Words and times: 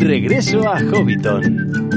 Regreso 0.00 0.66
a 0.66 0.80
Hobbiton. 0.80 1.90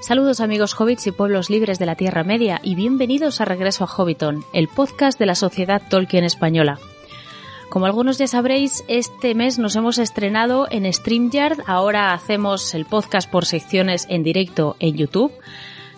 Saludos 0.00 0.40
amigos 0.40 0.74
hobbits 0.74 1.06
y 1.06 1.12
pueblos 1.12 1.50
libres 1.50 1.78
de 1.78 1.86
la 1.86 1.94
Tierra 1.94 2.24
Media 2.24 2.60
y 2.64 2.74
bienvenidos 2.74 3.40
a 3.40 3.44
Regreso 3.44 3.84
a 3.84 3.86
Hobbiton, 3.86 4.44
el 4.52 4.66
podcast 4.66 5.20
de 5.20 5.26
la 5.26 5.36
Sociedad 5.36 5.80
Tolkien 5.88 6.24
Española. 6.24 6.80
Como 7.68 7.86
algunos 7.86 8.18
ya 8.18 8.26
sabréis, 8.26 8.84
este 8.88 9.36
mes 9.36 9.60
nos 9.60 9.76
hemos 9.76 9.98
estrenado 9.98 10.66
en 10.70 10.92
StreamYard, 10.92 11.60
ahora 11.66 12.12
hacemos 12.12 12.74
el 12.74 12.86
podcast 12.86 13.30
por 13.30 13.46
secciones 13.46 14.06
en 14.08 14.24
directo 14.24 14.74
en 14.80 14.96
YouTube. 14.96 15.32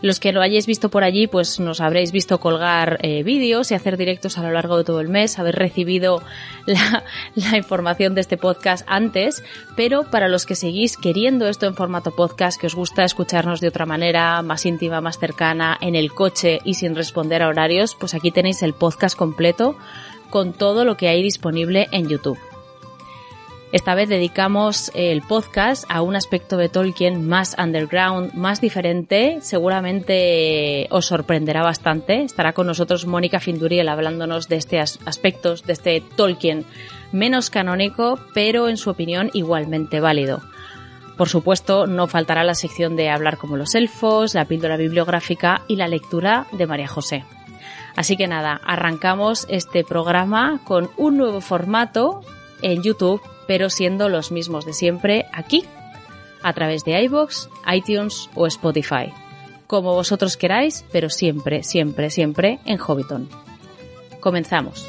Los 0.02 0.18
que 0.18 0.32
lo 0.32 0.40
hayáis 0.40 0.66
visto 0.66 0.88
por 0.88 1.04
allí, 1.04 1.26
pues 1.26 1.60
nos 1.60 1.80
habréis 1.80 2.10
visto 2.10 2.40
colgar 2.40 2.98
eh, 3.02 3.22
vídeos 3.22 3.70
y 3.70 3.74
hacer 3.74 3.96
directos 3.96 4.38
a 4.38 4.42
lo 4.42 4.50
largo 4.50 4.78
de 4.78 4.84
todo 4.84 5.00
el 5.00 5.08
mes, 5.08 5.38
haber 5.38 5.56
recibido 5.56 6.22
la, 6.66 7.04
la, 7.34 7.56
información 7.56 8.14
de 8.14 8.22
este 8.22 8.38
podcast 8.38 8.84
antes, 8.88 9.42
pero 9.76 10.04
para 10.04 10.28
los 10.28 10.46
que 10.46 10.56
seguís 10.56 10.96
queriendo 10.96 11.48
esto 11.48 11.66
en 11.66 11.74
formato 11.74 12.12
podcast, 12.12 12.58
que 12.58 12.66
os 12.66 12.74
gusta 12.74 13.04
escucharnos 13.04 13.60
de 13.60 13.68
otra 13.68 13.84
manera, 13.86 14.40
más 14.42 14.64
íntima, 14.64 15.00
más 15.00 15.18
cercana, 15.18 15.76
en 15.80 15.94
el 15.94 16.12
coche 16.12 16.60
y 16.64 16.74
sin 16.74 16.94
responder 16.94 17.42
a 17.42 17.48
horarios, 17.48 17.94
pues 17.98 18.14
aquí 18.14 18.30
tenéis 18.30 18.62
el 18.62 18.72
podcast 18.72 19.16
completo 19.16 19.76
con 20.30 20.52
todo 20.52 20.84
lo 20.84 20.96
que 20.96 21.08
hay 21.08 21.22
disponible 21.22 21.88
en 21.92 22.08
YouTube. 22.08 22.38
Esta 23.72 23.94
vez 23.94 24.08
dedicamos 24.08 24.90
el 24.94 25.22
podcast 25.22 25.84
a 25.88 26.02
un 26.02 26.16
aspecto 26.16 26.56
de 26.56 26.68
Tolkien 26.68 27.28
más 27.28 27.54
underground, 27.56 28.34
más 28.34 28.60
diferente. 28.60 29.38
Seguramente 29.42 30.88
os 30.90 31.06
sorprenderá 31.06 31.62
bastante. 31.62 32.24
Estará 32.24 32.52
con 32.52 32.66
nosotros 32.66 33.06
Mónica 33.06 33.38
Finduriel 33.38 33.88
hablándonos 33.88 34.48
de 34.48 34.56
estos 34.56 34.98
aspectos 35.06 35.64
de 35.66 35.74
este 35.74 36.02
Tolkien 36.16 36.64
menos 37.12 37.48
canónico, 37.48 38.18
pero 38.34 38.68
en 38.68 38.76
su 38.76 38.90
opinión 38.90 39.30
igualmente 39.34 40.00
válido. 40.00 40.40
Por 41.16 41.28
supuesto, 41.28 41.86
no 41.86 42.08
faltará 42.08 42.42
la 42.42 42.54
sección 42.54 42.96
de 42.96 43.08
hablar 43.08 43.36
como 43.36 43.56
los 43.56 43.76
elfos, 43.76 44.34
la 44.34 44.46
píldora 44.46 44.78
bibliográfica 44.78 45.62
y 45.68 45.76
la 45.76 45.86
lectura 45.86 46.46
de 46.50 46.66
María 46.66 46.88
José. 46.88 47.24
Así 47.94 48.16
que 48.16 48.26
nada, 48.26 48.60
arrancamos 48.64 49.46
este 49.48 49.84
programa 49.84 50.60
con 50.64 50.90
un 50.96 51.18
nuevo 51.18 51.40
formato 51.40 52.22
en 52.62 52.82
YouTube 52.82 53.20
pero 53.50 53.68
siendo 53.68 54.08
los 54.08 54.30
mismos 54.30 54.64
de 54.64 54.72
siempre 54.72 55.26
aquí, 55.32 55.64
a 56.40 56.52
través 56.52 56.84
de 56.84 57.02
iBox, 57.02 57.48
iTunes 57.74 58.30
o 58.36 58.46
Spotify. 58.46 59.12
Como 59.66 59.92
vosotros 59.92 60.36
queráis, 60.36 60.84
pero 60.92 61.10
siempre, 61.10 61.64
siempre, 61.64 62.10
siempre 62.10 62.60
en 62.64 62.78
Hobbiton. 62.78 63.28
Comenzamos. 64.20 64.86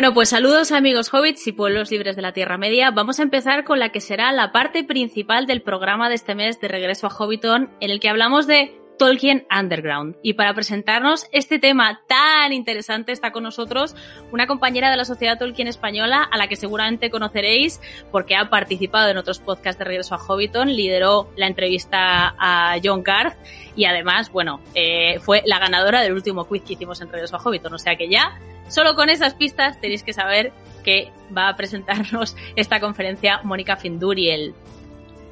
Bueno, 0.00 0.14
pues 0.14 0.30
saludos 0.30 0.72
amigos 0.72 1.12
hobbits 1.12 1.46
y 1.46 1.52
pueblos 1.52 1.90
libres 1.90 2.16
de 2.16 2.22
la 2.22 2.32
Tierra 2.32 2.56
Media. 2.56 2.90
Vamos 2.90 3.20
a 3.20 3.22
empezar 3.22 3.64
con 3.64 3.78
la 3.78 3.90
que 3.90 4.00
será 4.00 4.32
la 4.32 4.50
parte 4.50 4.82
principal 4.82 5.46
del 5.46 5.60
programa 5.60 6.08
de 6.08 6.14
este 6.14 6.34
mes 6.34 6.58
de 6.58 6.68
Regreso 6.68 7.06
a 7.06 7.10
Hobbiton, 7.10 7.68
en 7.80 7.90
el 7.90 8.00
que 8.00 8.08
hablamos 8.08 8.46
de 8.46 8.79
Tolkien 9.00 9.46
Underground. 9.50 10.16
Y 10.22 10.34
para 10.34 10.52
presentarnos 10.52 11.26
este 11.32 11.58
tema 11.58 12.02
tan 12.06 12.52
interesante 12.52 13.12
está 13.12 13.32
con 13.32 13.42
nosotros 13.42 13.96
una 14.30 14.46
compañera 14.46 14.90
de 14.90 14.98
la 14.98 15.06
Sociedad 15.06 15.38
Tolkien 15.38 15.68
Española 15.68 16.22
a 16.22 16.36
la 16.36 16.48
que 16.48 16.56
seguramente 16.56 17.08
conoceréis 17.08 17.80
porque 18.12 18.36
ha 18.36 18.50
participado 18.50 19.08
en 19.08 19.16
otros 19.16 19.38
podcasts 19.38 19.78
de 19.78 19.86
Regreso 19.86 20.14
a 20.14 20.18
Hobbiton, 20.18 20.76
lideró 20.76 21.30
la 21.36 21.46
entrevista 21.46 22.34
a 22.38 22.76
John 22.84 23.02
Garth 23.02 23.38
y 23.74 23.86
además, 23.86 24.30
bueno, 24.30 24.60
eh, 24.74 25.18
fue 25.20 25.42
la 25.46 25.58
ganadora 25.58 26.02
del 26.02 26.12
último 26.12 26.44
quiz 26.44 26.62
que 26.62 26.74
hicimos 26.74 27.00
en 27.00 27.10
Regreso 27.10 27.36
a 27.36 27.38
Hobbiton. 27.38 27.72
O 27.72 27.78
sea 27.78 27.96
que 27.96 28.10
ya 28.10 28.38
Solo 28.68 28.94
con 28.94 29.08
esas 29.08 29.34
pistas 29.34 29.80
tenéis 29.80 30.04
que 30.04 30.12
saber 30.12 30.52
que 30.84 31.10
va 31.36 31.48
a 31.48 31.56
presentarnos 31.56 32.36
esta 32.54 32.78
conferencia 32.78 33.40
Mónica 33.44 33.76
Finduriel. 33.76 34.54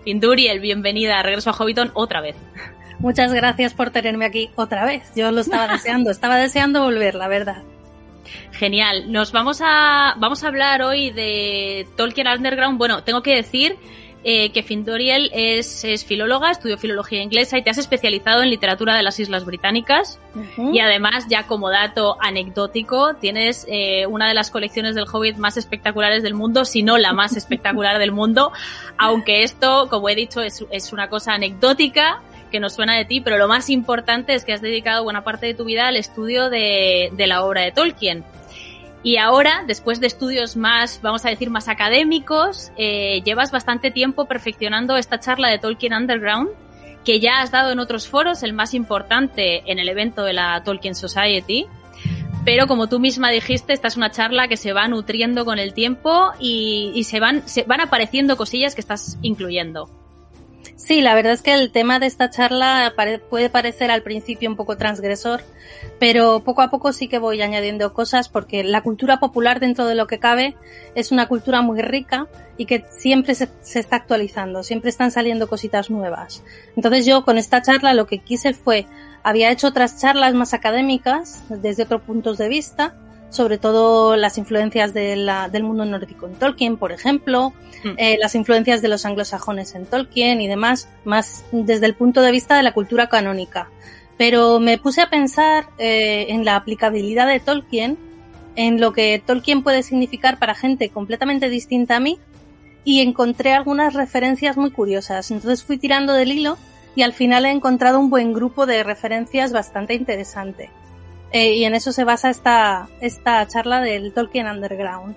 Finduriel, 0.03 0.59
bienvenida, 0.59 1.23
regreso 1.23 1.51
a 1.51 1.53
Hobbiton 1.53 1.93
otra 1.95 2.21
vez. 2.21 2.35
Muchas 2.99 3.33
gracias 3.33 3.75
por 3.75 3.91
tenerme 3.91 4.25
aquí 4.25 4.51
otra 4.57 4.85
vez. 4.85 5.13
Yo 5.15 5.31
lo 5.31 5.41
estaba 5.41 5.69
deseando, 5.73 6.11
estaba 6.11 6.37
deseando 6.37 6.83
volver, 6.83 7.15
la 7.15 7.29
verdad. 7.29 7.63
Genial. 8.53 9.11
Nos 9.11 9.33
vamos 9.33 9.61
a 9.65 10.15
vamos 10.19 10.45
a 10.45 10.49
hablar 10.49 10.83
hoy 10.83 11.11
de 11.11 11.87
Tolkien 11.97 12.29
Underground. 12.29 12.79
Bueno, 12.79 13.05
tengo 13.05 13.23
que 13.23 13.35
decir 13.35 13.77
eh, 14.25 14.51
que 14.51 14.65
Findoriel 14.65 15.31
es, 15.33 15.85
es, 15.85 16.05
filóloga, 16.05 16.51
estudió 16.51 16.77
filología 16.77 17.23
inglesa 17.23 17.57
y 17.57 17.63
te 17.63 17.71
has 17.71 17.79
especializado 17.79 18.43
en 18.43 18.51
literatura 18.51 18.97
de 18.97 19.05
las 19.05 19.21
Islas 19.21 19.45
Británicas. 19.45 20.19
Uh 20.35 20.41
-huh. 20.41 20.75
Y 20.75 20.81
además, 20.81 21.27
ya 21.31 21.47
como 21.47 21.71
dato 21.71 22.17
anecdótico, 22.21 23.15
tienes 23.15 23.65
eh, 23.69 24.07
una 24.07 24.29
de 24.29 24.35
las 24.35 24.51
colecciones 24.51 24.97
del 24.97 25.07
Hobbit 25.11 25.37
más 25.37 25.57
espectaculares 25.57 26.25
del 26.25 26.35
mundo, 26.35 26.65
si 26.65 26.83
no 26.83 26.99
la 26.99 27.13
más 27.13 27.37
espectacular 27.37 27.99
del 27.99 28.11
mundo. 28.11 28.53
Aunque 28.99 29.45
esto, 29.45 29.89
como 29.89 30.09
he 30.09 30.17
dicho, 30.17 30.43
es, 30.43 30.67
es 30.71 30.93
una 30.93 31.09
cosa 31.09 31.35
anecdótica 31.35 32.21
que 32.49 32.61
nos 32.61 32.75
suena 32.75 32.97
de 32.97 33.05
ti, 33.05 33.21
pero 33.21 33.39
lo 33.39 33.49
más 33.49 33.71
importante 33.71 34.35
es 34.35 34.45
que 34.45 34.53
has 34.53 34.61
dedicado 34.61 35.05
buena 35.05 35.25
parte 35.25 35.47
de 35.47 35.55
tu 35.55 35.65
vida 35.65 35.89
al 35.89 35.97
estudio 35.97 36.51
de, 36.51 37.13
la 37.17 37.45
obra 37.45 37.63
de 37.63 37.73
Tolkien. 37.73 38.25
Y 39.03 39.17
ahora, 39.17 39.63
después 39.67 40.01
de 40.01 40.09
estudios 40.09 40.57
más, 40.57 41.01
vamos 41.03 41.25
a 41.25 41.31
decir, 41.31 41.51
más 41.51 41.69
académicos, 41.69 42.73
eh, 42.77 43.23
llevas 43.25 43.51
bastante 43.51 43.91
tiempo 43.91 44.27
perfeccionando 44.27 44.97
esta 44.97 45.21
charla 45.21 45.49
de 45.49 45.59
Tolkien 45.59 45.95
Underground, 45.95 46.51
que 47.05 47.21
ya 47.21 47.41
has 47.41 47.51
dado 47.51 47.71
en 47.71 47.79
otros 47.79 48.09
foros, 48.09 48.43
el 48.43 48.53
más 48.53 48.75
importante 48.75 49.63
en 49.71 49.79
el 49.79 49.89
evento 49.89 50.25
de 50.25 50.33
la 50.33 50.63
Tolkien 50.65 50.95
Society. 50.95 51.67
Pero 52.45 52.67
como 52.67 52.89
tú 52.89 52.99
misma 52.99 53.31
dijiste, 53.31 53.73
esta 53.73 53.89
es 53.89 53.97
una 53.97 54.11
charla 54.11 54.49
que 54.49 54.57
se 54.57 54.73
va 54.73 54.89
nutriendo 54.89 55.45
con 55.45 55.59
el 55.59 55.75
tiempo 55.75 56.33
y, 56.41 57.05
se 57.05 57.21
van 57.21 57.81
apareciendo 57.81 58.37
cosillas 58.37 58.75
que 58.75 58.81
estás 58.81 59.19
incluyendo. 59.23 59.89
Sí, 60.79 61.01
la 61.01 61.17
verdad 61.17 61.33
es 61.33 61.43
que 61.43 61.55
el 61.55 61.73
tema 61.73 61.99
de 61.99 62.07
esta 62.07 62.31
charla 62.31 62.95
puede 63.29 63.51
parecer 63.51 63.91
al 63.91 64.05
principio 64.05 64.49
un 64.49 64.55
poco 64.55 64.77
transgresor, 64.77 65.43
pero 65.99 66.45
poco 66.45 66.63
a 66.63 66.71
poco 66.71 66.93
sí 66.93 67.09
que 67.09 67.19
voy 67.19 67.43
añadiendo 67.43 67.93
cosas 67.93 68.29
porque 68.29 68.63
la 68.63 68.83
cultura 68.83 69.19
popular 69.19 69.59
dentro 69.59 69.87
de 69.87 69.97
lo 69.97 70.07
que 70.07 70.21
cabe 70.21 70.57
es 70.95 71.11
una 71.11 71.27
cultura 71.27 71.63
muy 71.63 71.83
rica 71.83 72.29
y 72.57 72.67
que 72.67 72.85
siempre 72.91 73.35
se, 73.35 73.49
está 73.75 73.97
actualizando, 73.97 74.63
siempre 74.63 74.91
están 74.91 75.11
saliendo 75.11 75.49
cositas 75.49 75.91
nuevas. 75.91 76.45
Entonces 76.77 77.05
yo 77.05 77.25
con 77.25 77.39
esta 77.39 77.61
charla 77.61 77.93
lo 77.93 78.07
que 78.07 78.21
quise 78.21 78.55
fue, 78.55 78.87
había 79.25 79.51
hecho 79.51 79.67
otras 79.67 80.01
charlas 80.01 80.33
más 80.35 80.55
académicas 80.55 81.43
desde 81.49 81.83
otros 81.83 82.03
puntos 82.03 82.39
de 82.39 82.49
vista, 82.49 82.95
sobre 83.31 83.59
todo 83.59 84.17
las 84.17 84.39
influencias 84.39 84.95
de 84.95 85.17
la, 85.17 85.49
del 85.49 85.63
mundo 85.63 85.85
nórdico 85.85 86.27
en 86.27 86.35
Tolkien, 86.35 86.77
por 86.77 86.93
ejemplo, 86.93 87.53
mm. 87.85 87.89
eh, 87.97 88.17
las 88.21 88.35
influencias 88.35 88.83
de 88.83 88.89
los 88.89 89.05
anglosajones 89.05 89.75
en 89.75 89.87
Tolkien 89.87 90.41
y 90.41 90.49
demás, 90.49 90.89
más 91.05 91.45
desde 91.53 91.87
el 91.87 91.95
punto 91.95 92.23
de 92.23 92.33
vista 92.33 92.57
de 92.57 92.63
la 92.63 92.73
cultura 92.73 93.09
canónica. 93.09 93.69
Pero 94.17 94.61
me 94.61 94.79
puse 94.79 95.03
a 95.03 95.11
pensar 95.11 95.67
eh, 95.79 96.27
en 96.31 96.45
la 96.45 96.57
aplicabilidad 96.57 97.29
de 97.29 97.41
Tolkien, 97.41 97.99
en 98.57 98.81
lo 98.81 98.93
que 98.93 99.23
Tolkien 99.25 99.63
puede 99.63 99.83
significar 99.83 100.39
para 100.39 100.55
gente 100.55 100.89
completamente 100.89 101.49
distinta 101.49 101.97
a 101.97 102.01
mí, 102.01 102.19
y 102.85 103.01
encontré 103.01 103.53
algunas 103.53 103.93
referencias 103.93 104.57
muy 104.57 104.71
curiosas. 104.71 105.31
Entonces 105.31 105.63
fui 105.63 105.77
tirando 105.77 106.15
del 106.15 106.33
hilo 106.33 106.57
y 106.95 107.03
al 107.03 107.13
final 107.13 107.45
he 107.45 107.51
encontrado 107.51 108.01
un 108.01 108.09
buen 108.09 108.33
grupo 108.33 108.65
de 108.65 108.83
referencias 108.83 109.53
bastante 109.53 109.95
interesante. 109.95 110.71
Eh, 111.33 111.55
y 111.55 111.65
en 111.65 111.75
eso 111.75 111.93
se 111.93 112.05
basa 112.05 112.31
esta, 112.31 112.89
esta 113.01 113.47
charla 113.47 113.81
del 113.81 114.13
Tolkien 114.13 114.47
Underground. 114.47 115.15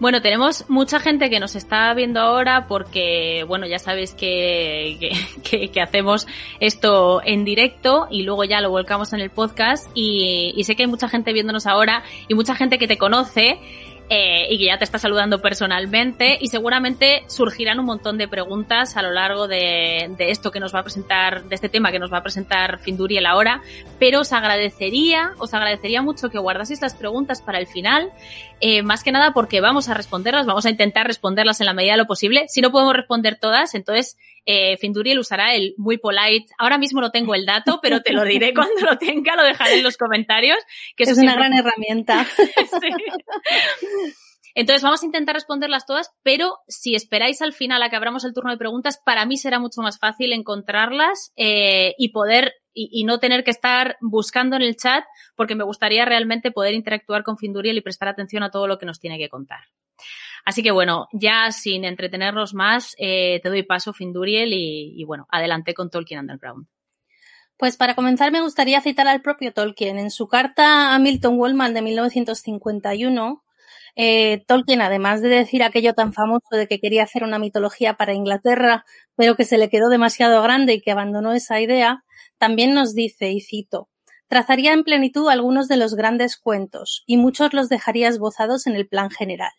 Bueno, 0.00 0.22
tenemos 0.22 0.64
mucha 0.68 0.98
gente 0.98 1.30
que 1.30 1.40
nos 1.40 1.54
está 1.54 1.92
viendo 1.94 2.20
ahora 2.20 2.66
porque, 2.66 3.44
bueno, 3.46 3.66
ya 3.66 3.78
sabéis 3.78 4.12
que, 4.14 5.12
que, 5.44 5.80
hacemos 5.80 6.26
esto 6.58 7.20
en 7.24 7.44
directo 7.44 8.08
y 8.10 8.22
luego 8.22 8.44
ya 8.44 8.60
lo 8.60 8.70
volcamos 8.70 9.12
en 9.12 9.20
el 9.20 9.30
podcast 9.30 9.88
y, 9.94 10.52
y 10.56 10.64
sé 10.64 10.74
que 10.74 10.84
hay 10.84 10.88
mucha 10.88 11.08
gente 11.08 11.32
viéndonos 11.32 11.66
ahora 11.66 12.02
y 12.28 12.34
mucha 12.34 12.54
gente 12.54 12.78
que 12.78 12.88
te 12.88 12.98
conoce 12.98 13.58
eh, 14.12 14.48
y 14.50 14.58
que 14.58 14.66
ya 14.66 14.76
te 14.76 14.82
está 14.82 14.98
saludando 14.98 15.40
personalmente 15.40 16.36
y 16.40 16.48
seguramente 16.48 17.22
surgirán 17.28 17.78
un 17.78 17.86
montón 17.86 18.18
de 18.18 18.26
preguntas 18.26 18.96
a 18.96 19.02
lo 19.02 19.12
largo 19.12 19.46
de, 19.46 20.12
de, 20.18 20.30
esto 20.32 20.50
que 20.50 20.58
nos 20.58 20.74
va 20.74 20.80
a 20.80 20.82
presentar, 20.82 21.44
de 21.44 21.54
este 21.54 21.68
tema 21.68 21.92
que 21.92 22.00
nos 22.00 22.12
va 22.12 22.18
a 22.18 22.22
presentar 22.24 22.80
Finduriel 22.80 23.24
ahora, 23.24 23.62
pero 24.00 24.22
os 24.22 24.32
agradecería, 24.32 25.30
os 25.38 25.54
agradecería 25.54 26.02
mucho 26.02 26.28
que 26.28 26.40
guardaseis 26.40 26.82
las 26.82 26.96
preguntas 26.96 27.40
para 27.40 27.60
el 27.60 27.68
final, 27.68 28.10
eh, 28.60 28.82
más 28.82 29.04
que 29.04 29.12
nada 29.12 29.32
porque 29.32 29.60
vamos 29.60 29.88
a 29.88 29.94
responderlas, 29.94 30.44
vamos 30.44 30.66
a 30.66 30.70
intentar 30.70 31.06
responderlas 31.06 31.60
en 31.60 31.66
la 31.66 31.72
medida 31.72 31.92
de 31.92 31.98
lo 31.98 32.06
posible. 32.06 32.46
Si 32.48 32.60
no 32.60 32.72
podemos 32.72 32.94
responder 32.94 33.38
todas, 33.40 33.74
entonces 33.76 34.18
eh, 34.46 34.76
Finduriel 34.78 35.18
usará 35.18 35.54
el 35.54 35.74
muy 35.76 35.98
polite. 35.98 36.52
Ahora 36.58 36.76
mismo 36.78 37.00
no 37.00 37.10
tengo 37.10 37.34
el 37.34 37.46
dato, 37.46 37.78
pero 37.82 38.00
te 38.02 38.12
lo 38.12 38.24
diré 38.24 38.52
cuando 38.54 38.80
lo 38.82 38.98
tenga, 38.98 39.36
lo 39.36 39.44
dejaré 39.44 39.78
en 39.78 39.82
los 39.82 39.96
comentarios. 39.96 40.58
Que 40.96 41.04
es 41.04 41.16
una 41.18 41.34
gran 41.34 41.54
herramienta. 41.54 42.26
Entonces 44.54 44.82
vamos 44.82 45.02
a 45.02 45.06
intentar 45.06 45.34
responderlas 45.34 45.86
todas, 45.86 46.10
pero 46.22 46.58
si 46.68 46.94
esperáis 46.94 47.42
al 47.42 47.52
final 47.52 47.82
a 47.82 47.90
que 47.90 47.96
abramos 47.96 48.24
el 48.24 48.34
turno 48.34 48.50
de 48.50 48.58
preguntas, 48.58 49.00
para 49.04 49.24
mí 49.26 49.36
será 49.36 49.58
mucho 49.58 49.82
más 49.82 49.98
fácil 49.98 50.32
encontrarlas 50.32 51.32
eh, 51.36 51.94
y 51.98 52.10
poder 52.10 52.54
y, 52.72 53.04
no 53.04 53.18
tener 53.18 53.42
que 53.44 53.50
estar 53.50 53.96
buscando 54.00 54.56
en 54.56 54.62
el 54.62 54.76
chat, 54.76 55.04
porque 55.34 55.54
me 55.54 55.64
gustaría 55.64 56.04
realmente 56.04 56.52
poder 56.52 56.74
interactuar 56.74 57.24
con 57.24 57.36
Finduriel 57.36 57.76
y 57.76 57.80
prestar 57.80 58.08
atención 58.08 58.42
a 58.42 58.50
todo 58.50 58.66
lo 58.66 58.78
que 58.78 58.86
nos 58.86 59.00
tiene 59.00 59.18
que 59.18 59.28
contar. 59.28 59.60
Así 60.44 60.62
que 60.62 60.70
bueno, 60.70 61.08
ya 61.12 61.50
sin 61.50 61.84
entretenernos 61.84 62.54
más, 62.54 62.94
eh, 62.98 63.40
te 63.42 63.48
doy 63.48 63.64
paso, 63.64 63.92
Finduriel, 63.92 64.52
y, 64.52 64.94
y 64.96 65.04
bueno, 65.04 65.26
adelante 65.30 65.74
con 65.74 65.90
Tolkien 65.90 66.20
Underground. 66.20 66.66
Pues 67.56 67.76
para 67.76 67.94
comenzar 67.94 68.32
me 68.32 68.40
gustaría 68.40 68.80
citar 68.80 69.06
al 69.06 69.20
propio 69.20 69.52
Tolkien. 69.52 69.98
En 69.98 70.10
su 70.10 70.28
carta 70.28 70.94
a 70.94 70.98
Milton 70.98 71.38
Wallman 71.38 71.74
de 71.74 71.82
1951, 71.82 73.44
eh, 73.96 74.44
Tolkien, 74.46 74.80
además 74.80 75.22
de 75.22 75.28
decir 75.28 75.62
aquello 75.62 75.94
tan 75.94 76.12
famoso 76.12 76.48
de 76.50 76.66
que 76.66 76.80
quería 76.80 77.02
hacer 77.02 77.24
una 77.24 77.38
mitología 77.38 77.94
para 77.94 78.14
Inglaterra, 78.14 78.84
pero 79.16 79.36
que 79.36 79.44
se 79.44 79.58
le 79.58 79.68
quedó 79.68 79.88
demasiado 79.88 80.42
grande 80.42 80.74
y 80.74 80.80
que 80.80 80.90
abandonó 80.92 81.32
esa 81.32 81.60
idea, 81.60 82.04
también 82.38 82.74
nos 82.74 82.94
dice, 82.94 83.30
y 83.30 83.40
cito, 83.40 83.88
trazaría 84.28 84.72
en 84.72 84.84
plenitud 84.84 85.28
algunos 85.28 85.68
de 85.68 85.76
los 85.76 85.94
grandes 85.94 86.36
cuentos, 86.36 87.02
y 87.06 87.16
muchos 87.16 87.52
los 87.52 87.68
dejaría 87.68 88.08
esbozados 88.08 88.66
en 88.66 88.76
el 88.76 88.88
plan 88.88 89.10
general. 89.10 89.52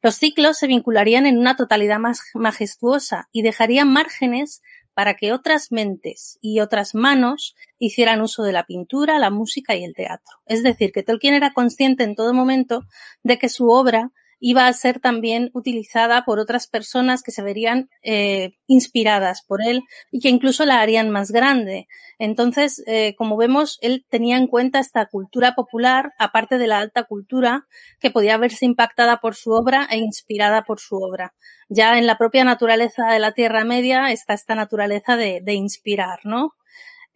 Los 0.00 0.14
ciclos 0.14 0.56
se 0.56 0.68
vincularían 0.68 1.26
en 1.26 1.38
una 1.38 1.56
totalidad 1.56 1.98
más 1.98 2.20
majestuosa 2.34 3.28
y 3.32 3.42
dejarían 3.42 3.92
márgenes 3.92 4.62
para 4.98 5.14
que 5.14 5.32
otras 5.32 5.70
mentes 5.70 6.40
y 6.40 6.58
otras 6.58 6.96
manos 6.96 7.54
hicieran 7.78 8.20
uso 8.20 8.42
de 8.42 8.50
la 8.50 8.66
pintura, 8.66 9.20
la 9.20 9.30
música 9.30 9.76
y 9.76 9.84
el 9.84 9.94
teatro. 9.94 10.38
Es 10.44 10.64
decir, 10.64 10.90
que 10.90 11.04
Tolkien 11.04 11.34
era 11.34 11.52
consciente 11.52 12.02
en 12.02 12.16
todo 12.16 12.34
momento 12.34 12.82
de 13.22 13.38
que 13.38 13.48
su 13.48 13.68
obra 13.68 14.10
iba 14.40 14.66
a 14.66 14.72
ser 14.72 15.00
también 15.00 15.50
utilizada 15.52 16.24
por 16.24 16.38
otras 16.38 16.66
personas 16.66 17.22
que 17.22 17.32
se 17.32 17.42
verían 17.42 17.90
eh, 18.02 18.52
inspiradas 18.66 19.42
por 19.42 19.62
él 19.62 19.82
y 20.10 20.20
que 20.20 20.28
incluso 20.28 20.64
la 20.64 20.80
harían 20.80 21.10
más 21.10 21.30
grande. 21.30 21.88
Entonces, 22.18 22.82
eh, 22.86 23.14
como 23.16 23.36
vemos, 23.36 23.78
él 23.80 24.04
tenía 24.08 24.36
en 24.36 24.46
cuenta 24.46 24.78
esta 24.78 25.06
cultura 25.06 25.54
popular, 25.54 26.12
aparte 26.18 26.58
de 26.58 26.66
la 26.66 26.78
alta 26.78 27.04
cultura, 27.04 27.66
que 28.00 28.10
podía 28.10 28.36
verse 28.36 28.64
impactada 28.64 29.18
por 29.18 29.34
su 29.34 29.52
obra 29.52 29.86
e 29.90 29.98
inspirada 29.98 30.62
por 30.62 30.80
su 30.80 30.96
obra. 30.96 31.34
Ya 31.68 31.98
en 31.98 32.06
la 32.06 32.18
propia 32.18 32.44
naturaleza 32.44 33.12
de 33.12 33.18
la 33.18 33.32
Tierra 33.32 33.64
Media 33.64 34.10
está 34.10 34.34
esta 34.34 34.54
naturaleza 34.54 35.16
de, 35.16 35.40
de 35.42 35.54
inspirar, 35.54 36.20
¿no? 36.24 36.54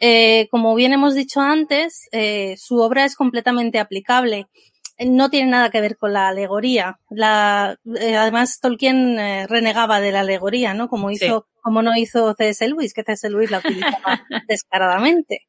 Eh, 0.04 0.48
como 0.50 0.74
bien 0.74 0.92
hemos 0.92 1.14
dicho 1.14 1.40
antes, 1.40 2.08
eh, 2.10 2.56
su 2.58 2.80
obra 2.80 3.04
es 3.04 3.14
completamente 3.14 3.78
aplicable 3.78 4.48
no 5.06 5.31
tiene 5.31 5.50
nada 5.50 5.70
que 5.70 5.81
ver 5.81 5.96
con 5.96 6.12
la 6.12 6.28
alegoría. 6.28 6.99
La, 7.10 7.78
eh, 8.00 8.16
además, 8.16 8.60
Tolkien 8.60 9.19
eh, 9.19 9.46
renegaba 9.46 10.00
de 10.00 10.12
la 10.12 10.20
alegoría, 10.20 10.75
¿no? 10.75 10.88
Como 10.88 11.10
hizo, 11.10 11.46
como 11.60 11.82
no 11.82 11.96
hizo 11.96 12.34
C.S. 12.34 12.66
Lewis, 12.69 12.94
que 12.94 13.02
C.S. 13.02 13.28
Lewis 13.31 13.50
la 13.50 13.58
utilizaba 13.58 14.22
descaradamente. 14.49 15.46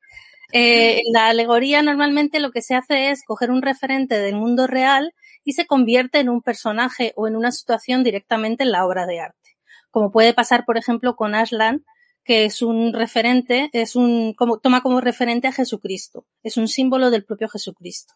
Eh, 0.52 1.02
la 1.12 1.28
alegoría 1.30 1.82
normalmente 1.82 2.40
lo 2.40 2.52
que 2.52 2.62
se 2.62 2.76
hace 2.76 3.10
es 3.10 3.24
coger 3.26 3.50
un 3.50 3.64
referente 3.64 4.20
del 4.20 4.36
mundo 4.36 4.68
real 4.68 5.14
y 5.44 5.54
se 5.54 5.66
convierte 5.66 6.20
en 6.20 6.30
un 6.30 6.42
personaje 6.42 7.12
o 7.16 7.28
en 7.28 7.36
una 7.36 7.52
situación 7.52 8.04
directamente 8.04 8.64
en 8.64 8.72
la 8.72 8.86
obra 8.86 9.08
de 9.08 9.20
arte. 9.20 9.58
Como 9.90 10.12
puede 10.12 10.34
pasar, 10.34 10.64
por 10.66 10.78
ejemplo, 10.78 11.16
con 11.16 11.34
Aslan, 11.34 11.84
que 12.24 12.46
es 12.46 12.62
un 12.62 12.94
referente, 12.94 13.70
es 13.74 13.96
un, 13.96 14.34
como, 14.34 14.60
toma 14.60 14.82
como 14.82 15.02
referente 15.02 15.48
a 15.48 15.52
Jesucristo. 15.52 16.26
Es 16.44 16.58
un 16.58 16.68
símbolo 16.68 17.10
del 17.10 17.26
propio 17.26 17.50
Jesucristo. 17.50 18.14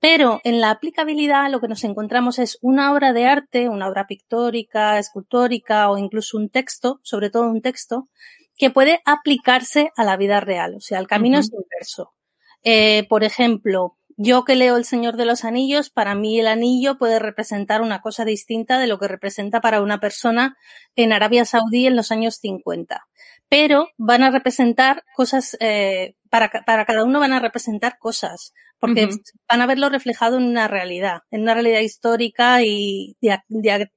Pero 0.00 0.40
en 0.44 0.60
la 0.60 0.70
aplicabilidad 0.70 1.50
lo 1.50 1.60
que 1.60 1.68
nos 1.68 1.84
encontramos 1.84 2.38
es 2.38 2.58
una 2.62 2.92
obra 2.92 3.12
de 3.12 3.26
arte, 3.26 3.68
una 3.68 3.88
obra 3.88 4.06
pictórica, 4.06 4.98
escultórica 4.98 5.90
o 5.90 5.98
incluso 5.98 6.38
un 6.38 6.48
texto, 6.48 7.00
sobre 7.02 7.30
todo 7.30 7.48
un 7.48 7.60
texto, 7.60 8.08
que 8.56 8.70
puede 8.70 9.02
aplicarse 9.04 9.90
a 9.96 10.04
la 10.04 10.16
vida 10.16 10.40
real. 10.40 10.74
O 10.76 10.80
sea, 10.80 10.98
el 10.98 11.06
camino 11.06 11.38
es 11.38 11.50
inverso. 11.52 12.14
Eh, 12.62 13.06
por 13.08 13.24
ejemplo, 13.24 13.96
yo 14.22 14.44
que 14.44 14.54
leo 14.54 14.76
El 14.76 14.84
Señor 14.84 15.16
de 15.16 15.24
los 15.24 15.44
Anillos, 15.44 15.88
para 15.88 16.14
mí 16.14 16.38
el 16.38 16.46
anillo 16.46 16.98
puede 16.98 17.18
representar 17.18 17.80
una 17.80 18.02
cosa 18.02 18.26
distinta 18.26 18.78
de 18.78 18.86
lo 18.86 18.98
que 18.98 19.08
representa 19.08 19.62
para 19.62 19.80
una 19.80 19.98
persona 19.98 20.58
en 20.94 21.14
Arabia 21.14 21.46
Saudí 21.46 21.86
en 21.86 21.96
los 21.96 22.12
años 22.12 22.36
50. 22.36 23.06
Pero 23.48 23.88
van 23.96 24.22
a 24.22 24.30
representar 24.30 25.04
cosas, 25.14 25.56
eh, 25.60 26.16
para, 26.28 26.50
para 26.66 26.84
cada 26.84 27.04
uno 27.04 27.18
van 27.18 27.32
a 27.32 27.40
representar 27.40 27.96
cosas 27.98 28.52
porque 28.80 29.08
van 29.48 29.60
a 29.60 29.66
verlo 29.66 29.90
reflejado 29.90 30.38
en 30.38 30.44
una 30.44 30.66
realidad, 30.66 31.20
en 31.30 31.42
una 31.42 31.54
realidad 31.54 31.80
histórica 31.80 32.62
y 32.62 33.16
dia, 33.20 33.44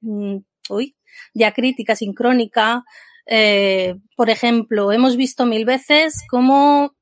mm, 0.00 0.36
uy, 0.68 0.94
diacrítica, 1.32 1.96
sincrónica. 1.96 2.84
Eh, 3.26 3.96
por 4.14 4.28
ejemplo, 4.28 4.92
hemos 4.92 5.16
visto 5.16 5.46
mil 5.46 5.64
veces 5.64 6.22
cómo, 6.28 6.94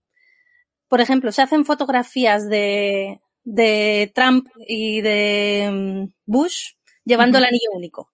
por 0.88 1.00
ejemplo, 1.00 1.32
se 1.32 1.42
hacen 1.42 1.64
fotografías 1.64 2.48
de, 2.48 3.20
de 3.42 4.12
Trump 4.14 4.46
y 4.66 5.00
de 5.00 5.70
mm, 5.72 6.12
Bush 6.24 6.74
llevando 7.04 7.38
el 7.38 7.44
anillo 7.44 7.70
único. 7.74 8.12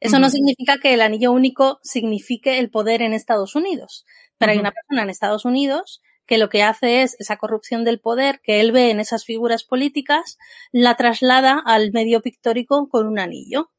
Eso 0.00 0.18
no 0.18 0.30
significa 0.30 0.78
que 0.78 0.94
el 0.94 1.02
anillo 1.02 1.30
único 1.30 1.78
signifique 1.82 2.58
el 2.58 2.70
poder 2.70 3.02
en 3.02 3.12
Estados 3.12 3.54
Unidos, 3.54 4.06
pero 4.38 4.52
hay 4.52 4.58
una 4.58 4.72
persona 4.72 5.02
en 5.02 5.10
Estados 5.10 5.44
Unidos 5.44 6.00
que 6.30 6.38
lo 6.38 6.48
que 6.48 6.62
hace 6.62 7.02
es 7.02 7.16
esa 7.18 7.38
corrupción 7.38 7.84
del 7.84 7.98
poder 7.98 8.40
que 8.40 8.60
él 8.60 8.70
ve 8.70 8.90
en 8.90 9.00
esas 9.00 9.24
figuras 9.24 9.64
políticas, 9.64 10.38
la 10.70 10.94
traslada 10.94 11.60
al 11.66 11.90
medio 11.90 12.22
pictórico 12.22 12.88
con 12.88 13.08
un 13.08 13.18
anillo. 13.18 13.72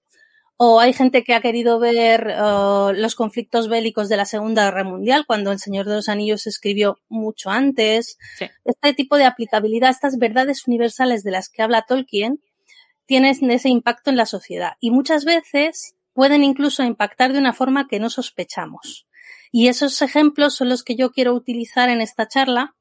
O 0.57 0.81
hay 0.81 0.91
gente 0.91 1.23
que 1.23 1.33
ha 1.33 1.39
querido 1.39 1.79
ver 1.79 2.27
uh, 2.27 2.91
los 2.93 3.15
conflictos 3.15 3.69
bélicos 3.69 4.09
de 4.09 4.17
la 4.17 4.25
Segunda 4.25 4.65
Guerra 4.65 4.83
Mundial, 4.83 5.23
cuando 5.25 5.53
El 5.53 5.59
Señor 5.59 5.85
de 5.85 5.95
los 5.95 6.09
Anillos 6.09 6.41
se 6.41 6.49
escribió 6.49 6.99
mucho 7.07 7.51
antes. 7.51 8.17
Este 8.65 8.93
tipo 8.93 9.15
de 9.15 9.23
aplicabilidad, 9.23 9.89
estas 9.89 10.17
verdades 10.17 10.67
universales 10.67 11.23
de 11.23 11.31
las 11.31 11.47
que 11.47 11.61
habla 11.61 11.85
Tolkien, 11.87 12.41
tienen 13.05 13.49
ese 13.49 13.69
impacto 13.69 14.09
en 14.09 14.17
la 14.17 14.25
sociedad. 14.25 14.73
Y 14.81 14.91
muchas 14.91 15.23
veces 15.23 15.95
pueden 16.11 16.43
incluso 16.43 16.83
impactar 16.83 17.31
de 17.31 17.39
una 17.39 17.53
forma 17.53 17.87
que 17.87 18.01
no 18.01 18.09
sospechamos. 18.09 19.07
Y 19.51 19.67
esos 19.67 20.01
ejemplos 20.01 20.55
son 20.55 20.69
los 20.69 20.83
que 20.83 20.95
yo 20.95 21.11
quiero 21.11 21.33
utilizar 21.33 21.89
en 21.89 22.01
esta 22.01 22.27
charla 22.27 22.75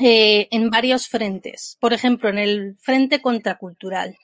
eh, 0.00 0.48
en 0.50 0.70
varios 0.70 1.08
frentes. 1.08 1.76
Por 1.80 1.92
ejemplo, 1.92 2.28
en 2.30 2.38
el 2.38 2.76
frente 2.80 3.20
contracultural. 3.20 4.16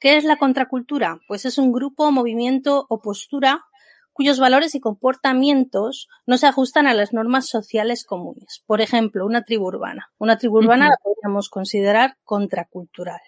¿Qué 0.00 0.16
es 0.16 0.24
la 0.24 0.36
contracultura? 0.36 1.20
Pues 1.28 1.44
es 1.44 1.58
un 1.58 1.72
grupo, 1.72 2.10
movimiento 2.10 2.86
o 2.88 3.00
postura 3.00 3.64
cuyos 4.12 4.38
valores 4.38 4.74
y 4.74 4.80
comportamientos 4.80 6.08
no 6.26 6.36
se 6.36 6.46
ajustan 6.46 6.86
a 6.86 6.94
las 6.94 7.12
normas 7.12 7.48
sociales 7.48 8.04
comunes. 8.04 8.62
Por 8.66 8.80
ejemplo, 8.80 9.24
una 9.24 9.42
tribu 9.42 9.66
urbana. 9.66 10.12
Una 10.18 10.36
tribu 10.38 10.58
urbana 10.58 10.88
la 10.88 10.96
podríamos 11.02 11.48
considerar 11.48 12.16
contracultural. 12.24 13.20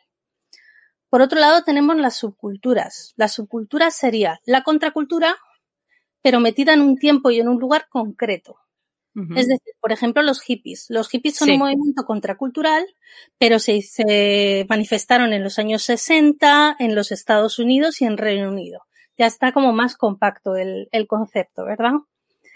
Por 1.08 1.22
otro 1.22 1.38
lado, 1.38 1.62
tenemos 1.62 1.96
las 1.96 2.16
subculturas. 2.16 3.14
La 3.16 3.28
subcultura 3.28 3.90
sería 3.90 4.40
la 4.44 4.62
contracultura 4.62 5.36
pero 6.24 6.40
metida 6.40 6.72
en 6.72 6.80
un 6.80 6.96
tiempo 6.96 7.30
y 7.30 7.38
en 7.38 7.48
un 7.48 7.60
lugar 7.60 7.86
concreto. 7.90 8.56
Es 9.36 9.46
decir, 9.46 9.74
por 9.80 9.92
ejemplo, 9.92 10.22
los 10.22 10.40
hippies. 10.40 10.86
Los 10.88 11.08
hippies 11.08 11.36
son 11.36 11.50
un 11.50 11.58
movimiento 11.58 12.02
contracultural, 12.04 12.84
pero 13.38 13.60
se, 13.60 13.80
se, 13.82 14.66
manifestaron 14.68 15.32
en 15.32 15.44
los 15.44 15.60
años 15.60 15.84
60 15.84 16.74
en 16.80 16.96
los 16.96 17.12
Estados 17.12 17.60
Unidos 17.60 18.02
y 18.02 18.06
en 18.06 18.16
Reino 18.16 18.48
Unido. 18.48 18.80
Ya 19.16 19.26
está 19.26 19.52
como 19.52 19.72
más 19.72 19.96
compacto 19.96 20.56
el, 20.56 20.88
el 20.90 21.06
concepto, 21.06 21.64
¿verdad? 21.64 21.92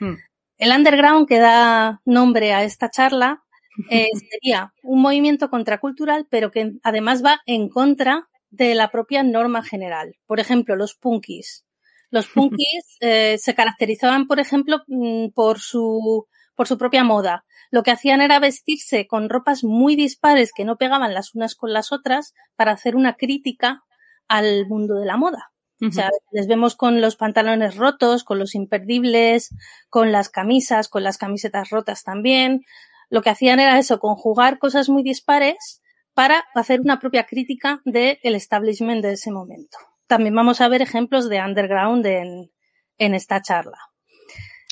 Hmm. 0.01 0.17
El 0.57 0.73
underground 0.73 1.29
que 1.29 1.39
da 1.39 2.01
nombre 2.05 2.53
a 2.55 2.65
esta 2.65 2.91
charla 2.91 3.45
eh, 3.91 4.09
sería 4.29 4.73
un 4.83 5.01
movimiento 5.01 5.51
contracultural, 5.51 6.27
pero 6.29 6.51
que 6.51 6.73
además 6.83 7.25
va 7.25 7.41
en 7.47 7.69
contra 7.69 8.29
de 8.51 8.75
la 8.75 8.91
propia 8.91 9.23
norma 9.23 9.63
general. 9.63 10.17
Por 10.27 10.41
ejemplo, 10.41 10.75
los 10.75 10.97
punkis. 10.97 11.68
Los 12.11 12.29
punkis 12.29 12.85
eh, 13.01 13.39
se 13.39 13.55
caracterizaban, 13.55 14.27
por 14.27 14.41
ejemplo, 14.41 14.83
mm, 14.87 15.29
por 15.35 15.59
su, 15.61 16.27
por 16.55 16.67
su 16.67 16.79
propia 16.79 17.05
moda. 17.05 17.45
Lo 17.71 17.83
que 17.83 17.91
hacían 17.91 18.21
era 18.21 18.39
vestirse 18.39 19.07
con 19.07 19.29
ropas 19.29 19.63
muy 19.63 19.95
dispares 19.95 20.53
que 20.55 20.65
no 20.65 20.77
pegaban 20.77 21.15
las 21.15 21.35
unas 21.35 21.55
con 21.55 21.73
las 21.73 21.93
otras 21.93 22.33
para 22.57 22.73
hacer 22.73 22.97
una 22.97 23.15
crítica 23.15 23.83
al 24.27 24.67
mundo 24.67 24.95
de 24.95 25.07
la 25.07 25.17
moda. 25.17 25.53
O 25.81 25.93
sea, 25.93 26.11
les 26.33 26.49
vemos 26.49 26.75
con 26.75 27.01
los 27.01 27.15
pantalones 27.15 27.77
rotos, 27.77 28.25
con 28.25 28.41
los 28.41 28.57
imperdibles, 28.57 29.55
con 29.89 30.11
las 30.11 30.29
camisas, 30.29 30.89
con 30.89 31.05
las 31.05 31.19
camisetas 31.19 31.71
rotas 31.71 32.03
también. 32.03 32.63
Lo 33.11 33.23
que 33.23 33.31
hacían 33.31 33.61
era 33.61 33.79
eso, 33.79 34.01
conjugar 34.01 34.59
cosas 34.59 34.89
muy 34.89 35.05
dispares 35.05 35.81
para 36.15 36.45
hacer 36.57 36.81
una 36.81 36.99
propia 36.99 37.27
crítica 37.27 37.81
del 37.85 38.19
establishment 38.23 39.03
de 39.03 39.13
ese 39.13 39.31
momento. 39.31 39.79
También 40.09 40.35
vamos 40.35 40.61
a 40.61 40.69
ver 40.69 40.83
ejemplos 40.83 41.29
de 41.29 41.41
underground 41.41 42.05
en, 42.07 42.51
en 42.99 43.15
esta 43.15 43.41
charla. 43.41 43.79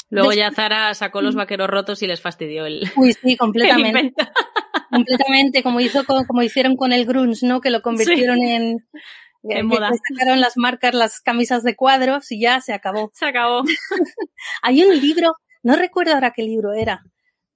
Luego 0.08 0.32
ya 0.32 0.50
Zara 0.52 0.94
sacó 0.94 1.20
los 1.20 1.34
vaqueros 1.34 1.68
rotos 1.68 2.02
y 2.02 2.06
les 2.06 2.20
fastidió 2.20 2.66
el. 2.66 2.90
Uy, 2.96 3.12
sí, 3.12 3.36
completamente. 3.36 4.14
completamente, 4.90 5.62
como 5.62 5.80
hizo 5.80 6.04
como 6.04 6.42
hicieron 6.42 6.76
con 6.76 6.92
el 6.92 7.06
grunge, 7.06 7.46
¿no? 7.46 7.60
Que 7.60 7.70
lo 7.70 7.82
convirtieron 7.82 8.38
en 8.38 8.86
en 9.42 9.66
moda. 9.66 9.90
sacaron 10.08 10.40
las 10.40 10.56
marcas, 10.56 10.94
las 10.94 11.20
camisas 11.20 11.62
de 11.62 11.76
cuadros 11.76 12.30
y 12.32 12.40
ya 12.40 12.60
se 12.60 12.72
acabó. 12.72 13.10
Se 13.14 13.26
acabó. 13.26 13.62
Hay 14.62 14.82
un 14.82 14.98
libro, 15.00 15.34
no 15.62 15.76
recuerdo 15.76 16.14
ahora 16.14 16.32
qué 16.32 16.42
libro 16.42 16.72
era. 16.72 17.02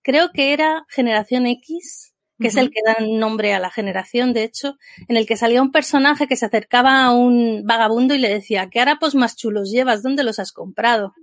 Creo 0.02 0.30
que 0.32 0.52
era 0.52 0.84
Generación 0.88 1.46
X, 1.46 2.14
que 2.40 2.48
es 2.48 2.56
el 2.56 2.70
que 2.70 2.80
da 2.84 2.96
nombre 3.06 3.52
a 3.52 3.58
la 3.58 3.70
generación, 3.70 4.32
de 4.32 4.44
hecho, 4.44 4.76
en 5.08 5.16
el 5.16 5.26
que 5.26 5.36
salía 5.36 5.62
un 5.62 5.72
personaje 5.72 6.26
que 6.26 6.36
se 6.36 6.46
acercaba 6.46 7.04
a 7.04 7.12
un 7.12 7.64
vagabundo 7.64 8.14
y 8.14 8.18
le 8.18 8.28
decía, 8.28 8.68
¿qué 8.70 8.80
harapos 8.80 9.14
más 9.14 9.36
chulos 9.36 9.70
llevas? 9.70 10.02
¿Dónde 10.02 10.24
los 10.24 10.38
has 10.38 10.52
comprado? 10.52 11.14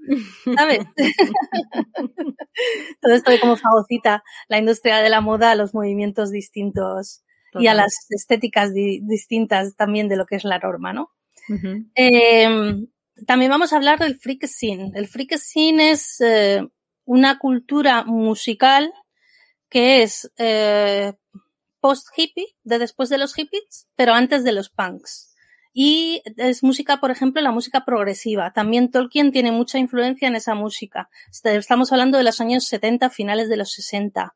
¿Sabes? 0.56 0.80
Todo 3.02 3.14
esto 3.14 3.32
de 3.32 3.40
cómo 3.40 3.58
fagocita 3.58 4.24
la 4.48 4.60
industria 4.60 4.98
de 4.98 5.10
la 5.10 5.22
moda 5.22 5.52
a 5.52 5.56
los 5.56 5.74
movimientos 5.74 6.32
distintos 6.32 7.24
y 7.60 7.68
a 7.68 7.74
las 7.74 8.06
estéticas 8.10 8.74
distintas 8.74 9.76
también 9.76 10.08
de 10.08 10.18
lo 10.18 10.26
que 10.26 10.36
es 10.36 10.44
la 10.44 10.60
norma, 10.60 10.94
¿no? 10.94 11.12
Em, 11.96 12.88
también 13.26 13.50
vamos 13.50 13.74
a 13.74 13.78
hablar 13.78 14.00
del 14.00 14.18
freak 14.18 14.46
scene. 14.46 14.92
El 14.94 15.08
freak 15.08 15.38
scene 15.38 15.92
es 15.92 16.22
eh, 16.22 16.68
una 17.06 17.40
cultura 17.40 18.04
musical 18.04 18.94
que 19.70 20.04
es 20.04 20.32
eh, 20.38 21.14
post-hippie, 21.80 22.56
de 22.64 22.80
después 22.80 23.10
de 23.10 23.18
los 23.18 23.34
hippies, 23.34 23.88
pero 23.96 24.14
antes 24.14 24.44
de 24.44 24.52
los 24.52 24.70
punks. 24.70 25.34
Y 25.74 26.24
es 26.38 26.64
música, 26.64 26.98
por 26.98 27.12
ejemplo, 27.12 27.40
la 27.42 27.52
música 27.52 27.86
progresiva. 27.86 28.52
También 28.52 28.90
Tolkien 28.90 29.32
tiene 29.32 29.52
mucha 29.52 29.78
influencia 29.78 30.28
en 30.28 30.36
esa 30.36 30.56
música. 30.56 31.08
Estamos 31.44 31.92
hablando 31.92 32.18
de 32.18 32.24
los 32.24 32.42
años 32.42 32.66
70, 32.66 33.12
finales 33.12 33.48
de 33.48 33.58
los 33.58 33.74
60. 33.74 34.34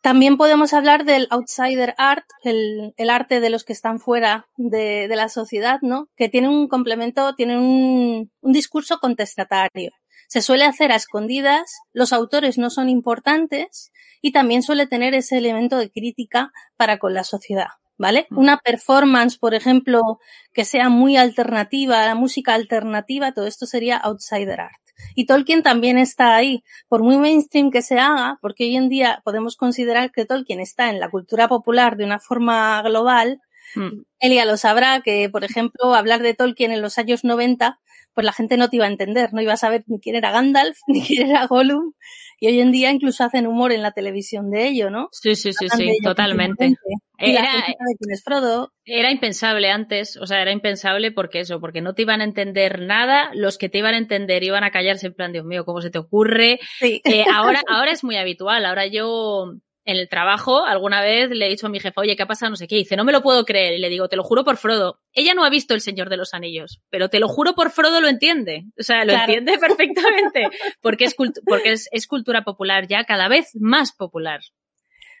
También 0.00 0.38
podemos 0.38 0.72
hablar 0.72 1.04
del 1.04 1.26
outsider 1.30 1.94
art, 1.98 2.24
el, 2.44 2.94
arte 3.10 3.40
de 3.40 3.50
los 3.50 3.64
que 3.64 3.74
están 3.74 3.98
fuera 3.98 4.46
de, 4.56 5.06
la 5.08 5.28
sociedad, 5.28 5.80
¿no? 5.82 6.08
Que 6.16 6.30
tiene 6.30 6.48
un 6.48 6.66
complemento, 6.68 7.34
tiene 7.34 7.58
un, 7.58 8.30
un 8.40 8.52
discurso 8.52 9.00
contestatario. 9.00 9.90
Se 10.28 10.42
suele 10.42 10.64
hacer 10.64 10.92
a 10.92 10.96
escondidas, 10.96 11.80
los 11.92 12.12
autores 12.12 12.58
no 12.58 12.70
son 12.70 12.88
importantes 12.88 13.90
y 14.20 14.32
también 14.32 14.62
suele 14.62 14.86
tener 14.86 15.14
ese 15.14 15.38
elemento 15.38 15.78
de 15.78 15.90
crítica 15.90 16.52
para 16.76 16.98
con 16.98 17.14
la 17.14 17.24
sociedad. 17.24 17.68
¿Vale? 17.96 18.28
Mm. 18.30 18.38
Una 18.38 18.58
performance, 18.58 19.38
por 19.38 19.54
ejemplo, 19.54 20.20
que 20.52 20.64
sea 20.64 20.88
muy 20.88 21.16
alternativa, 21.16 22.06
la 22.06 22.14
música 22.14 22.54
alternativa, 22.54 23.32
todo 23.32 23.48
esto 23.48 23.66
sería 23.66 23.96
outsider 23.96 24.60
art. 24.60 24.80
Y 25.14 25.26
Tolkien 25.26 25.62
también 25.62 25.98
está 25.98 26.36
ahí, 26.36 26.62
por 26.88 27.02
muy 27.02 27.18
mainstream 27.18 27.70
que 27.70 27.82
se 27.82 27.98
haga, 27.98 28.38
porque 28.40 28.64
hoy 28.64 28.76
en 28.76 28.88
día 28.88 29.20
podemos 29.24 29.56
considerar 29.56 30.12
que 30.12 30.26
Tolkien 30.26 30.60
está 30.60 30.90
en 30.90 31.00
la 31.00 31.10
cultura 31.10 31.48
popular 31.48 31.96
de 31.96 32.04
una 32.04 32.20
forma 32.20 32.80
global. 32.82 33.40
Mm. 33.74 34.02
Elia 34.20 34.44
lo 34.44 34.56
sabrá 34.56 35.00
que, 35.00 35.28
por 35.28 35.44
ejemplo, 35.44 35.94
hablar 35.94 36.22
de 36.22 36.34
Tolkien 36.34 36.70
en 36.70 36.82
los 36.82 36.98
años 36.98 37.24
90 37.24 37.80
pues 38.18 38.24
la 38.24 38.32
gente 38.32 38.56
no 38.56 38.68
te 38.68 38.74
iba 38.74 38.84
a 38.84 38.88
entender, 38.88 39.32
no 39.32 39.40
iba 39.40 39.52
a 39.52 39.56
saber 39.56 39.84
ni 39.86 40.00
quién 40.00 40.16
era 40.16 40.32
Gandalf, 40.32 40.76
ni 40.88 41.02
quién 41.02 41.30
era 41.30 41.46
Gollum, 41.46 41.92
y 42.40 42.48
hoy 42.48 42.60
en 42.60 42.72
día 42.72 42.90
incluso 42.90 43.22
hacen 43.22 43.46
humor 43.46 43.70
en 43.70 43.80
la 43.80 43.92
televisión 43.92 44.50
de 44.50 44.66
ello, 44.66 44.90
¿no? 44.90 45.08
Sí, 45.12 45.36
sí, 45.36 45.52
sí, 45.52 45.68
sí, 45.68 45.98
totalmente. 46.02 46.74
Era, 47.16 47.48
quién 47.64 48.10
es 48.12 48.24
Frodo. 48.24 48.72
era 48.84 49.12
impensable 49.12 49.70
antes, 49.70 50.16
o 50.16 50.26
sea, 50.26 50.42
era 50.42 50.50
impensable 50.50 51.12
porque 51.12 51.38
eso, 51.38 51.60
porque 51.60 51.80
no 51.80 51.94
te 51.94 52.02
iban 52.02 52.20
a 52.20 52.24
entender 52.24 52.80
nada, 52.80 53.30
los 53.34 53.56
que 53.56 53.68
te 53.68 53.78
iban 53.78 53.94
a 53.94 53.98
entender 53.98 54.42
iban 54.42 54.64
a 54.64 54.72
callarse 54.72 55.06
en 55.06 55.14
plan, 55.14 55.30
Dios 55.30 55.44
mío, 55.44 55.64
¿cómo 55.64 55.80
se 55.80 55.90
te 55.90 56.00
ocurre? 56.00 56.58
Sí. 56.80 57.00
Eh, 57.04 57.24
ahora, 57.32 57.62
ahora 57.68 57.92
es 57.92 58.02
muy 58.02 58.16
habitual, 58.16 58.66
ahora 58.66 58.88
yo 58.88 59.52
en 59.88 59.96
el 59.96 60.06
trabajo, 60.10 60.66
alguna 60.66 61.00
vez 61.00 61.30
le 61.30 61.46
he 61.46 61.48
dicho 61.48 61.66
a 61.66 61.70
mi 61.70 61.80
jefa, 61.80 62.02
oye, 62.02 62.14
¿qué 62.14 62.22
ha 62.22 62.26
pasado? 62.26 62.50
No 62.50 62.56
sé 62.56 62.68
qué. 62.68 62.76
dice, 62.76 62.94
no 62.94 63.04
me 63.04 63.12
lo 63.12 63.22
puedo 63.22 63.46
creer. 63.46 63.72
Y 63.72 63.78
le 63.78 63.88
digo, 63.88 64.06
te 64.06 64.16
lo 64.16 64.22
juro 64.22 64.44
por 64.44 64.58
Frodo. 64.58 65.00
Ella 65.14 65.32
no 65.32 65.46
ha 65.46 65.50
visto 65.50 65.72
El 65.72 65.80
Señor 65.80 66.10
de 66.10 66.18
los 66.18 66.34
Anillos, 66.34 66.82
pero 66.90 67.08
te 67.08 67.18
lo 67.18 67.26
juro 67.26 67.54
por 67.54 67.70
Frodo 67.70 68.02
lo 68.02 68.06
entiende. 68.06 68.66
O 68.78 68.82
sea, 68.82 69.06
lo 69.06 69.14
entiende 69.14 69.56
perfectamente. 69.58 70.50
Porque, 70.82 71.04
es, 71.04 71.16
porque 71.46 71.72
es 71.72 72.06
cultura 72.06 72.44
popular 72.44 72.86
ya 72.86 73.04
cada 73.04 73.28
vez 73.28 73.52
más 73.54 73.92
popular 73.92 74.40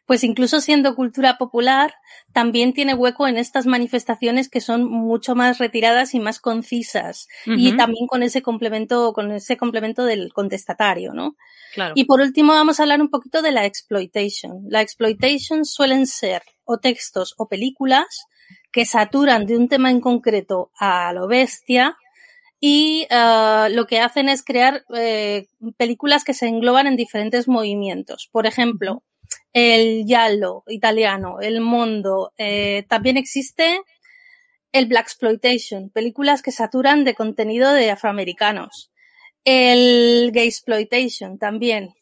pues 0.08 0.24
incluso 0.24 0.62
siendo 0.62 0.94
cultura 0.94 1.36
popular, 1.36 1.94
también 2.32 2.72
tiene 2.72 2.94
hueco 2.94 3.28
en 3.28 3.36
estas 3.36 3.66
manifestaciones 3.66 4.48
que 4.48 4.62
son 4.62 4.90
mucho 4.90 5.34
más 5.34 5.58
retiradas 5.58 6.14
y 6.14 6.18
más 6.18 6.40
concisas. 6.40 7.28
Y 7.44 7.76
también 7.76 8.06
con 8.06 8.22
ese 8.22 8.40
complemento, 8.40 9.12
con 9.12 9.30
ese 9.32 9.58
complemento 9.58 10.06
del 10.06 10.32
contestatario, 10.32 11.12
¿no? 11.12 11.36
Claro. 11.74 11.92
Y 11.94 12.06
por 12.06 12.22
último 12.22 12.54
vamos 12.54 12.80
a 12.80 12.84
hablar 12.84 13.02
un 13.02 13.10
poquito 13.10 13.42
de 13.42 13.52
la 13.52 13.66
exploitation. 13.66 14.62
La 14.70 14.80
exploitation 14.80 15.66
suelen 15.66 16.06
ser 16.06 16.40
o 16.64 16.78
textos 16.78 17.34
o 17.36 17.46
películas 17.46 18.06
que 18.72 18.86
saturan 18.86 19.44
de 19.44 19.58
un 19.58 19.68
tema 19.68 19.90
en 19.90 20.00
concreto 20.00 20.70
a 20.78 21.12
lo 21.12 21.28
bestia, 21.28 21.98
y 22.60 23.06
uh, 23.10 23.72
lo 23.72 23.86
que 23.86 24.00
hacen 24.00 24.28
es 24.28 24.42
crear 24.42 24.84
eh, 24.94 25.46
películas 25.76 26.24
que 26.24 26.34
se 26.34 26.48
engloban 26.48 26.86
en 26.86 26.96
diferentes 26.96 27.46
movimientos. 27.46 28.28
Por 28.32 28.46
ejemplo, 28.46 29.04
el 29.52 30.04
giallo 30.04 30.64
italiano, 30.68 31.40
el 31.40 31.60
mondo. 31.60 32.32
Eh, 32.38 32.84
también 32.88 33.16
existe 33.16 33.80
el 34.72 34.86
black 34.86 35.06
exploitation, 35.06 35.90
películas 35.90 36.42
que 36.42 36.52
saturan 36.52 37.04
de 37.04 37.14
contenido 37.14 37.72
de 37.72 37.90
afroamericanos. 37.90 38.90
El 39.44 40.30
gay 40.32 40.48
exploitation 40.48 41.38
también. 41.38 41.94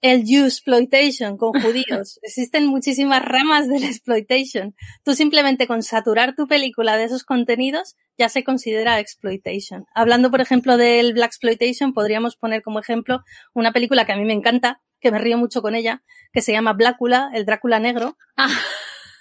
El 0.00 0.24
Jew 0.24 0.44
exploitation 0.44 1.36
con 1.36 1.52
judíos. 1.60 2.20
Existen 2.22 2.66
muchísimas 2.66 3.22
ramas 3.24 3.68
del 3.68 3.84
exploitation. 3.84 4.74
Tú 5.04 5.14
simplemente 5.14 5.66
con 5.66 5.82
saturar 5.82 6.34
tu 6.36 6.46
película 6.46 6.96
de 6.96 7.04
esos 7.04 7.24
contenidos 7.24 7.96
ya 8.16 8.28
se 8.28 8.44
considera 8.44 9.00
exploitation. 9.00 9.86
Hablando, 9.94 10.30
por 10.30 10.40
ejemplo, 10.40 10.76
del 10.76 11.14
black 11.14 11.28
exploitation, 11.28 11.92
podríamos 11.92 12.36
poner 12.36 12.62
como 12.62 12.78
ejemplo 12.78 13.20
una 13.54 13.72
película 13.72 14.06
que 14.06 14.12
a 14.12 14.16
mí 14.16 14.24
me 14.24 14.32
encanta, 14.32 14.80
que 15.00 15.10
me 15.12 15.18
río 15.18 15.38
mucho 15.38 15.62
con 15.62 15.74
ella, 15.74 16.02
que 16.32 16.42
se 16.42 16.52
llama 16.52 16.72
Blácula, 16.72 17.30
el 17.34 17.44
Drácula 17.44 17.78
negro. 17.78 18.16
Ah. 18.36 18.48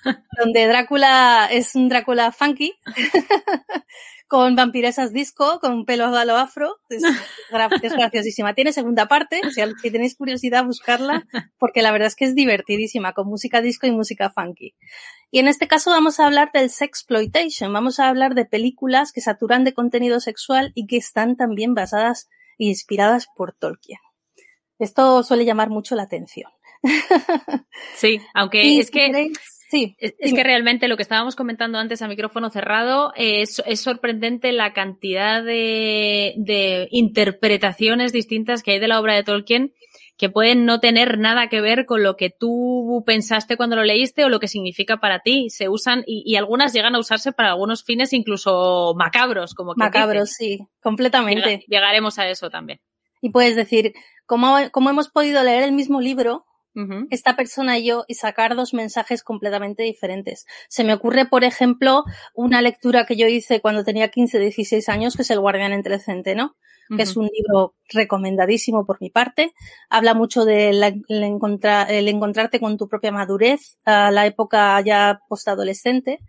donde 0.39 0.67
Drácula 0.67 1.49
es 1.51 1.75
un 1.75 1.89
Drácula 1.89 2.31
funky, 2.31 2.73
con 4.27 4.55
vampiresas 4.55 5.13
disco, 5.13 5.59
con 5.59 5.85
pelo 5.85 6.05
a 6.05 6.25
lo 6.25 6.37
afro. 6.37 6.77
Es, 6.89 7.03
graciosísima. 7.93 8.53
Tiene 8.53 8.73
segunda 8.73 9.07
parte, 9.07 9.41
si, 9.51 9.91
tenéis 9.91 10.15
curiosidad, 10.15 10.65
buscarla, 10.65 11.25
porque 11.57 11.81
la 11.81 11.91
verdad 11.91 12.07
es 12.07 12.15
que 12.15 12.25
es 12.25 12.35
divertidísima, 12.35 13.13
con 13.13 13.27
música 13.27 13.61
disco 13.61 13.87
y 13.87 13.91
música 13.91 14.29
funky. 14.29 14.75
Y 15.31 15.39
en 15.39 15.47
este 15.47 15.67
caso 15.67 15.91
vamos 15.91 16.19
a 16.19 16.25
hablar 16.25 16.51
del 16.53 16.69
sexploitation, 16.69 17.71
vamos 17.71 17.99
a 17.99 18.07
hablar 18.07 18.33
de 18.33 18.45
películas 18.45 19.11
que 19.11 19.21
saturan 19.21 19.63
de 19.63 19.73
contenido 19.73 20.19
sexual 20.19 20.71
y 20.73 20.87
que 20.87 20.97
están 20.97 21.35
también 21.35 21.73
basadas 21.73 22.29
e 22.57 22.65
inspiradas 22.65 23.27
por 23.35 23.53
Tolkien. 23.53 23.99
Esto 24.79 25.23
suele 25.23 25.45
llamar 25.45 25.69
mucho 25.69 25.95
la 25.95 26.03
atención. 26.03 26.51
Sí, 27.95 28.19
aunque 28.33 28.79
es 28.79 28.91
que 28.91 29.31
sí, 29.69 29.95
es, 29.99 30.13
que 30.33 30.43
realmente 30.43 30.87
lo 30.87 30.97
que 30.97 31.03
estábamos 31.03 31.35
comentando 31.35 31.77
antes 31.77 32.01
a 32.01 32.07
micrófono 32.07 32.49
cerrado 32.49 33.11
es, 33.15 33.61
es 33.65 33.81
sorprendente 33.81 34.51
la 34.51 34.73
cantidad 34.73 35.43
de, 35.43 36.33
de, 36.37 36.87
interpretaciones 36.91 38.13
distintas 38.13 38.63
que 38.63 38.71
hay 38.71 38.79
de 38.79 38.87
la 38.87 38.99
obra 38.99 39.15
de 39.15 39.23
Tolkien 39.23 39.73
que 40.17 40.29
pueden 40.29 40.65
no 40.65 40.79
tener 40.79 41.19
nada 41.19 41.47
que 41.47 41.61
ver 41.61 41.85
con 41.85 42.01
lo 42.01 42.17
que 42.17 42.31
tú 42.31 43.03
pensaste 43.05 43.55
cuando 43.55 43.75
lo 43.75 43.83
leíste 43.83 44.25
o 44.25 44.29
lo 44.29 44.39
que 44.39 44.47
significa 44.47 44.97
para 44.97 45.19
ti. 45.19 45.49
Se 45.51 45.69
usan 45.69 46.03
y, 46.07 46.23
y 46.25 46.37
algunas 46.37 46.73
llegan 46.73 46.95
a 46.95 46.99
usarse 46.99 47.31
para 47.31 47.49
algunos 47.49 47.83
fines 47.83 48.13
incluso 48.13 48.95
macabros, 48.97 49.53
como 49.53 49.75
que 49.75 49.79
macabros, 49.79 50.31
sí, 50.31 50.59
completamente. 50.81 51.63
llegaremos 51.67 52.17
a 52.17 52.27
eso 52.27 52.49
también. 52.49 52.79
Y 53.21 53.29
puedes 53.29 53.55
decir, 53.55 53.93
como, 54.27 54.55
como 54.71 54.91
hemos 54.91 55.09
podido 55.09 55.43
leer 55.43 55.63
el 55.63 55.71
mismo 55.71 55.99
libro, 55.99 56.45
esta 57.09 57.35
persona 57.35 57.79
y 57.79 57.85
yo 57.85 58.05
y 58.07 58.13
sacar 58.13 58.55
dos 58.55 58.75
mensajes 58.75 59.23
completamente 59.23 59.81
diferentes. 59.81 60.45
Se 60.69 60.83
me 60.83 60.93
ocurre, 60.93 61.25
por 61.25 61.43
ejemplo, 61.43 62.03
una 62.35 62.61
lectura 62.61 63.07
que 63.07 63.15
yo 63.15 63.25
hice 63.25 63.61
cuando 63.61 63.83
tenía 63.83 64.09
15, 64.09 64.37
16 64.37 64.87
años, 64.87 65.15
que 65.15 65.23
es 65.23 65.31
El 65.31 65.39
Guardián 65.39 65.73
entre 65.73 65.95
el 65.95 66.01
Centeno, 66.01 66.55
que 66.95 67.01
es 67.01 67.17
un 67.17 67.25
libro 67.33 67.73
recomendadísimo 67.89 68.85
por 68.85 69.01
mi 69.01 69.09
parte. 69.09 69.53
Habla 69.89 70.13
mucho 70.13 70.45
del 70.45 70.79
de 70.79 71.25
encontrar, 71.25 71.91
el 71.91 72.07
encontrarte 72.07 72.59
con 72.59 72.77
tu 72.77 72.87
propia 72.87 73.11
madurez 73.11 73.77
a 73.83 74.11
la 74.11 74.27
época 74.27 74.79
ya 74.81 75.19
postadolescente. 75.27 76.19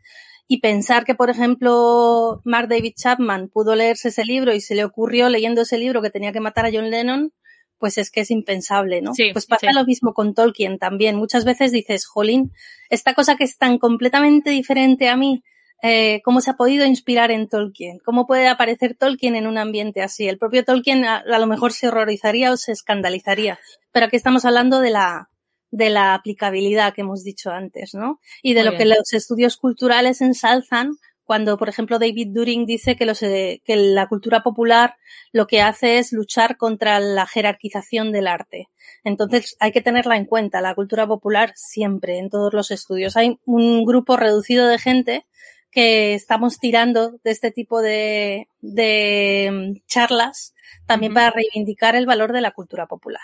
Y 0.50 0.60
pensar 0.60 1.04
que, 1.04 1.14
por 1.14 1.28
ejemplo, 1.28 2.40
Mark 2.44 2.68
David 2.68 2.94
Chapman 2.96 3.50
pudo 3.50 3.74
leerse 3.74 4.08
ese 4.08 4.24
libro 4.24 4.54
y 4.54 4.62
se 4.62 4.74
le 4.74 4.82
ocurrió 4.82 5.28
leyendo 5.28 5.60
ese 5.60 5.76
libro 5.76 6.00
que 6.00 6.08
tenía 6.08 6.32
que 6.32 6.40
matar 6.40 6.64
a 6.64 6.70
John 6.72 6.90
Lennon, 6.90 7.34
pues 7.78 7.98
es 7.98 8.10
que 8.10 8.20
es 8.20 8.30
impensable, 8.30 9.00
¿no? 9.00 9.14
Sí, 9.14 9.30
pues 9.32 9.46
pasa 9.46 9.72
lo 9.72 9.84
mismo 9.84 10.12
con 10.14 10.34
Tolkien 10.34 10.78
también. 10.78 11.16
Muchas 11.16 11.44
veces 11.44 11.72
dices, 11.72 12.06
jolín, 12.06 12.52
esta 12.90 13.14
cosa 13.14 13.36
que 13.36 13.44
es 13.44 13.56
tan 13.58 13.78
completamente 13.78 14.50
diferente 14.50 15.08
a 15.08 15.16
mí, 15.16 15.42
eh, 15.82 16.20
¿cómo 16.24 16.40
se 16.40 16.50
ha 16.50 16.56
podido 16.56 16.84
inspirar 16.84 17.30
en 17.30 17.48
Tolkien? 17.48 17.98
¿Cómo 18.04 18.26
puede 18.26 18.48
aparecer 18.48 18.96
Tolkien 18.96 19.36
en 19.36 19.46
un 19.46 19.58
ambiente 19.58 20.02
así? 20.02 20.26
El 20.26 20.38
propio 20.38 20.64
Tolkien 20.64 21.04
a, 21.04 21.18
a 21.18 21.38
lo 21.38 21.46
mejor 21.46 21.72
se 21.72 21.88
horrorizaría 21.88 22.50
o 22.52 22.56
se 22.56 22.72
escandalizaría, 22.72 23.58
pero 23.92 24.06
aquí 24.06 24.16
estamos 24.16 24.44
hablando 24.44 24.80
de 24.80 24.90
la, 24.90 25.30
de 25.70 25.90
la 25.90 26.14
aplicabilidad 26.14 26.94
que 26.94 27.02
hemos 27.02 27.22
dicho 27.22 27.50
antes, 27.50 27.94
¿no? 27.94 28.20
Y 28.42 28.54
de 28.54 28.60
Muy 28.60 28.64
lo 28.64 28.70
bien. 28.72 28.78
que 28.78 28.94
los 28.96 29.12
estudios 29.12 29.56
culturales 29.56 30.20
ensalzan 30.20 30.92
cuando, 31.28 31.58
por 31.58 31.68
ejemplo, 31.68 31.98
David 31.98 32.28
During 32.30 32.64
dice 32.64 32.96
que, 32.96 33.04
los, 33.04 33.22
eh, 33.22 33.60
que 33.66 33.76
la 33.76 34.08
cultura 34.08 34.42
popular 34.42 34.96
lo 35.30 35.46
que 35.46 35.60
hace 35.60 35.98
es 35.98 36.10
luchar 36.10 36.56
contra 36.56 37.00
la 37.00 37.26
jerarquización 37.26 38.12
del 38.12 38.26
arte. 38.26 38.70
Entonces 39.04 39.54
hay 39.60 39.70
que 39.70 39.82
tenerla 39.82 40.16
en 40.16 40.24
cuenta, 40.24 40.62
la 40.62 40.74
cultura 40.74 41.06
popular 41.06 41.52
siempre, 41.54 42.16
en 42.16 42.30
todos 42.30 42.54
los 42.54 42.70
estudios. 42.70 43.18
Hay 43.18 43.38
un 43.44 43.84
grupo 43.84 44.16
reducido 44.16 44.68
de 44.68 44.78
gente 44.78 45.26
que 45.70 46.14
estamos 46.14 46.58
tirando 46.58 47.18
de 47.22 47.30
este 47.30 47.50
tipo 47.50 47.82
de, 47.82 48.48
de 48.60 49.50
mm, 49.52 49.86
charlas 49.86 50.54
también 50.86 51.12
para 51.12 51.30
reivindicar 51.30 51.94
el 51.94 52.06
valor 52.06 52.32
de 52.32 52.40
la 52.40 52.52
cultura 52.52 52.86
popular. 52.86 53.20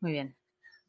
Muy 0.00 0.12
bien. 0.12 0.34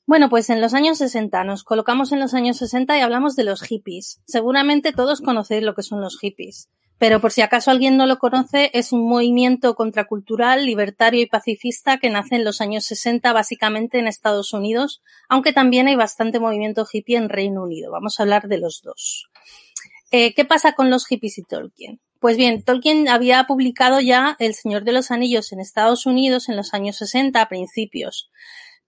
Bueno, 0.10 0.28
pues 0.28 0.50
en 0.50 0.60
los 0.60 0.74
años 0.74 0.98
60, 0.98 1.44
nos 1.44 1.63
colocamos 1.63 2.12
en 2.12 2.20
los 2.20 2.34
años 2.34 2.58
60 2.58 2.98
y 2.98 3.01
hablamos 3.01 3.36
de 3.36 3.44
los 3.44 3.62
hippies. 3.62 4.24
Seguramente 4.25 4.92
todos 4.92 5.22
conocéis 5.22 5.62
lo 5.62 5.75
que 5.75 5.84
son 5.84 6.01
los 6.01 6.18
hippies, 6.18 6.68
pero 6.98 7.22
por 7.22 7.32
si 7.32 7.42
acaso 7.42 7.70
alguien 7.70 7.96
no 7.96 8.08
lo 8.08 8.18
conoce, 8.18 8.72
es 8.74 8.92
un 8.92 9.08
movimiento 9.08 9.75
contracultural, 9.75 10.66
libertario 10.66 11.22
y 11.22 11.28
pacifista 11.28 12.00
que 12.00 12.10
nace 12.10 12.38
en 12.38 12.44
los 12.44 12.60
años 12.60 12.86
60 12.86 13.32
básicamente 13.34 14.00
en 14.00 14.08
Estados 14.08 14.51
Unidos, 14.51 15.04
aunque 15.30 15.54
también 15.54 15.86
hay 15.86 15.96
bastante 15.96 16.39
movimiento 16.39 16.88
hippie 16.92 17.16
en 17.16 17.30
Reino 17.30 17.62
Unido. 17.62 17.92
Vamos 17.92 18.20
a 18.20 18.24
hablar 18.24 18.48
de 18.48 18.58
los 18.58 18.82
dos. 18.84 19.30
Eh, 20.10 20.34
¿Qué 20.34 20.44
pasa 20.44 20.72
con 20.74 20.89
los 20.89 21.06
hippies 21.06 21.38
y 21.38 21.44
Tolkien? 21.44 22.01
Pues 22.20 22.36
bien, 22.36 22.63
Tolkien 22.63 23.10
había 23.10 23.44
publicado 23.44 24.01
ya 24.01 24.36
El 24.39 24.56
Señor 24.56 24.86
de 24.86 24.92
los 24.92 25.12
Anillos 25.12 25.51
en 25.51 25.60
Estados 25.60 26.08
Unidos 26.08 26.50
en 26.50 26.56
los 26.56 26.74
años 26.74 26.98
60 26.98 27.39
a 27.39 27.48
principios 27.48 28.32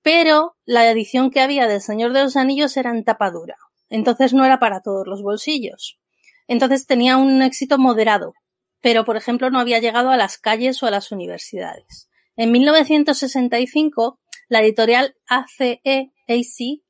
pero 0.02 0.56
la 0.66 0.90
edición 0.90 1.32
que 1.32 1.42
había 1.42 1.68
del 1.68 1.82
Señor 1.82 2.14
de 2.14 2.24
los 2.24 2.36
Anillos 2.36 2.76
era 2.78 2.92
en 2.92 3.04
tapa 3.04 3.32
dura, 3.32 3.58
entonces 3.90 4.34
no 4.34 4.46
era 4.46 4.60
para 4.60 4.82
todos 4.82 5.08
los 5.08 5.22
bolsillos. 5.22 6.00
Entonces 6.48 6.86
tenía 6.86 7.18
un 7.18 7.42
éxito 7.42 7.78
moderado, 7.78 8.34
pero 8.82 9.06
por 9.06 9.18
ejemplo 9.18 9.50
no 9.50 9.60
había 9.60 9.80
llegado 9.80 10.10
a 10.10 10.18
las 10.18 10.38
calles 10.38 10.82
o 10.84 10.88
a 10.88 10.92
las 10.92 11.12
universidades. 11.12 12.10
En 12.36 12.52
1965, 12.52 14.20
la 14.50 14.62
editorial 14.62 15.16
ACE 15.28 15.82
AC 16.28 16.82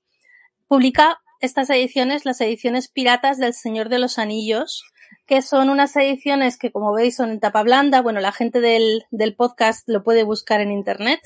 publica 0.68 1.22
estas 1.42 1.70
ediciones, 1.70 2.26
las 2.26 2.40
ediciones 2.40 2.88
piratas 2.88 3.38
del 3.38 3.54
Señor 3.54 3.90
de 3.90 4.00
los 4.00 4.20
Anillos, 4.20 4.84
que 5.26 5.42
son 5.42 5.70
unas 5.70 5.96
ediciones 5.96 6.58
que, 6.58 6.72
como 6.72 6.94
veis, 6.94 7.16
son 7.16 7.32
en 7.32 7.40
tapa 7.40 7.64
blanda. 7.64 8.02
Bueno, 8.02 8.20
la 8.20 8.32
gente 8.32 8.62
del, 8.62 9.06
del 9.12 9.36
podcast 9.36 9.88
lo 9.88 10.04
puede 10.04 10.24
buscar 10.24 10.62
en 10.62 10.72
internet. 10.72 11.20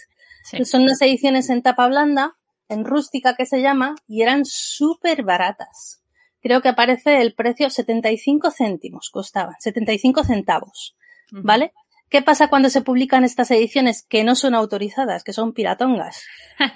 Sí. 0.45 0.63
Son 0.63 0.83
unas 0.83 1.01
ediciones 1.01 1.49
en 1.49 1.63
tapa 1.63 1.87
blanda, 1.87 2.37
en 2.69 2.85
rústica 2.85 3.35
que 3.35 3.45
se 3.45 3.61
llama, 3.61 3.95
y 4.07 4.21
eran 4.21 4.45
súper 4.45 5.23
baratas. 5.23 6.03
Creo 6.41 6.61
que 6.61 6.69
aparece 6.69 7.21
el 7.21 7.33
precio 7.33 7.69
75 7.69 8.51
céntimos, 8.51 9.09
costaban, 9.09 9.55
75 9.59 10.23
centavos, 10.23 10.95
Ujú. 11.31 11.41
¿vale? 11.43 11.73
¿Qué 12.09 12.21
pasa 12.21 12.49
cuando 12.49 12.69
se 12.69 12.81
publican 12.81 13.23
estas 13.23 13.49
ediciones 13.49 14.03
que 14.03 14.23
no 14.23 14.35
son 14.35 14.53
autorizadas, 14.53 15.23
que 15.23 15.33
son 15.33 15.53
piratongas? 15.53 16.23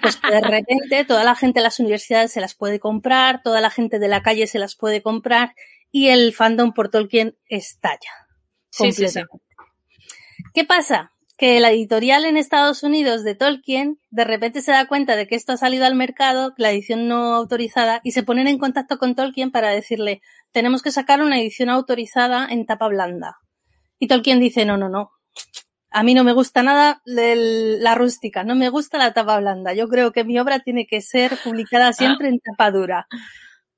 Pues 0.02 0.16
que 0.16 0.32
de 0.32 0.40
repente 0.40 1.04
toda 1.04 1.22
la 1.22 1.36
gente 1.36 1.60
de 1.60 1.64
las 1.64 1.78
universidades 1.78 2.32
se 2.32 2.40
las 2.40 2.54
puede 2.56 2.80
comprar, 2.80 3.42
toda 3.42 3.60
la 3.60 3.70
gente 3.70 4.00
de 4.00 4.08
la 4.08 4.22
calle 4.22 4.48
se 4.48 4.58
las 4.58 4.74
puede 4.74 5.02
comprar 5.02 5.54
y 5.92 6.08
el 6.08 6.34
fandom 6.34 6.72
por 6.72 6.88
Tolkien 6.88 7.38
estalla. 7.46 8.10
Sí, 8.70 8.90
sí, 8.92 9.06
sí. 9.08 9.20
completamente. 9.20 9.46
¿Qué 10.52 10.64
pasa? 10.64 11.12
Que 11.40 11.58
la 11.58 11.70
editorial 11.70 12.26
en 12.26 12.36
Estados 12.36 12.82
Unidos 12.82 13.24
de 13.24 13.34
Tolkien 13.34 13.98
de 14.10 14.24
repente 14.24 14.60
se 14.60 14.72
da 14.72 14.86
cuenta 14.86 15.16
de 15.16 15.26
que 15.26 15.36
esto 15.36 15.54
ha 15.54 15.56
salido 15.56 15.86
al 15.86 15.94
mercado, 15.94 16.52
la 16.58 16.70
edición 16.70 17.08
no 17.08 17.32
autorizada, 17.32 18.02
y 18.04 18.12
se 18.12 18.22
ponen 18.22 18.46
en 18.46 18.58
contacto 18.58 18.98
con 18.98 19.14
Tolkien 19.14 19.50
para 19.50 19.70
decirle, 19.70 20.20
tenemos 20.52 20.82
que 20.82 20.92
sacar 20.92 21.22
una 21.22 21.40
edición 21.40 21.70
autorizada 21.70 22.46
en 22.50 22.66
tapa 22.66 22.88
blanda. 22.88 23.38
Y 23.98 24.06
Tolkien 24.06 24.38
dice, 24.38 24.66
no, 24.66 24.76
no, 24.76 24.90
no. 24.90 25.12
A 25.90 26.02
mí 26.02 26.12
no 26.12 26.24
me 26.24 26.34
gusta 26.34 26.62
nada 26.62 27.00
la 27.06 27.94
rústica, 27.94 28.44
no 28.44 28.54
me 28.54 28.68
gusta 28.68 28.98
la 28.98 29.14
tapa 29.14 29.40
blanda. 29.40 29.72
Yo 29.72 29.88
creo 29.88 30.12
que 30.12 30.24
mi 30.24 30.38
obra 30.38 30.58
tiene 30.58 30.86
que 30.86 31.00
ser 31.00 31.38
publicada 31.42 31.94
siempre 31.94 32.28
en 32.28 32.40
tapa 32.40 32.70
dura. 32.70 33.06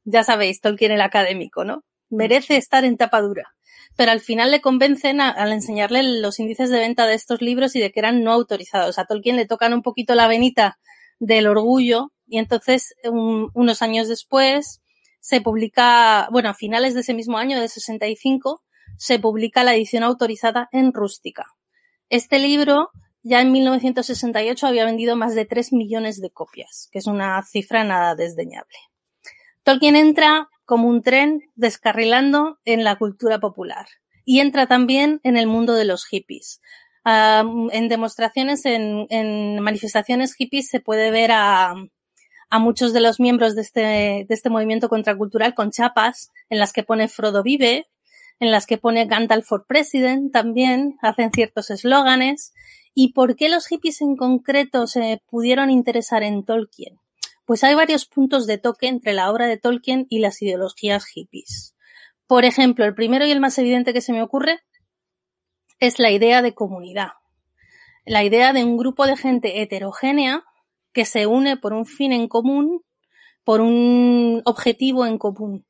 Ya 0.02 0.24
sabéis, 0.24 0.60
Tolkien 0.60 0.90
el 0.90 1.00
académico, 1.00 1.64
¿no? 1.64 1.84
Merece 2.10 2.56
estar 2.56 2.84
en 2.84 2.96
tapa 2.96 3.20
dura. 3.20 3.54
Pero 3.96 4.10
al 4.12 4.20
final 4.20 4.50
le 4.50 4.60
convencen 4.60 5.20
a- 5.20 5.30
al 5.30 5.52
enseñarle 5.52 6.02
los 6.02 6.40
índices 6.40 6.70
de 6.70 6.78
venta 6.78 7.06
de 7.06 7.14
estos 7.14 7.42
libros 7.42 7.76
y 7.76 7.80
de 7.80 7.92
que 7.92 8.00
eran 8.00 8.22
no 8.22 8.32
autorizados. 8.32 8.98
A 8.98 9.04
Tolkien 9.04 9.36
le 9.36 9.46
tocan 9.46 9.74
un 9.74 9.82
poquito 9.82 10.14
la 10.14 10.28
venita 10.28 10.78
del 11.18 11.46
orgullo 11.46 12.12
y 12.26 12.38
entonces 12.38 12.94
un- 13.04 13.50
unos 13.54 13.82
años 13.82 14.08
después 14.08 14.80
se 15.20 15.40
publica, 15.40 16.28
bueno, 16.32 16.48
a 16.48 16.54
finales 16.54 16.94
de 16.94 17.00
ese 17.00 17.14
mismo 17.14 17.38
año, 17.38 17.60
de 17.60 17.68
65, 17.68 18.62
se 18.96 19.18
publica 19.18 19.62
la 19.62 19.74
edición 19.74 20.02
autorizada 20.02 20.68
en 20.72 20.92
rústica. 20.92 21.46
Este 22.08 22.38
libro 22.38 22.90
ya 23.22 23.40
en 23.40 23.52
1968 23.52 24.66
había 24.66 24.84
vendido 24.84 25.14
más 25.16 25.34
de 25.36 25.44
3 25.44 25.72
millones 25.72 26.20
de 26.20 26.30
copias, 26.30 26.88
que 26.90 26.98
es 26.98 27.06
una 27.06 27.40
cifra 27.44 27.84
nada 27.84 28.16
desdeñable. 28.16 28.76
Tolkien 29.62 29.94
entra 29.94 30.48
como 30.64 30.88
un 30.88 31.02
tren 31.02 31.40
descarrilando 31.54 32.58
en 32.64 32.84
la 32.84 32.96
cultura 32.96 33.38
popular 33.38 33.86
y 34.24 34.40
entra 34.40 34.66
también 34.66 35.20
en 35.24 35.36
el 35.36 35.46
mundo 35.46 35.74
de 35.74 35.84
los 35.84 36.04
hippies. 36.06 36.60
En 37.04 37.88
demostraciones, 37.88 38.64
en, 38.64 39.58
manifestaciones 39.60 40.34
hippies 40.34 40.68
se 40.68 40.80
puede 40.80 41.10
ver 41.10 41.32
a, 41.32 41.74
a 42.50 42.58
muchos 42.58 42.92
de 42.92 43.00
los 43.00 43.18
miembros 43.18 43.54
de 43.54 43.62
este, 43.62 43.80
de 43.80 44.26
este 44.28 44.50
movimiento 44.50 44.88
contracultural 44.88 45.54
con 45.54 45.70
chapas 45.70 46.30
en 46.48 46.58
las 46.58 46.72
que 46.72 46.84
pone 46.84 47.08
Frodo 47.08 47.42
vive, 47.42 47.88
en 48.38 48.50
las 48.50 48.66
que 48.66 48.78
pone 48.78 49.06
Gandalf 49.06 49.46
for 49.46 49.66
President 49.66 50.32
también, 50.32 50.96
hacen 51.00 51.30
ciertos 51.32 51.70
eslóganes. 51.70 52.52
¿Y 52.94 53.12
por 53.14 53.36
qué 53.36 53.48
los 53.48 53.66
hippies 53.66 54.00
en 54.02 54.16
concreto 54.16 54.86
se 54.86 55.22
pudieron 55.30 55.70
interesar 55.70 56.22
en 56.22 56.44
Tolkien? 56.44 57.01
Pues 57.52 57.64
hay 57.64 57.74
varios 57.74 58.06
puntos 58.06 58.46
de 58.46 58.56
toque 58.56 58.88
entre 58.88 59.12
la 59.12 59.30
obra 59.30 59.46
de 59.46 59.58
Tolkien 59.58 60.06
y 60.08 60.20
las 60.20 60.40
ideologías 60.40 61.04
hippies. 61.04 61.76
Por 62.26 62.46
ejemplo, 62.46 62.86
el 62.86 62.94
primero 62.94 63.26
y 63.26 63.30
el 63.30 63.40
más 63.40 63.58
evidente 63.58 63.92
que 63.92 64.00
se 64.00 64.14
me 64.14 64.22
ocurre 64.22 64.60
es 65.78 65.98
la 65.98 66.10
idea 66.10 66.40
de 66.40 66.54
comunidad. 66.54 67.08
La 68.06 68.24
idea 68.24 68.54
de 68.54 68.64
un 68.64 68.78
grupo 68.78 69.06
de 69.06 69.18
gente 69.18 69.60
heterogénea 69.60 70.44
que 70.94 71.04
se 71.04 71.26
une 71.26 71.58
por 71.58 71.74
un 71.74 71.84
fin 71.84 72.12
en 72.12 72.26
común, 72.26 72.86
por 73.44 73.60
un 73.60 74.40
objetivo 74.46 75.04
en 75.04 75.18
común. 75.18 75.66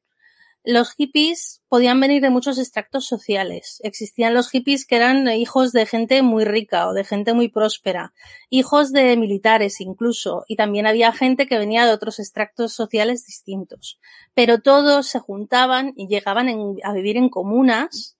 Los 0.64 0.92
hippies 0.92 1.60
podían 1.68 1.98
venir 1.98 2.22
de 2.22 2.30
muchos 2.30 2.56
extractos 2.58 3.04
sociales. 3.04 3.80
Existían 3.82 4.32
los 4.32 4.48
hippies 4.48 4.86
que 4.86 4.94
eran 4.94 5.26
hijos 5.28 5.72
de 5.72 5.86
gente 5.86 6.22
muy 6.22 6.44
rica 6.44 6.86
o 6.86 6.92
de 6.92 7.02
gente 7.02 7.32
muy 7.32 7.48
próspera, 7.48 8.14
hijos 8.48 8.92
de 8.92 9.16
militares 9.16 9.80
incluso, 9.80 10.44
y 10.46 10.54
también 10.54 10.86
había 10.86 11.12
gente 11.12 11.48
que 11.48 11.58
venía 11.58 11.84
de 11.84 11.92
otros 11.92 12.20
extractos 12.20 12.72
sociales 12.74 13.26
distintos. 13.26 13.98
Pero 14.34 14.60
todos 14.60 15.08
se 15.08 15.18
juntaban 15.18 15.94
y 15.96 16.06
llegaban 16.06 16.48
a 16.84 16.92
vivir 16.92 17.16
en 17.16 17.28
comunas 17.28 18.16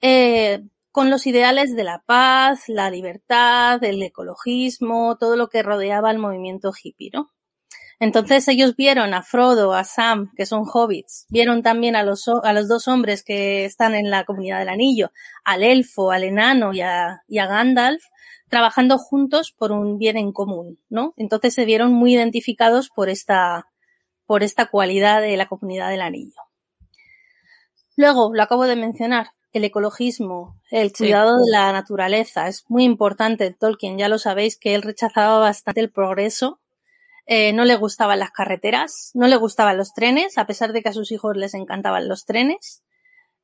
eh, 0.00 0.62
con 0.90 1.10
los 1.10 1.26
ideales 1.26 1.76
de 1.76 1.84
la 1.84 2.02
paz, 2.06 2.68
la 2.68 2.88
libertad, 2.88 3.82
el 3.84 4.02
ecologismo, 4.02 5.18
todo 5.18 5.36
lo 5.36 5.48
que 5.48 5.62
rodeaba 5.62 6.08
al 6.08 6.18
movimiento 6.18 6.72
hippie, 6.72 7.10
¿no? 7.12 7.33
Entonces 8.04 8.46
ellos 8.48 8.76
vieron 8.76 9.14
a 9.14 9.22
Frodo, 9.22 9.72
a 9.72 9.82
Sam, 9.82 10.30
que 10.36 10.44
son 10.44 10.64
hobbits, 10.70 11.24
vieron 11.30 11.62
también 11.62 11.96
a 11.96 12.02
los, 12.02 12.28
a 12.28 12.52
los 12.52 12.68
dos 12.68 12.86
hombres 12.86 13.24
que 13.24 13.64
están 13.64 13.94
en 13.94 14.10
la 14.10 14.24
comunidad 14.24 14.58
del 14.58 14.68
anillo, 14.68 15.10
al 15.42 15.62
elfo, 15.62 16.10
al 16.10 16.24
enano 16.24 16.74
y 16.74 16.82
a, 16.82 17.22
y 17.26 17.38
a 17.38 17.46
Gandalf, 17.46 18.04
trabajando 18.50 18.98
juntos 18.98 19.54
por 19.56 19.72
un 19.72 19.96
bien 19.96 20.18
en 20.18 20.32
común, 20.32 20.78
¿no? 20.90 21.14
Entonces 21.16 21.54
se 21.54 21.64
vieron 21.64 21.94
muy 21.94 22.12
identificados 22.12 22.90
por 22.94 23.08
esta, 23.08 23.68
por 24.26 24.42
esta 24.42 24.66
cualidad 24.66 25.22
de 25.22 25.38
la 25.38 25.46
comunidad 25.46 25.88
del 25.88 26.02
anillo. 26.02 26.42
Luego, 27.96 28.34
lo 28.34 28.42
acabo 28.42 28.66
de 28.66 28.76
mencionar, 28.76 29.28
el 29.54 29.64
ecologismo, 29.64 30.60
el 30.70 30.92
cuidado 30.92 31.38
de 31.38 31.50
la 31.50 31.72
naturaleza. 31.72 32.48
Es 32.48 32.64
muy 32.68 32.84
importante. 32.84 33.50
Tolkien, 33.58 33.96
ya 33.96 34.10
lo 34.10 34.18
sabéis, 34.18 34.58
que 34.58 34.74
él 34.74 34.82
rechazaba 34.82 35.38
bastante 35.38 35.80
el 35.80 35.90
progreso. 35.90 36.60
Eh, 37.26 37.52
no 37.52 37.64
le 37.64 37.76
gustaban 37.76 38.18
las 38.18 38.30
carreteras, 38.30 39.10
no 39.14 39.26
le 39.28 39.36
gustaban 39.36 39.78
los 39.78 39.94
trenes, 39.94 40.36
a 40.36 40.46
pesar 40.46 40.72
de 40.72 40.82
que 40.82 40.90
a 40.90 40.92
sus 40.92 41.10
hijos 41.10 41.36
les 41.36 41.54
encantaban 41.54 42.08
los 42.08 42.24
trenes. 42.24 42.82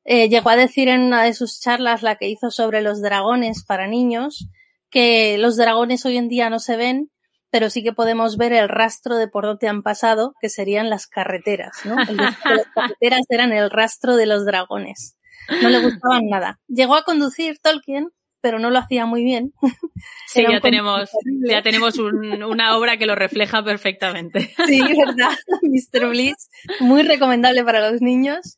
Eh, 0.03 0.29
llegó 0.29 0.49
a 0.49 0.55
decir 0.55 0.87
en 0.87 1.01
una 1.01 1.23
de 1.23 1.33
sus 1.33 1.59
charlas, 1.59 2.03
la 2.03 2.15
que 2.15 2.27
hizo 2.27 2.51
sobre 2.51 2.81
los 2.81 3.01
dragones 3.01 3.63
para 3.65 3.87
niños, 3.87 4.47
que 4.89 5.37
los 5.37 5.57
dragones 5.57 6.05
hoy 6.05 6.17
en 6.17 6.27
día 6.27 6.49
no 6.49 6.59
se 6.59 6.77
ven, 6.77 7.11
pero 7.49 7.69
sí 7.69 7.83
que 7.83 7.93
podemos 7.93 8.37
ver 8.37 8.53
el 8.53 8.69
rastro 8.69 9.17
de 9.17 9.27
por 9.27 9.45
dónde 9.45 9.67
han 9.67 9.83
pasado, 9.83 10.33
que 10.41 10.49
serían 10.49 10.89
las 10.89 11.07
carreteras, 11.07 11.73
¿no? 11.83 11.95
las 12.13 12.37
carreteras 12.37 13.21
eran 13.29 13.51
el 13.51 13.69
rastro 13.69 14.15
de 14.15 14.25
los 14.25 14.45
dragones. 14.45 15.17
No 15.61 15.69
le 15.69 15.81
gustaban 15.81 16.27
nada. 16.29 16.59
Llegó 16.67 16.95
a 16.95 17.03
conducir 17.03 17.59
Tolkien, 17.59 18.09
pero 18.41 18.59
no 18.59 18.69
lo 18.69 18.79
hacía 18.79 19.05
muy 19.05 19.23
bien. 19.23 19.53
Sí, 20.27 20.43
ya 20.49 20.61
tenemos, 20.61 21.09
ya 21.45 21.61
tenemos 21.61 21.97
una 21.99 22.77
obra 22.77 22.95
que 22.95 23.05
lo 23.05 23.15
refleja 23.15 23.63
perfectamente. 23.63 24.53
Sí, 24.65 24.81
verdad. 24.81 25.37
Mr. 25.61 26.07
Bliss, 26.07 26.49
muy 26.79 27.03
recomendable 27.03 27.65
para 27.65 27.91
los 27.91 28.01
niños. 28.01 28.57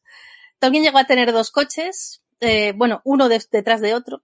Tolkien 0.59 0.83
llegó 0.83 0.99
a 0.99 1.07
tener 1.07 1.31
dos 1.31 1.49
coches, 1.49 2.23
eh, 2.41 2.73
bueno, 2.75 3.01
uno 3.03 3.27
detrás 3.27 3.81
de 3.81 3.95
otro, 3.95 4.21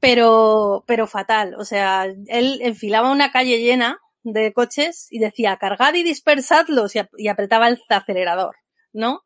pero, 0.00 0.82
pero 0.88 1.06
fatal. 1.06 1.54
O 1.56 1.64
sea, 1.64 2.04
él 2.04 2.58
enfilaba 2.60 3.12
una 3.12 3.30
calle 3.30 3.60
llena 3.60 4.00
de 4.24 4.52
coches 4.52 5.06
y 5.10 5.20
decía, 5.20 5.56
cargad 5.56 5.94
y 5.94 6.02
dispersadlos 6.02 6.94
y, 6.96 7.28
apretaba 7.28 7.68
el 7.68 7.80
acelerador, 7.88 8.56
¿no? 8.92 9.22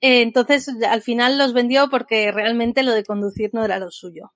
Eh, 0.00 0.22
entonces, 0.22 0.68
al 0.88 1.02
final 1.02 1.38
los 1.38 1.52
vendió 1.52 1.90
porque 1.90 2.30
realmente 2.30 2.84
lo 2.84 2.92
de 2.92 3.04
conducir 3.04 3.50
no 3.52 3.64
era 3.64 3.78
lo 3.78 3.90
suyo. 3.90 4.32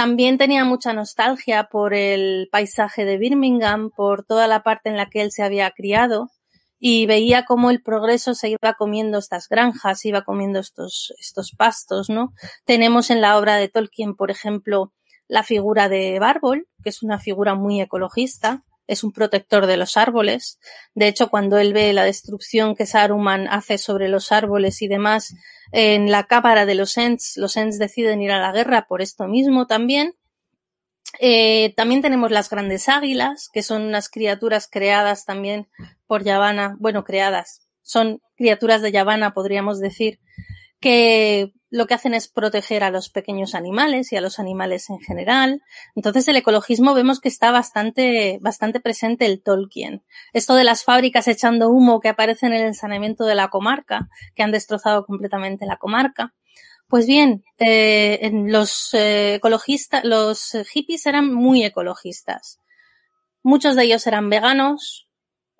También 0.00 0.38
tenía 0.38 0.64
mucha 0.64 0.94
nostalgia 0.94 1.64
por 1.64 1.92
el 1.92 2.48
paisaje 2.50 3.04
de 3.04 3.18
Birmingham, 3.18 3.90
por 3.94 4.24
toda 4.24 4.48
la 4.48 4.62
parte 4.62 4.88
en 4.88 4.96
la 4.96 5.10
que 5.10 5.20
él 5.20 5.30
se 5.30 5.42
había 5.42 5.70
criado 5.72 6.30
y 6.78 7.04
veía 7.04 7.44
cómo 7.44 7.68
el 7.68 7.82
progreso 7.82 8.32
se 8.32 8.48
iba 8.48 8.72
comiendo 8.78 9.18
estas 9.18 9.46
granjas, 9.46 10.06
iba 10.06 10.22
comiendo 10.22 10.58
estos, 10.58 11.12
estos 11.20 11.52
pastos, 11.54 12.08
¿no? 12.08 12.32
Tenemos 12.64 13.10
en 13.10 13.20
la 13.20 13.36
obra 13.36 13.56
de 13.56 13.68
Tolkien, 13.68 14.16
por 14.16 14.30
ejemplo, 14.30 14.94
la 15.28 15.42
figura 15.42 15.90
de 15.90 16.18
Bárbol, 16.18 16.66
que 16.82 16.88
es 16.88 17.02
una 17.02 17.18
figura 17.18 17.54
muy 17.54 17.82
ecologista, 17.82 18.64
es 18.90 19.04
un 19.04 19.12
protector 19.12 19.66
de 19.66 19.76
los 19.76 19.96
árboles. 19.96 20.58
De 20.94 21.06
hecho, 21.06 21.28
cuando 21.30 21.58
él 21.58 21.72
ve 21.72 21.92
la 21.92 22.04
destrucción 22.04 22.74
que 22.74 22.86
Saruman 22.86 23.46
hace 23.46 23.78
sobre 23.78 24.08
los 24.08 24.32
árboles 24.32 24.82
y 24.82 24.88
demás 24.88 25.32
en 25.70 26.10
la 26.10 26.24
cámara 26.24 26.66
de 26.66 26.74
los 26.74 26.98
Ents, 26.98 27.36
los 27.36 27.56
Ents 27.56 27.78
deciden 27.78 28.20
ir 28.20 28.32
a 28.32 28.40
la 28.40 28.50
guerra 28.50 28.86
por 28.88 29.00
esto 29.00 29.28
mismo 29.28 29.68
también. 29.68 30.16
Eh, 31.20 31.72
también 31.76 32.02
tenemos 32.02 32.32
las 32.32 32.50
grandes 32.50 32.88
águilas, 32.88 33.48
que 33.52 33.62
son 33.62 33.82
unas 33.82 34.08
criaturas 34.08 34.68
creadas 34.68 35.24
también 35.24 35.68
por 36.08 36.24
Yavanna, 36.24 36.76
bueno, 36.80 37.04
creadas, 37.04 37.68
son 37.82 38.20
criaturas 38.36 38.82
de 38.82 38.90
Yavanna, 38.90 39.34
podríamos 39.34 39.78
decir, 39.78 40.18
que 40.80 41.52
lo 41.70 41.86
que 41.86 41.94
hacen 41.94 42.14
es 42.14 42.28
proteger 42.28 42.82
a 42.82 42.90
los 42.90 43.08
pequeños 43.10 43.54
animales 43.54 44.12
y 44.12 44.16
a 44.16 44.20
los 44.20 44.38
animales 44.38 44.90
en 44.90 44.98
general. 44.98 45.62
Entonces 45.94 46.26
el 46.28 46.36
ecologismo 46.36 46.94
vemos 46.94 47.20
que 47.20 47.28
está 47.28 47.52
bastante, 47.52 48.38
bastante 48.42 48.80
presente 48.80 49.26
el 49.26 49.42
Tolkien. 49.42 50.02
Esto 50.32 50.54
de 50.54 50.64
las 50.64 50.84
fábricas 50.84 51.28
echando 51.28 51.70
humo 51.70 52.00
que 52.00 52.08
aparece 52.08 52.46
en 52.46 52.54
el 52.54 52.62
ensaneamiento 52.62 53.24
de 53.24 53.36
la 53.36 53.48
comarca, 53.48 54.08
que 54.34 54.42
han 54.42 54.50
destrozado 54.50 55.06
completamente 55.06 55.64
la 55.64 55.76
comarca. 55.76 56.34
Pues 56.88 57.06
bien, 57.06 57.44
eh, 57.58 58.30
los 58.32 58.92
eh, 58.94 59.34
ecologistas, 59.34 60.04
los 60.04 60.56
hippies 60.72 61.06
eran 61.06 61.32
muy 61.32 61.64
ecologistas. 61.64 62.58
Muchos 63.44 63.76
de 63.76 63.84
ellos 63.84 64.08
eran 64.08 64.28
veganos, 64.28 65.08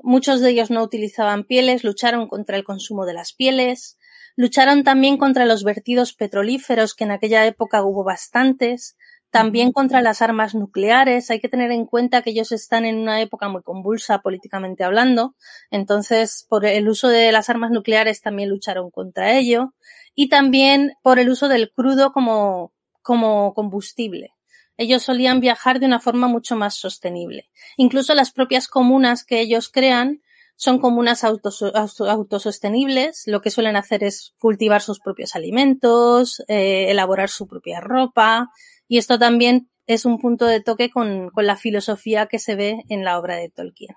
muchos 0.03 0.41
de 0.41 0.51
ellos 0.51 0.73
no 0.73 0.83
utilizaban 0.83 1.45
pieles, 1.45 1.85
lucharon 1.85 2.27
contra 2.27 2.57
el 2.57 2.65
consumo 2.65 3.07
de 3.07 3.15
las 3.15 3.33
pieles, 3.33 3.97
Lucharon 4.37 4.85
también 4.85 5.17
contra 5.17 5.45
los 5.45 5.65
vertidos 5.65 6.15
petrolíferos, 6.15 6.95
que 6.95 7.05
en 7.05 7.11
aquella 7.11 7.47
época 7.47 7.83
hubo 7.83 8.05
bastantes, 8.05 8.97
también 9.31 9.73
contra 9.73 10.03
las 10.03 10.23
armas 10.23 10.55
nucleares. 10.55 11.31
Hay 11.31 11.41
que 11.41 11.49
tener 11.49 11.71
en 11.71 11.87
cuenta 11.87 12.23
que 12.23 12.31
ellos 12.31 12.53
están 12.53 12.85
en 12.85 12.99
una 12.99 13.21
época 13.21 13.49
muy 13.49 13.63
convulsa 13.63 14.19
políticamente 14.21 14.85
hablando. 14.85 15.35
Entonces, 15.71 16.47
por 16.49 16.67
el 16.67 16.89
uso 16.89 17.09
de 17.09 17.31
las 17.33 17.49
armas 17.49 17.71
nucleares 17.71 18.21
también 18.21 18.49
lucharon 18.49 18.91
contra 18.91 19.37
ello. 19.37 19.75
Y 20.15 20.29
también 20.29 20.93
por 21.03 21.19
el 21.19 21.31
uso 21.31 21.49
del 21.49 21.71
crudo 21.71 22.13
como, 22.13 22.73
como 23.03 23.55
combustible. 23.55 24.35
Ellos 24.77 25.03
solían 25.03 25.41
viajar 25.41 25.79
de 25.79 25.87
una 25.87 26.01
forma 26.01 26.27
mucho 26.27 26.57
más 26.57 26.75
sostenible. 26.75 27.51
Incluso 27.77 28.15
las 28.15 28.33
propias 28.33 28.67
comunas 28.67 29.25
que 29.25 29.41
ellos 29.41 29.69
crean 29.69 30.23
son 30.61 30.79
comunas 30.79 31.25
autosostenibles. 31.25 33.23
Lo 33.25 33.41
que 33.41 33.51
suelen 33.51 33.77
hacer 33.77 34.05
es 34.05 34.35
cultivar 34.39 34.83
sus 34.83 35.01
propios 35.01 35.35
alimentos, 35.35 36.45
eh, 36.49 36.91
elaborar 36.91 37.31
su 37.31 37.47
propia 37.47 37.81
ropa. 37.81 38.51
Y 38.87 38.99
esto 38.99 39.19
también 39.19 39.71
es 39.87 40.05
un 40.05 40.19
punto 40.19 40.45
de 40.45 40.61
toque 40.61 40.91
con, 40.91 41.31
con 41.31 41.47
la 41.47 41.57
filosofía 41.57 42.27
que 42.27 42.39
se 42.39 42.57
ve 42.57 42.85
en 42.91 43.05
la 43.05 43.19
obra 43.19 43.37
de 43.37 43.49
Tolkien. 43.49 43.97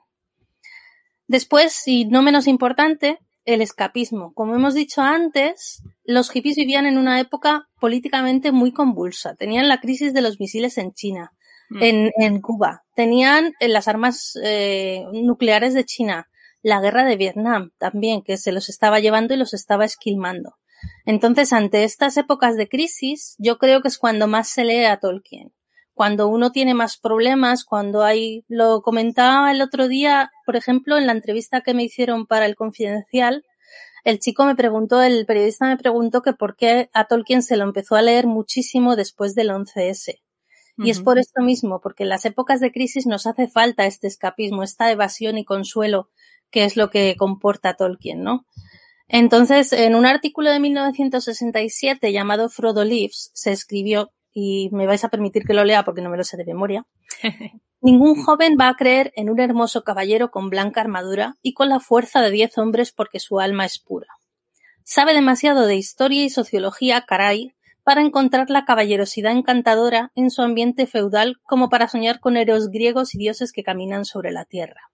Después, 1.28 1.86
y 1.86 2.06
no 2.06 2.22
menos 2.22 2.48
importante, 2.48 3.20
el 3.44 3.62
escapismo. 3.62 4.34
Como 4.34 4.56
hemos 4.56 4.74
dicho 4.74 5.02
antes, 5.02 5.84
los 6.06 6.30
hippies 6.30 6.56
vivían 6.56 6.86
en 6.86 6.98
una 6.98 7.20
época 7.20 7.68
políticamente 7.82 8.54
muy 8.54 8.72
convulsa. 8.72 9.36
Tenían 9.36 9.68
la 9.68 9.82
crisis 9.82 10.14
de 10.14 10.22
los 10.22 10.40
misiles 10.40 10.78
en 10.78 10.94
China, 10.94 11.34
mm. 11.72 11.84
en, 11.84 12.12
en, 12.20 12.40
Cuba. 12.40 12.86
Tenían 12.96 13.52
las 13.60 13.90
armas 13.90 14.40
eh, 14.42 15.04
nucleares 15.12 15.74
de 15.74 15.84
China 15.84 16.30
la 16.64 16.80
guerra 16.80 17.06
de 17.06 17.18
Vietnam 17.18 17.72
también, 17.78 18.24
que 18.24 18.38
se 18.38 18.52
los 18.52 18.70
estaba 18.70 19.00
llevando 19.00 19.34
y 19.34 19.38
los 19.38 19.54
estaba 19.54 19.86
esquilmando. 19.86 20.56
Entonces, 21.06 21.54
ante 21.54 21.84
estas 21.84 22.18
épocas 22.18 22.56
de 22.56 22.68
crisis, 22.68 23.36
yo 23.38 23.58
creo 23.58 23.82
que 23.82 23.90
es 23.90 23.98
cuando 23.98 24.28
más 24.28 24.50
se 24.50 24.64
lee 24.64 24.86
a 24.86 24.98
Tolkien. 24.98 25.54
Cuando 25.94 26.28
uno 26.28 26.52
tiene 26.52 26.74
más 26.74 26.98
problemas, 26.98 27.66
cuando 27.66 28.04
hay, 28.04 28.46
lo 28.48 28.82
comentaba 28.82 29.52
el 29.52 29.62
otro 29.62 29.88
día, 29.88 30.32
por 30.46 30.56
ejemplo, 30.56 30.98
en 30.98 31.06
la 31.06 31.12
entrevista 31.12 31.62
que 31.62 31.76
me 31.76 31.84
hicieron 31.84 32.26
para 32.26 32.48
el 32.48 32.56
Confidencial, 32.56 33.44
el 34.04 34.20
chico 34.20 34.46
me 34.46 34.56
preguntó, 34.56 35.02
el 35.02 35.26
periodista 35.26 35.68
me 35.68 35.78
preguntó 35.78 36.22
que 36.22 36.34
por 36.34 36.56
qué 36.56 36.90
a 36.94 37.06
Tolkien 37.06 37.44
se 37.44 37.58
lo 37.58 37.64
empezó 37.64 37.96
a 37.96 38.02
leer 38.02 38.26
muchísimo 38.26 38.96
después 38.96 39.36
del 39.36 39.50
11S. 39.50 40.23
Y 40.78 40.90
es 40.90 41.02
por 41.02 41.20
esto 41.20 41.42
mismo, 41.42 41.80
porque 41.82 42.04
en 42.04 42.10
las 42.10 42.26
épocas 42.26 42.60
de 42.60 42.72
crisis 42.72 43.06
nos 43.06 43.28
hace 43.28 43.48
falta 43.48 43.86
este 43.86 44.08
escapismo, 44.08 44.64
esta 44.64 44.92
evasión 44.92 45.38
y 45.38 45.46
consuelo 45.46 46.10
que 46.50 46.66
es 46.66 46.78
lo 46.78 46.90
que 46.90 47.16
comporta 47.18 47.76
Tolkien, 47.76 48.24
¿no? 48.24 48.46
Entonces, 49.08 49.74
en 49.74 49.96
un 49.96 50.06
artículo 50.06 50.52
de 50.52 50.60
1967 50.60 52.12
llamado 52.12 52.50
Frodo 52.50 52.84
Lives, 52.84 53.32
se 53.34 53.52
escribió, 53.52 54.12
y 54.32 54.70
me 54.72 54.86
vais 54.88 55.04
a 55.04 55.10
permitir 55.10 55.44
que 55.46 55.54
lo 55.54 55.64
lea 55.64 55.84
porque 55.84 56.02
no 56.02 56.10
me 56.10 56.18
lo 56.18 56.24
sé 56.24 56.38
de 56.38 56.46
memoria, 56.46 56.86
Ningún 57.86 58.16
joven 58.16 58.56
va 58.58 58.70
a 58.70 58.76
creer 58.76 59.12
en 59.18 59.30
un 59.30 59.42
hermoso 59.42 59.84
caballero 59.84 60.32
con 60.32 60.50
blanca 60.50 60.80
armadura 60.80 61.36
y 61.42 61.54
con 61.54 61.68
la 61.68 61.82
fuerza 61.82 62.22
de 62.22 62.32
diez 62.32 62.58
hombres 62.58 62.94
porque 62.94 63.20
su 63.20 63.42
alma 63.42 63.66
es 63.66 63.78
pura. 63.78 64.08
Sabe 64.86 65.14
demasiado 65.14 65.66
de 65.66 65.76
historia 65.76 66.24
y 66.24 66.30
sociología, 66.30 67.04
caray, 67.06 67.54
para 67.84 68.02
encontrar 68.02 68.50
la 68.50 68.66
caballerosidad 68.66 69.32
encantadora 69.32 70.12
en 70.16 70.30
su 70.30 70.42
ambiente 70.42 70.88
feudal 70.88 71.38
como 71.44 71.70
para 71.70 71.88
soñar 71.88 72.20
con 72.20 72.38
héroes 72.38 72.70
griegos 72.70 73.14
y 73.16 73.18
dioses 73.18 73.52
que 73.52 73.64
caminan 73.64 74.06
sobre 74.06 74.32
la 74.32 74.46
tierra. 74.46 74.92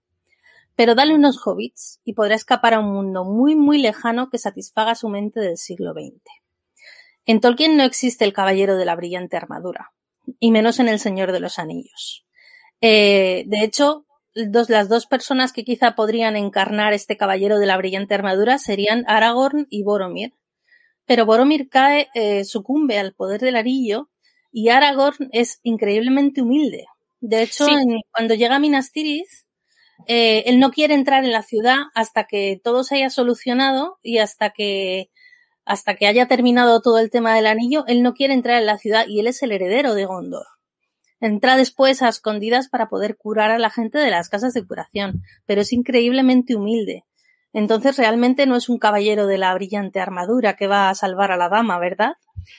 Pero 0.76 0.96
dale 0.96 1.14
unos 1.14 1.46
hobbits 1.46 2.00
y 2.04 2.14
podrá 2.14 2.36
escapar 2.36 2.74
a 2.74 2.80
un 2.80 2.94
mundo 2.94 3.26
muy 3.26 3.56
muy 3.56 3.80
lejano 3.80 4.30
que 4.30 4.38
satisfaga 4.38 4.96
su 4.96 5.10
mente 5.10 5.40
del 5.40 5.58
siglo 5.58 5.94
XX. 5.94 6.22
En 7.26 7.42
Tolkien 7.42 7.78
no 7.78 7.84
existe 7.84 8.26
el 8.26 8.34
caballero 8.34 8.76
de 8.76 8.86
la 8.86 8.96
brillante 8.96 9.38
armadura, 9.38 9.92
y 10.40 10.52
menos 10.52 10.80
en 10.80 10.88
El 10.88 11.00
Señor 11.00 11.32
de 11.32 11.40
los 11.40 11.60
Anillos. 11.60 12.26
Eh, 12.82 13.44
de 13.46 13.64
hecho, 13.64 14.06
las 14.34 14.90
dos 14.90 15.06
personas 15.06 15.54
que 15.54 15.64
quizá 15.64 15.96
podrían 15.96 16.36
encarnar 16.36 16.94
este 16.94 17.18
caballero 17.18 17.60
de 17.60 17.66
la 17.66 17.78
brillante 17.78 18.14
armadura 18.14 18.58
serían 18.58 19.04
Aragorn 19.08 19.68
y 19.70 19.84
Boromir. 19.84 20.34
Pero 21.10 21.26
Boromir 21.26 21.70
cae, 21.70 22.08
eh, 22.14 22.46
sucumbe 22.46 23.00
al 23.00 23.16
poder 23.16 23.42
del 23.42 23.56
anillo 23.56 24.12
y 24.52 24.70
Aragorn 24.70 25.30
es 25.32 25.60
increíblemente 25.64 26.44
humilde. 26.44 26.86
De 27.20 27.42
hecho, 27.42 27.66
cuando 28.12 28.36
llega 28.36 28.58
a 28.58 28.60
Minas 28.60 28.92
Tirith, 28.92 29.26
eh, 30.06 30.44
él 30.46 30.60
no 30.60 30.70
quiere 30.70 30.94
entrar 30.94 31.26
en 31.26 31.32
la 31.32 31.42
ciudad 31.42 31.78
hasta 31.96 32.26
que 32.26 32.62
todo 32.64 32.84
se 32.84 32.98
haya 32.98 33.10
solucionado 33.10 33.98
y 34.04 34.20
hasta 34.20 34.52
que 34.52 35.10
hasta 35.66 35.96
que 35.96 36.06
haya 36.06 36.28
terminado 36.28 36.80
todo 36.80 37.00
el 37.00 37.10
tema 37.10 37.34
del 37.36 37.48
anillo, 37.48 37.86
él 37.88 38.04
no 38.04 38.14
quiere 38.14 38.36
entrar 38.36 38.60
en 38.60 38.68
la 38.68 38.78
ciudad 38.78 39.08
y 39.08 39.20
él 39.20 39.26
es 39.26 39.42
el 39.42 39.52
heredero 39.52 39.96
de 39.96 40.06
Gondor. 40.06 40.46
Entra 41.20 41.58
después 41.58 42.04
a 42.04 42.10
escondidas 42.10 42.70
para 42.70 42.88
poder 42.88 43.18
curar 43.18 43.50
a 43.50 43.58
la 43.58 43.72
gente 43.72 43.98
de 43.98 44.12
las 44.12 44.30
casas 44.30 44.54
de 44.54 44.64
curación, 44.64 45.24
pero 45.48 45.62
es 45.62 45.74
increíblemente 45.74 46.56
humilde. 46.56 47.04
Entonces 47.54 47.98
realmente 47.98 48.46
no 48.46 48.56
es 48.56 48.70
un 48.70 48.78
caballero 48.78 49.26
de 49.26 49.38
la 49.38 49.54
brillante 49.54 50.00
armadura 50.00 50.56
que 50.56 50.68
va 50.68 50.90
a 50.90 50.96
salvar 50.96 51.32
a 51.32 51.38
la 51.38 51.50
dama, 51.50 51.80
¿verdad? 51.80 52.14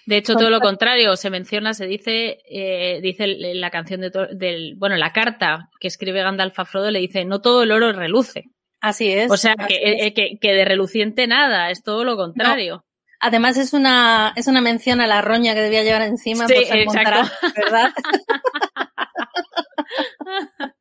De 0.06 0.16
hecho, 0.16 0.34
todo 0.34 0.50
lo 0.50 0.60
contrario, 0.60 1.16
se 1.16 1.30
menciona, 1.30 1.74
se 1.74 1.86
dice, 1.86 2.38
eh, 2.48 3.00
dice 3.00 3.26
la 3.26 3.70
canción 3.70 4.00
de, 4.00 4.10
del, 4.32 4.74
bueno, 4.76 4.96
la 4.96 5.12
carta 5.12 5.68
que 5.80 5.88
escribe 5.88 6.22
Gandalf 6.22 6.58
a 6.58 6.64
Frodo 6.64 6.90
le 6.90 7.00
dice, 7.00 7.24
no 7.24 7.40
todo 7.40 7.62
el 7.62 7.72
oro 7.72 7.92
reluce. 7.92 8.44
Así 8.80 9.12
es. 9.12 9.30
O 9.30 9.36
sea, 9.36 9.54
que, 9.54 9.74
eh, 9.74 10.14
que, 10.14 10.38
que, 10.40 10.52
de 10.52 10.64
reluciente 10.64 11.26
nada, 11.26 11.70
es 11.70 11.82
todo 11.82 12.04
lo 12.04 12.16
contrario. 12.16 12.84
Además 13.20 13.58
es 13.58 13.74
una, 13.74 14.32
es 14.36 14.46
una 14.46 14.62
mención 14.62 15.00
a 15.00 15.06
la 15.06 15.20
roña 15.20 15.54
que 15.54 15.60
debía 15.60 15.82
llevar 15.82 16.02
encima 16.02 16.46
sí, 16.46 16.54
por 16.54 16.64
ser 16.64 16.78
exacto. 16.78 17.30
¿verdad? 17.56 17.92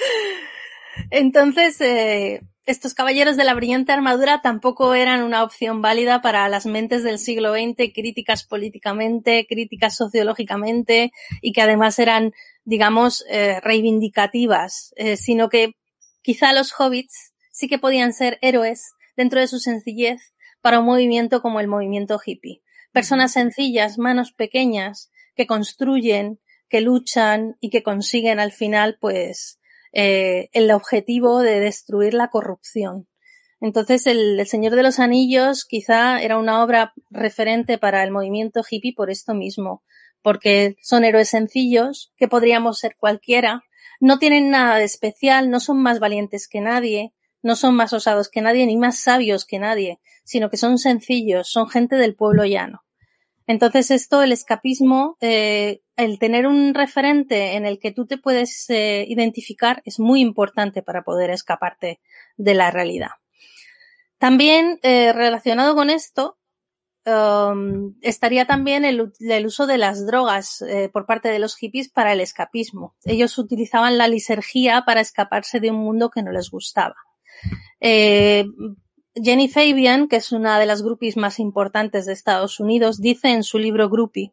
Entonces, 1.10 1.80
eh, 1.80 2.40
estos 2.66 2.94
caballeros 2.94 3.36
de 3.36 3.44
la 3.44 3.54
brillante 3.54 3.92
armadura 3.92 4.42
tampoco 4.42 4.94
eran 4.94 5.22
una 5.22 5.42
opción 5.42 5.82
válida 5.82 6.22
para 6.22 6.48
las 6.48 6.66
mentes 6.66 7.02
del 7.02 7.18
siglo 7.18 7.52
XX, 7.52 7.92
críticas 7.94 8.44
políticamente, 8.44 9.46
críticas 9.48 9.96
sociológicamente 9.96 11.12
y 11.40 11.52
que 11.52 11.62
además 11.62 11.98
eran, 11.98 12.32
digamos, 12.64 13.24
eh, 13.28 13.60
reivindicativas, 13.60 14.92
eh, 14.96 15.16
sino 15.16 15.48
que 15.48 15.72
quizá 16.22 16.52
los 16.52 16.72
hobbits 16.78 17.32
sí 17.50 17.68
que 17.68 17.78
podían 17.78 18.12
ser 18.12 18.38
héroes 18.42 18.92
dentro 19.16 19.40
de 19.40 19.48
su 19.48 19.58
sencillez 19.58 20.34
para 20.60 20.80
un 20.80 20.86
movimiento 20.86 21.42
como 21.42 21.60
el 21.60 21.68
movimiento 21.68 22.20
hippie. 22.24 22.62
Personas 22.92 23.32
sencillas, 23.32 23.98
manos 23.98 24.32
pequeñas, 24.32 25.10
que 25.34 25.46
construyen, 25.46 26.40
que 26.68 26.80
luchan 26.80 27.56
y 27.60 27.70
que 27.70 27.82
consiguen 27.82 28.40
al 28.40 28.52
final, 28.52 28.98
pues, 29.00 29.59
eh, 29.92 30.48
el 30.52 30.70
objetivo 30.70 31.40
de 31.40 31.60
destruir 31.60 32.14
la 32.14 32.28
corrupción. 32.28 33.08
Entonces, 33.60 34.06
el, 34.06 34.40
el, 34.40 34.46
Señor 34.46 34.74
de 34.74 34.82
los 34.82 34.98
Anillos 34.98 35.64
quizá 35.64 36.20
era 36.22 36.38
una 36.38 36.62
obra 36.62 36.94
referente 37.10 37.76
para 37.78 38.02
el 38.02 38.10
movimiento 38.10 38.62
hippie 38.68 38.94
por 38.94 39.10
esto 39.10 39.34
mismo, 39.34 39.82
porque 40.22 40.76
son 40.82 41.04
héroes 41.04 41.28
sencillos, 41.28 42.12
que 42.16 42.28
podríamos 42.28 42.78
ser 42.78 42.96
cualquiera, 42.98 43.62
no 44.00 44.18
tienen 44.18 44.50
nada 44.50 44.76
de 44.76 44.84
especial, 44.84 45.50
no 45.50 45.60
son 45.60 45.82
más 45.82 46.00
valientes 46.00 46.48
que 46.48 46.60
nadie, 46.60 47.12
no 47.42 47.54
son 47.56 47.74
más 47.74 47.92
osados 47.92 48.28
que 48.28 48.40
nadie 48.40 48.66
ni 48.66 48.76
más 48.76 48.98
sabios 48.98 49.44
que 49.44 49.58
nadie, 49.58 50.00
sino 50.24 50.50
que 50.50 50.56
son 50.56 50.78
sencillos, 50.78 51.50
son 51.50 51.68
gente 51.68 51.96
del 51.96 52.14
pueblo 52.14 52.44
llano. 52.44 52.82
Entonces 53.46 53.90
esto, 53.90 54.22
el 54.22 54.32
escapismo, 54.32 55.16
eh, 55.20 55.82
el 56.00 56.18
tener 56.18 56.46
un 56.46 56.74
referente 56.74 57.54
en 57.56 57.66
el 57.66 57.78
que 57.78 57.92
tú 57.92 58.06
te 58.06 58.18
puedes 58.18 58.68
eh, 58.70 59.04
identificar 59.08 59.82
es 59.84 60.00
muy 60.00 60.20
importante 60.20 60.82
para 60.82 61.02
poder 61.02 61.30
escaparte 61.30 62.00
de 62.36 62.54
la 62.54 62.70
realidad. 62.70 63.10
También 64.18 64.78
eh, 64.82 65.12
relacionado 65.12 65.74
con 65.74 65.90
esto, 65.90 66.38
um, 67.06 67.94
estaría 68.02 68.46
también 68.46 68.84
el, 68.84 69.12
uso 69.46 69.66
de 69.66 69.78
las 69.78 70.06
drogas 70.06 70.62
eh, 70.62 70.90
por 70.92 71.06
parte 71.06 71.28
de 71.28 71.38
los 71.38 71.56
hippies 71.56 71.88
para 71.88 72.12
el 72.12 72.20
escapismo. 72.20 72.94
Ellos 73.04 73.38
utilizaban 73.38 73.98
la 73.98 74.08
lisergía 74.08 74.84
para 74.86 75.00
escaparse 75.00 75.60
de 75.60 75.70
un 75.70 75.78
mundo 75.78 76.10
que 76.10 76.22
no 76.22 76.32
les 76.32 76.50
gustaba. 76.50 76.96
Jenny 79.14 79.48
Fabian, 79.48 80.06
que 80.06 80.16
es 80.16 80.30
una 80.32 80.58
de 80.58 80.66
las 80.66 80.82
groupies 80.82 81.16
más 81.16 81.40
importantes 81.40 82.06
de 82.06 82.12
Estados 82.12 82.60
Unidos, 82.60 83.00
dice 83.00 83.28
en 83.30 83.42
su 83.42 83.58
libro 83.58 83.88
Groupie, 83.88 84.32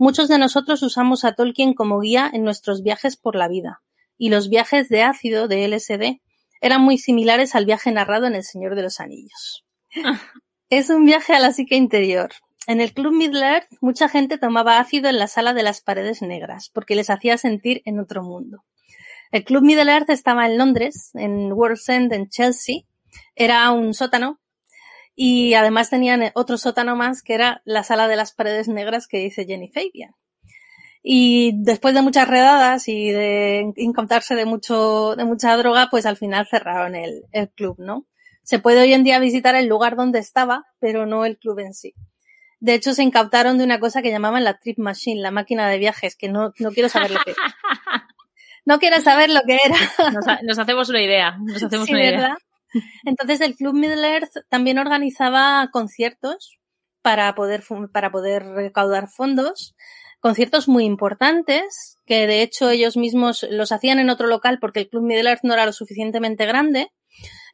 muchos 0.00 0.28
de 0.28 0.38
nosotros 0.38 0.82
usamos 0.82 1.24
a 1.24 1.34
Tolkien 1.34 1.74
como 1.74 2.00
guía 2.00 2.28
en 2.32 2.42
nuestros 2.42 2.82
viajes 2.82 3.18
por 3.18 3.36
la 3.36 3.48
vida, 3.48 3.82
y 4.16 4.30
los 4.30 4.48
viajes 4.48 4.88
de 4.88 5.02
ácido 5.02 5.46
de 5.46 5.68
LSD 5.68 6.20
eran 6.62 6.80
muy 6.80 6.96
similares 6.96 7.54
al 7.54 7.66
viaje 7.66 7.92
narrado 7.92 8.26
en 8.26 8.34
El 8.34 8.42
Señor 8.42 8.74
de 8.74 8.82
los 8.82 8.98
Anillos. 8.98 9.66
es 10.70 10.88
un 10.88 11.04
viaje 11.04 11.34
a 11.34 11.38
la 11.38 11.52
psique 11.52 11.76
interior. 11.76 12.30
En 12.66 12.80
el 12.80 12.94
Club 12.94 13.12
Middle 13.12 13.46
Earth 13.46 13.68
mucha 13.82 14.08
gente 14.08 14.38
tomaba 14.38 14.78
ácido 14.78 15.10
en 15.10 15.18
la 15.18 15.26
sala 15.26 15.52
de 15.52 15.62
las 15.62 15.82
paredes 15.82 16.22
negras, 16.22 16.70
porque 16.72 16.94
les 16.94 17.10
hacía 17.10 17.36
sentir 17.36 17.82
en 17.84 18.00
otro 18.00 18.22
mundo. 18.22 18.64
El 19.32 19.44
Club 19.44 19.62
Middle 19.62 19.92
Earth 19.92 20.10
estaba 20.10 20.46
en 20.46 20.56
Londres, 20.56 21.10
en 21.14 21.52
World's 21.52 21.88
End, 21.90 22.12
en 22.14 22.28
Chelsea. 22.28 22.82
Era 23.34 23.70
un 23.70 23.92
sótano 23.92 24.40
y 25.14 25.54
además 25.54 25.90
tenían 25.90 26.30
otro 26.34 26.56
sótano 26.56 26.96
más 26.96 27.22
que 27.22 27.34
era 27.34 27.62
la 27.64 27.82
sala 27.82 28.08
de 28.08 28.16
las 28.16 28.32
paredes 28.32 28.68
negras 28.68 29.06
que 29.06 29.18
dice 29.18 29.44
Jenny 29.44 29.68
Fabian. 29.68 30.14
Y 31.02 31.52
después 31.62 31.94
de 31.94 32.02
muchas 32.02 32.28
redadas 32.28 32.88
y 32.88 33.10
de 33.10 33.72
incautarse 33.76 34.34
de 34.34 34.44
mucho, 34.44 35.16
de 35.16 35.24
mucha 35.24 35.56
droga, 35.56 35.88
pues 35.90 36.04
al 36.04 36.16
final 36.16 36.46
cerraron 36.46 36.94
el, 36.94 37.22
el 37.32 37.50
club, 37.50 37.76
¿no? 37.78 38.06
Se 38.42 38.58
puede 38.58 38.82
hoy 38.82 38.92
en 38.92 39.04
día 39.04 39.18
visitar 39.18 39.54
el 39.54 39.66
lugar 39.66 39.96
donde 39.96 40.18
estaba, 40.18 40.66
pero 40.78 41.06
no 41.06 41.24
el 41.24 41.38
club 41.38 41.60
en 41.60 41.72
sí. 41.72 41.94
De 42.58 42.74
hecho, 42.74 42.92
se 42.92 43.02
incautaron 43.02 43.56
de 43.56 43.64
una 43.64 43.80
cosa 43.80 44.02
que 44.02 44.10
llamaban 44.10 44.44
la 44.44 44.58
Trip 44.58 44.78
Machine, 44.78 45.22
la 45.22 45.30
máquina 45.30 45.68
de 45.68 45.78
viajes, 45.78 46.14
que 46.14 46.28
no, 46.28 46.52
no 46.58 46.70
quiero 46.72 46.90
saber 46.90 47.10
lo 47.10 47.20
que 47.24 47.34
no 48.66 48.78
quiero 48.78 49.00
saber 49.00 49.30
lo 49.30 49.40
que 49.46 49.58
era. 49.64 49.78
Nos, 50.42 50.58
hacemos 50.58 50.90
una 50.90 51.02
idea, 51.02 51.38
nos 51.40 51.62
hacemos 51.62 51.88
una 51.88 52.04
idea. 52.04 52.36
Entonces 53.04 53.40
el 53.40 53.56
Club 53.56 53.74
Middle 53.74 54.06
Earth 54.06 54.32
también 54.48 54.78
organizaba 54.78 55.68
conciertos 55.72 56.58
para 57.02 57.34
poder, 57.34 57.62
para 57.92 58.10
poder 58.10 58.44
recaudar 58.44 59.08
fondos, 59.08 59.74
conciertos 60.20 60.68
muy 60.68 60.84
importantes, 60.84 61.96
que 62.06 62.26
de 62.26 62.42
hecho 62.42 62.70
ellos 62.70 62.96
mismos 62.96 63.46
los 63.50 63.72
hacían 63.72 63.98
en 63.98 64.10
otro 64.10 64.26
local 64.26 64.58
porque 64.60 64.80
el 64.80 64.88
Club 64.88 65.04
Middle 65.04 65.30
Earth 65.30 65.42
no 65.42 65.54
era 65.54 65.66
lo 65.66 65.72
suficientemente 65.72 66.46
grande, 66.46 66.88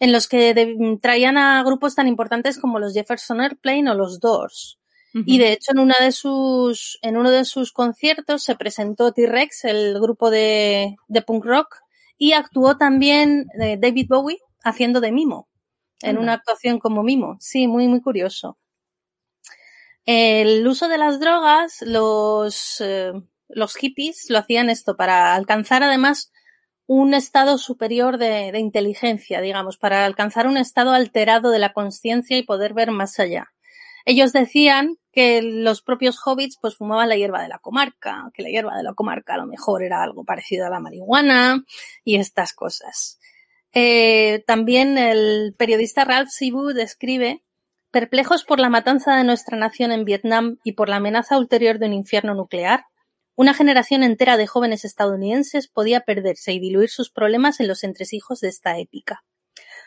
en 0.01 0.13
los 0.13 0.29
que 0.29 0.77
traían 1.01 1.39
a 1.39 1.63
grupos 1.63 1.95
tan 1.95 2.09
importantes 2.09 2.59
como 2.59 2.79
los 2.79 2.93
Jefferson 2.93 3.41
Airplane 3.41 3.91
o 3.91 3.95
los 3.95 4.21
Doors. 4.21 4.79
Y 5.25 5.39
de 5.39 5.53
hecho 5.53 5.73
en 5.73 5.79
una 5.79 5.95
de 5.99 6.13
sus, 6.13 6.99
en 7.01 7.17
uno 7.17 7.31
de 7.31 7.47
sus 7.47 7.73
conciertos 7.73 8.43
se 8.43 8.55
presentó 8.55 9.13
T-Rex, 9.13 9.65
el 9.65 9.99
grupo 9.99 10.29
de, 10.29 10.95
de, 11.09 11.23
punk 11.23 11.47
rock, 11.47 11.77
y 12.19 12.33
actuó 12.33 12.77
también 12.77 13.47
eh, 13.59 13.79
David 13.81 14.09
Bowie 14.11 14.39
haciendo 14.67 15.01
de 15.01 15.13
mimo, 15.13 15.49
en 16.01 16.19
una 16.19 16.35
actuación 16.35 16.79
como 16.79 17.03
mimo. 17.03 17.37
Sí, 17.41 17.69
muy, 17.69 17.89
muy 17.89 18.03
curioso. 18.03 18.59
El 20.05 20.67
uso 20.67 20.89
de 20.89 20.99
las 20.99 21.19
drogas, 21.21 21.83
los, 21.83 22.81
eh, 22.81 23.13
los 23.49 23.77
hippies 23.77 24.27
lo 24.29 24.39
hacían 24.39 24.71
esto 24.71 24.97
para 24.97 25.35
alcanzar 25.35 25.83
además 25.83 26.33
un 26.87 27.15
estado 27.15 27.59
superior 27.59 28.19
de, 28.19 28.53
de 28.53 28.59
inteligencia, 28.61 29.41
digamos, 29.41 29.79
para 29.79 30.05
alcanzar 30.05 30.47
un 30.47 30.57
estado 30.57 30.93
alterado 30.93 31.51
de 31.51 31.59
la 31.59 31.73
conciencia 31.73 32.37
y 32.39 32.45
poder 32.45 32.75
ver 32.75 32.93
más 32.93 33.19
allá. 33.19 33.53
Ellos 34.05 34.33
decían 34.33 34.97
que 35.11 35.43
los 35.43 35.83
propios 35.83 36.21
hobbits 36.25 36.59
pues 36.61 36.77
fumaban 36.77 37.09
la 37.09 37.17
hierba 37.17 37.43
de 37.43 37.49
la 37.49 37.59
comarca, 37.59 38.31
que 38.35 38.43
la 38.43 38.51
hierba 38.51 38.77
de 38.77 38.85
la 38.85 38.95
comarca 38.95 39.35
a 39.35 39.39
lo 39.39 39.47
mejor 39.47 39.83
era 39.83 40.03
algo 40.03 40.25
parecido 40.25 40.67
a 40.67 40.71
la 40.71 40.79
marihuana 40.79 41.65
y 42.05 42.17
estas 42.17 42.53
cosas. 42.53 43.19
Eh, 43.79 44.43
también 44.47 44.97
el 44.97 45.55
periodista 45.59 46.07
Ralph 46.07 46.31
Sibu 46.31 46.69
describe 46.69 47.43
Perplejos 47.91 48.43
por 48.43 48.59
la 48.59 48.71
matanza 48.71 49.15
de 49.17 49.25
nuestra 49.25 49.59
nación 49.59 49.93
en 49.93 50.07
Vietnam 50.07 50.57
y 50.65 50.73
por 50.73 50.89
la 50.89 50.97
amenaza 50.97 51.37
ulterior 51.37 51.79
de 51.79 51.85
un 51.85 51.93
infierno 51.93 52.35
nuclear, 52.35 52.85
una 53.35 53.53
generación 53.53 54.03
entera 54.03 54.39
de 54.39 54.47
jóvenes 54.47 54.87
estadounidenses 54.87 55.69
podía 55.69 56.01
perderse 56.01 56.55
y 56.55 56.59
diluir 56.59 56.89
sus 56.89 57.11
problemas 57.11 57.61
en 57.61 57.69
los 57.69 57.85
entresijos 57.85 58.41
de 58.41 58.49
esta 58.49 58.79
épica. 58.79 59.25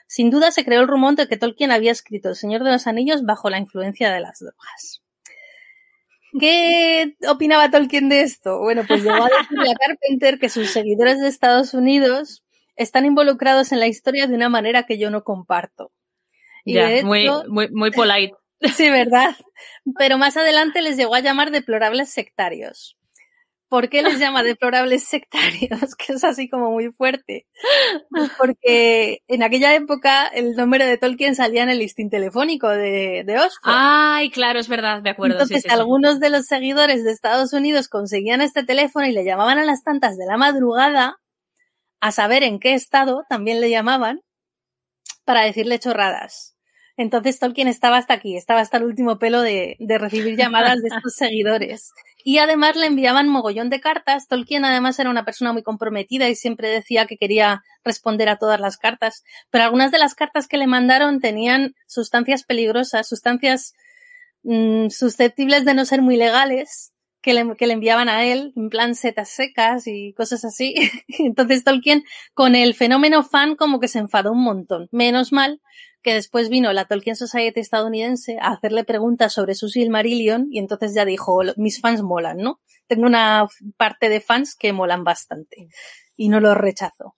Sin 0.06 0.30
duda 0.30 0.52
se 0.52 0.64
creó 0.64 0.82
el 0.82 0.88
rumor 0.88 1.16
de 1.16 1.28
que 1.28 1.38
Tolkien 1.38 1.72
había 1.72 1.92
escrito 1.92 2.30
El 2.30 2.36
Señor 2.36 2.64
de 2.64 2.72
los 2.72 2.86
Anillos 2.86 3.24
bajo 3.24 3.50
la 3.50 3.58
influencia 3.58 4.14
de 4.14 4.20
las 4.20 4.38
drogas. 4.38 5.02
¿Qué 6.40 7.16
opinaba 7.28 7.72
Tolkien 7.72 8.08
de 8.08 8.22
esto? 8.22 8.60
Bueno, 8.60 8.84
pues 8.88 9.04
llegó 9.04 9.24
a 9.24 9.30
decirle 9.42 9.72
a 9.72 9.88
Carpenter 9.88 10.38
que 10.38 10.50
sus 10.50 10.70
seguidores 10.70 11.20
de 11.20 11.28
Estados 11.28 11.74
Unidos 11.74 12.44
están 12.80 13.06
involucrados 13.06 13.72
en 13.72 13.80
la 13.80 13.88
historia 13.88 14.26
de 14.26 14.34
una 14.34 14.50
manera 14.50 14.84
que 14.84 14.98
yo 14.98 15.12
no 15.12 15.24
comparto. 15.24 15.92
Y 16.64 16.74
ya, 16.76 17.04
muy, 17.04 17.30
muy, 17.48 17.70
muy 17.70 17.92
polite. 17.92 18.34
Sí, 18.76 18.90
¿verdad? 18.90 19.38
Pero 19.98 20.18
más 20.18 20.36
adelante 20.36 20.82
les 20.82 20.98
llegó 20.98 21.16
a 21.16 21.22
llamar 21.22 21.50
deplorables 21.50 22.10
sectarios. 22.12 22.98
¿Por 23.70 23.88
qué 23.88 24.02
les 24.02 24.20
llama 24.20 24.44
deplorables 24.44 25.06
sectarios? 25.06 25.96
Que 25.98 26.14
es 26.14 26.24
así 26.26 26.50
como 26.50 26.72
muy 26.72 26.92
fuerte. 26.92 27.48
Porque 28.38 29.24
en 29.30 29.44
aquella 29.44 29.76
época 29.76 30.28
el 30.28 30.56
número 30.56 30.86
de 30.86 30.98
Tolkien 30.98 31.36
salía 31.36 31.64
en 31.64 31.70
el 31.70 31.80
listín 31.80 32.10
telefónico 32.10 32.68
de, 32.68 33.24
de 33.26 33.40
Oxford. 33.40 33.74
Ay, 33.74 34.30
claro, 34.30 34.60
es 34.60 34.68
verdad, 34.68 35.02
de 35.02 35.12
acuerdo. 35.12 35.36
Entonces 35.36 35.62
sí, 35.62 35.70
sí, 35.70 35.74
algunos 35.74 36.16
sí. 36.16 36.20
de 36.20 36.30
los 36.30 36.46
seguidores 36.46 37.06
de 37.06 37.12
Estados 37.12 37.54
Unidos 37.54 37.88
conseguían 37.88 38.42
este 38.42 38.64
teléfono 38.64 39.06
y 39.06 39.14
le 39.14 39.24
llamaban 39.24 39.58
a 39.58 39.64
las 39.64 39.84
tantas 39.84 40.18
de 40.18 40.26
la 40.26 40.36
madrugada 40.36 41.18
a 42.00 42.12
saber 42.12 42.44
en 42.44 42.60
qué 42.60 42.74
estado 42.74 43.24
también 43.30 43.62
le 43.62 43.70
llamaban 43.70 44.22
para 45.26 45.42
decirle 45.42 45.80
chorradas. 45.80 46.56
Entonces 46.98 47.40
Tolkien 47.40 47.70
estaba 47.70 47.98
hasta 47.98 48.14
aquí, 48.14 48.36
estaba 48.36 48.60
hasta 48.60 48.76
el 48.76 48.84
último 48.84 49.20
pelo 49.20 49.42
de, 49.42 49.78
de 49.80 49.98
recibir 49.98 50.36
llamadas 50.36 50.82
de 50.82 50.90
estos 50.90 51.14
seguidores. 51.16 51.92
y 52.26 52.40
además 52.40 52.76
le 52.76 52.88
enviaban 52.88 53.30
mogollón 53.30 53.70
de 53.70 53.80
cartas. 53.80 54.28
Tolkien 54.28 54.66
además 54.66 55.00
era 55.00 55.10
una 55.10 55.24
persona 55.24 55.54
muy 55.54 55.64
comprometida 55.64 56.28
y 56.28 56.36
siempre 56.36 56.68
decía 56.68 57.06
que 57.06 57.16
quería 57.16 57.64
responder 57.86 58.28
a 58.28 58.38
todas 58.38 58.60
las 58.60 58.78
cartas, 58.78 59.24
pero 59.50 59.64
algunas 59.64 59.92
de 59.92 60.00
las 60.00 60.14
cartas 60.14 60.48
que 60.50 60.58
le 60.58 60.68
mandaron 60.68 61.22
tenían 61.22 61.74
sustancias 61.88 62.44
peligrosas, 62.44 63.08
sustancias 63.08 63.74
mmm, 64.44 64.90
susceptibles 64.90 65.64
de 65.64 65.76
no 65.76 65.86
ser 65.86 66.02
muy 66.02 66.18
legales 66.18 66.92
que 67.22 67.34
le, 67.34 67.56
que 67.56 67.68
le 67.68 67.74
enviaban 67.74 68.10
a 68.10 68.26
él, 68.26 68.54
en 68.56 68.70
plan 68.70 68.96
setas 68.96 69.30
secas 69.30 69.88
y 69.88 70.14
cosas 70.14 70.46
así. 70.46 70.76
Entonces 71.20 71.64
Tolkien, 71.64 72.04
con 72.34 72.56
el 72.56 72.74
fenómeno 72.74 73.24
fan, 73.24 73.56
como 73.56 73.80
que 73.80 73.88
se 73.88 74.00
enfadó 74.00 74.32
un 74.32 74.44
montón. 74.44 74.88
Menos 74.92 75.32
mal 75.32 75.62
que 76.02 76.14
después 76.14 76.50
vino 76.50 76.72
la 76.72 76.86
Tolkien 76.86 77.16
Society 77.16 77.60
estadounidense 77.60 78.38
a 78.40 78.52
hacerle 78.52 78.84
preguntas 78.84 79.34
sobre 79.34 79.56
su 79.56 79.68
Silmarillion 79.68 80.48
y 80.50 80.60
entonces 80.60 80.94
ya 80.94 81.06
dijo, 81.06 81.42
mis 81.58 81.82
fans 81.82 82.02
molan, 82.04 82.38
¿no? 82.38 82.62
Tengo 82.88 83.06
una 83.06 83.48
parte 83.78 84.10
de 84.10 84.22
fans 84.22 84.56
que 84.56 84.72
molan 84.72 85.04
bastante 85.04 85.68
y 86.16 86.30
no 86.30 86.40
los 86.40 86.56
rechazo. 86.56 87.16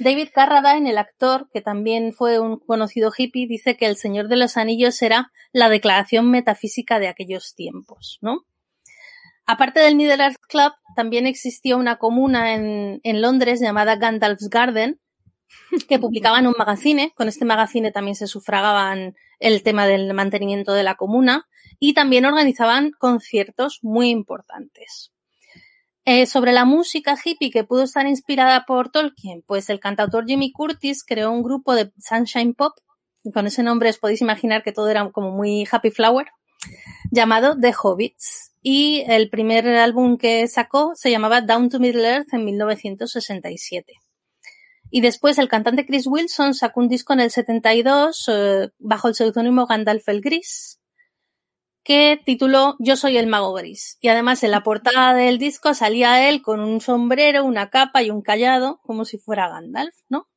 David 0.00 0.28
Carradine, 0.34 0.90
el 0.90 0.98
actor, 0.98 1.48
que 1.52 1.60
también 1.60 2.12
fue 2.12 2.40
un 2.40 2.58
conocido 2.58 3.12
hippie, 3.16 3.46
dice 3.46 3.76
que 3.76 3.86
El 3.86 3.96
Señor 3.96 4.28
de 4.28 4.36
los 4.36 4.56
Anillos 4.56 4.96
será 4.96 5.30
la 5.52 5.68
declaración 5.68 6.30
metafísica 6.30 6.98
de 6.98 7.06
aquellos 7.06 7.54
tiempos, 7.54 8.18
¿no? 8.20 8.44
Aparte 9.46 9.80
del 9.80 9.96
Middle 9.96 10.22
Earth 10.22 10.40
Club, 10.48 10.72
también 10.96 11.26
existió 11.26 11.76
una 11.76 11.96
comuna 11.96 12.54
en, 12.54 13.00
Londres 13.20 13.60
llamada 13.60 13.96
Gandalf's 13.96 14.48
Garden, 14.48 15.00
que 15.88 15.98
publicaban 15.98 16.46
un 16.46 16.54
magazine. 16.56 17.12
Con 17.14 17.28
este 17.28 17.44
magazine 17.44 17.92
también 17.92 18.14
se 18.14 18.26
sufragaban 18.26 19.14
el 19.40 19.62
tema 19.62 19.86
del 19.86 20.14
mantenimiento 20.14 20.72
de 20.72 20.82
la 20.82 20.94
comuna 20.94 21.46
y 21.78 21.92
también 21.92 22.24
organizaban 22.24 22.92
conciertos 22.98 23.80
muy 23.82 24.08
importantes. 24.08 25.12
Eh, 26.06 26.26
sobre 26.26 26.52
la 26.52 26.64
música 26.64 27.16
hippie 27.22 27.50
que 27.50 27.64
pudo 27.64 27.82
estar 27.82 28.06
inspirada 28.06 28.64
por 28.66 28.90
Tolkien, 28.90 29.42
pues 29.46 29.70
el 29.70 29.80
cantautor 29.80 30.26
Jimmy 30.26 30.52
Curtis 30.52 31.02
creó 31.02 31.30
un 31.30 31.42
grupo 31.42 31.74
de 31.74 31.92
Sunshine 31.98 32.54
Pop, 32.54 32.74
con 33.32 33.46
ese 33.46 33.62
nombre 33.62 33.88
os 33.88 33.98
podéis 33.98 34.20
imaginar 34.20 34.62
que 34.62 34.72
todo 34.72 34.88
era 34.90 35.10
como 35.12 35.30
muy 35.30 35.66
happy 35.70 35.90
flower, 35.90 36.26
llamado 37.10 37.56
The 37.58 37.74
Hobbits. 37.80 38.52
Y 38.62 39.04
el 39.08 39.28
primer 39.28 39.68
álbum 39.68 40.16
que 40.16 40.48
sacó 40.48 40.92
se 40.94 41.10
llamaba 41.10 41.42
Down 41.42 41.68
to 41.68 41.78
Middle 41.78 42.08
Earth 42.08 42.32
en 42.32 42.44
1967. 42.44 43.92
Y 44.90 45.00
después 45.00 45.38
el 45.38 45.48
cantante 45.48 45.84
Chris 45.84 46.06
Wilson 46.06 46.54
sacó 46.54 46.80
un 46.80 46.88
disco 46.88 47.12
en 47.12 47.20
el 47.20 47.30
72 47.30 48.28
eh, 48.28 48.70
bajo 48.78 49.08
el 49.08 49.14
seudónimo 49.14 49.66
Gandalf 49.66 50.08
el 50.08 50.20
Gris, 50.20 50.80
que 51.82 52.20
tituló 52.24 52.76
Yo 52.78 52.96
soy 52.96 53.16
el 53.16 53.26
mago 53.26 53.52
gris. 53.52 53.98
Y 54.00 54.08
además 54.08 54.42
en 54.44 54.52
la 54.52 54.62
portada 54.62 55.12
del 55.12 55.38
disco 55.38 55.74
salía 55.74 56.28
él 56.28 56.42
con 56.42 56.60
un 56.60 56.80
sombrero, 56.80 57.44
una 57.44 57.70
capa 57.70 58.02
y 58.02 58.10
un 58.10 58.22
callado, 58.22 58.80
como 58.82 59.04
si 59.04 59.18
fuera 59.18 59.48
Gandalf, 59.48 59.94
¿no? 60.08 60.28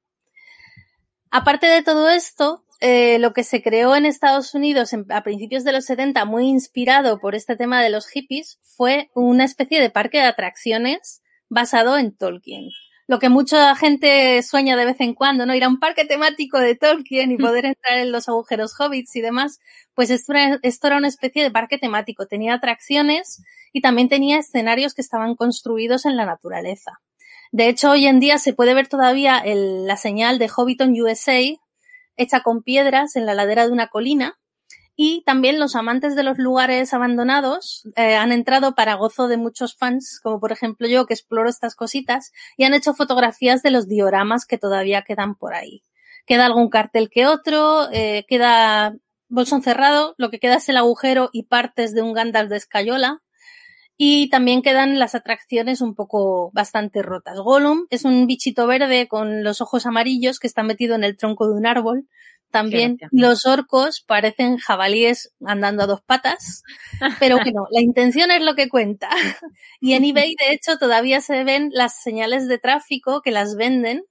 Aparte 1.32 1.68
de 1.68 1.84
todo 1.84 2.10
esto, 2.10 2.66
eh, 2.80 3.18
lo 3.20 3.34
que 3.34 3.44
se 3.44 3.62
creó 3.62 3.96
en 3.96 4.06
Estados 4.06 4.54
Unidos 4.54 4.94
en, 4.94 5.06
a 5.12 5.24
principios 5.24 5.63
de 5.63 5.72
los 5.72 5.86
70, 5.86 6.26
muy 6.26 6.48
inspirado 6.48 7.20
por 7.20 7.36
este 7.36 7.56
tema 7.56 7.82
de 7.82 7.90
los 7.90 8.08
hippies, 8.08 8.60
fue 8.62 9.10
una 9.13 9.46
especie 9.46 9.82
de 9.82 9.90
parque 9.90 10.20
de 10.20 10.26
atracciones 10.26 11.22
basado 11.50 11.98
en 11.98 12.16
Tolkien. 12.16 12.70
Lo 13.08 13.20
que 13.20 13.30
mucha 13.30 13.74
gente 13.76 14.44
sueña 14.44 14.76
de 14.76 14.86
vez 14.86 14.98
en 15.00 15.13
cuando, 15.13 15.46
¿no? 15.46 15.56
Ir 15.56 15.63
a 15.63 15.70
un 15.70 15.80
parque 15.80 16.04
temático 16.04 16.60
de 16.60 16.76
Tolkien 16.76 17.32
y 17.32 17.38
poder 17.38 17.66
entrar 17.66 17.98
en 17.98 18.12
los 18.12 18.28
agujeros 18.28 18.74
hobbits 18.78 19.16
y 19.16 19.22
demás. 19.22 19.60
Pues 19.96 20.10
esto 20.10 20.34
era, 20.34 20.60
esto 20.62 20.88
era 20.88 20.98
una 20.98 21.08
especie 21.08 21.42
de 21.42 21.50
parque 21.50 21.78
temático. 21.78 22.28
Tenía 22.28 22.56
atracciones 22.56 23.42
y 23.72 23.82
también 23.82 24.10
tenía 24.10 24.40
escenarios 24.40 24.94
que 24.94 25.02
estaban 25.02 25.36
construidos 25.36 26.06
en 26.06 26.18
la 26.18 26.26
naturaleza. 26.26 27.00
De 27.52 27.70
hecho, 27.70 27.92
hoy 27.92 28.08
en 28.08 28.20
día 28.20 28.40
se 28.40 28.54
puede 28.54 28.74
ver 28.74 28.90
todavía 28.90 29.40
el, 29.40 29.88
la 29.88 29.96
señal 29.96 30.38
de 30.38 30.50
Hobbiton 30.50 30.92
USA, 31.00 31.40
hecha 32.18 32.42
con 32.42 32.64
piedras 32.64 33.16
en 33.16 33.26
la 33.26 33.34
ladera 33.34 33.66
de 33.66 33.72
una 33.72 33.88
colina. 33.88 34.38
Y 34.96 35.24
también 35.26 35.60
los 35.60 35.76
amantes 35.76 36.16
de 36.16 36.24
los 36.24 36.40
lugares 36.40 36.92
abandonados 36.94 37.88
eh, 37.96 38.16
han 38.16 38.32
entrado 38.32 38.74
para 38.74 38.96
gozo 38.96 39.28
de 39.28 39.38
muchos 39.38 39.76
fans, 39.76 40.20
como 40.24 40.40
por 40.40 40.52
ejemplo 40.52 40.88
yo 40.88 41.06
que 41.06 41.14
exploro 41.14 41.50
estas 41.50 41.76
cositas, 41.76 42.32
y 42.58 42.64
han 42.64 42.74
hecho 42.74 42.96
fotografías 42.96 43.62
de 43.62 43.70
los 43.70 43.88
dioramas 43.88 44.46
que 44.48 44.58
todavía 44.58 45.04
quedan 45.04 45.36
por 45.36 45.54
ahí. 45.54 45.84
Queda 46.26 46.48
algún 46.48 46.70
cartel 46.70 47.10
que 47.12 47.28
otro, 47.28 47.90
eh, 47.92 48.26
queda 48.28 48.96
bolsón 49.30 49.62
cerrado, 49.62 50.16
lo 50.18 50.30
que 50.30 50.40
queda 50.40 50.56
es 50.56 50.68
el 50.70 50.78
agujero 50.78 51.30
y 51.32 51.44
partes 51.44 51.94
de 51.94 52.02
un 52.02 52.14
Gandalf 52.14 52.50
de 52.50 52.58
escayola, 52.58 53.22
y 53.98 54.30
también 54.30 54.62
quedan 54.62 55.00
las 55.00 55.16
atracciones 55.16 55.82
un 55.82 55.96
poco 55.96 56.52
bastante 56.54 57.02
rotas. 57.02 57.40
Gollum 57.40 57.88
es 57.90 58.06
un 58.06 58.28
bichito 58.28 58.68
verde 58.68 59.08
con 59.08 59.44
los 59.44 59.60
ojos 59.60 59.88
amarillos 59.88 60.40
que 60.40 60.46
está 60.46 60.62
metido 60.62 60.96
en 60.96 61.04
el 61.04 61.18
tronco 61.18 61.48
de 61.48 61.56
un 61.56 61.66
árbol. 61.66 62.08
También 62.52 62.98
los 63.12 63.46
orcos 63.46 64.02
parecen 64.02 64.58
jabalíes 64.58 65.34
andando 65.44 65.84
a 65.84 65.88
dos 65.88 66.02
patas, 66.02 66.64
pero 67.20 67.38
bueno, 67.38 67.68
la 67.72 67.82
intención 67.82 68.32
es 68.32 68.42
lo 68.42 68.56
que 68.56 68.70
cuenta. 68.70 69.10
Y 69.82 69.94
en 69.94 70.06
eBay, 70.06 70.34
de 70.40 70.54
hecho, 70.54 70.78
todavía 70.78 71.20
se 71.22 71.44
ven 71.44 71.70
las 71.74 72.02
señales 72.02 72.48
de 72.48 72.58
tráfico 72.58 73.22
que 73.22 73.32
las 73.32 73.56
venden 73.56 74.04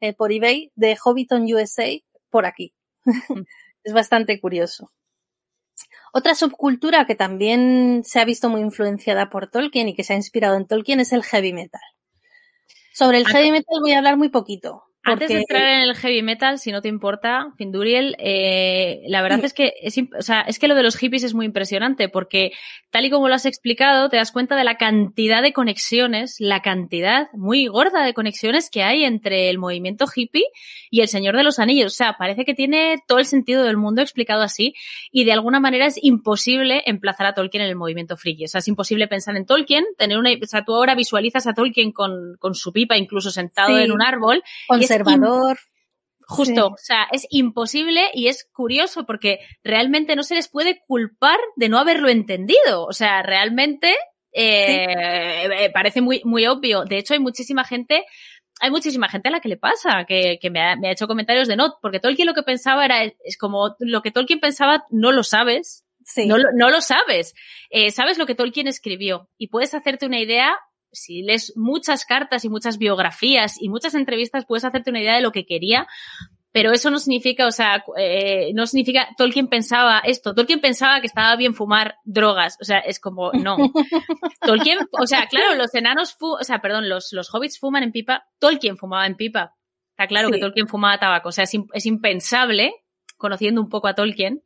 eh, 0.00 0.12
por 0.12 0.32
eBay 0.32 0.70
de 0.76 0.96
Hobbiton 0.96 1.44
USA 1.52 1.88
por 2.30 2.44
aquí. 2.46 2.74
Mm. 3.30 3.44
es 3.84 3.94
bastante 3.94 4.38
curioso. 4.38 4.90
Otra 6.12 6.34
subcultura 6.34 7.06
que 7.06 7.14
también 7.14 8.02
se 8.04 8.20
ha 8.20 8.24
visto 8.24 8.48
muy 8.48 8.60
influenciada 8.60 9.30
por 9.30 9.50
Tolkien 9.50 9.88
y 9.88 9.94
que 9.94 10.04
se 10.04 10.14
ha 10.14 10.16
inspirado 10.16 10.56
en 10.56 10.66
Tolkien 10.66 11.00
es 11.00 11.12
el 11.12 11.22
heavy 11.22 11.52
metal. 11.52 11.80
Sobre 12.92 13.18
el 13.18 13.26
heavy 13.26 13.52
metal 13.52 13.78
voy 13.80 13.92
a 13.92 13.98
hablar 13.98 14.16
muy 14.16 14.28
poquito. 14.28 14.87
Antes 15.12 15.28
de 15.28 15.38
entrar 15.40 15.62
en 15.62 15.80
el 15.80 15.94
heavy 15.94 16.22
metal, 16.22 16.58
si 16.58 16.72
no 16.72 16.80
te 16.82 16.88
importa, 16.88 17.52
Finduriel, 17.56 18.16
eh, 18.18 19.02
la 19.06 19.22
verdad 19.22 19.44
es 19.44 19.52
que 19.52 19.74
es, 19.82 19.96
o 19.98 20.22
sea, 20.22 20.42
es 20.42 20.58
que 20.58 20.68
lo 20.68 20.74
de 20.74 20.82
los 20.82 20.96
hippies 20.96 21.24
es 21.24 21.34
muy 21.34 21.46
impresionante 21.46 22.08
porque 22.08 22.52
tal 22.90 23.04
y 23.04 23.10
como 23.10 23.28
lo 23.28 23.34
has 23.34 23.46
explicado, 23.46 24.08
te 24.08 24.16
das 24.16 24.32
cuenta 24.32 24.56
de 24.56 24.64
la 24.64 24.76
cantidad 24.76 25.42
de 25.42 25.52
conexiones, 25.52 26.36
la 26.38 26.62
cantidad 26.62 27.28
muy 27.32 27.66
gorda 27.66 28.04
de 28.04 28.14
conexiones 28.14 28.70
que 28.70 28.82
hay 28.82 29.04
entre 29.04 29.50
el 29.50 29.58
movimiento 29.58 30.06
hippie 30.14 30.44
y 30.90 31.00
el 31.00 31.08
Señor 31.08 31.36
de 31.36 31.44
los 31.44 31.58
Anillos. 31.58 31.92
O 31.92 31.96
sea, 31.96 32.16
parece 32.18 32.44
que 32.44 32.54
tiene 32.54 32.96
todo 33.06 33.18
el 33.18 33.26
sentido 33.26 33.64
del 33.64 33.76
mundo 33.76 34.02
explicado 34.02 34.42
así 34.42 34.74
y 35.10 35.24
de 35.24 35.32
alguna 35.32 35.60
manera 35.60 35.86
es 35.86 35.98
imposible 36.02 36.82
emplazar 36.86 37.26
a 37.26 37.34
Tolkien 37.34 37.62
en 37.62 37.68
el 37.68 37.76
movimiento 37.76 38.16
friki. 38.16 38.44
O 38.44 38.48
sea, 38.48 38.60
es 38.60 38.68
imposible 38.68 39.08
pensar 39.08 39.36
en 39.36 39.46
Tolkien, 39.46 39.84
tener 39.96 40.18
una, 40.18 40.30
o 40.30 40.46
sea, 40.46 40.64
tú 40.64 40.74
ahora 40.74 40.94
visualizas 40.94 41.46
a 41.46 41.54
Tolkien 41.54 41.92
con, 41.92 42.36
con 42.38 42.54
su 42.54 42.72
pipa 42.72 42.96
incluso 42.96 43.30
sentado 43.30 43.76
sí. 43.76 43.82
en 43.82 43.92
un 43.92 44.02
árbol. 44.02 44.42
Con 44.66 44.80
conservador. 45.04 45.58
Justo, 46.30 46.52
sí. 46.52 46.60
o 46.60 46.76
sea, 46.76 47.08
es 47.10 47.26
imposible 47.30 48.10
y 48.12 48.28
es 48.28 48.46
curioso 48.52 49.06
porque 49.06 49.38
realmente 49.64 50.14
no 50.14 50.22
se 50.22 50.34
les 50.34 50.48
puede 50.48 50.82
culpar 50.86 51.38
de 51.56 51.70
no 51.70 51.78
haberlo 51.78 52.10
entendido. 52.10 52.84
O 52.84 52.92
sea, 52.92 53.22
realmente 53.22 53.94
eh, 54.32 55.48
sí. 55.48 55.70
parece 55.72 56.02
muy, 56.02 56.20
muy 56.24 56.46
obvio. 56.46 56.84
De 56.84 56.98
hecho, 56.98 57.14
hay 57.14 57.20
muchísima 57.20 57.64
gente, 57.64 58.04
hay 58.60 58.70
muchísima 58.70 59.08
gente 59.08 59.28
a 59.28 59.32
la 59.32 59.40
que 59.40 59.48
le 59.48 59.56
pasa, 59.56 60.04
que, 60.06 60.38
que 60.40 60.50
me, 60.50 60.60
ha, 60.60 60.76
me, 60.76 60.88
ha, 60.88 60.92
hecho 60.92 61.08
comentarios 61.08 61.48
de 61.48 61.56
no, 61.56 61.76
porque 61.80 61.98
Tolkien 61.98 62.26
lo 62.26 62.34
que 62.34 62.42
pensaba 62.42 62.84
era, 62.84 63.04
es 63.04 63.38
como 63.38 63.74
lo 63.78 64.02
que 64.02 64.10
Tolkien 64.10 64.40
pensaba 64.40 64.84
no 64.90 65.12
lo 65.12 65.22
sabes. 65.22 65.84
Sí. 66.04 66.26
No, 66.26 66.36
no 66.54 66.70
lo 66.70 66.80
sabes. 66.80 67.34
Eh, 67.70 67.90
sabes 67.90 68.18
lo 68.18 68.26
que 68.26 68.34
Tolkien 68.34 68.66
escribió 68.66 69.28
y 69.36 69.48
puedes 69.48 69.74
hacerte 69.74 70.06
una 70.06 70.20
idea 70.20 70.58
si 70.92 71.22
lees 71.22 71.52
muchas 71.56 72.04
cartas 72.04 72.44
y 72.44 72.48
muchas 72.48 72.78
biografías 72.78 73.60
y 73.60 73.68
muchas 73.68 73.94
entrevistas, 73.94 74.44
puedes 74.46 74.64
hacerte 74.64 74.90
una 74.90 75.00
idea 75.00 75.14
de 75.14 75.22
lo 75.22 75.32
que 75.32 75.46
quería, 75.46 75.86
pero 76.50 76.72
eso 76.72 76.90
no 76.90 76.98
significa, 76.98 77.46
o 77.46 77.50
sea, 77.50 77.84
eh, 77.96 78.52
no 78.54 78.66
significa, 78.66 79.08
Tolkien 79.16 79.48
pensaba 79.48 80.00
esto, 80.00 80.34
Tolkien 80.34 80.60
pensaba 80.60 81.00
que 81.00 81.06
estaba 81.06 81.36
bien 81.36 81.54
fumar 81.54 81.96
drogas, 82.04 82.56
o 82.60 82.64
sea, 82.64 82.78
es 82.78 83.00
como, 83.00 83.32
no. 83.32 83.56
Tolkien, 84.40 84.78
o 84.92 85.06
sea, 85.06 85.26
claro, 85.26 85.54
los 85.56 85.74
enanos, 85.74 86.14
fu 86.14 86.32
o 86.32 86.44
sea, 86.44 86.60
perdón, 86.60 86.88
los, 86.88 87.12
los 87.12 87.32
hobbits 87.32 87.58
fuman 87.58 87.82
en 87.82 87.92
pipa, 87.92 88.26
Tolkien 88.38 88.76
fumaba 88.76 89.06
en 89.06 89.16
pipa. 89.16 89.54
Está 89.90 90.06
claro 90.06 90.28
sí. 90.28 90.34
que 90.34 90.40
Tolkien 90.40 90.68
fumaba 90.68 90.98
tabaco, 90.98 91.28
o 91.28 91.32
sea, 91.32 91.44
es, 91.44 91.52
es 91.72 91.86
impensable, 91.86 92.72
conociendo 93.16 93.60
un 93.60 93.68
poco 93.68 93.88
a 93.88 93.94
Tolkien, 93.94 94.42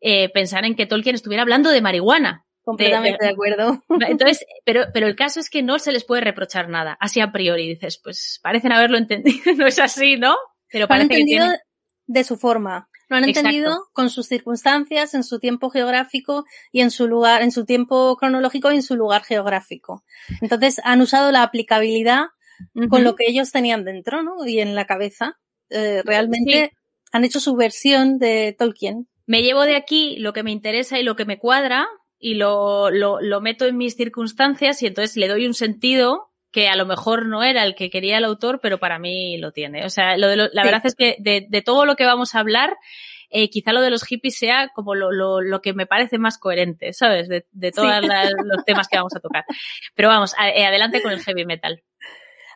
eh, 0.00 0.28
pensar 0.30 0.64
en 0.64 0.74
que 0.76 0.86
Tolkien 0.86 1.14
estuviera 1.14 1.42
hablando 1.42 1.70
de 1.70 1.80
marihuana. 1.80 2.46
Completamente 2.70 3.18
de, 3.20 3.26
de, 3.26 3.32
acuerdo. 3.32 3.82
Entonces, 4.08 4.44
pero, 4.64 4.86
pero 4.92 5.06
el 5.06 5.16
caso 5.16 5.40
es 5.40 5.50
que 5.50 5.62
no 5.62 5.78
se 5.78 5.92
les 5.92 6.04
puede 6.04 6.22
reprochar 6.22 6.68
nada, 6.68 6.96
así 7.00 7.20
a 7.20 7.32
priori. 7.32 7.68
Dices, 7.68 8.00
pues 8.02 8.40
parecen 8.42 8.72
haberlo 8.72 8.98
entendido, 8.98 9.40
no 9.56 9.66
es 9.66 9.78
así, 9.78 10.16
¿no? 10.16 10.36
Pero 10.70 10.88
parece 10.88 11.14
han 11.14 11.20
entendido 11.20 11.46
que 11.48 11.58
de 12.06 12.24
su 12.24 12.36
forma. 12.36 12.88
Lo 13.08 13.16
han 13.16 13.24
Exacto. 13.24 13.48
entendido 13.48 13.88
con 13.92 14.10
sus 14.10 14.26
circunstancias, 14.26 15.14
en 15.14 15.24
su 15.24 15.40
tiempo 15.40 15.70
geográfico 15.70 16.44
y 16.70 16.80
en 16.80 16.90
su 16.90 17.08
lugar, 17.08 17.42
en 17.42 17.50
su 17.50 17.64
tiempo 17.64 18.16
cronológico 18.16 18.70
y 18.70 18.76
en 18.76 18.82
su 18.82 18.96
lugar 18.96 19.22
geográfico. 19.24 20.04
Entonces 20.40 20.80
han 20.84 21.00
usado 21.00 21.32
la 21.32 21.42
aplicabilidad 21.42 22.26
uh 22.74 22.80
-huh. 22.82 22.88
con 22.88 23.04
lo 23.04 23.16
que 23.16 23.24
ellos 23.26 23.50
tenían 23.50 23.84
dentro, 23.84 24.22
¿no? 24.22 24.46
Y 24.46 24.60
en 24.60 24.74
la 24.74 24.86
cabeza. 24.86 25.38
Eh, 25.70 26.02
realmente 26.04 26.70
sí. 26.72 26.76
han 27.12 27.24
hecho 27.24 27.38
su 27.38 27.54
versión 27.54 28.18
de 28.18 28.54
Tolkien. 28.58 29.08
Me 29.26 29.42
llevo 29.42 29.62
de 29.62 29.76
aquí 29.76 30.16
lo 30.18 30.32
que 30.32 30.42
me 30.42 30.50
interesa 30.50 30.98
y 30.98 31.04
lo 31.04 31.14
que 31.14 31.24
me 31.24 31.38
cuadra, 31.38 31.86
y 32.20 32.34
lo, 32.34 32.90
lo, 32.90 33.20
lo 33.20 33.40
meto 33.40 33.64
en 33.64 33.78
mis 33.78 33.96
circunstancias 33.96 34.82
y 34.82 34.86
entonces 34.86 35.16
le 35.16 35.26
doy 35.26 35.46
un 35.46 35.54
sentido 35.54 36.30
que 36.52 36.68
a 36.68 36.76
lo 36.76 36.84
mejor 36.84 37.26
no 37.26 37.42
era 37.42 37.64
el 37.64 37.74
que 37.74 37.90
quería 37.90 38.18
el 38.18 38.24
autor, 38.24 38.60
pero 38.60 38.78
para 38.78 38.98
mí 38.98 39.38
lo 39.38 39.52
tiene. 39.52 39.86
O 39.86 39.90
sea, 39.90 40.16
lo 40.16 40.28
de 40.28 40.50
la 40.52 40.64
verdad 40.64 40.82
es 40.84 40.94
que 40.94 41.16
de, 41.18 41.46
de, 41.48 41.62
todo 41.62 41.86
lo 41.86 41.96
que 41.96 42.04
vamos 42.04 42.34
a 42.34 42.40
hablar, 42.40 42.76
eh, 43.30 43.48
quizá 43.48 43.72
lo 43.72 43.80
de 43.80 43.90
los 43.90 44.04
hippies 44.04 44.36
sea 44.36 44.68
como 44.74 44.94
lo, 44.94 45.12
lo, 45.12 45.40
lo 45.40 45.62
que 45.62 45.72
me 45.72 45.86
parece 45.86 46.18
más 46.18 46.38
coherente, 46.38 46.92
¿sabes? 46.92 47.28
De, 47.28 47.46
de 47.52 47.72
todos 47.72 47.88
sí. 48.02 48.08
los 48.44 48.64
temas 48.64 48.88
que 48.88 48.96
vamos 48.96 49.14
a 49.16 49.20
tocar. 49.20 49.44
Pero 49.94 50.08
vamos, 50.08 50.34
a, 50.36 50.50
eh, 50.50 50.66
adelante 50.66 51.00
con 51.00 51.12
el 51.12 51.20
heavy 51.20 51.46
metal. 51.46 51.82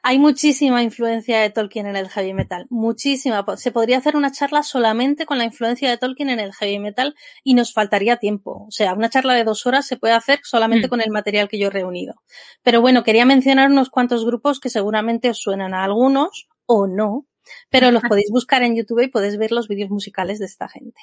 Hay 0.06 0.18
muchísima 0.18 0.82
influencia 0.82 1.40
de 1.40 1.48
Tolkien 1.48 1.86
en 1.86 1.96
el 1.96 2.10
heavy 2.10 2.34
metal, 2.34 2.66
muchísima. 2.68 3.42
Se 3.56 3.72
podría 3.72 3.96
hacer 3.96 4.16
una 4.16 4.30
charla 4.30 4.62
solamente 4.62 5.24
con 5.24 5.38
la 5.38 5.44
influencia 5.44 5.88
de 5.88 5.96
Tolkien 5.96 6.28
en 6.28 6.40
el 6.40 6.52
heavy 6.52 6.78
metal 6.78 7.14
y 7.42 7.54
nos 7.54 7.72
faltaría 7.72 8.18
tiempo. 8.18 8.66
O 8.68 8.70
sea, 8.70 8.92
una 8.92 9.08
charla 9.08 9.32
de 9.32 9.44
dos 9.44 9.64
horas 9.64 9.86
se 9.86 9.96
puede 9.96 10.12
hacer 10.12 10.40
solamente 10.42 10.88
mm. 10.88 10.90
con 10.90 11.00
el 11.00 11.10
material 11.10 11.48
que 11.48 11.58
yo 11.58 11.68
he 11.68 11.70
reunido. 11.70 12.16
Pero 12.62 12.82
bueno, 12.82 13.02
quería 13.02 13.24
mencionar 13.24 13.70
unos 13.70 13.88
cuantos 13.88 14.26
grupos 14.26 14.60
que 14.60 14.68
seguramente 14.68 15.30
os 15.30 15.38
suenan 15.38 15.72
a 15.72 15.84
algunos 15.84 16.48
o 16.66 16.86
no, 16.86 17.26
pero 17.70 17.90
los 17.90 18.02
podéis 18.10 18.28
buscar 18.30 18.62
en 18.62 18.76
YouTube 18.76 19.04
y 19.04 19.08
podéis 19.08 19.38
ver 19.38 19.52
los 19.52 19.68
vídeos 19.68 19.88
musicales 19.88 20.38
de 20.38 20.44
esta 20.44 20.68
gente. 20.68 21.00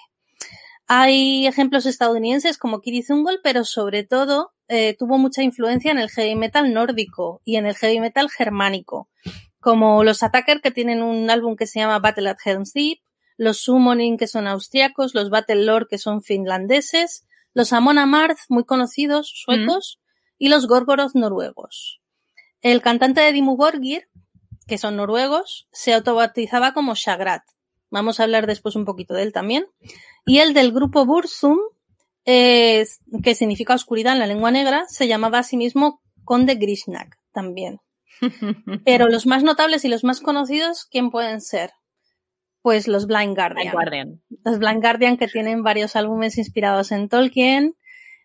Hay 0.85 1.47
ejemplos 1.47 1.87
estadounidenses 1.87 2.59
como 2.59 2.81
Kiri 2.81 3.01
Zungol, 3.01 3.39
pero 3.41 3.63
sobre 3.63 4.03
todo 4.03 4.51
eh, 4.73 4.95
tuvo 4.97 5.17
mucha 5.17 5.43
influencia 5.43 5.91
en 5.91 5.97
el 5.97 6.09
heavy 6.09 6.33
metal 6.35 6.73
nórdico 6.73 7.41
y 7.43 7.57
en 7.57 7.65
el 7.65 7.75
heavy 7.75 7.99
metal 7.99 8.29
germánico, 8.29 9.09
como 9.59 10.05
los 10.05 10.23
Attacker 10.23 10.61
que 10.61 10.71
tienen 10.71 11.03
un 11.03 11.29
álbum 11.29 11.57
que 11.57 11.67
se 11.67 11.81
llama 11.81 11.99
Battle 11.99 12.29
at 12.29 12.37
Helm's 12.45 12.71
Deep, 12.71 12.99
los 13.35 13.57
Summoning 13.57 14.17
que 14.17 14.27
son 14.27 14.47
austriacos, 14.47 15.13
los 15.13 15.29
Battle 15.29 15.65
Lord 15.65 15.87
que 15.89 15.97
son 15.97 16.21
finlandeses, 16.21 17.27
los 17.53 17.73
Amon 17.73 17.97
Amarth 17.97 18.39
muy 18.47 18.63
conocidos 18.63 19.43
suecos 19.43 19.99
y 20.37 20.47
los 20.47 20.67
Gorgoroth 20.67 21.15
noruegos. 21.15 21.99
El 22.61 22.81
cantante 22.81 23.19
de 23.19 23.33
Dimmu 23.33 23.57
Borgir, 23.57 24.07
que 24.67 24.77
son 24.77 24.95
noruegos, 24.95 25.67
se 25.73 25.93
autobautizaba 25.93 26.73
como 26.73 26.95
Shagrat. 26.95 27.43
Vamos 27.89 28.21
a 28.21 28.23
hablar 28.23 28.47
después 28.47 28.77
un 28.77 28.85
poquito 28.85 29.15
de 29.15 29.23
él 29.23 29.33
también. 29.33 29.65
Y 30.25 30.39
el 30.39 30.53
del 30.53 30.71
grupo 30.71 31.05
Bursum, 31.05 31.57
eh, 32.25 32.85
que 33.23 33.35
significa 33.35 33.73
oscuridad 33.73 34.13
en 34.13 34.19
la 34.19 34.27
lengua 34.27 34.51
negra, 34.51 34.85
se 34.87 35.07
llamaba 35.07 35.39
a 35.39 35.43
sí 35.43 35.57
mismo 35.57 36.01
Conde 36.23 36.55
Grishnak 36.55 37.17
también. 37.33 37.79
Pero 38.85 39.07
los 39.07 39.25
más 39.25 39.43
notables 39.43 39.83
y 39.85 39.87
los 39.87 40.03
más 40.03 40.21
conocidos, 40.21 40.87
¿quién 40.89 41.09
pueden 41.09 41.41
ser? 41.41 41.71
Pues 42.61 42.87
los 42.87 43.07
Blind 43.07 43.35
Guardian. 43.35 43.55
Blind 43.55 43.73
Guardian. 43.73 44.21
Los 44.45 44.59
Blind 44.59 44.81
Guardian 44.81 45.17
que 45.17 45.27
tienen 45.27 45.63
varios 45.63 45.95
álbumes 45.95 46.37
inspirados 46.37 46.91
en 46.91 47.09
Tolkien 47.09 47.73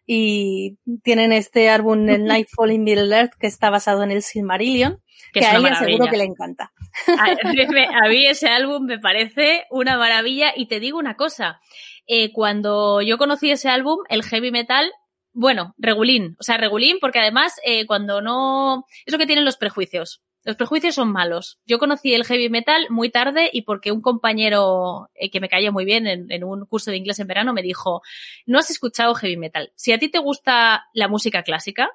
y 0.06 0.78
tienen 1.02 1.32
este 1.32 1.70
álbum 1.70 2.08
el 2.08 2.24
Nightfall 2.26 2.72
in 2.72 2.84
Middle 2.84 3.16
Earth 3.16 3.32
que 3.38 3.46
está 3.46 3.70
basado 3.70 4.02
en 4.02 4.10
el 4.10 4.22
Silmarillion 4.22 5.02
que, 5.32 5.40
que 5.40 5.46
a 5.46 5.56
ella 5.56 5.74
seguro 5.76 6.06
que 6.06 6.16
le 6.16 6.24
encanta. 6.24 6.72
A, 7.08 7.24
a, 8.04 8.08
mí 8.08 8.26
ese 8.26 8.48
álbum 8.48 8.84
me 8.84 8.98
parece 8.98 9.64
una 9.70 9.96
maravilla 9.96 10.52
y 10.54 10.66
te 10.66 10.80
digo 10.80 10.98
una 10.98 11.16
cosa, 11.16 11.60
eh, 12.06 12.32
cuando 12.32 13.02
yo 13.02 13.18
conocí 13.18 13.50
ese 13.50 13.68
álbum, 13.68 13.98
el 14.08 14.22
heavy 14.22 14.50
metal, 14.50 14.90
bueno, 15.32 15.74
regulín, 15.78 16.36
o 16.38 16.42
sea, 16.42 16.56
regulín 16.56 16.98
porque 17.00 17.18
además 17.18 17.60
eh, 17.64 17.86
cuando 17.86 18.20
no... 18.20 18.86
Es 19.04 19.12
lo 19.12 19.18
que 19.18 19.26
tienen 19.26 19.44
los 19.44 19.56
prejuicios. 19.56 20.22
Los 20.44 20.56
prejuicios 20.56 20.94
son 20.94 21.10
malos. 21.10 21.58
Yo 21.66 21.78
conocí 21.78 22.14
el 22.14 22.24
heavy 22.24 22.48
metal 22.48 22.86
muy 22.88 23.10
tarde 23.10 23.50
y 23.52 23.62
porque 23.62 23.90
un 23.90 24.00
compañero 24.00 25.10
eh, 25.14 25.28
que 25.28 25.40
me 25.40 25.48
caía 25.48 25.72
muy 25.72 25.84
bien 25.84 26.06
en, 26.06 26.30
en, 26.30 26.44
un 26.44 26.64
curso 26.66 26.92
de 26.92 26.96
inglés 26.96 27.18
en 27.18 27.26
verano 27.26 27.52
me 27.52 27.62
dijo, 27.62 28.00
no 28.46 28.58
has 28.58 28.70
escuchado 28.70 29.14
heavy 29.16 29.36
metal. 29.36 29.72
Si 29.74 29.92
a 29.92 29.98
ti 29.98 30.08
te 30.08 30.20
gusta 30.20 30.86
la 30.94 31.08
música 31.08 31.42
clásica, 31.42 31.90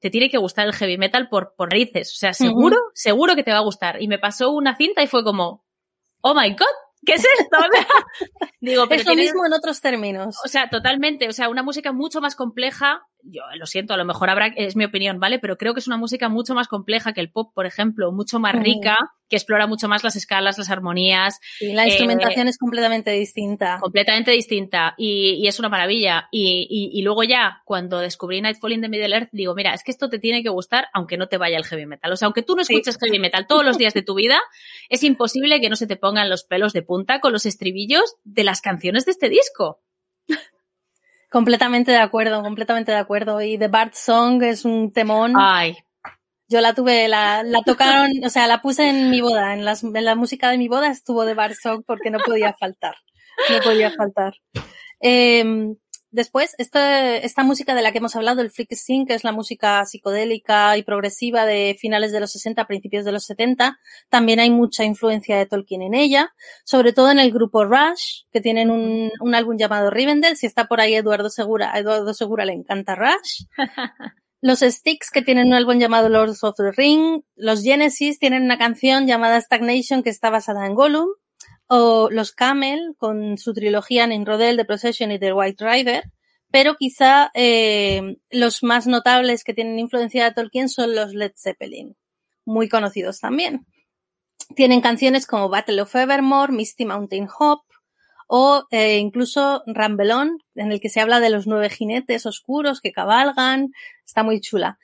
te 0.00 0.08
tiene 0.08 0.30
que 0.30 0.38
gustar 0.38 0.66
el 0.66 0.72
heavy 0.72 0.98
metal 0.98 1.28
por, 1.28 1.54
por 1.56 1.70
narices. 1.70 2.12
O 2.12 2.16
sea, 2.16 2.32
seguro, 2.32 2.76
uh 2.76 2.88
-huh. 2.88 2.92
seguro 2.94 3.34
que 3.34 3.42
te 3.42 3.52
va 3.52 3.58
a 3.58 3.62
gustar. 3.62 4.00
Y 4.00 4.08
me 4.08 4.18
pasó 4.18 4.50
una 4.50 4.76
cinta 4.76 5.02
y 5.02 5.06
fue 5.06 5.22
como, 5.22 5.64
oh 6.22 6.34
my 6.34 6.50
god, 6.50 6.76
¿qué 7.04 7.14
es 7.14 7.24
esto? 7.38 7.58
Digo, 8.60 8.88
pero 8.88 9.00
es 9.00 9.06
lo 9.06 9.14
mismo 9.14 9.46
en 9.46 9.52
otros 9.52 9.80
términos. 9.80 10.36
O 10.44 10.48
sea, 10.48 10.68
totalmente. 10.68 11.28
O 11.28 11.32
sea, 11.32 11.48
una 11.48 11.62
música 11.62 11.92
mucho 11.92 12.20
más 12.20 12.34
compleja. 12.34 13.02
Yo 13.30 13.42
lo 13.56 13.66
siento, 13.66 13.94
a 13.94 13.96
lo 13.96 14.04
mejor 14.04 14.30
habrá, 14.30 14.46
es 14.56 14.76
mi 14.76 14.84
opinión, 14.84 15.20
¿vale? 15.20 15.38
Pero 15.38 15.56
creo 15.56 15.74
que 15.74 15.80
es 15.80 15.86
una 15.86 15.96
música 15.96 16.28
mucho 16.28 16.54
más 16.54 16.68
compleja 16.68 17.12
que 17.12 17.20
el 17.20 17.30
pop, 17.30 17.52
por 17.54 17.66
ejemplo, 17.66 18.12
mucho 18.12 18.38
más 18.38 18.54
mm. 18.54 18.60
rica, 18.60 18.98
que 19.30 19.36
explora 19.36 19.66
mucho 19.66 19.88
más 19.88 20.02
las 20.02 20.16
escalas, 20.16 20.58
las 20.58 20.70
armonías. 20.70 21.38
Y 21.60 21.72
la 21.72 21.86
instrumentación 21.86 22.48
eh, 22.48 22.50
es 22.50 22.58
completamente 22.58 23.12
distinta. 23.12 23.78
Completamente 23.80 24.32
distinta. 24.32 24.94
Y, 24.98 25.34
y 25.40 25.46
es 25.46 25.58
una 25.60 25.68
maravilla. 25.68 26.28
Y, 26.32 26.66
y, 26.68 26.98
y, 26.98 27.02
luego 27.02 27.22
ya, 27.22 27.62
cuando 27.64 28.00
descubrí 28.00 28.40
Nightfall 28.40 28.72
in 28.72 28.82
the 28.82 28.88
Middle 28.88 29.14
Earth, 29.14 29.28
digo, 29.32 29.54
mira, 29.54 29.72
es 29.72 29.84
que 29.84 29.92
esto 29.92 30.10
te 30.10 30.18
tiene 30.18 30.42
que 30.42 30.48
gustar 30.48 30.88
aunque 30.92 31.16
no 31.16 31.28
te 31.28 31.38
vaya 31.38 31.56
el 31.56 31.64
heavy 31.64 31.86
metal. 31.86 32.12
O 32.12 32.16
sea, 32.16 32.26
aunque 32.26 32.42
tú 32.42 32.56
no 32.56 32.62
escuches 32.62 32.94
sí. 32.94 33.06
heavy 33.06 33.20
metal 33.20 33.46
todos 33.46 33.64
los 33.64 33.78
días 33.78 33.94
de 33.94 34.02
tu 34.02 34.14
vida, 34.14 34.40
es 34.88 35.04
imposible 35.04 35.60
que 35.60 35.70
no 35.70 35.76
se 35.76 35.86
te 35.86 35.96
pongan 35.96 36.28
los 36.28 36.44
pelos 36.44 36.72
de 36.72 36.82
punta 36.82 37.20
con 37.20 37.32
los 37.32 37.46
estribillos 37.46 38.16
de 38.24 38.44
las 38.44 38.60
canciones 38.60 39.04
de 39.04 39.12
este 39.12 39.28
disco. 39.28 39.80
Completamente 41.30 41.92
de 41.92 41.98
acuerdo, 41.98 42.42
completamente 42.42 42.92
de 42.92 42.98
acuerdo. 42.98 43.40
Y 43.40 43.56
The 43.56 43.68
Bard 43.68 43.92
Song 43.94 44.42
es 44.42 44.64
un 44.64 44.92
temón. 44.92 45.34
Ay. 45.38 45.76
Yo 46.48 46.60
la 46.60 46.74
tuve, 46.74 47.06
la, 47.06 47.44
la 47.44 47.62
tocaron, 47.62 48.10
o 48.24 48.28
sea, 48.28 48.48
la 48.48 48.60
puse 48.60 48.88
en 48.88 49.08
mi 49.08 49.20
boda, 49.20 49.54
en, 49.54 49.64
las, 49.64 49.84
en 49.84 50.04
la 50.04 50.16
música 50.16 50.50
de 50.50 50.58
mi 50.58 50.66
boda 50.66 50.88
estuvo 50.88 51.24
The 51.24 51.34
Bard 51.34 51.54
Song 51.54 51.84
porque 51.86 52.10
no 52.10 52.18
podía 52.18 52.54
faltar. 52.58 52.96
No 53.48 53.60
podía 53.62 53.92
faltar. 53.92 54.34
Eh, 55.00 55.72
Después, 56.12 56.56
esta, 56.58 57.16
esta 57.16 57.44
música 57.44 57.74
de 57.74 57.82
la 57.82 57.92
que 57.92 57.98
hemos 57.98 58.16
hablado, 58.16 58.40
el 58.40 58.50
Freak 58.50 58.74
Scene, 58.74 59.06
que 59.06 59.14
es 59.14 59.22
la 59.22 59.30
música 59.30 59.84
psicodélica 59.84 60.76
y 60.76 60.82
progresiva 60.82 61.46
de 61.46 61.76
finales 61.78 62.10
de 62.10 62.18
los 62.18 62.32
60, 62.32 62.66
principios 62.66 63.04
de 63.04 63.12
los 63.12 63.24
70, 63.26 63.78
también 64.08 64.40
hay 64.40 64.50
mucha 64.50 64.84
influencia 64.84 65.38
de 65.38 65.46
Tolkien 65.46 65.82
en 65.82 65.94
ella, 65.94 66.34
sobre 66.64 66.92
todo 66.92 67.12
en 67.12 67.20
el 67.20 67.30
grupo 67.30 67.64
Rush, 67.64 68.24
que 68.32 68.40
tienen 68.40 68.70
un, 68.70 69.12
un 69.20 69.34
álbum 69.36 69.56
llamado 69.56 69.90
Rivendell. 69.90 70.36
Si 70.36 70.46
está 70.46 70.66
por 70.66 70.80
ahí 70.80 70.94
Eduardo 70.94 71.30
Segura, 71.30 71.72
a 71.72 71.78
Eduardo 71.78 72.12
Segura 72.12 72.44
le 72.44 72.54
encanta 72.54 72.96
Rush. 72.96 73.44
Los 74.42 74.60
Sticks, 74.60 75.10
que 75.10 75.22
tienen 75.22 75.48
un 75.48 75.54
álbum 75.54 75.78
llamado 75.78 76.08
Lords 76.08 76.42
of 76.42 76.56
the 76.56 76.72
Ring. 76.72 77.22
Los 77.36 77.62
Genesis 77.62 78.18
tienen 78.18 78.42
una 78.42 78.58
canción 78.58 79.06
llamada 79.06 79.40
Stagnation, 79.40 80.02
que 80.02 80.10
está 80.10 80.30
basada 80.30 80.66
en 80.66 80.74
Gollum 80.74 81.08
o 81.72 82.10
los 82.10 82.32
Camel 82.32 82.96
con 82.98 83.38
su 83.38 83.54
trilogía 83.54 84.04
Nimrodel, 84.04 84.56
The 84.56 84.64
Procession 84.64 85.12
y 85.12 85.20
The 85.20 85.32
White 85.32 85.64
Rider, 85.64 86.02
pero 86.50 86.74
quizá 86.74 87.30
eh, 87.32 88.16
los 88.28 88.64
más 88.64 88.88
notables 88.88 89.44
que 89.44 89.54
tienen 89.54 89.78
influencia 89.78 90.24
de 90.24 90.32
Tolkien 90.32 90.68
son 90.68 90.96
los 90.96 91.14
Led 91.14 91.30
Zeppelin, 91.36 91.96
muy 92.44 92.68
conocidos 92.68 93.20
también. 93.20 93.66
Tienen 94.56 94.80
canciones 94.80 95.28
como 95.28 95.48
Battle 95.48 95.82
of 95.82 95.94
Evermore, 95.94 96.52
Misty 96.52 96.86
Mountain 96.86 97.28
Hop 97.38 97.60
o 98.26 98.66
eh, 98.72 98.98
incluso 98.98 99.62
Rambelón, 99.66 100.38
en 100.56 100.72
el 100.72 100.80
que 100.80 100.88
se 100.88 101.00
habla 101.00 101.20
de 101.20 101.30
los 101.30 101.46
nueve 101.46 101.70
jinetes 101.70 102.26
oscuros 102.26 102.80
que 102.80 102.90
cabalgan, 102.90 103.70
está 104.04 104.24
muy 104.24 104.40
chula. 104.40 104.76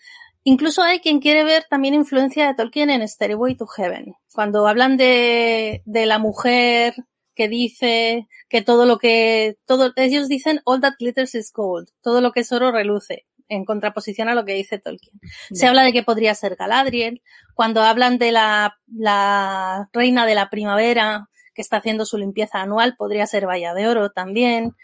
Incluso 0.48 0.80
hay 0.80 1.00
quien 1.00 1.18
quiere 1.18 1.42
ver 1.42 1.64
también 1.68 1.92
influencia 1.92 2.46
de 2.46 2.54
Tolkien 2.54 2.88
en 2.88 3.02
Stairway 3.02 3.56
to 3.56 3.66
Heaven. 3.66 4.14
Cuando 4.32 4.68
hablan 4.68 4.96
de, 4.96 5.82
de 5.86 6.06
la 6.06 6.20
mujer 6.20 6.94
que 7.34 7.48
dice 7.48 8.28
que 8.48 8.62
todo 8.62 8.86
lo 8.86 8.98
que, 8.98 9.58
todo, 9.66 9.92
ellos 9.96 10.28
dicen 10.28 10.60
all 10.64 10.80
that 10.80 10.92
glitters 11.00 11.34
is 11.34 11.52
gold. 11.52 11.88
Todo 12.00 12.20
lo 12.20 12.30
que 12.30 12.40
es 12.40 12.52
oro 12.52 12.70
reluce. 12.70 13.26
En 13.48 13.64
contraposición 13.64 14.28
a 14.28 14.36
lo 14.36 14.44
que 14.44 14.54
dice 14.54 14.78
Tolkien. 14.78 15.18
Yeah. 15.20 15.58
Se 15.58 15.66
habla 15.66 15.82
de 15.82 15.92
que 15.92 16.04
podría 16.04 16.32
ser 16.36 16.54
Galadriel. 16.54 17.22
Cuando 17.56 17.82
hablan 17.82 18.16
de 18.16 18.30
la, 18.30 18.78
la 18.86 19.90
reina 19.92 20.26
de 20.26 20.36
la 20.36 20.48
primavera 20.48 21.28
que 21.54 21.62
está 21.62 21.78
haciendo 21.78 22.06
su 22.06 22.18
limpieza 22.18 22.62
anual, 22.62 22.94
podría 22.96 23.26
ser 23.26 23.48
Valla 23.48 23.74
de 23.74 23.88
Oro 23.88 24.10
también. 24.10 24.76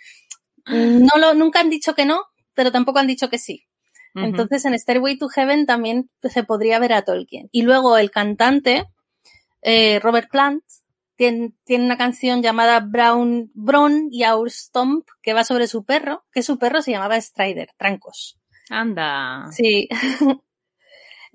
No 0.67 1.21
lo, 1.21 1.35
nunca 1.35 1.61
han 1.61 1.71
dicho 1.71 1.95
que 1.95 2.05
no, 2.05 2.25
pero 2.53 2.73
tampoco 2.73 2.99
han 2.99 3.07
dicho 3.07 3.31
que 3.31 3.39
sí. 3.39 3.65
Uh 4.15 4.21
-huh. 4.21 4.25
Entonces 4.27 4.65
en 4.65 4.79
Stairway 4.79 5.19
to 5.19 5.29
Heaven 5.29 5.67
también 5.67 6.11
se 6.23 6.45
podría 6.45 6.79
ver 6.79 6.93
a 6.93 7.03
Tolkien. 7.03 7.49
Y 7.53 7.63
luego 7.63 7.97
el 7.97 8.11
cantante, 8.11 8.87
eh, 9.63 10.01
Robert 10.01 10.31
Plant, 10.31 10.63
tiene, 11.17 11.53
tiene, 11.65 11.85
una 11.85 11.97
canción 11.97 12.43
llamada 12.43 12.81
Brown, 12.81 13.51
Brown 13.55 14.09
y 14.11 14.25
Our 14.25 14.51
Stomp 14.51 15.07
que 15.23 15.35
va 15.35 15.45
sobre 15.45 15.67
su 15.67 15.85
perro, 15.85 16.25
que 16.33 16.43
su 16.43 16.59
perro 16.59 16.83
se 16.83 16.93
llamaba 16.93 17.21
Strider, 17.21 17.71
Trancos. 17.77 18.39
Anda. 18.71 19.49
Sí. 19.53 19.89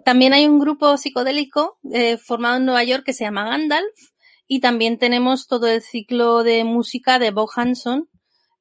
también 0.06 0.34
hay 0.34 0.46
un 0.48 0.60
grupo 0.60 0.98
psicodélico 0.98 1.78
eh, 1.92 2.18
formado 2.18 2.58
en 2.58 2.66
Nueva 2.66 2.84
York 2.84 3.04
que 3.04 3.14
se 3.14 3.24
llama 3.24 3.50
Gandalf 3.50 4.12
y 4.48 4.62
también 4.62 4.98
tenemos 4.98 5.48
todo 5.48 5.68
el 5.68 5.82
ciclo 5.82 6.44
de 6.44 6.64
música 6.64 7.20
de 7.20 7.32
Bob 7.32 7.50
Hanson, 7.56 8.10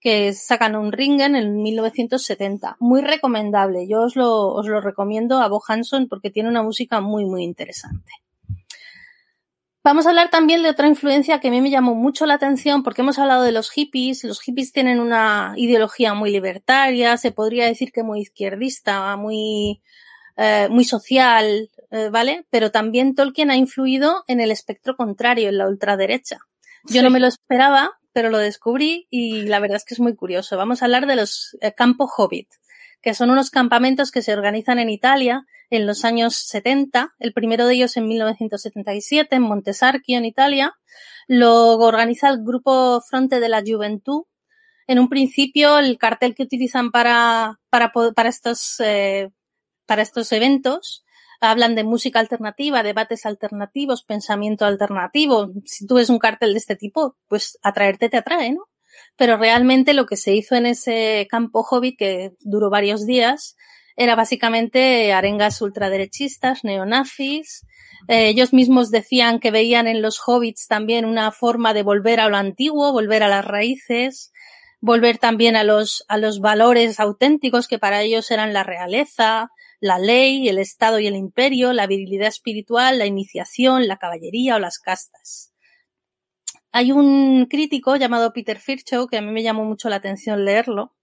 que 0.00 0.32
sacan 0.32 0.76
un 0.76 0.92
Ringen 0.92 1.36
en 1.36 1.62
1970. 1.62 2.76
Muy 2.80 3.00
recomendable. 3.00 3.88
Yo 3.88 4.02
os 4.02 4.16
lo, 4.16 4.52
os 4.52 4.66
lo 4.66 4.80
recomiendo 4.80 5.40
a 5.40 5.48
Bo 5.48 5.62
Hanson 5.66 6.08
porque 6.08 6.30
tiene 6.30 6.48
una 6.48 6.62
música 6.62 7.00
muy, 7.00 7.24
muy 7.24 7.42
interesante. 7.42 8.12
Vamos 9.86 10.04
a 10.04 10.08
hablar 10.08 10.30
también 10.30 10.64
de 10.64 10.70
otra 10.70 10.88
influencia 10.88 11.38
que 11.38 11.46
a 11.46 11.50
mí 11.52 11.60
me 11.60 11.70
llamó 11.70 11.94
mucho 11.94 12.26
la 12.26 12.34
atención 12.34 12.82
porque 12.82 13.02
hemos 13.02 13.20
hablado 13.20 13.44
de 13.44 13.52
los 13.52 13.70
hippies. 13.70 14.24
Los 14.24 14.40
hippies 14.40 14.72
tienen 14.72 14.98
una 14.98 15.54
ideología 15.56 16.12
muy 16.12 16.32
libertaria, 16.32 17.16
se 17.16 17.30
podría 17.30 17.66
decir 17.66 17.92
que 17.92 18.02
muy 18.02 18.22
izquierdista, 18.22 19.14
muy, 19.16 19.80
eh, 20.36 20.66
muy 20.70 20.84
social, 20.84 21.70
eh, 21.92 22.08
¿vale? 22.10 22.46
Pero 22.50 22.72
también 22.72 23.14
Tolkien 23.14 23.52
ha 23.52 23.56
influido 23.56 24.24
en 24.26 24.40
el 24.40 24.50
espectro 24.50 24.96
contrario, 24.96 25.48
en 25.48 25.58
la 25.58 25.68
ultraderecha. 25.68 26.38
Yo 26.86 27.04
no 27.04 27.10
me 27.10 27.20
lo 27.20 27.28
esperaba, 27.28 27.92
pero 28.16 28.30
lo 28.30 28.38
descubrí 28.38 29.06
y 29.10 29.42
la 29.42 29.60
verdad 29.60 29.76
es 29.76 29.84
que 29.84 29.92
es 29.92 30.00
muy 30.00 30.16
curioso. 30.16 30.56
Vamos 30.56 30.80
a 30.80 30.86
hablar 30.86 31.06
de 31.06 31.16
los 31.16 31.54
eh, 31.60 31.74
campos 31.74 32.10
hobbit, 32.16 32.48
que 33.02 33.12
son 33.12 33.28
unos 33.28 33.50
campamentos 33.50 34.10
que 34.10 34.22
se 34.22 34.32
organizan 34.32 34.78
en 34.78 34.88
Italia 34.88 35.44
en 35.68 35.86
los 35.86 36.02
años 36.02 36.34
70, 36.34 37.12
el 37.18 37.34
primero 37.34 37.66
de 37.66 37.74
ellos 37.74 37.94
en 37.98 38.08
1977 38.08 39.36
en 39.36 39.42
Montesarchio, 39.42 40.16
en 40.16 40.24
Italia. 40.24 40.72
Lo 41.28 41.76
organiza 41.76 42.30
el 42.30 42.42
grupo 42.42 43.02
Fronte 43.06 43.38
de 43.38 43.50
la 43.50 43.60
Juventud. 43.60 44.22
En 44.86 44.98
un 44.98 45.10
principio, 45.10 45.78
el 45.78 45.98
cartel 45.98 46.34
que 46.34 46.44
utilizan 46.44 46.92
para, 46.92 47.60
para, 47.68 47.92
para 47.92 48.28
estos, 48.30 48.80
eh, 48.80 49.28
para 49.84 50.00
estos 50.00 50.32
eventos 50.32 51.04
hablan 51.40 51.74
de 51.74 51.84
música 51.84 52.20
alternativa, 52.20 52.82
debates 52.82 53.26
alternativos, 53.26 54.02
pensamiento 54.02 54.64
alternativo. 54.64 55.50
Si 55.64 55.86
tú 55.86 55.96
ves 55.96 56.10
un 56.10 56.18
cartel 56.18 56.52
de 56.52 56.58
este 56.58 56.76
tipo, 56.76 57.16
pues 57.28 57.58
atraerte 57.62 58.08
te 58.08 58.16
atrae, 58.16 58.52
¿no? 58.52 58.68
Pero 59.16 59.36
realmente 59.36 59.94
lo 59.94 60.06
que 60.06 60.16
se 60.16 60.34
hizo 60.34 60.54
en 60.56 60.66
ese 60.66 61.26
campo 61.30 61.66
hobbit, 61.68 61.98
que 61.98 62.32
duró 62.40 62.70
varios 62.70 63.06
días, 63.06 63.56
era 63.96 64.14
básicamente 64.14 65.12
arengas 65.12 65.60
ultraderechistas, 65.62 66.64
neonazis. 66.64 67.66
Eh, 68.08 68.28
ellos 68.28 68.52
mismos 68.52 68.90
decían 68.90 69.40
que 69.40 69.50
veían 69.50 69.86
en 69.86 70.02
los 70.02 70.20
hobbits 70.24 70.66
también 70.66 71.06
una 71.06 71.32
forma 71.32 71.72
de 71.72 71.82
volver 71.82 72.20
a 72.20 72.28
lo 72.28 72.36
antiguo, 72.36 72.92
volver 72.92 73.22
a 73.22 73.28
las 73.28 73.44
raíces, 73.44 74.32
volver 74.80 75.18
también 75.18 75.56
a 75.56 75.64
los, 75.64 76.04
a 76.08 76.18
los 76.18 76.40
valores 76.40 77.00
auténticos 77.00 77.68
que 77.68 77.78
para 77.78 78.02
ellos 78.02 78.30
eran 78.30 78.52
la 78.52 78.62
realeza, 78.62 79.50
la 79.80 79.98
ley, 79.98 80.48
el 80.48 80.58
Estado 80.58 80.98
y 80.98 81.06
el 81.06 81.16
imperio, 81.16 81.72
la 81.72 81.86
virilidad 81.86 82.28
espiritual, 82.28 82.98
la 82.98 83.06
iniciación, 83.06 83.86
la 83.86 83.98
caballería 83.98 84.56
o 84.56 84.58
las 84.58 84.78
castas. 84.78 85.52
Hay 86.72 86.92
un 86.92 87.46
crítico 87.46 87.96
llamado 87.96 88.32
Peter 88.32 88.58
Firchow 88.58 89.06
que 89.06 89.18
a 89.18 89.22
mí 89.22 89.30
me 89.30 89.42
llamó 89.42 89.64
mucho 89.64 89.88
la 89.88 89.96
atención 89.96 90.44
leerlo, 90.44 90.94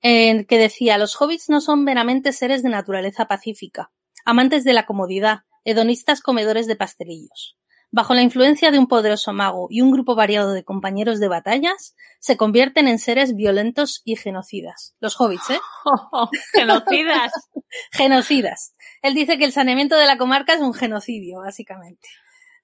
en 0.00 0.44
que 0.44 0.58
decía, 0.58 0.98
los 0.98 1.20
hobbits 1.20 1.48
no 1.48 1.60
son 1.60 1.84
meramente 1.84 2.32
seres 2.32 2.62
de 2.62 2.68
naturaleza 2.68 3.26
pacífica, 3.26 3.92
amantes 4.24 4.64
de 4.64 4.72
la 4.72 4.86
comodidad, 4.86 5.40
hedonistas 5.64 6.20
comedores 6.20 6.66
de 6.66 6.76
pastelillos. 6.76 7.56
Bajo 7.94 8.14
la 8.14 8.22
influencia 8.22 8.70
de 8.70 8.78
un 8.78 8.86
poderoso 8.86 9.34
mago 9.34 9.66
y 9.68 9.82
un 9.82 9.90
grupo 9.90 10.14
variado 10.14 10.52
de 10.52 10.64
compañeros 10.64 11.20
de 11.20 11.28
batallas, 11.28 11.94
se 12.20 12.38
convierten 12.38 12.88
en 12.88 12.98
seres 12.98 13.36
violentos 13.36 14.00
y 14.06 14.16
genocidas. 14.16 14.96
Los 14.98 15.20
hobbits, 15.20 15.50
¿eh? 15.50 15.58
genocidas. 16.54 17.32
genocidas. 17.92 18.74
Él 19.02 19.12
dice 19.12 19.36
que 19.36 19.44
el 19.44 19.52
saneamiento 19.52 19.96
de 19.96 20.06
la 20.06 20.16
comarca 20.16 20.54
es 20.54 20.60
un 20.60 20.72
genocidio, 20.72 21.40
básicamente. 21.40 22.08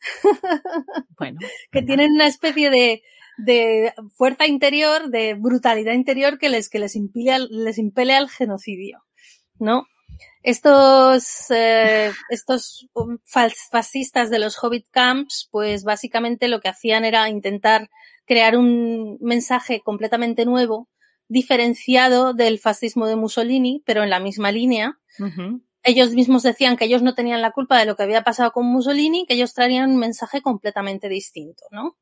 Bueno. 1.18 1.41
que 1.72 1.83
tienen 1.83 2.12
una 2.12 2.29
especie 2.29 2.70
de, 2.70 3.03
de 3.37 3.93
fuerza 4.14 4.47
interior, 4.47 5.11
de 5.11 5.35
brutalidad 5.35 5.93
interior 5.93 6.39
que 6.39 6.49
les, 6.49 6.70
que 6.70 6.79
les 6.79 6.95
impele, 6.97 7.49
les 7.51 7.79
impele 7.79 8.14
al 8.14 8.31
genocidio, 8.31 9.05
¿no? 9.59 9.85
Estos, 10.43 11.51
eh, 11.51 12.12
estos 12.30 12.86
fascistas 13.24 14.30
de 14.30 14.39
los 14.39 14.62
Hobbit 14.62 14.86
Camps, 14.91 15.49
pues 15.51 15.84
básicamente 15.84 16.49
lo 16.49 16.61
que 16.61 16.68
hacían 16.68 17.05
era 17.05 17.28
intentar 17.28 17.91
crear 18.24 18.57
un 18.57 19.18
mensaje 19.20 19.80
completamente 19.80 20.45
nuevo, 20.45 20.89
diferenciado 21.28 22.34
del 22.34 22.59
fascismo 22.59 23.07
de 23.07 23.16
Mussolini, 23.16 23.82
pero 23.84 24.03
en 24.03 24.11
la 24.11 24.20
misma 24.20 24.53
línea. 24.53 24.99
Ellos 25.82 26.12
mismos 26.12 26.43
decían 26.43 26.76
que 26.76 26.84
ellos 26.84 27.03
no 27.03 27.14
tenían 27.14 27.43
la 27.43 27.53
culpa 27.53 27.78
de 27.78 27.86
lo 27.86 27.97
que 27.97 28.03
había 28.03 28.22
pasado 28.22 28.53
con 28.53 28.66
Mussolini, 28.66 29.26
que 29.26 29.34
ellos 29.34 29.55
traían 29.55 29.91
un 29.91 29.97
mensaje 29.97 30.43
completamente 30.43 31.09
distinto, 31.09 31.64
¿no? 31.70 31.97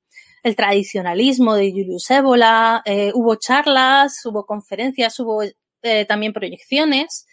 el 0.47 0.55
tradicionalismo 0.55 1.57
de 1.57 1.73
Julius 1.73 2.09
Ébola, 2.09 2.81
eh, 2.85 3.11
hubo 3.15 3.35
charlas, 3.35 4.25
hubo 4.27 4.47
conferencias, 4.47 5.19
hubo 5.19 5.43
eh, 5.43 6.05
también 6.07 6.33
proyecciones 6.33 7.27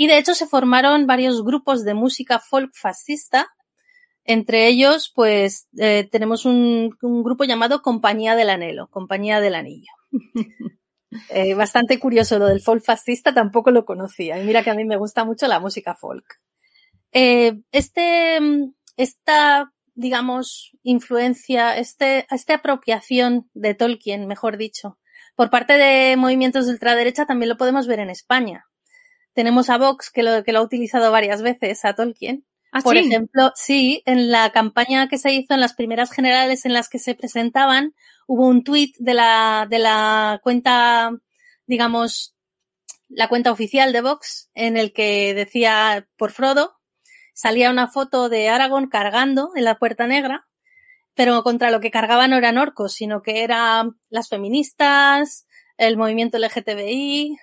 y 0.00 0.06
de 0.06 0.16
hecho 0.16 0.34
se 0.34 0.46
formaron 0.46 1.06
varios 1.06 1.44
grupos 1.44 1.84
de 1.84 1.92
música 1.92 2.38
folk 2.38 2.72
fascista. 2.72 3.48
Entre 4.24 4.66
ellos, 4.66 5.12
pues 5.14 5.68
eh, 5.76 6.08
tenemos 6.10 6.46
un, 6.46 6.96
grupo 7.02 7.44
llamado 7.44 7.82
Compañía 7.82 8.34
del 8.34 8.48
Anhelo, 8.48 8.88
Compañía 8.88 9.42
del 9.42 9.56
Anillo. 9.56 9.92
bastante 11.54 11.98
curioso 11.98 12.38
lo 12.38 12.46
del 12.46 12.62
folk 12.62 12.82
fascista, 12.82 13.34
tampoco 13.34 13.72
lo 13.72 13.84
conocía. 13.84 14.40
Y 14.40 14.46
mira 14.46 14.62
que 14.62 14.70
a 14.70 14.74
mí 14.74 14.86
me 14.86 14.96
gusta 14.96 15.26
mucho 15.26 15.46
la 15.48 15.60
música 15.60 15.94
folk. 15.94 16.24
este, 17.12 18.38
esta 18.96 19.70
digamos, 19.94 20.70
influencia, 20.82 21.76
este, 21.76 22.26
esta 22.30 22.54
apropiación 22.54 23.50
de 23.52 23.74
Tolkien, 23.74 24.26
mejor 24.26 24.56
dicho, 24.56 24.98
por 25.36 25.50
parte 25.50 25.74
de 25.74 26.16
movimientos 26.16 26.64
de 26.64 26.72
ultraderecha 26.72 27.26
también 27.26 27.50
lo 27.50 27.58
podemos 27.58 27.86
ver 27.86 27.98
en 27.98 28.08
España. 28.08 28.69
Tenemos 29.32 29.70
a 29.70 29.78
Vox, 29.78 30.10
que 30.10 30.22
lo, 30.22 30.42
que 30.44 30.52
lo 30.52 30.60
ha 30.60 30.62
utilizado 30.62 31.10
varias 31.10 31.42
veces 31.42 31.84
a 31.84 31.94
Tolkien. 31.94 32.44
¿Ah, 32.72 32.82
por 32.82 32.96
ejemplo, 32.96 33.52
sí, 33.56 34.02
en 34.06 34.30
la 34.30 34.50
campaña 34.50 35.08
que 35.08 35.18
se 35.18 35.32
hizo 35.32 35.54
en 35.54 35.60
las 35.60 35.74
primeras 35.74 36.12
generales 36.12 36.64
en 36.64 36.72
las 36.72 36.88
que 36.88 37.00
se 37.00 37.14
presentaban, 37.14 37.94
hubo 38.26 38.46
un 38.46 38.62
tuit 38.62 38.96
de 38.98 39.14
la, 39.14 39.66
de 39.68 39.80
la 39.80 40.40
cuenta, 40.42 41.10
digamos, 41.66 42.36
la 43.08 43.28
cuenta 43.28 43.50
oficial 43.50 43.92
de 43.92 44.02
Vox, 44.02 44.50
en 44.54 44.76
el 44.76 44.92
que 44.92 45.34
decía 45.34 46.08
por 46.16 46.30
Frodo, 46.30 46.76
salía 47.34 47.70
una 47.70 47.88
foto 47.88 48.28
de 48.28 48.48
Aragorn 48.48 48.88
cargando 48.88 49.50
en 49.56 49.64
la 49.64 49.78
Puerta 49.78 50.06
Negra, 50.06 50.46
pero 51.14 51.42
contra 51.42 51.72
lo 51.72 51.80
que 51.80 51.90
cargaban 51.90 52.30
no 52.30 52.36
eran 52.36 52.56
orcos, 52.56 52.94
sino 52.94 53.20
que 53.20 53.42
eran 53.42 53.98
las 54.10 54.28
feministas, 54.28 55.46
el 55.76 55.96
movimiento 55.96 56.38
LGTBI, 56.38 57.36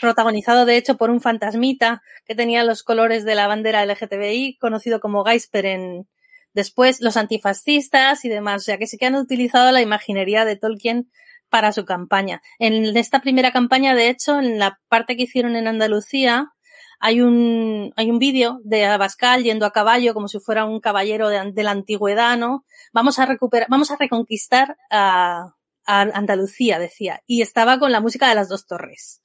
protagonizado 0.00 0.64
de 0.64 0.76
hecho 0.76 0.96
por 0.96 1.10
un 1.10 1.20
fantasmita 1.20 2.02
que 2.26 2.34
tenía 2.34 2.64
los 2.64 2.82
colores 2.82 3.24
de 3.24 3.34
la 3.34 3.46
bandera 3.46 3.84
LGTBI, 3.84 4.58
conocido 4.58 5.00
como 5.00 5.24
Gaisper 5.24 5.66
en 5.66 6.08
después 6.52 7.00
los 7.00 7.16
antifascistas 7.16 8.24
y 8.24 8.28
demás. 8.28 8.62
O 8.62 8.64
sea 8.64 8.78
que 8.78 8.86
sí 8.86 8.96
que 8.96 9.06
han 9.06 9.14
utilizado 9.14 9.70
la 9.72 9.82
imaginería 9.82 10.44
de 10.44 10.56
Tolkien 10.56 11.10
para 11.48 11.72
su 11.72 11.84
campaña. 11.84 12.42
En 12.58 12.96
esta 12.96 13.20
primera 13.20 13.52
campaña, 13.52 13.94
de 13.94 14.08
hecho, 14.08 14.38
en 14.38 14.58
la 14.58 14.80
parte 14.88 15.16
que 15.16 15.24
hicieron 15.24 15.54
en 15.54 15.68
Andalucía, 15.68 16.52
hay 16.98 17.20
un, 17.20 17.92
hay 17.96 18.10
un 18.10 18.18
vídeo 18.18 18.60
de 18.64 18.86
Abascal 18.86 19.42
yendo 19.42 19.66
a 19.66 19.72
caballo 19.72 20.14
como 20.14 20.28
si 20.28 20.40
fuera 20.40 20.64
un 20.64 20.80
caballero 20.80 21.28
de, 21.28 21.62
la 21.62 21.70
antigüedad, 21.70 22.36
¿no? 22.38 22.64
Vamos 22.92 23.18
a 23.18 23.26
recuperar, 23.26 23.68
vamos 23.70 23.90
a 23.90 23.96
reconquistar 23.96 24.76
a, 24.90 25.52
Andalucía, 25.88 26.80
decía. 26.80 27.22
Y 27.26 27.42
estaba 27.42 27.78
con 27.78 27.92
la 27.92 28.00
música 28.00 28.28
de 28.28 28.34
las 28.34 28.48
dos 28.48 28.66
torres. 28.66 29.22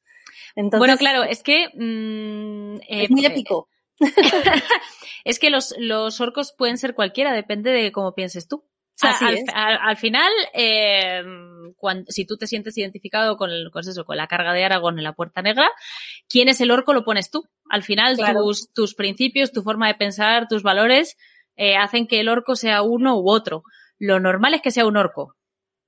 Entonces, 0.55 0.79
bueno, 0.79 0.97
claro, 0.97 1.23
es 1.23 1.43
que... 1.43 1.67
Mm, 1.73 2.81
es 2.87 3.09
muy 3.09 3.25
eh, 3.25 3.27
épico. 3.27 3.67
es 5.25 5.39
que 5.39 5.49
los, 5.49 5.75
los 5.77 6.19
orcos 6.21 6.53
pueden 6.57 6.77
ser 6.77 6.95
cualquiera, 6.95 7.33
depende 7.33 7.71
de 7.71 7.91
cómo 7.91 8.13
pienses 8.13 8.47
tú 8.47 8.65
al, 9.01 9.97
final, 9.97 10.31
eh, 10.53 11.23
si 12.07 12.25
tú 12.25 12.37
te 12.37 12.47
sientes 12.47 12.77
identificado 12.77 13.37
con, 13.37 13.49
el, 13.49 13.71
con, 13.71 13.81
eso, 13.81 14.05
con 14.05 14.17
la 14.17 14.27
carga 14.27 14.53
de 14.53 14.63
Aragón 14.63 14.97
en 14.97 15.03
la 15.03 15.13
Puerta 15.13 15.41
Negra, 15.41 15.69
¿quién 16.29 16.49
es 16.49 16.61
el 16.61 16.71
orco? 16.71 16.93
Lo 16.93 17.03
pones 17.03 17.29
tú. 17.29 17.47
Al 17.69 17.83
final, 17.83 18.17
tus, 18.17 18.71
tus, 18.73 18.95
principios, 18.95 19.51
tu 19.51 19.63
forma 19.63 19.87
de 19.87 19.95
pensar, 19.95 20.47
tus 20.47 20.63
valores, 20.63 21.17
eh, 21.55 21.75
hacen 21.77 22.07
que 22.07 22.19
el 22.19 22.29
orco 22.29 22.55
sea 22.55 22.81
uno 22.81 23.19
u 23.19 23.29
otro. 23.29 23.63
Lo 23.97 24.19
normal 24.19 24.53
es 24.53 24.61
que 24.61 24.71
sea 24.71 24.85
un 24.85 24.97
orco. 24.97 25.35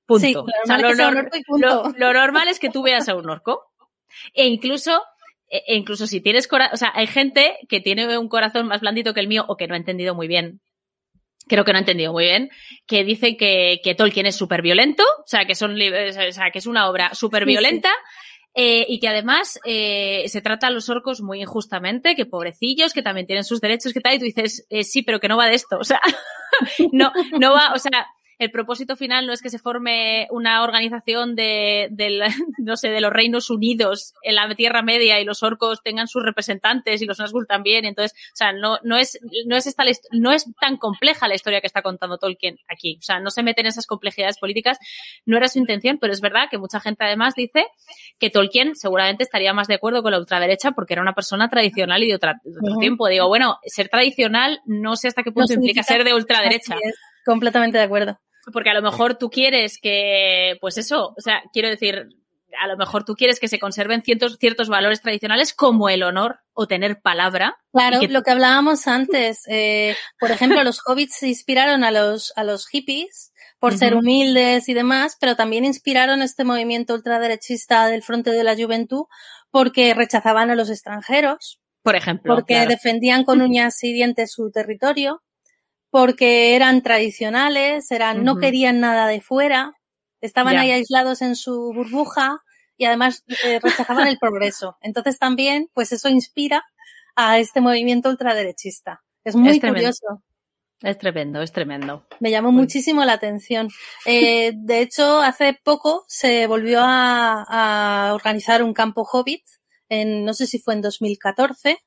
Punto. 0.06 0.46
lo, 1.98 2.14
normal 2.14 2.48
es 2.50 2.60
que 2.60 2.70
tú 2.70 2.84
veas 2.84 3.08
a 3.08 3.16
un 3.16 3.30
orco. 3.30 3.73
E 4.34 4.46
incluso 4.48 5.02
e, 5.50 5.64
e 5.68 5.76
incluso 5.76 6.08
si 6.08 6.22
tienes 6.22 6.48
corazón, 6.48 6.74
o 6.74 6.78
sea, 6.78 6.92
hay 6.96 7.08
gente 7.08 7.58
que 7.70 7.80
tiene 7.80 8.18
un 8.18 8.28
corazón 8.28 8.68
más 8.68 8.82
blandito 8.82 9.14
que 9.14 9.20
el 9.20 9.28
mío 9.28 9.46
o 9.48 9.58
que 9.58 9.68
no 9.68 9.76
ha 9.76 9.78
entendido 9.78 10.16
muy 10.16 10.28
bien 10.28 10.62
creo 11.48 11.66
que 11.66 11.74
no 11.74 11.78
he 11.78 11.82
entendido 11.82 12.14
muy 12.14 12.26
bien, 12.26 12.50
que 12.88 13.04
dice 13.04 13.38
que, 13.38 13.80
que 13.84 13.96
Tolkien 13.96 14.26
es 14.26 14.36
súper 14.36 14.62
violento, 14.62 15.04
o 15.04 15.28
sea, 15.28 15.46
que 15.46 15.56
son, 15.56 15.74
o 15.74 16.32
sea, 16.32 16.52
que 16.52 16.60
es 16.60 16.68
una 16.68 16.90
obra 16.90 17.14
súper 17.14 17.46
violenta. 17.46 17.90
Eh, 18.56 18.86
y 18.88 19.00
que 19.00 19.08
además 19.08 19.60
eh, 19.66 20.26
se 20.28 20.40
trata 20.40 20.68
a 20.68 20.70
los 20.70 20.88
orcos 20.88 21.22
muy 21.22 21.42
injustamente, 21.42 22.16
que 22.16 22.28
pobrecillos, 22.28 22.94
que 22.94 23.02
también 23.02 23.26
tienen 23.26 23.44
sus 23.44 23.60
derechos, 23.60 23.94
que 23.94 24.00
tal, 24.00 24.14
y 24.14 24.20
tú 24.20 24.26
dices, 24.26 24.68
eh, 24.70 24.84
sí, 24.84 25.02
pero 25.02 25.20
que 25.20 25.28
no 25.28 25.38
va 25.38 25.48
de 25.48 25.56
esto, 25.56 25.80
o 25.80 25.84
sea, 25.84 26.00
no, 26.92 27.12
no 27.40 27.54
va, 27.54 27.74
o 27.74 27.80
sea, 27.80 28.06
el 28.44 28.52
propósito 28.52 28.96
final 28.96 29.26
no 29.26 29.34
es 29.34 29.42
que 29.42 29.50
se 29.50 29.60
forme 29.60 30.28
una 30.32 30.64
organización 30.64 31.36
de, 31.36 31.90
no 32.58 32.78
sé, 32.78 32.90
de 32.90 33.02
los 33.02 33.12
Reinos 33.12 33.50
Unidos 33.50 34.14
en 34.22 34.36
la 34.36 34.54
Tierra 34.56 34.82
Media 34.82 35.20
y 35.20 35.26
los 35.26 35.44
orcos 35.44 35.82
tengan 35.84 36.08
sus 36.08 36.24
representantes 36.24 37.02
y 37.02 37.06
los 37.06 37.20
Nazgûl 37.20 37.48
también. 37.48 37.86
Entonces, 37.86 38.18
o 38.34 38.36
sea, 38.36 38.52
no, 38.54 38.80
no 38.84 38.98
es, 38.98 39.20
no 39.46 39.56
es 39.56 39.68
esta, 39.68 39.84
no 40.12 40.32
es 40.32 40.46
tan 40.60 40.78
compleja 40.78 41.28
la 41.28 41.36
historia 41.36 41.62
que 41.62 41.68
está 41.68 41.82
contando 41.82 42.18
Tolkien 42.18 42.58
aquí. 42.68 42.98
O 43.00 43.04
sea, 43.04 43.20
no 43.20 43.30
se 43.32 43.44
mete 43.44 43.62
en 43.62 43.68
esas 43.68 43.88
complejidades 43.88 44.38
políticas. 44.38 44.78
No 45.26 45.38
era 45.38 45.48
su 45.48 45.60
intención, 45.60 45.98
pero 46.00 46.14
es 46.14 46.22
verdad 46.22 46.50
que 46.50 46.58
mucha 46.58 46.80
gente 46.80 47.04
además 47.04 47.34
dice 47.36 47.66
que 48.20 48.30
Tolkien 48.30 48.76
seguramente 48.76 49.24
estaría 49.24 49.54
más 49.54 49.68
de 49.68 49.76
acuerdo 49.76 50.04
con 50.04 50.12
la 50.12 50.20
ultraderecha 50.20 50.72
porque 50.72 50.94
era 50.94 51.02
una 51.02 51.14
persona 51.14 51.50
tradicional 51.50 52.04
y 52.04 52.08
de, 52.08 52.16
otro 52.16 52.34
tiempo. 52.80 53.08
Digo, 53.08 53.28
bueno, 53.28 53.58
ser 53.66 53.90
tradicional 53.90 54.62
no 54.66 54.96
sé 54.96 55.08
hasta 55.08 55.24
qué 55.24 55.32
punto 55.32 55.54
implica 55.54 55.84
ser 55.84 56.04
de 56.04 56.14
ultraderecha. 56.14 56.76
completamente 57.26 57.78
de 57.78 57.84
acuerdo. 57.84 58.20
Porque 58.52 58.70
a 58.70 58.74
lo 58.74 58.82
mejor 58.82 59.18
tú 59.18 59.30
quieres 59.30 59.80
que, 59.80 60.58
pues 60.60 60.78
eso, 60.78 61.14
o 61.18 61.22
sea, 61.22 61.42
quiero 61.54 61.70
decir, 61.70 62.10
a 62.60 62.68
lo 62.68 62.78
mejor 62.78 63.04
tú 63.04 63.16
quieres 63.16 63.40
que 63.40 63.48
se 63.48 63.60
conserven 63.60 64.02
ciertos, 64.04 64.38
ciertos 64.40 64.70
valores 64.70 65.02
tradicionales 65.02 65.54
como 65.54 65.90
el 65.90 66.04
honor 66.04 66.40
o 66.54 66.68
tener 66.68 67.02
palabra. 67.02 67.58
Claro, 67.72 68.00
lo 68.08 68.24
que 68.24 68.32
hablábamos 68.32 68.88
antes. 68.88 69.44
Eh, 69.48 69.96
por 70.20 70.32
ejemplo, 70.32 70.64
los 70.64 70.82
hobbits 70.86 71.16
se 71.16 71.28
inspiraron 71.28 71.84
a 71.84 71.92
los, 71.92 72.34
a 72.36 72.44
los 72.44 72.68
hippies 72.68 73.34
por 73.60 73.78
ser 73.78 73.96
humildes 73.96 74.68
y 74.68 74.74
demás, 74.74 75.18
pero 75.20 75.38
también 75.38 75.64
inspiraron 75.64 76.22
este 76.22 76.44
movimiento 76.44 76.94
ultraderechista 76.94 77.88
del 77.88 78.04
Frente 78.04 78.32
de 78.32 78.44
la 78.44 78.58
Juventud 78.58 79.06
porque 79.52 79.94
rechazaban 79.94 80.50
a 80.52 80.56
los 80.56 80.70
extranjeros. 80.70 81.62
Por 81.82 81.96
ejemplo. 81.96 82.36
Porque 82.36 82.66
defendían 82.68 83.24
con 83.24 83.42
uñas 83.42 83.82
y 83.84 83.94
dientes 83.94 84.34
su 84.34 84.52
territorio 84.52 85.24
porque 85.94 86.56
eran 86.56 86.82
tradicionales, 86.82 87.92
eran, 87.92 88.24
no 88.24 88.38
querían 88.38 88.80
nada 88.80 89.06
de 89.06 89.22
fuera, 89.22 89.74
estaban 90.22 90.58
ahí 90.58 90.72
aislados 90.72 91.22
en 91.22 91.36
su 91.36 91.72
burbuja 91.72 92.40
y 92.78 92.86
además 92.86 93.24
eh, 93.46 93.60
rechazaban 93.62 94.08
el 94.08 94.18
progreso. 94.18 94.76
Entonces 94.82 95.20
también, 95.20 95.70
pues 95.72 95.92
eso 95.92 96.10
inspira 96.10 96.64
a 97.16 97.38
este 97.38 97.62
movimiento 97.62 98.10
ultraderechista. 98.10 99.04
Es 99.24 99.36
muy 99.36 99.60
curioso. 99.60 100.24
Es 100.82 100.98
tremendo, 100.98 101.44
es 101.44 101.52
tremendo. 101.52 102.08
Me 102.20 102.32
llamó 102.32 102.52
muchísimo 102.52 103.06
la 103.06 103.14
atención. 103.14 103.70
Eh, 104.08 104.54
de 104.56 104.82
hecho, 104.82 105.22
hace 105.22 105.60
poco 105.64 106.06
se 106.08 106.48
volvió 106.48 106.80
a, 106.82 107.46
a, 107.48 108.16
organizar 108.16 108.64
un 108.64 108.74
campo 108.74 109.04
Hobbit, 109.04 109.44
en, 109.90 110.26
no 110.26 110.34
sé 110.34 110.48
si 110.48 110.58
fue 110.58 110.74
en 110.74 110.82
2014, 110.82 111.78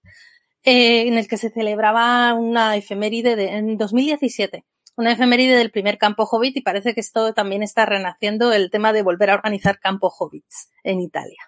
eh, 0.67 1.07
en 1.07 1.17
el 1.17 1.29
que 1.29 1.37
se 1.37 1.51
celebraba 1.51 2.35
una 2.35 2.75
efeméride 2.75 3.37
de, 3.37 3.51
en 3.55 3.79
2017, 3.79 4.65
una 4.97 5.13
efeméride 5.13 5.57
del 5.57 5.71
primer 5.71 5.97
campo 5.97 6.25
Hobbit 6.25 6.57
y 6.57 6.61
parece 6.61 6.93
que 6.93 6.99
esto 6.99 7.33
también 7.35 7.63
está 7.63 7.87
renaciendo 7.87 8.53
el 8.53 8.69
tema 8.69 8.93
de 8.93 9.03
volver 9.03 9.31
a 9.31 9.35
organizar 9.35 9.79
campo 9.79 10.09
Hobbits 10.09 10.71
en 10.83 11.01
Italia. 11.01 11.39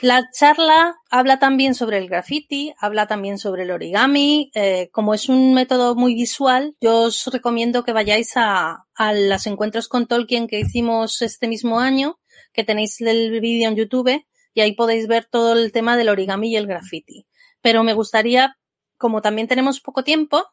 La 0.00 0.28
charla 0.32 0.94
habla 1.10 1.40
también 1.40 1.74
sobre 1.74 1.98
el 1.98 2.08
graffiti, 2.08 2.72
habla 2.78 3.08
también 3.08 3.38
sobre 3.38 3.64
el 3.64 3.72
origami. 3.72 4.52
Eh, 4.54 4.88
como 4.92 5.12
es 5.12 5.28
un 5.28 5.52
método 5.52 5.96
muy 5.96 6.14
visual, 6.14 6.76
yo 6.80 7.02
os 7.02 7.26
recomiendo 7.32 7.82
que 7.82 7.92
vayáis 7.92 8.36
a, 8.36 8.84
a 8.94 9.12
los 9.12 9.44
encuentros 9.48 9.88
con 9.88 10.06
Tolkien 10.06 10.46
que 10.46 10.60
hicimos 10.60 11.20
este 11.20 11.48
mismo 11.48 11.80
año, 11.80 12.20
que 12.52 12.62
tenéis 12.62 13.00
el 13.00 13.40
vídeo 13.40 13.68
en 13.68 13.74
YouTube, 13.74 14.24
y 14.54 14.60
ahí 14.60 14.76
podéis 14.76 15.08
ver 15.08 15.24
todo 15.24 15.54
el 15.54 15.72
tema 15.72 15.96
del 15.96 16.10
origami 16.10 16.52
y 16.52 16.56
el 16.56 16.68
graffiti 16.68 17.26
pero 17.62 17.84
me 17.84 17.94
gustaría, 17.94 18.56
como 18.98 19.22
también 19.22 19.48
tenemos 19.48 19.80
poco 19.80 20.04
tiempo, 20.04 20.44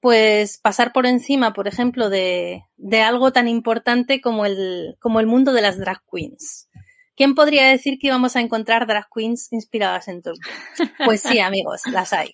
pues 0.00 0.58
pasar 0.58 0.92
por 0.92 1.06
encima, 1.06 1.52
por 1.52 1.68
ejemplo, 1.68 2.08
de, 2.08 2.64
de 2.76 3.02
algo 3.02 3.32
tan 3.32 3.48
importante 3.48 4.20
como 4.20 4.46
el, 4.46 4.96
como 4.98 5.20
el 5.20 5.26
mundo 5.26 5.52
de 5.52 5.62
las 5.62 5.78
drag 5.78 6.02
queens. 6.10 6.68
¿Quién 7.16 7.34
podría 7.34 7.66
decir 7.66 7.98
que 7.98 8.06
íbamos 8.06 8.34
a 8.34 8.40
encontrar 8.40 8.86
drag 8.86 9.06
queens 9.14 9.52
inspiradas 9.52 10.08
en 10.08 10.22
Tolkien? 10.22 10.56
Pues 11.04 11.20
sí, 11.20 11.38
amigos, 11.38 11.82
las 11.86 12.14
hay. 12.14 12.32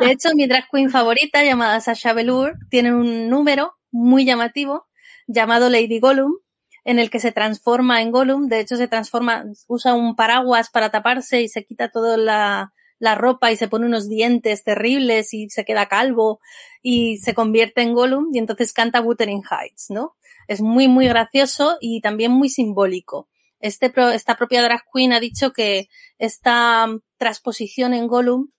De 0.00 0.10
hecho, 0.10 0.30
mi 0.34 0.48
drag 0.48 0.68
queen 0.68 0.90
favorita, 0.90 1.44
llamada 1.44 1.80
Sasha 1.80 2.12
Velour, 2.12 2.58
tiene 2.68 2.92
un 2.92 3.28
número 3.28 3.74
muy 3.92 4.24
llamativo 4.24 4.88
llamado 5.28 5.68
Lady 5.68 6.00
Gollum, 6.00 6.32
en 6.84 6.98
el 6.98 7.10
que 7.10 7.20
se 7.20 7.30
transforma 7.30 8.02
en 8.02 8.10
Gollum. 8.10 8.48
De 8.48 8.58
hecho, 8.58 8.76
se 8.76 8.88
transforma, 8.88 9.44
usa 9.68 9.94
un 9.94 10.16
paraguas 10.16 10.68
para 10.70 10.90
taparse 10.90 11.42
y 11.42 11.48
se 11.48 11.64
quita 11.64 11.90
toda 11.90 12.16
la, 12.16 12.72
la 13.00 13.16
ropa 13.16 13.50
y 13.50 13.56
se 13.56 13.66
pone 13.66 13.86
unos 13.86 14.08
dientes 14.08 14.62
terribles 14.62 15.34
y 15.34 15.50
se 15.50 15.64
queda 15.64 15.88
calvo 15.88 16.38
y 16.82 17.16
se 17.18 17.34
convierte 17.34 17.82
en 17.82 17.94
Gollum 17.94 18.28
y 18.32 18.38
entonces 18.38 18.72
canta 18.72 19.00
Wuthering 19.00 19.42
Heights, 19.50 19.86
¿no? 19.88 20.16
Es 20.46 20.60
muy, 20.60 20.86
muy 20.86 21.08
gracioso 21.08 21.78
y 21.80 22.00
también 22.00 22.30
muy 22.30 22.48
simbólico. 22.48 23.28
Este, 23.58 23.92
esta 24.14 24.36
propia 24.36 24.62
drag 24.62 24.84
queen 24.92 25.12
ha 25.12 25.20
dicho 25.20 25.52
que 25.52 25.88
esta 26.18 26.86
transposición 27.18 27.94
en 27.94 28.06
Gollum 28.06 28.50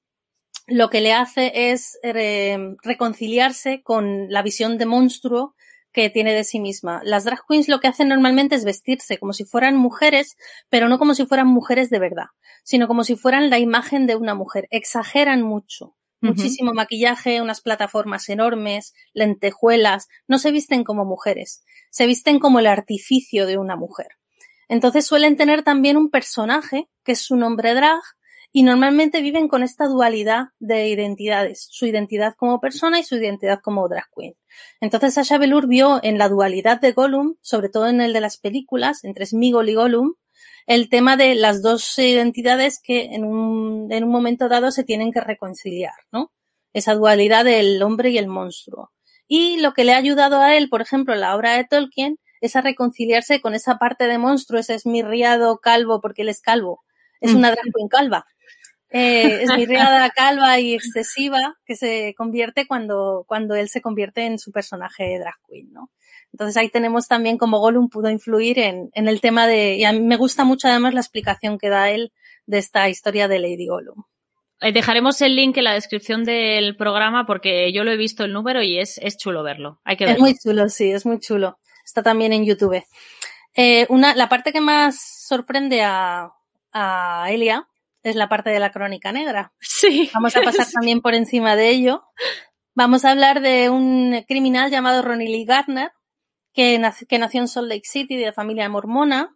lo 0.67 0.89
que 0.89 1.01
le 1.01 1.13
hace 1.13 1.71
es 1.71 1.99
eh, 2.03 2.57
reconciliarse 2.83 3.81
con 3.83 4.29
la 4.29 4.41
visión 4.41 4.77
de 4.77 4.85
monstruo 4.85 5.55
que 5.91 6.09
tiene 6.09 6.33
de 6.33 6.43
sí 6.43 6.59
misma. 6.59 7.01
Las 7.03 7.25
drag 7.25 7.41
queens 7.47 7.67
lo 7.67 7.79
que 7.79 7.87
hacen 7.87 8.07
normalmente 8.07 8.55
es 8.55 8.65
vestirse 8.65 9.17
como 9.17 9.33
si 9.33 9.45
fueran 9.45 9.75
mujeres, 9.75 10.37
pero 10.69 10.89
no 10.89 10.99
como 10.99 11.13
si 11.15 11.25
fueran 11.25 11.47
mujeres 11.47 11.89
de 11.89 11.99
verdad, 11.99 12.27
sino 12.63 12.87
como 12.87 13.03
si 13.03 13.15
fueran 13.15 13.49
la 13.49 13.59
imagen 13.59 14.07
de 14.07 14.15
una 14.15 14.35
mujer. 14.35 14.67
Exageran 14.71 15.41
mucho. 15.41 15.95
Muchísimo 16.23 16.73
maquillaje, 16.75 17.41
unas 17.41 17.61
plataformas 17.61 18.29
enormes, 18.29 18.93
lentejuelas, 19.11 20.07
no 20.27 20.37
se 20.37 20.51
visten 20.51 20.83
como 20.83 21.03
mujeres, 21.03 21.63
se 21.89 22.05
visten 22.05 22.37
como 22.37 22.59
el 22.59 22.67
artificio 22.67 23.47
de 23.47 23.57
una 23.57 23.75
mujer. 23.75 24.09
Entonces 24.69 25.03
suelen 25.03 25.35
tener 25.35 25.63
también 25.63 25.97
un 25.97 26.11
personaje, 26.11 26.87
que 27.03 27.13
es 27.13 27.21
su 27.21 27.37
nombre 27.37 27.73
drag, 27.73 28.01
y 28.54 28.64
normalmente 28.64 29.22
viven 29.22 29.47
con 29.47 29.64
esta 29.64 29.88
dualidad 29.88 30.47
de 30.60 30.89
identidades, 30.89 31.68
su 31.72 31.86
identidad 31.86 32.36
como 32.36 32.60
persona 32.60 32.99
y 32.99 33.04
su 33.04 33.16
identidad 33.16 33.62
como 33.62 33.88
drag 33.88 34.10
queen. 34.16 34.36
Entonces 34.82 35.14
Sasha 35.14 35.38
Velour 35.38 35.68
vio 35.68 35.99
en 36.04 36.18
la 36.18 36.28
dualidad 36.28 36.82
de 36.82 36.91
Gollum, 36.91 37.36
sobre 37.41 37.70
todo 37.70 37.88
en 37.88 38.02
el 38.02 38.12
de 38.12 38.20
las 38.20 38.38
películas, 38.38 39.04
entre 39.06 39.26
Smigol 39.26 39.70
y 39.70 39.76
Gollum, 39.76 40.16
el 40.68 40.89
tema 40.89 41.16
de 41.16 41.36
las 41.36 41.62
dos 41.62 41.97
identidades 41.97 42.80
que 42.84 43.06
en 43.16 43.24
un, 43.24 43.91
en 43.91 44.04
un 44.04 44.12
momento 44.12 44.49
dado 44.49 44.72
se 44.72 44.84
tienen 44.84 45.12
que 45.12 45.22
reconciliar, 45.22 45.93
¿no? 46.12 46.32
Esa 46.74 46.93
dualidad 46.93 47.45
del 47.45 47.82
hombre 47.82 48.10
y 48.10 48.18
el 48.18 48.28
monstruo. 48.28 48.91
Y 49.28 49.60
lo 49.62 49.74
que 49.74 49.86
le 49.86 49.93
ha 49.93 49.97
ayudado 49.97 50.41
a 50.41 50.56
él, 50.56 50.70
por 50.70 50.82
ejemplo, 50.82 51.14
en 51.14 51.22
la 51.22 51.36
obra 51.36 51.56
de 51.56 51.64
Tolkien, 51.64 52.18
es 52.41 52.56
a 52.56 52.62
reconciliarse 52.62 53.39
con 53.39 53.54
esa 53.54 53.78
parte 53.78 54.08
de 54.08 54.18
monstruo, 54.18 54.60
ese 54.60 54.76
esmirriado 54.76 55.60
calvo, 55.60 56.02
porque 56.02 56.24
él 56.24 56.30
es 56.30 56.41
calvo. 56.41 56.84
Es 57.22 57.34
mm. 57.34 57.38
una 57.38 57.52
drag 57.52 57.66
queen 57.74 57.88
calva 57.88 58.26
eh, 58.91 59.43
esmirriada, 59.43 60.09
calva 60.15 60.59
y 60.59 60.73
excesiva 60.73 61.55
que 61.65 61.75
se 61.75 62.13
convierte 62.17 62.67
cuando, 62.67 63.23
cuando 63.27 63.55
él 63.55 63.69
se 63.69 63.81
convierte 63.81 64.25
en 64.25 64.37
su 64.37 64.51
personaje 64.51 65.17
drag 65.17 65.35
queen, 65.47 65.71
¿no? 65.71 65.89
Entonces 66.33 66.55
ahí 66.57 66.69
tenemos 66.69 67.07
también 67.07 67.37
como 67.37 67.59
Gollum 67.59 67.89
pudo 67.89 68.09
influir 68.09 68.59
en, 68.59 68.89
en 68.93 69.07
el 69.07 69.19
tema 69.19 69.47
de, 69.47 69.75
y 69.75 69.83
a 69.83 69.91
mí 69.91 69.99
me 69.99 70.15
gusta 70.15 70.43
mucho 70.43 70.67
además 70.67 70.93
la 70.93 71.01
explicación 71.01 71.57
que 71.57 71.69
da 71.69 71.89
él 71.89 72.13
de 72.45 72.57
esta 72.57 72.87
historia 72.89 73.27
de 73.27 73.39
Lady 73.39 73.67
Gollum. 73.67 74.03
Eh, 74.61 74.71
dejaremos 74.71 75.21
el 75.21 75.35
link 75.35 75.57
en 75.57 75.63
la 75.63 75.73
descripción 75.73 76.23
del 76.23 76.77
programa 76.77 77.25
porque 77.25 77.73
yo 77.73 77.83
lo 77.83 77.91
he 77.91 77.97
visto 77.97 78.23
el 78.23 78.33
número 78.33 78.61
y 78.61 78.79
es, 78.79 78.97
es 78.99 79.17
chulo 79.17 79.43
verlo. 79.43 79.81
Hay 79.83 79.97
que 79.97 80.05
verlo. 80.05 80.17
Es 80.17 80.21
muy 80.21 80.37
chulo, 80.37 80.69
sí, 80.69 80.91
es 80.91 81.05
muy 81.05 81.19
chulo. 81.19 81.57
Está 81.83 82.03
también 82.03 82.31
en 82.31 82.45
YouTube. 82.45 82.83
Eh, 83.55 83.85
una, 83.89 84.15
la 84.15 84.29
parte 84.29 84.53
que 84.53 84.61
más 84.61 85.25
sorprende 85.27 85.81
a, 85.81 86.31
a 86.71 87.25
Elia 87.29 87.67
es 88.04 88.16
la 88.16 88.30
parte 88.30 88.49
de 88.49 88.60
la 88.60 88.72
crónica 88.72 89.12
negra. 89.12 89.54
Sí. 89.62 90.10
Vamos 90.14 90.36
a 90.36 90.41
pasar 90.43 90.68
también 90.72 91.02
por 91.02 91.16
encima 91.16 91.56
de 91.56 91.70
ello. 91.70 92.04
Vamos 92.74 93.04
a 93.04 93.12
hablar 93.12 93.41
de 93.41 93.70
un 93.70 94.24
criminal 94.28 94.72
llamado 94.72 95.02
Ronnie 95.02 95.28
Lee 95.28 95.45
Gardner, 95.45 95.91
que, 96.54 96.80
nació 96.80 97.41
en 97.41 97.47
Salt 97.47 97.68
Lake 97.68 97.86
City 97.86 98.18
de 98.18 98.34
familia 98.34 98.70
mormona. 98.70 99.36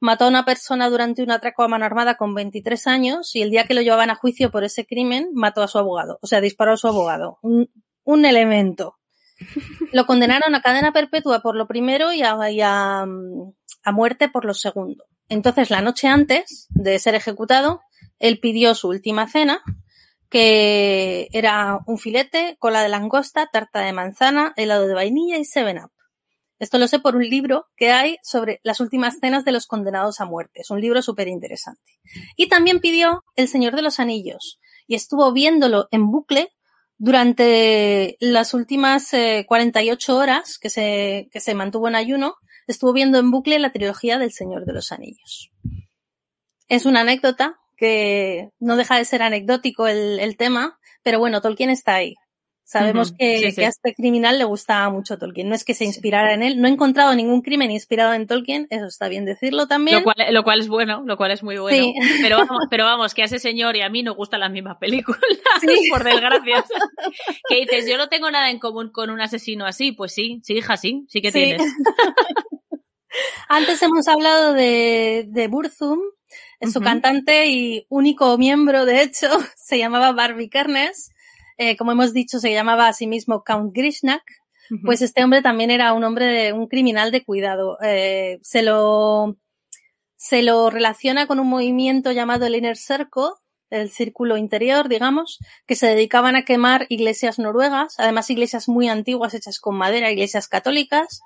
Mató 0.00 0.26
a 0.26 0.28
una 0.28 0.44
persona 0.44 0.90
durante 0.90 1.22
un 1.22 1.30
atraco 1.30 1.62
a 1.62 1.68
mano 1.68 1.84
armada 1.84 2.16
con 2.16 2.34
23 2.34 2.86
años 2.88 3.34
y 3.34 3.42
el 3.42 3.50
día 3.50 3.64
que 3.64 3.74
lo 3.74 3.80
llevaban 3.80 4.10
a 4.10 4.16
juicio 4.16 4.50
por 4.50 4.64
ese 4.64 4.84
crimen 4.84 5.30
mató 5.32 5.62
a 5.62 5.68
su 5.68 5.78
abogado. 5.78 6.18
O 6.20 6.26
sea, 6.26 6.40
disparó 6.40 6.72
a 6.72 6.76
su 6.76 6.88
abogado. 6.88 7.38
Un, 7.40 7.70
un 8.02 8.24
elemento. 8.26 8.98
Lo 9.92 10.06
condenaron 10.06 10.54
a 10.54 10.60
cadena 10.60 10.92
perpetua 10.92 11.40
por 11.40 11.56
lo 11.56 11.66
primero 11.66 12.12
y 12.12 12.22
a, 12.22 12.50
y 12.50 12.60
a, 12.60 13.00
a 13.02 13.92
muerte 13.92 14.28
por 14.28 14.44
lo 14.44 14.54
segundo. 14.54 15.04
Entonces, 15.28 15.70
la 15.70 15.80
noche 15.80 16.08
antes 16.08 16.66
de 16.70 16.98
ser 16.98 17.14
ejecutado, 17.14 17.80
él 18.24 18.40
pidió 18.40 18.74
su 18.74 18.88
última 18.88 19.28
cena, 19.28 19.62
que 20.30 21.28
era 21.32 21.80
un 21.86 21.98
filete, 21.98 22.56
cola 22.58 22.82
de 22.82 22.88
langosta, 22.88 23.50
tarta 23.52 23.80
de 23.80 23.92
manzana, 23.92 24.54
helado 24.56 24.88
de 24.88 24.94
vainilla 24.94 25.36
y 25.36 25.44
seven 25.44 25.76
up. 25.84 25.90
Esto 26.58 26.78
lo 26.78 26.88
sé 26.88 27.00
por 27.00 27.16
un 27.16 27.28
libro 27.28 27.66
que 27.76 27.92
hay 27.92 28.16
sobre 28.22 28.60
las 28.62 28.80
últimas 28.80 29.18
cenas 29.20 29.44
de 29.44 29.52
los 29.52 29.66
condenados 29.66 30.22
a 30.22 30.24
muerte. 30.24 30.62
Es 30.62 30.70
un 30.70 30.80
libro 30.80 31.02
súper 31.02 31.28
interesante. 31.28 31.98
Y 32.34 32.48
también 32.48 32.80
pidió 32.80 33.24
El 33.36 33.46
Señor 33.46 33.76
de 33.76 33.82
los 33.82 34.00
Anillos 34.00 34.58
y 34.86 34.94
estuvo 34.94 35.30
viéndolo 35.34 35.88
en 35.90 36.10
bucle 36.10 36.48
durante 36.96 38.16
las 38.20 38.54
últimas 38.54 39.10
48 39.46 40.12
eh, 40.12 40.14
horas 40.16 40.58
que 40.58 40.70
se, 40.70 41.28
que 41.30 41.40
se 41.40 41.54
mantuvo 41.54 41.88
en 41.88 41.96
ayuno, 41.96 42.36
estuvo 42.66 42.94
viendo 42.94 43.18
en 43.18 43.30
bucle 43.30 43.58
la 43.58 43.72
trilogía 43.72 44.16
del 44.16 44.32
Señor 44.32 44.64
de 44.64 44.72
los 44.72 44.92
Anillos. 44.92 45.50
Es 46.68 46.86
una 46.86 47.02
anécdota 47.02 47.60
que 47.76 48.50
no 48.58 48.76
deja 48.76 48.96
de 48.96 49.04
ser 49.04 49.22
anecdótico 49.22 49.86
el, 49.86 50.20
el 50.20 50.36
tema, 50.36 50.78
pero 51.02 51.18
bueno, 51.18 51.40
Tolkien 51.40 51.70
está 51.70 51.94
ahí. 51.94 52.16
Sabemos 52.66 53.12
que, 53.12 53.54
a 53.58 53.68
este 53.68 53.94
criminal 53.94 54.38
le 54.38 54.44
gustaba 54.44 54.88
mucho 54.88 55.18
Tolkien. 55.18 55.50
No 55.50 55.54
es 55.54 55.64
que 55.64 55.74
se 55.74 55.84
inspirara 55.84 56.32
en 56.32 56.42
él. 56.42 56.58
No 56.58 56.66
he 56.66 56.70
encontrado 56.70 57.14
ningún 57.14 57.42
crimen 57.42 57.70
inspirado 57.70 58.14
en 58.14 58.26
Tolkien. 58.26 58.66
Eso 58.70 58.86
está 58.86 59.08
bien 59.08 59.26
decirlo 59.26 59.66
también. 59.66 59.98
Lo 59.98 60.04
cual, 60.04 60.16
lo 60.30 60.44
cual 60.44 60.60
es 60.60 60.68
bueno, 60.68 61.02
lo 61.04 61.18
cual 61.18 61.30
es 61.30 61.42
muy 61.42 61.58
bueno. 61.58 61.92
Pero, 62.22 62.38
vamos, 62.38 62.64
pero 62.70 62.84
vamos, 62.84 63.12
que 63.12 63.20
a 63.20 63.26
ese 63.26 63.38
señor 63.38 63.76
y 63.76 63.82
a 63.82 63.90
mí 63.90 64.02
nos 64.02 64.16
gustan 64.16 64.40
las 64.40 64.50
mismas 64.50 64.78
películas, 64.78 65.20
por 65.90 66.04
desgracia. 66.04 66.64
que 67.48 67.60
dices, 67.60 67.86
yo 67.86 67.98
no 67.98 68.08
tengo 68.08 68.30
nada 68.30 68.48
en 68.48 68.58
común 68.58 68.90
con 68.90 69.10
un 69.10 69.20
asesino 69.20 69.66
así. 69.66 69.92
Pues 69.92 70.14
sí, 70.14 70.40
sí, 70.42 70.54
hija, 70.54 70.78
sí, 70.78 71.04
sí 71.08 71.20
que 71.20 71.32
tienes. 71.32 71.60
Antes 73.48 73.82
hemos 73.82 74.08
hablado 74.08 74.54
de, 74.54 75.26
de 75.28 75.48
Burzum, 75.48 76.00
su 76.70 76.80
cantante 76.80 77.46
y 77.46 77.86
único 77.88 78.36
miembro, 78.38 78.84
de 78.84 79.02
hecho, 79.02 79.28
se 79.56 79.78
llamaba 79.78 80.12
Barbie 80.12 80.48
Kernes. 80.48 81.10
Eh, 81.56 81.76
como 81.76 81.92
hemos 81.92 82.12
dicho, 82.12 82.38
se 82.38 82.52
llamaba 82.52 82.88
a 82.88 82.92
sí 82.92 83.06
mismo 83.06 83.44
Count 83.44 83.74
Grishnak, 83.74 84.22
pues 84.84 85.02
este 85.02 85.22
hombre 85.22 85.42
también 85.42 85.70
era 85.70 85.92
un 85.92 86.04
hombre, 86.04 86.26
de, 86.26 86.52
un 86.52 86.66
criminal 86.66 87.10
de 87.10 87.22
cuidado. 87.22 87.78
Eh, 87.82 88.38
se 88.42 88.62
lo, 88.62 89.36
se 90.16 90.42
lo 90.42 90.70
relaciona 90.70 91.26
con 91.26 91.38
un 91.38 91.48
movimiento 91.48 92.12
llamado 92.12 92.46
el 92.46 92.56
Inner 92.56 92.76
Circle, 92.76 93.34
el 93.70 93.90
círculo 93.90 94.36
interior, 94.36 94.88
digamos, 94.88 95.38
que 95.66 95.76
se 95.76 95.86
dedicaban 95.86 96.36
a 96.36 96.44
quemar 96.44 96.86
iglesias 96.88 97.38
noruegas, 97.38 97.94
además 97.98 98.30
iglesias 98.30 98.68
muy 98.68 98.88
antiguas 98.88 99.34
hechas 99.34 99.58
con 99.58 99.76
madera, 99.76 100.10
iglesias 100.10 100.48
católicas, 100.48 101.20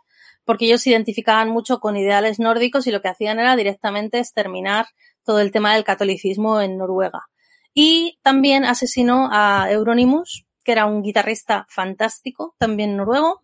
porque 0.44 0.64
ellos 0.64 0.80
se 0.80 0.90
identificaban 0.90 1.50
mucho 1.50 1.78
con 1.78 1.96
ideales 1.96 2.38
nórdicos 2.38 2.86
y 2.86 2.90
lo 2.90 3.02
que 3.02 3.08
hacían 3.08 3.38
era 3.38 3.54
directamente 3.54 4.18
exterminar 4.18 4.86
todo 5.28 5.40
el 5.40 5.52
tema 5.52 5.74
del 5.74 5.84
catolicismo 5.84 6.58
en 6.62 6.78
Noruega. 6.78 7.26
Y 7.74 8.18
también 8.22 8.64
asesinó 8.64 9.28
a 9.30 9.70
Euronymous, 9.70 10.46
que 10.64 10.72
era 10.72 10.86
un 10.86 11.02
guitarrista 11.02 11.66
fantástico, 11.68 12.54
también 12.56 12.96
noruego, 12.96 13.42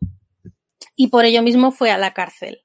y 0.97 1.09
por 1.09 1.27
ello 1.27 1.43
mismo 1.43 1.73
fue 1.73 1.91
a 1.91 1.99
la 1.99 2.15
cárcel. 2.15 2.63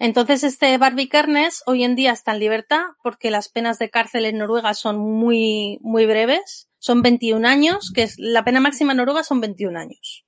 Entonces 0.00 0.42
este 0.42 0.76
Barbie 0.78 1.08
Kernes 1.08 1.62
hoy 1.66 1.84
en 1.84 1.94
día 1.94 2.10
está 2.10 2.32
en 2.32 2.40
libertad 2.40 2.80
porque 3.04 3.30
las 3.30 3.48
penas 3.48 3.78
de 3.78 3.88
cárcel 3.88 4.24
en 4.24 4.38
Noruega 4.38 4.74
son 4.74 4.98
muy, 4.98 5.78
muy 5.80 6.04
breves. 6.04 6.68
Son 6.80 7.02
21 7.02 7.46
años, 7.46 7.92
que 7.94 8.02
es 8.02 8.18
la 8.18 8.42
pena 8.42 8.58
máxima 8.58 8.94
en 8.94 8.98
Noruega 8.98 9.22
son 9.22 9.40
21 9.40 9.78
años. 9.78 10.24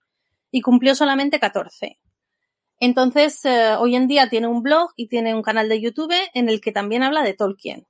Y 0.53 0.61
cumplió 0.61 0.95
solamente 0.95 1.41
14. 1.41 1.99
Entonces, 2.79 3.45
eh, 3.45 3.75
hoy 3.81 3.97
en 3.97 4.07
día 4.07 4.29
tiene 4.31 4.47
un 4.47 4.63
blog 4.63 4.91
y 4.95 5.09
tiene 5.09 5.35
un 5.35 5.43
canal 5.43 5.69
de 5.69 5.81
YouTube 5.81 6.15
en 6.35 6.49
el 6.49 6.61
que 6.61 6.71
también 6.71 7.03
habla 7.03 7.25
de 7.25 7.35
Tolkien. 7.35 7.89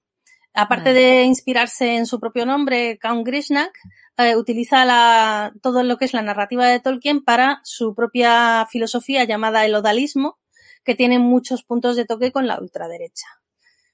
Aparte 0.61 0.93
de 0.93 1.23
inspirarse 1.23 1.95
en 1.95 2.05
su 2.05 2.19
propio 2.19 2.45
nombre, 2.45 2.99
Count 2.99 3.25
Grishnak, 3.25 3.71
eh, 4.17 4.35
utiliza 4.35 4.85
la, 4.85 5.53
todo 5.63 5.85
lo 5.85 5.99
que 5.99 6.05
es 6.05 6.13
la 6.13 6.23
narrativa 6.23 6.67
de 6.67 6.81
Tolkien 6.81 7.23
para 7.23 7.61
su 7.63 7.95
propia 7.95 8.67
filosofía 8.69 9.23
llamada 9.23 9.65
el 9.65 9.77
odalismo, 9.77 10.37
que 10.83 10.97
tiene 10.97 11.21
muchos 11.21 11.63
puntos 11.63 11.95
de 11.95 12.07
toque 12.07 12.33
con 12.33 12.49
la 12.49 12.59
ultraderecha. 12.61 13.27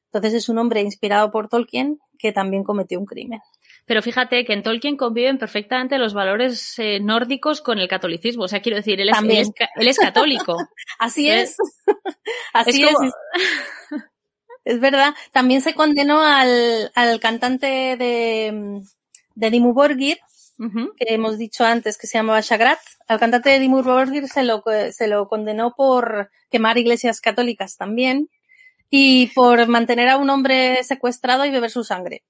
Entonces 0.07 0.33
es 0.33 0.49
un 0.49 0.57
hombre 0.57 0.81
inspirado 0.81 1.31
por 1.31 1.51
Tolkien 1.51 1.99
que 2.19 2.33
también 2.33 2.65
cometió 2.65 2.99
un 2.99 3.05
crimen. 3.05 3.41
Pero 3.85 4.01
fíjate 4.01 4.47
que 4.47 4.55
en 4.55 4.63
Tolkien 4.63 4.97
conviven 4.97 5.37
perfectamente 5.37 5.99
los 5.99 6.15
valores 6.15 6.79
eh, 6.79 6.99
nórdicos 6.99 7.61
con 7.61 7.79
el 7.79 7.89
catolicismo. 7.89 8.45
O 8.45 8.49
sea, 8.49 8.63
quiero 8.63 8.77
decir, 8.77 8.99
él 9.03 9.11
es, 9.11 9.51
él 9.77 9.89
es, 9.89 9.99
católico. 9.99 10.57
Así 10.99 11.29
es. 11.29 11.59
Así 12.55 12.85
es. 12.85 12.95
Es 13.03 14.03
verdad. 14.65 15.15
También 15.33 15.61
se 15.61 15.75
condenó 15.75 16.23
al, 16.23 16.91
al 16.95 17.21
cantante 17.21 17.97
de, 17.97 18.83
de 19.35 19.51
Dimmu 19.51 19.73
Borgir, 19.73 20.19
que 20.97 21.15
hemos 21.15 21.37
dicho 21.37 21.65
antes 21.65 21.99
que 21.99 22.07
se 22.07 22.19
llamaba 22.19 22.41
Shagrat. 22.41 22.79
Al 23.09 23.19
cantante 23.19 23.51
de 23.51 23.59
Dimmu 23.59 23.83
Borgir 23.83 24.29
se 24.29 24.43
lo, 24.43 24.63
se 24.93 25.09
lo 25.09 25.29
condenó 25.29 25.75
por 25.75 26.31
quemar 26.51 26.79
iglesias 26.79 27.21
católicas 27.21 27.77
también 27.77 28.29
y 28.91 29.29
por 29.29 29.67
mantener 29.67 30.09
a 30.09 30.17
un 30.17 30.31
hombre 30.31 30.83
secuestrado 30.85 31.45
y 31.45 31.51
beber 31.51 31.71
su 31.71 31.85
sangre. 31.85 32.23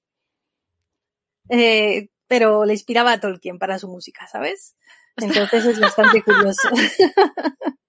Eh, 1.49 2.09
pero 2.27 2.65
le 2.65 2.73
inspiraba 2.73 3.13
a 3.13 3.19
Tolkien 3.19 3.59
para 3.59 3.79
su 3.79 3.87
música, 3.87 4.27
¿sabes? 4.27 4.75
Entonces 5.17 5.65
es 5.65 5.79
bastante 5.79 6.23
curioso. 6.23 6.69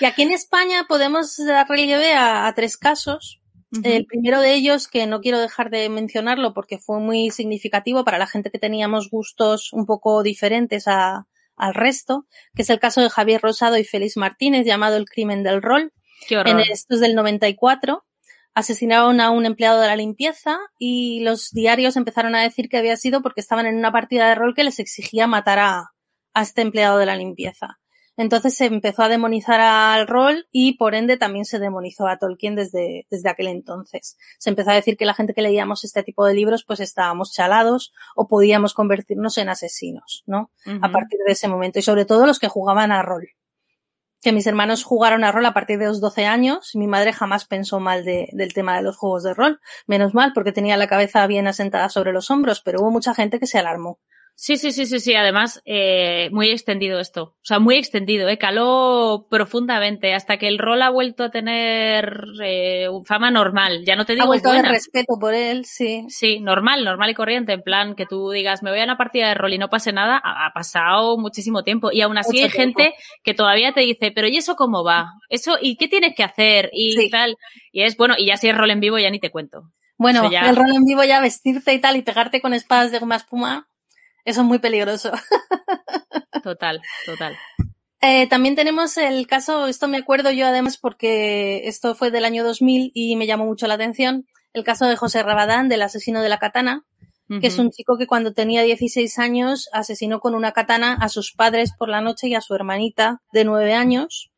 Y 0.00 0.04
aquí 0.04 0.22
en 0.22 0.32
España 0.32 0.86
podemos 0.88 1.36
dar 1.36 1.68
relieve 1.68 2.14
a, 2.14 2.52
tres 2.54 2.76
casos. 2.76 3.40
El 3.82 4.06
primero 4.06 4.40
de 4.40 4.54
ellos, 4.54 4.86
que 4.86 5.04
no 5.08 5.20
quiero 5.20 5.40
dejar 5.40 5.68
de 5.68 5.88
mencionarlo 5.88 6.54
porque 6.54 6.78
fue 6.78 7.00
muy 7.00 7.30
significativo 7.30 8.04
para 8.04 8.18
la 8.18 8.28
gente 8.28 8.52
que 8.52 8.60
teníamos 8.60 9.10
gustos 9.10 9.72
un 9.72 9.84
poco 9.84 10.22
diferentes 10.22 10.86
a, 10.86 11.26
al 11.56 11.74
resto, 11.74 12.26
que 12.54 12.62
es 12.62 12.70
el 12.70 12.78
caso 12.78 13.00
de 13.00 13.10
Javier 13.10 13.40
Rosado 13.40 13.76
y 13.76 13.84
Félix 13.84 14.16
Martínez, 14.16 14.64
llamado 14.64 14.96
El 14.96 15.06
crimen 15.06 15.42
del 15.42 15.60
rol. 15.60 15.92
En 16.28 16.60
esto 16.60 16.94
es 16.94 17.00
del 17.00 17.14
94. 17.14 18.04
Asesinaron 18.54 19.20
a 19.20 19.30
un 19.30 19.46
empleado 19.46 19.80
de 19.80 19.88
la 19.88 19.96
limpieza 19.96 20.58
y 20.78 21.20
los 21.24 21.50
diarios 21.50 21.96
empezaron 21.96 22.36
a 22.36 22.42
decir 22.42 22.68
que 22.68 22.78
había 22.78 22.96
sido 22.96 23.22
porque 23.22 23.40
estaban 23.40 23.66
en 23.66 23.76
una 23.76 23.90
partida 23.90 24.28
de 24.28 24.36
rol 24.36 24.54
que 24.54 24.62
les 24.62 24.78
exigía 24.78 25.26
matar 25.26 25.58
a, 25.58 25.90
a 26.32 26.42
este 26.42 26.62
empleado 26.62 26.98
de 26.98 27.06
la 27.06 27.16
limpieza. 27.16 27.80
Entonces 28.16 28.56
se 28.56 28.66
empezó 28.66 29.02
a 29.02 29.08
demonizar 29.08 29.60
al 29.60 30.06
rol 30.06 30.46
y 30.52 30.76
por 30.76 30.94
ende 30.94 31.16
también 31.16 31.44
se 31.44 31.58
demonizó 31.58 32.06
a 32.06 32.16
Tolkien 32.18 32.54
desde, 32.54 33.06
desde 33.10 33.28
aquel 33.28 33.48
entonces. 33.48 34.16
Se 34.38 34.50
empezó 34.50 34.70
a 34.70 34.74
decir 34.74 34.96
que 34.96 35.04
la 35.04 35.14
gente 35.14 35.34
que 35.34 35.42
leíamos 35.42 35.84
este 35.84 36.02
tipo 36.04 36.24
de 36.24 36.34
libros 36.34 36.64
pues 36.64 36.80
estábamos 36.80 37.32
chalados 37.32 37.92
o 38.14 38.28
podíamos 38.28 38.72
convertirnos 38.72 39.36
en 39.38 39.48
asesinos, 39.48 40.22
¿no? 40.26 40.50
A 40.80 40.92
partir 40.92 41.18
de 41.26 41.32
ese 41.32 41.48
momento 41.48 41.78
y 41.80 41.82
sobre 41.82 42.04
todo 42.04 42.26
los 42.26 42.38
que 42.38 42.48
jugaban 42.48 42.92
a 42.92 43.02
rol. 43.02 43.30
Que 44.20 44.32
mis 44.32 44.46
hermanos 44.46 44.84
jugaron 44.84 45.24
a 45.24 45.32
rol 45.32 45.44
a 45.44 45.52
partir 45.52 45.78
de 45.78 45.86
los 45.86 46.00
12 46.00 46.24
años 46.24 46.74
y 46.74 46.78
mi 46.78 46.86
madre 46.86 47.12
jamás 47.12 47.44
pensó 47.44 47.80
mal 47.80 48.04
de, 48.04 48.28
del 48.32 48.54
tema 48.54 48.76
de 48.76 48.82
los 48.82 48.96
juegos 48.96 49.24
de 49.24 49.34
rol. 49.34 49.60
Menos 49.86 50.14
mal 50.14 50.32
porque 50.32 50.52
tenía 50.52 50.76
la 50.76 50.86
cabeza 50.86 51.26
bien 51.26 51.46
asentada 51.46 51.88
sobre 51.88 52.12
los 52.12 52.30
hombros, 52.30 52.62
pero 52.62 52.80
hubo 52.80 52.90
mucha 52.90 53.12
gente 53.12 53.38
que 53.38 53.46
se 53.46 53.58
alarmó. 53.58 53.98
Sí, 54.36 54.56
sí, 54.56 54.72
sí, 54.72 54.86
sí, 54.86 54.98
sí. 54.98 55.14
Además, 55.14 55.62
eh, 55.64 56.28
muy 56.32 56.50
extendido 56.50 56.98
esto. 56.98 57.22
O 57.22 57.44
sea, 57.44 57.60
muy 57.60 57.76
extendido, 57.76 58.28
¿eh? 58.28 58.36
Caló 58.36 59.26
profundamente 59.30 60.12
hasta 60.12 60.38
que 60.38 60.48
el 60.48 60.58
rol 60.58 60.82
ha 60.82 60.90
vuelto 60.90 61.24
a 61.24 61.30
tener 61.30 62.24
eh, 62.42 62.88
fama 63.04 63.30
normal. 63.30 63.84
Ya 63.86 63.94
no 63.94 64.04
te 64.04 64.14
digo. 64.14 64.24
Ha 64.24 64.28
vuelto 64.28 64.50
a 64.50 64.62
respeto 64.62 65.14
por 65.20 65.34
él, 65.34 65.64
sí. 65.64 66.04
Sí, 66.08 66.40
normal, 66.40 66.84
normal 66.84 67.10
y 67.10 67.14
corriente. 67.14 67.52
En 67.52 67.62
plan, 67.62 67.94
que 67.94 68.06
tú 68.06 68.30
digas, 68.30 68.62
me 68.62 68.70
voy 68.70 68.80
a 68.80 68.84
una 68.84 68.98
partida 68.98 69.28
de 69.28 69.34
rol 69.34 69.54
y 69.54 69.58
no 69.58 69.68
pase 69.68 69.92
nada, 69.92 70.20
ha, 70.22 70.52
pasado 70.52 71.16
muchísimo 71.16 71.62
tiempo. 71.62 71.92
Y 71.92 72.00
aún 72.00 72.18
así 72.18 72.42
hay 72.42 72.50
gente 72.50 72.94
que 73.22 73.34
todavía 73.34 73.72
te 73.72 73.82
dice, 73.82 74.10
pero 74.12 74.26
¿y 74.26 74.36
eso 74.36 74.56
cómo 74.56 74.82
va? 74.82 75.12
Eso, 75.28 75.58
¿y 75.60 75.76
qué 75.76 75.86
tienes 75.86 76.14
que 76.16 76.24
hacer? 76.24 76.70
Y 76.72 77.08
tal. 77.08 77.36
Y 77.70 77.82
es, 77.82 77.96
bueno, 77.96 78.14
y 78.18 78.26
ya 78.26 78.36
si 78.36 78.48
es 78.48 78.56
rol 78.56 78.70
en 78.70 78.80
vivo 78.80 78.98
ya 78.98 79.10
ni 79.10 79.20
te 79.20 79.30
cuento. 79.30 79.70
Bueno, 79.96 80.28
el 80.28 80.56
rol 80.56 80.74
en 80.74 80.84
vivo 80.84 81.04
ya 81.04 81.20
vestirte 81.20 81.72
y 81.72 81.78
tal 81.78 81.96
y 81.96 82.02
pegarte 82.02 82.40
con 82.40 82.52
espadas 82.52 82.90
de 82.90 82.98
goma 82.98 83.14
espuma 83.14 83.68
eso 84.24 84.40
es 84.40 84.46
muy 84.46 84.58
peligroso. 84.58 85.12
Total, 86.42 86.82
total. 87.06 87.38
Eh, 88.02 88.26
también 88.28 88.54
tenemos 88.54 88.98
el 88.98 89.26
caso, 89.26 89.66
esto 89.66 89.88
me 89.88 89.96
acuerdo 89.96 90.30
yo 90.30 90.46
además 90.46 90.76
porque 90.76 91.66
esto 91.66 91.94
fue 91.94 92.10
del 92.10 92.26
año 92.26 92.44
2000 92.44 92.90
y 92.92 93.16
me 93.16 93.26
llamó 93.26 93.46
mucho 93.46 93.66
la 93.66 93.74
atención, 93.74 94.26
el 94.52 94.62
caso 94.62 94.84
de 94.84 94.94
José 94.94 95.22
Rabadán, 95.22 95.70
del 95.70 95.80
asesino 95.80 96.20
de 96.20 96.28
la 96.28 96.38
katana, 96.38 96.84
que 97.40 97.46
es 97.46 97.58
un 97.58 97.70
chico 97.70 97.96
que 97.96 98.06
cuando 98.06 98.34
tenía 98.34 98.62
16 98.62 99.18
años 99.18 99.70
asesinó 99.72 100.20
con 100.20 100.34
una 100.34 100.52
katana 100.52 100.98
a 101.00 101.08
sus 101.08 101.32
padres 101.32 101.72
por 101.78 101.88
la 101.88 102.02
noche 102.02 102.28
y 102.28 102.34
a 102.34 102.42
su 102.42 102.54
hermanita 102.54 103.22
de 103.32 103.46
9 103.46 103.72
años. 103.72 104.30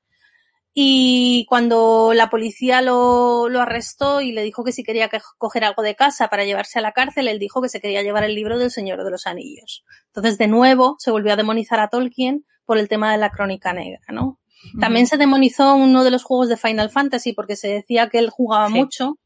Y 0.79 1.47
cuando 1.49 2.13
la 2.13 2.29
policía 2.29 2.83
lo, 2.83 3.49
lo, 3.49 3.63
arrestó 3.63 4.21
y 4.21 4.33
le 4.33 4.43
dijo 4.43 4.63
que 4.63 4.73
si 4.73 4.85
quería 4.85 5.09
coger 5.39 5.65
algo 5.65 5.83
de 5.83 5.95
casa 5.95 6.29
para 6.29 6.45
llevarse 6.45 6.79
a 6.79 6.83
la 6.83 6.93
cárcel, 6.93 7.29
él 7.29 7.39
dijo 7.39 7.63
que 7.63 7.71
se 7.71 7.81
quería 7.81 8.03
llevar 8.03 8.25
el 8.25 8.35
libro 8.35 8.59
del 8.59 8.71
Señor 8.71 9.03
de 9.03 9.11
los 9.11 9.27
Anillos. 9.27 9.87
Entonces, 10.09 10.37
de 10.37 10.49
nuevo, 10.49 10.97
se 10.99 11.11
volvió 11.11 11.33
a 11.33 11.37
demonizar 11.37 11.81
a 11.81 11.89
Tolkien 11.89 12.45
por 12.67 12.77
el 12.77 12.91
tema 12.91 13.11
de 13.11 13.17
la 13.17 13.31
crónica 13.31 13.73
negra, 13.73 14.03
¿no? 14.11 14.39
También 14.79 15.07
se 15.07 15.17
demonizó 15.17 15.75
uno 15.77 16.05
de 16.05 16.11
los 16.11 16.25
juegos 16.25 16.51
de 16.51 16.59
Final 16.59 16.91
Fantasy 16.91 17.33
porque 17.33 17.57
se 17.57 17.69
decía 17.69 18.11
que 18.11 18.19
él 18.19 18.29
jugaba 18.29 18.69
mucho 18.69 19.19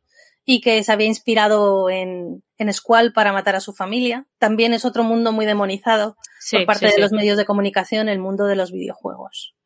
y 0.45 0.61
que 0.61 0.85
se 0.85 0.93
había 0.93 1.09
inspirado 1.09 1.91
en, 1.91 2.45
en 2.59 2.73
Squall 2.73 3.13
para 3.13 3.33
matar 3.33 3.57
a 3.57 3.61
su 3.61 3.73
familia. 3.73 4.25
También 4.39 4.73
es 4.73 4.85
otro 4.85 5.03
mundo 5.03 5.33
muy 5.33 5.47
demonizado 5.47 6.17
por 6.53 6.65
parte 6.65 6.87
de 6.87 6.99
los 6.99 7.11
medios 7.11 7.37
de 7.37 7.45
comunicación, 7.45 8.09
el 8.09 8.21
mundo 8.21 8.45
de 8.47 8.55
los 8.55 8.71
videojuegos. 8.71 9.57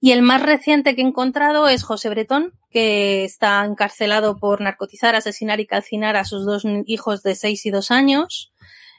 Y 0.00 0.12
el 0.12 0.22
más 0.22 0.42
reciente 0.42 0.94
que 0.94 1.02
he 1.02 1.04
encontrado 1.04 1.68
es 1.68 1.82
José 1.82 2.08
Bretón, 2.08 2.54
que 2.70 3.24
está 3.24 3.64
encarcelado 3.64 4.38
por 4.38 4.62
narcotizar, 4.62 5.14
asesinar 5.14 5.60
y 5.60 5.66
calcinar 5.66 6.16
a 6.16 6.24
sus 6.24 6.46
dos 6.46 6.64
hijos 6.86 7.22
de 7.22 7.34
seis 7.34 7.66
y 7.66 7.70
dos 7.70 7.90
años. 7.90 8.52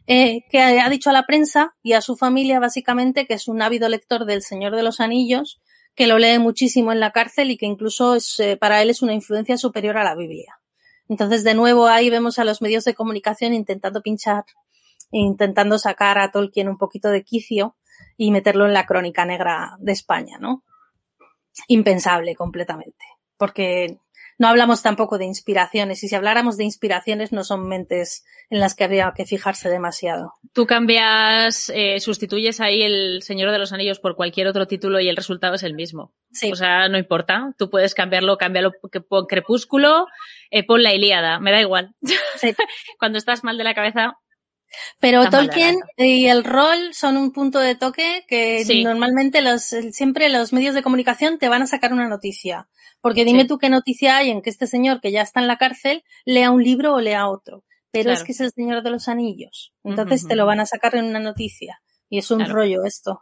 eh, 0.08 0.41
que 0.49 0.60
ha 0.60 0.89
dicho 0.89 1.12
a 1.12 1.14
la 1.14 1.28
prensa 1.28 1.76
y 1.84 1.93
a 1.93 2.02
su 2.02 2.18
familia 2.18 2.60
básicamente 2.60 3.28
que 3.28 3.36
es 3.36 3.47
un 3.47 3.62
ávido 3.62 3.88
lector 3.88 4.26
del 4.26 4.41
Señor 4.41 4.76
de 4.76 4.82
los 4.82 4.99
Anillos, 4.99 5.62
que 5.95 6.08
lo 6.08 6.18
lee 6.18 6.39
muchísimo 6.39 6.91
en 6.91 6.99
la 6.99 7.12
cárcel 7.12 7.52
y 7.52 7.58
que 7.58 7.68
incluso 7.68 8.18
eh, 8.39 8.58
para 8.58 8.82
él 8.82 8.89
es 8.89 9.02
una 9.02 9.14
influencia 9.14 9.58
superior 9.58 9.97
a 9.97 10.04
la 10.04 10.16
Biblia. 10.16 10.60
Entonces, 11.08 11.43
de 11.43 11.54
nuevo, 11.54 11.88
ahí 11.88 12.10
vemos 12.10 12.39
a 12.39 12.45
los 12.45 12.62
medios 12.62 12.84
de 12.84 12.95
comunicación 12.95 13.54
intentando 13.54 14.02
pinchar, 14.02 14.45
intentando 15.12 15.78
sacar 15.78 16.18
a 16.18 16.32
Tolkien 16.32 16.70
un 16.70 16.78
poquito 16.78 17.10
de 17.10 17.24
quicio 17.24 17.76
y 18.18 18.32
meterlo 18.32 18.66
en 18.66 18.74
la 18.74 18.86
crónica 18.86 19.26
negra 19.26 19.76
de 19.80 19.91
España, 19.91 20.38
¿no? 20.39 20.64
Impensable 21.68 22.36
completamente. 22.36 23.06
Porque 23.38 23.97
no 24.41 24.47
hablamos 24.47 24.82
tampoco 24.82 25.20
de 25.20 25.26
inspiraciones 25.26 26.04
y 26.04 26.08
si 26.08 26.16
habláramos 26.16 26.58
de 26.58 26.64
inspiraciones 26.64 27.32
no 27.32 27.43
son 27.43 27.68
mentes 27.68 28.26
en 28.49 28.60
las 28.60 28.74
que 28.74 28.84
habría 28.84 29.14
que 29.16 29.26
fijarse 29.26 29.70
demasiado. 29.70 30.34
Tú 30.52 30.66
cambias, 30.66 31.72
eh, 31.76 31.99
sustituyes 31.99 32.60
ahí 32.60 32.82
el 32.82 33.22
Señor 33.22 33.52
de 33.52 33.60
los 33.60 33.72
Anillos 33.72 33.99
por 33.99 34.16
cualquier 34.16 34.47
otro 34.47 34.66
título 34.66 34.99
y 34.99 35.10
el 35.10 35.16
resultado 35.16 35.54
es 35.54 35.62
el 35.64 35.76
mismo. 35.76 36.14
Sí. 36.32 36.52
O 36.52 36.56
sea, 36.56 36.89
no 36.89 36.97
importa. 36.97 37.54
Tú 37.58 37.70
puedes 37.70 37.93
cambiarlo, 37.93 38.38
cámbialo 38.38 38.72
por 39.08 39.28
Crepúsculo, 39.28 40.08
eh, 40.49 40.66
pon 40.66 40.82
la 40.82 40.95
Ilíada, 40.95 41.39
me 41.39 41.52
da 41.52 41.62
igual. 41.62 41.93
Sí. 42.38 42.56
Cuando 42.97 43.20
estás 43.20 43.43
mal 43.43 43.60
de 43.60 43.64
la 43.64 43.76
cabeza, 43.76 44.18
Pero 44.99 45.24
Está 45.24 45.39
Tolkien 45.39 45.78
y 45.97 46.28
el 46.28 46.43
rol 46.43 46.93
son 46.93 47.17
un 47.17 47.32
punto 47.32 47.59
de 47.59 47.76
toque 47.76 48.24
que 48.28 48.63
Sí. 48.65 48.84
normalmente 48.84 49.41
los, 49.41 49.63
siempre 49.63 50.30
los 50.30 50.53
medios 50.53 50.76
de 50.76 50.84
comunicación 50.84 51.38
te 51.39 51.49
van 51.49 51.61
a 51.61 51.67
sacar 51.67 51.93
una 51.93 52.07
noticia. 52.07 52.67
Porque 53.01 53.26
dime 53.26 53.41
Sí. 53.41 53.47
tú 53.47 53.57
qué 53.57 53.69
noticia 53.69 54.17
hay 54.17 54.30
en 54.30 54.41
que 54.41 54.49
este 54.49 54.67
señor 54.67 55.01
que 55.01 55.11
ya 55.11 55.22
está 55.22 55.39
en 55.39 55.47
la 55.47 55.57
cárcel 55.57 56.03
lea 56.26 56.51
un 56.51 56.63
libro 56.63 56.93
o 56.93 57.01
lea 57.01 57.28
otro. 57.28 57.63
Pero 57.91 58.11
es 58.11 58.24
que 58.24 58.32
es 58.32 58.39
el 58.39 58.51
señor 58.51 58.84
de 58.84 58.89
los 58.89 59.07
anillos. 59.09 59.74
Entonces 59.84 60.26
te 60.28 60.36
lo 60.38 60.45
van 60.45 60.59
a 60.61 60.65
sacar 60.65 60.95
en 60.95 61.05
una 61.05 61.19
noticia. 61.19 61.82
Y 62.09 62.19
es 62.19 62.32
un 62.32 62.38
Claro. 62.39 62.53
rollo 62.53 62.86
esto. 62.86 63.22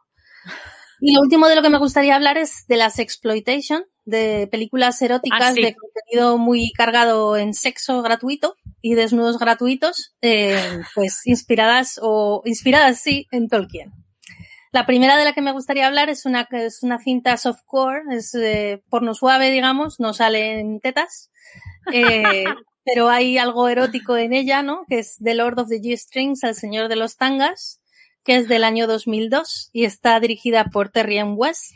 Y 1.02 1.14
lo 1.16 1.22
último 1.22 1.47
de 1.47 1.56
lo 1.56 1.62
que 1.62 1.70
me 1.70 1.78
gustaría 1.80 2.16
hablar 2.16 2.38
es 2.38 2.66
de 2.68 2.76
las 2.78 3.00
exploitation, 3.00 3.84
de 4.10 4.47
películas 4.51 5.01
eróticas 5.01 5.41
Ah, 5.41 5.53
sí. 5.53 5.62
de 5.62 5.76
contenido 5.76 6.38
muy 6.38 6.72
cargado 6.72 7.38
en 7.38 7.53
sexo 7.53 8.01
gratuito 8.01 8.55
y 8.82 8.95
desnudos 8.95 9.38
gratuitos, 9.39 10.14
eh, 10.22 10.60
pues 10.95 11.22
inspiradas 11.26 11.99
o 12.01 12.41
inspiradas 12.45 12.99
sí 12.99 13.28
en 13.32 13.47
Tolkien. 13.47 13.91
La 14.72 14.86
primera 14.86 15.18
de 15.18 15.26
la 15.26 15.34
que 15.34 15.41
me 15.41 15.51
gustaría 15.51 15.88
hablar 15.88 16.10
es 16.10 16.26
una 16.26 16.47
es 16.51 16.84
una 16.84 16.99
cinta 16.99 17.38
softcore, 17.38 18.01
es 18.12 18.36
eh, 18.36 18.84
porno 18.89 19.14
suave, 19.16 19.49
digamos, 19.49 19.99
no 19.99 20.14
salen 20.14 20.80
tetas, 20.80 21.32
eh, 21.91 22.43
pero 22.86 23.10
hay 23.10 23.38
algo 23.39 23.68
erótico 23.68 24.16
en 24.16 24.34
ella, 24.34 24.62
¿no? 24.62 24.86
Que 24.88 24.99
es 24.99 25.18
The 25.24 25.34
Lord 25.34 25.60
of 25.60 25.70
the 25.70 25.82
G-Strings, 25.82 26.43
el 26.43 26.55
Señor 26.55 26.88
de 26.88 26.95
los 26.97 27.18
Tangas, 27.18 27.82
que 28.24 28.36
es 28.36 28.47
del 28.47 28.64
año 28.64 28.86
2002 28.86 29.70
y 29.74 29.86
está 29.86 30.20
dirigida 30.20 30.66
por 30.66 30.89
Terry 30.89 31.18
M. 31.18 31.34
West. 31.34 31.74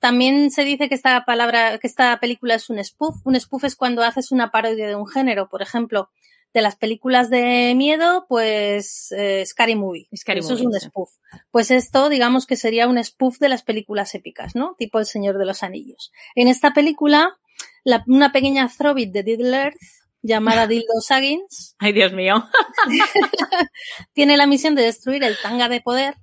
También 0.00 0.50
se 0.50 0.64
dice 0.64 0.88
que 0.88 0.94
esta 0.94 1.24
palabra, 1.24 1.78
que 1.78 1.86
esta 1.86 2.18
película 2.20 2.54
es 2.54 2.70
un 2.70 2.82
spoof. 2.82 3.16
Un 3.24 3.38
spoof 3.38 3.64
es 3.64 3.76
cuando 3.76 4.02
haces 4.02 4.32
una 4.32 4.50
parodia 4.50 4.88
de 4.88 4.96
un 4.96 5.06
género, 5.06 5.48
por 5.48 5.62
ejemplo, 5.62 6.10
de 6.52 6.62
las 6.62 6.74
películas 6.74 7.30
de 7.30 7.74
miedo, 7.76 8.26
pues 8.28 9.12
eh, 9.16 9.44
Scary 9.46 9.76
Movie. 9.76 10.08
Scary 10.16 10.40
Eso 10.40 10.54
es 10.54 10.62
un 10.62 10.72
sí. 10.72 10.86
spoof. 10.86 11.10
Pues 11.52 11.70
esto, 11.70 12.08
digamos 12.08 12.46
que 12.46 12.56
sería 12.56 12.88
un 12.88 13.02
spoof 13.02 13.38
de 13.38 13.48
las 13.48 13.62
películas 13.62 14.14
épicas, 14.16 14.56
¿no? 14.56 14.74
Tipo 14.78 14.98
El 14.98 15.06
Señor 15.06 15.38
de 15.38 15.44
los 15.46 15.62
Anillos. 15.62 16.10
En 16.34 16.48
esta 16.48 16.72
película, 16.72 17.38
la- 17.84 18.02
una 18.08 18.32
pequeña 18.32 18.68
throwbit 18.68 19.12
de 19.12 19.22
Diddle 19.22 19.56
Earth 19.56 19.76
llamada 20.22 20.66
Dildo 20.66 21.00
Saggins 21.00 21.76
ay 21.78 21.92
Dios 21.92 22.12
mío. 22.12 22.44
tiene 24.12 24.36
la 24.36 24.46
misión 24.46 24.74
de 24.74 24.82
destruir 24.82 25.22
el 25.24 25.36
tanga 25.40 25.68
de 25.68 25.80
poder 25.80 26.14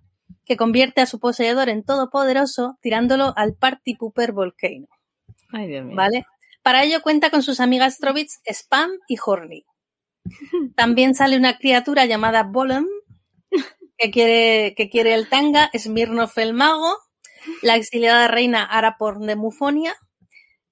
que 0.48 0.58
convierte 0.58 1.02
a 1.02 1.06
su 1.06 1.20
poseedor 1.20 1.70
en 1.70 1.84
todopoderoso 1.84 2.78
tirándolo 2.82 3.34
al 3.36 3.56
Party 3.56 3.96
Pooper 3.96 4.32
Volcano, 4.32 4.88
Ay 5.52 5.68
Dios 5.68 5.86
mío. 5.86 5.96
¿vale? 5.96 6.26
Para 6.64 6.84
ello 6.84 7.02
cuenta 7.02 7.30
con 7.30 7.44
sus 7.44 7.60
amigas 7.60 7.98
Trobits 7.98 8.42
Spam 8.46 8.92
y 9.08 9.18
Horny. 9.24 9.66
También 10.76 11.16
sale 11.16 11.38
una 11.38 11.58
criatura 11.58 12.06
llamada 12.06 12.44
Bolem 12.44 12.86
que 13.98 14.12
quiere, 14.12 14.76
que 14.76 14.90
quiere 14.90 15.14
el 15.14 15.30
tanga, 15.30 15.70
Smirnoff 15.78 16.38
el 16.38 16.54
mago, 16.54 16.98
la 17.62 17.76
exiliada 17.76 18.28
reina 18.28 18.64
Araporn 18.64 19.26
de 19.26 19.36
Mufonia 19.36 19.96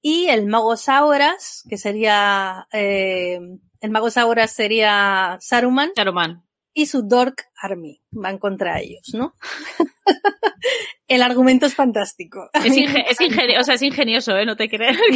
y 0.02 0.28
el 0.28 0.46
mago 0.46 0.78
Sauras, 0.78 1.64
que 1.70 1.78
sería, 1.78 2.68
eh, 2.72 3.40
el 3.82 3.90
mago 3.90 4.12
Sauras 4.12 4.54
sería 4.54 5.38
Saruman 5.42 5.92
Saruman. 5.96 6.45
Y 6.78 6.88
su 6.88 7.04
Dork 7.08 7.46
Army 7.60 8.02
van 8.12 8.38
contra 8.38 8.80
ellos, 8.82 9.10
¿no? 9.14 9.34
el 11.08 11.22
argumento 11.24 11.66
es 11.66 11.74
fantástico. 11.74 12.50
Es, 12.54 12.76
inge- 12.76 13.06
es 13.10 13.20
ingenio- 13.22 13.62
o 13.62 13.64
sea, 13.64 13.76
es 13.76 13.82
ingenioso, 13.82 14.36
¿eh? 14.38 14.46
No 14.46 14.56
te 14.58 14.68
crees. 14.70 14.98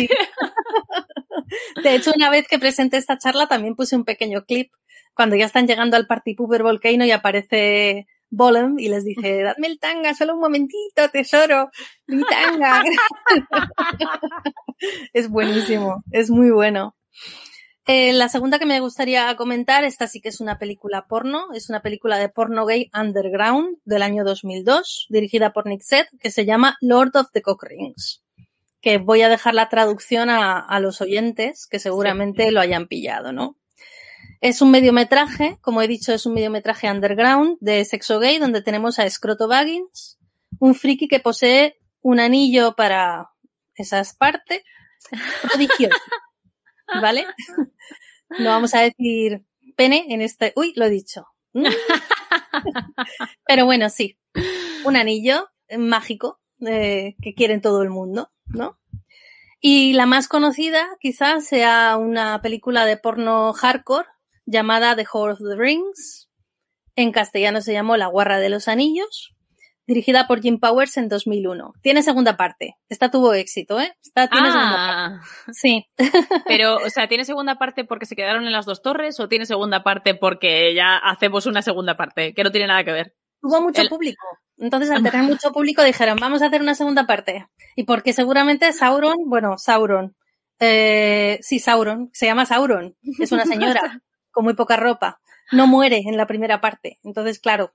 De 1.84 1.96
hecho, 1.96 2.12
una 2.16 2.30
vez 2.30 2.48
que 2.48 2.60
presenté 2.60 2.98
esta 2.98 3.18
charla 3.18 3.48
también 3.48 3.76
puse 3.76 3.96
un 3.96 4.06
pequeño 4.06 4.44
clip 4.46 4.72
cuando 5.14 5.36
ya 5.36 5.46
están 5.46 5.68
llegando 5.68 5.98
al 5.98 6.08
Party 6.08 6.36
Pooper 6.36 6.64
Volcano 6.64 7.06
y 7.06 7.12
aparece 7.12 8.08
Bolem 8.30 8.78
y 8.80 8.90
les 8.90 9.04
dice, 9.04 9.42
dadme 9.44 9.68
el 9.68 9.80
tanga, 9.80 10.14
solo 10.14 10.36
un 10.36 10.42
momentito, 10.42 11.10
tesoro, 11.12 11.70
mi 12.08 12.24
tanga. 12.24 12.84
es 15.14 15.30
buenísimo, 15.30 16.04
es 16.12 16.30
muy 16.30 16.52
bueno. 16.52 16.96
Eh, 17.92 18.14
la 18.14 18.30
segunda 18.30 18.60
que 18.60 18.68
me 18.68 18.80
gustaría 18.82 19.36
comentar, 19.36 19.84
esta 19.84 20.06
sí 20.06 20.22
que 20.22 20.30
es 20.30 20.42
una 20.42 20.60
película 20.60 21.08
porno, 21.08 21.48
es 21.56 21.72
una 21.72 21.82
película 21.82 22.20
de 22.20 22.30
porno 22.30 22.68
gay 22.68 22.92
underground 22.94 23.80
del 23.84 24.04
año 24.04 24.24
2002, 24.24 25.08
dirigida 25.10 25.54
por 25.54 25.66
Nick 25.66 25.82
Seth, 25.82 26.08
que 26.20 26.30
se 26.30 26.46
llama 26.46 26.78
Lord 26.82 27.16
of 27.16 27.32
the 27.34 27.42
Cock 27.42 27.64
Rings. 27.64 28.24
Que 28.80 29.00
voy 29.00 29.24
a 29.24 29.28
dejar 29.28 29.56
la 29.56 29.70
traducción 29.70 30.30
a, 30.30 30.60
a 30.60 30.80
los 30.80 31.02
oyentes, 31.02 31.66
que 31.66 31.80
seguramente 31.80 32.52
lo 32.52 32.62
hayan 32.62 32.86
pillado, 32.86 33.34
¿no? 33.34 33.58
Es 34.40 34.62
un 34.62 34.70
mediometraje, 34.70 35.58
como 35.60 35.82
he 35.82 35.88
dicho, 35.88 36.14
es 36.14 36.28
un 36.28 36.36
mediometraje 36.36 36.92
underground 36.92 37.58
de 37.60 37.84
sexo 37.86 38.20
gay, 38.20 38.38
donde 38.38 38.62
tenemos 38.62 39.00
a 39.00 39.10
Scroto 39.10 39.48
Baggins, 39.48 40.20
un 40.60 40.76
friki 40.76 41.08
que 41.08 41.22
posee 41.22 41.80
un 42.02 42.20
anillo 42.20 42.76
para 42.76 43.32
esas 43.74 44.14
partes, 44.14 44.62
prodigioso. 45.42 45.98
¿Vale? 47.02 47.26
No 48.38 48.50
vamos 48.50 48.76
a 48.76 48.82
decir 48.82 49.44
pene 49.76 50.06
en 50.10 50.22
este. 50.22 50.54
Uy, 50.56 50.74
lo 50.76 50.86
he 50.86 50.90
dicho. 50.90 51.26
¿Mm? 51.54 51.66
Pero 53.48 53.66
bueno, 53.66 53.90
sí. 53.90 54.18
Un 54.86 54.96
anillo 54.96 55.50
mágico 55.78 56.40
eh, 56.66 57.16
que 57.22 57.34
quiere 57.34 57.60
todo 57.60 57.82
el 57.82 57.90
mundo, 57.90 58.32
¿no? 58.46 58.80
Y 59.62 59.94
la 59.94 60.06
más 60.06 60.28
conocida 60.28 60.88
quizás 61.00 61.46
sea 61.46 61.98
una 61.98 62.42
película 62.42 62.86
de 62.86 62.98
porno 62.98 63.52
hardcore 63.54 64.08
llamada 64.46 64.96
The 64.96 65.06
Whore 65.12 65.34
of 65.34 65.40
the 65.40 65.56
Rings. 65.56 66.30
En 66.96 67.12
castellano 67.12 67.62
se 67.62 67.74
llamó 67.74 67.98
La 67.98 68.08
Guarra 68.08 68.40
de 68.40 68.50
los 68.50 68.68
Anillos, 68.68 69.36
dirigida 69.90 70.28
por 70.28 70.40
Jim 70.42 70.60
Powers 70.60 70.96
en 70.98 71.10
2001. 71.10 71.74
Tiene 71.82 72.04
segunda 72.04 72.38
parte. 72.38 72.76
Esta 72.90 73.10
tuvo 73.12 73.34
éxito, 73.34 73.80
¿eh? 73.82 73.92
Esta 74.04 74.28
tiene 74.28 74.52
segunda 74.52 74.76
parte. 74.76 74.94
Ah, 74.96 75.52
Sí. 75.52 75.86
pero, 76.48 76.76
o 76.78 76.90
sea, 76.90 77.08
¿tiene 77.08 77.26
segunda 77.26 77.56
parte 77.56 77.84
porque 77.86 78.06
se 78.06 78.16
quedaron 78.16 78.46
en 78.46 78.52
las 78.52 78.66
dos 78.66 78.82
torres 78.84 79.20
o 79.20 79.28
tiene 79.28 79.46
segunda 79.46 79.84
parte 79.84 80.14
porque 80.16 80.74
ya 80.76 80.96
hacemos 80.98 81.46
una 81.48 81.62
segunda 81.64 81.98
parte? 81.98 82.34
Que 82.34 82.44
no 82.44 82.52
tiene 82.52 82.68
nada 82.68 82.84
que 82.84 82.92
ver. 82.92 83.16
Tuvo 83.42 83.62
mucho 83.62 83.82
El- 83.82 83.90
público. 83.90 84.26
Entonces, 84.58 84.92
al 84.92 85.02
tener 85.02 85.24
mucho 85.24 85.52
público, 85.54 85.84
dijeron, 85.84 86.18
vamos 86.20 86.42
a 86.42 86.48
hacer 86.48 86.62
una 86.62 86.76
segunda 86.76 87.08
parte. 87.08 87.48
Y 87.78 87.84
porque 87.86 88.12
seguramente 88.14 88.72
Sauron, 88.74 89.16
bueno, 89.28 89.58
Sauron, 89.58 90.16
eh, 90.60 91.40
sí, 91.42 91.60
Sauron, 91.60 92.10
se 92.14 92.26
llama 92.26 92.46
Sauron, 92.46 92.96
es 93.20 93.32
una 93.32 93.46
señora 93.46 93.82
con 94.32 94.44
muy 94.44 94.54
poca 94.56 94.76
ropa, 94.76 95.22
no 95.54 95.66
muere 95.66 96.02
en 96.06 96.18
la 96.18 96.28
primera 96.28 96.60
parte. 96.62 97.00
Entonces, 97.04 97.40
claro, 97.40 97.72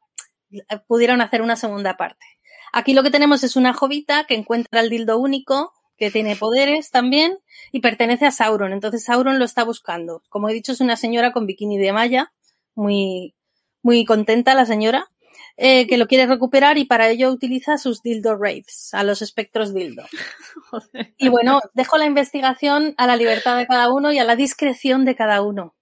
pudieron 0.87 1.21
hacer 1.21 1.43
una 1.43 1.57
segunda 1.57 1.97
parte. 1.97 2.25
Aquí 2.73 2.93
lo 2.93 3.03
que 3.03 3.11
tenemos 3.11 3.45
es 3.45 3.57
una 3.57 3.73
jovita 3.73 4.25
que 4.25 4.35
encuentra 4.35 4.81
el 4.81 4.91
dildo 4.91 5.19
único, 5.19 5.73
que 5.97 6.11
tiene 6.11 6.35
poderes 6.35 6.91
también, 6.91 7.39
y 7.71 7.81
pertenece 7.81 8.27
a 8.27 8.31
Sauron. 8.31 8.73
Entonces 8.73 9.05
Sauron 9.05 9.39
lo 9.39 9.45
está 9.45 9.65
buscando. 9.65 10.23
Como 10.29 10.49
he 10.49 10.55
dicho, 10.55 10.73
es 10.73 10.81
una 10.81 10.97
señora 10.97 11.33
con 11.33 11.47
bikini 11.47 11.79
de 11.79 11.93
malla, 11.93 12.33
muy, 12.75 13.35
muy 13.83 14.05
contenta 14.05 14.55
la 14.55 14.67
señora, 14.67 15.09
eh, 15.57 15.87
que 15.87 15.99
lo 15.99 16.09
quiere 16.09 16.27
recuperar 16.27 16.79
y 16.79 16.85
para 16.85 17.09
ello 17.09 17.31
utiliza 17.31 17.79
sus 17.79 18.03
dildo 18.03 18.37
raves, 18.37 18.93
a 18.93 19.05
los 19.05 19.23
espectros 19.23 19.73
dildo. 19.73 20.05
Y 21.19 21.29
bueno, 21.29 21.61
dejo 21.75 21.99
la 21.99 22.07
investigación 22.07 22.95
a 22.97 23.07
la 23.07 23.17
libertad 23.17 23.57
de 23.57 23.67
cada 23.67 23.93
uno 23.93 24.13
y 24.13 24.19
a 24.19 24.25
la 24.25 24.35
discreción 24.35 25.05
de 25.05 25.15
cada 25.15 25.43
uno 25.43 25.77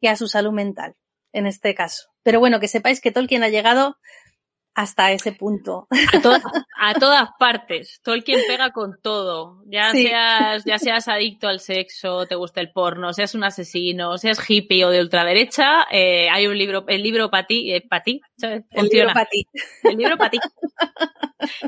y 0.00 0.06
a 0.06 0.16
su 0.16 0.28
salud 0.28 0.52
mental, 0.52 0.96
en 1.32 1.46
este 1.46 1.74
caso. 1.74 2.08
Pero 2.28 2.40
bueno, 2.40 2.60
que 2.60 2.68
sepáis 2.68 3.00
que 3.00 3.10
Tolkien 3.10 3.42
ha 3.42 3.48
llegado 3.48 3.96
hasta 4.74 5.12
ese 5.12 5.32
punto. 5.32 5.88
A, 6.78 6.92
todas 6.92 7.30
partes. 7.38 8.02
Tolkien 8.04 8.42
pega 8.46 8.70
con 8.70 9.00
todo. 9.00 9.62
Ya 9.64 9.92
seas, 9.92 10.62
ya 10.66 10.78
seas 10.78 11.08
adicto 11.08 11.48
al 11.48 11.60
sexo, 11.60 12.26
te 12.26 12.34
gusta 12.34 12.60
el 12.60 12.70
porno, 12.70 13.14
seas 13.14 13.34
un 13.34 13.44
asesino, 13.44 14.18
seas 14.18 14.38
hippie 14.46 14.84
o 14.84 14.90
de 14.90 15.00
ultraderecha, 15.00 15.86
eh, 15.90 16.28
hay 16.28 16.46
un 16.46 16.58
libro, 16.58 16.84
el 16.86 17.02
libro 17.02 17.30
para 17.30 17.46
ti, 17.46 17.72
eh, 17.72 17.80
para 17.88 18.02
ti, 18.02 18.20
El 18.42 18.88
libro 18.92 19.14
para 19.14 19.24
ti. 19.30 19.46
El 19.84 19.96
libro 19.96 20.18
para 20.18 20.30
ti. 20.30 20.38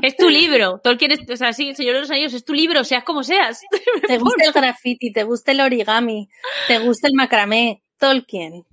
Es 0.03 0.15
tu 0.15 0.29
libro. 0.29 0.79
Tolkien 0.83 1.13
es, 1.13 1.21
o 1.27 1.37
sea, 1.37 1.53
sí, 1.53 1.69
el 1.69 1.75
Señor 1.75 1.95
de 1.95 2.01
los 2.01 2.11
Anillos 2.11 2.35
es 2.35 2.45
tu 2.45 2.53
libro, 2.53 2.83
seas 2.83 3.03
como 3.03 3.23
seas. 3.23 3.61
Te 4.07 4.19
gusta 4.19 4.43
el 4.43 4.51
graffiti, 4.51 5.11
te 5.11 5.23
gusta 5.23 5.53
el 5.53 5.61
origami, 5.61 6.29
te 6.67 6.77
gusta 6.77 7.07
el 7.07 7.15
macramé. 7.15 7.81
Tolkien. 7.97 8.63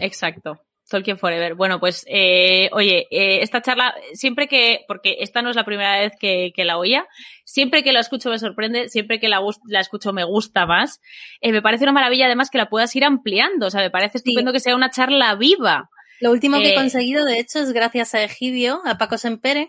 Exacto. 0.00 0.60
Tolkien 0.88 1.18
Forever. 1.18 1.54
Bueno, 1.54 1.80
pues, 1.80 2.04
eh, 2.08 2.68
oye, 2.72 3.06
eh, 3.10 3.42
esta 3.42 3.62
charla, 3.62 3.94
siempre 4.12 4.48
que, 4.48 4.84
porque 4.86 5.16
esta 5.20 5.42
no 5.42 5.50
es 5.50 5.56
la 5.56 5.64
primera 5.64 5.98
vez 5.98 6.12
que, 6.18 6.52
la 6.58 6.78
oía, 6.78 7.06
siempre 7.44 7.82
que 7.82 7.92
la 7.92 8.00
escucho 8.00 8.30
me 8.30 8.38
sorprende, 8.38 8.88
siempre 8.88 9.18
que 9.18 9.28
la, 9.28 9.40
la 9.66 9.80
escucho 9.80 10.12
me 10.12 10.24
gusta 10.24 10.66
más. 10.66 11.00
Eh, 11.40 11.52
me 11.52 11.62
parece 11.62 11.84
una 11.84 11.92
maravilla 11.92 12.26
además 12.26 12.50
que 12.50 12.58
la 12.58 12.68
puedas 12.68 12.94
ir 12.96 13.04
ampliando, 13.04 13.66
o 13.66 13.70
sea, 13.70 13.80
me 13.80 13.90
parece 13.90 14.18
estupendo 14.18 14.52
que 14.52 14.60
sea 14.60 14.76
una 14.76 14.90
charla 14.90 15.34
viva. 15.34 15.90
Lo 16.20 16.30
último 16.30 16.58
que 16.58 16.72
he 16.72 16.74
conseguido, 16.74 17.24
de 17.24 17.40
hecho, 17.40 17.58
es 17.58 17.72
gracias 17.72 18.14
a 18.14 18.22
Egidio, 18.22 18.80
a 18.84 18.98
Paco 18.98 19.18
Sempere, 19.18 19.68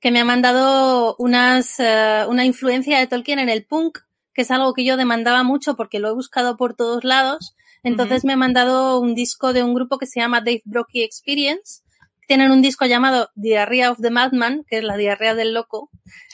que 0.00 0.10
me 0.10 0.20
ha 0.20 0.24
mandado 0.24 1.16
unas, 1.18 1.78
una 2.28 2.44
influencia 2.44 2.98
de 2.98 3.06
Tolkien 3.06 3.38
en 3.38 3.48
el 3.48 3.64
punk, 3.64 3.98
que 4.34 4.42
es 4.42 4.50
algo 4.50 4.74
que 4.74 4.84
yo 4.84 4.96
demandaba 4.96 5.42
mucho 5.42 5.74
porque 5.74 5.98
lo 5.98 6.10
he 6.10 6.14
buscado 6.14 6.56
por 6.56 6.74
todos 6.74 7.02
lados 7.02 7.56
entonces 7.86 8.24
me 8.24 8.32
ha 8.32 8.36
mandado 8.36 8.98
un 8.98 9.14
disco 9.14 9.52
de 9.52 9.62
un 9.62 9.72
grupo 9.72 9.98
que 9.98 10.06
se 10.06 10.18
llama 10.18 10.40
Dave 10.40 10.62
Brockie 10.64 11.04
Experience. 11.04 11.82
Tienen 12.26 12.50
un 12.50 12.60
disco 12.60 12.84
llamado 12.84 13.30
Diarrhea 13.36 13.92
of 13.92 14.00
the 14.00 14.10
Madman, 14.10 14.64
que 14.68 14.78
es 14.78 14.84
la 14.84 14.96
diarrea 14.96 15.36
del 15.36 15.54
loco, 15.54 15.90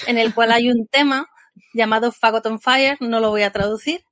en 0.07 0.17
el 0.17 0.33
cual 0.33 0.51
hay 0.53 0.71
un 0.71 0.87
tema 0.91 1.29
llamado 1.75 2.11
Fagot 2.11 2.47
on 2.47 2.59
Fire, 2.59 2.97
no 3.01 3.21
lo 3.21 3.29
voy 3.29 3.43
a 3.43 3.53
traducir, 3.53 4.03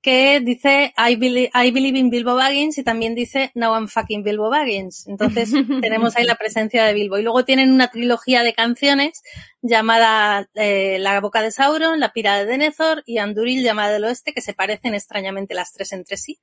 que 0.00 0.40
dice 0.40 0.94
I 0.96 1.16
believe, 1.16 1.50
I 1.52 1.70
believe 1.70 1.98
in 1.98 2.08
Bilbo 2.08 2.34
Baggins 2.34 2.78
y 2.78 2.84
también 2.84 3.14
dice 3.14 3.50
Now 3.54 3.74
I'm 3.74 3.88
fucking 3.88 4.22
Bilbo 4.22 4.48
Baggins. 4.48 5.06
Entonces 5.08 5.50
tenemos 5.82 6.16
ahí 6.16 6.24
la 6.24 6.36
presencia 6.36 6.84
de 6.84 6.94
Bilbo. 6.94 7.18
Y 7.18 7.22
luego 7.22 7.44
tienen 7.44 7.70
una 7.70 7.88
trilogía 7.88 8.42
de 8.42 8.54
canciones 8.54 9.20
llamada 9.62 10.48
eh, 10.54 10.98
La 11.00 11.20
boca 11.20 11.42
de 11.42 11.50
Sauron, 11.50 12.00
La 12.00 12.12
pira 12.12 12.36
de 12.38 12.46
Denethor 12.46 13.02
y 13.06 13.18
Anduril 13.18 13.62
llamada 13.62 13.92
del 13.92 14.04
oeste, 14.04 14.32
que 14.32 14.40
se 14.40 14.54
parecen 14.54 14.94
extrañamente 14.94 15.54
las 15.54 15.72
tres 15.72 15.92
entre 15.92 16.16
sí. 16.16 16.40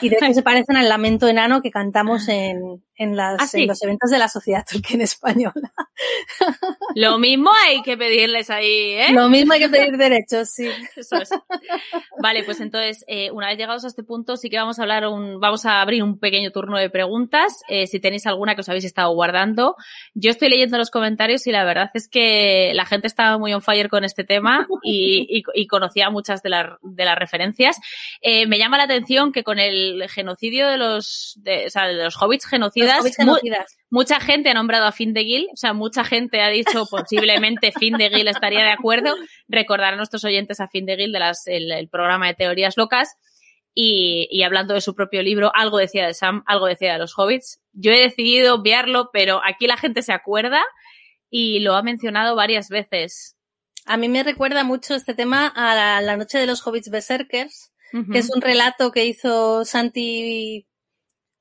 Y 0.00 0.08
de 0.08 0.16
hecho 0.16 0.32
se 0.32 0.42
parecen 0.42 0.76
al 0.76 0.88
lamento 0.88 1.28
enano 1.28 1.60
que 1.60 1.70
cantamos 1.70 2.28
en, 2.28 2.82
en, 2.96 3.16
las, 3.16 3.54
¿Ah, 3.54 3.58
en 3.58 3.66
los 3.66 3.82
eventos 3.82 4.10
de 4.10 4.18
la 4.18 4.28
Sociedad 4.28 4.64
Tolkien 4.68 5.02
Española. 5.02 5.72
Lo 6.94 7.18
mismo 7.18 7.50
hay 7.66 7.82
que 7.82 7.96
pedirles 7.96 8.50
ahí, 8.50 8.92
¿eh? 8.92 9.12
Lo 9.12 9.28
mismo 9.28 9.52
hay 9.52 9.60
que 9.60 9.68
pedir 9.68 9.96
derechos, 9.96 10.50
sí. 10.50 10.68
Eso 10.96 11.16
es. 11.16 11.30
Vale, 12.20 12.44
pues 12.44 12.60
entonces, 12.60 13.04
eh, 13.08 13.30
una 13.30 13.48
vez 13.48 13.58
llegados 13.58 13.84
a 13.84 13.88
este 13.88 14.02
punto, 14.02 14.36
sí 14.36 14.48
que 14.48 14.56
vamos 14.56 14.78
a 14.78 14.82
hablar 14.82 15.06
un, 15.06 15.38
vamos 15.38 15.66
a 15.66 15.80
abrir 15.80 16.02
un 16.02 16.18
pequeño 16.18 16.50
turno 16.50 16.78
de 16.78 16.90
preguntas. 16.90 17.60
Eh, 17.68 17.86
si 17.86 18.00
tenéis 18.00 18.26
alguna 18.26 18.54
que 18.54 18.62
os 18.62 18.68
habéis 18.68 18.84
estado 18.84 19.12
guardando. 19.12 19.76
Yo 20.14 20.30
estoy 20.30 20.48
leyendo 20.48 20.78
los 20.78 20.90
comentarios 20.90 21.46
y 21.46 21.52
la 21.52 21.64
verdad 21.64 21.90
es 21.94 22.08
que 22.08 22.57
la 22.74 22.86
gente 22.86 23.06
estaba 23.06 23.38
muy 23.38 23.52
on 23.52 23.62
fire 23.62 23.88
con 23.88 24.04
este 24.04 24.24
tema 24.24 24.66
y, 24.82 25.42
y, 25.54 25.66
conocía 25.66 26.10
muchas 26.10 26.42
de, 26.42 26.50
de 26.82 27.04
las 27.04 27.18
referencias. 27.18 27.78
Eh, 28.20 28.46
me 28.46 28.58
llama 28.58 28.78
la 28.78 28.84
atención 28.84 29.32
que 29.32 29.44
con 29.44 29.58
el 29.58 30.08
genocidio 30.08 30.68
de 30.68 30.78
los, 30.78 31.38
de, 31.42 31.66
o 31.66 31.70
sea, 31.70 31.86
de 31.88 32.04
los 32.04 32.16
hobbits 32.20 32.46
genocidas, 32.46 33.04
mucha 33.90 34.20
gente 34.20 34.50
ha 34.50 34.54
nombrado 34.54 34.86
a 34.86 34.92
Findegil, 34.92 35.48
o 35.52 35.56
sea, 35.56 35.72
mucha 35.72 36.04
gente 36.04 36.40
ha 36.40 36.48
dicho 36.48 36.86
posiblemente 36.90 37.72
Findegil 37.78 38.28
estaría 38.28 38.64
de 38.64 38.72
acuerdo. 38.72 39.14
Recordar 39.48 39.94
a 39.94 39.96
nuestros 39.96 40.24
oyentes 40.24 40.60
a 40.60 40.68
Findegil 40.68 41.12
de 41.12 41.18
las, 41.18 41.46
el, 41.46 41.88
programa 41.88 42.26
de 42.28 42.34
teorías 42.34 42.76
locas. 42.76 43.16
Y, 43.74 44.26
y, 44.30 44.42
hablando 44.42 44.74
de 44.74 44.80
su 44.80 44.94
propio 44.94 45.22
libro, 45.22 45.52
algo 45.54 45.78
decía 45.78 46.06
de 46.06 46.14
Sam, 46.14 46.42
algo 46.46 46.66
decía 46.66 46.94
de 46.94 46.98
los 46.98 47.16
hobbits. 47.16 47.60
Yo 47.72 47.92
he 47.92 48.00
decidido 48.00 48.56
obviarlo, 48.56 49.10
pero 49.12 49.40
aquí 49.44 49.68
la 49.68 49.76
gente 49.76 50.02
se 50.02 50.12
acuerda 50.12 50.64
y 51.30 51.60
lo 51.60 51.74
ha 51.74 51.82
mencionado 51.82 52.36
varias 52.36 52.68
veces. 52.68 53.36
A 53.84 53.96
mí 53.96 54.08
me 54.08 54.22
recuerda 54.22 54.64
mucho 54.64 54.94
este 54.94 55.14
tema 55.14 55.46
a 55.46 55.74
la, 55.74 56.00
la 56.00 56.16
noche 56.16 56.38
de 56.38 56.46
los 56.46 56.66
hobbits 56.66 56.90
berserkers, 56.90 57.72
que 58.12 58.18
es 58.18 58.28
un 58.34 58.42
relato 58.42 58.92
que 58.92 59.06
hizo 59.06 59.64
Santi 59.64 60.66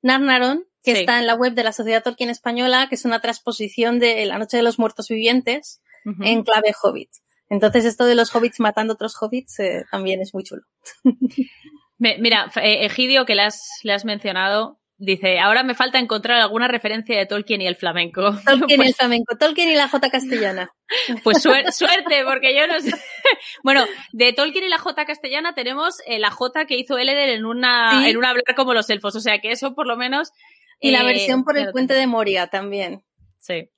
Narnaron, 0.02 0.66
que 0.82 1.02
está 1.02 1.20
en 1.20 1.28
la 1.28 1.36
web 1.36 1.54
de 1.54 1.64
la 1.64 1.74
Sociedad 1.74 2.04
Tolkien 2.04 2.30
Española, 2.30 2.88
que 2.88 2.96
es 2.96 3.04
una 3.04 3.20
transposición 3.20 4.00
de 4.00 4.26
La 4.26 4.38
Noche 4.38 4.56
de 4.56 4.64
los 4.64 4.80
Muertos 4.80 5.10
Vivientes 5.10 5.82
en 6.22 6.44
clave 6.44 6.74
hobbit. 6.82 7.10
Entonces 7.50 7.86
esto 7.86 8.06
de 8.06 8.16
los 8.16 8.34
hobbits 8.34 8.60
matando 8.60 8.94
otros 8.94 9.16
hobbits 9.22 9.60
eh, 9.60 9.86
también 9.92 10.22
es 10.22 10.34
muy 10.34 10.44
chulo. 10.44 10.64
Mira, 11.98 12.52
eh, 12.56 12.86
Egidio, 12.86 13.26
que 13.26 13.36
le 13.36 13.44
has, 13.44 13.70
le 13.84 13.94
has 13.94 14.06
mencionado, 14.06 14.80
Dice, 15.00 15.39
ahora 15.39 15.62
me 15.62 15.76
falta 15.76 16.00
encontrar 16.00 16.41
alguna 16.41 16.68
referencia 16.68 17.16
de 17.16 17.28
Tolkien 17.28 17.62
y 17.62 17.68
el 17.68 17.76
flamenco. 17.76 18.22
Tolkien 18.45 18.70
y 18.70 18.74
el 18.74 18.78
pues 18.78 18.95
flamenco, 18.95 19.38
Tolkien 19.38 19.70
y 19.70 19.76
la 19.76 19.88
J 19.88 20.10
castellana. 20.10 20.72
Pues 21.24 21.41
suerte, 21.41 22.24
porque 22.26 22.56
yo 22.56 22.66
no 22.66 22.80
sé. 22.80 22.91
Bueno, 23.64 23.86
de 24.14 24.34
Tolkien 24.34 24.64
y 24.64 24.70
la 24.70 24.80
J 24.80 25.06
castellana 25.06 25.54
tenemos 25.54 25.98
eh, 26.08 26.18
la 26.18 26.32
J 26.32 26.66
que 26.66 26.78
hizo 26.78 26.98
Eleder 26.98 27.30
en 27.30 27.45
una, 27.45 28.08
en 28.08 28.18
un 28.18 28.26
hablar 28.26 28.43
como 28.56 28.74
los 28.74 28.89
elfos, 28.89 29.16
o 29.16 29.20
sea 29.20 29.39
que 29.39 29.52
eso 29.52 29.76
por 29.76 29.86
lo 29.86 29.98
menos. 29.98 30.32
Y 30.80 30.91
la 30.91 31.02
eh, 31.02 31.06
versión 31.06 31.43
por 31.43 31.58
el 31.58 31.72
puente 31.72 31.93
de 31.93 32.08
Moria 32.08 32.48
también. 32.48 33.04
Sí. 33.38 33.70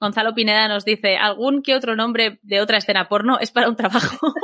Gonzalo 0.00 0.34
Pineda 0.34 0.68
nos 0.68 0.84
dice, 0.84 1.16
algún 1.16 1.62
que 1.62 1.74
otro 1.74 1.94
nombre 1.94 2.40
de 2.42 2.60
otra 2.60 2.78
escena 2.78 3.08
porno 3.08 3.38
es 3.38 3.50
para 3.50 3.68
un 3.68 3.76
trabajo. 3.76 4.34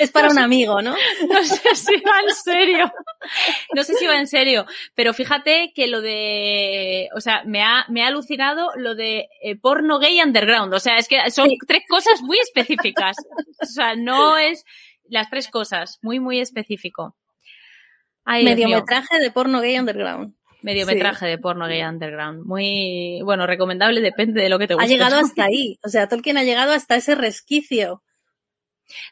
Es 0.00 0.10
para 0.10 0.28
un 0.28 0.38
amigo, 0.38 0.80
¿no? 0.82 0.94
No 1.28 1.44
sé 1.44 1.74
si 1.74 1.96
va 1.96 2.20
en 2.22 2.34
serio. 2.34 2.92
No 3.74 3.84
sé 3.84 3.94
si 3.94 4.06
va 4.06 4.18
en 4.18 4.26
serio. 4.26 4.66
Pero 4.94 5.14
fíjate 5.14 5.72
que 5.74 5.86
lo 5.86 6.00
de, 6.00 7.08
o 7.14 7.20
sea, 7.20 7.42
me 7.44 7.62
ha, 7.62 7.84
me 7.88 8.02
ha 8.02 8.08
alucinado 8.08 8.70
lo 8.76 8.94
de 8.94 9.28
eh, 9.42 9.56
porno 9.56 9.98
gay 9.98 10.20
underground. 10.20 10.72
O 10.74 10.80
sea, 10.80 10.96
es 10.96 11.08
que 11.08 11.30
son 11.30 11.48
tres 11.66 11.82
cosas 11.88 12.22
muy 12.22 12.38
específicas. 12.38 13.16
O 13.60 13.66
sea, 13.66 13.94
no 13.94 14.36
es 14.38 14.64
las 15.08 15.30
tres 15.30 15.48
cosas. 15.48 15.98
Muy, 16.02 16.20
muy 16.20 16.40
específico. 16.40 17.16
Mediometraje 18.24 19.18
de 19.18 19.30
porno 19.30 19.60
gay 19.60 19.78
underground 19.78 20.34
mediometraje 20.62 21.26
de 21.26 21.38
porno 21.38 21.66
gay 21.66 21.82
underground. 21.82 22.44
Muy, 22.44 23.20
bueno, 23.24 23.46
recomendable, 23.46 24.00
depende 24.00 24.42
de 24.42 24.48
lo 24.48 24.58
que 24.58 24.68
te 24.68 24.74
guste. 24.74 24.86
Ha 24.86 24.88
llegado 24.88 25.16
hasta 25.18 25.44
ahí. 25.44 25.78
O 25.84 25.88
sea, 25.88 26.08
Tolkien 26.08 26.38
ha 26.38 26.44
llegado 26.44 26.72
hasta 26.72 26.96
ese 26.96 27.14
resquicio. 27.14 28.02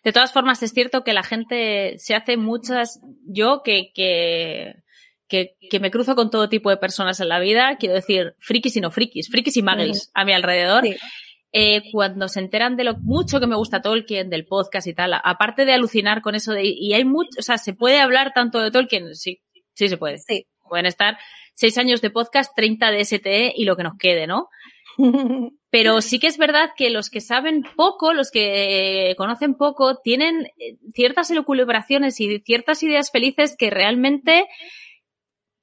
De 0.05 0.12
todas 0.12 0.33
formas, 0.33 0.62
es 0.62 0.72
cierto 0.72 1.05
que 1.05 1.12
la 1.12 1.22
gente 1.22 1.99
se 1.99 2.14
hace 2.14 2.37
muchas, 2.37 3.01
yo 3.26 3.62
que, 3.62 3.93
que, 3.95 4.76
que, 5.28 5.81
me 5.81 5.91
cruzo 5.91 6.14
con 6.16 6.31
todo 6.31 6.49
tipo 6.49 6.70
de 6.70 6.76
personas 6.76 7.20
en 7.20 7.28
la 7.28 7.39
vida, 7.39 7.76
quiero 7.78 7.95
decir, 7.95 8.35
frikis 8.39 8.76
y 8.76 8.81
no 8.81 8.91
frikis, 8.91 9.31
frikis 9.31 9.57
y 9.57 9.62
muggles 9.62 10.11
a 10.14 10.24
mi 10.24 10.33
alrededor. 10.33 10.85
Eh, 11.53 11.91
cuando 11.91 12.28
se 12.28 12.39
enteran 12.39 12.76
de 12.76 12.85
lo 12.85 12.97
mucho 12.99 13.41
que 13.41 13.47
me 13.49 13.57
gusta 13.57 13.83
Tolkien, 13.83 14.31
del 14.31 14.47
podcast 14.47 14.87
y 14.87 14.95
tal, 14.95 15.14
aparte 15.14 15.64
de 15.64 15.72
alucinar 15.72 16.22
con 16.22 16.37
eso 16.37 16.53
de, 16.53 16.62
y 16.64 16.93
hay 16.95 17.05
mucho, 17.05 17.31
o 17.39 17.43
sea, 17.43 17.59
se 17.59 17.74
puede 17.74 18.01
hablar 18.01 18.33
tanto 18.33 18.61
de 18.61 18.70
Tolkien, 18.70 19.14
sí, 19.14 19.41
sí 19.74 19.89
se 19.89 19.97
puede. 19.97 20.18
Sí. 20.18 20.47
Pueden 20.68 20.87
estar 20.87 21.18
seis 21.55 21.76
años 21.78 22.01
de 22.01 22.11
podcast, 22.11 22.53
30 22.55 22.91
de 22.93 23.05
STE 23.05 23.53
y 23.57 23.64
lo 23.64 23.76
que 23.76 23.83
nos 23.83 23.99
quede, 23.99 24.26
¿no? 24.26 24.49
Pero 25.71 26.01
sí 26.01 26.18
que 26.18 26.27
es 26.27 26.37
verdad 26.37 26.71
que 26.77 26.91
los 26.91 27.11
que 27.11 27.21
saben 27.21 27.64
poco, 27.77 28.12
los 28.12 28.31
que 28.31 29.14
conocen 29.16 29.55
poco, 29.55 29.97
tienen 29.97 30.47
eh, 30.59 30.77
ciertas 30.95 31.31
elucubraciones 31.31 32.21
y 32.21 32.41
ciertas 32.41 32.83
ideas 32.83 33.11
felices 33.11 33.57
que 33.57 33.71
realmente 33.71 34.47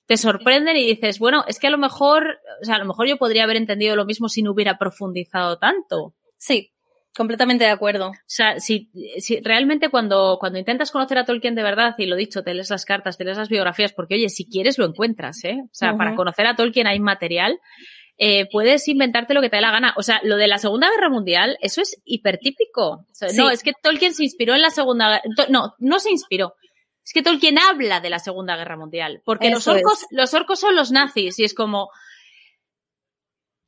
te 0.06 0.16
sorprenden 0.16 0.78
y 0.78 0.86
dices, 0.86 1.20
bueno, 1.20 1.44
es 1.48 1.60
que 1.60 1.68
a 1.68 1.72
lo 1.72 1.78
mejor, 1.78 2.40
o 2.62 2.66
sea, 2.66 2.76
a 2.76 2.80
lo 2.80 2.86
mejor 2.86 3.08
yo 3.08 3.18
podría 3.18 3.44
haber 3.44 3.58
entendido 3.58 3.98
lo 3.98 4.06
mismo 4.06 4.30
si 4.30 4.42
no 4.42 4.52
hubiera 4.52 4.78
profundizado 4.78 5.58
tanto. 5.58 6.14
Sí, 6.38 6.72
Completamente 7.18 7.64
de 7.64 7.72
acuerdo. 7.72 8.10
O 8.10 8.14
sea, 8.28 8.60
si, 8.60 8.92
si 9.18 9.40
realmente 9.42 9.90
cuando, 9.90 10.38
cuando 10.40 10.60
intentas 10.60 10.92
conocer 10.92 11.18
a 11.18 11.26
Tolkien 11.26 11.56
de 11.56 11.64
verdad, 11.64 11.96
y 11.98 12.06
lo 12.06 12.16
dicho, 12.16 12.44
te 12.44 12.54
lees 12.54 12.70
las 12.70 12.86
cartas, 12.86 13.18
te 13.18 13.26
lees 13.26 13.40
las 13.40 13.50
biografías, 13.50 13.92
porque 13.92 14.14
oye, 14.14 14.30
si 14.30 14.48
quieres 14.48 14.78
lo 14.78 14.86
encuentras, 14.86 15.44
¿eh? 15.44 15.64
O 15.64 15.70
sea, 15.74 15.98
para 15.98 16.16
conocer 16.16 16.46
a 16.46 16.56
Tolkien 16.56 16.86
hay 16.86 17.00
material, 17.00 17.60
eh, 18.18 18.48
puedes 18.52 18.88
inventarte 18.88 19.34
lo 19.34 19.42
que 19.42 19.50
te 19.50 19.58
dé 19.58 19.62
la 19.62 19.72
gana. 19.72 19.94
O 19.96 20.04
sea, 20.04 20.20
lo 20.24 20.38
de 20.38 20.48
la 20.48 20.58
Segunda 20.58 20.90
Guerra 20.90 21.10
Mundial, 21.10 21.58
eso 21.62 21.82
es 21.82 22.02
hipertípico. 22.04 23.06
No, 23.36 23.50
es 23.50 23.64
que 23.64 23.74
Tolkien 23.82 24.14
se 24.14 24.24
inspiró 24.24 24.56
en 24.56 24.62
la 24.62 24.72
Segunda 24.72 25.22
No, 25.50 25.76
no 25.78 26.00
se 26.00 26.10
inspiró. 26.10 26.56
Es 27.06 27.14
que 27.14 27.22
Tolkien 27.22 27.58
habla 27.60 28.00
de 28.00 28.10
la 28.10 28.20
Segunda 28.20 28.58
Guerra 28.58 28.76
Mundial. 28.76 29.22
Porque 29.24 29.50
los 29.50 29.68
orcos, 29.68 30.06
los 30.12 30.34
orcos 30.34 30.60
son 30.60 30.76
los 30.76 30.92
nazis 30.92 31.40
y 31.40 31.44
es 31.44 31.54
como, 31.54 31.90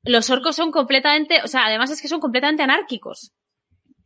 los 0.03 0.29
orcos 0.29 0.55
son 0.55 0.71
completamente, 0.71 1.41
o 1.43 1.47
sea, 1.47 1.65
además 1.65 1.89
es 1.91 2.01
que 2.01 2.07
son 2.07 2.19
completamente 2.19 2.63
anárquicos. 2.63 3.33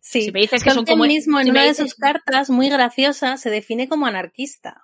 Sí, 0.01 0.23
si 0.23 0.31
me 0.31 0.41
dices 0.41 0.63
que 0.63 0.71
son 0.71 0.85
como 0.85 1.05
mismo 1.05 1.39
en 1.39 1.49
una 1.49 1.63
de 1.63 1.73
sus 1.73 1.95
cartas 1.95 2.49
muy 2.49 2.69
graciosa 2.69 3.37
se 3.37 3.49
define 3.49 3.87
como 3.87 4.05
anarquista. 4.05 4.83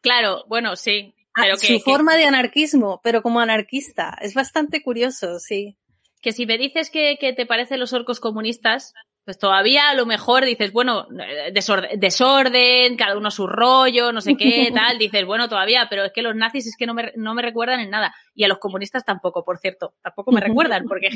Claro, 0.00 0.44
bueno, 0.48 0.74
sí. 0.74 1.14
Ah, 1.38 1.56
su 1.56 1.80
forma 1.80 2.16
de 2.16 2.24
anarquismo, 2.24 3.00
pero 3.02 3.22
como 3.22 3.40
anarquista. 3.40 4.16
Es 4.20 4.34
bastante 4.34 4.82
curioso, 4.82 5.38
sí. 5.38 5.76
que 6.20 6.32
si 6.32 6.46
me 6.46 6.58
dices 6.58 6.90
que, 6.90 7.16
que 7.20 7.32
te 7.32 7.46
parecen 7.46 7.78
los 7.78 7.92
orcos 7.92 8.18
comunistas, 8.18 8.92
pues 9.28 9.38
todavía 9.38 9.90
a 9.90 9.94
lo 9.94 10.06
mejor 10.06 10.46
dices, 10.46 10.72
bueno, 10.72 11.06
desorden, 11.52 12.00
desorden, 12.00 12.96
cada 12.96 13.14
uno 13.14 13.30
su 13.30 13.46
rollo, 13.46 14.10
no 14.10 14.22
sé 14.22 14.38
qué, 14.38 14.70
tal, 14.74 14.96
dices, 14.96 15.26
bueno, 15.26 15.50
todavía, 15.50 15.86
pero 15.90 16.02
es 16.06 16.12
que 16.14 16.22
los 16.22 16.34
nazis 16.34 16.66
es 16.66 16.76
que 16.78 16.86
no 16.86 16.94
me, 16.94 17.12
no 17.14 17.34
me 17.34 17.42
recuerdan 17.42 17.80
en 17.80 17.90
nada. 17.90 18.14
Y 18.34 18.44
a 18.44 18.48
los 18.48 18.56
comunistas 18.56 19.04
tampoco, 19.04 19.44
por 19.44 19.58
cierto, 19.58 19.92
tampoco 20.02 20.32
me 20.32 20.40
recuerdan, 20.40 20.86
porque 20.88 21.10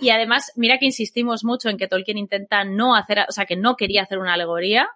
y 0.00 0.10
además, 0.10 0.52
mira 0.54 0.78
que 0.78 0.86
insistimos 0.86 1.42
mucho 1.42 1.68
en 1.68 1.78
que 1.78 1.88
Tolkien 1.88 2.16
intenta 2.16 2.62
no 2.62 2.94
hacer, 2.94 3.18
o 3.28 3.32
sea, 3.32 3.44
que 3.44 3.56
no 3.56 3.74
quería 3.74 4.02
hacer 4.02 4.18
una 4.18 4.34
alegoría, 4.34 4.88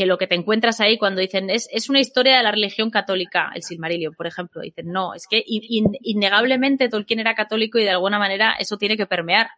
que 0.00 0.06
lo 0.06 0.16
que 0.16 0.26
te 0.26 0.34
encuentras 0.34 0.80
ahí 0.80 0.96
cuando 0.96 1.20
dicen 1.20 1.50
es, 1.50 1.68
es 1.70 1.90
una 1.90 2.00
historia 2.00 2.38
de 2.38 2.42
la 2.42 2.52
religión 2.52 2.88
católica, 2.88 3.52
el 3.54 3.62
Silmarillion, 3.62 4.14
por 4.14 4.26
ejemplo, 4.26 4.62
dicen, 4.62 4.90
no, 4.90 5.12
es 5.12 5.26
que 5.26 5.44
innegablemente 5.44 6.88
Tolkien 6.88 7.20
era 7.20 7.34
católico 7.34 7.78
y 7.78 7.82
de 7.82 7.90
alguna 7.90 8.18
manera 8.18 8.54
eso 8.58 8.78
tiene 8.78 8.96
que 8.96 9.04
permear. 9.04 9.50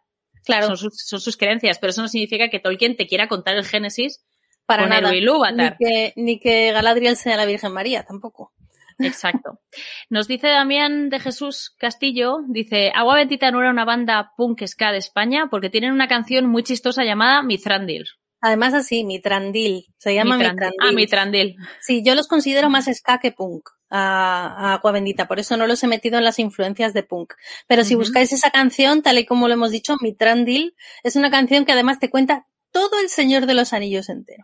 Claro. 0.43 0.67
Son 0.67 0.75
sus, 0.75 0.97
son 0.97 1.21
sus 1.21 1.37
creencias, 1.37 1.79
pero 1.79 1.91
eso 1.91 2.01
no 2.01 2.09
significa 2.09 2.49
que 2.49 2.59
Tolkien 2.59 2.97
te 2.97 3.07
quiera 3.07 3.29
contar 3.29 3.55
el 3.55 3.63
Génesis 3.63 4.21
para 4.65 4.85
nada. 4.85 5.13
Ni 5.53 5.77
que, 5.77 6.13
ni 6.17 6.39
que 6.41 6.73
Galadriel 6.73 7.15
sea 7.15 7.37
la 7.37 7.45
Virgen 7.45 7.71
María, 7.71 8.03
tampoco. 8.03 8.51
Exacto. 8.99 9.61
Nos 10.09 10.27
dice 10.27 10.49
Damián 10.49 11.07
de 11.09 11.21
Jesús 11.21 11.73
Castillo, 11.77 12.39
dice, 12.49 12.91
Agua 12.93 13.15
Bendita 13.15 13.49
no 13.49 13.61
era 13.61 13.69
una 13.69 13.85
banda 13.85 14.33
punk 14.35 14.67
ska 14.67 14.91
de 14.91 14.97
España 14.97 15.47
porque 15.49 15.69
tienen 15.69 15.93
una 15.93 16.09
canción 16.09 16.47
muy 16.47 16.63
chistosa 16.63 17.05
llamada 17.05 17.43
Mithrandil. 17.43 18.09
Además 18.43 18.73
así, 18.73 19.05
Mitrandil. 19.05 19.85
Se 19.97 20.13
llama 20.13 20.35
Mitrandil. 20.35 20.79
Ah, 20.81 20.91
Mitrandil. 20.91 21.55
Sí, 21.79 22.03
yo 22.03 22.13
los 22.13 22.27
considero 22.27 22.69
más 22.69 22.89
ska 22.93 23.19
que 23.19 23.31
punk. 23.31 23.69
A, 23.89 24.73
Agua 24.73 24.91
Bendita, 24.91 25.29
por 25.29 25.39
eso 25.39 25.55
no 25.55 25.65
los 25.65 25.81
he 25.81 25.87
metido 25.87 26.17
en 26.17 26.25
las 26.25 26.39
influencias 26.39 26.93
de 26.93 27.03
punk. 27.03 27.35
Pero 27.67 27.85
si 27.85 27.95
buscáis 27.95 28.33
esa 28.33 28.51
canción, 28.51 29.01
tal 29.01 29.17
y 29.17 29.25
como 29.25 29.47
lo 29.47 29.53
hemos 29.53 29.71
dicho, 29.71 29.95
Mitrandil, 30.01 30.75
es 31.03 31.15
una 31.15 31.31
canción 31.31 31.63
que 31.63 31.71
además 31.71 31.99
te 31.99 32.09
cuenta 32.09 32.45
todo 32.73 32.99
el 32.99 33.07
Señor 33.07 33.45
de 33.45 33.53
los 33.53 33.71
Anillos 33.71 34.09
entero. 34.09 34.43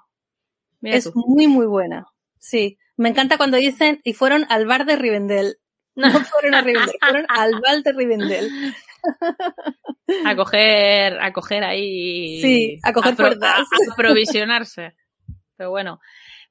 es 0.81 1.13
muy, 1.13 1.47
muy 1.47 1.65
buena. 1.65 2.05
Sí. 2.37 2.77
Me 2.95 3.09
encanta 3.09 3.35
cuando 3.35 3.57
dicen, 3.57 3.99
y 4.05 4.13
fueron 4.13 4.45
al 4.47 4.65
bar 4.65 4.85
de 4.85 4.95
Rivendell. 4.95 5.57
No 5.95 6.09
fueron 6.23 6.55
a 6.55 6.61
Rivendell, 6.61 6.95
fueron 7.01 7.25
al 7.27 7.59
bar 7.59 7.83
de 7.83 7.91
Rivendell 7.91 8.49
a 10.25 10.35
coger, 10.35 11.19
a 11.21 11.33
coger 11.33 11.63
ahí. 11.63 12.41
Sí, 12.41 12.79
a 12.83 12.93
coger 12.93 13.15
a, 13.43 13.63
aprovisionarse. 13.91 14.95
Pero 15.55 15.69
bueno, 15.69 15.99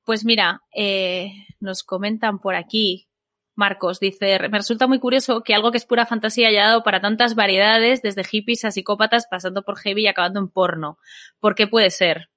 pues 0.04 0.24
mira, 0.24 0.62
eh, 0.74 1.32
nos 1.60 1.82
comentan 1.82 2.38
por 2.38 2.54
aquí. 2.54 3.08
Marcos 3.54 3.98
dice, 3.98 4.38
me 4.48 4.58
resulta 4.58 4.86
muy 4.86 5.00
curioso 5.00 5.42
que 5.42 5.54
algo 5.54 5.72
que 5.72 5.78
es 5.78 5.84
pura 5.84 6.06
fantasía 6.06 6.48
haya 6.48 6.66
dado 6.66 6.84
para 6.84 7.00
tantas 7.00 7.34
variedades, 7.34 8.02
desde 8.02 8.22
hippies 8.22 8.64
a 8.64 8.70
psicópatas, 8.70 9.26
pasando 9.28 9.64
por 9.64 9.76
heavy 9.78 10.04
y 10.04 10.06
acabando 10.06 10.38
en 10.38 10.48
porno. 10.48 10.98
¿Por 11.40 11.56
qué 11.56 11.66
puede 11.66 11.90
ser? 11.90 12.28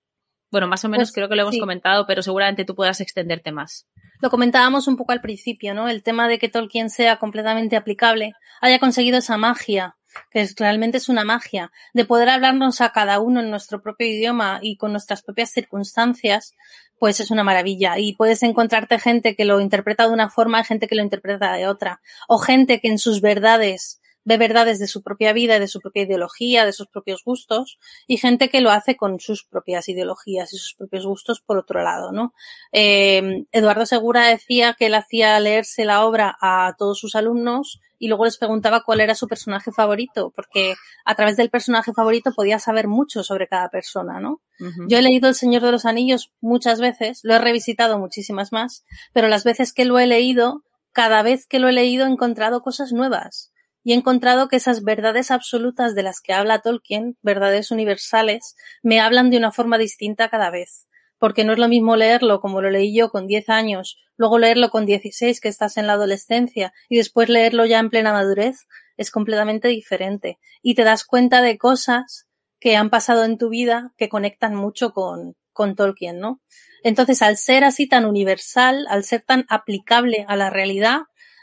Bueno, 0.51 0.67
más 0.67 0.83
o 0.83 0.89
menos 0.89 1.09
pues 1.09 1.15
creo 1.15 1.29
que 1.29 1.35
lo 1.35 1.43
hemos 1.43 1.57
comentado, 1.57 2.05
pero 2.05 2.21
seguramente 2.21 2.65
tú 2.65 2.75
puedas 2.75 2.99
extenderte 2.99 3.51
más. 3.51 3.87
Lo 4.21 4.29
comentábamos 4.29 4.87
un 4.87 4.97
poco 4.97 5.13
al 5.13 5.21
principio, 5.21 5.73
¿no? 5.73 5.87
El 5.87 6.03
tema 6.03 6.27
de 6.27 6.39
que 6.39 6.49
Tolkien 6.49 6.89
sea 6.89 7.17
completamente 7.17 7.77
aplicable, 7.77 8.33
haya 8.59 8.79
conseguido 8.79 9.19
esa 9.19 9.37
magia 9.37 9.95
que 10.29 10.47
realmente 10.57 10.97
es 10.97 11.09
una 11.09 11.23
magia, 11.23 11.71
de 11.93 12.05
poder 12.05 12.29
hablarnos 12.29 12.81
a 12.81 12.91
cada 12.91 13.19
uno 13.19 13.39
en 13.39 13.49
nuestro 13.49 13.81
propio 13.81 14.07
idioma 14.07 14.59
y 14.61 14.77
con 14.77 14.91
nuestras 14.91 15.21
propias 15.23 15.51
circunstancias, 15.51 16.55
pues 16.99 17.19
es 17.19 17.31
una 17.31 17.43
maravilla. 17.43 17.97
Y 17.97 18.13
puedes 18.13 18.43
encontrarte 18.43 18.99
gente 18.99 19.35
que 19.35 19.45
lo 19.45 19.59
interpreta 19.59 20.07
de 20.07 20.13
una 20.13 20.29
forma 20.29 20.59
y 20.59 20.63
gente 20.63 20.87
que 20.87 20.95
lo 20.95 21.01
interpreta 21.01 21.53
de 21.53 21.67
otra. 21.67 22.01
O 22.27 22.37
gente 22.37 22.79
que 22.79 22.89
en 22.89 22.99
sus 22.99 23.21
verdades 23.21 24.00
ve 24.23 24.37
verdades 24.37 24.79
de 24.79 24.87
su 24.87 25.01
propia 25.01 25.33
vida, 25.33 25.59
de 25.59 25.67
su 25.67 25.79
propia 25.79 26.03
ideología, 26.03 26.65
de 26.65 26.73
sus 26.73 26.87
propios 26.87 27.23
gustos, 27.23 27.79
y 28.07 28.17
gente 28.17 28.49
que 28.49 28.61
lo 28.61 28.71
hace 28.71 28.95
con 28.95 29.19
sus 29.19 29.43
propias 29.43 29.89
ideologías 29.89 30.53
y 30.53 30.57
sus 30.57 30.75
propios 30.75 31.05
gustos 31.05 31.41
por 31.41 31.57
otro 31.57 31.81
lado, 31.83 32.11
¿no? 32.11 32.33
Eh, 32.71 33.45
Eduardo 33.51 33.85
Segura 33.85 34.27
decía 34.27 34.75
que 34.77 34.87
él 34.87 34.95
hacía 34.95 35.39
leerse 35.39 35.85
la 35.85 36.05
obra 36.05 36.37
a 36.41 36.75
todos 36.77 36.99
sus 36.99 37.15
alumnos 37.15 37.79
y 37.97 38.07
luego 38.07 38.25
les 38.25 38.37
preguntaba 38.37 38.83
cuál 38.83 38.99
era 38.99 39.13
su 39.13 39.27
personaje 39.27 39.71
favorito, 39.71 40.31
porque 40.35 40.73
a 41.05 41.15
través 41.15 41.37
del 41.37 41.51
personaje 41.51 41.93
favorito 41.93 42.31
podía 42.35 42.57
saber 42.57 42.87
mucho 42.87 43.23
sobre 43.23 43.47
cada 43.47 43.69
persona, 43.69 44.19
¿no? 44.19 44.41
Yo 44.87 44.99
he 44.99 45.01
leído 45.01 45.27
El 45.27 45.35
Señor 45.35 45.63
de 45.63 45.71
los 45.71 45.85
Anillos 45.85 46.31
muchas 46.39 46.79
veces, 46.79 47.21
lo 47.23 47.33
he 47.33 47.39
revisitado 47.39 47.97
muchísimas 47.97 48.51
más, 48.51 48.85
pero 49.13 49.27
las 49.27 49.43
veces 49.43 49.73
que 49.73 49.85
lo 49.85 49.97
he 49.97 50.05
leído, 50.05 50.63
cada 50.91 51.23
vez 51.23 51.47
que 51.47 51.57
lo 51.59 51.67
he 51.67 51.73
leído 51.73 52.05
he 52.05 52.09
encontrado 52.09 52.61
cosas 52.61 52.91
nuevas 52.91 53.51
y 53.83 53.93
he 53.93 53.95
encontrado 53.95 54.47
que 54.47 54.57
esas 54.57 54.83
verdades 54.83 55.31
absolutas 55.31 55.95
de 55.95 56.03
las 56.03 56.21
que 56.21 56.33
habla 56.33 56.59
Tolkien, 56.59 57.17
verdades 57.21 57.71
universales, 57.71 58.55
me 58.83 58.99
hablan 58.99 59.29
de 59.29 59.37
una 59.37 59.51
forma 59.51 59.77
distinta 59.77 60.29
cada 60.29 60.49
vez 60.49 60.87
porque 61.21 61.43
no 61.43 61.53
es 61.53 61.59
lo 61.59 61.67
mismo 61.67 61.95
leerlo 61.95 62.41
como 62.41 62.63
lo 62.63 62.71
leí 62.71 62.95
yo 62.95 63.11
con 63.11 63.27
10 63.27 63.49
años, 63.49 63.99
luego 64.17 64.39
leerlo 64.39 64.71
con 64.71 64.87
16 64.87 65.39
que 65.39 65.49
estás 65.49 65.77
en 65.77 65.85
la 65.85 65.93
adolescencia 65.93 66.73
y 66.89 66.97
después 66.97 67.29
leerlo 67.29 67.63
ya 67.67 67.77
en 67.77 67.91
plena 67.91 68.11
madurez, 68.11 68.65
es 68.97 69.11
completamente 69.11 69.67
diferente. 69.67 70.39
Y 70.63 70.73
te 70.73 70.83
das 70.83 71.05
cuenta 71.05 71.43
de 71.43 71.59
cosas 71.59 72.27
que 72.59 72.75
han 72.75 72.89
pasado 72.89 73.23
en 73.23 73.37
tu 73.37 73.49
vida 73.49 73.93
que 73.97 74.09
conectan 74.09 74.55
mucho 74.55 74.93
con, 74.93 75.35
con 75.53 75.75
Tolkien, 75.75 76.19
¿no? 76.19 76.41
Entonces, 76.83 77.21
al 77.21 77.37
ser 77.37 77.65
así 77.65 77.87
tan 77.87 78.05
universal, 78.05 78.87
al 78.89 79.03
ser 79.03 79.21
tan 79.21 79.45
aplicable 79.47 80.25
a 80.27 80.35
la 80.35 80.49
realidad, 80.49 81.01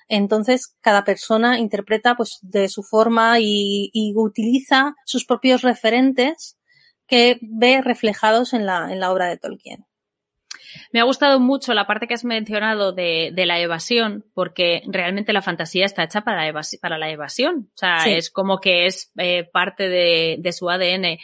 entonces 0.08 0.76
cada 0.80 1.04
persona 1.04 1.58
interpreta 1.58 2.16
pues 2.16 2.38
de 2.42 2.68
su 2.68 2.82
forma 2.82 3.40
y, 3.40 3.90
y 3.92 4.12
utiliza 4.16 4.94
sus 5.04 5.24
propios 5.24 5.62
referentes 5.62 6.58
que 7.06 7.38
ve 7.40 7.80
reflejados 7.82 8.52
en 8.52 8.66
la, 8.66 8.92
en 8.92 9.00
la 9.00 9.10
obra 9.10 9.26
de 9.26 9.38
Tolkien. 9.38 9.88
Me 10.92 11.00
ha 11.00 11.04
gustado 11.04 11.40
mucho 11.40 11.74
la 11.74 11.86
parte 11.86 12.06
que 12.06 12.14
has 12.14 12.24
mencionado 12.24 12.92
de, 12.92 13.30
de 13.34 13.46
la 13.46 13.58
evasión, 13.58 14.24
porque 14.34 14.82
realmente 14.86 15.32
la 15.32 15.42
fantasía 15.42 15.86
está 15.86 16.04
hecha 16.04 16.22
para, 16.22 16.52
para 16.80 16.98
la 16.98 17.10
evasión. 17.10 17.70
O 17.74 17.76
sea, 17.76 18.04
es 18.06 18.30
como 18.30 18.58
que 18.58 18.86
es 18.86 19.10
eh, 19.16 19.48
parte 19.50 19.88
de, 19.88 20.36
de, 20.38 20.52
su 20.52 20.68
ADN. 20.68 21.18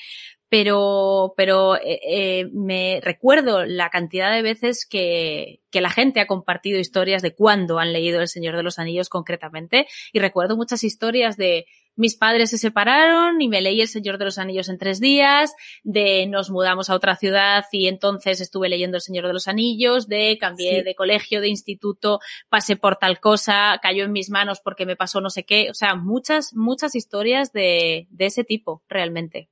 Pero, 0.54 1.34
pero 1.36 1.74
eh, 1.74 1.98
eh, 2.06 2.48
me 2.52 3.00
recuerdo 3.02 3.64
la 3.64 3.90
cantidad 3.90 4.32
de 4.32 4.40
veces 4.40 4.86
que, 4.88 5.58
que 5.72 5.80
la 5.80 5.90
gente 5.90 6.20
ha 6.20 6.28
compartido 6.28 6.78
historias 6.78 7.22
de 7.22 7.34
cuándo 7.34 7.80
han 7.80 7.92
leído 7.92 8.20
El 8.20 8.28
Señor 8.28 8.54
de 8.54 8.62
los 8.62 8.78
Anillos 8.78 9.08
concretamente. 9.08 9.88
Y 10.12 10.20
recuerdo 10.20 10.56
muchas 10.56 10.84
historias 10.84 11.36
de, 11.36 11.66
mis 11.96 12.16
padres 12.16 12.50
se 12.50 12.58
separaron 12.58 13.42
y 13.42 13.48
me 13.48 13.62
leí 13.62 13.80
El 13.80 13.88
Señor 13.88 14.16
de 14.16 14.26
los 14.26 14.38
Anillos 14.38 14.68
en 14.68 14.78
tres 14.78 15.00
días, 15.00 15.52
de 15.82 16.28
nos 16.28 16.50
mudamos 16.50 16.88
a 16.88 16.94
otra 16.94 17.16
ciudad 17.16 17.64
y 17.72 17.88
entonces 17.88 18.40
estuve 18.40 18.68
leyendo 18.68 18.98
El 18.98 19.02
Señor 19.02 19.26
de 19.26 19.32
los 19.32 19.48
Anillos, 19.48 20.06
de 20.06 20.38
cambié 20.38 20.84
de 20.84 20.94
colegio, 20.94 21.40
de 21.40 21.48
instituto, 21.48 22.20
pasé 22.48 22.76
por 22.76 22.94
tal 22.94 23.18
cosa, 23.18 23.80
cayó 23.82 24.04
en 24.04 24.12
mis 24.12 24.30
manos 24.30 24.60
porque 24.62 24.86
me 24.86 24.94
pasó 24.94 25.20
no 25.20 25.30
sé 25.30 25.42
qué, 25.44 25.68
o 25.68 25.74
sea, 25.74 25.96
muchas, 25.96 26.54
muchas 26.54 26.94
historias 26.94 27.52
de, 27.52 28.06
de 28.10 28.26
ese 28.26 28.44
tipo, 28.44 28.84
realmente. 28.88 29.48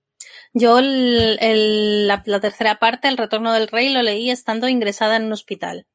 Yo 0.54 0.78
el, 0.78 2.06
la, 2.06 2.22
tercera 2.40 2.78
parte, 2.78 3.08
El 3.08 3.16
Retorno 3.16 3.52
del 3.52 3.68
Rey, 3.68 3.90
lo 3.90 4.02
leí 4.02 4.30
estando 4.30 4.68
ingresada 4.68 5.16
en 5.16 5.24
un 5.24 5.32
hospital. 5.32 5.86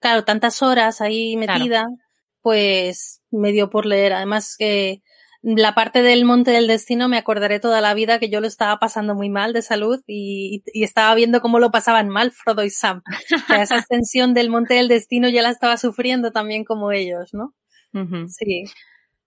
Claro, 0.00 0.24
tantas 0.24 0.62
horas 0.62 1.00
ahí 1.00 1.36
metida, 1.36 1.86
pues 2.40 3.22
me 3.30 3.52
dio 3.52 3.70
por 3.70 3.86
leer. 3.86 4.14
Además 4.14 4.56
que 4.58 5.02
la 5.42 5.74
parte 5.74 6.02
del 6.02 6.24
Monte 6.24 6.52
del 6.52 6.66
Destino 6.66 7.06
me 7.08 7.18
acordaré 7.18 7.60
toda 7.60 7.82
la 7.82 7.92
vida 7.92 8.18
que 8.18 8.30
yo 8.30 8.40
lo 8.40 8.46
estaba 8.46 8.78
pasando 8.78 9.14
muy 9.14 9.28
mal 9.28 9.52
de 9.52 9.60
salud 9.60 10.00
y, 10.06 10.62
estaba 10.72 11.14
viendo 11.14 11.42
cómo 11.42 11.58
lo 11.58 11.70
pasaban 11.70 12.08
mal 12.08 12.32
Frodo 12.32 12.64
y 12.64 12.70
Sam. 12.70 13.02
esa 13.60 13.76
ascensión 13.86 14.32
del 14.32 14.48
Monte 14.48 14.74
del 14.74 14.88
Destino 14.88 15.28
ya 15.28 15.42
la 15.42 15.50
estaba 15.50 15.76
sufriendo 15.76 16.32
también 16.32 16.64
como 16.64 16.92
ellos, 16.92 17.34
¿no? 17.34 17.54
Sí. 18.28 18.64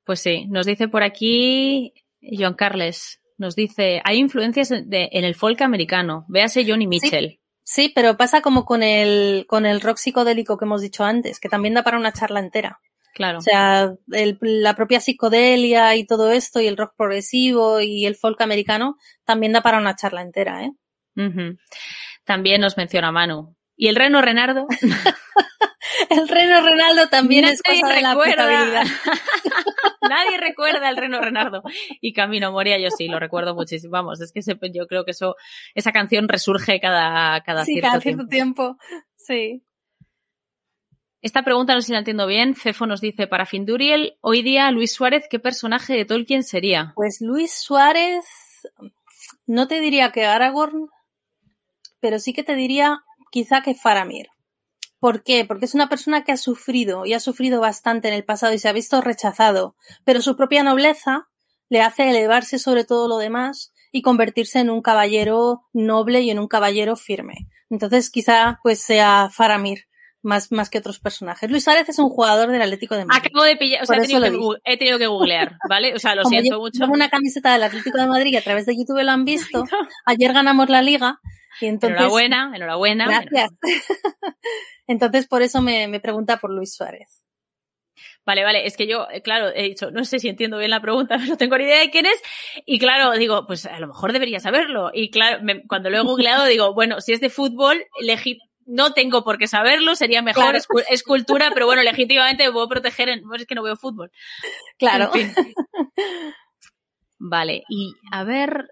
Pues 0.03 0.19
sí, 0.19 0.47
nos 0.47 0.65
dice 0.65 0.87
por 0.87 1.03
aquí 1.03 1.93
John 2.21 2.55
Carles, 2.55 3.21
nos 3.37 3.55
dice, 3.55 4.01
hay 4.03 4.17
influencias 4.17 4.71
en 4.71 4.85
el 4.91 5.35
folk 5.35 5.61
americano, 5.61 6.25
véase 6.27 6.65
Johnny 6.67 6.87
Mitchell. 6.87 7.39
Sí. 7.63 7.91
pero 7.93 8.17
pasa 8.17 8.41
como 8.41 8.65
con 8.65 8.81
el, 8.81 9.45
con 9.47 9.65
el 9.65 9.81
rock 9.81 9.97
psicodélico 9.97 10.57
que 10.57 10.65
hemos 10.65 10.81
dicho 10.81 11.03
antes, 11.03 11.39
que 11.39 11.49
también 11.49 11.73
da 11.73 11.83
para 11.83 11.97
una 11.97 12.13
charla 12.13 12.39
entera. 12.39 12.79
Claro. 13.13 13.39
O 13.39 13.41
sea, 13.41 13.93
la 14.05 14.75
propia 14.75 14.99
psicodelia 14.99 15.95
y 15.95 16.05
todo 16.05 16.31
esto 16.31 16.61
y 16.61 16.67
el 16.67 16.77
rock 16.77 16.93
progresivo 16.95 17.81
y 17.81 18.05
el 18.05 18.15
folk 18.15 18.39
americano 18.41 18.95
también 19.25 19.53
da 19.53 19.61
para 19.61 19.79
una 19.79 19.95
charla 19.95 20.21
entera, 20.21 20.63
¿eh? 20.63 20.71
También 22.25 22.61
nos 22.61 22.77
menciona 22.77 23.11
Manu. 23.11 23.55
¿Y 23.75 23.87
el 23.87 23.95
reno 23.95 24.21
Renardo? 24.21 24.67
el 26.09 26.27
reno 26.27 26.61
Renaldo 26.61 27.09
también 27.09 27.45
es 27.45 27.61
cosa 27.61 27.93
de 27.93 28.01
la 28.01 28.13
Nadie 30.09 30.37
recuerda 30.37 30.89
el 30.89 30.97
reno 30.97 31.21
Renardo. 31.21 31.63
Y 32.01 32.13
Camino 32.13 32.51
Moria 32.51 32.77
yo 32.79 32.89
sí, 32.91 33.07
lo 33.07 33.19
recuerdo 33.19 33.55
muchísimo. 33.55 33.91
Vamos, 33.91 34.21
es 34.21 34.31
que 34.31 34.41
yo 34.73 34.87
creo 34.87 35.05
que 35.05 35.11
eso, 35.11 35.35
esa 35.75 35.91
canción 35.91 36.27
resurge 36.27 36.79
cada, 36.79 37.41
cada 37.41 37.65
sí, 37.65 37.73
cierto 37.73 37.89
cada 37.89 38.01
cierto 38.01 38.27
tiempo. 38.27 38.77
Sí. 39.15 39.63
Esta 41.21 41.43
pregunta 41.43 41.73
no 41.73 41.81
sé 41.81 41.87
si 41.87 41.93
la 41.93 41.99
entiendo 41.99 42.27
bien. 42.27 42.55
Fefo 42.55 42.85
nos 42.85 43.01
dice, 43.01 43.27
para 43.27 43.45
Finduriel, 43.45 44.17
hoy 44.21 44.43
día 44.43 44.71
Luis 44.71 44.93
Suárez, 44.93 45.27
¿qué 45.29 45.39
personaje 45.39 45.93
de 45.93 46.05
Tolkien 46.05 46.43
sería? 46.43 46.93
Pues 46.95 47.21
Luis 47.21 47.53
Suárez, 47.53 48.25
no 49.45 49.67
te 49.67 49.81
diría 49.81 50.11
que 50.11 50.25
Aragorn, 50.25 50.89
pero 51.99 52.19
sí 52.19 52.33
que 52.33 52.43
te 52.43 52.55
diría 52.55 52.99
quizá 53.31 53.61
que 53.61 53.73
Faramir. 53.73 54.27
¿Por 54.99 55.23
qué? 55.23 55.45
Porque 55.45 55.65
es 55.65 55.75
una 55.75 55.89
persona 55.89 56.23
que 56.23 56.31
ha 56.31 56.37
sufrido 56.37 57.05
y 57.05 57.13
ha 57.13 57.19
sufrido 57.19 57.59
bastante 57.61 58.07
en 58.07 58.13
el 58.13 58.23
pasado 58.23 58.53
y 58.53 58.59
se 58.59 58.67
ha 58.67 58.73
visto 58.73 59.01
rechazado, 59.01 59.75
pero 60.03 60.21
su 60.21 60.35
propia 60.35 60.63
nobleza 60.63 61.27
le 61.69 61.81
hace 61.81 62.09
elevarse 62.09 62.59
sobre 62.59 62.83
todo 62.83 63.07
lo 63.07 63.17
demás 63.17 63.73
y 63.91 64.01
convertirse 64.01 64.59
en 64.59 64.69
un 64.69 64.81
caballero 64.81 65.61
noble 65.73 66.21
y 66.21 66.31
en 66.31 66.39
un 66.39 66.47
caballero 66.47 66.95
firme. 66.95 67.47
Entonces 67.69 68.09
quizá 68.09 68.59
pues 68.63 68.81
sea 68.81 69.29
Faramir 69.31 69.87
más, 70.23 70.51
más 70.51 70.69
que 70.69 70.77
otros 70.77 70.99
personajes. 70.99 71.49
Luis 71.49 71.63
Suárez 71.63 71.87
es 71.89 71.99
un 71.99 72.09
jugador 72.09 72.51
del 72.51 72.61
Atlético 72.61 72.95
de 72.95 73.05
Madrid. 73.05 73.27
Acabo 73.27 73.43
de 73.43 73.55
pillar, 73.55 73.83
o 73.83 73.85
sea, 73.85 73.97
he 73.97 74.01
tenido, 74.01 74.21
que, 74.21 74.71
he 74.71 74.77
tenido, 74.77 74.97
que, 74.97 75.07
googlear, 75.07 75.57
¿vale? 75.69 75.93
O 75.95 75.99
sea, 75.99 76.15
lo 76.15 76.25
siento 76.25 76.59
mucho. 76.59 76.79
Tengo 76.79 76.93
una 76.93 77.09
camiseta 77.09 77.53
del 77.53 77.63
Atlético 77.63 77.97
de 77.97 78.07
Madrid 78.07 78.31
que 78.31 78.37
a 78.39 78.43
través 78.43 78.65
de 78.65 78.75
YouTube 78.75 79.01
lo 79.01 79.11
han 79.11 79.25
visto. 79.25 79.63
Ayer 80.05 80.33
ganamos 80.33 80.69
la 80.69 80.81
liga. 80.81 81.19
Y 81.61 81.67
entonces, 81.67 81.97
enhorabuena, 81.97 82.51
enhorabuena. 82.55 83.05
Gracias. 83.07 83.51
entonces, 84.87 85.27
por 85.27 85.41
eso 85.41 85.61
me, 85.61 85.87
me 85.87 85.99
pregunta 85.99 86.37
por 86.37 86.51
Luis 86.51 86.75
Suárez. 86.75 87.23
Vale, 88.27 88.43
vale, 88.43 88.67
es 88.67 88.75
que 88.75 88.87
yo, 88.87 89.07
eh, 89.09 89.21
claro, 89.21 89.47
he 89.55 89.63
dicho, 89.63 89.89
no 89.89 90.03
sé 90.03 90.19
si 90.19 90.27
entiendo 90.27 90.57
bien 90.57 90.69
la 90.69 90.81
pregunta, 90.81 91.17
no 91.17 91.37
tengo 91.37 91.57
ni 91.57 91.63
idea 91.63 91.79
de 91.79 91.89
quién 91.89 92.05
es. 92.05 92.21
Y 92.65 92.77
claro, 92.77 93.13
digo, 93.13 93.47
pues 93.47 93.65
a 93.65 93.79
lo 93.79 93.87
mejor 93.87 94.11
debería 94.11 94.41
saberlo. 94.41 94.91
Y 94.93 95.09
claro, 95.09 95.41
me, 95.43 95.65
cuando 95.65 95.89
lo 95.89 95.97
he 95.97 96.01
googleado, 96.01 96.45
digo, 96.45 96.73
bueno, 96.73 96.99
si 96.99 97.13
es 97.13 97.21
de 97.21 97.29
fútbol, 97.29 97.85
no 98.65 98.91
tengo 98.91 99.23
por 99.23 99.37
qué 99.37 99.47
saberlo, 99.47 99.95
sería 99.95 100.21
mejor, 100.21 100.55
es, 100.55 101.03
cultura, 101.03 101.51
pero 101.53 101.65
bueno, 101.67 101.81
legítimamente 101.83 102.45
me 102.45 102.51
puedo 102.51 102.67
proteger, 102.67 103.07
en, 103.07 103.23
pues 103.23 103.43
es 103.43 103.47
que 103.47 103.55
no 103.55 103.63
veo 103.63 103.77
fútbol. 103.77 104.11
Claro. 104.77 105.09
Vale, 107.17 107.63
y 107.69 107.93
a 108.11 108.25
ver, 108.25 108.67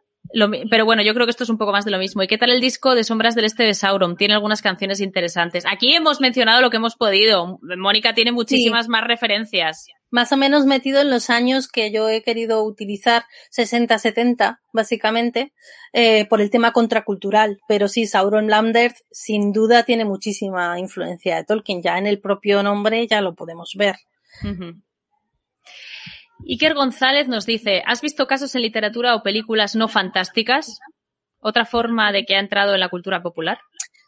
pero 0.70 0.86
bueno, 0.86 1.02
yo 1.02 1.14
creo 1.14 1.26
que 1.26 1.32
esto 1.32 1.44
es 1.44 1.50
un 1.50 1.58
poco 1.58 1.72
más 1.72 1.86
de 1.86 1.92
lo 1.92 1.98
mismo. 1.98 2.24
¿Y 2.24 2.28
qué 2.28 2.38
tal 2.38 2.52
el 2.52 2.62
disco 2.62 2.96
de 2.96 3.04
Sombras 3.04 3.36
del 3.36 3.46
Este 3.46 3.64
de 3.64 3.74
Sauron? 3.74 4.18
Tiene 4.18 4.34
algunas 4.34 4.62
canciones 4.62 5.00
interesantes. 5.00 5.66
Aquí 5.66 5.94
hemos 5.94 6.22
mencionado 6.22 6.62
lo 6.62 6.70
que 6.70 6.78
hemos 6.78 6.96
podido. 6.96 7.60
Mónica 7.62 8.14
tiene 8.14 8.32
muchísimas 8.32 8.88
más 8.88 9.04
referencias. 9.06 9.88
Más 10.12 10.32
o 10.32 10.38
menos 10.38 10.66
metido 10.66 11.02
en 11.02 11.10
los 11.10 11.30
años 11.30 11.68
que 11.68 11.92
yo 11.92 12.10
he 12.10 12.22
querido 12.22 12.64
utilizar, 12.64 13.26
60-70, 13.56 14.60
básicamente, 14.72 15.54
eh, 15.94 16.26
por 16.26 16.42
el 16.42 16.50
tema 16.50 16.72
contracultural. 16.72 17.60
Pero 17.68 17.88
sí, 17.88 18.06
Sauron 18.06 18.48
Lambert 18.48 18.96
sin 19.12 19.52
duda 19.52 19.84
tiene 19.84 20.06
muchísima 20.06 20.80
influencia 20.80 21.36
de 21.36 21.44
Tolkien. 21.44 21.82
Ya 21.82 21.98
en 21.98 22.08
el 22.08 22.20
propio 22.20 22.64
nombre 22.64 23.08
ya 23.08 23.22
lo 23.22 23.36
podemos 23.36 23.74
ver. 23.76 23.96
Iker 26.48 26.74
González 26.74 27.28
nos 27.28 27.46
dice, 27.46 27.82
¿has 27.86 28.02
visto 28.02 28.28
casos 28.28 28.54
en 28.56 28.62
literatura 28.62 29.16
o 29.16 29.24
películas 29.24 29.76
no 29.76 29.88
fantásticas? 29.88 30.80
¿Otra 31.40 31.66
forma 31.66 32.12
de 32.12 32.26
que 32.26 32.36
ha 32.36 32.40
entrado 32.40 32.74
en 32.74 32.80
la 32.80 32.90
cultura 32.90 33.22
popular? 33.22 33.60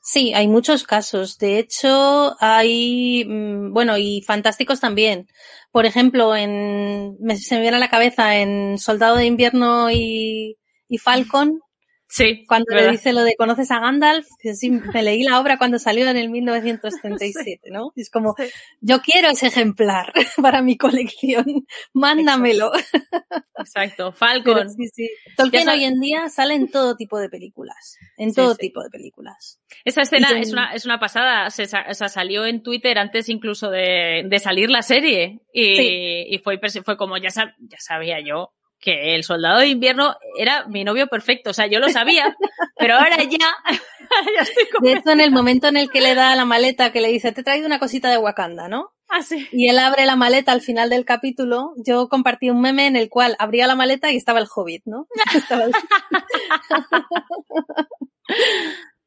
Sí, 0.02 0.34
hay 0.34 0.48
muchos 0.48 0.84
casos. 0.84 1.38
De 1.38 1.60
hecho, 1.60 2.36
hay, 2.40 3.26
mm, 3.26 3.74
bueno, 3.74 3.98
y 3.98 4.22
fantásticos 4.26 4.80
también. 4.80 5.28
Por 5.72 5.86
ejemplo, 5.86 6.36
en, 6.36 7.18
se 7.36 7.56
me 7.56 7.62
viene 7.62 7.78
a 7.78 7.80
la 7.80 7.90
cabeza 7.90 8.38
en 8.38 8.78
Soldado 8.78 9.18
de 9.18 9.26
Invierno 9.26 9.91
y, 9.91 10.58
y 10.88 10.98
Falcon, 10.98 11.60
Sí. 12.09 12.45
Cuando 12.47 12.73
le 12.73 12.89
dice 12.91 13.11
lo 13.11 13.23
de 13.23 13.35
conoces 13.35 13.69
a 13.71 13.79
Gandalf, 13.79 14.25
sí, 14.53 14.71
me 14.71 15.03
leí 15.03 15.23
la 15.23 15.39
obra 15.39 15.57
cuando 15.57 15.77
salió 15.77 16.07
en 16.07 16.15
el 16.15 16.29
1937, 16.29 17.69
¿no? 17.71 17.91
es 17.95 18.09
como, 18.09 18.35
yo 18.79 19.01
quiero 19.01 19.29
ese 19.29 19.47
ejemplar 19.47 20.13
para 20.41 20.61
mi 20.61 20.77
colección, 20.77 21.67
mándamelo. 21.93 22.71
Exacto, 23.57 24.13
Falcon. 24.13 24.69
sí, 24.69 24.88
sí. 24.88 25.09
Tolkien 25.35 25.67
hoy 25.67 25.84
en 25.84 25.99
día 25.99 26.29
sale 26.29 26.53
en 26.53 26.69
todo 26.69 26.95
tipo 26.95 27.19
de 27.19 27.29
películas, 27.29 27.97
en 28.17 28.34
todo 28.34 28.55
tipo 28.55 28.81
de 28.81 28.89
películas. 28.89 29.59
Esa 29.84 30.01
escena 30.01 30.29
es 30.39 30.53
una, 30.53 30.73
es 30.73 30.85
una 30.85 30.99
pasada, 30.99 31.49
se, 31.49 31.63
o 31.63 31.93
sea, 31.93 32.09
salió 32.09 32.45
en 32.45 32.63
Twitter 32.63 32.97
antes 32.97 33.27
incluso 33.27 33.69
de, 33.69 34.23
de 34.25 34.39
salir 34.39 34.69
la 34.69 34.81
serie 34.81 35.41
y, 35.51 36.34
y 36.34 36.39
fue, 36.39 36.59
fue 36.85 36.97
como 36.97 37.17
ya, 37.17 37.29
ya 37.29 37.77
sabía 37.79 38.19
yo 38.21 38.53
que 38.80 39.16
el 39.16 39.24
soldado 39.24 39.60
de 39.60 39.68
invierno 39.68 40.16
era 40.38 40.68
mi 40.68 40.84
novio 40.84 41.08
perfecto. 41.08 41.49
O 41.49 41.54
sea, 41.54 41.68
yo 41.68 41.80
lo 41.80 41.90
sabía, 41.90 42.36
pero 42.78 42.95
ahora 42.95 43.18
ya, 43.24 43.56
ya 44.36 44.41
estoy 44.41 44.66
De 44.82 44.94
hecho, 44.94 45.12
en 45.12 45.22
el 45.22 45.32
momento 45.32 45.68
en 45.68 45.78
el 45.78 45.90
que 45.90 46.02
le 46.02 46.16
da 46.16 46.36
la 46.36 46.45
maleta, 46.45 46.91
que 46.91 47.02
le 47.02 47.10
dice, 47.10 47.32
te 47.32 47.41
he 47.41 47.44
traído 47.44 47.68
una 47.68 47.80
cosita 47.80 48.10
de 48.10 48.18
Wakanda, 48.18 48.68
¿no? 48.68 48.94
Ah, 49.10 49.22
sí. 49.22 49.48
Y 49.52 49.70
él 49.70 49.80
abre 49.80 50.06
la 50.06 50.16
maleta 50.16 50.52
al 50.52 50.62
final 50.62 50.90
del 50.90 51.06
capítulo. 51.06 51.74
Yo 51.78 52.10
compartí 52.10 52.49
un 52.49 52.62
meme 52.62 52.88
en 52.88 52.98
el 52.98 53.10
cual 53.10 53.36
abría 53.40 53.68
la 53.68 53.76
maleta 53.76 54.12
y 54.12 54.18
estaba 54.18 54.40
el 54.40 54.48
hobbit, 54.54 54.84
¿no? 54.86 55.08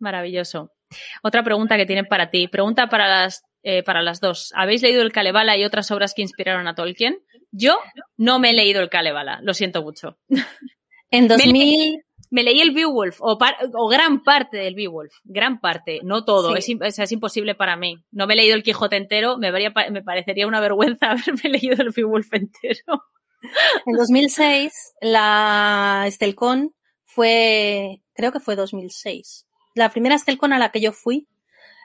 Maravilloso. 0.00 0.72
Otra 1.22 1.42
pregunta 1.42 1.76
que 1.76 1.86
tienen 1.86 2.06
para 2.06 2.30
ti. 2.30 2.48
Pregunta 2.48 2.88
para 2.88 3.08
las, 3.08 3.42
eh, 3.62 3.82
para 3.82 4.02
las 4.02 4.20
dos. 4.20 4.52
¿Habéis 4.54 4.82
leído 4.82 5.02
el 5.02 5.12
Kalevala 5.12 5.56
y 5.56 5.64
otras 5.64 5.90
obras 5.90 6.14
que 6.14 6.22
inspiraron 6.22 6.66
a 6.66 6.74
Tolkien? 6.74 7.18
Yo 7.58 7.78
no 8.16 8.38
me 8.38 8.50
he 8.50 8.52
leído 8.54 8.80
el 8.80 8.88
Kalevala, 8.88 9.40
lo 9.42 9.52
siento 9.54 9.82
mucho. 9.82 10.16
En 11.10 11.26
2000... 11.26 12.04
Me 12.30 12.42
leí 12.42 12.60
el 12.60 12.72
Beowulf, 12.72 13.22
o, 13.22 13.38
o 13.38 13.88
gran 13.88 14.22
parte 14.22 14.58
del 14.58 14.74
Beowulf, 14.74 15.14
gran 15.24 15.60
parte, 15.60 16.00
no 16.02 16.26
todo, 16.26 16.54
es, 16.56 16.68
es, 16.68 17.12
imposible 17.12 17.54
para 17.54 17.74
mí. 17.74 18.04
No 18.10 18.26
me 18.26 18.34
he 18.34 18.36
leído 18.36 18.54
el 18.54 18.62
Quijote 18.62 18.96
entero, 18.96 19.38
me, 19.38 19.50
me 19.50 20.02
parecería 20.02 20.46
una 20.46 20.60
vergüenza 20.60 21.06
haberme 21.12 21.58
leído 21.58 21.82
el 21.82 21.90
Beowulf 21.90 22.30
entero. 22.34 23.02
En 23.86 23.94
2006, 23.96 24.94
la 25.00 26.04
Estelcon 26.06 26.74
fue, 27.06 28.02
creo 28.12 28.30
que 28.30 28.40
fue 28.40 28.56
2006. 28.56 29.46
La 29.74 29.88
primera 29.88 30.14
Estelcon 30.14 30.52
a 30.52 30.58
la 30.58 30.70
que 30.70 30.82
yo 30.82 30.92
fui 30.92 31.28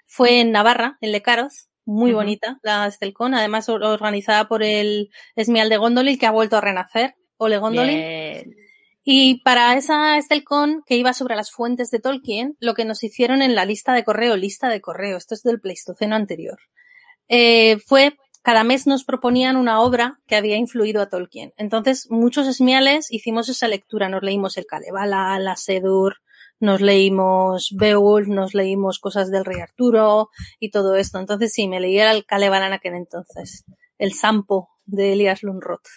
fue 0.05 0.41
en 0.41 0.51
Navarra, 0.51 0.97
en 0.99 1.13
Lecaroz, 1.13 1.69
muy 1.85 2.13
bonita, 2.13 2.59
la 2.63 2.87
Estelcon, 2.87 3.33
además 3.33 3.69
organizada 3.69 4.47
por 4.47 4.63
el 4.63 5.09
Esmial 5.35 5.69
de 5.69 5.77
Gondolin, 5.77 6.17
que 6.17 6.25
ha 6.25 6.31
vuelto 6.31 6.57
a 6.57 6.61
renacer, 6.61 7.15
Ole 7.37 7.57
Gondolin. 7.57 8.55
Y 9.03 9.41
para 9.43 9.75
esa 9.75 10.17
Estelcon, 10.17 10.81
que 10.85 10.95
iba 10.95 11.13
sobre 11.13 11.35
las 11.35 11.51
fuentes 11.51 11.91
de 11.91 11.99
Tolkien, 11.99 12.55
lo 12.59 12.73
que 12.73 12.85
nos 12.85 13.03
hicieron 13.03 13.41
en 13.41 13.53
la 13.53 13.65
lista 13.65 13.93
de 13.93 14.03
correo, 14.05 14.37
lista 14.37 14.69
de 14.69 14.79
correo, 14.79 15.17
esto 15.17 15.35
es 15.35 15.43
del 15.43 15.59
Pleistoceno 15.59 16.15
anterior, 16.15 16.57
eh, 17.27 17.77
fue 17.85 18.15
cada 18.43 18.65
mes 18.65 18.87
nos 18.87 19.05
proponían 19.05 19.55
una 19.55 19.79
obra 19.79 20.19
que 20.27 20.35
había 20.35 20.57
influido 20.57 21.01
a 21.01 21.07
Tolkien. 21.07 21.53
Entonces, 21.55 22.07
muchos 22.09 22.45
esmiales 22.45 23.09
hicimos 23.09 23.47
esa 23.47 23.69
lectura, 23.69 24.09
nos 24.09 24.21
leímos 24.21 24.57
el 24.57 24.65
Kalevala, 24.65 25.39
la 25.39 25.55
Sedur, 25.55 26.17
nos 26.63 26.81
leímos 26.81 27.75
Beowulf, 27.75 28.27
nos 28.27 28.53
leímos 28.55 28.97
cosas 28.99 29.29
del 29.29 29.45
rey 29.45 29.59
Arturo 29.59 30.29
y 30.59 30.71
todo 30.71 30.95
esto. 30.95 31.19
Entonces 31.19 31.53
sí, 31.53 31.67
me 31.67 31.79
leía 31.79 32.11
el 32.11 32.25
Kalevala 32.25 32.67
en 32.67 32.73
aquel 32.73 32.95
entonces. 32.95 33.65
El 33.97 34.13
Sampo 34.13 34.69
de 34.85 35.13
Elias 35.13 35.43
Lunroth. 35.43 35.87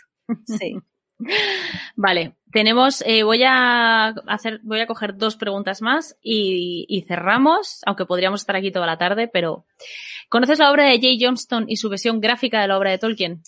Sí. 0.44 0.76
Vale, 1.96 2.36
tenemos, 2.52 3.02
eh, 3.06 3.22
voy 3.22 3.42
a 3.44 4.08
hacer, 4.26 4.60
voy 4.64 4.80
a 4.80 4.86
coger 4.86 5.16
dos 5.16 5.36
preguntas 5.36 5.80
más 5.82 6.16
y, 6.20 6.84
y, 6.88 7.02
cerramos, 7.02 7.80
aunque 7.86 8.04
podríamos 8.04 8.40
estar 8.40 8.56
aquí 8.56 8.70
toda 8.70 8.86
la 8.86 8.98
tarde, 8.98 9.28
pero 9.28 9.64
¿conoces 10.28 10.58
la 10.58 10.70
obra 10.70 10.84
de 10.84 11.00
Jay 11.00 11.16
Johnston 11.20 11.66
y 11.68 11.76
su 11.76 11.88
versión 11.88 12.20
gráfica 12.20 12.60
de 12.60 12.68
la 12.68 12.76
obra 12.76 12.90
de 12.90 12.98
Tolkien? 12.98 13.42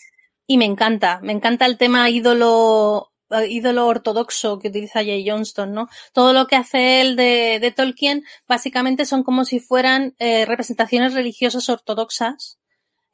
Y 0.47 0.57
me 0.57 0.65
encanta, 0.65 1.21
me 1.23 1.33
encanta 1.33 1.67
el 1.67 1.77
tema 1.77 2.09
ídolo 2.09 3.08
ídolo 3.49 3.87
ortodoxo 3.87 4.59
que 4.59 4.69
utiliza 4.69 5.05
Jay 5.05 5.29
Johnston, 5.29 5.73
¿no? 5.73 5.89
Todo 6.13 6.33
lo 6.33 6.47
que 6.47 6.57
hace 6.57 7.01
él 7.01 7.17
de, 7.17 7.73
Tolkien 7.77 8.25
básicamente 8.47 9.05
son 9.05 9.23
como 9.23 9.45
si 9.45 9.61
fueran 9.61 10.15
eh, 10.19 10.45
representaciones 10.45 11.15
religiosas 11.15 11.69
ortodoxas. 11.69 12.59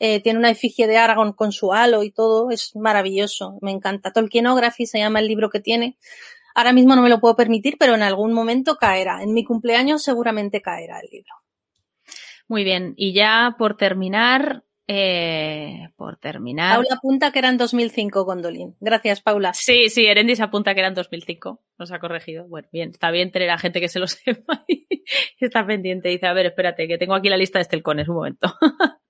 Eh, 0.00 0.20
tiene 0.20 0.38
una 0.38 0.50
efigie 0.50 0.86
de 0.86 0.96
Aragón 0.96 1.32
con 1.32 1.52
su 1.52 1.72
halo 1.72 2.02
y 2.02 2.10
todo, 2.10 2.50
es 2.50 2.74
maravilloso, 2.74 3.58
me 3.62 3.70
encanta. 3.70 4.12
Tolkienography 4.12 4.86
se 4.86 4.98
llama 4.98 5.20
el 5.20 5.28
libro 5.28 5.50
que 5.50 5.60
tiene. 5.60 5.96
Ahora 6.54 6.72
mismo 6.72 6.94
no 6.94 7.02
me 7.02 7.08
lo 7.08 7.20
puedo 7.20 7.36
permitir, 7.36 7.76
pero 7.78 7.94
en 7.94 8.02
algún 8.02 8.32
momento 8.32 8.76
caerá. 8.76 9.22
En 9.22 9.32
mi 9.32 9.44
cumpleaños 9.44 10.02
seguramente 10.02 10.62
caerá 10.62 11.00
el 11.00 11.08
libro. 11.10 11.32
Muy 12.46 12.62
bien, 12.62 12.94
y 12.96 13.14
ya 13.14 13.54
por 13.58 13.76
terminar, 13.76 14.63
eh, 14.86 15.88
por 15.96 16.18
terminar. 16.18 16.76
Paula 16.76 16.96
apunta 16.96 17.32
que 17.32 17.38
eran 17.38 17.56
2005, 17.56 18.24
Gondolin. 18.24 18.76
Gracias, 18.80 19.22
Paula. 19.22 19.54
Sí, 19.54 19.88
sí, 19.88 20.06
Erendis 20.06 20.40
apunta 20.40 20.74
que 20.74 20.80
eran 20.80 20.94
2005. 20.94 21.62
Nos 21.78 21.92
ha 21.92 21.98
corregido. 21.98 22.46
Bueno, 22.48 22.68
bien, 22.72 22.90
está 22.90 23.10
bien 23.10 23.30
tener 23.30 23.50
a 23.50 23.58
gente 23.58 23.80
que 23.80 23.88
se 23.88 23.98
lo 23.98 24.06
sepa 24.08 24.64
y 24.68 24.86
está 25.40 25.66
pendiente. 25.66 26.10
Dice, 26.10 26.26
a 26.26 26.34
ver, 26.34 26.46
espérate, 26.46 26.86
que 26.86 26.98
tengo 26.98 27.14
aquí 27.14 27.28
la 27.28 27.36
lista 27.36 27.58
de 27.58 27.62
Estelcones, 27.62 28.08
un 28.08 28.16
momento. 28.16 28.54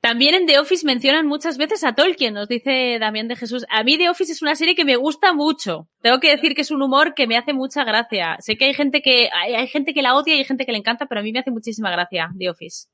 También 0.00 0.34
en 0.34 0.46
The 0.46 0.58
Office 0.58 0.84
mencionan 0.84 1.26
muchas 1.26 1.56
veces 1.56 1.82
a 1.82 1.94
Tolkien, 1.94 2.34
nos 2.34 2.46
dice 2.46 2.98
Damián 3.00 3.26
de 3.26 3.36
Jesús. 3.36 3.64
A 3.70 3.82
mí 3.84 3.96
The 3.96 4.10
Office 4.10 4.32
es 4.32 4.42
una 4.42 4.54
serie 4.54 4.74
que 4.74 4.84
me 4.84 4.96
gusta 4.96 5.32
mucho. 5.32 5.88
Tengo 6.02 6.20
que 6.20 6.30
decir 6.30 6.54
que 6.54 6.60
es 6.60 6.70
un 6.70 6.82
humor 6.82 7.14
que 7.14 7.26
me 7.26 7.38
hace 7.38 7.54
mucha 7.54 7.84
gracia. 7.84 8.36
Sé 8.40 8.56
que 8.56 8.66
hay 8.66 8.74
gente 8.74 9.00
que, 9.00 9.30
hay, 9.32 9.54
hay 9.54 9.66
gente 9.66 9.94
que 9.94 10.02
la 10.02 10.14
odia 10.14 10.34
y 10.34 10.38
hay 10.38 10.44
gente 10.44 10.66
que 10.66 10.72
le 10.72 10.78
encanta, 10.78 11.06
pero 11.06 11.22
a 11.22 11.24
mí 11.24 11.32
me 11.32 11.38
hace 11.38 11.50
muchísima 11.50 11.90
gracia 11.90 12.28
The 12.38 12.50
Office. 12.50 12.88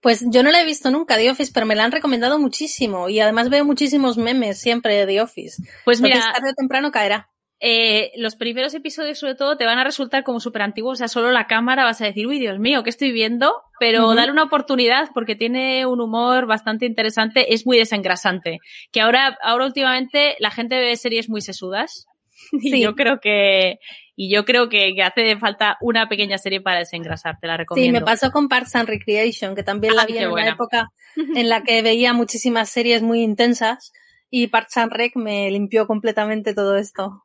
Pues 0.00 0.24
yo 0.30 0.42
no 0.42 0.50
la 0.50 0.62
he 0.62 0.64
visto 0.64 0.90
nunca, 0.90 1.16
The 1.16 1.30
Office, 1.30 1.52
pero 1.52 1.66
me 1.66 1.74
la 1.74 1.84
han 1.84 1.92
recomendado 1.92 2.38
muchísimo 2.38 3.08
y 3.08 3.20
además 3.20 3.50
veo 3.50 3.64
muchísimos 3.64 4.16
memes 4.18 4.60
siempre 4.60 4.94
de 4.94 5.06
The 5.06 5.20
Office. 5.20 5.62
Pues 5.84 6.00
mira, 6.00 6.32
tarde 6.32 6.50
o 6.50 6.54
temprano 6.54 6.90
caerá. 6.90 7.30
Eh, 7.62 8.12
los 8.16 8.36
primeros 8.36 8.72
episodios 8.72 9.18
sobre 9.18 9.34
todo 9.34 9.58
te 9.58 9.66
van 9.66 9.78
a 9.78 9.84
resultar 9.84 10.24
como 10.24 10.40
súper 10.40 10.62
antiguos, 10.62 10.94
o 10.94 10.96
sea, 10.96 11.08
solo 11.08 11.30
la 11.30 11.46
cámara 11.46 11.84
vas 11.84 12.00
a 12.00 12.06
decir, 12.06 12.26
uy, 12.26 12.38
Dios 12.38 12.58
mío, 12.58 12.82
¿qué 12.82 12.88
estoy 12.88 13.12
viendo? 13.12 13.52
Pero 13.78 14.08
uh 14.08 14.14
dale 14.14 14.32
una 14.32 14.44
oportunidad 14.44 15.10
porque 15.12 15.36
tiene 15.36 15.84
un 15.84 16.00
humor 16.00 16.46
bastante 16.46 16.86
interesante, 16.86 17.52
es 17.52 17.66
muy 17.66 17.76
desengrasante. 17.76 18.60
Que 18.92 19.02
ahora, 19.02 19.38
ahora 19.42 19.66
últimamente 19.66 20.36
la 20.38 20.50
gente 20.50 20.78
ve 20.78 20.96
series 20.96 21.28
muy 21.28 21.42
sesudas. 21.42 22.06
Y 22.52 22.80
yo 22.80 22.94
creo 22.94 23.20
que, 23.20 23.78
y 24.22 24.28
yo 24.28 24.44
creo 24.44 24.68
que, 24.68 24.92
que, 24.94 25.02
hace 25.02 25.38
falta 25.38 25.78
una 25.80 26.06
pequeña 26.06 26.36
serie 26.36 26.60
para 26.60 26.80
desengrasar, 26.80 27.38
te 27.40 27.46
la 27.46 27.56
recomiendo. 27.56 27.88
Sí, 27.88 27.90
me 27.90 28.04
pasó 28.04 28.30
con 28.30 28.50
Parks 28.50 28.76
and 28.76 28.86
Recreation, 28.86 29.54
que 29.54 29.62
también 29.62 29.96
la 29.96 30.02
ah, 30.02 30.06
vi 30.06 30.18
en 30.18 30.30
una 30.30 30.46
época 30.46 30.90
en 31.16 31.48
la 31.48 31.62
que 31.62 31.80
veía 31.80 32.12
muchísimas 32.12 32.68
series 32.68 33.00
muy 33.00 33.22
intensas 33.22 33.94
y 34.28 34.48
Parks 34.48 34.76
and 34.76 34.92
Rec 34.92 35.16
me 35.16 35.50
limpió 35.50 35.86
completamente 35.86 36.52
todo 36.52 36.76
esto. 36.76 37.22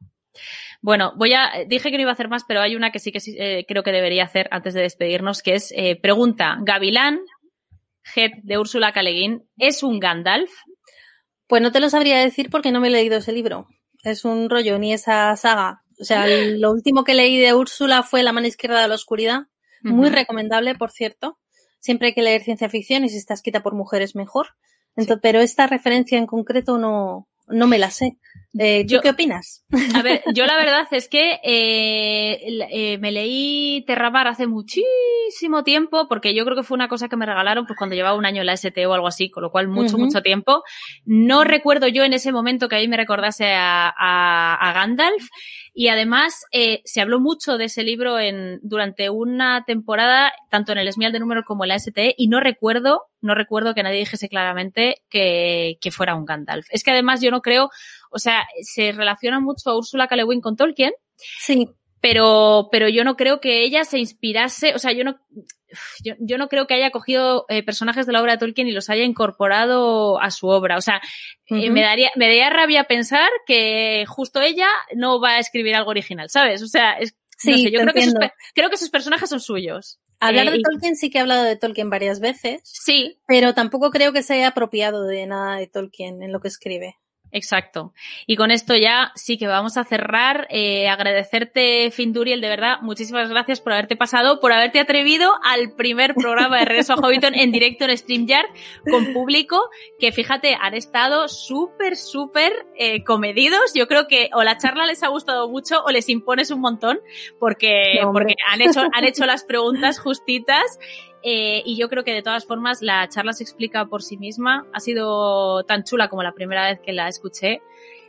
Bueno, 0.81 1.11
voy 1.17 1.33
a, 1.33 1.65
dije 1.67 1.91
que 1.91 1.97
no 1.97 2.03
iba 2.03 2.11
a 2.11 2.13
hacer 2.13 2.29
más, 2.29 2.45
pero 2.47 2.61
hay 2.61 2.77
una 2.77 2.93
que 2.93 2.99
sí 2.99 3.11
que 3.11 3.19
eh, 3.25 3.65
creo 3.67 3.83
que 3.83 3.91
debería 3.91 4.23
hacer 4.23 4.47
antes 4.51 4.73
de 4.73 4.83
despedirnos, 4.83 5.41
que 5.41 5.55
es 5.55 5.73
eh, 5.75 5.99
pregunta, 6.01 6.59
Gavilán, 6.61 7.19
Head 8.15 8.31
de 8.43 8.57
Úrsula 8.57 8.93
Caleguín, 8.93 9.43
¿es 9.57 9.83
un 9.83 9.99
Gandalf? 9.99 10.49
Pues 11.47 11.61
no 11.61 11.73
te 11.73 11.81
lo 11.81 11.89
sabría 11.89 12.19
decir 12.19 12.49
porque 12.49 12.71
no 12.71 12.79
me 12.79 12.87
he 12.87 12.91
leído 12.91 13.17
ese 13.17 13.33
libro. 13.33 13.67
Es 14.01 14.23
un 14.23 14.49
rollo, 14.49 14.79
ni 14.79 14.93
esa 14.93 15.35
saga. 15.35 15.81
O 15.99 16.03
sea, 16.03 16.27
lo 16.27 16.71
último 16.71 17.03
que 17.03 17.13
leí 17.13 17.37
de 17.37 17.53
Úrsula 17.53 18.03
fue 18.03 18.23
La 18.23 18.33
mano 18.33 18.47
izquierda 18.47 18.81
de 18.81 18.87
la 18.87 18.95
oscuridad. 18.95 19.47
Muy 19.81 20.09
recomendable, 20.09 20.73
por 20.75 20.91
cierto. 20.91 21.37
Siempre 21.79 22.07
hay 22.07 22.13
que 22.15 22.23
leer 22.23 22.41
ciencia 22.41 22.69
ficción 22.69 23.05
y 23.05 23.09
si 23.09 23.17
está 23.17 23.35
escrita 23.35 23.61
por 23.61 23.75
mujeres 23.75 24.15
mejor. 24.15 24.47
Entonces, 24.95 25.19
Pero 25.21 25.41
esta 25.41 25.67
referencia 25.67 26.17
en 26.17 26.25
concreto 26.25 26.79
no, 26.79 27.27
no 27.47 27.67
me 27.67 27.77
la 27.77 27.91
sé. 27.91 28.17
Eh, 28.57 28.85
¿Tú 28.87 28.95
qué 29.03 29.09
opinas? 29.09 29.65
A 29.93 30.01
ver, 30.01 30.23
yo 30.33 30.45
la 30.45 30.55
verdad 30.55 30.87
es 30.91 31.09
que 31.09 31.39
eh, 31.43 32.39
eh, 32.71 32.97
me 32.99 33.11
leí 33.11 33.83
Terramar 33.85 34.27
hace 34.27 34.47
muchísimo 34.47 35.63
tiempo, 35.63 36.07
porque 36.07 36.33
yo 36.33 36.45
creo 36.45 36.55
que 36.55 36.63
fue 36.63 36.75
una 36.75 36.87
cosa 36.87 37.09
que 37.09 37.17
me 37.17 37.25
regalaron 37.25 37.65
pues 37.65 37.77
cuando 37.77 37.95
llevaba 37.95 38.17
un 38.17 38.25
año 38.25 38.41
en 38.41 38.47
la 38.47 38.53
ST 38.53 38.85
o 38.87 38.93
algo 38.93 39.07
así, 39.07 39.29
con 39.29 39.43
lo 39.43 39.51
cual 39.51 39.67
mucho, 39.67 39.97
mucho 39.97 40.21
tiempo. 40.21 40.63
No 41.03 41.43
recuerdo 41.43 41.87
yo 41.87 42.03
en 42.03 42.13
ese 42.13 42.31
momento 42.31 42.69
que 42.69 42.77
ahí 42.77 42.87
me 42.87 42.97
recordase 42.97 43.53
a, 43.53 43.89
a, 43.89 44.55
a 44.55 44.73
Gandalf. 44.73 45.27
Y 45.77 45.89
además 45.89 46.45
eh, 46.53 46.81
se 46.85 47.01
habló 47.01 47.19
mucho 47.19 47.57
de 47.57 47.65
ese 47.65 47.83
libro 47.83 48.17
en, 48.17 48.59
durante 48.63 49.09
una 49.09 49.65
temporada, 49.65 50.31
tanto 50.49 50.71
en 50.71 50.77
el 50.77 50.87
Esmial 50.87 51.11
de 51.11 51.19
Números 51.19 51.43
como 51.45 51.65
en 51.65 51.67
la 51.67 51.77
STE, 51.77 52.15
y 52.17 52.29
no 52.29 52.39
recuerdo, 52.39 53.01
no 53.19 53.35
recuerdo 53.35 53.73
que 53.73 53.83
nadie 53.83 53.99
dijese 53.99 54.29
claramente 54.29 55.03
que, 55.09 55.77
que 55.81 55.91
fuera 55.91 56.15
un 56.15 56.23
Gandalf. 56.23 56.65
Es 56.71 56.81
que 56.81 56.91
además 56.91 57.19
yo 57.19 57.29
no 57.29 57.41
creo, 57.41 57.69
o 58.09 58.19
sea, 58.19 58.45
se 58.61 58.93
relaciona 58.93 59.41
mucho 59.41 59.69
a 59.69 59.77
Úrsula 59.77 60.07
K. 60.07 60.15
con 60.41 60.55
Tolkien. 60.55 60.93
Sí. 61.39 61.67
Pero, 62.05 62.69
pero 62.71 62.87
yo 62.87 63.03
no 63.03 63.17
creo 63.17 63.41
que 63.41 63.63
ella 63.63 63.83
se 63.83 63.97
inspirase, 63.97 64.75
o 64.75 64.77
sea, 64.77 64.91
yo 64.91 65.03
no, 65.03 65.19
yo, 66.03 66.13
yo, 66.19 66.37
no 66.37 66.49
creo 66.49 66.67
que 66.67 66.75
haya 66.75 66.91
cogido 66.91 67.47
eh, 67.49 67.63
personajes 67.63 68.05
de 68.05 68.13
la 68.13 68.21
obra 68.21 68.33
de 68.33 68.37
Tolkien 68.37 68.67
y 68.67 68.73
los 68.73 68.91
haya 68.91 69.03
incorporado 69.03 70.21
a 70.21 70.29
su 70.29 70.45
obra. 70.45 70.77
O 70.77 70.81
sea, 70.81 71.01
uh 71.49 71.55
-huh. 71.55 71.65
eh, 71.65 71.71
me, 71.71 71.81
daría, 71.81 72.11
me 72.15 72.25
daría 72.25 72.51
rabia 72.51 72.83
pensar 72.83 73.27
que 73.47 74.05
justo 74.07 74.39
ella 74.39 74.67
no 74.93 75.19
va 75.19 75.31
a 75.31 75.39
escribir 75.39 75.73
algo 75.73 75.89
original, 75.89 76.29
¿sabes? 76.29 76.61
O 76.61 76.67
sea, 76.67 76.91
es, 76.91 77.15
sí, 77.39 77.49
no 77.49 77.57
sé, 77.57 77.71
yo 77.71 77.79
creo 77.79 77.93
que, 77.95 78.01
sus, 78.03 78.13
creo 78.53 78.69
que, 78.69 78.77
sus, 78.77 78.91
personajes 78.91 79.27
son 79.27 79.39
suyos. 79.39 79.99
Hablar 80.19 80.51
de 80.51 80.59
Tolkien 80.61 80.95
sí 80.95 81.09
que 81.09 81.17
he 81.17 81.21
hablado 81.21 81.43
de 81.43 81.55
Tolkien 81.55 81.89
varias 81.89 82.19
veces. 82.19 82.61
Sí. 82.65 83.17
Pero 83.27 83.55
tampoco 83.55 83.89
creo 83.89 84.13
que 84.13 84.21
se 84.21 84.35
haya 84.35 84.49
apropiado 84.49 85.07
de 85.07 85.25
nada 85.25 85.57
de 85.57 85.65
Tolkien 85.65 86.21
en 86.21 86.31
lo 86.31 86.39
que 86.39 86.49
escribe. 86.49 86.97
Exacto. 87.31 87.93
Y 88.27 88.35
con 88.37 88.51
esto 88.51 88.75
ya 88.75 89.11
sí 89.15 89.37
que 89.37 89.47
vamos 89.47 89.77
a 89.77 89.83
cerrar. 89.83 90.47
Eh, 90.49 90.87
agradecerte, 90.87 91.91
Finduriel, 91.91 92.41
de 92.41 92.47
verdad, 92.47 92.77
muchísimas 92.81 93.29
gracias 93.29 93.59
por 93.59 93.73
haberte 93.73 93.95
pasado, 93.95 94.39
por 94.39 94.53
haberte 94.53 94.79
atrevido 94.79 95.33
al 95.43 95.73
primer 95.75 96.15
programa 96.15 96.59
de 96.59 96.65
Regreso 96.65 96.93
a 96.93 96.95
Hobbiton 96.95 97.35
en 97.35 97.51
directo 97.51 97.85
en 97.85 97.97
StreamYard 97.97 98.47
con 98.89 99.13
público, 99.13 99.69
que 99.99 100.11
fíjate, 100.11 100.55
han 100.59 100.75
estado 100.75 101.27
súper, 101.27 101.97
súper 101.97 102.53
eh, 102.77 103.03
comedidos. 103.03 103.73
Yo 103.73 103.87
creo 103.87 104.07
que 104.07 104.29
o 104.33 104.43
la 104.43 104.57
charla 104.57 104.85
les 104.85 105.03
ha 105.03 105.09
gustado 105.09 105.49
mucho 105.49 105.83
o 105.83 105.91
les 105.91 106.07
impones 106.09 106.51
un 106.51 106.61
montón, 106.61 106.99
porque, 107.39 107.99
no, 108.01 108.13
porque 108.13 108.35
han 108.47 108.61
hecho, 108.61 108.81
han 108.93 109.03
hecho 109.03 109.25
las 109.25 109.43
preguntas 109.43 109.99
justitas 109.99 110.79
eh, 111.27 111.63
y 111.65 111.75
yo 111.75 111.89
creo 111.89 112.03
que 112.03 112.13
de 112.13 112.21
todas 112.21 112.45
formas 112.45 112.83
la 112.83 113.09
charla 113.09 113.33
se 113.33 113.41
explica 113.41 113.87
por 113.87 114.03
sí 114.03 114.15
misma. 114.15 114.67
Ha 114.73 114.79
sido 114.79 115.63
tan 115.63 115.83
chula 115.83 116.07
como 116.07 116.21
la 116.21 116.33
primera 116.33 116.69
vez 116.69 116.79
que 116.79 116.93
la 116.93 117.07
escuché. 117.07 117.63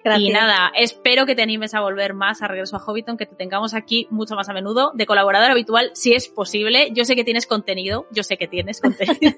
Gracias. 0.05 0.29
Y 0.29 0.33
nada, 0.33 0.71
espero 0.77 1.25
que 1.25 1.35
te 1.35 1.41
animes 1.41 1.73
a 1.75 1.81
volver 1.81 2.13
más 2.13 2.43
a 2.43 2.47
Regreso 2.47 2.77
a 2.77 2.79
Hobbiton, 2.79 3.17
que 3.17 3.25
te 3.25 3.35
tengamos 3.35 3.73
aquí 3.73 4.07
mucho 4.11 4.37
más 4.37 4.51
a 4.51 4.53
menudo, 4.53 4.93
de 4.95 5.07
colaborador 5.07 5.51
habitual, 5.51 5.91
si 5.95 6.13
es 6.13 6.29
posible. 6.29 6.91
Yo 6.93 7.07
sé 7.07 7.17
que 7.17 7.25
tienes 7.25 7.47
contenido, 7.47 8.07
yo 8.13 8.23
sé 8.23 8.37
que 8.37 8.47
tienes 8.47 8.81
contenido. 8.83 9.35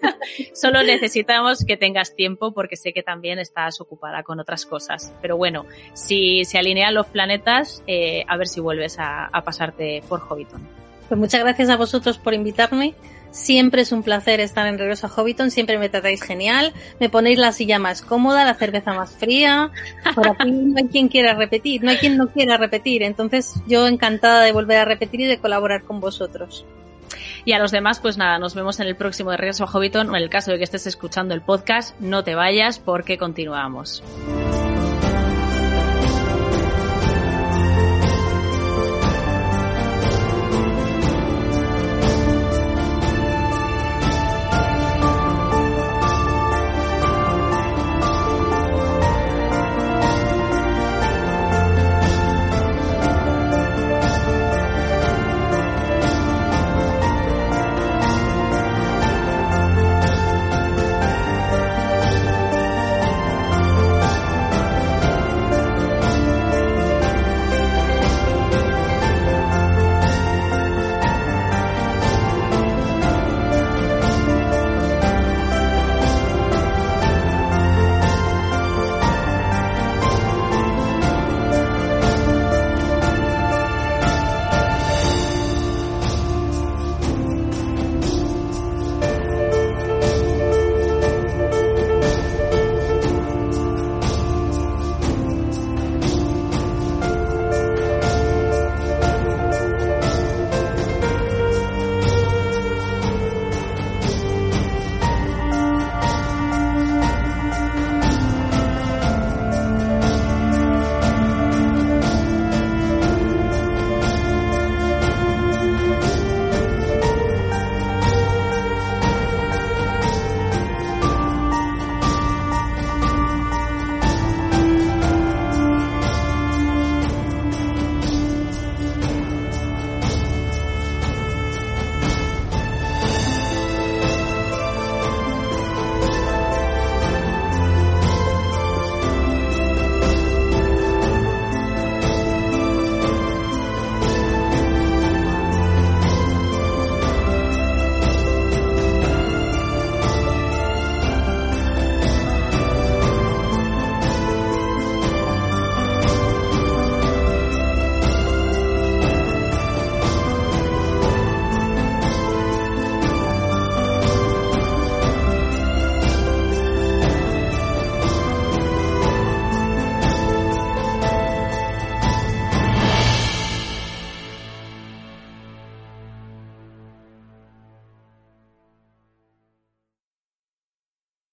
Solo 0.55 0.83
necesitamos 0.83 1.65
que 1.65 1.77
tengas 1.77 2.17
tiempo 2.17 2.53
porque 2.53 2.75
sé 2.75 2.93
que 2.93 3.05
también 3.05 3.39
estás 3.39 3.81
ocupada 3.81 4.25
con 4.25 4.41
otras 4.41 4.67
cosas. 4.67 5.15
Pero 5.23 5.37
bueno, 5.37 5.67
si 5.95 6.45
se 6.45 6.59
alinean 6.59 6.95
los 6.95 7.07
planetas, 7.07 7.85
eh, 7.87 8.25
a 8.27 8.37
ver 8.37 8.49
si 8.49 8.59
vuelves 8.61 8.99
a, 8.99 9.27
a 9.27 9.45
pasarte 9.45 10.03
por 10.09 10.21
Hobbiton. 10.21 10.67
Pues 11.07 11.19
muchas 11.19 11.41
gracias 11.43 11.71
a 11.71 11.77
vosotros 11.77 12.19
por 12.19 12.35
invitarme. 12.35 12.95
Siempre 13.31 13.83
es 13.83 13.93
un 13.93 14.03
placer 14.03 14.41
estar 14.41 14.67
en 14.67 14.79
Regreso 14.79 15.07
a 15.07 15.11
Hobbiton, 15.11 15.51
siempre 15.51 15.79
me 15.79 15.89
tratáis 15.89 16.23
genial, 16.23 16.73
me 16.99 17.11
ponéis 17.11 17.39
la 17.39 17.53
silla 17.53 17.79
más 17.79 18.03
cómoda, 18.03 18.45
la 18.45 18.55
cerveza 18.55 18.95
más 18.95 19.13
fría, 19.13 19.71
por 20.15 20.29
aquí 20.29 20.51
no 20.51 20.79
hay 20.79 20.89
quien 20.89 21.09
quiera 21.09 21.35
repetir, 21.35 21.83
no 21.83 21.91
hay 21.91 21.99
quien 21.99 22.17
no 22.17 22.29
quiera 22.29 22.57
repetir, 22.57 23.03
entonces 23.03 23.55
yo 23.67 23.87
encantada 23.87 24.43
de 24.43 24.53
volver 24.53 24.79
a 24.79 24.85
repetir 24.85 25.21
y 25.21 25.27
de 25.27 25.39
colaborar 25.39 25.83
con 25.83 26.01
vosotros. 26.01 26.65
Y 27.45 27.53
a 27.53 27.59
los 27.59 27.71
demás, 27.71 28.01
pues 28.01 28.17
nada, 28.17 28.39
nos 28.39 28.55
vemos 28.55 28.81
en 28.81 28.87
el 28.87 28.97
próximo 28.97 29.31
de 29.31 29.37
Regreso 29.37 29.65
a 29.65 29.69
Hobbiton, 29.69 30.11
o 30.11 30.17
en 30.17 30.23
el 30.23 30.31
caso 30.31 30.51
de 30.51 30.59
que 30.59 30.65
estés 30.65 30.87
escuchando 30.87 31.35
el 31.35 31.43
podcast, 31.43 31.99
no 32.01 32.25
te 32.25 32.35
vayas 32.35 32.79
porque 32.79 33.19
continuamos. 33.19 34.03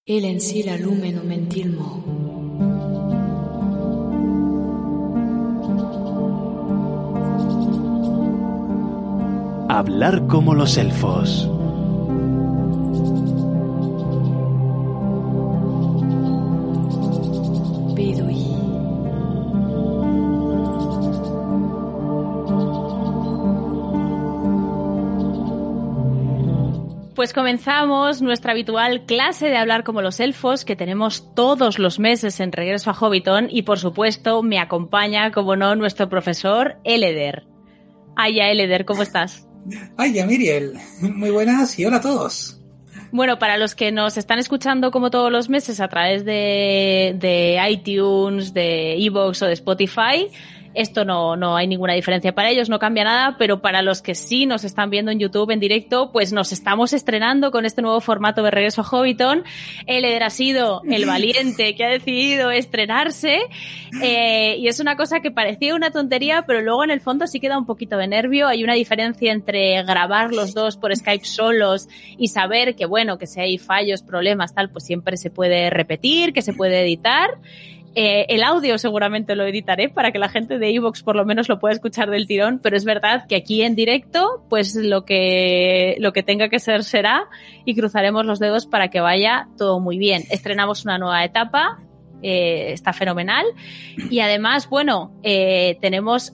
El 0.08 0.24
en 0.24 0.40
sí 0.40 0.62
la 0.62 0.78
lumen 0.78 1.28
mentilmo. 1.28 2.04
Hablar 9.68 10.28
como 10.28 10.54
los 10.54 10.78
elfos. 10.78 11.50
Pues 27.26 27.34
comenzamos 27.34 28.22
nuestra 28.22 28.52
habitual 28.52 29.08
clase 29.08 29.48
de 29.48 29.58
hablar 29.58 29.84
como 29.84 30.04
los 30.04 30.20
elfos 30.20 30.64
que 30.64 30.76
tenemos 30.76 31.34
todos 31.34 31.80
los 31.80 31.98
meses 31.98 32.40
en 32.40 32.52
Regreso 32.52 32.92
a 32.92 32.94
Hobbiton 32.94 33.48
y 33.50 33.64
por 33.64 33.80
supuesto 33.80 34.44
me 34.44 34.60
acompaña, 34.60 35.32
como 35.32 35.56
no, 35.56 35.76
nuestro 35.76 36.08
profesor 36.08 36.78
Eleder. 36.84 37.48
Aya 38.16 38.52
Eleder, 38.52 38.86
¿cómo 38.86 39.02
estás? 39.02 39.48
Ay, 39.98 40.14
ya 40.14 40.28
Miriel, 40.28 40.74
muy 41.02 41.32
buenas 41.32 41.80
y 41.80 41.86
hola 41.86 41.98
a 41.98 42.02
todos. 42.02 42.62
Bueno, 43.12 43.40
para 43.40 43.58
los 43.58 43.74
que 43.74 43.92
nos 43.92 44.18
están 44.18 44.38
escuchando 44.38 44.92
como 44.92 45.10
todos 45.10 45.32
los 45.32 45.50
meses 45.50 45.80
a 45.80 45.88
través 45.88 46.26
de, 46.26 47.16
de 47.18 47.60
iTunes, 47.72 48.54
de 48.54 49.04
Evox 49.04 49.42
o 49.42 49.48
de 49.48 49.54
Spotify, 49.54 50.28
esto 50.76 51.06
no, 51.06 51.36
no 51.36 51.56
hay 51.56 51.68
ninguna 51.68 51.94
diferencia 51.94 52.34
para 52.34 52.50
ellos, 52.50 52.70
no 52.70 52.80
cambia 52.80 53.04
nada, 53.04 53.36
pero 53.38 53.62
para 53.62 53.82
los 53.82 54.02
que 54.02 54.16
sí 54.16 54.46
nos 54.46 54.64
están 54.64 54.90
viendo 54.90 55.12
en 55.12 55.20
YouTube 55.20 55.52
en 55.52 55.60
directo, 55.60 56.12
pues 56.12 56.34
nos 56.34 56.52
estamos 56.52 56.94
estrenando 56.94 57.52
con 57.52 57.66
este 57.66 57.82
nuevo 57.82 58.02
formato 58.02 58.44
de 58.44 58.52
Regreso 58.52 58.82
a 58.82 58.86
Hobbiton. 58.86 59.44
Él 59.86 60.06
ha 60.22 60.30
sido 60.30 60.82
el 60.90 61.06
valiente 61.08 61.76
que 61.76 61.84
ha 61.84 61.90
decidido 61.90 62.52
estrenarse 62.52 63.40
eh, 64.02 64.58
y 64.60 64.68
es 64.68 64.80
una 64.80 64.96
cosa 64.96 65.20
que 65.22 65.32
parecía 65.32 65.76
una 65.76 65.92
tontería, 65.92 66.44
pero 66.46 66.62
luego 66.62 66.84
en 66.84 66.92
el 66.92 67.02
fondo 67.02 67.28
sí 67.28 67.40
queda 67.40 67.58
un 67.58 67.66
poquito 67.66 67.98
de 67.98 68.08
nervio. 68.08 68.48
Hay 68.48 68.64
una 68.64 68.74
diferencia 68.74 69.32
entre 69.32 69.82
grabar 69.84 70.34
los 70.34 70.54
dos 70.54 70.78
por 70.78 70.96
Skype 70.96 71.26
solos 71.26 71.88
y 72.18 72.28
saber 72.28 72.76
que, 72.76 72.86
bueno, 72.86 73.18
que 73.18 73.28
si 73.28 73.40
hay 73.40 73.58
fallos, 73.58 74.02
problemas, 74.02 74.54
tal, 74.54 74.70
pues 74.70 74.86
siempre 74.86 75.18
se 75.18 75.30
puede 75.30 75.70
repetir, 75.70 76.34
que 76.34 76.42
se 76.42 76.54
puede 76.54 76.82
editar. 76.82 77.40
Eh, 77.98 78.26
el 78.28 78.44
audio 78.44 78.78
seguramente 78.78 79.36
lo 79.36 79.46
editaré 79.46 79.88
para 79.88 80.12
que 80.12 80.20
la 80.20 80.28
gente 80.28 80.60
de 80.60 80.70
Evox 80.70 81.02
por 81.02 81.16
lo 81.16 81.24
menos 81.24 81.48
lo 81.48 81.60
pueda 81.60 81.74
escuchar 81.74 82.10
del 82.10 82.28
tirón, 82.28 82.60
pero 82.62 82.76
es 82.76 82.84
verdad 82.84 83.26
que 83.26 83.38
aquí 83.38 83.62
en 83.62 83.74
directo, 83.74 84.44
pues 84.50 84.76
lo 84.76 85.06
que, 85.06 85.96
lo 86.00 86.12
que 86.12 86.22
tenga 86.22 86.50
que 86.50 86.60
ser 86.60 86.84
será 86.84 87.30
y 87.64 87.74
cruzaremos 87.74 88.26
los 88.26 88.40
dedos 88.40 88.66
para 88.66 88.90
que 88.90 89.00
vaya 89.00 89.48
todo 89.58 89.80
muy 89.80 89.98
bien. 89.98 90.24
Estrenamos 90.30 90.84
una 90.84 90.98
nueva 90.98 91.24
etapa, 91.24 91.80
eh, 92.22 92.74
está 92.74 92.92
fenomenal 92.92 93.46
y 94.10 94.20
además, 94.20 94.68
bueno, 94.70 95.14
eh, 95.24 95.78
tenemos, 95.80 96.34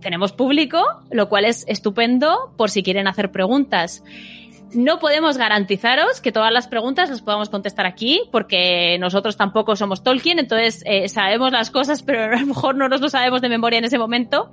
tenemos 0.00 0.32
público, 0.32 0.82
lo 1.10 1.28
cual 1.28 1.44
es 1.44 1.66
estupendo 1.68 2.54
por 2.56 2.70
si 2.70 2.82
quieren 2.82 3.06
hacer 3.06 3.30
preguntas. 3.30 4.02
No 4.74 4.98
podemos 4.98 5.36
garantizaros 5.36 6.20
que 6.22 6.32
todas 6.32 6.50
las 6.50 6.66
preguntas 6.66 7.10
las 7.10 7.20
podamos 7.20 7.50
contestar 7.50 7.84
aquí, 7.84 8.22
porque 8.30 8.96
nosotros 8.98 9.36
tampoco 9.36 9.76
somos 9.76 10.02
Tolkien, 10.02 10.38
entonces 10.38 10.82
eh, 10.86 11.08
sabemos 11.08 11.52
las 11.52 11.70
cosas, 11.70 12.02
pero 12.06 12.24
a 12.24 12.40
lo 12.40 12.46
mejor 12.46 12.76
no 12.76 12.88
nos 12.88 13.00
lo 13.00 13.08
sabemos 13.08 13.42
de 13.42 13.48
memoria 13.48 13.78
en 13.78 13.84
ese 13.84 13.98
momento. 13.98 14.50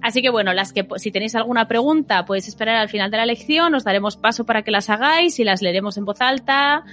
Así 0.00 0.20
que 0.20 0.30
bueno, 0.30 0.52
las 0.52 0.72
que 0.72 0.86
si 0.96 1.10
tenéis 1.10 1.34
alguna 1.34 1.66
pregunta 1.66 2.26
podéis 2.26 2.48
esperar 2.48 2.76
al 2.76 2.90
final 2.90 3.10
de 3.10 3.16
la 3.16 3.26
lección, 3.26 3.74
os 3.74 3.84
daremos 3.84 4.16
paso 4.16 4.44
para 4.44 4.62
que 4.62 4.70
las 4.70 4.90
hagáis 4.90 5.38
y 5.38 5.44
las 5.44 5.62
leeremos 5.62 5.96
en 5.96 6.04
voz 6.04 6.20
alta. 6.20 6.84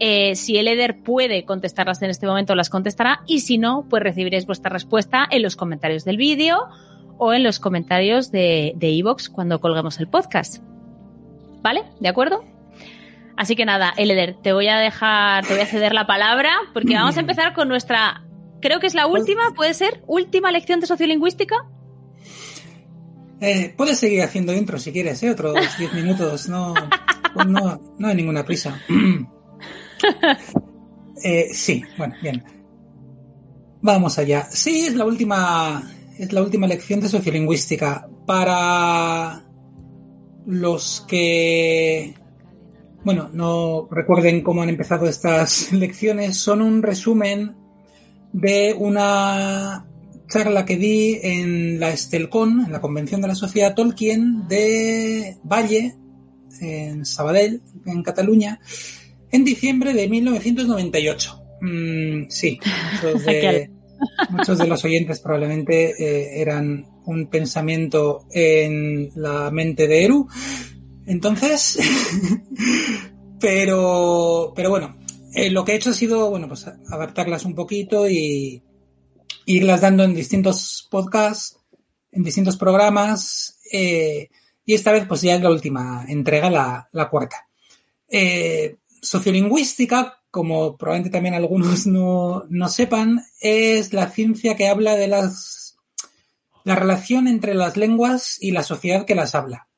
Eh, 0.00 0.34
si 0.34 0.56
el 0.56 0.66
Eder 0.68 1.02
puede 1.02 1.44
contestarlas 1.44 2.02
en 2.02 2.10
este 2.10 2.26
momento, 2.26 2.54
las 2.56 2.70
contestará 2.70 3.20
y 3.26 3.40
si 3.40 3.58
no, 3.58 3.86
pues 3.88 4.02
recibiréis 4.02 4.46
vuestra 4.46 4.70
respuesta 4.70 5.26
en 5.30 5.42
los 5.42 5.54
comentarios 5.54 6.04
del 6.04 6.16
vídeo 6.16 6.68
o 7.16 7.32
en 7.32 7.44
los 7.44 7.60
comentarios 7.60 8.30
de 8.32 8.76
Evox 8.80 9.28
cuando 9.28 9.60
colgamos 9.60 10.00
el 10.00 10.08
podcast. 10.08 10.67
¿Vale? 11.68 11.84
¿De 12.00 12.08
acuerdo? 12.08 12.42
Así 13.36 13.54
que 13.54 13.66
nada, 13.66 13.92
Eleder, 13.98 14.38
te 14.42 14.54
voy 14.54 14.68
a 14.68 14.78
dejar, 14.78 15.46
te 15.46 15.52
voy 15.52 15.62
a 15.62 15.66
ceder 15.66 15.92
la 15.92 16.06
palabra 16.06 16.50
porque 16.72 16.94
vamos 16.94 17.18
a 17.18 17.20
empezar 17.20 17.52
con 17.52 17.68
nuestra, 17.68 18.24
creo 18.62 18.80
que 18.80 18.86
es 18.86 18.94
la 18.94 19.06
última, 19.06 19.52
¿puede 19.54 19.74
ser? 19.74 20.02
¿Última 20.06 20.50
lección 20.50 20.80
de 20.80 20.86
sociolingüística? 20.86 21.56
Eh, 23.42 23.74
puedes 23.76 23.98
seguir 23.98 24.22
haciendo 24.22 24.54
intro 24.54 24.78
si 24.78 24.92
quieres, 24.92 25.22
¿eh? 25.22 25.30
Otros 25.30 25.56
10 25.78 25.92
minutos, 25.92 26.48
no, 26.48 26.72
no, 27.46 27.94
no 27.98 28.08
hay 28.08 28.14
ninguna 28.14 28.46
prisa. 28.46 28.80
eh, 31.22 31.48
sí, 31.52 31.84
bueno, 31.98 32.14
bien. 32.22 32.42
Vamos 33.82 34.18
allá. 34.18 34.46
Sí, 34.50 34.86
es 34.86 34.94
la 34.94 35.04
última, 35.04 35.82
es 36.18 36.32
la 36.32 36.40
última 36.40 36.66
lección 36.66 37.00
de 37.00 37.10
sociolingüística. 37.10 38.08
Para 38.24 39.47
los 40.46 41.04
que, 41.08 42.14
bueno, 43.04 43.30
no 43.32 43.88
recuerden 43.90 44.42
cómo 44.42 44.62
han 44.62 44.68
empezado 44.68 45.06
estas 45.06 45.72
lecciones, 45.72 46.36
son 46.36 46.62
un 46.62 46.82
resumen 46.82 47.56
de 48.32 48.74
una 48.78 49.86
charla 50.28 50.64
que 50.64 50.76
di 50.76 51.18
en 51.22 51.80
la 51.80 51.90
Estelcon, 51.90 52.64
en 52.66 52.72
la 52.72 52.80
Convención 52.80 53.20
de 53.20 53.28
la 53.28 53.34
Sociedad 53.34 53.74
Tolkien 53.74 54.46
de 54.46 55.38
Valle, 55.42 55.96
en 56.60 57.04
Sabadell, 57.04 57.62
en 57.86 58.02
Cataluña, 58.02 58.60
en 59.30 59.44
diciembre 59.44 59.94
de 59.94 60.08
1998. 60.08 61.42
Mm, 61.60 62.28
sí, 62.28 62.60
muchos 62.92 63.24
de, 63.26 63.70
muchos 64.30 64.58
de, 64.58 64.66
los 64.66 64.84
oyentes 64.84 65.20
probablemente 65.20 65.90
eh, 65.98 66.40
eran 66.40 66.86
un 67.08 67.26
pensamiento 67.28 68.26
en 68.30 69.10
la 69.14 69.50
mente 69.50 69.88
de 69.88 70.04
Eru. 70.04 70.28
Entonces, 71.06 71.78
pero, 73.40 74.52
pero 74.54 74.70
bueno, 74.70 74.96
eh, 75.32 75.50
lo 75.50 75.64
que 75.64 75.72
he 75.72 75.76
hecho 75.76 75.90
ha 75.90 75.94
sido, 75.94 76.30
bueno, 76.30 76.48
pues 76.48 76.66
adaptarlas 76.66 77.44
un 77.44 77.54
poquito 77.54 78.08
y 78.08 78.62
irlas 79.46 79.80
dando 79.80 80.04
en 80.04 80.14
distintos 80.14 80.86
podcasts, 80.90 81.58
en 82.12 82.22
distintos 82.22 82.58
programas, 82.58 83.58
eh, 83.72 84.28
y 84.66 84.74
esta 84.74 84.92
vez 84.92 85.06
pues 85.06 85.22
ya 85.22 85.36
es 85.36 85.42
la 85.42 85.50
última 85.50 86.04
entrega, 86.08 86.50
la, 86.50 86.88
la 86.92 87.08
cuarta. 87.08 87.48
Eh, 88.10 88.76
sociolingüística, 89.00 90.20
como 90.30 90.76
probablemente 90.76 91.10
también 91.10 91.34
algunos 91.34 91.86
no, 91.86 92.44
no 92.50 92.68
sepan, 92.68 93.24
es 93.40 93.94
la 93.94 94.10
ciencia 94.10 94.56
que 94.56 94.68
habla 94.68 94.94
de 94.96 95.08
las 95.08 95.57
la 96.68 96.74
relación 96.74 97.28
entre 97.28 97.54
las 97.54 97.78
lenguas 97.78 98.36
y 98.42 98.50
la 98.50 98.62
sociedad 98.62 99.06
que 99.06 99.14
las 99.14 99.34
habla. 99.34 99.68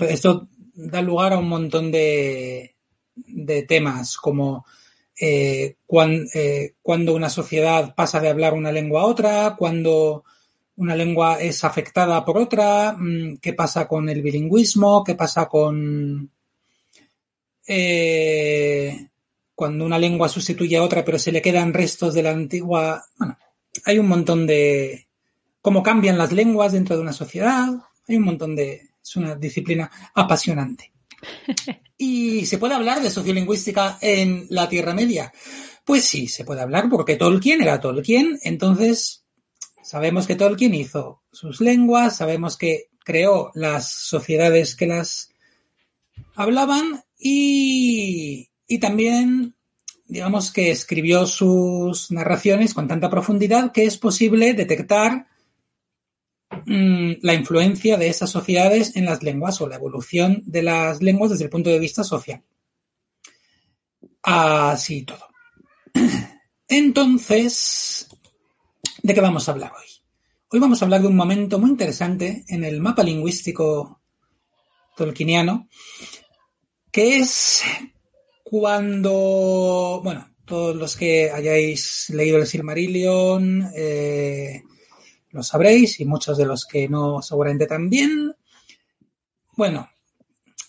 Esto 0.00 0.48
da 0.74 1.00
lugar 1.00 1.32
a 1.32 1.38
un 1.38 1.48
montón 1.48 1.90
de, 1.90 2.76
temas 3.66 4.18
como 4.18 4.66
eh, 5.18 5.76
eh, 6.34 6.74
cuando 6.82 7.14
una 7.14 7.30
sociedad 7.30 7.94
pasa 7.94 8.20
de 8.20 8.28
hablar 8.28 8.52
una 8.52 8.70
lengua 8.70 9.00
a 9.00 9.06
otra, 9.06 9.56
cuando 9.58 10.24
una 10.76 10.94
lengua 10.94 11.40
es 11.40 11.64
afectada 11.64 12.22
por 12.22 12.36
otra, 12.36 12.92
mm, 12.92 13.38
qué 13.38 13.54
pasa 13.54 13.88
con 13.88 14.10
el 14.10 14.20
bilingüismo, 14.20 15.02
qué 15.02 15.14
pasa 15.14 15.48
con 15.48 16.30
eh, 17.66 19.08
cuando 19.54 19.86
una 19.86 19.98
lengua 19.98 20.28
sustituye 20.28 20.76
a 20.76 20.82
otra 20.82 21.02
pero 21.02 21.18
se 21.18 21.32
le 21.32 21.40
quedan 21.40 21.72
restos 21.72 22.12
de 22.12 22.22
la 22.24 22.32
antigua. 22.32 23.06
Bueno, 23.16 23.38
hay 23.86 23.98
un 23.98 24.06
montón 24.06 24.46
de, 24.46 25.07
cómo 25.60 25.82
cambian 25.82 26.18
las 26.18 26.32
lenguas 26.32 26.72
dentro 26.72 26.96
de 26.96 27.02
una 27.02 27.12
sociedad. 27.12 27.68
Hay 28.06 28.16
un 28.16 28.24
montón 28.24 28.56
de... 28.56 28.88
Es 29.02 29.16
una 29.16 29.34
disciplina 29.34 29.90
apasionante. 30.14 30.92
¿Y 31.96 32.46
se 32.46 32.58
puede 32.58 32.74
hablar 32.74 33.02
de 33.02 33.10
sociolingüística 33.10 33.98
en 34.00 34.46
la 34.50 34.68
Tierra 34.68 34.94
Media? 34.94 35.32
Pues 35.84 36.04
sí, 36.04 36.28
se 36.28 36.44
puede 36.44 36.60
hablar 36.60 36.88
porque 36.90 37.16
Tolkien 37.16 37.62
era 37.62 37.80
Tolkien, 37.80 38.38
entonces 38.42 39.24
sabemos 39.82 40.26
que 40.26 40.36
Tolkien 40.36 40.74
hizo 40.74 41.22
sus 41.32 41.62
lenguas, 41.62 42.16
sabemos 42.16 42.58
que 42.58 42.90
creó 43.02 43.50
las 43.54 43.90
sociedades 43.90 44.76
que 44.76 44.86
las 44.86 45.30
hablaban 46.34 47.02
y, 47.18 48.50
y 48.66 48.78
también 48.78 49.56
digamos 50.06 50.52
que 50.52 50.70
escribió 50.70 51.26
sus 51.26 52.10
narraciones 52.10 52.74
con 52.74 52.86
tanta 52.86 53.10
profundidad 53.10 53.72
que 53.72 53.86
es 53.86 53.96
posible 53.96 54.54
detectar 54.54 55.26
Mm, 56.66 57.12
la 57.22 57.34
influencia 57.34 57.96
de 57.96 58.08
esas 58.08 58.30
sociedades 58.30 58.96
en 58.96 59.04
las 59.04 59.22
lenguas 59.22 59.60
o 59.60 59.68
la 59.68 59.76
evolución 59.76 60.42
de 60.44 60.62
las 60.62 61.02
lenguas 61.02 61.30
desde 61.30 61.44
el 61.44 61.50
punto 61.50 61.70
de 61.70 61.78
vista 61.78 62.04
social. 62.04 62.42
Así 64.22 65.04
todo. 65.04 65.26
Entonces, 66.68 68.08
¿de 69.02 69.14
qué 69.14 69.20
vamos 69.20 69.48
a 69.48 69.52
hablar 69.52 69.72
hoy? 69.78 69.86
Hoy 70.50 70.60
vamos 70.60 70.80
a 70.80 70.84
hablar 70.84 71.02
de 71.02 71.08
un 71.08 71.16
momento 71.16 71.58
muy 71.58 71.70
interesante 71.70 72.44
en 72.48 72.64
el 72.64 72.80
mapa 72.80 73.02
lingüístico 73.02 74.00
tolkieniano, 74.96 75.68
que 76.90 77.18
es 77.18 77.62
Cuando, 78.42 80.00
bueno, 80.02 80.34
todos 80.46 80.74
los 80.74 80.96
que 80.96 81.30
hayáis 81.30 82.08
leído 82.08 82.38
el 82.38 82.46
Silmarillion 82.46 83.70
eh, 83.76 84.62
lo 85.30 85.42
sabréis 85.42 86.00
y 86.00 86.04
muchos 86.04 86.38
de 86.38 86.46
los 86.46 86.64
que 86.64 86.88
no 86.88 87.22
seguramente 87.22 87.66
también. 87.66 88.34
Bueno, 89.56 89.88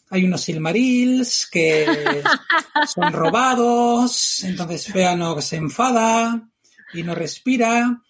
hay 0.10 0.26
unos 0.26 0.42
Silmarils 0.42 1.48
que 1.52 1.86
son 2.94 3.14
robados, 3.14 4.44
entonces 4.44 4.88
Feanor 4.88 5.42
se 5.42 5.58
enfada 5.58 6.50
y 6.94 7.04
no 7.04 7.16
respira. 7.16 8.02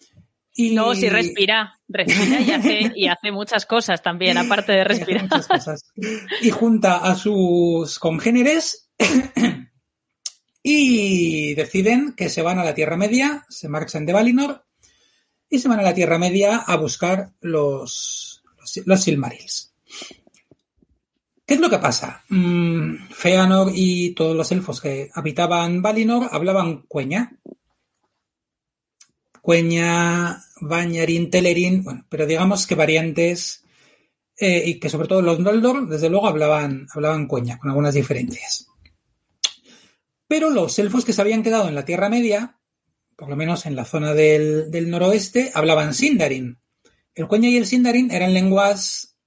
Y... 0.53 0.73
No, 0.73 0.93
si 0.95 1.09
respira, 1.09 1.79
respira 1.87 2.41
y 2.41 2.51
hace, 2.51 2.91
y 2.95 3.07
hace 3.07 3.31
muchas 3.31 3.65
cosas 3.65 4.01
también, 4.01 4.37
aparte 4.37 4.71
de 4.71 4.83
respirar. 4.85 5.25
Y, 5.25 5.29
cosas. 5.29 5.81
y 6.41 6.49
junta 6.49 6.97
a 6.97 7.15
sus 7.15 7.99
congéneres 7.99 8.89
y 10.63 11.53
deciden 11.53 12.13
que 12.13 12.29
se 12.29 12.41
van 12.41 12.59
a 12.59 12.63
la 12.63 12.73
Tierra 12.73 12.97
Media, 12.97 13.45
se 13.49 13.69
marchan 13.69 14.05
de 14.05 14.13
Valinor 14.13 14.68
y 15.49 15.59
se 15.59 15.67
van 15.67 15.79
a 15.79 15.83
la 15.83 15.93
Tierra 15.93 16.19
Media 16.19 16.57
a 16.57 16.75
buscar 16.77 17.31
los, 17.41 18.43
los, 18.85 19.01
Silmarils. 19.01 19.73
¿Qué 21.45 21.55
es 21.55 21.59
lo 21.59 21.69
que 21.69 21.79
pasa? 21.79 22.23
Mm, 22.29 23.07
Feanor 23.09 23.71
y 23.73 24.13
todos 24.13 24.35
los 24.35 24.51
elfos 24.51 24.79
que 24.79 25.09
habitaban 25.13 25.81
Valinor 25.81 26.29
hablaban 26.31 26.83
cueña. 26.83 27.39
Cueña, 29.41 30.43
Bañarín, 30.61 31.31
Telerín, 31.31 31.83
bueno, 31.83 32.05
pero 32.09 32.27
digamos 32.27 32.67
que 32.67 32.75
variantes 32.75 33.63
eh, 34.37 34.63
y 34.65 34.79
que 34.79 34.89
sobre 34.89 35.07
todo 35.07 35.21
los 35.21 35.39
Noldor, 35.39 35.87
desde 35.87 36.09
luego, 36.09 36.27
hablaban, 36.27 36.87
hablaban 36.93 37.25
cueña, 37.25 37.57
con 37.57 37.69
algunas 37.69 37.95
diferencias. 37.95 38.67
Pero 40.27 40.51
los 40.51 40.77
elfos 40.77 41.03
que 41.03 41.13
se 41.13 41.21
habían 41.21 41.41
quedado 41.41 41.67
en 41.67 41.75
la 41.75 41.85
Tierra 41.85 42.07
Media, 42.07 42.58
por 43.19 43.27
lo 43.27 43.35
menos 43.35 43.65
en 43.65 43.75
la 43.75 43.83
zona 43.83 44.13
del, 44.13 44.89
noroeste, 44.89 45.51
hablaban 45.53 45.93
Sindarin. 45.93 46.57
El 47.13 47.27
cueña 47.27 47.49
y 47.49 47.57
el 47.57 47.65
Sindarin 47.65 48.11
eran 48.11 48.33
lenguas 48.33 49.17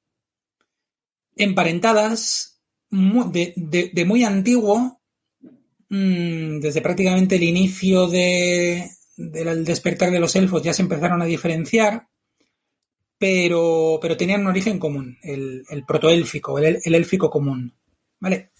emparentadas 1.36 2.62
de, 2.88 4.04
muy 4.06 4.24
antiguo, 4.24 5.02
mmm, 5.90 6.58
desde 6.60 6.80
prácticamente 6.80 7.36
el 7.36 7.42
inicio 7.42 8.06
de, 8.08 8.90
del 9.18 9.62
despertar 9.62 10.10
de 10.10 10.20
los 10.20 10.34
elfos 10.36 10.62
ya 10.62 10.72
se 10.72 10.80
empezaron 10.80 11.20
a 11.20 11.26
diferenciar, 11.26 12.08
pero, 13.18 13.98
pero 14.00 14.16
tenían 14.16 14.40
un 14.40 14.46
origen 14.46 14.78
común, 14.78 15.18
el, 15.22 15.64
el 15.68 15.84
protoélfico, 15.84 16.58
el, 16.58 16.78
el, 16.82 16.94
élfico 16.94 17.28
común. 17.28 17.74
¿Vale? 18.18 18.52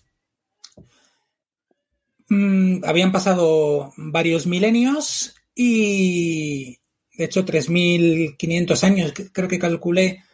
Mm, 2.34 2.82
habían 2.86 3.12
pasado 3.12 3.92
varios 3.98 4.46
milenios 4.46 5.34
y, 5.54 6.78
de 7.12 7.24
hecho, 7.24 7.44
3.500 7.44 8.84
años, 8.84 9.12
creo 9.32 9.48
que 9.48 9.58
calculé, 9.58 10.24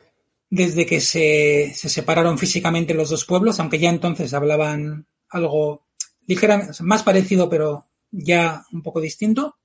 desde 0.49 0.87
que 0.87 1.01
se, 1.01 1.73
se, 1.75 1.89
separaron 1.89 2.39
físicamente 2.39 2.95
los 2.95 3.11
dos 3.11 3.25
pueblos, 3.25 3.59
aunque 3.59 3.81
ya 3.81 3.91
entonces 3.91 4.33
hablaban 4.33 5.09
algo 5.29 5.87
ligeramente 6.29 6.73
más 6.85 7.03
parecido, 7.03 7.51
pero 7.51 7.89
ya 8.13 8.65
un 8.71 8.83
poco 8.85 9.01
distinto. 9.01 9.57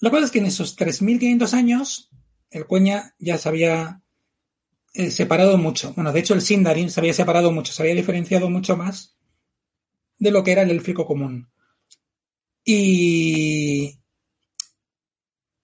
Lo 0.00 0.10
cual 0.10 0.24
es 0.24 0.32
que 0.32 0.40
en 0.40 0.46
esos 0.46 0.76
3.500 0.76 1.52
años 1.52 2.10
el 2.50 2.66
Cueña 2.66 3.14
ya 3.20 3.38
se 3.38 3.48
había 3.48 4.02
eh, 4.92 5.12
separado 5.12 5.56
mucho. 5.56 5.92
Bueno, 5.94 6.12
de 6.12 6.18
hecho 6.18 6.34
el 6.34 6.42
Sindarin 6.42 6.90
se 6.90 6.98
había 6.98 7.14
separado 7.14 7.52
mucho, 7.52 7.72
se 7.72 7.80
había 7.80 7.94
diferenciado 7.94 8.50
mucho 8.50 8.76
más 8.76 9.17
de 10.18 10.30
lo 10.30 10.42
que 10.42 10.52
era 10.52 10.62
el 10.62 10.70
élfico 10.70 11.06
común. 11.06 11.50
Y, 12.64 13.98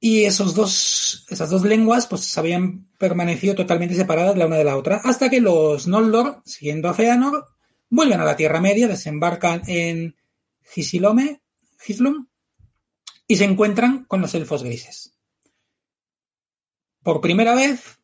y 0.01 0.25
esos 0.25 0.55
dos, 0.55 1.27
esas 1.29 1.51
dos 1.51 1.65
lenguas 1.65 2.07
pues 2.07 2.37
habían 2.39 2.89
permanecido 2.99 3.55
totalmente 3.55 3.95
separadas 3.95 4.37
la 4.37 4.47
una 4.47 4.57
de 4.57 4.65
la 4.65 4.77
otra, 4.77 4.97
hasta 5.05 5.29
que 5.29 5.41
los 5.41 5.87
Noldor, 5.87 6.43
siguiendo 6.45 6.89
a 6.89 6.95
Feanor, 6.95 7.47
vuelven 7.91 8.21
a 8.21 8.25
la 8.25 8.37
Tierra 8.37 8.61
Media, 8.61 8.89
desembarcan 8.89 9.63
en 9.67 10.17
Gisilome, 10.63 11.43
Gislum, 11.81 12.27
y 13.27 13.37
se 13.37 13.45
encuentran 13.45 14.05
con 14.05 14.21
los 14.21 14.35
elfos 14.35 14.63
grises. 14.63 15.17
Por 17.03 17.21
primera 17.21 17.55
vez, 17.55 17.99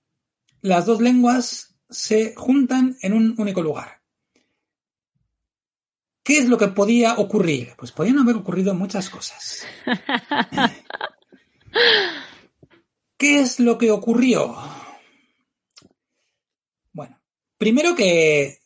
las 0.61 0.87
dos 0.87 1.01
lenguas 1.01 1.77
se 1.89 2.35
juntan 2.37 2.97
en 3.03 3.15
un 3.15 3.35
único 3.39 3.63
lugar. 3.63 4.00
¿Qué 6.31 6.39
es 6.39 6.49
lo 6.49 6.59
que 6.59 6.69
podía 6.69 7.15
ocurrir? 7.15 7.73
Pues 7.77 7.91
podían 7.91 8.21
haber 8.21 8.37
ocurrido 8.37 8.73
muchas 8.73 9.11
cosas. 9.11 9.67
¿Qué 13.19 13.41
es 13.41 13.59
lo 13.59 13.77
que 13.77 13.91
ocurrió? 13.91 14.57
Bueno, 16.93 17.21
primero 17.59 17.97
que 17.97 18.61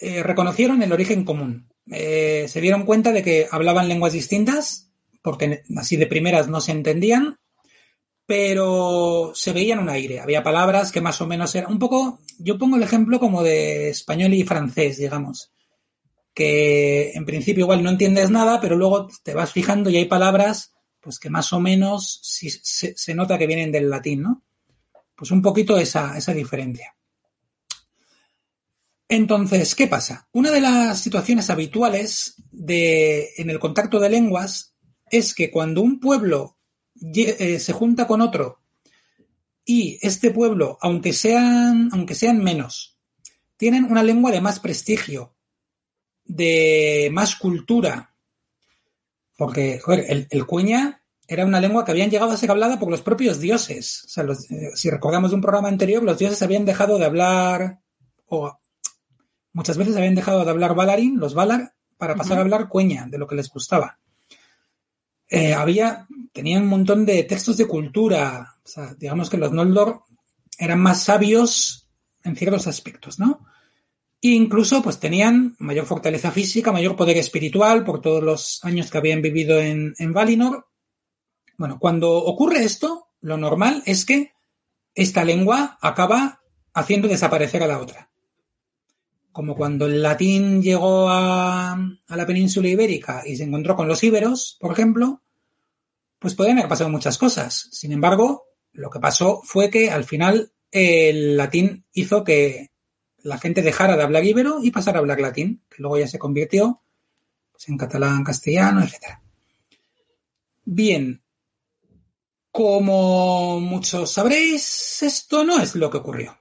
eh, 0.00 0.22
reconocieron 0.22 0.80
el 0.84 0.92
origen 0.92 1.24
común. 1.24 1.68
Eh, 1.90 2.46
se 2.46 2.60
dieron 2.60 2.84
cuenta 2.84 3.10
de 3.10 3.24
que 3.24 3.48
hablaban 3.50 3.88
lenguas 3.88 4.12
distintas, 4.12 4.92
porque 5.22 5.64
así 5.76 5.96
de 5.96 6.06
primeras 6.06 6.46
no 6.46 6.60
se 6.60 6.70
entendían, 6.70 7.36
pero 8.26 9.32
se 9.34 9.52
veían 9.52 9.80
un 9.80 9.88
aire. 9.88 10.20
Había 10.20 10.44
palabras 10.44 10.92
que 10.92 11.00
más 11.00 11.20
o 11.20 11.26
menos 11.26 11.52
eran 11.56 11.72
un 11.72 11.80
poco, 11.80 12.20
yo 12.38 12.58
pongo 12.58 12.76
el 12.76 12.84
ejemplo 12.84 13.18
como 13.18 13.42
de 13.42 13.88
español 13.88 14.34
y 14.34 14.44
francés, 14.44 14.98
digamos, 14.98 15.50
que 16.34 17.12
en 17.12 17.24
principio 17.24 17.64
igual 17.64 17.82
no 17.82 17.90
entiendes 17.90 18.30
nada, 18.30 18.60
pero 18.60 18.76
luego 18.76 19.08
te 19.22 19.34
vas 19.34 19.52
fijando 19.52 19.88
y 19.88 19.96
hay 19.96 20.06
palabras 20.06 20.72
pues 21.00 21.18
que 21.18 21.30
más 21.30 21.52
o 21.52 21.60
menos 21.60 22.20
se, 22.22 22.48
se, 22.96 23.14
nota 23.14 23.38
que 23.38 23.46
vienen 23.46 23.70
del 23.70 23.90
latín, 23.90 24.22
¿no? 24.22 24.42
Pues 25.14 25.30
un 25.30 25.42
poquito 25.42 25.76
esa, 25.76 26.16
esa 26.16 26.32
diferencia. 26.32 26.96
Entonces, 29.06 29.74
¿qué 29.74 29.86
pasa? 29.86 30.28
Una 30.32 30.50
de 30.50 30.62
las 30.62 30.98
situaciones 30.98 31.50
habituales 31.50 32.36
de, 32.50 33.34
en 33.36 33.50
el 33.50 33.58
contacto 33.58 34.00
de 34.00 34.08
lenguas 34.08 34.74
es 35.10 35.34
que 35.34 35.50
cuando 35.50 35.82
un 35.82 36.00
pueblo 36.00 36.56
eh, 37.14 37.58
se 37.58 37.72
junta 37.74 38.06
con 38.06 38.22
otro 38.22 38.62
y 39.64 39.98
este 40.00 40.30
pueblo, 40.30 40.78
aunque 40.80 41.12
sean, 41.12 41.90
aunque 41.92 42.14
sean 42.14 42.42
menos, 42.42 42.98
tienen 43.58 43.84
una 43.84 44.02
lengua 44.02 44.30
de 44.30 44.40
más 44.40 44.58
prestigio, 44.58 45.33
de 46.24 47.08
más 47.12 47.36
cultura, 47.36 48.14
porque, 49.36 49.80
joder, 49.80 50.04
el, 50.08 50.26
el, 50.30 50.46
cuña 50.46 51.02
era 51.26 51.44
una 51.44 51.60
lengua 51.60 51.84
que 51.84 51.90
habían 51.90 52.10
llegado 52.10 52.32
a 52.32 52.36
ser 52.36 52.50
hablada 52.50 52.78
por 52.78 52.90
los 52.90 53.02
propios 53.02 53.40
dioses. 53.40 54.04
O 54.04 54.08
sea, 54.08 54.24
los, 54.24 54.50
eh, 54.50 54.70
si 54.74 54.90
recordamos 54.90 55.30
de 55.30 55.36
un 55.36 55.42
programa 55.42 55.68
anterior, 55.68 56.02
los 56.02 56.18
dioses 56.18 56.42
habían 56.42 56.64
dejado 56.64 56.98
de 56.98 57.04
hablar, 57.04 57.80
o 58.26 58.58
muchas 59.52 59.76
veces 59.76 59.96
habían 59.96 60.14
dejado 60.14 60.44
de 60.44 60.50
hablar 60.50 60.74
Valarin, 60.74 61.18
los 61.18 61.34
Valar, 61.34 61.74
para 61.96 62.14
pasar 62.14 62.32
uh 62.32 62.34
-huh. 62.36 62.38
a 62.38 62.42
hablar 62.42 62.68
cueña, 62.68 63.06
de 63.08 63.18
lo 63.18 63.26
que 63.26 63.36
les 63.36 63.50
gustaba. 63.50 63.98
Eh, 65.28 65.54
había, 65.54 66.06
tenían 66.32 66.62
un 66.64 66.68
montón 66.68 67.06
de 67.06 67.24
textos 67.24 67.56
de 67.56 67.66
cultura. 67.66 68.56
O 68.64 68.68
sea, 68.68 68.94
digamos 68.94 69.30
que 69.30 69.38
los 69.38 69.52
Noldor 69.52 70.02
eran 70.58 70.80
más 70.80 71.02
sabios 71.02 71.88
en 72.22 72.36
ciertos 72.36 72.66
aspectos, 72.66 73.18
¿no? 73.18 73.46
Incluso 74.26 74.80
pues 74.80 74.98
tenían 74.98 75.54
mayor 75.58 75.84
fortaleza 75.84 76.30
física, 76.30 76.72
mayor 76.72 76.96
poder 76.96 77.18
espiritual 77.18 77.84
por 77.84 78.00
todos 78.00 78.22
los 78.22 78.64
años 78.64 78.90
que 78.90 78.96
habían 78.96 79.20
vivido 79.20 79.60
en, 79.60 79.94
Valinor. 80.14 80.66
Bueno, 81.58 81.78
cuando 81.78 82.10
ocurre 82.10 82.64
esto, 82.64 83.08
lo 83.20 83.36
normal 83.36 83.82
es 83.84 84.06
que 84.06 84.32
esta 84.94 85.24
lengua 85.24 85.76
acaba 85.82 86.40
haciendo 86.72 87.06
desaparecer 87.06 87.62
a 87.62 87.66
la 87.66 87.78
otra. 87.78 88.10
Como 89.30 89.54
cuando 89.54 89.84
el 89.84 90.02
latín 90.02 90.62
llegó 90.62 91.10
a, 91.10 91.72
a 91.74 92.16
la 92.16 92.26
península 92.26 92.68
ibérica 92.68 93.24
y 93.26 93.36
se 93.36 93.44
encontró 93.44 93.76
con 93.76 93.88
los 93.88 94.02
íberos, 94.02 94.56
por 94.58 94.72
ejemplo, 94.72 95.20
pues 96.18 96.34
podían 96.34 96.56
haber 96.56 96.70
pasado 96.70 96.88
muchas 96.88 97.18
cosas. 97.18 97.68
Sin 97.72 97.92
embargo, 97.92 98.44
lo 98.72 98.88
que 98.88 99.00
pasó 99.00 99.42
fue 99.44 99.68
que 99.68 99.90
al 99.90 100.04
final 100.04 100.50
el 100.70 101.36
latín 101.36 101.84
hizo 101.92 102.24
que 102.24 102.70
la 103.24 103.38
gente 103.38 103.62
dejara 103.62 103.96
de 103.96 104.02
hablar 104.02 104.24
íbero 104.24 104.58
y 104.62 104.70
pasara 104.70 104.98
a 104.98 105.00
hablar 105.00 105.18
latín, 105.18 105.62
que 105.70 105.82
luego 105.82 105.98
ya 105.98 106.06
se 106.06 106.18
convirtió 106.18 106.82
pues, 107.50 107.68
en 107.70 107.78
catalán, 107.78 108.22
castellano, 108.22 108.82
etc. 108.82 109.18
Bien, 110.66 111.22
como 112.50 113.60
muchos 113.60 114.12
sabréis, 114.12 115.02
esto 115.02 115.42
no 115.42 115.58
es 115.58 115.74
lo 115.74 115.90
que 115.90 115.96
ocurrió. 115.96 116.38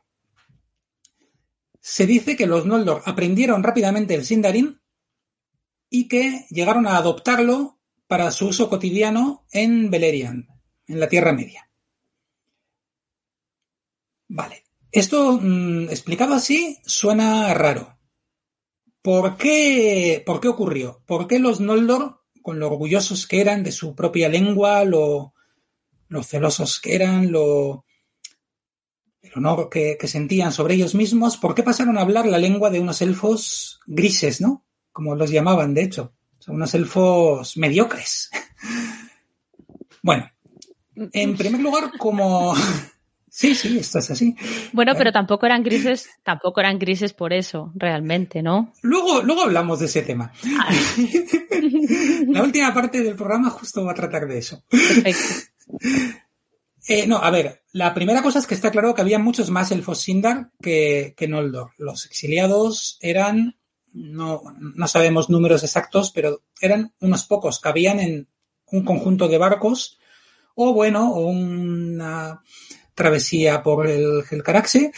Se 1.79 2.05
dice 2.05 2.35
que 2.35 2.47
los 2.47 2.65
Noldor 2.65 3.01
aprendieron 3.05 3.63
rápidamente 3.63 4.13
el 4.13 4.25
Sindarin 4.25 4.81
y 5.89 6.09
que 6.09 6.45
llegaron 6.49 6.85
a 6.85 6.97
adoptarlo 6.97 7.79
para 8.07 8.29
su 8.31 8.47
uso 8.47 8.69
cotidiano 8.69 9.45
en 9.51 9.89
Beleriand, 9.89 10.49
en 10.87 10.99
la 10.99 11.07
Tierra 11.07 11.31
Media. 11.31 11.69
Vale. 14.27 14.62
Esto, 14.93 15.39
mmm, 15.41 15.89
explicado 15.89 16.33
así, 16.33 16.79
suena 16.85 17.53
raro. 17.53 17.93
¿por 19.03 19.37
qué, 19.37 20.23
¿por 20.25 20.39
qué 20.39 20.47
ocurrió? 20.47 21.03
¿Por 21.05 21.27
qué 21.27 21.37
los 21.37 21.59
Noldor, 21.59 22.21
con 22.41 22.59
lo 22.59 22.67
orgullosos 22.67 23.27
que 23.27 23.41
eran 23.41 23.63
de 23.63 23.71
su 23.71 23.95
propia 23.95 24.29
lengua, 24.29 24.83
lo, 24.85 25.33
lo 26.07 26.23
celosos 26.23 26.79
que 26.79 26.95
eran, 26.95 27.31
lo, 27.31 27.85
el 29.21 29.31
honor 29.35 29.69
que, 29.69 29.97
sentían 30.07 30.53
sobre 30.53 30.75
ellos 30.75 30.95
mismos, 30.95 31.37
¿por 31.37 31.53
qué 31.53 31.63
pasaron 31.63 31.97
a 31.97 32.01
hablar 32.01 32.25
la 32.25 32.37
lengua 32.37 32.69
de 32.69 32.79
unos 32.79 33.01
elfos 33.01 33.81
grises, 33.85 34.41
¿no? 34.41 34.65
Como 34.91 35.15
los 35.15 35.29
llamaban, 35.29 35.73
de 35.73 35.83
hecho. 35.83 36.13
Unos 36.47 36.73
elfos 36.73 37.55
mediocres. 37.57 38.29
bueno, 40.01 40.29
en 40.95 41.37
primer 41.37 41.61
lugar, 41.61 41.91
como... 41.97 42.55
Sí, 43.35 43.55
sí, 43.55 43.79
esto 43.79 43.97
es 43.97 44.11
así. 44.11 44.35
Bueno, 44.73 44.93
pero 44.95 45.11
tampoco 45.11 45.47
eran 45.47 45.63
grises, 45.63 46.07
tampoco 46.21 46.59
eran 46.59 46.77
grises 46.77 47.13
por 47.13 47.33
eso, 47.33 47.71
realmente, 47.73 48.43
¿no? 48.43 48.71
Luego, 48.83 49.23
luego 49.23 49.41
hablamos 49.41 49.79
de 49.79 49.87
ese 49.87 50.03
tema. 50.03 50.31
Ah. 50.59 50.71
La 52.27 52.43
última 52.43 52.71
parte 52.71 53.01
del 53.01 53.15
programa 53.15 53.49
justo 53.49 53.83
va 53.83 53.93
a 53.93 53.95
tratar 53.95 54.27
de 54.27 54.37
eso. 54.37 54.63
Perfecto. 54.69 55.49
Eh, 56.87 57.07
no, 57.07 57.17
a 57.17 57.31
ver, 57.31 57.63
la 57.71 57.95
primera 57.95 58.21
cosa 58.21 58.37
es 58.37 58.45
que 58.45 58.53
está 58.53 58.69
claro 58.69 58.93
que 58.93 59.01
había 59.01 59.17
muchos 59.17 59.49
más 59.49 59.71
elfos 59.71 60.01
Sindar 60.01 60.51
que, 60.61 61.15
que 61.17 61.27
Noldor. 61.27 61.71
Los 61.79 62.05
exiliados 62.05 62.99
eran, 63.01 63.57
no, 63.93 64.43
no 64.59 64.87
sabemos 64.87 65.31
números 65.31 65.63
exactos, 65.63 66.11
pero 66.11 66.43
eran 66.61 66.93
unos 66.99 67.25
pocos, 67.25 67.59
cabían 67.59 67.99
en 67.99 68.27
un 68.67 68.85
conjunto 68.85 69.27
de 69.27 69.39
barcos 69.39 69.97
o 70.53 70.71
bueno, 70.71 71.11
o 71.13 71.25
una 71.25 72.43
travesía 72.93 73.63
por 73.63 73.87
el, 73.87 74.23
el 74.29 74.43
Caraxe, 74.43 74.91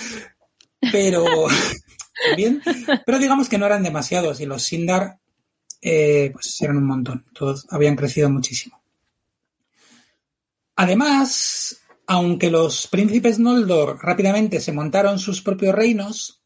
pero 0.91 1.25
bien, 2.37 2.61
pero 3.05 3.19
digamos 3.19 3.49
que 3.49 3.57
no 3.57 3.65
eran 3.65 3.83
demasiados 3.83 4.39
y 4.39 4.45
los 4.45 4.63
Sindar 4.63 5.19
eh, 5.81 6.31
pues 6.33 6.61
eran 6.61 6.77
un 6.77 6.87
montón, 6.87 7.25
todos 7.33 7.67
habían 7.69 7.95
crecido 7.95 8.29
muchísimo. 8.29 8.81
Además, 10.75 11.79
aunque 12.07 12.49
los 12.51 12.87
príncipes 12.87 13.39
Noldor 13.39 13.99
rápidamente 14.01 14.59
se 14.59 14.71
montaron 14.71 15.19
sus 15.19 15.41
propios 15.41 15.73
reinos, 15.73 16.41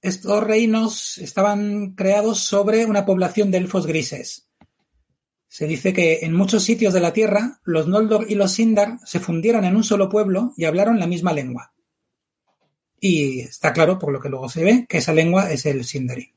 estos 0.00 0.42
reinos 0.44 1.18
estaban 1.18 1.94
creados 1.94 2.40
sobre 2.40 2.84
una 2.86 3.06
población 3.06 3.50
de 3.50 3.58
elfos 3.58 3.86
grises. 3.86 4.48
Se 5.52 5.66
dice 5.66 5.92
que 5.92 6.20
en 6.22 6.32
muchos 6.32 6.64
sitios 6.64 6.94
de 6.94 7.00
la 7.00 7.12
Tierra, 7.12 7.60
los 7.64 7.86
Noldor 7.86 8.24
y 8.26 8.36
los 8.36 8.52
Sindar 8.52 8.98
se 9.04 9.20
fundieron 9.20 9.66
en 9.66 9.76
un 9.76 9.84
solo 9.84 10.08
pueblo 10.08 10.54
y 10.56 10.64
hablaron 10.64 10.98
la 10.98 11.06
misma 11.06 11.34
lengua. 11.34 11.74
Y 12.98 13.40
está 13.40 13.74
claro, 13.74 13.98
por 13.98 14.14
lo 14.14 14.18
que 14.18 14.30
luego 14.30 14.48
se 14.48 14.64
ve, 14.64 14.86
que 14.88 14.96
esa 14.96 15.12
lengua 15.12 15.52
es 15.52 15.66
el 15.66 15.84
Sindarin. 15.84 16.32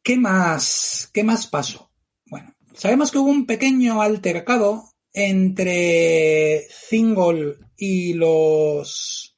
¿Qué 0.00 0.16
más, 0.16 1.10
qué 1.12 1.24
más 1.24 1.48
pasó? 1.48 1.90
Bueno, 2.26 2.54
sabemos 2.72 3.10
que 3.10 3.18
hubo 3.18 3.30
un 3.30 3.46
pequeño 3.46 4.00
altercado 4.00 4.84
entre 5.12 6.68
Thingol 6.88 7.66
y 7.76 8.12
los 8.12 9.36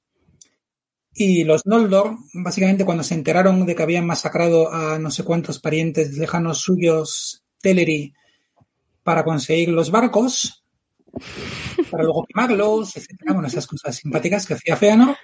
y 1.15 1.45
los 1.45 1.65
Noldor, 1.65 2.19
básicamente 2.35 2.85
cuando 2.85 3.05
se 3.05 3.15
enteraron 3.15 3.65
de 3.65 3.74
que 3.74 3.82
habían 3.82 4.05
masacrado 4.05 4.70
a 4.70 4.99
no 4.99 5.11
sé 5.11 5.24
cuántos 5.24 5.61
parientes 5.61 6.19
lejanos 6.19 6.59
suyos 6.59 7.44
Teleri 7.65 8.12
para 9.03 9.24
conseguir 9.24 9.70
los 9.70 9.91
barcos, 9.91 10.62
para 11.91 12.05
luego 12.05 12.27
quemarlos, 12.27 12.95
etcétera. 12.95 13.32
Bueno, 13.32 13.49
esas 13.49 13.66
cosas 13.66 13.97
simpáticas 13.97 14.47
que 14.47 14.55
hacía 14.55 14.77
Feanor, 14.77 15.16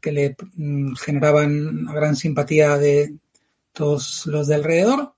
que 0.00 0.10
le 0.10 0.36
mm, 0.56 0.94
generaban 0.96 1.78
una 1.78 1.94
gran 1.94 2.16
simpatía 2.16 2.76
de 2.78 3.14
todos 3.72 4.26
los 4.26 4.48
de 4.48 4.56
alrededor. 4.56 5.14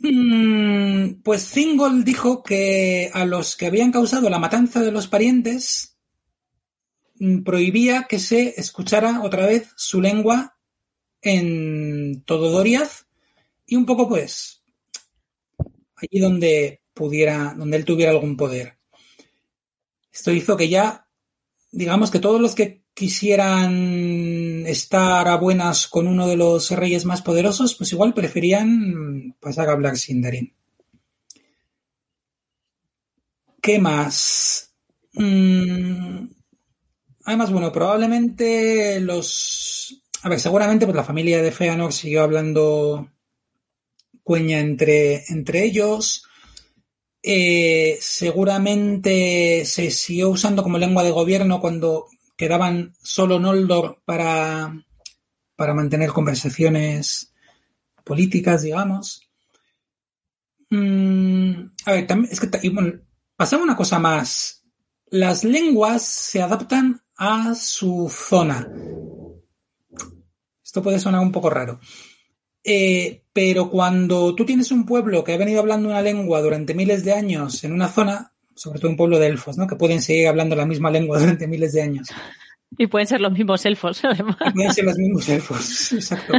Mm, 0.00 1.22
pues 1.22 1.50
Thingol 1.52 2.04
dijo 2.04 2.42
que 2.42 3.10
a 3.12 3.24
los 3.24 3.56
que 3.56 3.66
habían 3.66 3.92
causado 3.92 4.30
la 4.30 4.38
matanza 4.40 4.80
de 4.80 4.90
los 4.90 5.06
parientes 5.06 5.96
mm, 7.20 7.42
prohibía 7.42 8.06
que 8.08 8.18
se 8.18 8.54
escuchara 8.60 9.22
otra 9.22 9.46
vez 9.46 9.68
su 9.76 10.00
lengua 10.00 10.56
en 11.22 12.22
todo 12.24 12.50
Doriath 12.50 13.06
y 13.66 13.76
un 13.76 13.86
poco 13.86 14.08
pues 14.08 14.59
allí 16.00 16.20
donde 16.20 16.82
pudiera, 16.94 17.54
donde 17.56 17.76
él 17.76 17.84
tuviera 17.84 18.12
algún 18.12 18.36
poder. 18.36 18.78
Esto 20.12 20.32
hizo 20.32 20.56
que 20.56 20.68
ya, 20.68 21.06
digamos 21.70 22.10
que 22.10 22.18
todos 22.18 22.40
los 22.40 22.54
que 22.54 22.82
quisieran 22.94 24.66
estar 24.66 25.28
a 25.28 25.36
buenas 25.36 25.88
con 25.88 26.06
uno 26.06 26.28
de 26.28 26.36
los 26.36 26.70
reyes 26.72 27.04
más 27.04 27.22
poderosos, 27.22 27.74
pues 27.74 27.92
igual 27.92 28.12
preferían 28.12 29.36
pasar 29.40 29.68
a 29.68 29.72
hablar 29.72 29.96
Sindarin. 29.96 30.54
¿Qué 33.62 33.78
más? 33.78 34.74
Mm, 35.12 36.26
además, 37.24 37.52
bueno, 37.52 37.72
probablemente 37.72 39.00
los... 39.00 40.02
A 40.22 40.28
ver, 40.28 40.40
seguramente 40.40 40.84
pues 40.84 40.96
la 40.96 41.04
familia 41.04 41.42
de 41.42 41.52
Feanor 41.52 41.92
siguió 41.92 42.22
hablando 42.22 43.10
cueña 44.22 44.60
entre, 44.60 45.24
entre 45.28 45.64
ellos. 45.64 46.24
Eh, 47.22 47.98
seguramente 48.00 49.64
se 49.66 49.90
siguió 49.90 50.30
usando 50.30 50.62
como 50.62 50.78
lengua 50.78 51.04
de 51.04 51.10
gobierno 51.10 51.60
cuando 51.60 52.06
quedaban 52.36 52.94
solo 53.02 53.38
Noldor 53.38 54.00
para, 54.06 54.82
para 55.56 55.74
mantener 55.74 56.10
conversaciones 56.10 57.34
políticas, 58.04 58.62
digamos. 58.62 59.30
Mm, 60.70 61.72
a 61.84 61.92
ver, 61.92 62.06
también, 62.06 62.32
es 62.32 62.40
que 62.40 62.70
bueno, 62.70 63.00
pasaba 63.36 63.62
una 63.62 63.76
cosa 63.76 63.98
más. 63.98 64.64
Las 65.10 65.44
lenguas 65.44 66.02
se 66.02 66.40
adaptan 66.40 67.02
a 67.16 67.54
su 67.54 68.08
zona. 68.08 68.66
Esto 70.64 70.82
puede 70.82 70.98
sonar 70.98 71.20
un 71.20 71.32
poco 71.32 71.50
raro. 71.50 71.80
Eh, 72.64 73.22
pero 73.32 73.70
cuando 73.70 74.34
tú 74.34 74.44
tienes 74.44 74.70
un 74.70 74.84
pueblo 74.84 75.24
que 75.24 75.32
ha 75.32 75.38
venido 75.38 75.60
hablando 75.60 75.88
una 75.88 76.02
lengua 76.02 76.42
durante 76.42 76.74
miles 76.74 77.04
de 77.04 77.12
años 77.12 77.64
en 77.64 77.72
una 77.72 77.88
zona, 77.88 78.32
sobre 78.54 78.78
todo 78.78 78.90
un 78.90 78.96
pueblo 78.96 79.18
de 79.18 79.28
elfos, 79.28 79.56
¿no? 79.56 79.66
Que 79.66 79.76
pueden 79.76 80.02
seguir 80.02 80.28
hablando 80.28 80.56
la 80.56 80.66
misma 80.66 80.90
lengua 80.90 81.18
durante 81.18 81.46
miles 81.46 81.72
de 81.72 81.82
años. 81.82 82.08
Y 82.76 82.86
pueden 82.86 83.06
ser 83.06 83.20
los 83.20 83.32
mismos 83.32 83.64
elfos, 83.64 84.00
además. 84.04 84.36
pueden 84.54 84.72
ser 84.72 84.84
los 84.84 84.98
mismos 84.98 85.28
elfos, 85.28 85.92
exacto. 85.92 86.34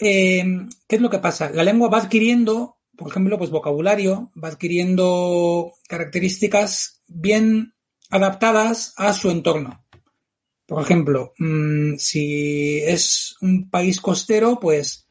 Eh, 0.00 0.44
¿Qué 0.86 0.96
es 0.96 1.02
lo 1.02 1.10
que 1.10 1.18
pasa? 1.18 1.50
La 1.50 1.64
lengua 1.64 1.88
va 1.88 1.98
adquiriendo, 1.98 2.76
por 2.96 3.08
ejemplo, 3.08 3.38
pues 3.38 3.50
vocabulario, 3.50 4.30
va 4.42 4.48
adquiriendo 4.48 5.72
características 5.88 7.02
bien 7.06 7.74
adaptadas 8.10 8.94
a 8.96 9.12
su 9.12 9.30
entorno. 9.30 9.84
Por 10.66 10.82
ejemplo, 10.82 11.34
mm, 11.38 11.96
si 11.98 12.78
es 12.78 13.36
un 13.40 13.68
país 13.68 14.00
costero, 14.00 14.58
pues 14.60 15.03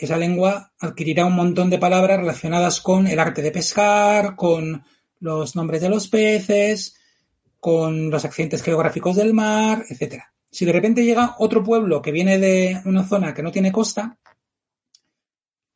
esa 0.00 0.16
lengua 0.16 0.72
adquirirá 0.78 1.26
un 1.26 1.34
montón 1.34 1.70
de 1.70 1.78
palabras 1.78 2.18
relacionadas 2.18 2.80
con 2.80 3.06
el 3.06 3.18
arte 3.18 3.42
de 3.42 3.50
pescar, 3.50 4.36
con 4.36 4.84
los 5.18 5.54
nombres 5.56 5.82
de 5.82 5.88
los 5.88 6.08
peces, 6.08 6.96
con 7.58 8.10
los 8.10 8.24
accidentes 8.24 8.62
geográficos 8.62 9.16
del 9.16 9.34
mar, 9.34 9.84
etc. 9.88 10.22
Si 10.50 10.64
de 10.64 10.72
repente 10.72 11.04
llega 11.04 11.36
otro 11.38 11.62
pueblo 11.62 12.02
que 12.02 12.12
viene 12.12 12.38
de 12.38 12.80
una 12.84 13.06
zona 13.06 13.34
que 13.34 13.42
no 13.42 13.52
tiene 13.52 13.72
costa, 13.72 14.18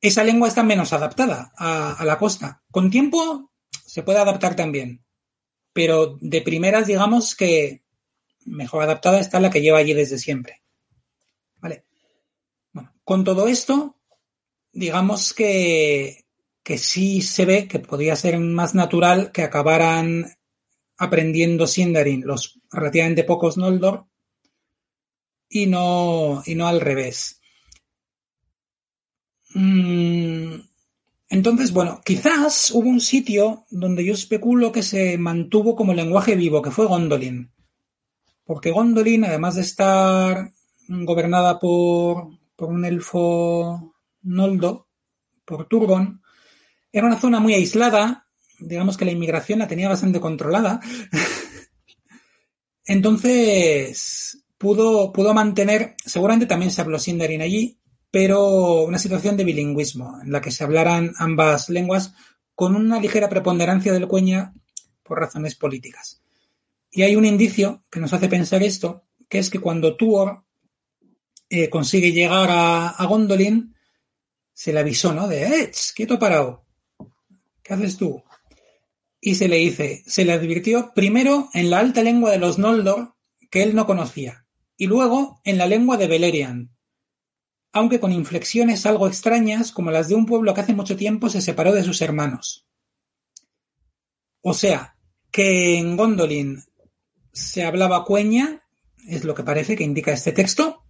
esa 0.00 0.24
lengua 0.24 0.48
está 0.48 0.62
menos 0.62 0.92
adaptada 0.92 1.52
a, 1.56 1.92
a 1.92 2.04
la 2.04 2.18
costa. 2.18 2.62
Con 2.70 2.90
tiempo 2.90 3.50
se 3.70 4.02
puede 4.02 4.18
adaptar 4.18 4.56
también, 4.56 5.04
pero 5.72 6.18
de 6.20 6.42
primeras 6.42 6.86
digamos 6.86 7.34
que 7.34 7.84
mejor 8.46 8.82
adaptada 8.82 9.20
está 9.20 9.40
la 9.40 9.50
que 9.50 9.60
lleva 9.60 9.78
allí 9.78 9.94
desde 9.94 10.18
siempre. 10.18 10.62
¿Vale? 11.60 11.84
Bueno, 12.72 12.94
con 13.04 13.24
todo 13.24 13.46
esto, 13.46 13.98
digamos 14.74 15.32
que, 15.32 16.24
que 16.62 16.78
sí 16.78 17.22
se 17.22 17.44
ve 17.44 17.68
que 17.68 17.78
podría 17.78 18.16
ser 18.16 18.38
más 18.38 18.74
natural 18.74 19.32
que 19.32 19.42
acabaran 19.42 20.26
aprendiendo 20.96 21.66
Sindarin 21.66 22.26
los 22.26 22.60
relativamente 22.70 23.24
pocos 23.24 23.56
Noldor 23.56 24.06
y 25.48 25.66
no, 25.66 26.42
y 26.46 26.54
no 26.54 26.66
al 26.66 26.80
revés. 26.80 27.40
Mm, 29.54 30.54
entonces, 31.28 31.72
bueno, 31.72 32.00
quizás 32.04 32.70
hubo 32.72 32.88
un 32.88 33.00
sitio 33.00 33.66
donde 33.70 34.04
yo 34.04 34.14
especulo 34.14 34.72
que 34.72 34.82
se 34.82 35.16
mantuvo 35.18 35.76
como 35.76 35.94
lenguaje 35.94 36.34
vivo, 36.34 36.60
que 36.62 36.70
fue 36.70 36.86
Gondolin. 36.86 37.52
Porque 38.44 38.72
Gondolin, 38.72 39.24
además 39.24 39.54
de 39.54 39.62
estar 39.62 40.52
gobernada 40.88 41.58
por, 41.58 42.28
por 42.56 42.68
un 42.68 42.84
elfo 42.84 43.93
Noldo, 44.24 44.88
por 45.44 45.68
Turgon, 45.68 46.22
era 46.92 47.06
una 47.06 47.20
zona 47.20 47.40
muy 47.40 47.54
aislada, 47.54 48.26
digamos 48.58 48.96
que 48.96 49.04
la 49.04 49.12
inmigración 49.12 49.60
la 49.60 49.68
tenía 49.68 49.88
bastante 49.88 50.20
controlada. 50.20 50.80
Entonces 52.84 54.44
pudo, 54.58 55.12
pudo 55.12 55.34
mantener, 55.34 55.94
seguramente 56.04 56.46
también 56.46 56.70
se 56.70 56.80
habló 56.80 56.98
Sindarin 56.98 57.42
allí, 57.42 57.78
pero 58.10 58.82
una 58.82 58.98
situación 58.98 59.36
de 59.36 59.44
bilingüismo, 59.44 60.20
en 60.22 60.30
la 60.30 60.40
que 60.40 60.50
se 60.50 60.64
hablaran 60.64 61.12
ambas 61.18 61.68
lenguas 61.68 62.14
con 62.54 62.76
una 62.76 63.00
ligera 63.00 63.28
preponderancia 63.28 63.92
del 63.92 64.06
cueña 64.06 64.54
por 65.02 65.18
razones 65.18 65.54
políticas. 65.54 66.22
Y 66.90 67.02
hay 67.02 67.16
un 67.16 67.24
indicio 67.24 67.82
que 67.90 68.00
nos 68.00 68.12
hace 68.12 68.28
pensar 68.28 68.62
esto, 68.62 69.04
que 69.28 69.38
es 69.38 69.50
que 69.50 69.58
cuando 69.58 69.96
Tuor 69.96 70.44
eh, 71.50 71.68
consigue 71.68 72.12
llegar 72.12 72.48
a, 72.52 73.04
Gondolin, 73.06 73.73
se 74.54 74.72
le 74.72 74.80
avisó, 74.80 75.12
¿no? 75.12 75.28
De, 75.28 75.42
¡eh, 75.42 75.72
quieto 75.94 76.18
parado! 76.18 76.64
¿Qué 77.62 77.74
haces 77.74 77.96
tú? 77.96 78.22
Y 79.20 79.34
se 79.34 79.48
le 79.48 79.56
dice, 79.56 80.02
se 80.06 80.24
le 80.24 80.32
advirtió 80.32 80.92
primero 80.94 81.48
en 81.52 81.70
la 81.70 81.80
alta 81.80 82.02
lengua 82.02 82.30
de 82.30 82.38
los 82.38 82.58
Noldor, 82.58 83.14
que 83.50 83.62
él 83.62 83.74
no 83.74 83.86
conocía, 83.86 84.46
y 84.76 84.86
luego 84.86 85.40
en 85.44 85.58
la 85.58 85.66
lengua 85.66 85.96
de 85.96 86.06
Beleriand, 86.06 86.70
aunque 87.72 88.00
con 88.00 88.12
inflexiones 88.12 88.86
algo 88.86 89.08
extrañas 89.08 89.72
como 89.72 89.90
las 89.90 90.08
de 90.08 90.14
un 90.14 90.26
pueblo 90.26 90.54
que 90.54 90.60
hace 90.60 90.74
mucho 90.74 90.96
tiempo 90.96 91.28
se 91.28 91.40
separó 91.40 91.72
de 91.72 91.82
sus 91.82 92.00
hermanos. 92.02 92.66
O 94.42 94.54
sea, 94.54 94.96
que 95.30 95.78
en 95.78 95.96
Gondolin 95.96 96.62
se 97.32 97.64
hablaba 97.64 98.04
cueña, 98.04 98.62
es 99.08 99.24
lo 99.24 99.34
que 99.34 99.42
parece 99.42 99.74
que 99.74 99.84
indica 99.84 100.12
este 100.12 100.32
texto, 100.32 100.83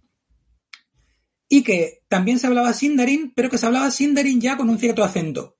y 1.47 1.63
que 1.63 2.03
también 2.07 2.39
se 2.39 2.47
hablaba 2.47 2.73
Sindarin, 2.73 3.33
pero 3.35 3.49
que 3.49 3.57
se 3.57 3.65
hablaba 3.65 3.91
Sindarin 3.91 4.41
ya 4.41 4.57
con 4.57 4.69
un 4.69 4.79
cierto 4.79 5.03
acento, 5.03 5.57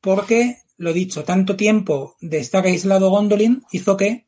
porque, 0.00 0.58
lo 0.76 0.92
dicho, 0.92 1.24
tanto 1.24 1.56
tiempo 1.56 2.16
de 2.20 2.38
estar 2.38 2.64
aislado 2.64 3.10
Gondolin 3.10 3.62
hizo 3.70 3.96
que 3.96 4.26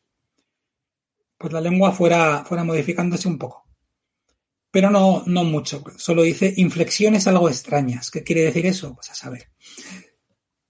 pues 1.36 1.52
la 1.52 1.60
lengua 1.60 1.92
fuera, 1.92 2.44
fuera 2.44 2.64
modificándose 2.64 3.28
un 3.28 3.38
poco 3.38 3.64
pero 4.74 4.90
no, 4.90 5.22
no 5.26 5.44
mucho. 5.44 5.84
Solo 5.98 6.24
dice 6.24 6.52
inflexiones 6.56 7.28
algo 7.28 7.48
extrañas. 7.48 8.10
¿Qué 8.10 8.24
quiere 8.24 8.42
decir 8.42 8.66
eso? 8.66 8.92
Pues 8.96 9.08
a 9.08 9.14
saber. 9.14 9.52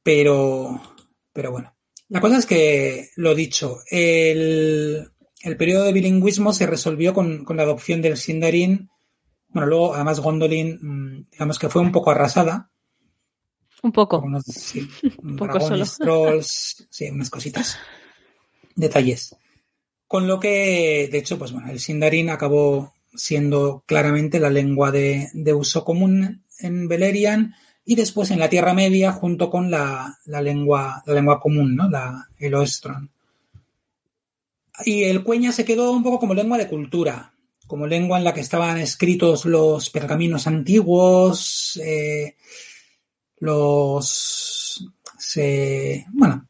Pero, 0.03 0.79
pero 1.33 1.51
bueno. 1.51 1.75
La 2.11 2.21
cosa 2.21 2.37
es 2.37 2.45
que, 2.45 3.09
lo 3.17 3.35
dicho, 3.35 3.81
el, 3.89 5.11
el 5.43 5.57
periodo 5.57 5.85
de 5.85 5.95
bilingüismo 5.95 6.53
se 6.53 6.67
resolvió 6.67 7.15
con, 7.15 7.47
con, 7.47 7.57
la 7.57 7.63
adopción 7.63 8.03
del 8.03 8.19
Sindarin. 8.19 8.91
Bueno, 9.55 9.69
luego, 9.69 9.95
además, 9.95 10.19
Gondolin, 10.19 10.79
mm, 10.83 11.27
digamos 11.31 11.59
que 11.59 11.69
fue 11.69 11.81
un 11.81 11.93
poco 11.93 12.11
arrasada. 12.11 12.71
Un 13.85 13.93
poco. 13.93 14.19
Unos, 14.19 14.45
sí, 14.45 14.87
un 15.23 15.37
poco 15.37 15.61
solo. 15.61 15.85
Trolls, 15.99 16.89
sí, 16.91 17.09
unas 17.09 17.31
cositas. 17.31 17.79
Detalles. 18.75 19.37
Con 20.09 20.27
lo 20.27 20.41
que, 20.41 21.09
de 21.11 21.19
hecho, 21.19 21.39
pues 21.39 21.53
bueno, 21.53 21.71
el 21.71 21.79
Sindarin 21.79 22.31
acabó 22.31 22.93
siendo 23.15 23.85
claramente 23.87 24.41
la 24.41 24.51
lengua 24.51 24.91
de, 24.91 25.31
de 25.33 25.55
uso 25.55 25.85
común 25.85 26.43
en 26.59 26.89
Beleriand 26.89 27.55
y 27.85 27.95
después 27.95 28.33
en 28.33 28.41
la 28.41 28.49
Tierra 28.49 28.75
Media 28.75 29.13
junto 29.13 29.51
con 29.51 29.71
la, 29.71 30.19
la 30.25 30.43
lengua, 30.43 31.03
la 31.07 31.15
lengua 31.15 31.39
común, 31.39 31.77
¿no? 31.77 31.89
La, 31.89 32.29
el 32.39 32.55
Oestron. 32.55 33.11
Y 34.85 35.05
el 35.05 35.23
cueña 35.23 35.53
se 35.53 35.65
quedó 35.65 35.93
un 35.93 36.03
poco 36.03 36.19
como 36.19 36.35
lengua 36.35 36.59
de 36.59 36.67
cultura, 36.67 37.34
como 37.67 37.87
lengua 37.87 38.19
en 38.19 38.25
la 38.25 38.35
que 38.35 38.41
estaban 38.41 38.79
escritos 38.79 39.45
los 39.45 39.91
pergaminos 39.91 40.47
antiguos, 40.47 41.81
eh, 41.85 42.37
los... 43.39 44.87
Se, 45.19 46.07
bueno, 46.13 46.47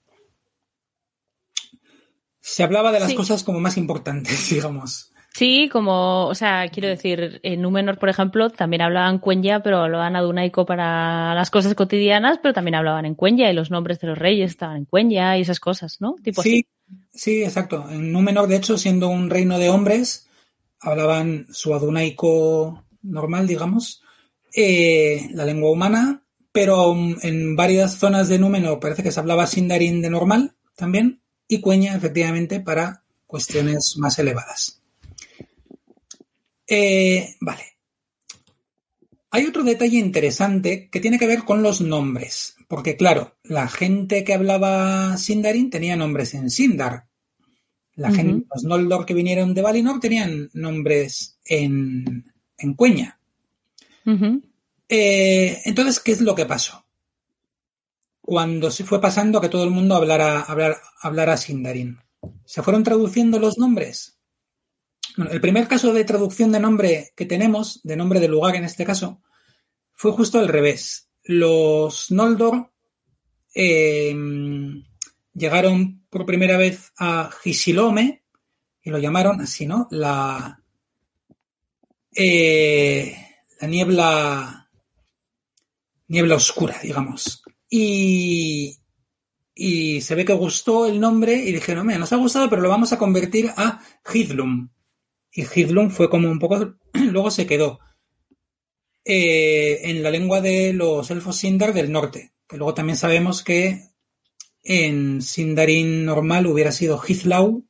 se 2.40 2.62
hablaba 2.62 2.92
de 2.92 3.00
las 3.00 3.10
Sí. 3.10 3.16
cosas 3.16 3.42
como 3.44 3.60
más 3.60 3.76
importantes, 3.76 4.50
digamos. 4.50 5.10
Sí, 5.32 5.68
como, 5.72 6.26
o 6.26 6.34
sea, 6.36 6.68
quiero 6.68 6.88
decir, 6.88 7.40
en 7.42 7.60
Númenor, 7.62 7.98
por 7.98 8.08
ejemplo, 8.08 8.50
también 8.50 8.82
hablaban 8.82 9.18
cuenya, 9.18 9.64
pero 9.64 9.78
hablaban 9.78 10.14
adunaico 10.14 10.64
para 10.64 11.34
las 11.34 11.50
cosas 11.50 11.74
cotidianas, 11.74 12.38
pero 12.40 12.54
también 12.54 12.76
hablaban 12.76 13.04
en 13.04 13.16
cuenya 13.16 13.50
y 13.50 13.54
los 13.54 13.68
nombres 13.70 13.98
de 13.98 14.06
los 14.08 14.18
reyes 14.18 14.52
estaban 14.52 14.76
en 14.76 14.84
cuenya 14.84 15.36
y 15.36 15.40
esas 15.40 15.58
cosas, 15.58 16.00
¿no? 16.00 16.14
Tipo 16.22 16.40
Sí, 16.42 16.66
sí, 17.12 17.42
exacto. 17.42 17.84
En 17.90 18.12
Númenor, 18.12 18.46
de 18.46 18.56
hecho, 18.56 18.78
siendo 18.78 19.08
un 19.08 19.28
reino 19.28 19.58
de 19.58 19.70
hombres, 19.70 20.28
hablaban 20.84 21.46
su 21.50 21.74
adunaico 21.74 22.84
normal, 23.02 23.46
digamos, 23.46 24.02
eh, 24.54 25.28
la 25.32 25.44
lengua 25.44 25.70
humana, 25.70 26.24
pero 26.52 26.94
en 27.22 27.56
varias 27.56 27.98
zonas 27.98 28.28
de 28.28 28.38
Númenor 28.38 28.78
parece 28.78 29.02
que 29.02 29.10
se 29.10 29.20
hablaba 29.20 29.46
Sindarin 29.46 30.00
de 30.00 30.10
normal 30.10 30.54
también, 30.76 31.22
y 31.48 31.60
cueña, 31.60 31.94
efectivamente, 31.94 32.60
para 32.60 33.04
cuestiones 33.26 33.94
más 33.98 34.18
elevadas. 34.18 34.80
Eh, 36.66 37.34
vale. 37.40 37.64
Hay 39.30 39.46
otro 39.46 39.64
detalle 39.64 39.98
interesante 39.98 40.88
que 40.88 41.00
tiene 41.00 41.18
que 41.18 41.26
ver 41.26 41.44
con 41.44 41.62
los 41.62 41.80
nombres, 41.80 42.54
porque 42.68 42.96
claro, 42.96 43.36
la 43.42 43.66
gente 43.68 44.22
que 44.22 44.32
hablaba 44.32 45.16
Sindarin 45.16 45.70
tenía 45.70 45.96
nombres 45.96 46.34
en 46.34 46.50
Sindar. 46.50 47.08
La 47.96 48.10
gente, 48.10 48.46
los 48.52 48.64
Noldor 48.64 49.06
que 49.06 49.14
vinieron 49.14 49.54
de 49.54 49.62
Valinor 49.62 50.00
tenían 50.00 50.50
nombres 50.52 51.38
en, 51.44 52.32
en 52.58 52.74
Cueña. 52.74 53.18
Eh, 54.88 55.62
entonces, 55.64 56.00
¿qué 56.00 56.12
es 56.12 56.20
lo 56.20 56.34
que 56.34 56.46
pasó? 56.46 56.84
Cuando 58.20 58.70
se 58.70 58.84
fue 58.84 59.00
pasando 59.00 59.38
a 59.38 59.40
que 59.40 59.48
todo 59.48 59.64
el 59.64 59.70
mundo 59.70 59.94
hablara, 59.94 60.40
hablar, 60.40 60.76
hablara 61.00 61.36
Sindarin. 61.36 61.98
¿Se 62.44 62.62
fueron 62.62 62.82
traduciendo 62.82 63.38
los 63.38 63.58
nombres? 63.58 64.18
Bueno, 65.16 65.30
el 65.30 65.40
primer 65.40 65.68
caso 65.68 65.92
de 65.92 66.04
traducción 66.04 66.50
de 66.50 66.60
nombre 66.60 67.12
que 67.14 67.26
tenemos, 67.26 67.80
de 67.84 67.96
nombre 67.96 68.18
de 68.18 68.28
lugar 68.28 68.56
en 68.56 68.64
este 68.64 68.84
caso, 68.84 69.22
fue 69.92 70.10
justo 70.12 70.38
al 70.38 70.48
revés. 70.48 71.08
Los 71.22 72.10
Noldor 72.10 72.72
eh, 73.54 74.14
llegaron 75.34 76.04
por 76.08 76.24
primera 76.24 76.56
vez 76.56 76.92
a 76.98 77.30
Gisilome 77.42 78.22
y 78.82 78.90
lo 78.90 78.98
llamaron 78.98 79.40
así, 79.40 79.66
¿no? 79.66 79.88
La, 79.90 80.62
eh, 82.14 83.16
la 83.60 83.68
niebla, 83.68 84.70
niebla 86.08 86.36
oscura, 86.36 86.76
digamos. 86.82 87.42
Y, 87.68 88.78
y 89.54 90.00
se 90.00 90.14
ve 90.14 90.24
que 90.24 90.32
gustó 90.32 90.86
el 90.86 91.00
nombre 91.00 91.34
y 91.34 91.52
dijeron, 91.52 91.86
mira, 91.86 91.98
nos 91.98 92.12
ha 92.12 92.16
gustado, 92.16 92.48
pero 92.48 92.62
lo 92.62 92.68
vamos 92.68 92.92
a 92.92 92.98
convertir 92.98 93.50
a 93.56 93.80
Hidlum. 94.12 94.68
Y 95.32 95.42
Hidlum 95.42 95.90
fue 95.90 96.08
como 96.08 96.30
un 96.30 96.38
poco, 96.38 96.76
luego 96.92 97.30
se 97.30 97.46
quedó 97.46 97.80
eh, 99.04 99.80
en 99.84 100.02
la 100.02 100.10
lengua 100.10 100.40
de 100.40 100.72
los 100.72 101.10
elfos 101.10 101.36
Sindar 101.36 101.72
del 101.72 101.90
norte, 101.90 102.32
que 102.48 102.56
luego 102.56 102.74
también 102.74 102.96
sabemos 102.96 103.42
que 103.42 103.93
en 104.64 105.20
Sindarin 105.20 106.06
normal 106.06 106.46
hubiera 106.46 106.72
sido 106.72 107.00
Hithlau 107.06 107.64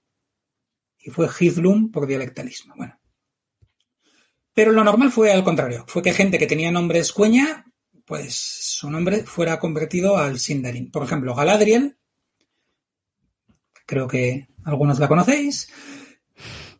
y 0.98 1.10
fue 1.10 1.28
Hidlum 1.38 1.90
por 1.90 2.06
dialectalismo. 2.06 2.74
Bueno. 2.76 2.98
Pero 4.54 4.72
lo 4.72 4.84
normal 4.84 5.10
fue 5.10 5.32
al 5.32 5.44
contrario, 5.44 5.84
fue 5.88 6.02
que 6.02 6.12
gente 6.12 6.38
que 6.38 6.46
tenía 6.46 6.70
nombres 6.70 7.12
cueña, 7.12 7.66
pues 8.06 8.34
su 8.34 8.88
nombre 8.90 9.24
fuera 9.24 9.58
convertido 9.58 10.16
al 10.16 10.38
Sindarin. 10.38 10.90
Por 10.90 11.02
ejemplo, 11.02 11.34
Galadriel, 11.34 11.98
creo 13.84 14.06
que 14.06 14.46
algunos 14.64 15.00
la 15.00 15.08
conocéis, 15.08 15.68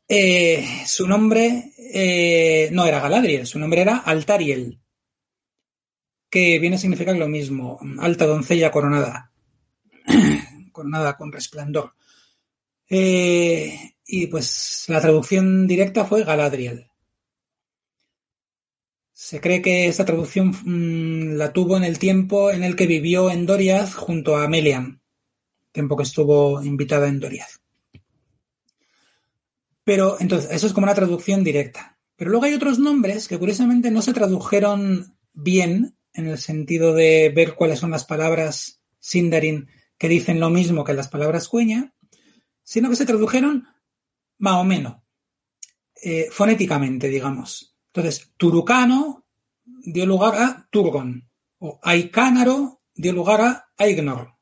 eh, 0.08 0.64
su 0.86 1.08
nombre 1.08 1.72
eh, 1.78 2.68
no 2.72 2.86
era 2.86 3.00
Galadriel, 3.00 3.46
su 3.46 3.58
nombre 3.58 3.80
era 3.80 3.96
Altariel, 3.98 4.80
que 6.30 6.58
viene 6.60 6.76
a 6.76 6.78
significar 6.78 7.16
lo 7.16 7.28
mismo, 7.28 7.80
alta 7.98 8.26
doncella 8.26 8.70
coronada, 8.70 9.33
coronada 10.72 11.16
con 11.16 11.32
resplandor. 11.32 11.94
Eh, 12.88 13.94
y 14.06 14.26
pues 14.26 14.84
la 14.88 15.00
traducción 15.00 15.66
directa 15.66 16.04
fue 16.04 16.24
Galadriel. 16.24 16.90
Se 19.12 19.40
cree 19.40 19.62
que 19.62 19.86
esta 19.86 20.04
traducción 20.04 20.48
mmm, 20.64 21.36
la 21.36 21.52
tuvo 21.52 21.76
en 21.76 21.84
el 21.84 21.98
tiempo 21.98 22.50
en 22.50 22.64
el 22.64 22.76
que 22.76 22.86
vivió 22.86 23.30
en 23.30 23.46
Doriath 23.46 23.94
junto 23.94 24.36
a 24.36 24.48
Melian, 24.48 25.00
tiempo 25.72 25.96
que 25.96 26.02
estuvo 26.02 26.62
invitada 26.62 27.08
en 27.08 27.20
Doriath. 27.20 27.60
Pero 29.84 30.16
entonces, 30.18 30.50
eso 30.50 30.66
es 30.66 30.72
como 30.72 30.84
una 30.86 30.94
traducción 30.94 31.44
directa. 31.44 31.98
Pero 32.16 32.30
luego 32.30 32.46
hay 32.46 32.54
otros 32.54 32.78
nombres 32.78 33.28
que 33.28 33.38
curiosamente 33.38 33.90
no 33.90 34.02
se 34.02 34.12
tradujeron 34.12 35.16
bien 35.32 35.96
en 36.12 36.28
el 36.28 36.38
sentido 36.38 36.94
de 36.94 37.32
ver 37.34 37.54
cuáles 37.54 37.80
son 37.80 37.90
las 37.90 38.04
palabras 38.04 38.80
Sindarin 39.00 39.68
que 39.98 40.08
dicen 40.08 40.40
lo 40.40 40.50
mismo 40.50 40.84
que 40.84 40.94
las 40.94 41.08
palabras 41.08 41.48
cueña, 41.48 41.94
sino 42.62 42.90
que 42.90 42.96
se 42.96 43.06
tradujeron 43.06 43.68
más 44.38 44.54
o 44.54 44.64
menos, 44.64 44.96
eh, 46.02 46.28
fonéticamente, 46.30 47.08
digamos. 47.08 47.76
Entonces, 47.92 48.32
Turucano 48.36 49.26
dio 49.64 50.06
lugar 50.06 50.34
a 50.34 50.68
Turgon, 50.70 51.28
o 51.58 51.78
Aikánaro 51.82 52.82
dio 52.94 53.12
lugar 53.12 53.40
a 53.40 53.68
Aignor. 53.78 54.34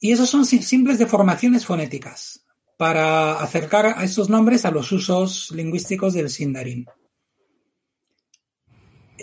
Y 0.00 0.12
esos 0.12 0.30
son 0.30 0.44
simples 0.44 0.98
deformaciones 0.98 1.64
fonéticas 1.64 2.44
para 2.76 3.40
acercar 3.40 3.86
a 3.96 4.02
estos 4.02 4.28
nombres 4.28 4.64
a 4.64 4.72
los 4.72 4.90
usos 4.90 5.50
lingüísticos 5.52 6.14
del 6.14 6.30
Sindarin. 6.30 6.86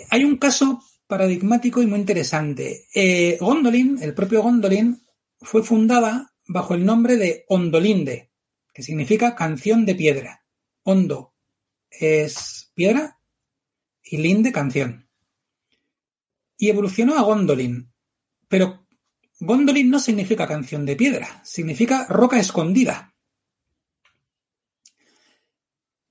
hay 0.08 0.24
un 0.24 0.38
caso 0.38 0.82
paradigmático 1.10 1.82
y 1.82 1.86
muy 1.86 1.98
interesante. 1.98 2.86
Eh, 2.94 3.36
Gondolin, 3.38 3.98
el 4.00 4.14
propio 4.14 4.42
Gondolin, 4.42 5.02
fue 5.42 5.62
fundada 5.62 6.32
bajo 6.46 6.72
el 6.72 6.86
nombre 6.86 7.16
de 7.16 7.44
Ondolinde, 7.48 8.30
que 8.72 8.82
significa 8.82 9.34
canción 9.34 9.84
de 9.84 9.94
piedra. 9.94 10.46
Hondo 10.84 11.34
es 11.90 12.70
piedra 12.74 13.18
y 14.02 14.16
linde 14.16 14.52
canción. 14.52 15.08
Y 16.56 16.70
evolucionó 16.70 17.18
a 17.18 17.22
Gondolin. 17.22 17.92
Pero 18.48 18.86
Gondolin 19.40 19.90
no 19.90 19.98
significa 19.98 20.46
canción 20.46 20.86
de 20.86 20.96
piedra, 20.96 21.42
significa 21.44 22.06
roca 22.08 22.38
escondida. 22.38 23.14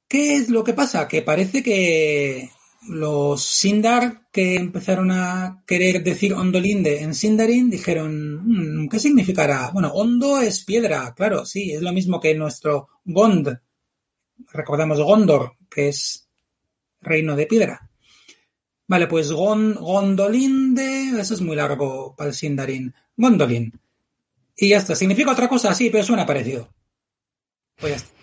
¿Qué 0.08 0.36
es 0.36 0.50
lo 0.50 0.64
que 0.64 0.74
pasa? 0.74 1.08
Que 1.08 1.22
parece 1.22 1.62
que 1.62 2.50
los 2.88 3.44
Sindar 3.44 4.30
que 4.32 4.56
empezaron 4.56 5.12
a 5.12 5.64
querer 5.68 6.04
decir 6.04 6.34
Ondolinde 6.34 7.02
en 7.02 7.14
Sindarin 7.14 7.70
dijeron, 7.70 8.84
mm, 8.86 8.90
¿qué 8.90 9.00
significará? 9.00 9.70
Bueno, 9.72 9.90
Hondo 9.90 10.40
es 10.42 10.64
piedra, 10.64 11.14
claro, 11.16 11.46
sí, 11.46 11.72
es 11.74 11.82
lo 11.82 11.92
mismo 11.92 12.20
que 12.20 12.36
nuestro 12.36 12.88
Gond. 13.06 13.60
Recordamos 14.52 15.00
Gondor, 15.02 15.54
que 15.70 15.90
es 15.90 16.28
reino 17.02 17.36
de 17.36 17.46
piedra. 17.46 17.90
Vale, 18.88 19.08
pues 19.08 19.32
Gondolinde, 19.32 21.20
eso 21.20 21.34
es 21.34 21.42
muy 21.42 21.56
largo 21.56 22.16
para 22.16 22.30
el 22.30 22.36
Sindarin. 22.36 22.94
Gondolin. 23.16 23.80
Y 24.56 24.70
ya 24.70 24.78
está. 24.78 24.96
¿Significa 24.96 25.32
otra 25.32 25.48
cosa? 25.48 25.74
Sí, 25.74 25.90
pero 25.90 26.04
suena 26.04 26.26
parecido. 26.26 26.74
Pues 27.78 27.92
ya 27.92 27.98
está. 27.98 28.19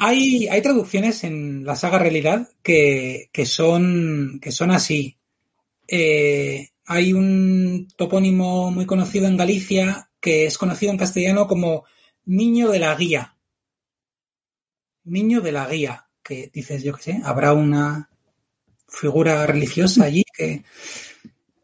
Hay, 0.00 0.48
hay 0.48 0.62
traducciones 0.62 1.24
en 1.24 1.64
la 1.64 1.76
saga 1.76 1.98
Realidad 1.98 2.48
que, 2.62 3.30
que, 3.32 3.46
son, 3.46 4.38
que 4.40 4.52
son 4.52 4.70
así. 4.70 5.18
Eh, 5.86 6.70
hay 6.86 7.12
un 7.12 7.88
topónimo 7.96 8.70
muy 8.70 8.86
conocido 8.86 9.26
en 9.26 9.36
Galicia 9.36 10.10
que 10.20 10.46
es 10.46 10.58
conocido 10.58 10.92
en 10.92 10.98
castellano 10.98 11.46
como 11.46 11.84
Niño 12.24 12.70
de 12.70 12.78
la 12.78 12.94
Guía. 12.94 13.36
Niño 15.04 15.40
de 15.40 15.52
la 15.52 15.66
Guía, 15.66 16.08
que 16.22 16.50
dices, 16.52 16.82
yo 16.82 16.94
qué 16.94 17.02
sé, 17.02 17.20
habrá 17.24 17.52
una 17.52 18.10
figura 18.88 19.46
religiosa 19.46 20.04
allí 20.04 20.24
que 20.34 20.64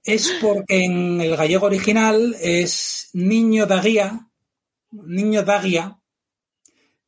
es 0.04 0.34
porque 0.40 0.84
en 0.84 1.20
el 1.20 1.36
gallego 1.36 1.66
original 1.66 2.36
es 2.40 3.08
niño 3.14 3.66
da 3.66 3.80
guía, 3.80 4.28
niño 4.90 5.42
da 5.42 5.62
guía, 5.62 5.98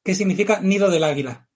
que 0.06 0.14
significa 0.14 0.60
nido 0.60 0.88
del 0.88 1.02
águila. 1.02 1.50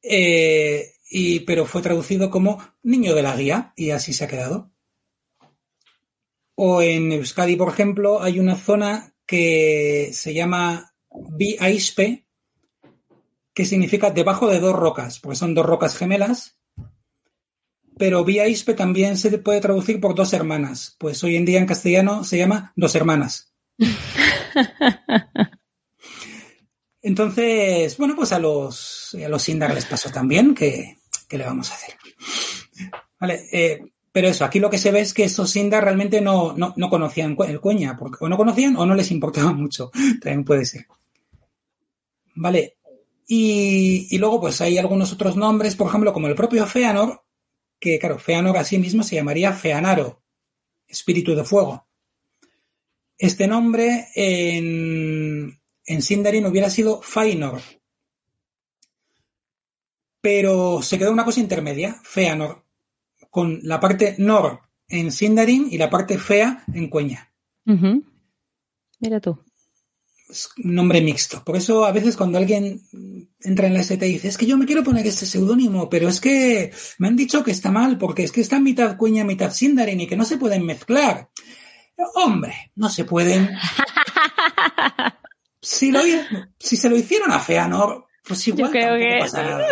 Eh, 0.00 0.92
y, 1.10 1.40
pero 1.40 1.66
fue 1.66 1.82
traducido 1.82 2.30
como 2.30 2.62
niño 2.84 3.12
de 3.12 3.22
la 3.24 3.34
guía 3.34 3.72
y 3.74 3.90
así 3.90 4.12
se 4.12 4.22
ha 4.22 4.28
quedado. 4.28 4.70
O 6.54 6.80
en 6.80 7.10
Euskadi, 7.10 7.56
por 7.56 7.70
ejemplo, 7.70 8.22
hay 8.22 8.38
una 8.38 8.54
zona 8.54 9.16
que 9.26 10.10
se 10.12 10.32
llama 10.32 10.94
Bi-Aispe, 11.10 12.24
que 13.52 13.64
significa 13.64 14.10
debajo 14.10 14.46
de 14.46 14.60
dos 14.60 14.76
rocas, 14.76 15.18
porque 15.18 15.34
son 15.34 15.56
dos 15.56 15.66
rocas 15.66 15.96
gemelas. 15.96 16.60
Pero 17.98 18.24
Bi-Aispe 18.24 18.74
también 18.74 19.16
se 19.16 19.36
puede 19.38 19.60
traducir 19.60 20.00
por 20.00 20.14
dos 20.14 20.32
hermanas, 20.32 20.94
pues 21.00 21.24
hoy 21.24 21.34
en 21.34 21.46
día 21.46 21.58
en 21.58 21.66
castellano 21.66 22.22
se 22.22 22.38
llama 22.38 22.72
dos 22.76 22.94
hermanas. 22.94 23.52
Entonces, 27.04 27.98
bueno, 27.98 28.16
pues 28.16 28.32
a 28.32 28.38
los, 28.38 29.14
a 29.22 29.28
los 29.28 29.42
Sindar 29.42 29.74
les 29.74 29.84
pasó 29.84 30.10
también, 30.10 30.54
que, 30.54 30.96
le 31.28 31.44
vamos 31.44 31.70
a 31.70 31.74
hacer? 31.74 31.94
Vale, 33.20 33.44
eh, 33.52 33.84
pero 34.10 34.28
eso, 34.28 34.42
aquí 34.46 34.58
lo 34.58 34.70
que 34.70 34.78
se 34.78 34.90
ve 34.90 35.00
es 35.00 35.12
que 35.12 35.24
esos 35.24 35.50
Sindar 35.50 35.84
realmente 35.84 36.22
no, 36.22 36.54
no, 36.56 36.72
no 36.78 36.88
conocían 36.88 37.36
el 37.46 37.60
cueña, 37.60 37.94
porque 37.98 38.24
o 38.24 38.28
no 38.30 38.38
conocían 38.38 38.76
o 38.76 38.86
no 38.86 38.94
les 38.94 39.10
importaba 39.10 39.52
mucho, 39.52 39.90
también 40.22 40.46
puede 40.46 40.64
ser. 40.64 40.86
Vale, 42.36 42.78
y, 43.28 44.08
y, 44.10 44.16
luego 44.16 44.40
pues 44.40 44.62
hay 44.62 44.78
algunos 44.78 45.12
otros 45.12 45.36
nombres, 45.36 45.76
por 45.76 45.88
ejemplo, 45.88 46.10
como 46.14 46.28
el 46.28 46.34
propio 46.34 46.64
Feanor, 46.64 47.22
que 47.78 47.98
claro, 47.98 48.18
Feanor 48.18 48.56
a 48.56 48.64
sí 48.64 48.78
mismo 48.78 49.02
se 49.02 49.16
llamaría 49.16 49.52
Feanaro, 49.52 50.22
espíritu 50.88 51.34
de 51.34 51.44
fuego. 51.44 51.86
Este 53.18 53.46
nombre 53.46 54.08
en, 54.14 55.60
en 55.86 56.02
Sindarin 56.02 56.46
hubiera 56.46 56.70
sido 56.70 57.00
Fainor. 57.02 57.60
Pero 60.20 60.80
se 60.82 60.98
quedó 60.98 61.12
una 61.12 61.24
cosa 61.24 61.40
intermedia, 61.40 62.00
Feanor, 62.02 62.64
con 63.30 63.60
la 63.62 63.78
parte 63.78 64.14
Nor 64.18 64.60
en 64.88 65.12
Sindarin 65.12 65.68
y 65.70 65.78
la 65.78 65.90
parte 65.90 66.18
Fea 66.18 66.64
en 66.72 66.88
Cueña. 66.88 67.30
Mira 69.00 69.20
tú. 69.20 69.38
Es 70.30 70.48
un 70.56 70.74
nombre 70.74 71.02
mixto. 71.02 71.44
Por 71.44 71.56
eso 71.56 71.84
a 71.84 71.92
veces 71.92 72.16
cuando 72.16 72.38
alguien 72.38 72.80
entra 73.40 73.66
en 73.66 73.74
la 73.74 73.80
ST 73.80 74.06
y 74.06 74.12
dice, 74.14 74.28
es 74.28 74.38
que 74.38 74.46
yo 74.46 74.56
me 74.56 74.64
quiero 74.64 74.82
poner 74.82 75.06
este 75.06 75.26
seudónimo, 75.26 75.90
pero 75.90 76.08
es 76.08 76.20
que 76.20 76.72
me 76.98 77.08
han 77.08 77.16
dicho 77.16 77.44
que 77.44 77.50
está 77.50 77.70
mal, 77.70 77.98
porque 77.98 78.24
es 78.24 78.32
que 78.32 78.40
está 78.40 78.58
mitad 78.58 78.96
Cueña, 78.96 79.24
mitad 79.24 79.52
Sindarin 79.52 80.00
y 80.00 80.06
que 80.06 80.16
no 80.16 80.24
se 80.24 80.38
pueden 80.38 80.64
mezclar. 80.64 81.28
Hombre, 82.14 82.72
no 82.74 82.88
se 82.88 83.04
pueden. 83.04 83.50
Si, 85.64 85.90
lo, 85.90 86.00
si 86.58 86.76
se 86.76 86.90
lo 86.90 86.96
hicieron 86.96 87.32
a 87.32 87.40
Feanor, 87.40 88.06
pues 88.22 88.46
igual 88.48 88.66
Yo 88.66 88.70
creo 88.70 88.96
que... 88.96 89.18
pasa 89.20 89.42
nada. 89.42 89.66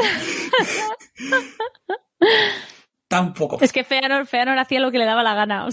tampoco. 3.09 3.59
Es 3.60 3.73
que 3.73 3.85
Feanor, 3.85 4.27
Feanor 4.27 4.59
hacía 4.59 4.81
lo 4.81 4.90
que 4.90 4.98
le 4.98 5.05
daba 5.05 5.23
la 5.23 5.35
gana. 5.35 5.69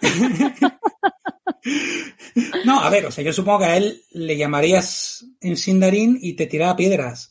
no, 2.64 2.80
a 2.80 2.90
ver, 2.90 3.06
o 3.06 3.10
sea, 3.10 3.22
yo 3.22 3.32
supongo 3.32 3.60
que 3.60 3.64
a 3.66 3.76
él 3.76 4.02
le 4.12 4.36
llamarías 4.36 5.24
en 5.40 5.56
Sindarin 5.56 6.18
y 6.20 6.34
te 6.34 6.46
tiraba 6.46 6.76
piedras. 6.76 7.30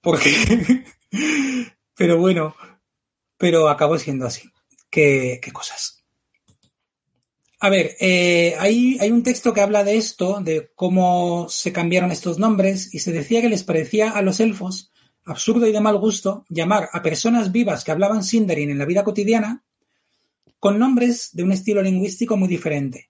Porque. 0.00 0.84
pero 1.96 2.18
bueno, 2.18 2.54
pero 3.38 3.68
acabó 3.68 3.98
siendo 3.98 4.26
así. 4.26 4.50
qué 4.90 5.40
cosas. 5.52 6.03
A 7.64 7.70
ver, 7.70 7.96
eh, 7.98 8.54
hay, 8.58 8.98
hay, 9.00 9.10
un 9.10 9.22
texto 9.22 9.54
que 9.54 9.62
habla 9.62 9.84
de 9.84 9.96
esto, 9.96 10.42
de 10.42 10.70
cómo 10.74 11.46
se 11.48 11.72
cambiaron 11.72 12.12
estos 12.12 12.38
nombres, 12.38 12.94
y 12.94 12.98
se 12.98 13.10
decía 13.10 13.40
que 13.40 13.48
les 13.48 13.64
parecía 13.64 14.10
a 14.10 14.20
los 14.20 14.38
elfos 14.40 14.92
absurdo 15.24 15.66
y 15.66 15.72
de 15.72 15.80
mal 15.80 15.96
gusto 15.96 16.44
llamar 16.50 16.90
a 16.92 17.00
personas 17.00 17.52
vivas 17.52 17.82
que 17.82 17.90
hablaban 17.90 18.22
Sindarin 18.22 18.68
en 18.68 18.76
la 18.76 18.84
vida 18.84 19.02
cotidiana 19.02 19.64
con 20.58 20.78
nombres 20.78 21.30
de 21.32 21.42
un 21.42 21.52
estilo 21.52 21.80
lingüístico 21.80 22.36
muy 22.36 22.48
diferente. 22.48 23.08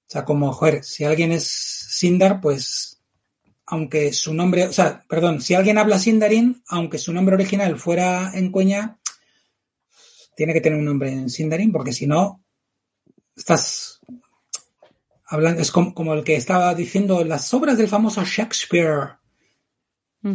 O 0.00 0.10
sea, 0.10 0.24
como, 0.24 0.52
joder, 0.52 0.82
si 0.82 1.04
alguien 1.04 1.30
es 1.30 1.46
Sindar, 1.46 2.40
pues, 2.40 3.04
aunque 3.66 4.12
su 4.12 4.34
nombre, 4.34 4.66
o 4.66 4.72
sea, 4.72 5.04
perdón, 5.08 5.40
si 5.40 5.54
alguien 5.54 5.78
habla 5.78 6.00
Sindarin, 6.00 6.60
aunque 6.66 6.98
su 6.98 7.12
nombre 7.12 7.36
original 7.36 7.78
fuera 7.78 8.32
en 8.34 8.50
Cueña, 8.50 8.98
tiene 10.36 10.52
que 10.54 10.60
tener 10.60 10.76
un 10.76 10.86
nombre 10.86 11.12
en 11.12 11.30
Sindarin, 11.30 11.70
porque 11.70 11.92
si 11.92 12.08
no, 12.08 12.43
estás 13.36 14.00
hablando, 15.26 15.62
es 15.62 15.70
como, 15.70 16.14
el 16.14 16.24
que 16.24 16.36
estaba 16.36 16.74
diciendo 16.74 17.24
las 17.24 17.52
obras 17.54 17.78
del 17.78 17.88
famoso 17.88 18.24
Shakespeare. 18.24 19.16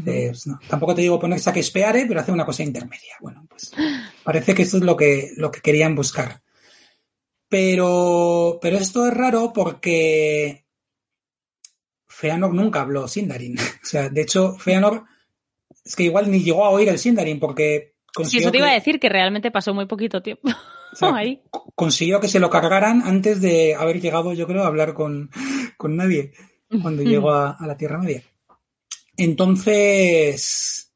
Eh, 0.05 0.27
pues 0.27 0.45
tampoco 0.67 0.93
te 0.93 1.01
digo 1.01 1.19
poner 1.19 1.39
Shakespeare, 1.39 2.05
pero 2.07 2.19
hace 2.19 2.31
una 2.31 2.45
cosa 2.45 2.63
intermedia. 2.63 3.15
Bueno, 3.21 3.45
pues 3.49 3.71
parece 4.23 4.53
que 4.53 4.61
eso 4.61 4.77
es 4.77 4.83
lo 4.83 4.95
que, 4.95 5.31
lo 5.37 5.49
que 5.49 5.61
querían 5.61 5.95
buscar. 5.95 6.41
Pero, 7.47 8.59
pero 8.61 8.77
esto 8.77 9.07
es 9.07 9.13
raro 9.13 9.51
porque 9.51 10.65
Feanor 12.07 12.53
nunca 12.53 12.81
habló 12.81 13.07
Sindarin. 13.07 13.57
O 13.83 13.85
sea, 13.85 14.09
de 14.09 14.21
hecho, 14.21 14.55
Feanor 14.57 15.05
es 15.83 15.95
que 15.95 16.03
igual 16.03 16.29
ni 16.29 16.43
llegó 16.43 16.65
a 16.65 16.69
oír 16.69 16.89
el 16.89 16.99
Sindarin 16.99 17.39
porque 17.39 17.95
Sí, 18.23 18.37
eso 18.37 18.51
te 18.51 18.57
iba 18.57 18.69
a 18.69 18.73
decir, 18.73 18.99
que 18.99 19.09
realmente 19.09 19.51
pasó 19.51 19.73
muy 19.73 19.85
poquito 19.85 20.21
tiempo. 20.21 20.49
Ahí. 21.01 21.41
Consiguió 21.75 22.19
que 22.19 22.27
se 22.27 22.39
lo 22.39 22.49
cargaran 22.49 23.01
antes 23.05 23.41
de 23.41 23.75
haber 23.75 24.01
llegado, 24.01 24.33
yo 24.33 24.47
creo, 24.47 24.63
a 24.63 24.67
hablar 24.67 24.93
con, 24.93 25.29
nadie 25.83 26.33
cuando 26.81 27.03
llegó 27.03 27.31
a, 27.31 27.57
la 27.65 27.77
Tierra 27.77 27.97
Media. 27.97 28.23
Entonces, 29.17 30.93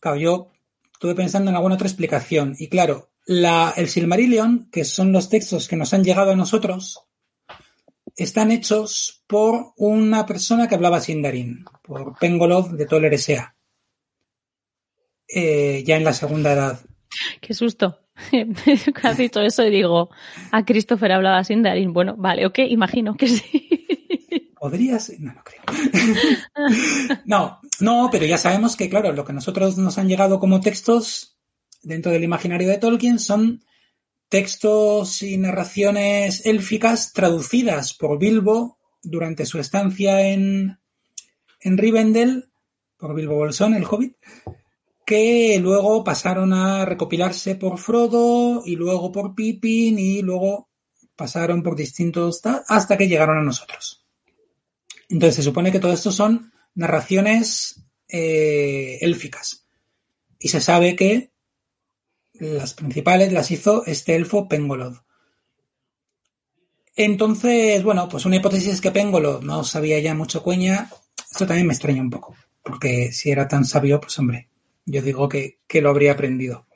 claro, 0.00 0.16
yo 0.16 0.50
estuve 0.92 1.14
pensando 1.14 1.50
en 1.50 1.56
alguna 1.56 1.74
otra 1.74 1.88
explicación. 1.88 2.54
Y 2.58 2.68
claro, 2.68 3.10
la, 3.26 3.74
el 3.76 3.88
Silmarillion, 3.88 4.70
que 4.70 4.84
son 4.84 5.12
los 5.12 5.28
textos 5.28 5.68
que 5.68 5.76
nos 5.76 5.92
han 5.94 6.04
llegado 6.04 6.32
a 6.32 6.36
nosotros, 6.36 7.04
están 8.16 8.50
hechos 8.50 9.22
por 9.26 9.72
una 9.76 10.26
persona 10.26 10.66
que 10.66 10.74
hablaba 10.74 11.00
Sindarin, 11.00 11.64
por 11.82 12.18
Pengolov 12.18 12.70
de 12.72 12.86
Toler 12.86 13.14
S.A. 13.14 13.54
Eh, 15.28 15.84
ya 15.86 15.96
en 15.96 16.04
la 16.04 16.12
segunda 16.12 16.52
edad. 16.52 16.80
Qué 17.40 17.54
susto. 17.54 18.07
Has 19.02 19.16
dicho 19.16 19.40
eso 19.40 19.64
y 19.64 19.70
digo, 19.70 20.10
a 20.50 20.64
Christopher 20.64 21.12
hablaba 21.12 21.44
sin 21.44 21.62
Darín. 21.62 21.92
Bueno, 21.92 22.14
vale, 22.16 22.46
ok, 22.46 22.58
imagino 22.68 23.16
que 23.16 23.28
sí. 23.28 23.78
¿Podrías? 24.58 25.12
No, 25.18 25.32
no 25.32 25.42
creo. 25.44 25.62
no, 27.24 27.60
no, 27.80 28.08
pero 28.10 28.26
ya 28.26 28.38
sabemos 28.38 28.76
que, 28.76 28.88
claro, 28.88 29.12
lo 29.12 29.24
que 29.24 29.32
nosotros 29.32 29.78
nos 29.78 29.98
han 29.98 30.08
llegado 30.08 30.40
como 30.40 30.60
textos 30.60 31.38
dentro 31.82 32.10
del 32.10 32.24
imaginario 32.24 32.68
de 32.68 32.78
Tolkien 32.78 33.18
son 33.18 33.62
textos 34.28 35.22
y 35.22 35.38
narraciones 35.38 36.44
élficas 36.44 37.12
traducidas 37.12 37.94
por 37.94 38.18
Bilbo 38.18 38.78
durante 39.02 39.46
su 39.46 39.58
estancia 39.58 40.26
en, 40.26 40.78
en 41.60 41.78
Rivendell, 41.78 42.50
por 42.96 43.14
Bilbo 43.14 43.36
Bolsón, 43.36 43.74
el 43.74 43.84
hobbit, 43.84 44.16
que 45.08 45.58
luego 45.58 46.04
pasaron 46.04 46.52
a 46.52 46.84
recopilarse 46.84 47.54
por 47.54 47.78
Frodo 47.78 48.62
y 48.66 48.76
luego 48.76 49.10
por 49.10 49.34
Pippin 49.34 49.98
y 49.98 50.20
luego 50.20 50.68
pasaron 51.16 51.62
por 51.62 51.76
distintos 51.76 52.42
hasta 52.44 52.98
que 52.98 53.08
llegaron 53.08 53.38
a 53.38 53.42
nosotros. 53.42 54.04
Entonces 55.08 55.36
se 55.36 55.42
supone 55.42 55.72
que 55.72 55.80
todo 55.80 55.94
esto 55.94 56.12
son 56.12 56.52
narraciones 56.74 57.86
eh, 58.06 58.98
élficas. 59.00 59.66
Y 60.38 60.48
se 60.48 60.60
sabe 60.60 60.94
que 60.94 61.32
las 62.34 62.74
principales 62.74 63.32
las 63.32 63.50
hizo 63.50 63.86
este 63.86 64.14
elfo 64.14 64.46
Pengolod. 64.46 64.98
Entonces, 66.96 67.82
bueno, 67.82 68.10
pues 68.10 68.26
una 68.26 68.36
hipótesis 68.36 68.74
es 68.74 68.80
que 68.82 68.90
Pengolod 68.90 69.42
no 69.42 69.64
sabía 69.64 70.00
ya 70.00 70.14
mucho 70.14 70.42
cueña. 70.42 70.90
Esto 71.30 71.46
también 71.46 71.66
me 71.66 71.72
extraña 71.72 72.02
un 72.02 72.10
poco, 72.10 72.36
porque 72.62 73.10
si 73.10 73.30
era 73.30 73.48
tan 73.48 73.64
sabio, 73.64 74.02
pues 74.02 74.18
hombre, 74.18 74.50
yo 74.88 75.02
digo 75.02 75.28
que, 75.28 75.60
lo 75.80 75.90
habría 75.90 76.12
aprendido. 76.12 76.66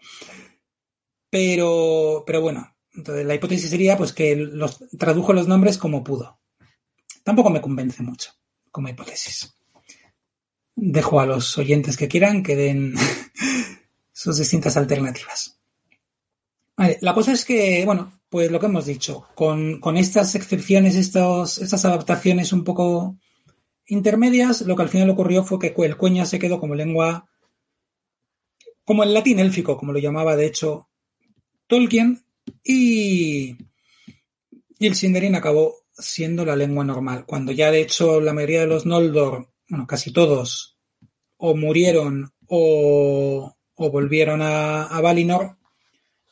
Pero, 1.30 2.24
pero 2.26 2.42
bueno, 2.42 2.76
entonces 2.94 3.24
la 3.24 3.34
hipótesis 3.34 3.70
sería 3.70 3.96
pues 3.96 4.12
que 4.12 4.36
los, 4.36 4.84
tradujo 4.98 5.32
los 5.32 5.48
nombres 5.48 5.78
como 5.78 6.04
pudo. 6.04 6.38
Tampoco 7.24 7.50
me 7.50 7.60
convence 7.60 8.02
mucho 8.02 8.32
como 8.70 8.88
hipótesis. 8.88 9.54
Dejo 10.74 11.20
a 11.20 11.26
los 11.26 11.56
oyentes 11.58 11.96
que 11.96 12.08
quieran 12.08 12.42
que 12.42 12.56
den 12.56 12.94
sus 14.12 14.38
distintas 14.38 14.76
alternativas. 14.76 15.58
la 16.76 17.14
cosa 17.14 17.32
es 17.32 17.44
que, 17.44 17.84
bueno, 17.86 18.20
pues 18.28 18.50
lo 18.50 18.60
que 18.60 18.66
hemos 18.66 18.86
dicho, 18.86 19.26
con, 19.34 19.80
estas 19.96 20.34
excepciones, 20.34 20.96
estos, 20.96 21.58
estas 21.58 21.84
adaptaciones 21.84 22.52
un 22.52 22.64
poco 22.64 23.16
intermedias, 23.86 24.62
lo 24.62 24.76
que 24.76 24.82
al 24.82 24.88
final 24.88 25.10
ocurrió 25.10 25.44
fue 25.44 25.58
que 25.58 25.74
el 25.76 25.96
cueña 25.96 26.24
se 26.26 26.38
quedó 26.38 26.58
como 26.58 26.74
lengua, 26.74 27.28
como 28.84 29.02
el 29.04 29.14
latín 29.14 29.38
élfico, 29.38 29.76
como 29.76 29.92
lo 29.92 29.98
llamaba 29.98 30.36
de 30.36 30.46
hecho 30.46 30.88
Tolkien, 31.66 32.24
y, 32.64 33.56
el 34.80 34.94
Sindarin 34.94 35.34
acabó 35.34 35.76
siendo 35.92 36.44
la 36.44 36.56
lengua 36.56 36.84
normal, 36.84 37.24
cuando 37.26 37.52
ya 37.52 37.70
de 37.70 37.80
hecho 37.80 38.20
la 38.20 38.32
mayoría 38.32 38.60
de 38.60 38.66
los 38.66 38.86
Noldor, 38.86 39.48
bueno, 39.68 39.86
casi 39.86 40.12
todos, 40.12 40.76
o 41.36 41.54
murieron 41.54 42.32
o, 42.48 43.54
o 43.74 43.90
volvieron 43.90 44.42
a, 44.42 44.84
a, 44.84 45.00
Valinor 45.00 45.56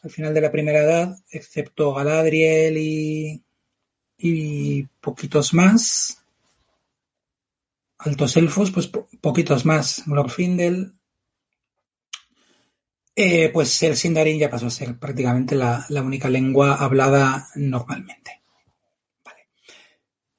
al 0.02 0.10
final 0.10 0.34
de 0.34 0.40
la 0.40 0.50
primera 0.50 0.80
edad, 0.80 1.16
excepto 1.30 1.94
Galadriel 1.94 2.76
y, 2.78 3.42
y 4.16 4.82
poquitos 5.00 5.54
más. 5.54 6.22
Altos 7.98 8.36
elfos, 8.36 8.70
pues 8.70 8.90
poquitos 9.20 9.64
más. 9.66 10.04
Glorfindel. 10.06 10.94
Eh, 13.22 13.50
pues 13.52 13.82
el 13.82 13.98
Sindarin 13.98 14.38
ya 14.38 14.48
pasó 14.48 14.68
a 14.68 14.70
ser 14.70 14.98
prácticamente 14.98 15.54
la, 15.54 15.84
única 16.02 16.30
lengua 16.30 16.76
hablada 16.76 17.48
normalmente. 17.54 18.40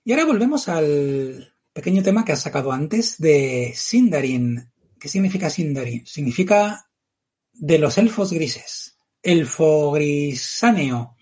Y 0.04 0.12
ahora 0.12 0.26
volvemos 0.26 0.68
al 0.68 1.54
pequeño 1.74 2.02
tema 2.02 2.26
que 2.26 2.32
has 2.32 2.42
sacado 2.42 2.72
antes 2.72 3.20
de 3.20 3.72
Sindarin. 3.76 4.68
¿Qué 5.00 5.10
significa 5.10 5.52
Sindarin? 5.52 6.08
Significa 6.08 6.90
de 7.54 7.78
los 7.78 8.00
elfos 8.00 8.34
grises. 8.34 8.98
Elfo 9.22 9.92
grisáneo. 9.92 11.18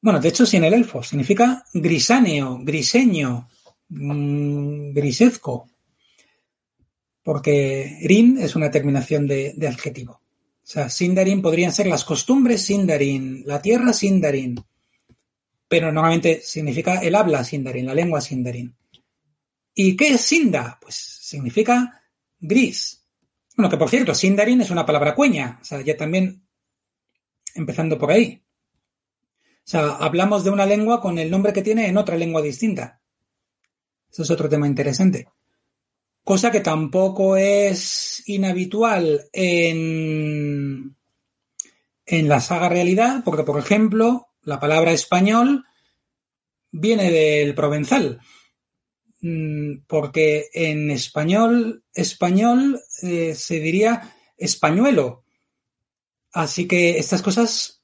Bueno, 0.00 0.20
de 0.20 0.28
hecho, 0.28 0.46
sin 0.46 0.62
el 0.62 0.74
elfo, 0.74 1.02
significa 1.02 1.64
grisáneo, 1.74 2.60
griseño, 2.62 3.48
mmm, 3.88 4.92
grisezco. 4.92 5.68
Porque 7.24 7.98
rin 8.04 8.38
es 8.38 8.54
una 8.54 8.70
terminación 8.70 9.26
de, 9.26 9.56
adjetivo. 9.68 10.19
O 10.62 10.66
sea, 10.72 10.88
Sindarin 10.88 11.42
podrían 11.42 11.72
ser 11.72 11.86
las 11.86 12.04
costumbres 12.04 12.62
Sindarin, 12.62 13.42
la 13.46 13.60
tierra 13.60 13.92
Sindarin. 13.92 14.62
Pero 15.68 15.92
normalmente 15.92 16.40
significa 16.42 17.00
el 17.00 17.14
habla 17.14 17.44
Sindarin, 17.44 17.86
la 17.86 17.94
lengua 17.94 18.20
Sindarin. 18.20 18.74
¿Y 19.74 19.96
qué 19.96 20.08
es 20.14 20.20
Sinda? 20.20 20.78
Pues 20.80 20.94
significa 20.94 22.02
gris, 22.38 23.00
bueno, 23.60 23.68
que 23.68 23.76
por 23.76 23.90
cierto, 23.90 24.14
Sindarin 24.14 24.62
es 24.62 24.70
una 24.70 24.86
palabra 24.86 25.14
cueña, 25.14 25.58
o 25.60 25.64
sea, 25.66 25.82
ya 25.82 25.94
también 25.94 26.46
empezando 27.54 27.98
por 27.98 28.10
ahí. 28.10 28.42
O 29.58 29.68
sea, 29.70 29.96
hablamos 29.96 30.44
de 30.44 30.50
una 30.50 30.64
lengua 30.64 31.02
con 31.02 31.18
el 31.18 31.30
nombre 31.30 31.52
que 31.52 31.60
tiene 31.60 31.86
en 31.86 31.98
otra 31.98 32.16
lengua 32.16 32.40
distinta. 32.40 33.02
Eso 34.10 34.22
es 34.22 34.30
otro 34.30 34.48
tema 34.48 34.66
interesante. 34.66 35.28
Cosa 36.30 36.52
que 36.52 36.60
tampoco 36.60 37.36
es 37.36 38.22
inhabitual 38.26 39.28
en, 39.32 40.94
en 42.06 42.28
la 42.28 42.40
saga 42.40 42.68
realidad, 42.68 43.22
porque, 43.24 43.42
por 43.42 43.58
ejemplo, 43.58 44.28
la 44.42 44.60
palabra 44.60 44.92
español 44.92 45.64
viene 46.70 47.10
del 47.10 47.52
provenzal. 47.56 48.20
Mm, 49.20 49.78
porque 49.88 50.50
en 50.54 50.92
español, 50.92 51.82
español 51.92 52.80
eh, 53.02 53.34
se 53.34 53.58
diría 53.58 54.14
españuelo. 54.36 55.24
Así 56.30 56.68
que 56.68 57.00
estas 57.00 57.22
cosas 57.22 57.82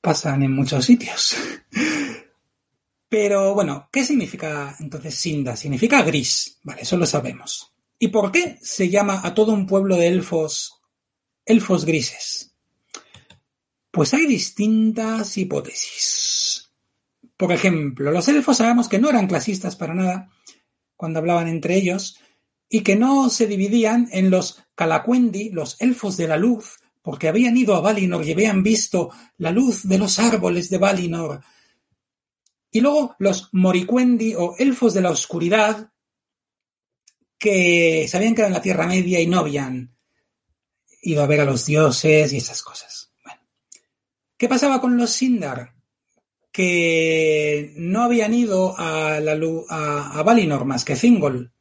pasan 0.00 0.44
en 0.44 0.52
muchos 0.52 0.84
sitios. 0.84 1.34
Pero 3.08 3.54
bueno, 3.54 3.88
¿qué 3.90 4.04
significa 4.04 4.76
entonces 4.80 5.14
Sinda? 5.14 5.56
Significa 5.56 6.02
gris, 6.02 6.58
vale, 6.62 6.82
eso 6.82 6.96
lo 6.96 7.06
sabemos. 7.06 7.72
¿Y 7.98 8.08
por 8.08 8.30
qué 8.30 8.58
se 8.62 8.90
llama 8.90 9.20
a 9.24 9.34
todo 9.34 9.52
un 9.52 9.66
pueblo 9.66 9.96
de 9.96 10.08
elfos 10.08 10.80
elfos 11.44 11.84
grises? 11.84 12.54
Pues 13.90 14.12
hay 14.12 14.26
distintas 14.26 15.36
hipótesis. 15.38 16.70
Por 17.36 17.52
ejemplo, 17.52 18.12
los 18.12 18.28
elfos 18.28 18.58
sabemos 18.58 18.88
que 18.88 18.98
no 18.98 19.08
eran 19.08 19.26
clasistas 19.26 19.76
para 19.76 19.94
nada, 19.94 20.28
cuando 20.96 21.20
hablaban 21.20 21.48
entre 21.48 21.76
ellos, 21.76 22.18
y 22.68 22.82
que 22.82 22.96
no 22.96 23.30
se 23.30 23.46
dividían 23.46 24.08
en 24.12 24.30
los 24.30 24.62
Calacuendi, 24.74 25.50
los 25.50 25.80
elfos 25.80 26.16
de 26.16 26.28
la 26.28 26.36
luz, 26.36 26.78
porque 27.02 27.28
habían 27.28 27.56
ido 27.56 27.74
a 27.74 27.80
Valinor 27.80 28.26
y 28.26 28.32
habían 28.32 28.62
visto 28.62 29.10
la 29.38 29.50
luz 29.50 29.88
de 29.88 29.98
los 29.98 30.18
árboles 30.18 30.68
de 30.68 30.78
Valinor. 30.78 31.40
Y 32.70 32.80
luego 32.80 33.16
los 33.18 33.48
Moricuendi 33.52 34.34
o 34.34 34.54
elfos 34.58 34.94
de 34.94 35.00
la 35.00 35.10
oscuridad, 35.10 35.92
que 37.38 38.06
sabían 38.08 38.34
que 38.34 38.42
eran 38.42 38.52
la 38.52 38.62
Tierra 38.62 38.86
Media 38.86 39.20
y 39.20 39.26
no 39.26 39.38
habían 39.38 39.96
ido 41.02 41.22
a 41.22 41.26
ver 41.26 41.40
a 41.40 41.44
los 41.44 41.66
dioses 41.66 42.32
y 42.32 42.38
esas 42.38 42.62
cosas. 42.62 43.12
Bueno. 43.24 43.40
¿Qué 44.36 44.48
pasaba 44.48 44.80
con 44.80 44.96
los 44.96 45.10
Sindar? 45.10 45.78
que 46.58 47.72
no 47.76 48.02
habían 48.02 48.34
ido 48.34 48.74
a, 48.76 49.20
la, 49.20 49.38
a, 49.68 50.18
a 50.18 50.22
Valinor 50.24 50.64
más 50.64 50.84
que 50.84 50.96
Thingol, 50.96 51.52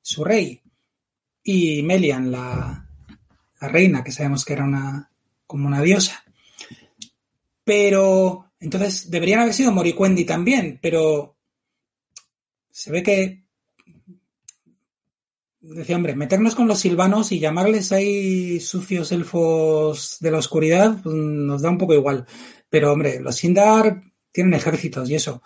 su 0.00 0.22
rey, 0.22 0.62
y 1.42 1.82
Melian, 1.82 2.30
la, 2.30 2.88
la, 3.60 3.68
reina, 3.68 4.04
que 4.04 4.12
sabemos 4.12 4.44
que 4.44 4.52
era 4.52 4.62
una 4.62 5.10
como 5.48 5.66
una 5.66 5.82
diosa. 5.82 6.24
Pero 7.64 8.45
entonces 8.60 9.10
deberían 9.10 9.40
haber 9.40 9.54
sido 9.54 9.72
Moricuendi 9.72 10.24
también, 10.24 10.78
pero 10.82 11.36
se 12.70 12.90
ve 12.92 13.02
que 13.02 13.46
decía, 15.74 15.96
hombre, 15.96 16.14
meternos 16.14 16.54
con 16.54 16.68
los 16.68 16.78
silvanos 16.78 17.32
y 17.32 17.40
llamarles 17.40 17.92
ahí 17.92 18.60
sucios 18.60 19.12
elfos 19.12 20.18
de 20.20 20.30
la 20.30 20.38
oscuridad, 20.38 21.00
pues, 21.02 21.14
nos 21.14 21.62
da 21.62 21.70
un 21.70 21.78
poco 21.78 21.94
igual. 21.94 22.26
Pero, 22.68 22.92
hombre, 22.92 23.20
los 23.20 23.36
Sindar 23.36 24.02
tienen 24.32 24.54
ejércitos 24.54 25.10
y 25.10 25.14
eso. 25.14 25.42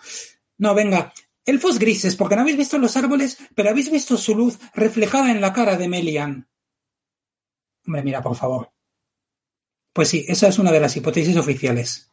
No, 0.57 0.75
venga, 0.75 1.13
elfos 1.45 1.79
grises, 1.79 2.15
porque 2.15 2.35
no 2.35 2.41
habéis 2.41 2.57
visto 2.57 2.77
los 2.77 2.95
árboles, 2.97 3.37
pero 3.55 3.69
habéis 3.69 3.91
visto 3.91 4.17
su 4.17 4.35
luz 4.35 4.59
reflejada 4.73 5.31
en 5.31 5.41
la 5.41 5.53
cara 5.53 5.77
de 5.77 5.87
Melian. 5.87 6.47
Hombre, 7.85 8.03
mira, 8.03 8.21
por 8.21 8.35
favor. 8.35 8.71
Pues 9.93 10.09
sí, 10.09 10.25
esa 10.27 10.47
es 10.47 10.59
una 10.59 10.71
de 10.71 10.79
las 10.79 10.95
hipótesis 10.95 11.35
oficiales. 11.35 12.10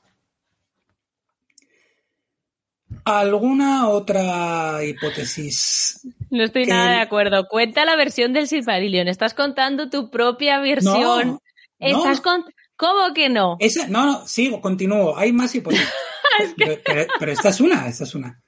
¿Alguna 3.05 3.89
otra 3.89 4.85
hipótesis? 4.85 6.07
No 6.31 6.45
estoy 6.45 6.65
que... 6.65 6.71
nada 6.71 6.93
de 6.93 7.01
acuerdo. 7.01 7.49
Cuenta 7.49 7.85
la 7.85 7.97
versión 7.97 8.33
del 8.33 8.49
Silmarillion. 8.49 9.09
Estás 9.09 9.35
contando 9.35 9.91
tu 9.91 10.11
propia 10.11 10.59
versión. 10.61 11.29
No, 11.29 11.43
Estás 11.79 12.19
no. 12.19 12.23
con... 12.23 12.45
¿Cómo 12.77 13.13
que 13.13 13.29
no? 13.29 13.57
Esa, 13.59 13.89
no, 13.89 14.07
no, 14.07 14.27
sigo, 14.27 14.61
continúo. 14.61 15.17
Hay 15.17 15.33
más 15.33 15.55
hipótesis. 15.55 15.89
es 16.41 16.55
que... 16.55 16.65
pero, 16.65 16.81
pero, 16.85 17.07
pero, 17.19 17.33
esta 17.33 17.49
es 17.49 17.61
una, 17.61 17.89
esta 17.89 18.05
es 18.05 18.15
una. 18.15 18.41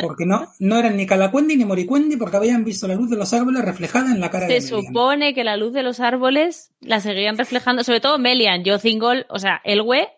Porque 0.00 0.24
no, 0.24 0.52
no 0.58 0.78
eran 0.78 0.96
ni 0.96 1.06
Calacuendi 1.06 1.56
ni 1.56 1.64
Moricuendi 1.64 2.16
porque 2.16 2.36
habían 2.36 2.64
visto 2.64 2.88
la 2.88 2.94
luz 2.94 3.10
de 3.10 3.16
los 3.16 3.32
árboles 3.32 3.64
reflejada 3.64 4.10
en 4.10 4.20
la 4.20 4.30
cara 4.30 4.46
de 4.46 4.60
Se 4.60 4.68
supone 4.68 5.34
que 5.34 5.44
la 5.44 5.56
luz 5.56 5.72
de 5.72 5.82
los 5.82 6.00
árboles 6.00 6.72
la 6.80 7.00
seguían 7.00 7.36
reflejando, 7.36 7.84
sobre 7.84 8.00
todo 8.00 8.18
Melian. 8.18 8.64
Yo 8.64 8.78
Thingol, 8.78 9.26
o 9.28 9.38
sea, 9.38 9.60
Elwe 9.64 10.08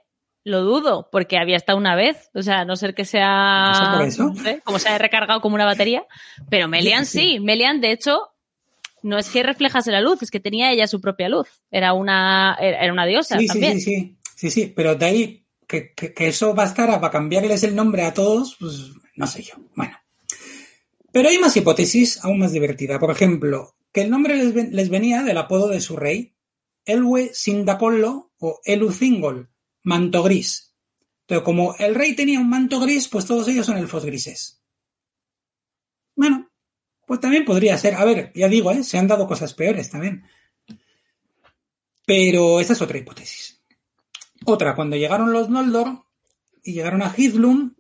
lo 0.49 0.63
dudo, 0.63 1.09
porque 1.13 1.39
había 1.39 1.57
estado 1.57 1.79
una 1.79 1.95
vez. 1.95 2.31
O 2.35 2.43
sea, 2.43 2.61
a 2.61 2.65
no 2.65 2.75
ser 2.77 2.95
que 2.95 3.05
sea. 3.05 3.73
¿No 4.19 4.35
sé 4.35 4.61
como 4.65 4.79
se 4.79 4.89
haya 4.89 4.99
recargado 4.99 5.41
como 5.41 5.55
una 5.55 5.65
batería. 5.65 6.05
Pero 6.51 6.67
Melian 6.69 7.07
Sí. 7.07 7.21
sí. 7.35 7.41
Melian, 7.41 7.81
de 7.81 7.93
hecho, 7.93 8.19
no 9.03 9.19
es 9.19 9.29
que 9.31 9.43
reflejase 9.43 9.93
la 9.93 10.01
luz, 10.01 10.23
es 10.23 10.31
que 10.31 10.41
tenía 10.41 10.73
ella 10.73 10.87
su 10.89 11.01
propia 11.01 11.29
luz. 11.29 11.49
Era 11.71 11.93
una, 11.93 12.57
era 12.61 12.93
una 12.93 13.07
diosa 13.07 13.37
Sí, 13.39 13.43
sí, 13.47 13.49
también. 13.49 13.81
sí, 13.81 13.85
sí, 13.95 14.17
sí, 14.37 14.51
sí, 14.51 14.73
pero 14.75 14.95
de 14.97 15.07
ahí 15.07 15.45
que, 15.67 15.93
que- 15.95 16.13
que 16.15 16.29
eso 16.29 16.55
bastara 16.55 16.99
para 17.01 17.13
cambiarles 17.13 17.63
el 17.63 17.77
nombre 17.77 18.03
a 18.05 18.15
todos, 18.15 18.57
pues 18.59 18.91
no 19.17 19.27
sé 19.27 19.43
yo. 19.43 19.55
Bueno. 19.77 19.97
Pero 21.13 21.29
hay 21.29 21.39
más 21.39 21.57
hipótesis 21.57 22.23
aún 22.25 22.39
más 22.39 22.53
divertida. 22.53 22.99
Por 22.99 23.11
ejemplo, 23.11 23.75
que 23.93 24.03
el 24.03 24.11
nombre 24.11 24.37
les, 24.37 24.53
ven- 24.55 24.71
les 24.73 24.89
venía 24.89 25.23
del 25.23 25.39
apodo 25.39 25.69
de 25.69 25.81
su 25.81 25.97
rey, 25.97 26.35
Elwe 26.85 27.31
Sindacollo 27.35 28.31
o 28.39 28.61
Elucingol, 28.65 29.51
manto 29.83 30.23
gris. 30.23 30.75
Entonces, 31.23 31.45
como 31.45 31.75
el 31.79 31.95
rey 31.95 32.17
tenía 32.17 32.41
un 32.41 32.49
manto 32.49 32.81
gris, 32.81 33.09
pues 33.09 33.27
todos 33.27 33.47
ellos 33.49 33.67
son 33.67 33.77
elfos 33.77 34.05
grises. 34.05 34.63
Bueno, 36.17 36.51
pues 37.07 37.21
también 37.21 37.45
podría 37.45 37.77
ser. 37.77 37.95
A 37.95 38.05
ver, 38.05 38.33
ya 38.35 38.49
digo, 38.49 38.71
¿eh? 38.71 38.83
se 38.83 38.99
han 38.99 39.07
dado 39.07 39.27
cosas 39.27 39.55
peores 39.55 39.91
también. 39.91 40.25
Pero 42.07 42.61
esa 42.61 42.73
es 42.73 42.81
otra 42.81 42.99
hipótesis. 42.99 43.63
Otra, 44.47 44.75
cuando 44.75 44.97
llegaron 44.97 45.33
los 45.33 45.51
Noldor 45.51 46.05
y 46.63 46.73
llegaron 46.73 47.03
a 47.03 47.13
Hithlum, 47.15 47.75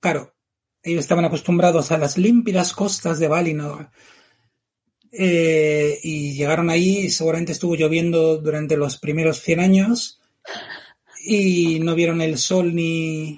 claro, 0.00 0.34
ellos 0.82 1.00
estaban 1.00 1.24
acostumbrados 1.24 1.90
a 1.90 1.98
las 1.98 2.18
límpidas 2.18 2.74
costas 2.74 3.18
de 3.18 3.28
Valinor. 3.28 3.90
Eh, 5.12 5.98
y 6.02 6.34
llegaron 6.34 6.70
ahí, 6.70 7.08
seguramente 7.10 7.52
estuvo 7.52 7.74
lloviendo 7.74 8.36
durante 8.38 8.76
los 8.76 8.98
primeros 8.98 9.40
100 9.40 9.60
años 9.60 10.19
y 11.24 11.80
no 11.80 11.94
vieron 11.94 12.20
el 12.20 12.38
sol 12.38 12.74
ni... 12.74 13.36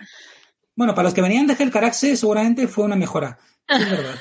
Bueno, 0.74 0.94
para 0.94 1.04
los 1.04 1.14
que 1.14 1.22
venían 1.22 1.46
de 1.46 1.54
Helcaraxe 1.54 2.16
seguramente 2.16 2.66
fue 2.66 2.84
una 2.84 2.96
mejora, 2.96 3.38
es 3.68 3.90
verdad. 3.90 4.14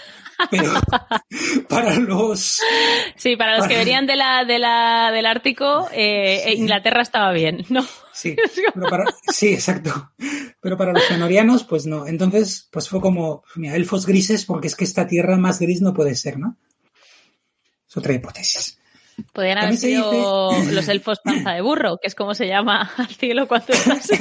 Pero 0.49 0.73
para 1.69 1.95
los 1.97 2.59
Sí, 3.15 3.35
para 3.35 3.57
los 3.57 3.67
que 3.67 3.77
venían 3.77 4.07
de 4.07 4.15
la, 4.15 4.43
de 4.43 4.59
la, 4.59 5.11
del 5.11 5.25
Ártico, 5.25 5.87
eh, 5.93 6.41
Sí. 6.45 6.53
Inglaterra 6.53 7.01
estaba 7.01 7.31
bien, 7.31 7.65
¿no? 7.69 7.85
Sí, 8.11 8.35
pero 8.73 8.89
para, 8.89 9.05
sí, 9.31 9.53
exacto. 9.53 10.11
Pero 10.59 10.77
para 10.77 10.93
los 10.93 11.03
fenorianos, 11.05 11.63
pues 11.63 11.85
no. 11.85 12.07
Entonces, 12.07 12.67
pues 12.71 12.89
fue 12.89 13.01
como, 13.01 13.43
mira, 13.55 13.75
elfos 13.75 14.05
grises, 14.05 14.45
porque 14.45 14.67
es 14.67 14.75
que 14.75 14.83
esta 14.83 15.07
tierra 15.07 15.37
más 15.37 15.59
gris 15.59 15.81
no 15.81 15.93
puede 15.93 16.15
ser, 16.15 16.39
¿no? 16.39 16.57
Es 17.87 17.97
otra 17.97 18.13
hipótesis. 18.13 18.80
Podrían 19.33 19.57
haber 19.59 19.77
sido 19.77 20.49
dice- 20.51 20.71
los 20.73 20.87
elfos 20.87 21.19
panza 21.23 21.51
de 21.51 21.61
burro, 21.61 21.97
que 22.01 22.07
es 22.07 22.15
como 22.15 22.33
se 22.35 22.47
llama 22.47 22.91
al 22.97 23.07
cielo 23.07 23.47
cuando 23.47 23.73
estás. 23.73 24.09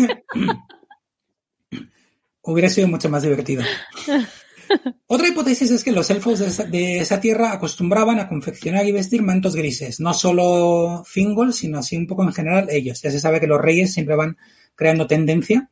Hubiera 2.42 2.68
sido 2.70 2.88
mucho 2.88 3.08
más 3.08 3.22
divertido. 3.22 3.62
Otra 5.06 5.28
hipótesis 5.28 5.70
es 5.70 5.84
que 5.84 5.92
los 5.92 6.08
elfos 6.10 6.38
de 6.38 6.46
esa, 6.46 6.64
de 6.64 6.98
esa 7.00 7.20
tierra 7.20 7.52
acostumbraban 7.52 8.18
a 8.20 8.28
confeccionar 8.28 8.86
y 8.86 8.92
vestir 8.92 9.22
mantos 9.22 9.56
grises. 9.56 10.00
No 10.00 10.14
solo 10.14 11.02
Fingol, 11.04 11.52
sino 11.52 11.78
así 11.80 11.96
un 11.96 12.06
poco 12.06 12.22
en 12.22 12.32
general 12.32 12.68
ellos. 12.70 13.02
Ya 13.02 13.10
se 13.10 13.20
sabe 13.20 13.40
que 13.40 13.46
los 13.46 13.60
reyes 13.60 13.92
siempre 13.92 14.14
van 14.16 14.38
creando 14.74 15.06
tendencia. 15.06 15.68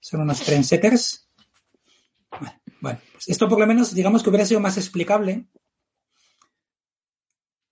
Son 0.00 0.20
unos 0.22 0.40
trendsetters. 0.40 1.28
Bueno, 2.80 3.00
pues 3.12 3.28
esto 3.28 3.48
por 3.48 3.58
lo 3.60 3.66
menos 3.66 3.94
digamos 3.94 4.22
que 4.22 4.30
hubiera 4.30 4.46
sido 4.46 4.60
más 4.60 4.76
explicable. 4.76 5.46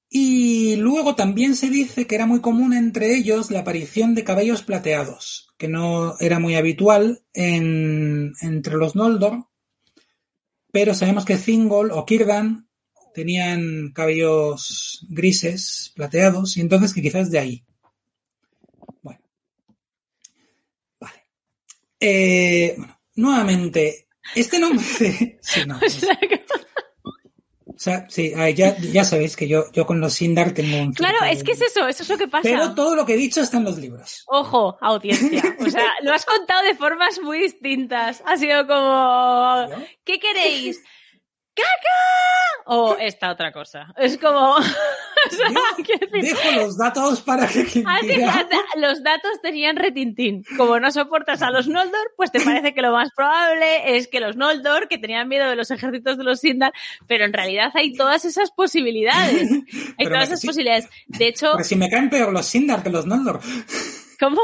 Y 0.08 0.75
luego 0.86 1.14
también 1.16 1.54
se 1.56 1.68
dice 1.68 2.06
que 2.06 2.14
era 2.14 2.26
muy 2.26 2.40
común 2.40 2.72
entre 2.72 3.14
ellos 3.16 3.50
la 3.50 3.60
aparición 3.60 4.14
de 4.14 4.24
cabellos 4.24 4.62
plateados, 4.62 5.48
que 5.58 5.68
no 5.68 6.16
era 6.20 6.38
muy 6.38 6.54
habitual 6.54 7.22
en- 7.34 8.32
entre 8.40 8.76
los 8.76 8.94
Noldor, 8.94 9.46
pero 10.72 10.94
sabemos 10.94 11.24
que 11.24 11.36
Thingol 11.44 11.90
o 11.90 12.04
Círdan 12.08 12.68
tenían 13.14 13.92
cabellos 13.92 15.04
grises, 15.08 15.92
plateados, 15.96 16.56
y 16.56 16.60
entonces 16.60 16.92
que 16.94 17.02
quizás 17.02 17.30
de 17.30 17.38
ahí. 17.38 17.64
Bueno. 19.02 19.20
Vale. 21.00 21.20
Eh, 22.00 22.74
bueno, 22.76 23.00
nuevamente, 23.16 24.08
este 24.34 24.58
nombre 24.60 24.84
sí, 25.40 25.60
no, 25.66 25.78
O 25.86 25.88
sea 25.90 26.18
sea, 27.86 28.06
sí, 28.08 28.32
ya, 28.54 28.76
ya 28.78 29.04
sabéis 29.04 29.36
que 29.36 29.48
yo, 29.48 29.70
yo 29.72 29.86
con 29.86 30.00
los 30.00 30.14
Sindar 30.14 30.52
tengo 30.52 30.76
un... 30.78 30.92
claro, 30.92 31.24
es 31.30 31.42
que 31.42 31.52
es 31.52 31.60
eso, 31.60 31.86
eso 31.88 32.02
es 32.02 32.08
lo 32.08 32.18
que 32.18 32.28
pasa. 32.28 32.42
Pero 32.42 32.74
todo 32.74 32.94
lo 32.94 33.06
que 33.06 33.14
he 33.14 33.16
dicho 33.16 33.40
está 33.40 33.56
en 33.56 33.64
los 33.64 33.78
libros. 33.78 34.24
Ojo, 34.26 34.76
audiencia. 34.80 35.42
O 35.60 35.70
sea, 35.70 35.86
lo 36.02 36.12
has 36.12 36.24
contado 36.24 36.62
de 36.64 36.74
formas 36.74 37.20
muy 37.20 37.38
distintas. 37.38 38.22
Ha 38.26 38.36
sido 38.36 38.66
como. 38.66 39.68
¿qué 40.04 40.18
queréis? 40.18 40.82
¡Caca! 41.56 42.64
O 42.68 42.96
esta 42.98 43.30
otra 43.30 43.52
cosa. 43.52 43.92
Es 43.96 44.18
como, 44.18 44.54
o 44.56 44.62
sea, 44.62 45.48
Yo 45.50 45.84
quiero 45.84 46.06
decir, 46.12 46.36
dejo 46.36 46.60
los 46.62 46.76
datos 46.76 47.20
para 47.22 47.46
que 47.46 47.64
quien 47.64 47.88
Así 47.88 48.06
quiera- 48.08 48.32
hasta 48.34 48.56
los 48.76 49.02
datos 49.02 49.30
tenían 49.42 49.76
retintín. 49.76 50.44
Como 50.56 50.78
no 50.80 50.90
soportas 50.90 51.42
a 51.42 51.50
los 51.50 51.68
Noldor, 51.68 52.12
pues 52.16 52.32
te 52.32 52.40
parece 52.40 52.74
que 52.74 52.82
lo 52.82 52.92
más 52.92 53.10
probable 53.16 53.96
es 53.96 54.08
que 54.08 54.18
los 54.20 54.36
Noldor, 54.36 54.88
que 54.88 54.98
tenían 54.98 55.28
miedo 55.28 55.48
de 55.48 55.56
los 55.56 55.70
ejércitos 55.70 56.18
de 56.18 56.24
los 56.24 56.40
Sindar, 56.40 56.72
pero 57.06 57.24
en 57.24 57.32
realidad 57.32 57.70
hay 57.74 57.94
todas 57.94 58.24
esas 58.24 58.50
posibilidades. 58.50 59.48
Hay 59.52 59.64
Pero 59.98 60.10
todas 60.10 60.24
esas 60.30 60.44
posibilidades. 60.44 60.88
De 61.06 61.28
hecho, 61.28 61.52
Porque 61.52 61.64
si 61.64 61.76
me 61.76 61.88
caen 61.88 62.10
peor 62.10 62.32
los 62.32 62.46
Sindar 62.46 62.82
que 62.82 62.90
los 62.90 63.06
Noldor. 63.06 63.40
¿cómo? 64.18 64.40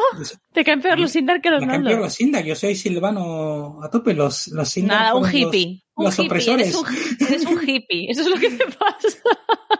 Te 0.52 0.64
caen 0.64 0.80
peor 0.82 0.98
los 1.00 1.10
Sindar 1.10 1.40
que 1.40 1.50
los 1.50 1.60
Me 1.62 1.66
caen 1.66 1.80
peor 1.82 1.90
Noldor. 1.92 2.04
los 2.06 2.14
Sindar. 2.14 2.44
Yo 2.44 2.54
soy 2.54 2.76
silvano 2.76 3.80
a 3.82 3.90
tope. 3.90 4.14
Los, 4.14 4.48
los 4.48 4.68
Sindar 4.68 5.00
Nada, 5.00 5.14
un 5.16 5.22
los- 5.24 5.34
hippie. 5.34 5.82
Un 6.02 6.06
los 6.06 6.14
hippie. 6.18 6.26
opresores. 6.28 6.66
Eres 6.68 6.76
un, 6.76 7.26
eres 7.26 7.44
un 7.46 7.60
hippie. 7.68 8.10
Eso 8.10 8.20
es 8.22 8.28
lo 8.28 8.36
que 8.38 8.50
te 8.50 8.64
pasa. 8.66 9.18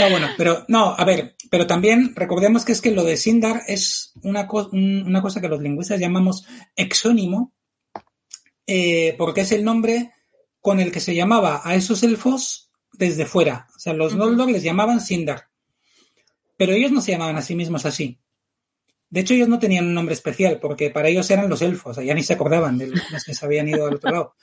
No, 0.00 0.10
bueno, 0.10 0.28
pero 0.36 0.64
no, 0.68 0.94
a 0.98 1.04
ver, 1.04 1.36
pero 1.50 1.66
también 1.68 2.12
recordemos 2.16 2.64
que 2.64 2.72
es 2.72 2.80
que 2.80 2.90
lo 2.90 3.04
de 3.04 3.16
Sindar 3.16 3.62
es 3.68 4.12
una, 4.24 4.48
co- 4.48 4.68
una 4.72 5.22
cosa 5.22 5.40
que 5.40 5.48
los 5.48 5.62
lingüistas 5.62 6.00
llamamos 6.00 6.44
exónimo, 6.74 7.54
eh, 8.66 9.14
porque 9.16 9.42
es 9.42 9.52
el 9.52 9.64
nombre 9.64 10.12
con 10.60 10.80
el 10.80 10.90
que 10.90 10.98
se 11.00 11.14
llamaba 11.14 11.60
a 11.64 11.76
esos 11.76 12.02
elfos 12.02 12.72
desde 12.92 13.24
fuera. 13.24 13.68
O 13.74 13.78
sea, 13.78 13.92
los. 13.92 14.14
Noldor 14.16 14.50
les 14.50 14.64
llamaban 14.64 15.00
Sindar, 15.00 15.44
pero 16.56 16.72
ellos 16.72 16.90
no 16.90 17.00
se 17.00 17.12
llamaban 17.12 17.36
a 17.36 17.42
sí 17.42 17.54
mismos 17.54 17.86
así. 17.86 18.18
De 19.08 19.20
hecho, 19.20 19.34
ellos 19.34 19.48
no 19.48 19.60
tenían 19.60 19.86
un 19.86 19.94
nombre 19.94 20.14
especial, 20.14 20.58
porque 20.60 20.90
para 20.90 21.08
ellos 21.08 21.30
eran 21.30 21.48
los 21.48 21.62
elfos, 21.62 21.96
ya 22.04 22.12
ni 22.14 22.24
se 22.24 22.32
acordaban 22.32 22.76
de 22.76 22.88
los 22.88 23.24
que 23.24 23.32
se 23.34 23.46
habían 23.46 23.68
ido 23.68 23.86
al 23.86 23.94
otro 23.94 24.10
lado. 24.10 24.34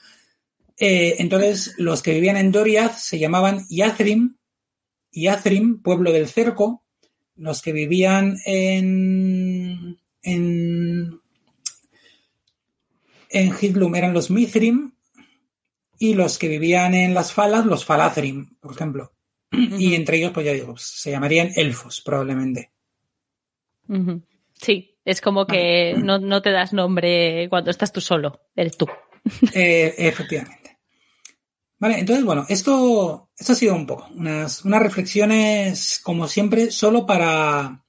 Eh, 0.76 1.16
entonces, 1.18 1.74
los 1.78 2.02
que 2.02 2.12
vivían 2.14 2.36
en 2.36 2.52
Doriath 2.52 2.96
se 2.96 3.18
llamaban 3.18 3.64
Yathrim, 3.70 4.36
Yathrim, 5.12 5.82
pueblo 5.82 6.12
del 6.12 6.28
cerco. 6.28 6.84
Los 7.36 7.62
que 7.62 7.72
vivían 7.72 8.36
en, 8.44 9.98
en, 10.22 11.20
en 13.28 13.52
Hithlum 13.52 13.94
eran 13.94 14.12
los 14.12 14.30
Mithrim. 14.30 14.92
Y 15.98 16.14
los 16.14 16.38
que 16.38 16.48
vivían 16.48 16.94
en 16.94 17.14
las 17.14 17.32
Falas, 17.32 17.64
los 17.66 17.84
Falathrim, 17.84 18.56
por 18.60 18.72
ejemplo. 18.72 19.12
Y 19.52 19.94
entre 19.94 20.16
ellos, 20.16 20.32
pues 20.32 20.44
ya 20.44 20.52
digo, 20.52 20.76
se 20.76 21.12
llamarían 21.12 21.50
elfos, 21.54 22.02
probablemente. 22.04 22.72
Sí, 24.60 24.98
es 25.04 25.20
como 25.20 25.46
que 25.46 25.94
no, 25.96 26.18
no 26.18 26.42
te 26.42 26.50
das 26.50 26.72
nombre 26.72 27.46
cuando 27.48 27.70
estás 27.70 27.92
tú 27.92 28.00
solo. 28.00 28.40
Eres 28.56 28.76
tú. 28.76 28.86
Eh, 29.54 29.94
efectivamente. 29.96 30.63
Vale, 31.84 31.98
entonces, 31.98 32.24
bueno, 32.24 32.46
esto, 32.48 33.28
esto 33.36 33.52
ha 33.52 33.56
sido 33.56 33.74
un 33.74 33.86
poco, 33.86 34.08
unas, 34.16 34.64
unas 34.64 34.82
reflexiones, 34.82 36.00
como 36.02 36.26
siempre, 36.28 36.70
solo 36.70 37.04
para, 37.04 37.84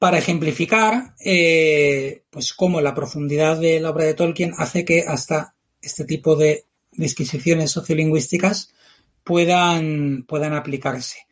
para 0.00 0.18
ejemplificar, 0.18 1.14
eh, 1.24 2.24
pues, 2.30 2.52
cómo 2.52 2.80
la 2.80 2.96
profundidad 2.96 3.60
de 3.60 3.78
la 3.78 3.90
obra 3.90 4.06
de 4.06 4.14
Tolkien 4.14 4.54
hace 4.58 4.84
que 4.84 5.02
hasta 5.06 5.54
este 5.80 6.04
tipo 6.04 6.34
de 6.34 6.64
disquisiciones 6.90 7.70
sociolingüísticas 7.70 8.74
puedan, 9.22 10.24
puedan 10.26 10.52
aplicarse. 10.52 11.28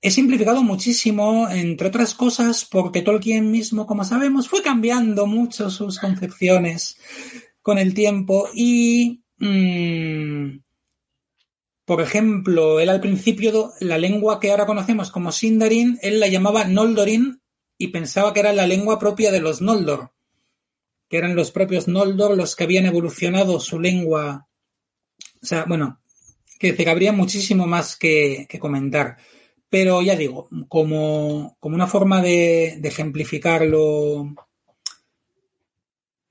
He 0.00 0.12
simplificado 0.12 0.62
muchísimo, 0.62 1.48
entre 1.48 1.88
otras 1.88 2.14
cosas, 2.14 2.64
porque 2.64 3.02
Tolkien 3.02 3.50
mismo, 3.50 3.84
como 3.84 4.04
sabemos, 4.04 4.48
fue 4.48 4.62
cambiando 4.62 5.26
mucho 5.26 5.70
sus 5.70 5.98
concepciones 5.98 6.98
con 7.62 7.78
el 7.78 7.94
tiempo 7.94 8.48
y, 8.54 9.21
mm, 9.42 10.60
por 11.84 12.00
ejemplo, 12.00 12.80
él 12.80 12.88
al 12.88 13.00
principio, 13.00 13.72
la 13.80 13.98
lengua 13.98 14.40
que 14.40 14.50
ahora 14.50 14.66
conocemos 14.66 15.10
como 15.10 15.32
Sindarin, 15.32 15.98
él 16.02 16.20
la 16.20 16.28
llamaba 16.28 16.64
Noldorin 16.64 17.42
y 17.76 17.88
pensaba 17.88 18.32
que 18.32 18.40
era 18.40 18.52
la 18.52 18.66
lengua 18.66 18.98
propia 18.98 19.32
de 19.32 19.40
los 19.40 19.60
Noldor, 19.60 20.12
que 21.08 21.18
eran 21.18 21.34
los 21.34 21.50
propios 21.50 21.88
Noldor 21.88 22.36
los 22.36 22.54
que 22.54 22.64
habían 22.64 22.86
evolucionado 22.86 23.58
su 23.58 23.80
lengua. 23.80 24.48
O 25.42 25.46
sea, 25.46 25.64
bueno, 25.64 26.00
que 26.58 26.88
habría 26.88 27.12
muchísimo 27.12 27.66
más 27.66 27.96
que, 27.96 28.46
que 28.48 28.60
comentar. 28.60 29.16
Pero 29.68 30.02
ya 30.02 30.14
digo, 30.14 30.48
como, 30.68 31.56
como 31.58 31.74
una 31.74 31.86
forma 31.86 32.22
de, 32.22 32.76
de 32.78 32.88
ejemplificar 32.88 33.66
lo, 33.66 34.34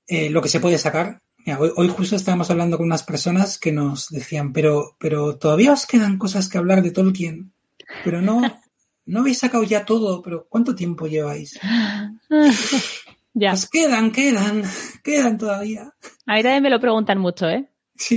eh, 0.07 0.29
lo 0.29 0.41
que 0.41 0.49
se 0.49 0.59
puede 0.59 0.77
sacar. 0.77 1.21
Mira, 1.45 1.59
hoy, 1.59 1.71
hoy, 1.75 1.87
justo 1.87 2.15
estábamos 2.15 2.51
hablando 2.51 2.77
con 2.77 2.85
unas 2.85 3.03
personas 3.03 3.57
que 3.57 3.71
nos 3.71 4.09
decían, 4.09 4.53
pero, 4.53 4.95
pero 4.99 5.37
todavía 5.37 5.73
os 5.73 5.85
quedan 5.85 6.17
cosas 6.17 6.49
que 6.49 6.57
hablar 6.57 6.83
de 6.83 6.91
Tolkien, 6.91 7.51
pero 8.03 8.21
no, 8.21 8.41
no 9.05 9.19
habéis 9.21 9.39
sacado 9.39 9.63
ya 9.63 9.85
todo, 9.85 10.21
pero 10.21 10.45
¿cuánto 10.47 10.75
tiempo 10.75 11.07
lleváis? 11.07 11.59
ya. 13.33 13.51
Pues 13.51 13.69
quedan, 13.69 14.11
quedan, 14.11 14.63
quedan 15.03 15.37
todavía. 15.37 15.93
A 16.27 16.35
mí 16.35 16.43
también 16.43 16.63
me 16.63 16.69
lo 16.69 16.79
preguntan 16.79 17.17
mucho, 17.17 17.49
¿eh? 17.49 17.70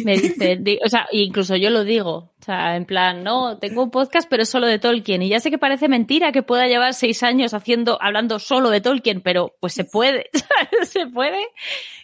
Me 0.04 0.16
dicen, 0.16 0.64
di- 0.64 0.78
o 0.84 0.88
sea, 0.88 1.06
incluso 1.12 1.56
yo 1.56 1.68
lo 1.68 1.84
digo, 1.84 2.32
o 2.40 2.44
sea, 2.44 2.76
en 2.76 2.86
plan, 2.86 3.22
no, 3.22 3.58
tengo 3.58 3.82
un 3.82 3.90
podcast 3.90 4.28
pero 4.30 4.42
es 4.42 4.48
solo 4.48 4.66
de 4.66 4.78
Tolkien 4.78 5.20
y 5.22 5.28
ya 5.28 5.40
sé 5.40 5.50
que 5.50 5.58
parece 5.58 5.88
mentira 5.88 6.32
que 6.32 6.42
pueda 6.42 6.66
llevar 6.66 6.94
seis 6.94 7.22
años 7.22 7.52
haciendo, 7.52 7.98
hablando 8.00 8.38
solo 8.38 8.70
de 8.70 8.80
Tolkien, 8.80 9.20
pero 9.20 9.54
pues 9.60 9.74
se 9.74 9.84
puede, 9.84 10.30
se 10.84 11.06
puede 11.06 11.38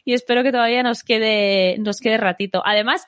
y 0.04 0.12
espero 0.12 0.42
que 0.42 0.52
todavía 0.52 0.82
nos 0.82 1.02
quede, 1.02 1.78
nos 1.78 2.00
quede 2.00 2.18
ratito. 2.18 2.62
Además, 2.66 3.06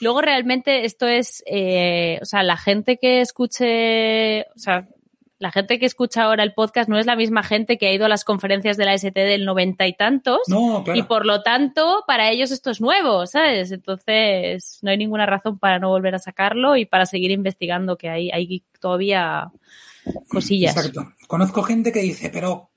luego 0.00 0.20
realmente 0.20 0.84
esto 0.84 1.06
es, 1.06 1.44
eh, 1.46 2.18
o 2.20 2.24
sea, 2.24 2.42
la 2.42 2.56
gente 2.56 2.96
que 2.96 3.20
escuche, 3.20 4.42
o 4.54 4.58
sea, 4.58 4.88
la 5.38 5.52
gente 5.52 5.78
que 5.78 5.86
escucha 5.86 6.24
ahora 6.24 6.42
el 6.42 6.52
podcast 6.52 6.88
no 6.88 6.98
es 6.98 7.06
la 7.06 7.14
misma 7.14 7.42
gente 7.42 7.78
que 7.78 7.86
ha 7.86 7.92
ido 7.92 8.06
a 8.06 8.08
las 8.08 8.24
conferencias 8.24 8.76
de 8.76 8.84
la 8.84 8.94
ST 8.94 9.18
del 9.20 9.44
noventa 9.44 9.86
y 9.86 9.94
tantos. 9.94 10.40
No, 10.48 10.82
claro. 10.82 10.98
Y 10.98 11.02
por 11.04 11.26
lo 11.26 11.42
tanto, 11.42 12.02
para 12.06 12.30
ellos 12.30 12.50
esto 12.50 12.70
es 12.70 12.80
nuevo, 12.80 13.26
¿sabes? 13.26 13.70
Entonces, 13.70 14.78
no 14.82 14.90
hay 14.90 14.98
ninguna 14.98 15.26
razón 15.26 15.58
para 15.58 15.78
no 15.78 15.90
volver 15.90 16.14
a 16.14 16.18
sacarlo 16.18 16.76
y 16.76 16.86
para 16.86 17.06
seguir 17.06 17.30
investigando 17.30 17.96
que 17.96 18.08
hay, 18.08 18.30
hay 18.30 18.64
todavía 18.80 19.50
cosillas. 20.28 20.76
Exacto. 20.76 21.12
Conozco 21.28 21.62
gente 21.62 21.92
que 21.92 22.00
dice, 22.00 22.30
pero 22.30 22.70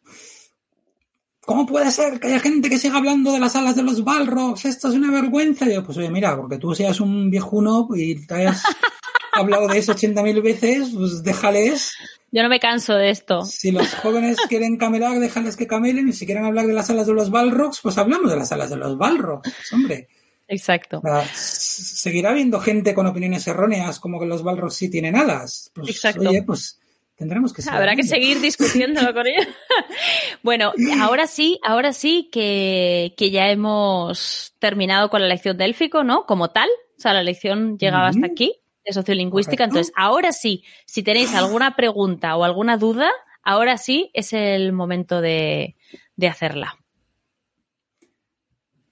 ¿cómo 1.39 1.65
puede 1.65 1.89
ser 1.89 2.19
que 2.19 2.27
haya 2.27 2.39
gente 2.39 2.69
que 2.69 2.77
siga 2.77 2.97
hablando 2.97 3.31
de 3.31 3.39
las 3.39 3.55
alas 3.55 3.75
de 3.75 3.83
los 3.83 4.03
Balrogs? 4.03 4.65
Esto 4.65 4.89
es 4.89 4.93
una 4.93 5.11
vergüenza. 5.11 5.67
Y 5.67 5.73
yo, 5.73 5.83
pues 5.83 5.97
oye, 5.97 6.11
mira, 6.11 6.37
porque 6.37 6.59
tú 6.59 6.75
seas 6.75 6.99
un 6.99 7.31
viejuno 7.31 7.87
y 7.95 8.23
te 8.27 8.35
hayas 8.35 8.61
hablado 9.33 9.67
de 9.67 9.79
eso 9.79 9.93
80.000 9.93 10.43
veces, 10.43 10.91
pues 10.93 11.23
déjales. 11.23 11.93
Yo 12.31 12.43
no 12.43 12.49
me 12.49 12.59
canso 12.59 12.95
de 12.95 13.09
esto. 13.09 13.43
Si 13.43 13.71
los 13.71 13.93
jóvenes 13.95 14.37
quieren 14.49 14.77
camelar, 14.77 15.19
déjales 15.19 15.57
que 15.57 15.67
camelen. 15.67 16.07
Y 16.09 16.13
si 16.13 16.25
quieren 16.25 16.45
hablar 16.45 16.65
de 16.65 16.73
las 16.73 16.89
alas 16.89 17.07
de 17.07 17.13
los 17.13 17.29
Balrogs, 17.29 17.81
pues 17.81 17.97
hablamos 17.97 18.31
de 18.31 18.37
las 18.37 18.51
alas 18.51 18.69
de 18.69 18.77
los 18.77 18.97
Balrogs, 18.97 19.73
hombre. 19.73 20.07
Exacto. 20.47 21.01
Seguirá 21.33 22.31
habiendo 22.31 22.59
gente 22.59 22.93
con 22.93 23.07
opiniones 23.07 23.47
erróneas 23.47 23.99
como 23.99 24.19
que 24.19 24.25
los 24.25 24.43
Balrogs 24.43 24.75
sí 24.75 24.89
tienen 24.89 25.15
alas. 25.15 25.71
Pues, 25.73 25.89
Exacto. 25.89 26.29
Oye, 26.29 26.43
pues 26.43 26.79
tendremos 27.15 27.53
que 27.53 27.61
seguir 27.61 27.77
Habrá 27.77 27.95
que 27.95 28.03
seguir 28.03 28.41
discutiéndolo 28.41 29.13
con 29.13 29.27
ellos. 29.27 29.47
bueno, 30.43 30.73
ahora 30.99 31.27
sí, 31.27 31.59
ahora 31.63 31.93
sí 31.93 32.29
que, 32.31 33.13
que 33.17 33.31
ya 33.31 33.49
hemos 33.49 34.53
terminado 34.59 35.09
con 35.09 35.21
la 35.21 35.27
lección 35.27 35.57
de 35.57 35.65
élfico, 35.65 36.03
¿no? 36.03 36.25
Como 36.25 36.49
tal. 36.49 36.69
O 36.97 37.01
sea, 37.01 37.13
la 37.13 37.23
lección 37.23 37.77
llegaba 37.77 38.09
hasta 38.09 38.25
aquí, 38.25 38.60
de 38.85 38.93
sociolingüística. 38.93 39.63
Correcto. 39.65 39.77
Entonces, 39.79 39.93
ahora 39.95 40.31
sí, 40.31 40.63
si 40.85 41.03
tenéis 41.03 41.33
alguna 41.33 41.75
pregunta 41.75 42.35
o 42.35 42.43
alguna 42.43 42.77
duda, 42.77 43.09
ahora 43.43 43.77
sí 43.77 44.09
es 44.13 44.33
el 44.33 44.73
momento 44.73 45.21
de, 45.21 45.75
de 46.15 46.27
hacerla. 46.27 46.77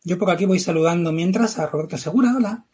Yo 0.04 0.18
por 0.18 0.32
aquí 0.32 0.46
voy 0.46 0.60
saludando 0.60 1.12
mientras 1.12 1.60
a 1.60 1.68
Roberto 1.68 1.98
Segura, 1.98 2.34
hola, 2.36 2.66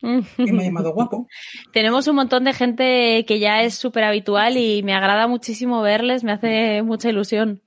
que 0.00 0.52
me 0.52 0.62
ha 0.62 0.66
llamado 0.66 0.92
guapo. 0.94 1.28
Tenemos 1.72 2.08
un 2.08 2.16
montón 2.16 2.44
de 2.44 2.52
gente 2.54 3.24
que 3.26 3.38
ya 3.38 3.62
es 3.62 3.74
súper 3.74 4.04
habitual 4.04 4.56
y 4.56 4.82
me 4.82 4.94
agrada 4.94 5.26
muchísimo 5.28 5.82
verles, 5.82 6.24
me 6.24 6.32
hace 6.32 6.82
mucha 6.82 7.08
ilusión. 7.10 7.62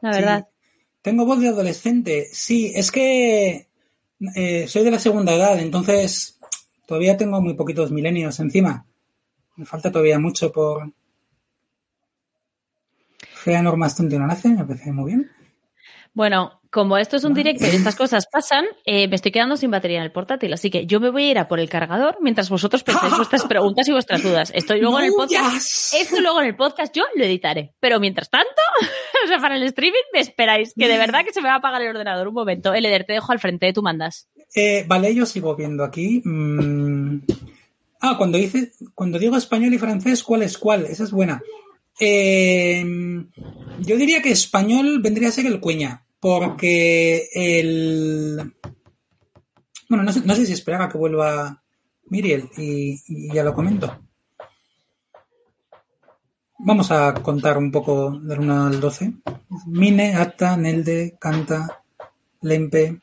La 0.00 0.12
Sí. 0.12 0.18
verdad. 0.20 0.48
Tengo 1.00 1.24
voz 1.26 1.40
de 1.40 1.48
adolescente. 1.48 2.26
Sí, 2.32 2.72
es 2.74 2.90
que 2.92 3.68
eh, 4.36 4.68
soy 4.68 4.84
de 4.84 4.90
la 4.90 4.98
segunda 4.98 5.34
edad, 5.34 5.58
entonces 5.58 6.38
todavía 6.92 7.16
tengo 7.16 7.40
muy 7.40 7.54
poquitos 7.54 7.90
milenios 7.90 8.38
encima. 8.38 8.84
Me 9.56 9.64
falta 9.64 9.90
todavía 9.90 10.18
mucho 10.18 10.52
por... 10.52 10.92
Fea 13.16 13.62
normas 13.62 13.96
tonto 13.96 14.14
y 14.14 14.18
no 14.18 14.26
nace, 14.26 14.50
me 14.50 14.66
parece 14.66 14.92
muy 14.92 15.06
bien. 15.06 15.30
Bueno, 16.12 16.60
como 16.70 16.98
esto 16.98 17.16
es 17.16 17.24
un 17.24 17.32
directo 17.32 17.64
y 17.64 17.70
estas 17.70 17.96
cosas 17.96 18.26
pasan, 18.30 18.66
eh, 18.84 19.08
me 19.08 19.16
estoy 19.16 19.32
quedando 19.32 19.56
sin 19.56 19.70
batería 19.70 19.96
en 19.96 20.04
el 20.04 20.12
portátil, 20.12 20.52
así 20.52 20.70
que 20.70 20.84
yo 20.84 21.00
me 21.00 21.08
voy 21.08 21.24
a 21.24 21.30
ir 21.30 21.38
a 21.38 21.48
por 21.48 21.60
el 21.60 21.70
cargador 21.70 22.18
mientras 22.20 22.50
vosotros 22.50 22.82
pensáis 22.82 23.16
vuestras 23.16 23.46
preguntas 23.46 23.88
y 23.88 23.92
vuestras 23.92 24.22
dudas. 24.22 24.52
Estoy 24.54 24.82
luego 24.82 24.98
en 25.00 25.06
el 25.06 25.12
podcast. 25.16 25.94
Esto 25.94 26.20
luego 26.20 26.42
en 26.42 26.48
el 26.48 26.56
podcast 26.56 26.94
yo 26.94 27.04
lo 27.16 27.24
editaré. 27.24 27.74
Pero 27.80 28.00
mientras 28.00 28.28
tanto, 28.28 28.48
o 29.24 29.28
sea, 29.28 29.38
para 29.38 29.56
el 29.56 29.62
streaming 29.62 30.02
me 30.12 30.20
esperáis, 30.20 30.74
que 30.78 30.88
de 30.88 30.98
verdad 30.98 31.24
que 31.24 31.32
se 31.32 31.40
me 31.40 31.48
va 31.48 31.54
a 31.54 31.58
apagar 31.58 31.80
el 31.80 31.88
ordenador. 31.88 32.28
Un 32.28 32.34
momento, 32.34 32.74
Eleder, 32.74 33.04
te 33.04 33.14
dejo 33.14 33.32
al 33.32 33.38
frente, 33.38 33.72
tú 33.72 33.80
mandas. 33.80 34.28
Eh, 34.54 34.84
vale, 34.86 35.14
yo 35.14 35.26
sigo 35.26 35.56
viendo 35.56 35.84
aquí. 35.84 36.22
Mm. 36.24 37.20
Ah, 38.00 38.16
cuando 38.18 38.38
dice, 38.38 38.72
cuando 38.94 39.18
digo 39.18 39.36
español 39.36 39.74
y 39.74 39.78
francés, 39.78 40.22
¿cuál 40.22 40.42
es 40.42 40.58
cuál? 40.58 40.84
Esa 40.86 41.04
es 41.04 41.10
buena. 41.10 41.42
Eh, 42.00 42.84
yo 43.80 43.96
diría 43.96 44.22
que 44.22 44.32
español 44.32 45.00
vendría 45.00 45.28
a 45.28 45.32
ser 45.32 45.46
el 45.46 45.60
cuña, 45.60 46.04
porque 46.20 47.28
el... 47.32 48.54
Bueno, 49.88 50.04
no 50.04 50.12
sé, 50.12 50.22
no 50.24 50.34
sé 50.34 50.46
si 50.46 50.52
esperaba 50.52 50.88
que 50.88 50.98
vuelva 50.98 51.62
Miriel 52.06 52.48
y, 52.56 53.00
y 53.06 53.32
ya 53.32 53.44
lo 53.44 53.54
comento. 53.54 54.00
Vamos 56.58 56.90
a 56.90 57.14
contar 57.14 57.58
un 57.58 57.70
poco 57.70 58.18
del 58.20 58.40
1 58.40 58.66
al 58.66 58.80
12. 58.80 59.12
Mine, 59.66 60.14
Ata, 60.14 60.56
Nelde, 60.56 61.16
Canta, 61.18 61.82
Lempe, 62.40 63.00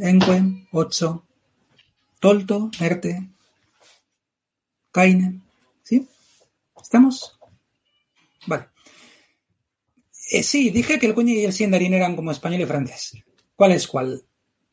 Enque, 0.00 0.66
8, 0.72 1.26
Tolto, 2.20 2.70
Erte, 2.80 3.28
Kaine. 4.90 5.40
¿Sí? 5.82 6.06
¿Estamos? 6.80 7.38
Vale. 8.46 8.68
Eh, 10.30 10.42
sí, 10.42 10.70
dije 10.70 10.98
que 10.98 11.06
el 11.06 11.14
cuña 11.14 11.34
y 11.34 11.44
el 11.44 11.52
sindarin 11.52 11.94
eran 11.94 12.16
como 12.16 12.30
español 12.30 12.62
y 12.62 12.66
francés. 12.66 13.12
¿Cuál 13.54 13.72
es 13.72 13.86
cuál? 13.86 14.24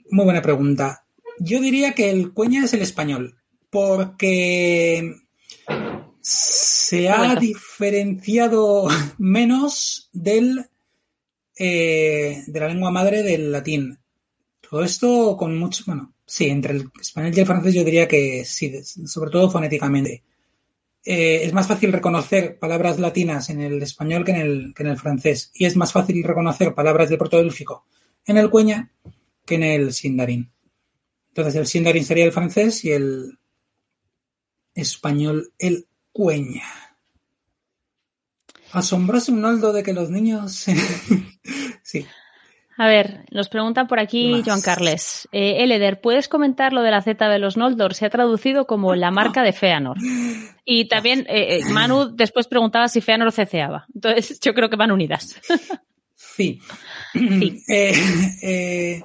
Muy 0.10 0.26
buena 0.26 0.41
pregunta. 0.41 1.06
Yo 1.40 1.61
diría 1.61 1.94
que 1.94 2.10
el 2.10 2.34
cuña 2.34 2.66
es 2.66 2.74
el 2.74 2.82
español, 2.82 3.38
porque 3.70 5.16
se 6.22 7.10
ha 7.10 7.36
diferenciado 7.36 8.88
menos 9.18 10.10
del 10.11 10.70
eh, 11.57 12.44
de 12.48 12.60
la 12.60 12.70
lengua 12.70 12.90
madre 12.90 13.22
del 13.22 13.52
latín. 13.52 13.98
Todo 14.70 14.84
esto 14.84 15.36
con 15.36 15.58
mucho, 15.58 15.84
bueno, 15.88 16.14
sí, 16.26 16.46
entre 16.46 16.76
el 16.76 16.91
español 17.02 17.34
y 17.36 17.40
el 17.40 17.46
francés 17.48 17.74
yo 17.74 17.84
diría 17.84 18.08
que 18.08 18.46
sí, 18.46 18.84
sobre 18.84 19.32
todo 19.32 19.50
fonéticamente. 19.50 20.24
Eh, 21.04 21.41
es 21.44 21.54
más 21.54 21.66
fácil 21.68 21.91
reconocer 21.91 22.60
palabras 22.60 23.00
latinas 23.00 23.50
en 23.50 23.62
el 23.62 23.82
español 23.82 24.24
que 24.24 24.32
en 24.32 24.38
el, 24.38 24.74
que 24.76 24.84
en 24.84 24.90
el 24.90 24.98
francés. 25.00 25.50
Y 25.56 25.66
es 25.66 25.76
más 25.76 25.91
fácil 25.91 26.24
reconocer 26.24 26.76
palabras 26.76 27.10
del 27.10 27.18
protoélfico 27.18 27.88
en 28.28 28.38
el 28.38 28.52
cueña 28.52 28.91
que 29.44 29.56
en 29.56 29.64
el 29.64 29.91
sindarin. 29.91 30.52
Entonces 31.30 31.56
el 31.56 31.66
sindarin 31.66 32.06
sería 32.06 32.26
el 32.26 32.32
francés 32.32 32.86
y 32.86 32.91
el 32.91 33.40
español 34.76 35.52
el 35.58 35.88
cueña. 36.12 36.64
Asombroso 38.72 39.32
un 39.32 39.41
noldo 39.41 39.74
de 39.74 39.82
que 39.82 39.94
los 39.94 40.12
niños... 40.12 40.68
sí. 41.82 42.06
A 42.80 42.88
ver, 42.88 43.26
nos 43.30 43.49
preguntan 43.49 43.89
por 43.89 43.99
aquí 43.99 44.31
Más. 44.31 44.45
Joan 44.45 44.61
Carles. 44.61 45.27
Eh, 45.34 45.65
Eleder, 45.65 45.99
¿puedes 45.99 46.30
comentar 46.30 46.72
lo 46.72 46.81
de 46.81 46.91
la 46.91 47.01
Z 47.01 47.27
de 47.27 47.38
los 47.38 47.57
Noldor? 47.57 47.93
Se 47.93 48.06
ha 48.06 48.10
traducido 48.10 48.68
como 48.68 48.95
la 48.95 49.11
marca 49.11 49.43
de 49.43 49.51
Feanor. 49.51 49.97
Y 50.64 50.88
también 50.88 51.26
eh, 51.27 51.57
eh, 51.57 51.65
Manu 51.72 52.15
después 52.15 52.47
preguntaba 52.47 52.88
si 52.88 53.01
Feanor 53.01 53.34
ceceaba. 53.34 53.85
Entonces 53.93 54.39
yo 54.39 54.53
creo 54.53 54.69
que 54.69 54.77
van 54.77 54.91
unidas. 54.91 55.35
Sí. 56.15 56.61
Sí. 57.14 57.64
Eh, 57.68 57.93
eh, 58.41 59.03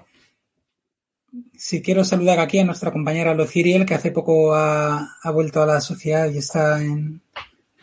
sí, 1.56 1.82
quiero 1.82 2.05
saludar 2.05 2.38
aquí 2.38 2.60
a 2.60 2.64
nuestra 2.64 2.92
compañera 2.92 3.34
Lociriel, 3.34 3.86
que 3.86 3.94
hace 3.94 4.12
poco 4.12 4.55
ha, 4.55 5.16
ha 5.20 5.30
vuelto 5.32 5.60
a 5.60 5.66
la 5.66 5.80
sociedad 5.80 6.30
y 6.30 6.38
está 6.38 6.80
en, 6.80 7.22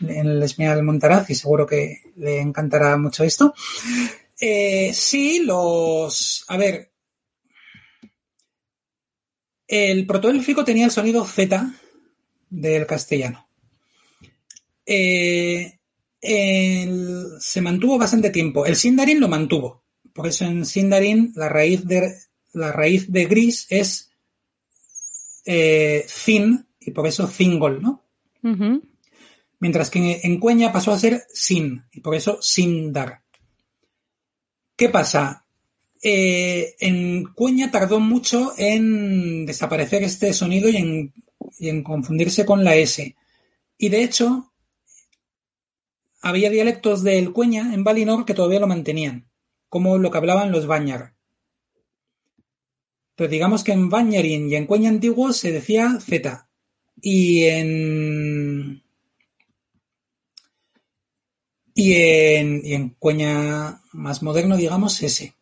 en 0.00 0.26
el 0.26 0.42
Esmial 0.42 0.82
Montaraz 0.82 1.28
y 1.28 1.34
seguro 1.34 1.66
que 1.66 1.98
le 2.16 2.40
encantará 2.40 2.96
mucho 2.96 3.24
esto. 3.24 3.52
Eh, 4.44 4.92
sí, 4.92 5.38
los... 5.44 6.44
A 6.48 6.56
ver. 6.56 6.90
El 9.68 10.04
protoélfico 10.04 10.64
tenía 10.64 10.86
el 10.86 10.90
sonido 10.90 11.24
Z 11.24 11.72
del 12.50 12.84
castellano. 12.84 13.48
Eh, 14.84 15.78
el- 16.20 17.28
se 17.38 17.60
mantuvo 17.60 17.96
bastante 17.98 18.30
tiempo. 18.30 18.66
El 18.66 18.74
Sindarin 18.74 19.20
lo 19.20 19.28
mantuvo, 19.28 19.84
por 20.12 20.26
eso 20.26 20.44
en 20.44 20.66
Sindarin 20.66 21.32
la 21.36 21.48
raíz 21.48 21.86
de, 21.86 22.12
la 22.52 22.72
raíz 22.72 23.10
de 23.12 23.26
gris 23.26 23.66
es 23.70 24.10
eh, 25.44 26.04
Zin, 26.08 26.66
y 26.80 26.90
por 26.90 27.06
eso 27.06 27.28
Zingol, 27.28 27.80
¿no? 27.80 28.04
Ujú. 28.42 28.82
Mientras 29.60 29.88
que 29.88 29.98
en, 30.00 30.32
en 30.32 30.40
Cueña 30.40 30.72
pasó 30.72 30.92
a 30.92 30.98
ser 30.98 31.22
Sin, 31.32 31.84
y 31.92 32.00
por 32.00 32.16
eso 32.16 32.38
Sindar. 32.42 33.21
¿Qué 34.82 34.88
pasa? 34.88 35.46
Eh, 36.02 36.74
en 36.80 37.22
Cueña 37.34 37.70
tardó 37.70 38.00
mucho 38.00 38.52
en 38.58 39.46
desaparecer 39.46 40.02
este 40.02 40.32
sonido 40.32 40.68
y 40.68 41.12
en, 41.60 41.82
confundirse 41.84 42.44
con 42.44 42.64
la 42.64 42.74
S. 42.74 43.14
Y 43.78 43.88
de 43.90 44.02
hecho, 44.02 44.52
había 46.20 46.50
dialectos 46.50 47.04
del 47.04 47.32
Cueña 47.32 47.72
en 47.72 47.84
Valinor 47.84 48.24
que 48.24 48.34
todavía 48.34 48.58
lo 48.58 48.66
mantenían, 48.66 49.30
como 49.68 49.98
lo 49.98 50.10
que 50.10 50.18
hablaban 50.18 50.50
los 50.50 50.66
Bañar. 50.66 51.14
Pero 53.14 53.30
digamos 53.30 53.62
que 53.62 53.70
en 53.70 53.88
Bañarín 53.88 54.50
y 54.50 54.56
en 54.56 54.66
Cueña 54.66 54.88
antiguo 54.88 55.32
se 55.32 55.52
decía 55.52 55.96
Z. 56.00 56.48
Y 57.00 57.44
en. 57.44 58.81
Y 61.74 61.94
en, 61.94 62.60
y 62.64 62.74
en 62.74 62.96
más 63.92 64.22
moderno, 64.22 64.56
digamos, 64.56 65.02
S. 65.02 65.34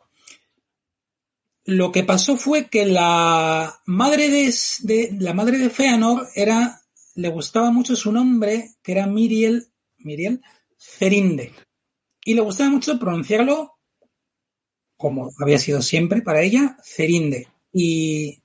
Lo 1.64 1.92
que 1.92 2.04
pasó 2.04 2.36
fue 2.36 2.68
que 2.68 2.86
la 2.86 3.80
madre 3.86 4.28
de, 4.30 4.54
de- 4.82 5.16
la 5.20 5.34
madre 5.34 5.58
de 5.58 5.70
Feanor 5.70 6.28
era, 6.34 6.80
le 7.14 7.28
gustaba 7.28 7.70
mucho 7.70 7.94
su 7.96 8.12
nombre, 8.12 8.74
que 8.82 8.92
era 8.92 9.06
Miriel, 9.06 9.68
Miriel 9.98 10.40
Cerinde. 10.78 11.52
Y 12.24 12.34
le 12.34 12.40
gustaba 12.42 12.70
mucho 12.70 12.98
pronunciarlo 12.98 13.78
como 14.96 15.30
había 15.40 15.58
sido 15.58 15.80
siempre 15.82 16.20
para 16.22 16.42
ella, 16.42 16.76
Cerinde. 16.84 17.48
Y 17.72 18.42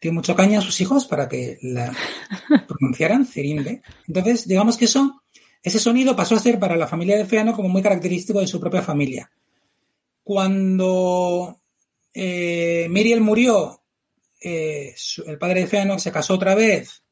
dio 0.00 0.12
mucho 0.12 0.36
caña 0.36 0.58
a 0.58 0.62
sus 0.62 0.80
hijos 0.80 1.06
para 1.06 1.28
que 1.28 1.58
la 1.62 1.92
pronunciaran 2.68 3.26
Cerinde. 3.26 3.82
Entonces, 4.06 4.46
digamos 4.46 4.76
que 4.76 4.84
eso, 4.86 5.22
ese 5.62 5.78
sonido 5.78 6.14
pasó 6.14 6.36
a 6.36 6.40
ser 6.40 6.58
para 6.58 6.76
la 6.76 6.86
familia 6.86 7.16
de 7.16 7.26
Feanor 7.26 7.54
como 7.54 7.68
muy 7.68 7.82
característico 7.82 8.40
de 8.40 8.46
su 8.46 8.60
propia 8.60 8.82
familia. 8.82 9.30
Cuando 10.22 11.60
eh, 12.12 12.86
Miriel 12.90 13.20
murió, 13.20 13.82
eh, 14.40 14.94
el 15.26 15.38
padre 15.38 15.60
de 15.60 15.66
Feanor 15.66 16.00
se 16.00 16.12
casó 16.12 16.34
otra 16.34 16.54
vez 16.54 17.02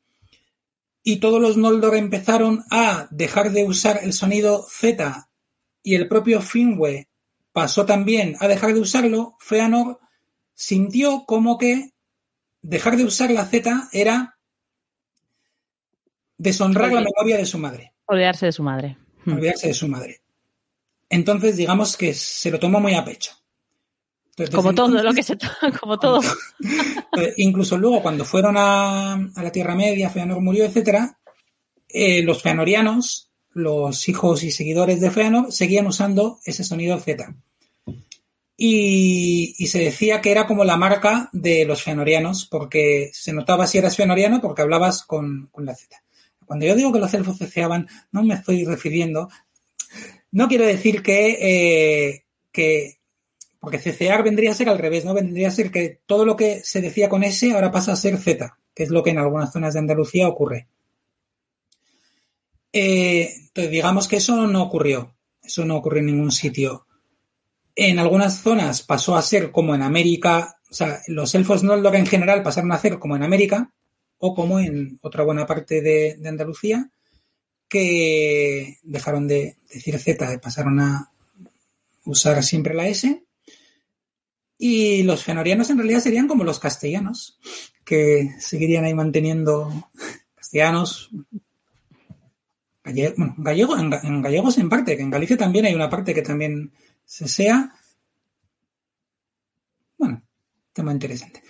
y 1.02 1.16
todos 1.16 1.40
los 1.40 1.56
Noldor 1.56 1.96
empezaron 1.96 2.64
a 2.70 3.08
dejar 3.10 3.52
de 3.52 3.64
usar 3.64 4.00
el 4.02 4.12
sonido 4.12 4.66
Z 4.68 5.28
y 5.82 5.94
el 5.94 6.08
propio 6.08 6.40
Finwë 6.40 7.06
pasó 7.52 7.86
también 7.86 8.36
a 8.40 8.48
dejar 8.48 8.74
de 8.74 8.80
usarlo, 8.80 9.36
Feanor 9.38 10.00
sintió 10.54 11.24
como 11.26 11.58
que 11.58 11.92
dejar 12.62 12.96
de 12.96 13.04
usar 13.04 13.30
la 13.30 13.44
Z 13.44 13.88
era 13.92 14.38
deshonrar 16.38 16.92
la 16.92 17.00
memoria 17.00 17.36
de 17.36 17.46
su 17.46 17.58
madre, 17.58 17.93
Olvidarse 18.06 18.46
de 18.46 18.52
su 18.52 18.62
madre. 18.62 18.96
Hmm. 19.24 19.34
olvidarse 19.34 19.68
de 19.68 19.74
su 19.74 19.88
madre. 19.88 20.20
Entonces, 21.08 21.56
digamos 21.56 21.96
que 21.96 22.12
se 22.14 22.50
lo 22.50 22.58
tomó 22.58 22.80
muy 22.80 22.94
a 22.94 23.04
pecho. 23.04 23.32
Entonces, 24.30 24.54
Como 24.54 24.74
todo, 24.74 24.88
lo 25.02 25.12
que 25.14 25.22
se 25.22 25.36
to- 25.36 25.46
como 25.80 25.98
todo. 25.98 26.20
Incluso 27.36 27.78
luego, 27.78 28.02
cuando 28.02 28.24
fueron 28.24 28.56
a, 28.56 29.14
a 29.14 29.42
la 29.42 29.52
Tierra 29.52 29.74
Media, 29.76 30.10
Feanor 30.10 30.40
murió, 30.40 30.64
etcétera, 30.64 31.18
eh, 31.88 32.22
los 32.22 32.42
feanorianos, 32.42 33.30
los 33.52 34.08
hijos 34.08 34.42
y 34.42 34.50
seguidores 34.50 35.00
de 35.00 35.10
Feanor, 35.12 35.52
seguían 35.52 35.86
usando 35.86 36.40
ese 36.44 36.64
sonido 36.64 36.98
Z. 36.98 37.34
Y, 38.56 39.54
y 39.58 39.66
se 39.66 39.80
decía 39.80 40.20
que 40.20 40.30
era 40.30 40.46
como 40.46 40.64
la 40.64 40.76
marca 40.76 41.28
de 41.32 41.64
los 41.64 41.82
feanorianos, 41.82 42.46
porque 42.46 43.10
se 43.12 43.32
notaba 43.32 43.66
si 43.66 43.78
eras 43.78 43.96
feanoriano 43.96 44.40
porque 44.40 44.62
hablabas 44.62 45.02
con, 45.04 45.48
con 45.52 45.64
la 45.66 45.74
Z. 45.74 46.02
Cuando 46.46 46.66
yo 46.66 46.74
digo 46.74 46.92
que 46.92 46.98
los 46.98 47.14
elfos 47.14 47.38
ceceaban, 47.38 47.88
no 48.12 48.22
me 48.22 48.34
estoy 48.34 48.64
refiriendo. 48.64 49.28
No 50.30 50.48
quiero 50.48 50.66
decir 50.66 51.02
que, 51.02 51.38
eh, 51.40 52.24
que 52.52 52.98
porque 53.60 53.78
cecear 53.78 54.22
vendría 54.22 54.50
a 54.50 54.54
ser 54.54 54.68
al 54.68 54.78
revés, 54.78 55.04
¿no? 55.04 55.14
Vendría 55.14 55.48
a 55.48 55.52
ser 55.52 55.70
que 55.70 56.00
todo 56.06 56.24
lo 56.24 56.36
que 56.36 56.60
se 56.62 56.80
decía 56.80 57.08
con 57.08 57.24
S 57.24 57.50
ahora 57.52 57.70
pasa 57.70 57.92
a 57.92 57.96
ser 57.96 58.18
Z, 58.18 58.58
que 58.74 58.82
es 58.82 58.90
lo 58.90 59.02
que 59.02 59.10
en 59.10 59.18
algunas 59.18 59.52
zonas 59.52 59.74
de 59.74 59.80
Andalucía 59.80 60.28
ocurre. 60.28 60.68
Eh, 62.72 63.32
entonces, 63.36 63.70
digamos 63.70 64.08
que 64.08 64.16
eso 64.16 64.46
no 64.46 64.62
ocurrió. 64.62 65.14
Eso 65.42 65.64
no 65.64 65.76
ocurrió 65.76 66.00
en 66.00 66.06
ningún 66.06 66.32
sitio. 66.32 66.86
En 67.76 67.98
algunas 67.98 68.40
zonas 68.40 68.82
pasó 68.82 69.16
a 69.16 69.22
ser 69.22 69.50
como 69.50 69.74
en 69.74 69.82
América, 69.82 70.56
o 70.70 70.74
sea, 70.74 71.00
los 71.06 71.34
elfos 71.34 71.62
Noldor 71.62 71.96
en 71.96 72.06
general 72.06 72.42
pasaron 72.42 72.72
a 72.72 72.78
ser 72.78 72.98
como 72.98 73.16
en 73.16 73.22
América, 73.22 73.72
o 74.18 74.34
como 74.34 74.58
en 74.60 74.98
otra 75.02 75.24
buena 75.24 75.46
parte 75.46 75.80
de, 75.80 76.18
Andalucía, 76.28 76.90
que 77.68 78.78
dejaron 78.82 79.26
de 79.28 79.56
decir 79.72 79.98
Z 79.98 80.32
y 80.34 80.38
pasaron 80.38 80.80
a 80.80 81.10
usar 82.04 82.42
siempre 82.42 82.74
la 82.74 82.86
S. 82.88 83.24
Y 84.56 85.02
los 85.02 85.24
fenorianos 85.24 85.68
en 85.70 85.78
realidad 85.78 86.00
serían 86.00 86.28
como 86.28 86.44
los 86.44 86.60
castellanos, 86.60 87.38
que 87.84 88.30
seguirían 88.38 88.84
ahí 88.84 88.94
manteniendo 88.94 89.90
castellanos, 90.36 91.10
galle- 92.84 93.14
bueno, 93.16 93.34
gallego, 93.38 93.76
en, 93.76 93.92
en 93.92 94.22
gallegos 94.22 94.58
en 94.58 94.68
parte, 94.68 94.96
que 94.96 95.02
en 95.02 95.10
Galicia 95.10 95.36
también 95.36 95.64
hay 95.66 95.74
una 95.74 95.90
parte 95.90 96.14
que 96.14 96.22
también 96.22 96.72
se 97.04 97.26
sea. 97.28 97.74
Bueno, 99.98 100.22
tema 100.72 100.92
interesante. 100.92 101.42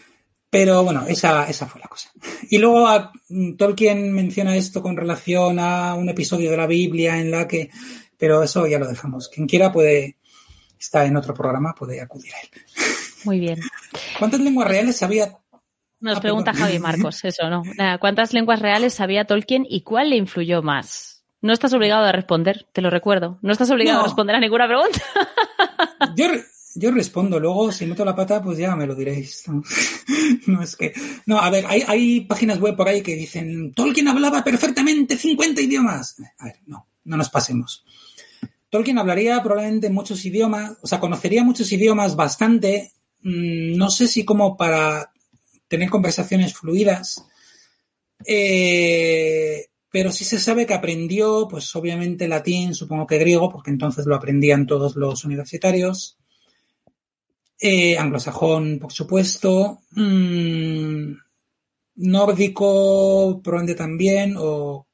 Pero 0.55 0.85
bueno, 0.85 1.05
esa, 1.09 1.48
esa 1.48 1.66
fue 1.66 1.81
la 1.81 1.89
cosa. 1.89 2.10
Y 2.48 2.59
luego 2.59 2.86
a- 2.86 3.10
Tolkien 3.59 4.12
menciona 4.12 4.55
esto 4.55 4.81
con 4.82 4.97
relación 4.97 5.59
a 5.59 5.94
un 5.97 6.09
episodio 6.09 6.48
de 6.52 6.56
la 6.56 6.68
Biblia 6.68 7.18
en 7.18 7.32
la 7.32 7.48
que, 7.48 7.70
pero 8.16 8.40
eso 8.40 8.64
ya 8.68 8.78
lo 8.78 8.86
dejamos. 8.86 9.28
Quien 9.28 9.48
quiera 9.48 9.72
puede, 9.72 10.16
está 10.78 11.06
en 11.06 11.16
otro 11.16 11.35
programa, 11.35 11.74
puede 11.74 12.01
acudir 12.01 12.32
a 12.35 12.40
él. 12.40 12.51
Muy 13.24 13.40
bien. 13.40 13.59
¿Cuántas 14.16 14.39
lenguas 14.39 14.68
reales 14.68 14.97
sabía? 14.97 15.36
Nos 15.98 16.18
Ah, 16.18 16.20
pregunta 16.20 16.52
perdón. 16.52 16.66
Javi 16.68 16.78
Marcos, 16.78 17.24
eso, 17.24 17.51
¿no? 17.51 17.62
¿Cuántas 17.98 18.32
lenguas 18.32 18.60
reales 18.60 18.94
sabía 18.94 19.24
Tolkien 19.24 19.66
y 19.68 19.81
cuál 19.82 20.10
le 20.10 20.16
influyó 20.16 20.62
más? 20.62 21.24
No 21.40 21.52
estás 21.52 21.72
obligado 21.74 22.05
a 22.05 22.12
responder, 22.12 22.64
te 22.72 22.81
lo 22.81 22.90
recuerdo. 22.90 23.39
No 23.43 23.51
estás 23.52 23.70
obligado 23.72 23.98
No. 23.98 24.05
a 24.05 24.06
responder 24.06 24.36
a 24.36 24.40
ninguna 24.40 24.68
pregunta. 24.68 25.01
Yo, 26.16 26.26
yo 26.74 26.90
respondo, 26.90 27.38
luego 27.38 27.70
si 27.72 27.86
meto 27.86 28.05
la 28.05 28.14
pata, 28.16 28.42
pues 28.42 28.59
ya 28.59 28.74
me 28.76 28.86
lo 28.86 28.94
diréis. 28.94 29.44
No, 30.46 30.62
es 30.62 30.76
que. 30.76 30.92
No, 31.26 31.38
a 31.38 31.48
ver, 31.51 31.64
hay, 31.66 31.82
hay 31.86 32.20
páginas 32.22 32.60
web 32.60 32.76
por 32.76 32.88
ahí 32.88 33.02
que 33.02 33.14
dicen 33.14 33.72
Tolkien 33.72 34.09
hablaba 34.09 34.44
perfectamente 34.44 35.16
50 35.16 35.60
idiomas. 35.62 36.16
A 36.38 36.46
ver, 36.46 36.56
no, 36.66 36.86
no 37.05 37.16
nos 37.16 37.30
pasemos. 37.30 37.84
Tolkien 38.68 38.98
hablaría 38.98 39.42
probablemente 39.42 39.88
muchos 39.90 40.24
idiomas, 40.24 40.76
o 40.82 40.86
sea, 40.86 41.01
conocería 41.01 41.44
muchos 41.44 41.70
idiomas 41.72 42.16
bastante. 42.16 42.92
mm, 43.22 43.76
No 43.76 43.88
sé 43.90 44.06
si 44.09 44.24
como 44.24 44.56
para 44.56 45.12
tener 45.68 45.88
conversaciones 45.90 46.55
fluidas. 46.55 47.24
Eh, 48.26 49.66
pero 49.90 50.10
sí 50.10 50.24
se 50.24 50.38
sabe 50.40 50.66
que 50.66 50.74
aprendió, 50.74 51.46
pues 51.48 51.74
obviamente 51.76 52.26
latín, 52.26 52.74
supongo 52.74 53.06
que 53.06 53.18
griego, 53.18 53.48
porque 53.48 53.70
entonces 53.70 54.06
lo 54.06 54.16
aprendían 54.16 54.66
todos 54.66 54.96
los 54.96 55.24
universitarios. 55.24 56.18
Eh, 57.59 57.97
anglosajón, 57.98 58.78
por 58.78 58.93
supuesto. 58.93 59.81
Mm, 59.93 61.14
nórdico, 61.97 63.40
probablemente 63.43 63.78
también. 63.78 64.35
O... 64.39 64.86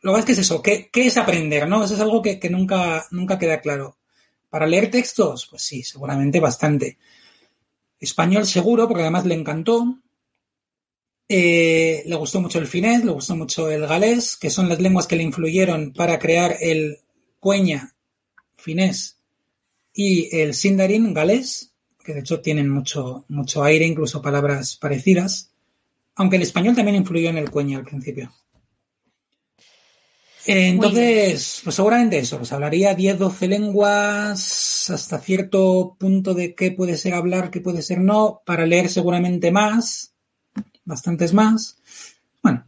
Lo 0.00 0.14
que 0.14 0.20
es 0.20 0.26
que 0.26 0.32
es 0.32 0.38
eso, 0.38 0.62
¿qué, 0.62 0.90
es 0.92 1.16
aprender? 1.16 1.68
¿no? 1.68 1.84
Eso 1.84 1.94
es 1.94 2.00
algo 2.00 2.22
que, 2.22 2.38
que 2.38 2.50
nunca, 2.50 3.06
nunca 3.10 3.38
queda 3.38 3.60
claro. 3.60 3.98
Para 4.48 4.66
leer 4.66 4.90
textos, 4.90 5.46
pues 5.50 5.62
sí, 5.62 5.82
seguramente 5.82 6.40
bastante. 6.40 6.98
Español 7.98 8.46
seguro, 8.46 8.86
porque 8.86 9.02
además 9.02 9.26
le 9.26 9.34
encantó. 9.34 9.98
Eh, 11.28 12.04
le 12.06 12.14
gustó 12.16 12.40
mucho 12.40 12.58
el 12.58 12.66
finés, 12.66 13.04
le 13.04 13.12
gustó 13.12 13.36
mucho 13.36 13.68
el 13.70 13.86
galés, 13.86 14.36
que 14.36 14.48
son 14.48 14.68
las 14.68 14.80
lenguas 14.80 15.06
que 15.06 15.16
le 15.16 15.24
influyeron 15.24 15.92
para 15.92 16.18
crear 16.18 16.56
el 16.60 16.98
cueña 17.38 17.94
finés 18.56 19.18
y 19.92 20.34
el 20.36 20.54
sindarin 20.54 21.12
galés, 21.12 21.74
que 22.08 22.14
de 22.14 22.20
hecho 22.20 22.40
tienen 22.40 22.70
mucho, 22.70 23.26
mucho 23.28 23.62
aire, 23.62 23.84
incluso 23.84 24.22
palabras 24.22 24.76
parecidas, 24.76 25.52
aunque 26.14 26.36
el 26.36 26.42
español 26.42 26.74
también 26.74 26.96
influyó 26.96 27.28
en 27.28 27.36
el 27.36 27.50
cueña 27.50 27.76
al 27.76 27.84
principio. 27.84 28.32
Eh, 30.46 30.68
entonces, 30.68 31.60
pues 31.62 31.76
seguramente 31.76 32.18
eso, 32.18 32.38
pues 32.38 32.50
hablaría 32.50 32.94
10, 32.94 33.18
12 33.18 33.48
lenguas 33.48 34.88
hasta 34.88 35.18
cierto 35.18 35.96
punto 35.98 36.32
de 36.32 36.54
qué 36.54 36.72
puede 36.72 36.96
ser 36.96 37.12
hablar, 37.12 37.50
qué 37.50 37.60
puede 37.60 37.82
ser 37.82 38.00
no, 38.00 38.40
para 38.46 38.64
leer 38.64 38.88
seguramente 38.88 39.50
más, 39.50 40.14
bastantes 40.86 41.34
más. 41.34 41.76
Bueno, 42.42 42.64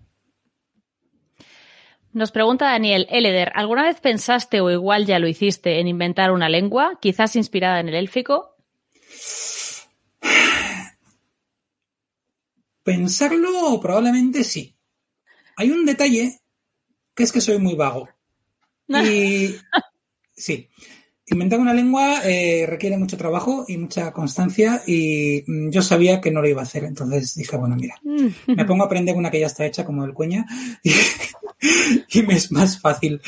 Nos 2.12 2.31
pregunta 2.31 2.67
Daniel 2.67 3.07
Eleder, 3.09 3.53
¿alguna 3.55 3.85
vez 3.85 4.01
pensaste 4.03 4.61
o 4.61 4.71
igual 4.71 5.07
ya 5.07 5.19
lo 5.19 5.29
hiciste 5.29 5.81
en 5.81 5.89
inventar 5.89 6.31
una 6.31 6.51
lengua, 6.51 6.99
quizás 7.01 7.37
inspirada 7.37 7.81
en 7.81 7.89
el 7.89 7.95
élfico? 7.95 8.60
Pensarlo 12.83 13.79
probablemente 13.81 14.43
sí. 14.45 14.75
Hay 15.57 15.71
un 15.71 15.85
detalle 15.85 16.41
que 17.15 17.23
es 17.23 17.33
que 17.33 17.41
soy 17.41 17.59
muy 17.59 17.75
vago. 17.75 18.09
Y 18.89 19.55
sí, 20.35 20.69
inventar 21.27 21.61
una 21.61 21.75
lengua 21.75 22.23
eh, 22.25 22.67
requiere 22.67 22.99
mucho 22.99 23.17
trabajo 23.17 23.65
y 23.69 23.77
mucha 23.77 24.13
constancia 24.13 24.83
y 24.87 25.45
mm, 25.47 25.71
yo 25.71 25.83
sabía 25.83 26.21
que 26.21 26.31
no 26.31 26.43
lo 26.43 26.49
iba 26.49 26.61
a 26.63 26.65
hacer. 26.65 26.85
Entonces 26.85 27.35
dije, 27.35 27.57
bueno, 27.57 27.77
mira, 27.77 27.97
me 28.03 28.65
pongo 28.65 28.83
a 28.83 28.87
aprender 28.87 29.15
una 29.15 29.31
que 29.31 29.41
ya 29.41 29.47
está 29.47 29.67
hecha 29.67 29.85
como 29.85 30.05
el 30.05 30.15
cueña 30.15 30.47
y, 30.83 30.93
y 32.19 32.23
me 32.23 32.35
es 32.35 32.51
más 32.51 32.81
fácil. 32.81 33.21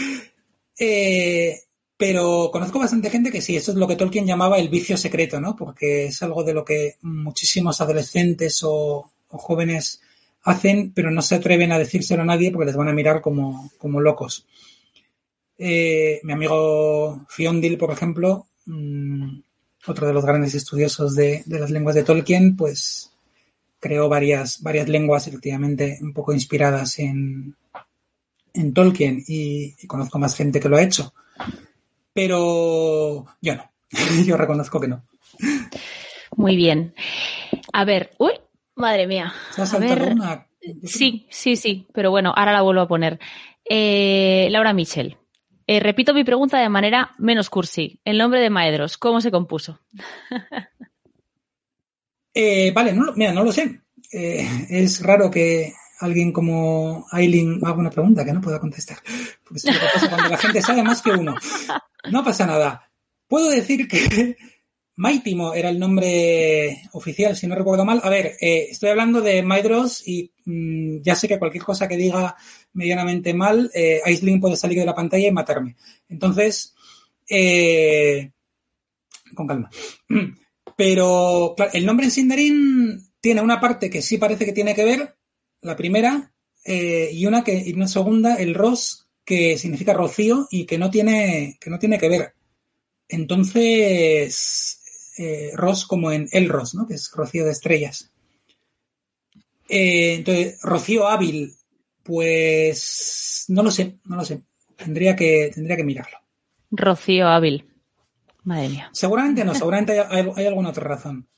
Eh, 0.78 1.60
pero 2.02 2.50
conozco 2.52 2.80
bastante 2.80 3.10
gente 3.10 3.30
que 3.30 3.40
sí, 3.40 3.54
eso 3.54 3.70
es 3.70 3.78
lo 3.78 3.86
que 3.86 3.94
Tolkien 3.94 4.26
llamaba 4.26 4.58
el 4.58 4.68
vicio 4.68 4.96
secreto, 4.96 5.40
¿no? 5.40 5.54
Porque 5.54 6.06
es 6.06 6.20
algo 6.20 6.42
de 6.42 6.52
lo 6.52 6.64
que 6.64 6.96
muchísimos 7.02 7.80
adolescentes 7.80 8.58
o, 8.64 9.08
jóvenes 9.28 10.02
hacen, 10.42 10.90
pero 10.92 11.12
no 11.12 11.22
se 11.22 11.36
atreven 11.36 11.70
a 11.70 11.78
decírselo 11.78 12.22
a 12.22 12.24
nadie 12.24 12.50
porque 12.50 12.66
les 12.66 12.74
van 12.74 12.88
a 12.88 12.92
mirar 12.92 13.20
como, 13.20 13.70
como 13.78 14.00
locos. 14.00 14.44
Eh, 15.56 16.18
mi 16.24 16.32
amigo 16.32 17.24
Fiondil, 17.28 17.78
por 17.78 17.92
ejemplo, 17.92 18.48
mmm, 18.66 19.38
otro 19.86 20.08
de 20.08 20.12
los 20.12 20.24
grandes 20.24 20.56
estudiosos 20.56 21.14
de, 21.14 21.44
las 21.46 21.70
lenguas 21.70 21.94
de 21.94 22.02
Tolkien, 22.02 22.56
pues 22.56 23.12
creó 23.78 24.08
varias, 24.08 24.60
varias 24.60 24.88
lenguas 24.88 25.28
efectivamente 25.28 26.00
un 26.02 26.12
poco 26.12 26.32
inspiradas 26.32 26.98
en, 26.98 27.54
en 28.54 28.74
Tolkien 28.74 29.22
y, 29.24 29.86
conozco 29.86 30.18
más 30.18 30.34
gente 30.34 30.58
que 30.58 30.68
lo 30.68 30.78
ha 30.78 30.82
hecho. 30.82 31.14
Pero 32.12 33.26
yo 33.40 33.56
no, 33.56 33.70
yo 34.26 34.36
reconozco 34.36 34.80
que 34.80 34.88
no. 34.88 35.04
Muy 36.36 36.56
bien. 36.56 36.94
A 37.72 37.84
ver, 37.84 38.10
uy, 38.18 38.32
madre 38.74 39.06
mía. 39.06 39.32
¿Se 39.50 39.62
ha 39.62 39.66
saltado 39.66 40.06
una? 40.06 40.46
Sí, 40.84 41.26
sí, 41.30 41.56
sí, 41.56 41.88
pero 41.92 42.10
bueno, 42.10 42.32
ahora 42.36 42.52
la 42.52 42.62
vuelvo 42.62 42.82
a 42.82 42.88
poner. 42.88 43.18
Eh, 43.64 44.48
Laura 44.50 44.72
Michel. 44.72 45.16
Eh, 45.66 45.80
repito 45.80 46.14
mi 46.14 46.24
pregunta 46.24 46.58
de 46.58 46.68
manera 46.68 47.12
menos 47.18 47.48
cursi. 47.48 48.00
El 48.04 48.18
nombre 48.18 48.40
de 48.40 48.50
Maedros, 48.50 48.98
¿cómo 48.98 49.20
se 49.20 49.30
compuso? 49.30 49.80
eh, 52.34 52.72
vale, 52.72 52.92
no, 52.92 53.12
mira, 53.14 53.32
no 53.32 53.44
lo 53.44 53.52
sé. 53.52 53.80
Eh, 54.12 54.46
es 54.68 55.02
raro 55.02 55.30
que 55.30 55.72
alguien 56.02 56.32
como 56.32 57.06
Aileen 57.10 57.60
una 57.62 57.90
pregunta 57.90 58.24
que 58.24 58.32
no 58.32 58.40
pueda 58.40 58.60
contestar. 58.60 58.98
Porque 59.44 59.58
es 59.58 59.64
lo 59.64 59.72
que 59.72 59.86
pasa 59.94 60.08
cuando 60.08 60.28
la 60.28 60.38
gente 60.38 60.62
sabe 60.62 60.82
más 60.82 61.00
que 61.00 61.10
uno. 61.10 61.34
No 62.10 62.24
pasa 62.24 62.46
nada. 62.46 62.90
Puedo 63.28 63.50
decir 63.50 63.88
que 63.88 64.36
Maitimo 64.96 65.54
era 65.54 65.70
el 65.70 65.78
nombre 65.78 66.82
oficial, 66.92 67.36
si 67.36 67.46
no 67.46 67.54
recuerdo 67.54 67.84
mal. 67.84 68.00
A 68.02 68.10
ver, 68.10 68.36
eh, 68.40 68.66
estoy 68.70 68.90
hablando 68.90 69.22
de 69.22 69.42
Maedros 69.42 70.06
y 70.06 70.32
mmm, 70.44 71.00
ya 71.02 71.14
sé 71.14 71.28
que 71.28 71.38
cualquier 71.38 71.64
cosa 71.64 71.88
que 71.88 71.96
diga 71.96 72.36
medianamente 72.74 73.32
mal, 73.32 73.70
eh, 73.74 74.00
puede 74.40 74.56
salir 74.56 74.78
de 74.78 74.84
la 74.86 74.94
pantalla 74.94 75.28
y 75.28 75.32
matarme. 75.32 75.76
Entonces, 76.08 76.74
eh, 77.28 78.32
con 79.34 79.46
calma. 79.46 79.70
Pero 80.76 81.54
claro, 81.56 81.72
el 81.74 81.86
nombre 81.86 82.06
en 82.06 82.12
Sindarin 82.12 83.12
tiene 83.20 83.40
una 83.40 83.60
parte 83.60 83.88
que 83.88 84.02
sí 84.02 84.18
parece 84.18 84.44
que 84.44 84.52
tiene 84.52 84.74
que 84.74 84.84
ver, 84.84 85.16
la 85.62 85.76
primera, 85.76 86.32
eh, 86.64 87.10
y 87.12 87.26
una 87.26 87.42
que, 87.42 87.54
y 87.54 87.72
una 87.72 87.88
segunda, 87.88 88.36
el 88.36 88.54
Ros, 88.54 89.08
que 89.24 89.56
significa 89.56 89.94
rocío 89.94 90.48
y 90.50 90.66
que 90.66 90.78
no 90.78 90.90
tiene, 90.90 91.56
que 91.60 91.70
no 91.70 91.78
tiene 91.78 91.98
que 91.98 92.08
ver. 92.08 92.34
Entonces, 93.08 94.82
eh, 95.18 95.50
Ros 95.54 95.86
como 95.86 96.12
en 96.12 96.28
El 96.32 96.48
Ros, 96.48 96.74
¿no? 96.74 96.86
Que 96.86 96.94
es 96.94 97.10
rocío 97.14 97.44
de 97.44 97.52
estrellas. 97.52 98.12
Eh, 99.68 100.14
entonces, 100.14 100.60
rocío 100.62 101.06
hábil, 101.06 101.54
pues 102.02 103.44
no 103.48 103.62
lo 103.62 103.70
sé, 103.70 103.98
no 104.04 104.16
lo 104.16 104.24
sé. 104.24 104.42
Tendría 104.76 105.14
que, 105.14 105.50
tendría 105.54 105.76
que 105.76 105.84
mirarlo. 105.84 106.18
Rocío 106.70 107.28
hábil. 107.28 107.68
Madre 108.44 108.68
mía. 108.68 108.90
Seguramente 108.92 109.44
no, 109.44 109.54
seguramente 109.54 110.00
hay, 110.00 110.20
hay, 110.20 110.32
hay 110.34 110.46
alguna 110.46 110.70
otra 110.70 110.84
razón. 110.84 111.28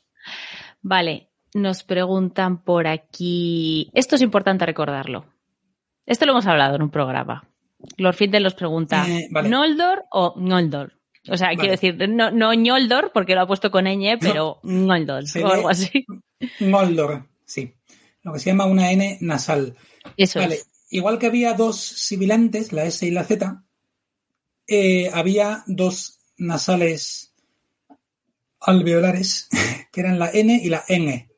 Vale, 0.80 1.28
nos 1.55 1.85
preguntan 1.85 2.62
por 2.62 2.86
aquí. 2.86 3.90
Esto 3.94 4.16
es 4.16 4.22
importante 4.22 4.66
recordarlo. 4.66 5.24
Esto 6.05 6.26
lo 6.26 6.32
hemos 6.32 6.47
hablado 6.47 6.76
en 6.76 6.82
un 6.82 6.90
programa. 6.90 7.48
Lord 7.97 8.14
Findel 8.16 8.43
los 8.43 8.55
pregunta: 8.55 9.06
Eh, 9.09 9.28
vale. 9.31 9.48
¿Noldor 9.48 10.05
o 10.10 10.35
Noldor? 10.36 10.98
O 11.31 11.39
sea, 11.39 11.47
Vale. 11.47 11.59
quiero 11.59 11.70
decir, 11.70 12.09
no, 12.10 12.31
no 12.31 12.52
Ñoldor, 12.52 13.10
porque 13.14 13.35
lo 13.35 13.40
ha 13.40 13.47
puesto 13.47 13.70
con 13.70 13.86
ñ, 13.86 14.18
pero 14.20 14.59
Noldor 14.62 15.26
Se 15.26 15.43
o 15.43 15.48
algo 15.51 15.70
así. 15.70 16.05
Noldor, 16.60 17.26
sí. 17.47 17.72
Lo 18.22 18.35
que 18.35 18.40
se 18.40 18.51
llama 18.51 18.66
una 18.66 18.90
N 18.93 19.16
nasal. 19.22 19.74
Eso 20.18 20.40
Vale, 20.40 20.56
es. 20.56 20.68
igual 20.90 21.18
que 21.18 21.26
había 21.26 21.55
dos 21.55 21.78
sibilantes, 21.81 22.74
la 22.74 22.85
S 22.85 23.06
y 23.06 23.10
la 23.10 23.24
Z, 23.24 23.64
eh, 24.66 25.10
había 25.14 25.62
dos 25.66 26.18
nasales 26.36 27.35
alveolares, 28.60 29.48
que 29.93 30.01
eran 30.01 30.18
la 30.18 30.31
N 30.31 30.60
y 30.62 30.68
la 30.68 30.85
N. 30.89 31.31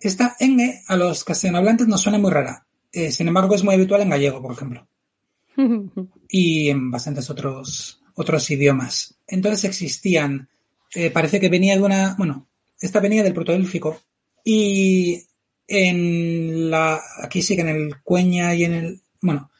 Esta 0.00 0.36
N 0.38 0.82
a 0.86 0.96
los 0.96 1.24
castellanohablantes 1.24 1.88
nos 1.88 2.00
suena 2.00 2.18
muy 2.18 2.30
rara. 2.30 2.66
Eh, 2.92 3.10
sin 3.10 3.28
embargo, 3.28 3.54
es 3.54 3.64
muy 3.64 3.74
habitual 3.74 4.00
en 4.02 4.10
gallego, 4.10 4.40
por 4.40 4.52
ejemplo, 4.52 4.88
y 6.28 6.68
en 6.70 6.90
bastantes 6.90 7.28
otros, 7.30 8.02
otros 8.14 8.50
idiomas. 8.50 9.18
Entonces 9.26 9.64
existían, 9.64 10.48
eh, 10.94 11.10
parece 11.10 11.38
que 11.38 11.48
venía 11.48 11.76
de 11.76 11.82
una, 11.82 12.14
bueno, 12.16 12.48
esta 12.80 13.00
venía 13.00 13.22
del 13.22 13.34
protoélfico, 13.34 14.00
y 14.44 15.22
en 15.66 16.70
la, 16.70 17.00
aquí 17.22 17.42
sí 17.42 17.54
que 17.54 17.62
en 17.62 17.68
el 17.68 18.02
cueña 18.02 18.54
y 18.54 18.64
en 18.64 18.72
el, 18.72 19.02
bueno, 19.20 19.50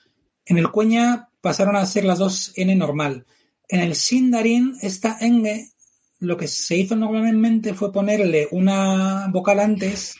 en 0.46 0.56
el 0.56 0.70
cueña 0.70 1.28
pasaron 1.40 1.76
a 1.76 1.84
ser 1.84 2.04
las 2.04 2.18
dos 2.18 2.52
N 2.56 2.74
normal. 2.74 3.26
En 3.68 3.80
el 3.80 3.94
sindarin, 3.94 4.76
esta 4.80 5.18
enge, 5.20 5.72
lo 6.20 6.36
que 6.38 6.48
se 6.48 6.76
hizo 6.76 6.96
normalmente 6.96 7.74
fue 7.74 7.92
ponerle 7.92 8.48
una 8.50 9.28
vocal 9.30 9.60
antes. 9.60 10.16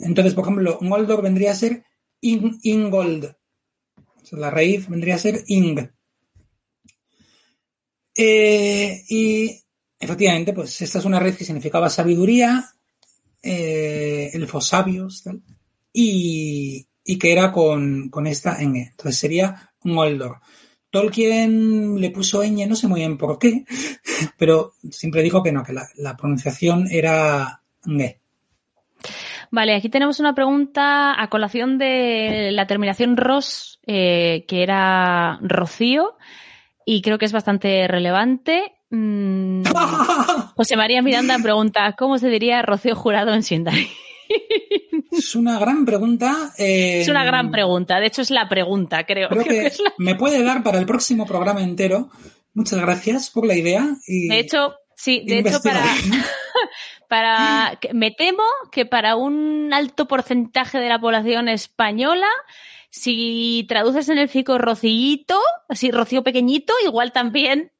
Entonces, 0.00 0.34
por 0.34 0.44
ejemplo, 0.44 0.78
Ngoldor 0.80 1.22
vendría 1.22 1.52
a 1.52 1.56
ser 1.56 1.84
in, 2.20 2.58
Ingold. 2.62 3.34
La 4.32 4.50
raíz 4.50 4.88
vendría 4.88 5.16
a 5.16 5.18
ser 5.18 5.44
Ing. 5.46 5.88
Eh, 8.16 9.04
y 9.08 9.60
efectivamente, 9.98 10.52
pues 10.52 10.80
esta 10.82 10.98
es 10.98 11.04
una 11.04 11.20
red 11.20 11.34
que 11.36 11.44
significaba 11.44 11.90
sabiduría, 11.90 12.70
eh, 13.42 14.30
elfos 14.32 14.68
sabios, 14.68 15.24
y, 15.92 16.86
que 17.18 17.32
era 17.32 17.52
con, 17.52 18.08
con 18.08 18.26
esta 18.26 18.58
ñ. 18.60 18.88
Entonces 18.90 19.18
sería 19.18 19.72
Moldor. 19.82 20.40
Tolkien 20.90 22.00
le 22.00 22.10
puso 22.10 22.42
ñ, 22.44 22.66
no 22.68 22.76
sé 22.76 22.86
muy 22.86 23.00
bien 23.00 23.18
por 23.18 23.38
qué, 23.38 23.64
pero 24.38 24.74
siempre 24.90 25.22
dijo 25.22 25.42
que 25.42 25.52
no, 25.52 25.64
que 25.64 25.72
la, 25.72 25.88
la 25.96 26.16
pronunciación 26.16 26.86
era 26.90 27.62
ñ. 27.84 28.20
Vale, 29.54 29.76
aquí 29.76 29.88
tenemos 29.88 30.18
una 30.18 30.34
pregunta 30.34 31.14
a 31.22 31.30
colación 31.30 31.78
de 31.78 32.50
la 32.50 32.66
terminación 32.66 33.16
ros, 33.16 33.78
eh, 33.86 34.44
que 34.48 34.64
era 34.64 35.38
rocío, 35.42 36.16
y 36.84 37.02
creo 37.02 37.18
que 37.18 37.26
es 37.26 37.32
bastante 37.32 37.86
relevante. 37.86 38.72
Mm, 38.90 39.62
José 40.56 40.76
María 40.76 41.02
Miranda 41.02 41.38
pregunta, 41.40 41.94
¿cómo 41.96 42.18
se 42.18 42.30
diría 42.30 42.62
Rocío 42.62 42.96
Jurado 42.96 43.32
en 43.32 43.44
Sindarin? 43.44 43.86
Es 45.12 45.36
una 45.36 45.60
gran 45.60 45.84
pregunta. 45.84 46.52
Eh, 46.58 47.02
es 47.02 47.08
una 47.08 47.24
gran 47.24 47.52
pregunta, 47.52 48.00
de 48.00 48.06
hecho 48.06 48.22
es 48.22 48.32
la 48.32 48.48
pregunta, 48.48 49.06
creo. 49.06 49.28
Creo, 49.28 49.42
creo 49.44 49.62
que, 49.62 49.66
es 49.68 49.78
la... 49.78 49.92
me 49.98 50.16
puede 50.16 50.42
dar 50.42 50.64
para 50.64 50.80
el 50.80 50.86
próximo 50.86 51.26
programa 51.26 51.62
entero. 51.62 52.10
Muchas 52.54 52.80
gracias 52.80 53.30
por 53.30 53.46
la 53.46 53.54
idea. 53.54 53.96
Y 54.08 54.26
de 54.26 54.40
hecho, 54.40 54.74
sí, 54.96 55.24
de 55.26 55.40
hecho 55.40 55.60
para, 55.62 55.84
para, 57.08 57.78
me 57.92 58.10
temo 58.10 58.44
que 58.72 58.86
para 58.86 59.16
un 59.16 59.72
alto 59.72 60.06
porcentaje 60.06 60.78
de 60.78 60.88
la 60.88 60.98
población 60.98 61.48
española, 61.48 62.28
si 62.90 63.64
traduces 63.68 64.08
en 64.08 64.18
el 64.18 64.28
fico 64.28 64.58
rocillito, 64.58 65.40
así 65.68 65.90
rocío 65.90 66.22
pequeñito, 66.22 66.72
igual 66.84 67.12
también 67.12 67.72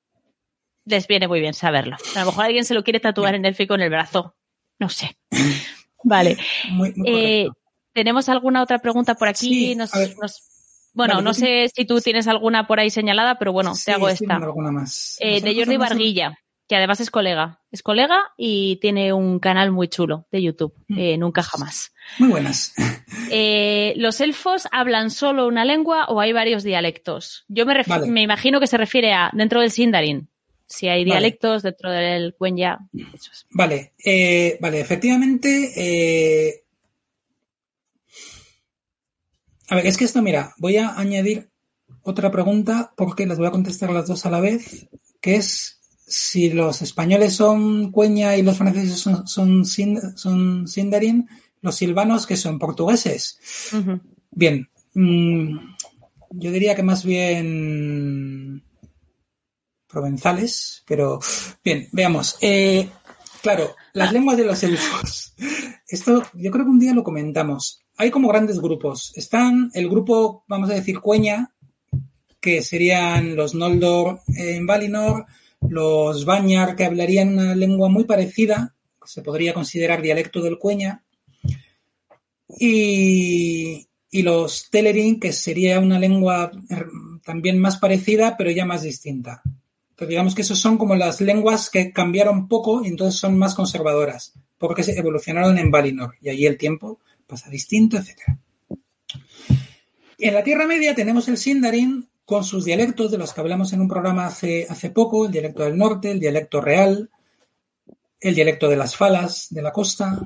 les 0.84 1.06
viene 1.06 1.28
muy 1.28 1.40
bien 1.40 1.54
saberlo. 1.54 1.96
A 2.14 2.20
lo 2.20 2.26
mejor 2.26 2.44
alguien 2.44 2.64
se 2.64 2.74
lo 2.74 2.84
quiere 2.84 3.00
tatuar 3.00 3.34
en 3.34 3.44
el 3.44 3.54
fico 3.54 3.74
en 3.74 3.82
el 3.82 3.90
brazo. 3.90 4.36
No 4.78 4.88
sé. 4.88 5.16
Vale. 6.04 6.36
Muy, 6.70 6.92
muy 6.94 7.08
eh, 7.08 7.48
¿Tenemos 7.94 8.28
alguna 8.28 8.62
otra 8.62 8.78
pregunta 8.80 9.14
por 9.14 9.28
aquí? 9.28 9.48
Sí, 9.48 9.74
nos, 9.74 9.92
ver, 9.92 10.14
nos... 10.20 10.90
Bueno, 10.92 11.14
vale, 11.14 11.24
no 11.24 11.32
sé 11.32 11.70
si 11.74 11.86
tú 11.86 12.00
tienes 12.00 12.28
alguna 12.28 12.66
por 12.66 12.78
ahí 12.78 12.90
señalada, 12.90 13.38
pero 13.38 13.52
bueno, 13.52 13.74
sí, 13.74 13.86
te 13.86 13.92
hago 13.92 14.08
esta. 14.08 14.36
Alguna 14.36 14.70
más. 14.70 15.16
Eh, 15.20 15.40
de 15.40 15.54
Jordi 15.54 15.76
Barguilla. 15.76 16.38
Que 16.68 16.76
además 16.76 17.00
es 17.00 17.10
colega. 17.10 17.60
Es 17.70 17.82
colega 17.82 18.32
y 18.36 18.76
tiene 18.76 19.12
un 19.12 19.38
canal 19.38 19.70
muy 19.70 19.88
chulo 19.88 20.26
de 20.32 20.42
YouTube, 20.42 20.74
Mm. 20.88 20.98
eh, 20.98 21.16
Nunca 21.18 21.42
Jamás. 21.42 21.92
Muy 22.18 22.28
buenas. 22.30 22.72
Eh, 23.30 23.94
¿Los 23.96 24.20
elfos 24.20 24.68
hablan 24.70 25.10
solo 25.10 25.46
una 25.46 25.64
lengua 25.64 26.04
o 26.08 26.20
hay 26.20 26.32
varios 26.32 26.62
dialectos? 26.62 27.44
Yo 27.48 27.64
me, 27.64 27.80
Vale. 27.86 28.06
me 28.08 28.20
imagino 28.22 28.60
que 28.60 28.66
se 28.66 28.76
refiere 28.76 29.12
a 29.12 29.30
dentro 29.32 29.60
del 29.60 29.70
Sindarin. 29.70 30.28
Si 30.66 30.88
hay 30.88 31.04
Vale. 31.04 31.12
dialectos 31.12 31.62
dentro 31.62 31.90
del 31.90 32.34
eso 33.14 33.30
es. 33.32 33.46
Vale, 33.50 33.94
eh, 34.04 34.58
vale, 34.60 34.80
efectivamente. 34.80 36.62
A 39.68 39.76
ver, 39.76 39.86
es 39.86 39.96
que 39.96 40.04
esto, 40.04 40.20
mira, 40.22 40.52
voy 40.58 40.76
a 40.76 40.98
añadir 40.98 41.48
otra 42.02 42.30
pregunta 42.30 42.92
porque 42.96 43.26
las 43.26 43.38
voy 43.38 43.46
a 43.46 43.50
contestar 43.52 43.90
las 43.90 44.06
dos 44.06 44.26
a 44.26 44.30
la 44.30 44.40
vez, 44.40 44.88
que 45.20 45.36
es 45.36 45.80
si 46.06 46.50
los 46.50 46.82
españoles 46.82 47.34
son 47.34 47.90
cueña 47.90 48.36
y 48.36 48.42
los 48.42 48.56
franceses 48.58 48.98
son, 48.98 49.26
son, 49.26 49.64
sin- 49.64 50.16
son 50.16 50.68
sindarin, 50.68 51.28
los 51.62 51.76
silvanos 51.76 52.26
que 52.26 52.36
son 52.36 52.58
portugueses. 52.58 53.38
Bien, 54.30 54.68
mm, 54.94 55.58
yo 56.32 56.50
diría 56.52 56.74
que 56.74 56.82
más 56.82 57.04
bien 57.04 58.62
provenzales, 59.88 60.82
pero 60.86 61.20
bien, 61.64 61.88
veamos. 61.92 62.36
Eh, 62.40 62.88
claro, 63.42 63.74
las 63.92 64.12
lenguas 64.12 64.36
de 64.36 64.44
los 64.44 64.62
elfos. 64.62 65.34
Esto 65.86 66.22
yo 66.34 66.50
creo 66.50 66.64
que 66.64 66.70
un 66.70 66.80
día 66.80 66.94
lo 66.94 67.04
comentamos. 67.04 67.80
Hay 67.96 68.10
como 68.10 68.28
grandes 68.28 68.58
grupos. 68.60 69.12
Están 69.14 69.70
el 69.74 69.88
grupo, 69.88 70.44
vamos 70.48 70.70
a 70.70 70.74
decir, 70.74 71.00
cueña, 71.00 71.54
que 72.40 72.62
serían 72.62 73.36
los 73.36 73.54
Noldor 73.54 74.20
en 74.36 74.66
Valinor, 74.66 75.26
los 75.68 76.24
Vanyar, 76.24 76.76
que 76.76 76.84
hablarían 76.84 77.34
una 77.34 77.54
lengua 77.54 77.88
muy 77.88 78.04
parecida, 78.04 78.74
que 79.00 79.08
se 79.08 79.22
podría 79.22 79.54
considerar 79.54 80.02
dialecto 80.02 80.40
del 80.42 80.58
cueña, 80.58 81.04
y, 82.48 83.86
y 84.10 84.22
los 84.22 84.70
Telerin, 84.70 85.18
que 85.18 85.32
sería 85.32 85.80
una 85.80 85.98
lengua 85.98 86.50
eh, 86.70 86.84
también 87.24 87.58
más 87.58 87.78
parecida, 87.78 88.36
pero 88.36 88.50
ya 88.50 88.64
más 88.64 88.82
distinta. 88.82 89.42
Entonces, 89.90 90.08
digamos 90.08 90.34
que 90.34 90.42
esos 90.42 90.58
son 90.58 90.76
como 90.76 90.94
las 90.94 91.20
lenguas 91.20 91.70
que 91.70 91.92
cambiaron 91.92 92.48
poco 92.48 92.84
y 92.84 92.88
entonces 92.88 93.18
son 93.18 93.38
más 93.38 93.54
conservadoras, 93.54 94.34
porque 94.58 94.82
se 94.82 94.98
evolucionaron 94.98 95.56
en 95.58 95.70
Valinor 95.70 96.14
y 96.20 96.30
allí 96.30 96.46
el 96.46 96.58
tiempo 96.58 97.00
pasa 97.26 97.48
distinto, 97.48 97.96
etc. 97.96 98.38
En 100.18 100.34
la 100.34 100.42
Tierra 100.42 100.66
Media 100.66 100.94
tenemos 100.94 101.28
el 101.28 101.36
Sindarin 101.36 102.08
con 102.24 102.44
sus 102.44 102.64
dialectos, 102.64 103.10
de 103.10 103.18
los 103.18 103.32
que 103.32 103.40
hablamos 103.40 103.72
en 103.72 103.80
un 103.80 103.88
programa 103.88 104.26
hace, 104.26 104.90
poco, 104.94 105.26
el 105.26 105.32
dialecto 105.32 105.64
del 105.64 105.76
norte, 105.76 106.10
el 106.10 106.20
dialecto 106.20 106.60
real, 106.60 107.10
el 108.20 108.34
dialecto 108.34 108.68
de 108.68 108.76
las 108.76 108.96
falas 108.96 109.48
de 109.50 109.62
la 109.62 109.72
costa, 109.72 110.22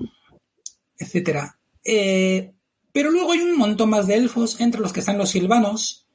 etcétera. 0.96 1.58
Eh, 1.84 2.52
pero 2.92 3.10
luego 3.10 3.32
hay 3.32 3.40
un 3.40 3.56
montón 3.56 3.90
más 3.90 4.06
de 4.06 4.14
elfos, 4.14 4.60
entre 4.60 4.80
los 4.80 4.92
que 4.92 5.00
están 5.00 5.18
los 5.18 5.30
silvanos, 5.30 6.06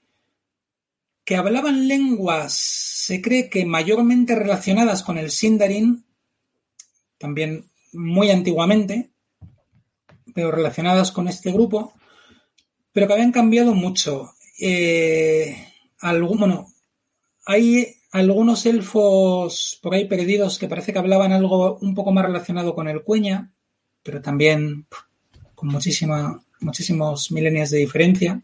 que 1.25 1.35
hablaban 1.35 1.87
lenguas, 1.87 2.53
se 2.53 3.21
cree 3.21 3.49
que 3.49 3.65
mayormente 3.65 4.35
relacionadas 4.35 5.03
con 5.03 5.17
el 5.17 5.31
Sindarin, 5.31 6.05
también 7.17 7.69
muy 7.93 8.31
antiguamente, 8.31 9.11
pero 10.33 10.51
relacionadas 10.51 11.11
con 11.11 11.27
este 11.27 11.51
grupo, 11.51 11.93
pero 12.91 13.07
que 13.07 13.13
habían 13.13 13.31
cambiado 13.31 13.73
mucho. 13.73 14.33
Eh, 14.59 15.72
bueno, 16.37 16.67
hay 17.45 17.95
algunos 18.11 18.65
elfos 18.65 19.79
por 19.81 19.93
ahí 19.93 20.07
perdidos 20.07 20.59
que 20.59 20.67
parece 20.67 20.93
que 20.93 20.99
hablaban 20.99 21.31
algo 21.31 21.77
un 21.79 21.95
poco 21.95 22.11
más 22.11 22.25
relacionado 22.25 22.75
con 22.75 22.87
el 22.87 23.03
cueña, 23.03 23.51
pero 24.03 24.21
también 24.21 24.85
con 25.55 25.69
muchísima, 25.69 26.43
muchísimos 26.59 27.31
milenios 27.31 27.71
de 27.71 27.79
diferencia. 27.79 28.41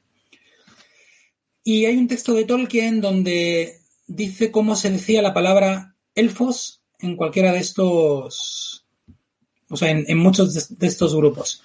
Y 1.63 1.85
hay 1.85 1.97
un 1.97 2.07
texto 2.07 2.33
de 2.33 2.45
Tolkien 2.45 3.01
donde 3.01 3.79
dice 4.07 4.51
cómo 4.51 4.75
se 4.75 4.89
decía 4.89 5.21
la 5.21 5.33
palabra 5.33 5.95
elfos 6.15 6.81
en 6.99 7.15
cualquiera 7.15 7.53
de 7.53 7.59
estos, 7.59 8.85
o 9.69 9.77
sea, 9.77 9.91
en, 9.91 10.17
muchos 10.17 10.77
de 10.77 10.87
estos 10.87 11.15
grupos. 11.15 11.61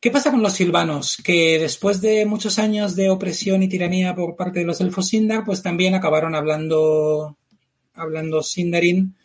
¿Qué 0.00 0.12
pasa 0.12 0.30
con 0.30 0.42
los 0.42 0.52
silvanos? 0.52 1.16
Que 1.16 1.58
después 1.58 2.00
de 2.00 2.24
muchos 2.24 2.60
años 2.60 2.94
de 2.94 3.10
opresión 3.10 3.64
y 3.64 3.68
tiranía 3.68 4.14
por 4.14 4.36
parte 4.36 4.60
de 4.60 4.64
los 4.64 4.80
elfos 4.80 5.08
Sindar, 5.08 5.44
pues 5.44 5.60
también 5.60 5.96
acabaron 5.96 6.36
hablando, 6.36 7.36
hablando 7.94 8.40
Sindarin 8.44 9.16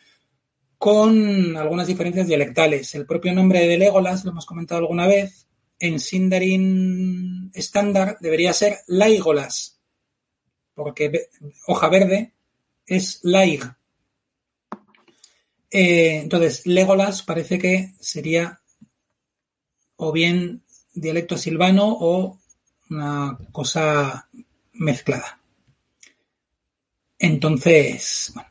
con 0.79 1.55
algunas 1.57 1.85
diferencias 1.85 2.25
dialectales. 2.25 2.95
El 2.95 3.05
propio 3.05 3.33
nombre 3.33 3.67
de 3.67 3.77
Legolas, 3.77 4.25
lo 4.25 4.31
hemos 4.31 4.47
comentado 4.47 4.81
alguna 4.81 5.05
vez, 5.05 5.47
en 5.77 5.99
Sindarin 5.99 7.51
estándar 7.53 8.17
debería 8.19 8.51
ser 8.51 8.79
Laigolas, 8.87 9.79
porque 10.73 11.29
hoja 11.67 11.87
verde 11.87 12.33
es 12.87 13.19
Laig. 13.21 13.61
Eh, 15.69 16.21
entonces, 16.23 16.65
Legolas 16.65 17.21
parece 17.21 17.59
que 17.59 17.93
sería 17.99 18.59
o 19.95 20.11
bien 20.11 20.62
dialecto 20.93 21.37
silvano 21.37 21.85
o 21.99 22.37
una 22.89 23.37
cosa 23.51 24.27
mezclada. 24.73 25.39
Entonces, 27.19 28.31
bueno, 28.33 28.49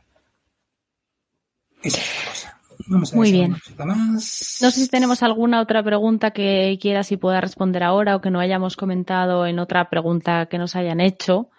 esa 1.83 1.97
es 2.01 2.07
la 2.23 2.29
cosa. 2.29 2.59
Vamos 2.87 3.13
a 3.13 3.15
Muy 3.15 3.31
bien. 3.31 3.55
más. 3.85 4.57
No 4.61 4.71
sé 4.71 4.71
si 4.71 4.87
tenemos 4.87 5.23
alguna 5.23 5.61
otra 5.61 5.83
pregunta 5.83 6.31
que 6.31 6.77
quieras 6.81 7.11
y 7.11 7.17
pueda 7.17 7.39
responder 7.39 7.83
ahora 7.83 8.15
o 8.15 8.21
que 8.21 8.31
no 8.31 8.39
hayamos 8.39 8.75
comentado 8.75 9.45
en 9.45 9.59
otra 9.59 9.89
pregunta 9.89 10.47
que 10.47 10.57
nos 10.57 10.75
hayan 10.75 10.99
hecho. 10.99 11.49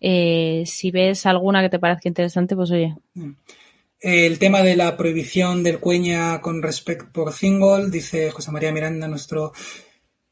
Eh, 0.00 0.64
si 0.66 0.90
ves 0.90 1.26
alguna 1.26 1.62
que 1.62 1.70
te 1.70 1.78
parezca 1.78 2.08
interesante, 2.08 2.54
pues 2.54 2.70
oye. 2.70 2.94
El 4.00 4.38
tema 4.38 4.62
de 4.62 4.76
la 4.76 4.96
prohibición 4.96 5.62
del 5.62 5.80
cueña 5.80 6.40
con 6.40 6.62
respecto 6.62 7.08
por 7.12 7.34
Thingol, 7.34 7.90
dice 7.90 8.30
José 8.30 8.52
María 8.52 8.72
Miranda, 8.72 9.08
nuestro 9.08 9.52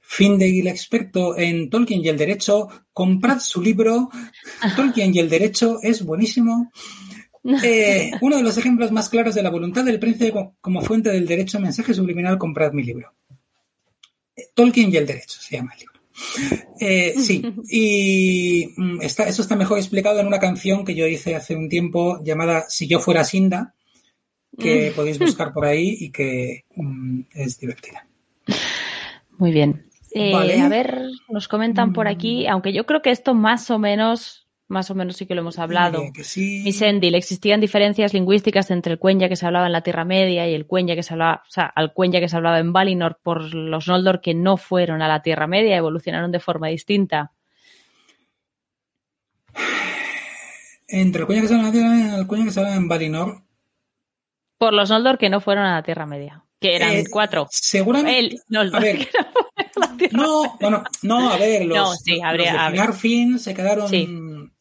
Findegil 0.08 0.68
experto 0.68 1.36
en 1.36 1.68
Tolkien 1.68 2.00
y 2.04 2.08
el 2.08 2.16
derecho, 2.16 2.68
comprad 2.92 3.40
su 3.40 3.60
libro, 3.60 4.08
Tolkien 4.76 5.14
y 5.14 5.18
el 5.18 5.28
derecho 5.28 5.78
es 5.82 6.04
buenísimo. 6.04 6.70
Eh, 7.62 8.10
uno 8.22 8.38
de 8.38 8.42
los 8.42 8.58
ejemplos 8.58 8.90
más 8.90 9.08
claros 9.08 9.36
de 9.36 9.42
la 9.44 9.50
voluntad 9.50 9.84
del 9.84 10.00
príncipe 10.00 10.32
co- 10.32 10.56
como 10.60 10.82
fuente 10.82 11.10
del 11.10 11.28
derecho, 11.28 11.60
mensaje 11.60 11.94
subliminal, 11.94 12.38
comprad 12.38 12.72
mi 12.72 12.82
libro. 12.82 13.14
Tolkien 14.52 14.92
y 14.92 14.96
el 14.96 15.06
derecho 15.06 15.40
se 15.40 15.54
llama 15.56 15.72
el 15.74 15.78
libro. 15.78 16.00
Eh, 16.80 17.14
sí, 17.16 17.44
y 17.70 18.72
mm, 18.76 19.00
está, 19.00 19.28
eso 19.28 19.42
está 19.42 19.54
mejor 19.54 19.78
explicado 19.78 20.18
en 20.18 20.26
una 20.26 20.40
canción 20.40 20.84
que 20.84 20.96
yo 20.96 21.06
hice 21.06 21.36
hace 21.36 21.54
un 21.54 21.68
tiempo 21.68 22.20
llamada 22.24 22.64
Si 22.68 22.88
yo 22.88 22.98
fuera 22.98 23.22
Sinda, 23.22 23.74
que 24.58 24.92
podéis 24.96 25.20
buscar 25.20 25.52
por 25.52 25.66
ahí 25.66 25.96
y 26.00 26.10
que 26.10 26.64
mm, 26.74 27.20
es 27.32 27.60
divertida. 27.60 28.08
Muy 29.38 29.52
bien. 29.52 29.85
Eh, 30.18 30.32
Vale. 30.32 30.58
A 30.62 30.68
ver, 30.70 31.10
nos 31.28 31.46
comentan 31.46 31.92
por 31.92 32.06
Mm. 32.06 32.08
aquí, 32.08 32.46
aunque 32.46 32.72
yo 32.72 32.86
creo 32.86 33.02
que 33.02 33.10
esto 33.10 33.34
más 33.34 33.70
o 33.70 33.78
menos, 33.78 34.46
más 34.66 34.90
o 34.90 34.94
menos 34.94 35.16
sí 35.16 35.26
que 35.26 35.34
lo 35.34 35.42
hemos 35.42 35.58
hablado. 35.58 35.98
Diría 35.98 36.12
que 36.14 36.24
sí. 36.24 36.62
Misendil, 36.64 37.14
existían 37.14 37.60
diferencias 37.60 38.14
lingüísticas 38.14 38.70
entre 38.70 38.94
el 38.94 38.98
cuenya 38.98 39.28
que 39.28 39.36
se 39.36 39.44
hablaba 39.44 39.66
en 39.66 39.72
la 39.72 39.82
Tierra 39.82 40.06
Media 40.06 40.48
y 40.48 40.54
el 40.54 40.64
cuenya 40.66 40.94
que 40.94 41.02
se 41.02 41.12
hablaba, 41.12 41.42
o 41.46 41.50
sea, 41.50 41.66
al 41.66 41.92
cuenya 41.92 42.18
que 42.20 42.30
se 42.30 42.36
hablaba 42.36 42.58
en 42.60 42.72
Valinor 42.72 43.18
por 43.22 43.54
los 43.54 43.88
Noldor 43.88 44.22
que 44.22 44.32
no 44.32 44.56
fueron 44.56 45.02
a 45.02 45.08
la 45.08 45.20
Tierra 45.20 45.46
Media, 45.46 45.76
evolucionaron 45.76 46.32
de 46.32 46.40
forma 46.40 46.68
distinta. 46.68 47.32
Entre 50.88 51.20
el 51.20 51.26
cuña 51.26 51.42
que 51.42 51.48
se 51.48 51.54
habla 51.54 51.68
en 51.68 51.74
la 51.74 51.78
Tierra 51.78 51.96
y 52.16 52.20
el 52.20 52.26
cuña 52.26 52.44
que 52.46 52.50
se 52.52 52.60
habla 52.60 52.74
en 52.74 52.88
Valinor. 52.88 53.42
Por 54.58 54.72
los 54.72 54.88
Noldor 54.88 55.18
que 55.18 55.28
no 55.28 55.40
fueron 55.40 55.64
a 55.64 55.74
la 55.74 55.82
Tierra 55.82 56.06
Media, 56.06 56.44
que 56.60 56.74
eran 56.76 56.92
eh, 56.92 57.04
cuatro. 57.10 57.46
Seguramente. 57.50 58.18
El 58.18 58.40
Noldor 58.48 58.76
a 58.76 58.80
ver. 58.80 58.98
que 58.98 59.08
no 59.34 59.45
la 59.76 59.96
Tierra 59.96 60.16
No, 60.18 60.56
bueno, 60.60 60.84
no, 61.02 61.30
a 61.30 61.36
ver, 61.38 61.64
los, 61.66 61.76
No, 61.76 61.94
sí, 61.96 62.20
habría- 62.22 62.52
los 62.52 62.52
de 62.54 62.58
habría. 62.58 62.82
Finarfin 62.82 63.38
se 63.38 63.54
quedaron 63.54 63.88
Sí. 63.88 64.08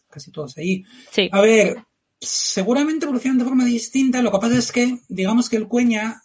casi 0.09 0.31
todos 0.31 0.57
ahí. 0.57 0.83
Sí, 1.11 1.29
A 1.31 1.41
ver, 1.41 1.77
seguramente 2.19 3.05
evolucionan 3.05 3.37
de 3.39 3.45
forma 3.45 3.65
distinta. 3.65 4.21
Lo 4.21 4.31
que 4.31 4.39
pasa 4.39 4.57
es 4.57 4.71
que, 4.71 4.99
digamos 5.09 5.49
que 5.49 5.57
el 5.57 5.67
cueña 5.67 6.21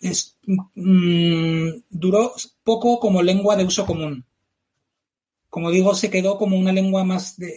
es- 0.00 0.38
mm, 0.74 1.68
duró 1.90 2.32
poco 2.62 2.98
como 3.00 3.22
lengua 3.22 3.56
de 3.56 3.64
uso 3.64 3.86
común. 3.86 4.24
Como 5.48 5.70
digo, 5.70 5.94
se 5.94 6.10
quedó 6.10 6.38
como 6.38 6.56
una 6.56 6.72
lengua 6.72 7.02
más 7.04 7.36
de, 7.36 7.52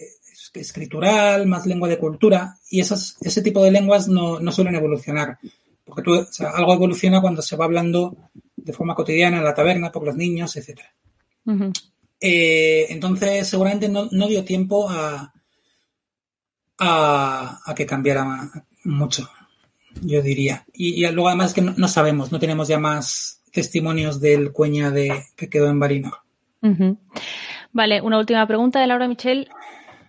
escritural, 0.56 1.46
más 1.48 1.66
lengua 1.66 1.88
de 1.90 1.98
cultura, 2.00 2.58
y 2.70 2.80
esas, 2.80 3.18
ese 3.22 3.42
tipo 3.42 3.64
de 3.64 3.72
lenguas 3.72 4.08
no, 4.08 4.40
no 4.40 4.52
suelen 4.52 4.76
evolucionar. 4.76 5.38
Porque 5.86 6.02
tú, 6.02 6.14
o 6.14 6.26
sea, 6.26 6.50
algo 6.52 6.74
evoluciona 6.74 7.22
cuando 7.22 7.42
se 7.42 7.56
va 7.56 7.66
hablando 7.66 8.16
de 8.64 8.74
forma 8.74 8.96
cotidiana 8.96 9.38
en 9.38 9.44
la 9.44 9.54
taberna 9.54 9.92
por 9.92 10.04
los 10.04 10.16
niños. 10.16 10.58
Ujú. 11.46 11.72
Eh, 12.20 12.86
entonces, 12.90 13.48
seguramente 13.48 13.90
no, 13.90 14.08
no 14.12 14.28
dio 14.28 14.44
tiempo 14.44 14.90
a, 14.90 15.34
a, 16.80 17.60
a 17.66 17.76
que 17.76 17.86
cambiara 17.86 18.50
mucho. 18.86 19.30
yo 20.02 20.22
diría. 20.22 20.66
Y, 20.74 21.06
y 21.06 21.12
luego 21.12 21.28
además 21.28 21.54
que 21.54 21.62
no, 21.62 21.74
no, 21.78 21.88
sabemos, 21.88 22.32
no 22.32 22.40
tenemos 22.40 22.68
ya 22.68 22.80
más 22.80 23.42
testimonios 23.52 24.20
del 24.20 24.52
cueña 24.52 24.92
de 24.92 25.26
que 25.36 25.50
quedó 25.50 25.68
en 25.70 25.80
Valinor. 25.80 26.14
Uh 26.62 26.70
-huh. 26.70 26.98
Vale, 27.72 28.02
una 28.02 28.20
última 28.20 28.46
pregunta 28.48 28.80
de 28.80 28.88
Laura 28.88 29.08
Michel. 29.08 29.50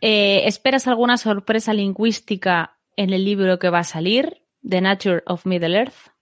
Eh, 0.01 0.43
¿Esperas 0.47 0.87
alguna 0.87 1.17
sorpresa 1.17 1.73
lingüística 1.73 2.77
en 2.97 3.13
el 3.13 3.25
libro 3.25 3.59
que 3.59 3.71
va 3.71 3.81
a 3.81 3.85
salir, 3.85 4.43
The 4.69 4.81
Nature 4.81 5.23
of 5.27 5.47
Middle 5.47 5.77
Earth? 5.77 6.14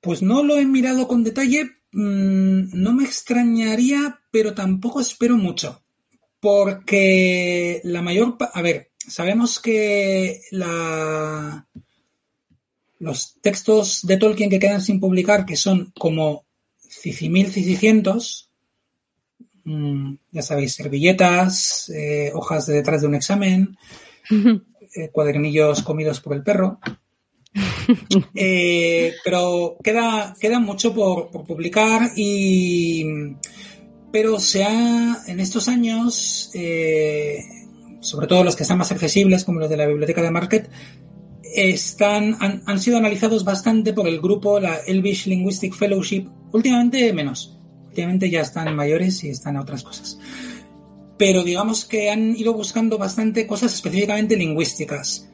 Pues 0.00 0.22
no 0.22 0.42
lo 0.42 0.58
he 0.58 0.66
mirado 0.66 1.08
con 1.08 1.24
detalle, 1.24 1.64
mm, 1.92 2.70
no 2.72 2.92
me 2.92 3.04
extrañaría, 3.04 4.20
pero 4.30 4.54
tampoco 4.54 5.00
espero 5.00 5.36
mucho. 5.36 5.82
Porque 6.40 7.80
la 7.84 8.02
mayor... 8.02 8.36
A 8.52 8.62
ver, 8.62 8.92
sabemos 8.98 9.58
que 9.60 10.42
la, 10.50 11.66
los 12.98 13.40
textos 13.40 14.06
de 14.06 14.16
Tolkien 14.16 14.50
que 14.50 14.58
quedan 14.58 14.80
sin 14.80 15.00
publicar, 15.00 15.44
que 15.44 15.56
son 15.56 15.92
como 15.98 16.44
Cicimil, 16.78 17.50
Cicicientos, 17.50 18.50
mmm, 19.64 20.14
ya 20.30 20.42
sabéis, 20.42 20.74
servilletas, 20.74 21.90
eh, 21.90 22.30
hojas 22.34 22.66
de 22.66 22.74
detrás 22.74 23.02
de 23.02 23.08
un 23.08 23.14
examen, 23.14 23.76
eh, 24.30 25.10
cuadernillos 25.10 25.82
comidos 25.82 26.20
por 26.20 26.34
el 26.34 26.42
perro. 26.42 26.80
Eh, 28.34 29.14
pero 29.24 29.76
queda, 29.82 30.34
queda 30.40 30.60
mucho 30.60 30.94
por, 30.94 31.30
por, 31.30 31.44
publicar 31.44 32.12
y 32.16 33.04
pero 34.12 34.38
se 34.38 34.64
ha 34.64 35.18
en 35.26 35.40
estos 35.40 35.68
años 35.68 36.50
eh, 36.54 37.40
sobre 38.00 38.26
todo 38.26 38.44
los 38.44 38.56
que 38.56 38.62
están 38.62 38.78
más 38.78 38.92
accesibles 38.92 39.44
como 39.44 39.60
los 39.60 39.70
de 39.70 39.76
la 39.76 39.86
biblioteca 39.86 40.22
de 40.22 40.30
Market 40.30 40.70
están 41.54 42.36
han, 42.40 42.62
han, 42.66 42.80
sido 42.80 42.98
analizados 42.98 43.44
bastante 43.44 43.92
por 43.92 44.06
el 44.06 44.20
grupo 44.20 44.60
la 44.60 44.76
Elvish 44.86 45.26
Linguistic 45.26 45.74
Fellowship. 45.74 46.28
Últimamente 46.52 47.12
menos. 47.14 47.58
Últimamente 47.88 48.28
ya 48.28 48.42
están 48.42 48.74
mayores 48.76 49.24
y 49.24 49.30
están 49.30 49.56
a 49.56 49.62
otras 49.62 49.82
cosas. 49.82 50.18
Pero 51.16 51.44
digamos 51.44 51.86
que 51.86 52.10
han 52.10 52.36
ido 52.36 52.52
buscando 52.52 52.98
bastante 52.98 53.46
cosas 53.46 53.72
específicamente 53.72 54.36
lingüísticas 54.36 55.30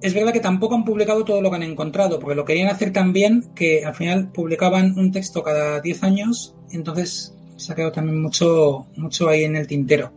es 0.00 0.14
verdad 0.14 0.32
que 0.32 0.40
tampoco 0.40 0.74
han 0.74 0.84
publicado 0.84 1.24
todo 1.24 1.40
lo 1.40 1.50
que 1.50 1.56
han 1.56 1.62
encontrado, 1.62 2.18
porque 2.18 2.34
lo 2.34 2.44
querían 2.44 2.68
hacer 2.68 2.92
también 2.92 3.46
que 3.54 3.84
al 3.84 3.94
final 3.94 4.30
publicaban 4.32 4.98
un 4.98 5.12
texto 5.12 5.42
cada 5.42 5.80
10 5.80 6.02
años, 6.02 6.54
entonces 6.70 7.34
se 7.56 7.72
ha 7.72 7.76
quedado 7.76 7.92
también 7.92 8.20
mucho, 8.20 8.86
mucho 8.96 9.28
ahí 9.28 9.44
en 9.44 9.56
el 9.56 9.66
tintero. 9.66 10.12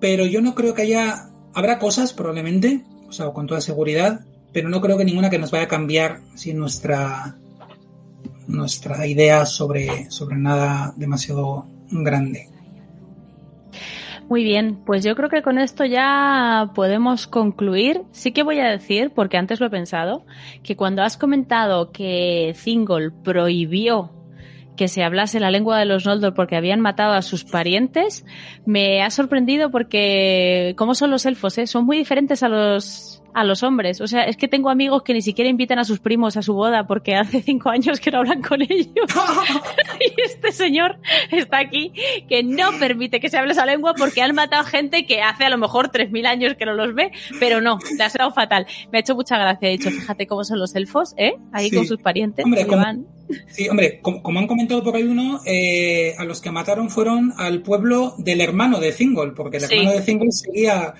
Pero 0.00 0.26
yo 0.26 0.42
no 0.42 0.54
creo 0.54 0.74
que 0.74 0.82
haya, 0.82 1.30
habrá 1.54 1.78
cosas 1.78 2.12
probablemente, 2.12 2.84
o 3.08 3.12
sea, 3.12 3.30
con 3.30 3.46
toda 3.46 3.60
seguridad, 3.60 4.24
pero 4.52 4.68
no 4.68 4.80
creo 4.80 4.98
que 4.98 5.04
ninguna 5.04 5.30
que 5.30 5.38
nos 5.38 5.50
vaya 5.50 5.64
a 5.64 5.68
cambiar 5.68 6.20
si 6.34 6.52
nuestra, 6.52 7.36
idea 9.06 9.46
sobre, 9.46 10.10
sobre 10.10 10.36
nada 10.36 10.92
demasiado 10.96 11.66
grande. 11.90 12.48
Muy 14.32 14.44
bien, 14.44 14.78
pues 14.86 15.04
yo 15.04 15.14
creo 15.14 15.28
que 15.28 15.42
con 15.42 15.58
esto 15.58 15.84
ya 15.84 16.70
podemos 16.74 17.26
concluir. 17.26 18.00
Sí 18.12 18.32
que 18.32 18.42
voy 18.42 18.60
a 18.60 18.70
decir, 18.70 19.12
porque 19.14 19.36
antes 19.36 19.60
lo 19.60 19.66
he 19.66 19.68
pensado, 19.68 20.24
que 20.62 20.74
cuando 20.74 21.02
has 21.02 21.18
comentado 21.18 21.92
que 21.92 22.56
Thingol 22.64 23.12
prohibió 23.12 24.10
que 24.74 24.88
se 24.88 25.04
hablase 25.04 25.38
la 25.38 25.50
lengua 25.50 25.78
de 25.78 25.84
los 25.84 26.06
Noldor 26.06 26.32
porque 26.32 26.56
habían 26.56 26.80
matado 26.80 27.12
a 27.12 27.20
sus 27.20 27.44
parientes, 27.44 28.24
me 28.64 29.02
ha 29.02 29.10
sorprendido 29.10 29.70
porque, 29.70 30.72
¿cómo 30.78 30.94
son 30.94 31.10
los 31.10 31.26
elfos? 31.26 31.58
Eh? 31.58 31.66
Son 31.66 31.84
muy 31.84 31.98
diferentes 31.98 32.42
a 32.42 32.48
los 32.48 33.21
a 33.34 33.44
los 33.44 33.62
hombres. 33.62 34.00
O 34.00 34.06
sea, 34.06 34.24
es 34.24 34.36
que 34.36 34.48
tengo 34.48 34.70
amigos 34.70 35.02
que 35.02 35.14
ni 35.14 35.22
siquiera 35.22 35.48
invitan 35.48 35.78
a 35.78 35.84
sus 35.84 36.00
primos 36.00 36.36
a 36.36 36.42
su 36.42 36.54
boda 36.54 36.86
porque 36.86 37.14
hace 37.14 37.42
cinco 37.42 37.70
años 37.70 38.00
que 38.00 38.10
no 38.10 38.18
hablan 38.18 38.42
con 38.42 38.62
ellos. 38.62 38.88
y 40.16 40.20
este 40.20 40.52
señor 40.52 40.98
está 41.30 41.58
aquí 41.58 41.92
que 42.28 42.42
no 42.42 42.70
permite 42.78 43.20
que 43.20 43.28
se 43.28 43.38
hable 43.38 43.52
esa 43.52 43.66
lengua 43.66 43.94
porque 43.94 44.22
han 44.22 44.34
matado 44.34 44.64
gente 44.64 45.06
que 45.06 45.22
hace 45.22 45.44
a 45.44 45.50
lo 45.50 45.58
mejor 45.58 45.88
tres 45.88 46.10
mil 46.10 46.26
años 46.26 46.54
que 46.54 46.66
no 46.66 46.74
los 46.74 46.94
ve, 46.94 47.12
pero 47.40 47.60
no, 47.60 47.78
le 47.96 48.04
ha 48.04 48.10
sido 48.10 48.30
fatal. 48.32 48.66
Me 48.90 48.98
ha 48.98 49.00
hecho 49.00 49.14
mucha 49.14 49.38
gracia. 49.38 49.68
He 49.68 49.72
dicho, 49.72 49.90
fíjate 49.90 50.26
cómo 50.26 50.44
son 50.44 50.58
los 50.58 50.74
elfos, 50.74 51.14
¿eh? 51.16 51.34
Ahí 51.52 51.70
sí. 51.70 51.76
con 51.76 51.86
sus 51.86 51.98
parientes. 51.98 52.44
Hombre, 52.44 52.66
como, 52.66 52.84
sí, 53.48 53.68
hombre, 53.68 54.00
como, 54.00 54.22
como, 54.22 54.38
han 54.38 54.46
comentado 54.46 54.82
por 54.82 54.96
ahí 54.96 55.04
uno, 55.04 55.40
eh, 55.46 56.14
a 56.18 56.24
los 56.24 56.40
que 56.40 56.50
mataron 56.50 56.90
fueron 56.90 57.32
al 57.36 57.62
pueblo 57.62 58.14
del 58.18 58.40
hermano 58.40 58.80
de 58.80 58.92
Thingol, 58.92 59.34
porque 59.34 59.58
el 59.58 59.64
hermano 59.64 59.90
sí. 59.92 59.98
de 59.98 60.02
Thingol 60.04 60.32
seguía... 60.32 60.94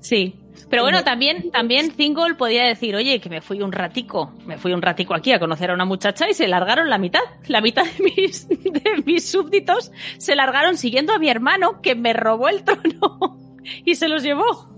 Sí, 0.00 0.36
pero 0.70 0.82
bueno, 0.82 1.02
también, 1.04 1.50
también 1.50 1.90
Thingol 1.90 2.36
podía 2.36 2.64
decir, 2.64 2.94
oye, 2.94 3.20
que 3.20 3.28
me 3.28 3.40
fui 3.40 3.62
un 3.62 3.72
ratico, 3.72 4.34
me 4.46 4.58
fui 4.58 4.72
un 4.72 4.82
ratico 4.82 5.14
aquí 5.14 5.32
a 5.32 5.38
conocer 5.38 5.70
a 5.70 5.74
una 5.74 5.84
muchacha 5.84 6.28
y 6.28 6.34
se 6.34 6.48
largaron 6.48 6.90
la 6.90 6.98
mitad. 6.98 7.20
La 7.46 7.60
mitad 7.60 7.84
de 7.84 8.04
mis, 8.04 8.48
de 8.48 9.02
mis 9.04 9.28
súbditos 9.28 9.92
se 10.18 10.34
largaron 10.36 10.76
siguiendo 10.76 11.12
a 11.12 11.18
mi 11.18 11.28
hermano 11.28 11.80
que 11.80 11.94
me 11.94 12.12
robó 12.12 12.48
el 12.48 12.64
trono 12.64 13.38
y 13.84 13.94
se 13.94 14.08
los 14.08 14.22
llevó. 14.22 14.68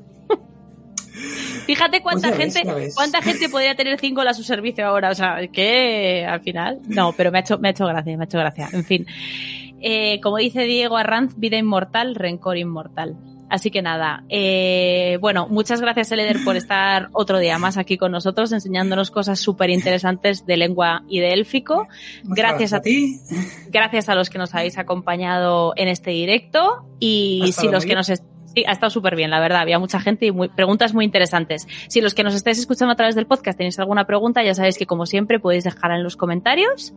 Fíjate 1.66 2.02
cuánta 2.02 2.28
pues 2.28 2.54
gente, 2.54 2.72
ves, 2.72 2.94
cuánta 2.94 3.22
gente 3.22 3.48
podría 3.48 3.74
tener 3.74 4.00
Thingol 4.00 4.26
a 4.28 4.34
su 4.34 4.42
servicio 4.42 4.86
ahora. 4.86 5.10
O 5.10 5.14
sea, 5.14 5.46
que 5.52 6.24
al 6.26 6.40
final. 6.40 6.80
No, 6.88 7.12
pero 7.16 7.30
me 7.30 7.38
ha 7.38 7.40
hecho, 7.42 7.58
me 7.58 7.68
ha 7.68 7.70
hecho 7.70 7.86
gracia, 7.86 8.16
me 8.16 8.24
ha 8.24 8.26
hecho 8.26 8.38
gracia. 8.38 8.68
En 8.72 8.84
fin. 8.84 9.06
Eh, 9.80 10.20
como 10.20 10.38
dice 10.38 10.62
Diego 10.64 10.96
Arranz, 10.96 11.38
vida 11.38 11.56
inmortal, 11.56 12.14
rencor 12.14 12.58
inmortal. 12.58 13.16
Así 13.50 13.70
que 13.70 13.82
nada, 13.82 14.22
eh, 14.28 15.18
bueno, 15.20 15.48
muchas 15.48 15.80
gracias 15.80 16.12
Eleder 16.12 16.38
por 16.44 16.56
estar 16.56 17.08
otro 17.12 17.38
día 17.38 17.58
más 17.58 17.76
aquí 17.76 17.98
con 17.98 18.12
nosotros 18.12 18.52
enseñándonos 18.52 19.10
cosas 19.10 19.40
súper 19.40 19.70
interesantes 19.70 20.46
de 20.46 20.56
lengua 20.56 21.02
y 21.08 21.18
de 21.18 21.32
élfico. 21.32 21.88
Gracias 22.22 22.72
a 22.72 22.80
ti. 22.80 23.18
Gracias 23.68 24.08
a 24.08 24.14
los 24.14 24.30
que 24.30 24.38
nos 24.38 24.54
habéis 24.54 24.78
acompañado 24.78 25.72
en 25.76 25.88
este 25.88 26.12
directo 26.12 26.86
y 27.00 27.52
si 27.52 27.68
los 27.68 27.84
que 27.84 27.96
nos 27.96 28.08
Sí, 28.54 28.64
ha 28.66 28.72
estado 28.72 28.90
súper 28.90 29.14
bien, 29.14 29.30
la 29.30 29.38
verdad. 29.38 29.60
Había 29.60 29.78
mucha 29.78 30.00
gente 30.00 30.26
y 30.26 30.32
muy, 30.32 30.48
preguntas 30.48 30.92
muy 30.92 31.04
interesantes. 31.04 31.68
Si 31.88 32.00
los 32.00 32.14
que 32.14 32.24
nos 32.24 32.34
estáis 32.34 32.58
escuchando 32.58 32.92
a 32.92 32.96
través 32.96 33.14
del 33.14 33.26
podcast 33.26 33.56
tenéis 33.56 33.78
alguna 33.78 34.06
pregunta, 34.06 34.42
ya 34.42 34.54
sabéis 34.54 34.76
que 34.76 34.86
como 34.86 35.06
siempre 35.06 35.38
podéis 35.38 35.62
dejarla 35.64 35.96
en 35.96 36.02
los 36.02 36.16
comentarios. 36.16 36.92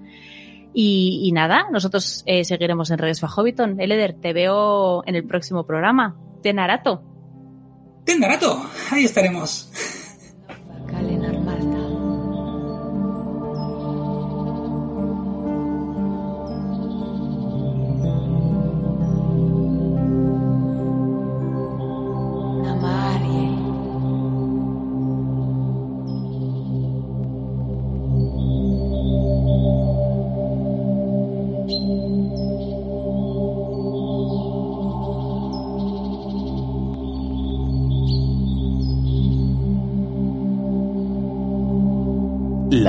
Y, 0.74 1.22
y 1.24 1.32
nada, 1.32 1.68
nosotros 1.72 2.24
eh, 2.26 2.44
seguiremos 2.44 2.90
en 2.92 2.98
Regreso 2.98 3.26
a 3.26 3.30
Hobbiton. 3.30 3.80
Eleder, 3.80 4.14
te 4.14 4.34
veo 4.34 5.04
en 5.06 5.16
el 5.16 5.26
próximo 5.26 5.66
programa 5.66 6.16
de 6.42 6.54
Narato. 6.54 7.04
De 8.06 8.18
Narato, 8.18 8.62
ahí 8.92 9.06
estaremos. 9.06 9.72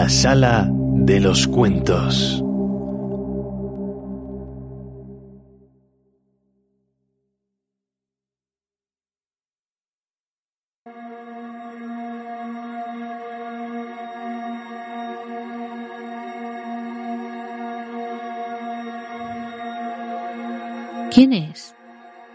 La 0.05 0.11
sala 0.11 0.69
de 0.71 1.19
los 1.19 1.49
cuentos. 1.49 2.43
¿Quién 21.15 21.33
es? 21.33 21.75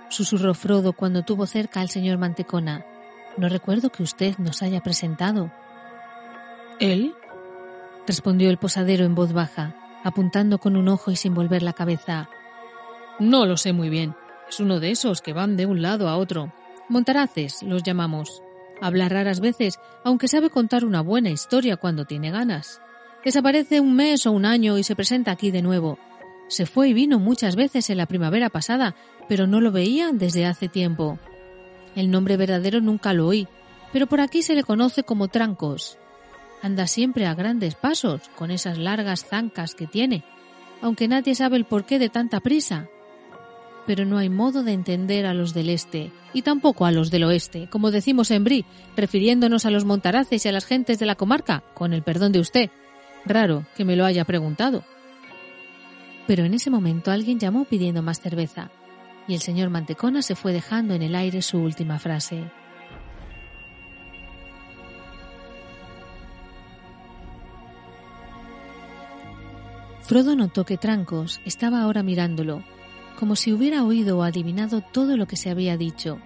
susurró 0.10 0.56
Frodo 0.56 0.94
cuando 0.94 1.22
tuvo 1.22 1.46
cerca 1.46 1.82
al 1.82 1.90
señor 1.90 2.18
Mantecona. 2.18 2.84
No 3.38 3.48
recuerdo 3.48 3.92
que 3.92 4.02
usted 4.02 4.40
nos 4.40 4.64
haya 4.64 4.82
presentado. 4.82 5.52
¿Él? 6.80 7.14
Respondió 8.08 8.50
el 8.50 8.58
posadero 8.58 9.06
en 9.06 9.16
voz 9.16 9.34
baja, 9.34 9.76
apuntando 10.04 10.58
con 10.58 10.76
un 10.76 10.88
ojo 10.88 11.12
y 11.12 11.16
sin 11.16 11.34
volver 11.34 11.64
la 11.64 11.74
cabeza. 11.74 12.30
No 13.20 13.46
lo 13.46 13.58
sé 13.58 13.74
muy 13.74 13.90
bien. 13.90 14.16
Es 14.50 14.60
uno 14.60 14.80
de 14.80 14.92
esos 14.92 15.22
que 15.22 15.34
van 15.34 15.58
de 15.58 15.66
un 15.66 15.82
lado 15.82 16.08
a 16.08 16.18
otro. 16.18 16.52
Montaraces 16.88 17.62
los 17.64 17.84
llamamos. 17.84 18.42
Habla 18.82 19.10
raras 19.10 19.42
veces, 19.42 19.80
aunque 20.04 20.28
sabe 20.28 20.50
contar 20.50 20.86
una 20.86 21.02
buena 21.02 21.30
historia 21.30 21.78
cuando 21.78 22.06
tiene 22.06 22.32
ganas. 22.32 22.82
Desaparece 23.24 23.80
un 23.80 23.96
mes 23.96 24.26
o 24.26 24.32
un 24.32 24.46
año 24.46 24.78
y 24.78 24.84
se 24.84 24.96
presenta 24.96 25.32
aquí 25.32 25.52
de 25.52 25.62
nuevo. 25.62 26.00
Se 26.48 26.66
fue 26.66 26.90
y 26.90 26.94
vino 26.94 27.20
muchas 27.20 27.56
veces 27.56 27.90
en 27.90 27.98
la 27.98 28.08
primavera 28.08 28.50
pasada, 28.50 28.96
pero 29.28 29.46
no 29.46 29.62
lo 29.62 29.72
veía 29.72 30.10
desde 30.14 30.46
hace 30.46 30.68
tiempo. 30.68 31.20
El 31.96 32.10
nombre 32.10 32.38
verdadero 32.38 32.80
nunca 32.82 33.14
lo 33.14 33.28
oí, 33.28 33.48
pero 33.92 34.08
por 34.08 34.22
aquí 34.22 34.42
se 34.42 34.56
le 34.56 34.64
conoce 34.64 35.04
como 35.04 35.28
Trancos. 35.28 36.00
Anda 36.62 36.88
siempre 36.88 37.26
a 37.26 37.36
grandes 37.36 37.76
pasos, 37.76 38.22
con 38.36 38.52
esas 38.52 38.78
largas 38.78 39.26
zancas 39.26 39.76
que 39.76 39.88
tiene, 39.88 40.24
aunque 40.82 41.08
nadie 41.08 41.36
sabe 41.36 41.58
el 41.58 41.66
porqué 41.66 42.00
de 42.00 42.10
tanta 42.10 42.40
prisa. 42.42 42.88
Pero 43.88 44.06
no 44.06 44.18
hay 44.18 44.30
modo 44.30 44.64
de 44.64 44.74
entender 44.74 45.26
a 45.26 45.34
los 45.34 45.54
del 45.54 45.70
este, 45.70 46.12
y 46.34 46.42
tampoco 46.42 46.86
a 46.86 46.92
los 46.92 47.12
del 47.12 47.24
oeste, 47.24 47.70
como 47.70 47.92
decimos 47.92 48.30
en 48.32 48.44
Brie, 48.44 48.66
refiriéndonos 48.96 49.66
a 49.66 49.72
los 49.72 49.86
montaraces 49.86 50.46
y 50.46 50.50
a 50.50 50.52
las 50.52 50.66
gentes 50.66 51.00
de 51.00 51.06
la 51.06 51.16
comarca, 51.16 51.64
con 51.74 51.94
el 51.94 52.04
perdón 52.04 52.34
de 52.34 52.40
usted. 52.40 52.70
Raro 53.26 53.66
que 53.76 53.86
me 53.86 53.96
lo 53.96 54.06
haya 54.06 54.26
preguntado. 54.26 54.84
Pero 56.28 56.44
en 56.44 56.54
ese 56.54 56.70
momento 56.70 57.10
alguien 57.10 57.40
llamó 57.40 57.66
pidiendo 57.66 58.04
más 58.04 58.20
cerveza, 58.20 58.70
y 59.28 59.34
el 59.34 59.40
señor 59.40 59.70
Mantecona 59.70 60.22
se 60.22 60.36
fue 60.36 60.54
dejando 60.54 60.94
en 60.94 61.02
el 61.02 61.16
aire 61.16 61.42
su 61.42 61.58
última 61.60 62.00
frase. 62.00 62.52
Frodo 70.10 70.36
notó 70.36 70.66
que 70.66 70.76
Trancos 70.76 71.40
estaba 71.46 71.84
ahora 71.84 72.02
mirándolo, 72.02 72.64
como 73.20 73.36
si 73.36 73.54
hubiera 73.54 73.84
oído 73.84 74.18
o 74.18 74.24
adivinado 74.24 74.82
todo 74.82 75.18
lo 75.18 75.28
que 75.28 75.38
se 75.38 75.52
había 75.52 75.78
dicho. 75.78 76.18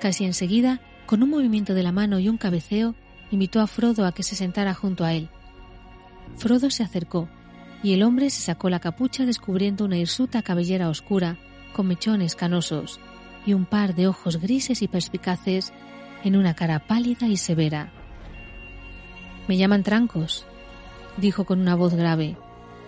Casi 0.00 0.24
enseguida, 0.24 0.80
con 1.04 1.22
un 1.22 1.28
movimiento 1.28 1.74
de 1.74 1.82
la 1.82 1.92
mano 1.92 2.18
y 2.20 2.30
un 2.30 2.38
cabeceo, 2.38 2.94
invitó 3.30 3.60
a 3.60 3.66
Frodo 3.66 4.06
a 4.06 4.12
que 4.12 4.22
se 4.22 4.34
sentara 4.34 4.72
junto 4.72 5.04
a 5.04 5.12
él. 5.12 5.28
Frodo 6.38 6.70
se 6.70 6.84
acercó, 6.84 7.28
y 7.82 7.92
el 7.92 8.02
hombre 8.02 8.30
se 8.30 8.40
sacó 8.40 8.70
la 8.70 8.80
capucha 8.80 9.26
descubriendo 9.26 9.84
una 9.84 9.98
hirsuta 9.98 10.40
cabellera 10.40 10.88
oscura, 10.88 11.36
con 11.74 11.88
mechones 11.88 12.34
canosos, 12.34 12.98
y 13.44 13.52
un 13.52 13.66
par 13.66 13.94
de 13.94 14.08
ojos 14.08 14.40
grises 14.40 14.80
y 14.80 14.88
perspicaces 14.88 15.74
en 16.24 16.34
una 16.34 16.54
cara 16.54 16.78
pálida 16.86 17.28
y 17.28 17.36
severa. 17.36 17.92
Me 19.48 19.58
llaman 19.58 19.82
Trancos, 19.82 20.46
dijo 21.18 21.44
con 21.44 21.60
una 21.60 21.74
voz 21.74 21.92
grave. 21.92 22.38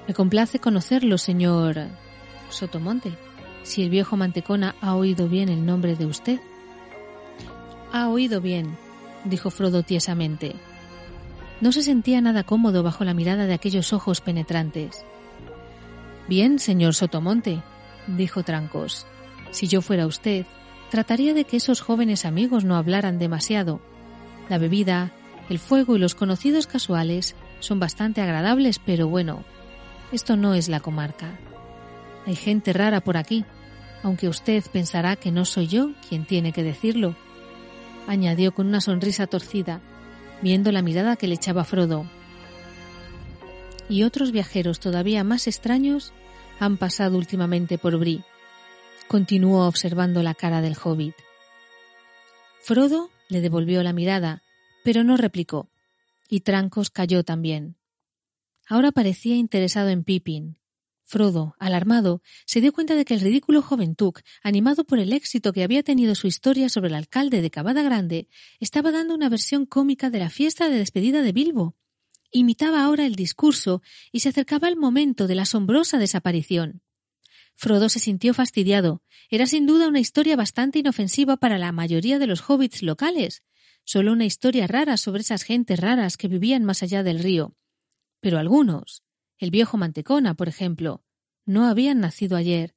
Me 0.06 0.14
complace 0.14 0.58
conocerlo, 0.58 1.16
señor 1.18 1.76
Sotomonte. 2.50 3.16
Si 3.62 3.82
el 3.82 3.90
viejo 3.90 4.16
Mantecona 4.16 4.74
ha 4.82 4.94
oído 4.94 5.28
bien 5.28 5.48
el 5.48 5.64
nombre 5.64 5.96
de 5.96 6.04
usted. 6.04 6.40
Ha 7.92 8.08
oído 8.08 8.40
bien, 8.40 8.76
dijo 9.24 9.50
Frodo 9.50 9.82
tiesamente. 9.82 10.54
No 11.60 11.72
se 11.72 11.82
sentía 11.82 12.20
nada 12.20 12.42
cómodo 12.42 12.82
bajo 12.82 13.04
la 13.04 13.14
mirada 13.14 13.46
de 13.46 13.54
aquellos 13.54 13.94
ojos 13.94 14.20
penetrantes. 14.20 15.04
Bien, 16.28 16.58
señor 16.58 16.94
Sotomonte, 16.94 17.62
dijo 18.06 18.42
Trancos. 18.42 19.06
Si 19.50 19.68
yo 19.68 19.80
fuera 19.80 20.06
usted, 20.06 20.44
trataría 20.90 21.32
de 21.32 21.44
que 21.44 21.56
esos 21.56 21.80
jóvenes 21.80 22.26
amigos 22.26 22.64
no 22.64 22.76
hablaran 22.76 23.18
demasiado. 23.18 23.80
La 24.50 24.58
bebida, 24.58 25.12
el 25.48 25.58
fuego 25.58 25.96
y 25.96 25.98
los 25.98 26.14
conocidos 26.14 26.66
casuales 26.66 27.34
son 27.60 27.80
bastante 27.80 28.20
agradables, 28.20 28.78
pero 28.78 29.08
bueno, 29.08 29.44
esto 30.14 30.36
no 30.36 30.54
es 30.54 30.68
la 30.68 30.80
comarca. 30.80 31.38
Hay 32.26 32.36
gente 32.36 32.72
rara 32.72 33.00
por 33.00 33.16
aquí, 33.16 33.44
aunque 34.02 34.28
usted 34.28 34.62
pensará 34.72 35.16
que 35.16 35.32
no 35.32 35.44
soy 35.44 35.66
yo 35.66 35.90
quien 36.08 36.24
tiene 36.24 36.52
que 36.52 36.62
decirlo, 36.62 37.16
añadió 38.06 38.54
con 38.54 38.68
una 38.68 38.80
sonrisa 38.80 39.26
torcida, 39.26 39.80
viendo 40.40 40.72
la 40.72 40.82
mirada 40.82 41.16
que 41.16 41.26
le 41.26 41.34
echaba 41.34 41.64
Frodo. 41.64 42.06
Y 43.88 44.04
otros 44.04 44.30
viajeros 44.30 44.78
todavía 44.78 45.24
más 45.24 45.46
extraños 45.46 46.12
han 46.60 46.76
pasado 46.76 47.18
últimamente 47.18 47.76
por 47.76 47.98
Bri. 47.98 48.22
Continuó 49.08 49.66
observando 49.66 50.22
la 50.22 50.34
cara 50.34 50.60
del 50.60 50.76
hobbit. 50.82 51.14
Frodo 52.62 53.10
le 53.28 53.40
devolvió 53.40 53.82
la 53.82 53.92
mirada, 53.92 54.42
pero 54.84 55.02
no 55.02 55.16
replicó, 55.16 55.68
y 56.28 56.40
Trancos 56.40 56.90
cayó 56.90 57.24
también. 57.24 57.76
Ahora 58.66 58.92
parecía 58.92 59.36
interesado 59.36 59.90
en 59.90 60.04
Pippin. 60.04 60.58
Frodo, 61.06 61.54
alarmado, 61.58 62.22
se 62.46 62.62
dio 62.62 62.72
cuenta 62.72 62.94
de 62.94 63.04
que 63.04 63.12
el 63.12 63.20
ridículo 63.20 63.60
joven 63.60 63.94
Tuk, 63.94 64.20
animado 64.42 64.84
por 64.84 64.98
el 64.98 65.12
éxito 65.12 65.52
que 65.52 65.62
había 65.62 65.82
tenido 65.82 66.14
su 66.14 66.26
historia 66.26 66.70
sobre 66.70 66.88
el 66.88 66.94
alcalde 66.94 67.42
de 67.42 67.50
Cabada 67.50 67.82
Grande, 67.82 68.28
estaba 68.58 68.90
dando 68.90 69.14
una 69.14 69.28
versión 69.28 69.66
cómica 69.66 70.08
de 70.08 70.18
la 70.18 70.30
fiesta 70.30 70.70
de 70.70 70.78
despedida 70.78 71.20
de 71.20 71.32
Bilbo. 71.32 71.76
Imitaba 72.30 72.82
ahora 72.82 73.04
el 73.04 73.16
discurso 73.16 73.82
y 74.12 74.20
se 74.20 74.30
acercaba 74.30 74.68
el 74.68 74.76
momento 74.76 75.26
de 75.26 75.34
la 75.34 75.42
asombrosa 75.42 75.98
desaparición. 75.98 76.80
Frodo 77.54 77.88
se 77.90 78.00
sintió 78.00 78.32
fastidiado. 78.32 79.02
Era 79.28 79.46
sin 79.46 79.66
duda 79.66 79.88
una 79.88 80.00
historia 80.00 80.36
bastante 80.36 80.78
inofensiva 80.78 81.36
para 81.36 81.58
la 81.58 81.70
mayoría 81.70 82.18
de 82.18 82.26
los 82.26 82.42
hobbits 82.48 82.82
locales, 82.82 83.42
solo 83.84 84.12
una 84.12 84.24
historia 84.24 84.66
rara 84.66 84.96
sobre 84.96 85.20
esas 85.20 85.42
gentes 85.42 85.78
raras 85.78 86.16
que 86.16 86.28
vivían 86.28 86.64
más 86.64 86.82
allá 86.82 87.02
del 87.02 87.18
río. 87.18 87.54
Pero 88.24 88.38
algunos, 88.38 89.02
el 89.36 89.50
viejo 89.50 89.76
Mantecona, 89.76 90.32
por 90.32 90.48
ejemplo, 90.48 91.04
no 91.44 91.66
habían 91.66 92.00
nacido 92.00 92.38
ayer, 92.38 92.74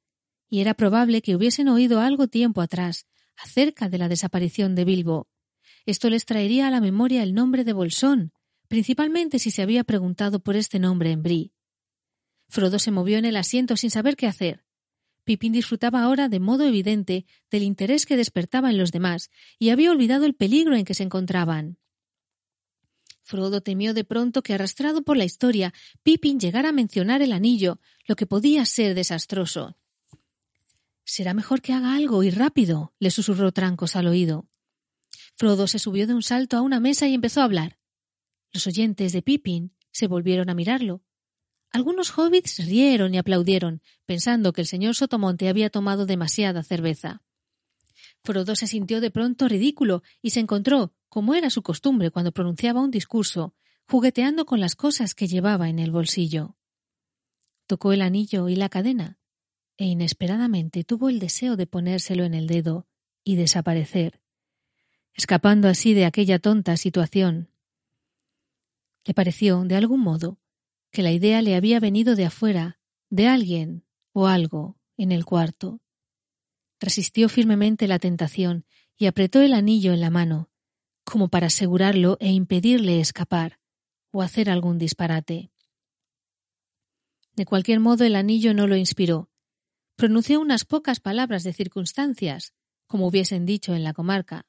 y 0.50 0.60
era 0.60 0.74
probable 0.74 1.22
que 1.22 1.38
hubiesen 1.38 1.70
oído 1.70 2.02
algo 2.02 2.28
tiempo 2.28 2.60
atrás 2.60 3.08
acerca 3.38 3.88
de 3.88 3.98
la 3.98 4.10
desaparición 4.10 4.76
de 4.76 4.84
Bilbo. 4.84 5.30
Esto 5.86 6.10
les 6.10 6.26
traería 6.26 6.68
a 6.68 6.70
la 6.70 6.82
memoria 6.82 7.24
el 7.24 7.34
nombre 7.34 7.64
de 7.64 7.72
Bolsón, 7.72 8.34
principalmente 8.68 9.40
si 9.40 9.50
se 9.50 9.62
había 9.62 9.86
preguntado 9.86 10.42
por 10.42 10.58
este 10.58 10.80
nombre 10.80 11.12
en 11.12 11.24
Brie. 11.24 11.54
Frodo 12.50 12.78
se 12.78 12.92
movió 12.92 13.18
en 13.18 13.24
el 13.24 13.38
asiento 13.38 13.78
sin 13.78 13.90
saber 13.90 14.18
qué 14.18 14.28
hacer. 14.28 14.66
Pipín 15.24 15.54
disfrutaba 15.54 16.04
ahora 16.04 16.28
de 16.28 16.42
modo 16.42 16.66
evidente 16.66 17.26
del 17.50 17.64
interés 17.64 18.06
que 18.06 18.18
despertaba 18.18 18.70
en 18.70 18.78
los 18.78 18.92
demás 18.92 19.32
y 19.58 19.70
había 19.70 19.92
olvidado 19.92 20.26
el 20.26 20.36
peligro 20.36 20.76
en 20.76 20.84
que 20.84 20.94
se 20.94 21.04
encontraban. 21.04 21.78
Frodo 23.28 23.60
temió 23.60 23.94
de 23.94 24.06
pronto 24.06 24.42
que, 24.42 24.54
arrastrado 24.54 25.02
por 25.02 25.18
la 25.18 25.26
historia, 25.26 25.74
Pippin 26.02 26.40
llegara 26.40 26.70
a 26.70 26.72
mencionar 26.72 27.22
el 27.22 27.34
anillo, 27.34 27.82
lo 28.08 28.16
que 28.16 28.26
podía 28.26 28.66
ser 28.66 28.96
desastroso. 28.96 29.76
Será 31.04 31.34
mejor 31.34 31.62
que 31.62 31.74
haga 31.74 31.94
algo 31.94 32.24
y 32.24 32.30
rápido, 32.30 32.94
le 33.00 33.12
susurró 33.12 33.52
Trancos 33.52 33.98
al 33.98 34.08
oído. 34.08 34.48
Frodo 35.36 35.68
se 35.68 35.78
subió 35.78 36.08
de 36.08 36.14
un 36.14 36.24
salto 36.24 36.56
a 36.56 36.62
una 36.62 36.80
mesa 36.80 37.06
y 37.10 37.16
empezó 37.16 37.42
a 37.42 37.44
hablar. 37.44 37.78
Los 38.54 38.66
oyentes 38.66 39.12
de 39.12 39.22
Pippin 39.22 39.76
se 39.92 40.08
volvieron 40.08 40.50
a 40.50 40.54
mirarlo. 40.54 41.04
Algunos 41.72 42.18
hobbits 42.18 42.66
rieron 42.66 43.14
y 43.14 43.18
aplaudieron, 43.18 43.82
pensando 44.06 44.54
que 44.54 44.62
el 44.62 44.68
señor 44.68 44.96
Sotomonte 44.96 45.50
había 45.50 45.70
tomado 45.70 46.06
demasiada 46.06 46.64
cerveza. 46.64 47.24
Frodo 48.24 48.56
se 48.56 48.68
sintió 48.68 49.02
de 49.02 49.12
pronto 49.12 49.50
ridículo 49.50 50.02
y 50.22 50.30
se 50.30 50.40
encontró, 50.40 50.94
como 51.10 51.36
era 51.36 51.50
su 51.50 51.62
costumbre 51.62 52.12
cuando 52.12 52.32
pronunciaba 52.32 52.82
un 52.82 52.92
discurso, 52.92 53.54
jugueteando 53.88 54.46
con 54.46 54.60
las 54.60 54.76
cosas 54.76 55.16
que 55.16 55.28
llevaba 55.28 55.70
en 55.70 55.80
el 55.80 55.92
bolsillo. 55.92 56.58
Tocó 57.66 57.94
el 57.94 58.02
anillo 58.02 58.50
y 58.50 58.56
la 58.56 58.70
cadena, 58.70 59.20
e 59.78 59.86
inesperadamente 59.86 60.84
tuvo 60.84 61.10
el 61.10 61.20
deseo 61.20 61.56
de 61.56 61.68
ponérselo 61.68 62.24
en 62.24 62.34
el 62.34 62.48
dedo 62.48 62.88
y 63.24 63.36
desaparecer, 63.36 64.22
escapando 65.14 65.68
así 65.68 65.94
de 65.94 66.06
aquella 66.06 66.40
tonta 66.40 66.78
situación. 66.78 67.50
Le 69.06 69.14
pareció, 69.14 69.64
de 69.64 69.76
algún 69.76 70.02
modo, 70.02 70.40
que 70.92 71.04
la 71.04 71.12
idea 71.12 71.42
le 71.42 71.56
había 71.56 71.80
venido 71.80 72.16
de 72.16 72.26
afuera, 72.26 72.80
de 73.10 73.28
alguien 73.28 73.86
o 74.14 74.28
algo 74.28 74.78
en 74.98 75.12
el 75.12 75.26
cuarto. 75.26 75.80
Resistió 76.80 77.30
firmemente 77.30 77.88
la 77.88 78.00
tentación 78.00 78.66
y 78.98 79.06
apretó 79.06 79.42
el 79.42 79.54
anillo 79.54 79.94
en 79.94 80.02
la 80.02 80.10
mano, 80.10 80.50
como 81.10 81.30
para 81.30 81.48
asegurarlo 81.48 82.18
e 82.20 82.32
impedirle 82.32 83.00
escapar 83.00 83.60
o 84.12 84.22
hacer 84.22 84.50
algún 84.50 84.78
disparate. 84.78 85.52
De 87.34 87.46
cualquier 87.46 87.80
modo 87.80 88.04
el 88.04 88.16
anillo 88.16 88.54
no 88.54 88.68
lo 88.68 88.76
inspiró. 88.76 89.30
Pronunció 89.96 90.42
unas 90.42 90.66
pocas 90.66 91.00
palabras 91.00 91.44
de 91.44 91.54
circunstancias, 91.54 92.54
como 92.88 93.08
hubiesen 93.08 93.46
dicho 93.46 93.74
en 93.74 93.86
la 93.86 93.94
comarca. 93.94 94.48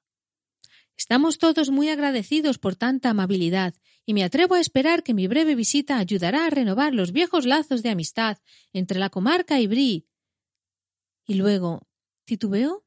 Estamos 0.96 1.38
todos 1.38 1.70
muy 1.70 1.90
agradecidos 1.90 2.58
por 2.58 2.74
tanta 2.74 3.10
amabilidad, 3.10 3.74
y 4.04 4.14
me 4.14 4.24
atrevo 4.24 4.56
a 4.56 4.60
esperar 4.60 5.04
que 5.04 5.14
mi 5.14 5.28
breve 5.28 5.54
visita 5.54 5.98
ayudará 5.98 6.44
a 6.46 6.50
renovar 6.50 6.92
los 6.92 7.12
viejos 7.12 7.46
lazos 7.46 7.84
de 7.84 7.90
amistad 7.90 8.38
entre 8.72 8.98
la 8.98 9.10
comarca 9.10 9.60
y 9.60 9.68
Brie. 9.68 10.06
Y 11.24 11.34
luego 11.34 11.86
titubeó 12.24 12.84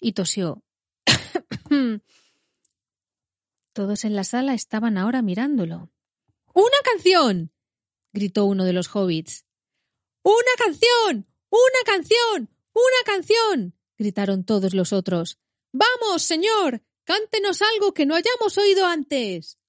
y 0.00 0.14
tosió. 0.14 0.64
Todos 3.78 4.04
en 4.04 4.16
la 4.16 4.24
sala 4.24 4.54
estaban 4.54 4.98
ahora 4.98 5.22
mirándolo. 5.22 5.92
¡Una 6.52 6.78
canción! 6.82 7.52
gritó 8.12 8.44
uno 8.44 8.64
de 8.64 8.72
los 8.72 8.88
hobbits. 8.88 9.46
¡Una 10.24 10.54
canción! 10.58 11.28
¡Una 11.48 11.82
canción! 11.86 12.50
¡Una 12.72 13.04
canción! 13.06 13.78
gritaron 13.96 14.42
todos 14.42 14.74
los 14.74 14.92
otros. 14.92 15.38
Vamos, 15.70 16.22
señor. 16.22 16.82
Cántenos 17.04 17.62
algo 17.62 17.94
que 17.94 18.04
no 18.04 18.16
hayamos 18.16 18.58
oído 18.58 18.84
antes. 18.84 19.60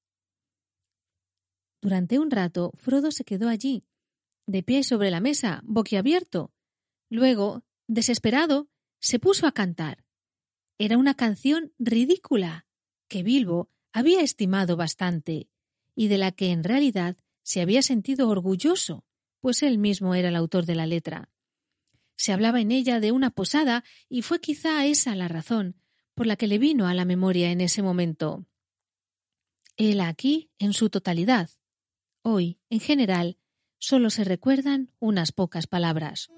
Durante 1.79 2.17
un 2.17 2.31
rato 2.31 2.71
Frodo 2.77 3.11
se 3.11 3.23
quedó 3.23 3.47
allí, 3.47 3.85
de 4.47 4.63
pie 4.63 4.83
sobre 4.83 5.11
la 5.11 5.19
mesa, 5.19 5.61
boquiabierto. 5.65 6.51
Luego, 7.11 7.63
desesperado, 7.85 8.69
se 8.99 9.19
puso 9.19 9.45
a 9.45 9.51
cantar. 9.51 10.03
Era 10.79 10.97
una 10.97 11.13
canción 11.13 11.75
ridícula, 11.77 12.65
que 13.07 13.21
Bilbo 13.21 13.69
había 13.91 14.21
estimado 14.21 14.75
bastante, 14.77 15.49
y 15.95 16.07
de 16.07 16.17
la 16.17 16.31
que 16.31 16.51
en 16.51 16.63
realidad 16.63 17.17
se 17.43 17.61
había 17.61 17.81
sentido 17.81 18.29
orgulloso, 18.29 19.05
pues 19.41 19.63
él 19.63 19.77
mismo 19.77 20.15
era 20.15 20.29
el 20.29 20.35
autor 20.35 20.65
de 20.65 20.75
la 20.75 20.85
letra. 20.85 21.29
Se 22.15 22.33
hablaba 22.33 22.61
en 22.61 22.71
ella 22.71 22.99
de 22.99 23.11
una 23.11 23.31
posada 23.31 23.83
y 24.09 24.21
fue 24.21 24.41
quizá 24.41 24.85
esa 24.85 25.15
la 25.15 25.27
razón 25.27 25.75
por 26.13 26.27
la 26.27 26.35
que 26.35 26.47
le 26.47 26.57
vino 26.57 26.87
a 26.87 26.93
la 26.93 27.05
memoria 27.05 27.49
en 27.51 27.61
ese 27.61 27.81
momento. 27.81 28.45
Él 29.77 30.01
aquí 30.01 30.51
en 30.59 30.73
su 30.73 30.89
totalidad. 30.89 31.49
Hoy, 32.21 32.59
en 32.69 32.81
general, 32.81 33.37
solo 33.77 34.09
se 34.09 34.25
recuerdan 34.25 34.91
unas 34.99 35.31
pocas 35.31 35.65
palabras. 35.67 36.29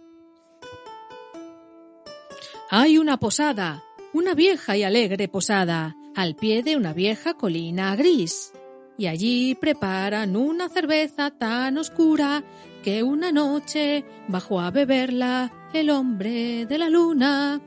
Hay 2.70 3.00
una 3.00 3.18
posada, 3.18 3.84
una 4.14 4.36
vieja 4.36 4.78
y 4.78 4.84
alegre 4.84 5.28
posada, 5.28 5.96
al 6.16 6.36
pie 6.36 6.64
de 6.64 6.78
una 6.78 6.94
vieja 6.94 7.34
colina 7.34 7.96
gris. 7.96 8.54
Y 8.98 9.08
allí 9.08 9.56
preparan 9.56 10.36
una 10.36 10.70
cerveza 10.70 11.32
tan 11.32 11.78
oscura 11.78 12.44
que 12.84 13.04
una 13.04 13.32
noche 13.32 14.06
bajó 14.28 14.60
a 14.60 14.72
beberla 14.72 15.52
el 15.74 15.90
hombre 15.90 16.66
de 16.66 16.78
la 16.78 16.90
luna. 16.90 17.62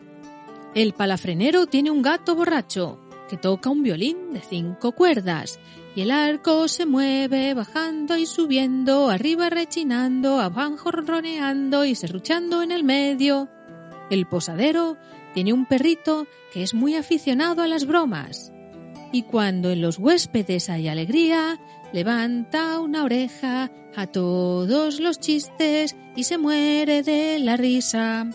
El 0.74 0.92
palafrenero 0.92 1.66
tiene 1.66 1.90
un 1.90 2.02
gato 2.02 2.34
borracho 2.34 3.00
que 3.28 3.36
toca 3.36 3.70
un 3.70 3.82
violín 3.82 4.32
de 4.32 4.40
cinco 4.40 4.92
cuerdas 4.92 5.58
y 5.96 6.02
el 6.02 6.10
arco 6.10 6.66
se 6.66 6.86
mueve 6.86 7.54
bajando 7.54 8.16
y 8.16 8.26
subiendo, 8.26 9.10
arriba 9.10 9.48
rechinando, 9.48 10.40
abajo 10.40 10.90
ronroneando 10.90 11.84
y 11.84 11.94
serruchando 11.94 12.62
en 12.62 12.72
el 12.72 12.82
medio. 12.82 13.48
El 14.10 14.26
posadero 14.26 14.96
tiene 15.34 15.52
un 15.52 15.66
perrito 15.66 16.26
que 16.52 16.62
es 16.62 16.72
muy 16.72 16.94
aficionado 16.94 17.62
a 17.62 17.68
las 17.68 17.86
bromas. 17.86 18.52
Y 19.12 19.24
cuando 19.24 19.70
en 19.70 19.82
los 19.82 19.98
huéspedes 19.98 20.70
hay 20.70 20.88
alegría, 20.88 21.60
levanta 21.92 22.80
una 22.80 23.04
oreja 23.04 23.70
a 23.94 24.06
todos 24.06 25.00
los 25.00 25.20
chistes 25.20 25.94
y 26.16 26.24
se 26.24 26.38
muere 26.38 27.02
de 27.02 27.38
la 27.40 27.56
risa. 27.56 28.30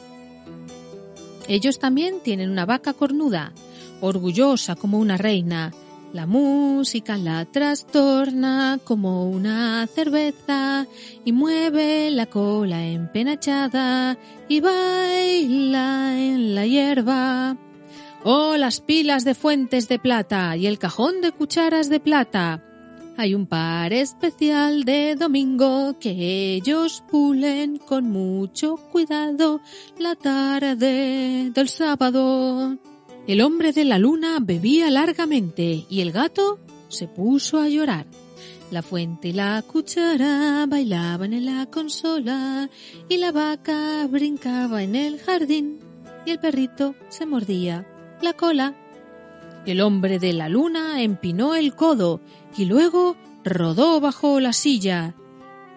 Ellos 1.47 1.79
también 1.79 2.21
tienen 2.21 2.49
una 2.49 2.65
vaca 2.65 2.93
cornuda, 2.93 3.53
orgullosa 4.01 4.75
como 4.75 4.99
una 4.99 5.17
reina. 5.17 5.71
La 6.11 6.25
música 6.25 7.17
la 7.17 7.45
trastorna 7.45 8.79
como 8.83 9.29
una 9.29 9.85
cerveza 9.85 10.87
y 11.23 11.31
mueve 11.31 12.09
la 12.09 12.25
cola 12.25 12.83
empenachada 12.83 14.17
y 14.47 14.59
baila 14.59 16.17
en 16.17 16.55
la 16.55 16.65
hierba. 16.65 17.57
Oh, 18.23 18.57
las 18.57 18.81
pilas 18.81 19.23
de 19.23 19.35
fuentes 19.35 19.87
de 19.87 19.99
plata 19.99 20.57
y 20.57 20.65
el 20.65 20.79
cajón 20.79 21.21
de 21.21 21.31
cucharas 21.31 21.89
de 21.89 21.99
plata. 21.99 22.63
Hay 23.15 23.35
un 23.35 23.45
par 23.45 23.93
especial 23.93 24.85
de 24.85 25.15
domingo 25.15 25.99
que 25.99 26.55
ellos 26.55 27.03
pulen 27.11 27.77
con 27.77 28.09
mucho 28.09 28.77
cuidado 28.77 29.61
la 29.99 30.15
tarde 30.15 31.51
del 31.53 31.69
sábado. 31.69 32.79
El 33.27 33.41
hombre 33.41 33.73
de 33.73 33.85
la 33.85 33.99
luna 33.99 34.37
bebía 34.41 34.89
largamente 34.89 35.85
y 35.89 36.01
el 36.01 36.11
gato 36.11 36.59
se 36.87 37.07
puso 37.07 37.59
a 37.59 37.69
llorar. 37.69 38.05
La 38.71 38.81
fuente 38.81 39.29
y 39.29 39.33
la 39.33 39.61
cuchara 39.63 40.65
bailaban 40.67 41.33
en 41.33 41.45
la 41.45 41.65
consola 41.67 42.69
y 43.07 43.17
la 43.17 43.31
vaca 43.31 44.05
brincaba 44.07 44.83
en 44.83 44.95
el 44.95 45.19
jardín 45.19 45.79
y 46.25 46.31
el 46.31 46.39
perrito 46.39 46.95
se 47.09 47.25
mordía 47.25 47.87
la 48.21 48.33
cola. 48.33 48.75
El 49.65 49.81
hombre 49.81 50.19
de 50.19 50.33
la 50.33 50.49
luna 50.49 51.01
empinó 51.01 51.55
el 51.55 51.75
codo 51.75 52.21
y 52.57 52.65
luego 52.65 53.15
rodó 53.43 53.99
bajo 53.99 54.39
la 54.39 54.53
silla 54.53 55.15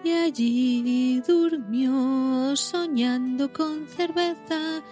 y 0.03 0.11
allí 0.11 1.21
durmió 1.21 2.55
soñando 2.55 3.51
con 3.53 3.87
cerveza 3.87 4.83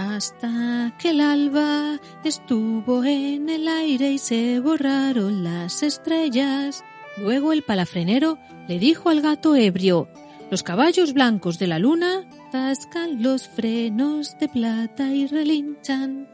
hasta 0.00 0.94
que 0.98 1.10
el 1.10 1.20
alba 1.20 2.00
estuvo 2.24 3.04
en 3.04 3.50
el 3.50 3.68
aire 3.68 4.12
y 4.12 4.18
se 4.18 4.58
borraron 4.60 5.44
las 5.44 5.82
estrellas. 5.82 6.82
Luego 7.18 7.52
el 7.52 7.62
palafrenero 7.62 8.38
le 8.66 8.78
dijo 8.78 9.10
al 9.10 9.20
gato 9.20 9.54
ebrio, 9.56 10.08
los 10.50 10.62
caballos 10.62 11.12
blancos 11.12 11.58
de 11.58 11.66
la 11.66 11.78
luna 11.78 12.24
tascan 12.50 13.22
los 13.22 13.48
frenos 13.48 14.38
de 14.38 14.48
plata 14.48 15.12
y 15.12 15.26
relinchan. 15.26 16.28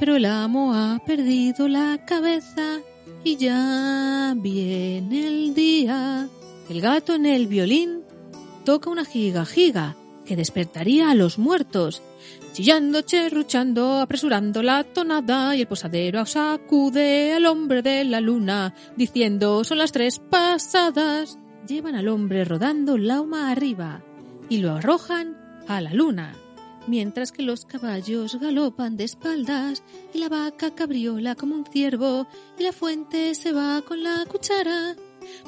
Pero 0.00 0.16
el 0.16 0.24
amo 0.24 0.74
ha 0.74 1.00
perdido 1.06 1.68
la 1.68 2.04
cabeza 2.04 2.80
y 3.22 3.36
ya 3.36 4.34
viene 4.36 5.28
el 5.28 5.54
día. 5.54 6.28
El 6.68 6.80
gato 6.80 7.14
en 7.14 7.26
el 7.26 7.46
violín 7.46 8.02
toca 8.64 8.90
una 8.90 9.04
giga 9.04 9.46
giga 9.46 9.96
que 10.24 10.34
despertaría 10.34 11.10
a 11.10 11.14
los 11.14 11.38
muertos 11.38 12.02
chillando, 12.56 13.02
cherruchando, 13.02 14.00
apresurando 14.00 14.62
la 14.62 14.82
tonada, 14.82 15.54
y 15.54 15.60
el 15.60 15.66
posadero 15.66 16.24
sacude 16.24 17.34
al 17.34 17.44
hombre 17.44 17.82
de 17.82 18.02
la 18.04 18.22
luna, 18.22 18.72
diciendo 18.96 19.62
son 19.62 19.76
las 19.76 19.92
tres 19.92 20.20
pasadas. 20.20 21.38
Llevan 21.68 21.96
al 21.96 22.08
hombre 22.08 22.46
rodando 22.46 22.96
lauma 22.96 23.50
arriba 23.50 24.02
y 24.48 24.56
lo 24.56 24.72
arrojan 24.72 25.36
a 25.68 25.82
la 25.82 25.92
luna, 25.92 26.34
mientras 26.86 27.30
que 27.30 27.42
los 27.42 27.66
caballos 27.66 28.40
galopan 28.40 28.96
de 28.96 29.04
espaldas 29.04 29.82
y 30.14 30.18
la 30.18 30.30
vaca 30.30 30.74
cabriola 30.74 31.34
como 31.34 31.56
un 31.56 31.66
ciervo 31.66 32.26
y 32.58 32.62
la 32.62 32.72
fuente 32.72 33.34
se 33.34 33.52
va 33.52 33.82
con 33.82 34.02
la 34.02 34.24
cuchara 34.26 34.96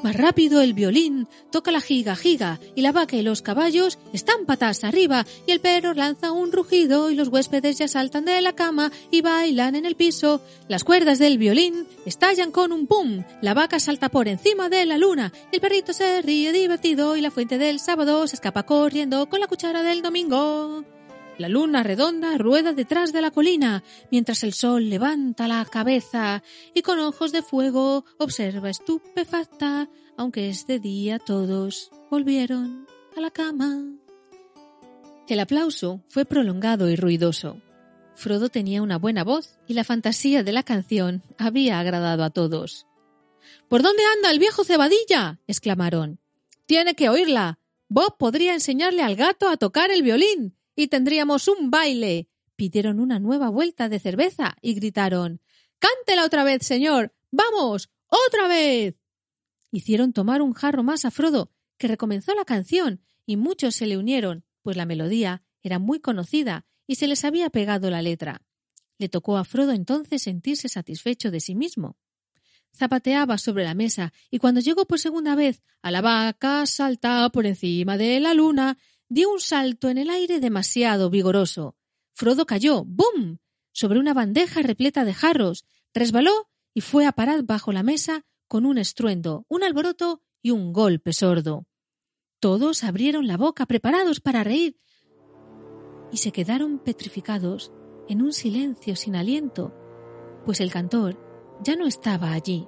más 0.02 0.16
rápido 0.16 0.60
el 0.60 0.74
violín, 0.74 1.28
toca 1.50 1.70
la 1.70 1.80
giga 1.80 2.16
giga 2.16 2.60
y 2.74 2.82
la 2.82 2.92
vaca 2.92 3.16
y 3.16 3.22
los 3.22 3.42
caballos 3.42 3.98
están 4.12 4.46
patas 4.46 4.84
arriba 4.84 5.26
y 5.46 5.52
el 5.52 5.60
perro 5.60 5.94
lanza 5.94 6.32
un 6.32 6.52
rugido 6.52 7.10
y 7.10 7.14
los 7.14 7.28
huéspedes 7.28 7.78
ya 7.78 7.88
saltan 7.88 8.24
de 8.24 8.40
la 8.40 8.54
cama 8.54 8.92
y 9.10 9.22
bailan 9.22 9.74
en 9.74 9.86
el 9.86 9.96
piso. 9.96 10.40
Las 10.68 10.84
cuerdas 10.84 11.18
del 11.18 11.38
violín 11.38 11.86
estallan 12.06 12.50
con 12.50 12.72
un 12.72 12.86
pum, 12.86 13.24
la 13.42 13.54
vaca 13.54 13.80
salta 13.80 14.08
por 14.08 14.28
encima 14.28 14.68
de 14.68 14.86
la 14.86 14.98
luna, 14.98 15.32
el 15.52 15.60
perrito 15.60 15.92
se 15.92 16.22
ríe 16.22 16.52
divertido 16.52 17.16
y 17.16 17.20
la 17.20 17.30
fuente 17.30 17.58
del 17.58 17.80
sábado 17.80 18.26
se 18.26 18.36
escapa 18.36 18.64
corriendo 18.64 19.28
con 19.28 19.40
la 19.40 19.46
cuchara 19.46 19.82
del 19.82 20.02
domingo. 20.02 20.97
La 21.38 21.48
luna 21.48 21.84
redonda 21.84 22.36
rueda 22.36 22.72
detrás 22.72 23.12
de 23.12 23.22
la 23.22 23.30
colina, 23.30 23.84
mientras 24.10 24.42
el 24.42 24.52
sol 24.52 24.90
levanta 24.90 25.46
la 25.46 25.64
cabeza 25.64 26.42
y 26.74 26.82
con 26.82 26.98
ojos 26.98 27.30
de 27.30 27.42
fuego 27.42 28.04
observa 28.18 28.70
estupefacta, 28.70 29.88
aunque 30.16 30.48
es 30.48 30.66
de 30.66 30.80
día 30.80 31.20
todos 31.20 31.92
volvieron 32.10 32.88
a 33.16 33.20
la 33.20 33.30
cama. 33.30 33.84
El 35.28 35.38
aplauso 35.38 36.02
fue 36.08 36.24
prolongado 36.24 36.90
y 36.90 36.96
ruidoso. 36.96 37.62
Frodo 38.14 38.48
tenía 38.48 38.82
una 38.82 38.98
buena 38.98 39.22
voz 39.22 39.60
y 39.68 39.74
la 39.74 39.84
fantasía 39.84 40.42
de 40.42 40.50
la 40.50 40.64
canción 40.64 41.22
había 41.38 41.78
agradado 41.78 42.24
a 42.24 42.30
todos. 42.30 42.88
¿Por 43.68 43.82
dónde 43.82 44.02
anda 44.16 44.32
el 44.32 44.40
viejo 44.40 44.64
cebadilla? 44.64 45.38
exclamaron. 45.46 46.18
Tiene 46.66 46.94
que 46.94 47.08
oírla. 47.08 47.60
Bob 47.88 48.16
podría 48.18 48.54
enseñarle 48.54 49.02
al 49.02 49.14
gato 49.14 49.48
a 49.48 49.56
tocar 49.56 49.92
el 49.92 50.02
violín 50.02 50.57
y 50.78 50.86
tendríamos 50.86 51.48
un 51.48 51.72
baile. 51.72 52.28
Pidieron 52.54 53.00
una 53.00 53.18
nueva 53.18 53.48
vuelta 53.48 53.88
de 53.88 53.98
cerveza 53.98 54.56
y 54.62 54.74
gritaron 54.74 55.40
Cántela 55.80 56.24
otra 56.24 56.44
vez, 56.44 56.64
señor. 56.64 57.12
Vamos. 57.32 57.90
otra 58.06 58.46
vez. 58.46 58.94
Hicieron 59.72 60.12
tomar 60.12 60.40
un 60.40 60.52
jarro 60.52 60.84
más 60.84 61.04
a 61.04 61.10
Frodo, 61.10 61.50
que 61.78 61.88
recomenzó 61.88 62.32
la 62.36 62.44
canción, 62.44 63.02
y 63.26 63.36
muchos 63.36 63.74
se 63.74 63.86
le 63.86 63.98
unieron, 63.98 64.44
pues 64.62 64.76
la 64.76 64.86
melodía 64.86 65.42
era 65.62 65.80
muy 65.80 65.98
conocida 65.98 66.64
y 66.86 66.94
se 66.94 67.08
les 67.08 67.24
había 67.24 67.50
pegado 67.50 67.90
la 67.90 68.00
letra. 68.00 68.42
Le 68.98 69.08
tocó 69.08 69.36
a 69.36 69.44
Frodo 69.44 69.72
entonces 69.72 70.22
sentirse 70.22 70.68
satisfecho 70.68 71.32
de 71.32 71.40
sí 71.40 71.56
mismo. 71.56 71.96
Zapateaba 72.72 73.36
sobre 73.36 73.64
la 73.64 73.74
mesa 73.74 74.12
y 74.30 74.38
cuando 74.38 74.60
llegó 74.60 74.86
por 74.86 75.00
segunda 75.00 75.34
vez 75.34 75.60
a 75.82 75.90
la 75.90 76.02
vaca 76.02 76.66
saltaba 76.66 77.30
por 77.30 77.46
encima 77.46 77.98
de 77.98 78.20
la 78.20 78.32
luna 78.32 78.78
dio 79.08 79.30
un 79.30 79.40
salto 79.40 79.88
en 79.88 79.98
el 79.98 80.10
aire 80.10 80.40
demasiado 80.40 81.10
vigoroso. 81.10 81.76
Frodo 82.12 82.46
cayó, 82.46 82.84
¡bum!, 82.84 83.38
sobre 83.72 83.98
una 83.98 84.14
bandeja 84.14 84.62
repleta 84.62 85.04
de 85.04 85.14
jarros, 85.14 85.64
resbaló 85.94 86.48
y 86.74 86.80
fue 86.80 87.06
a 87.06 87.12
parar 87.12 87.44
bajo 87.44 87.72
la 87.72 87.82
mesa 87.82 88.24
con 88.46 88.66
un 88.66 88.78
estruendo, 88.78 89.44
un 89.48 89.62
alboroto 89.62 90.22
y 90.42 90.50
un 90.50 90.72
golpe 90.72 91.12
sordo. 91.12 91.66
Todos 92.40 92.84
abrieron 92.84 93.26
la 93.26 93.36
boca 93.36 93.66
preparados 93.66 94.20
para 94.20 94.44
reír 94.44 94.78
y 96.10 96.18
se 96.18 96.32
quedaron 96.32 96.78
petrificados 96.78 97.72
en 98.08 98.22
un 98.22 98.32
silencio 98.32 98.96
sin 98.96 99.16
aliento, 99.16 99.74
pues 100.44 100.60
el 100.60 100.70
cantor 100.70 101.18
ya 101.62 101.76
no 101.76 101.86
estaba 101.86 102.32
allí 102.32 102.66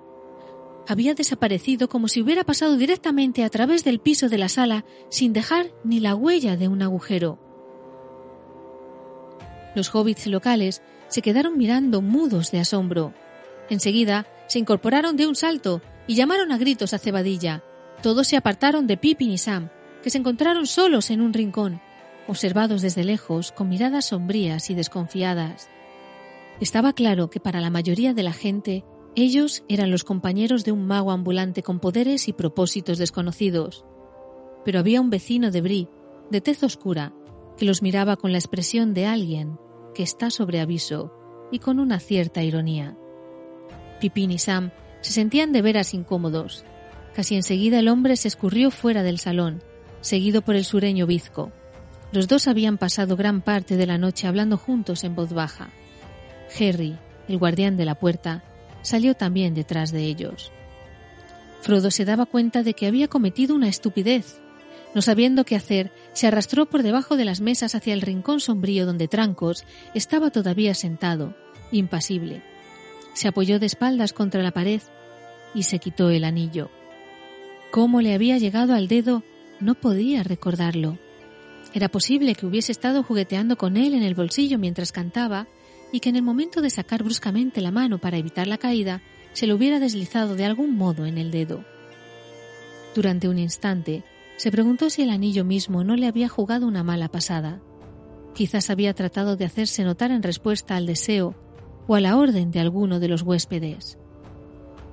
había 0.91 1.15
desaparecido 1.15 1.89
como 1.89 2.09
si 2.09 2.21
hubiera 2.21 2.43
pasado 2.43 2.77
directamente 2.77 3.45
a 3.45 3.49
través 3.49 3.85
del 3.85 4.01
piso 4.01 4.29
de 4.29 4.39
la 4.39 4.49
sala 4.49 4.85
sin 5.09 5.33
dejar 5.33 5.71
ni 5.85 6.01
la 6.01 6.17
huella 6.17 6.57
de 6.57 6.67
un 6.67 6.83
agujero. 6.83 7.39
Los 9.77 9.95
hobbits 9.95 10.27
locales 10.27 10.83
se 11.07 11.23
quedaron 11.23 11.57
mirando 11.57 12.03
mudos 12.03 12.51
de 12.51 12.59
asombro. 12.59 13.15
Enseguida 13.69 14.27
se 14.49 14.59
incorporaron 14.59 15.17
de 15.17 15.29
un 15.29 15.37
salto 15.37 15.81
y 16.09 16.17
llamaron 16.17 16.51
a 16.51 16.59
gritos 16.59 16.93
a 16.93 16.99
Cebadilla. 16.99 17.63
Todos 18.03 18.27
se 18.27 18.37
apartaron 18.37 18.89
de 18.89 18.97
Pippin 18.97 19.31
y 19.31 19.39
Sam, 19.39 19.71
que 20.03 20.11
se 20.11 20.19
encontraron 20.19 20.67
solos 20.67 21.11
en 21.11 21.21
un 21.21 21.33
rincón, 21.33 21.81
observados 22.27 22.83
desde 22.83 23.05
lejos 23.05 23.53
con 23.53 23.69
miradas 23.69 24.07
sombrías 24.07 24.71
y 24.71 24.75
desconfiadas. 24.75 25.69
Estaba 26.61 26.95
claro 26.95 27.31
que 27.31 27.39
para 27.39 27.61
la 27.61 27.71
mayoría 27.71 28.13
de 28.13 28.25
la 28.25 28.33
gente 28.33 28.85
ellos 29.17 29.65
eran 29.69 29.91
los 29.91 30.05
compañeros 30.05 30.65
de 30.65 30.73
un 30.73 30.87
mago 30.87 31.11
ambulante 31.11 31.63
con 31.63 31.81
poderes 31.81 32.29
y 32.29 32.33
propósitos 32.33 32.99
desconocidos. 32.99 33.85
Pero 34.65 34.79
había 34.79 35.01
un 35.01 35.11
vecino 35.11 35.51
de 35.51 35.61
Brie, 35.61 35.89
de 36.31 36.41
tez 36.41 36.63
oscura, 36.63 37.13
que 37.57 37.65
los 37.65 37.83
miraba 37.83 38.17
con 38.17 38.33
la 38.33 38.39
expresión 38.39 38.95
de 38.95 39.07
alguien 39.07 39.59
que 39.95 40.03
está 40.03 40.31
sobre 40.31 40.61
aviso 40.61 41.13
y 41.51 41.59
con 41.59 41.81
una 41.81 41.99
cierta 41.99 42.43
ironía. 42.43 42.97
Pipín 44.01 44.31
y 44.31 44.39
Sam 44.39 44.71
se 45.01 45.13
sentían 45.13 45.53
de 45.53 45.63
veras 45.63 45.93
incómodos. 45.93 46.65
Casi 47.15 47.35
enseguida 47.35 47.81
el 47.81 47.89
hombre 47.89 48.17
se 48.17 48.29
escurrió 48.29 48.71
fuera 48.71 49.03
del 49.03 49.19
salón, 49.19 49.63
seguido 50.01 50.43
por 50.43 50.55
el 50.55 50.65
sureño 50.65 51.07
bizco. 51.07 51.51
Los 52.13 52.29
dos 52.29 52.47
habían 52.47 52.79
pasado 52.79 53.17
gran 53.17 53.43
parte 53.43 53.77
de 53.77 53.87
la 53.87 53.99
noche 53.99 54.27
hablando 54.27 54.57
juntos 54.57 55.05
en 55.05 55.15
voz 55.15 55.33
baja. 55.33 55.71
Harry, 56.59 56.97
el 57.29 57.39
guardián 57.39 57.77
de 57.77 57.85
la 57.85 57.97
puerta, 57.97 58.45
salió 58.83 59.15
también 59.15 59.55
detrás 59.55 59.93
de 59.93 60.05
ellos. 60.05 60.53
Frodo 61.61 61.91
se 61.91 62.05
daba 62.05 62.27
cuenta 62.27 62.63
de 62.63 62.75
que 62.75 62.87
había 62.87 63.09
cometido 63.09 63.55
una 63.55 63.69
estupidez. 63.69 64.41
No 64.95 65.03
sabiendo 65.03 65.45
qué 65.45 65.57
hacer, 65.57 65.93
se 66.13 66.27
arrastró 66.27 66.67
por 66.67 66.83
debajo 66.83 67.17
de 67.17 67.25
las 67.25 67.41
mesas 67.41 67.75
hacia 67.75 67.95
el 67.95 68.01
rincón 68.01 68.41
sombrío 68.41 68.87
donde 68.87 69.09
Trancos 69.09 69.65
estaba 69.95 70.31
todavía 70.31 70.75
sentado, 70.75 71.37
impasible. 71.71 72.43
Se 73.15 73.29
apoyó 73.29 73.59
de 73.59 73.67
espaldas 73.67 74.13
contra 74.13 74.43
la 74.43 74.53
pared 74.53 74.81
y 75.55 75.65
se 75.65 75.79
quitó 75.79 76.11
el 76.11 76.25
anillo. 76.25 76.71
Cómo 77.71 78.01
le 78.01 78.15
había 78.15 78.39
llegado 78.39 78.75
al 78.75 78.89
dedo 78.89 79.23
no 79.61 79.75
podía 79.75 80.23
recordarlo. 80.23 80.99
Era 81.73 81.89
posible 81.89 82.35
que 82.35 82.47
hubiese 82.47 82.73
estado 82.73 83.03
jugueteando 83.03 83.57
con 83.57 83.77
él 83.77 83.95
en 83.95 84.03
el 84.03 84.15
bolsillo 84.15 84.59
mientras 84.59 84.91
cantaba 84.91 85.47
y 85.93 86.01
que 86.01 86.09
en 86.09 86.17
el 86.17 86.23
momento 86.23 86.61
de 86.61 86.71
sacar 86.71 87.03
bruscamente 87.03 87.61
la 87.61 87.71
mano 87.71 87.99
para 87.99 88.19
evitar 88.19 88.47
la 88.47 88.59
caída, 88.59 89.03
se 89.33 89.47
lo 89.47 89.55
hubiera 89.55 89.79
deslizado 89.79 90.37
de 90.37 90.45
algún 90.45 90.77
modo 90.77 91.07
en 91.07 91.19
el 91.19 91.31
dedo. 91.31 91.65
Durante 92.95 93.29
un 93.29 93.39
instante, 93.39 94.05
se 94.37 94.51
preguntó 94.51 94.91
si 94.91 95.03
el 95.03 95.11
anillo 95.11 95.45
mismo 95.45 95.85
no 95.85 95.97
le 95.97 96.07
había 96.07 96.29
jugado 96.29 96.67
una 96.67 96.83
mala 96.83 97.09
pasada. 97.09 97.61
Quizás 98.35 98.71
había 98.71 98.95
tratado 98.95 99.37
de 99.37 99.45
hacerse 99.45 99.85
notar 99.85 100.11
en 100.11 100.23
respuesta 100.23 100.77
al 100.77 100.87
deseo 100.87 101.35
o 101.87 101.95
a 101.95 102.01
la 102.01 102.17
orden 102.17 102.51
de 102.51 102.61
alguno 102.61 103.01
de 103.01 103.09
los 103.09 103.23
huéspedes. 103.23 103.99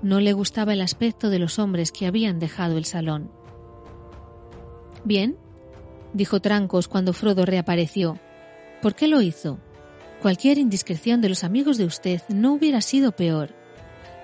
No 0.01 0.19
le 0.19 0.33
gustaba 0.33 0.73
el 0.73 0.81
aspecto 0.81 1.29
de 1.29 1.39
los 1.39 1.59
hombres 1.59 1.91
que 1.91 2.05
habían 2.05 2.39
dejado 2.39 2.77
el 2.77 2.85
salón. 2.85 3.31
Bien, 5.03 5.37
dijo 6.13 6.39
Trancos 6.39 6.87
cuando 6.87 7.13
Frodo 7.13 7.45
reapareció. 7.45 8.19
¿Por 8.81 8.95
qué 8.95 9.07
lo 9.07 9.21
hizo? 9.21 9.59
Cualquier 10.21 10.57
indiscreción 10.57 11.21
de 11.21 11.29
los 11.29 11.43
amigos 11.43 11.77
de 11.77 11.85
usted 11.85 12.21
no 12.29 12.53
hubiera 12.53 12.81
sido 12.81 13.11
peor. 13.11 13.53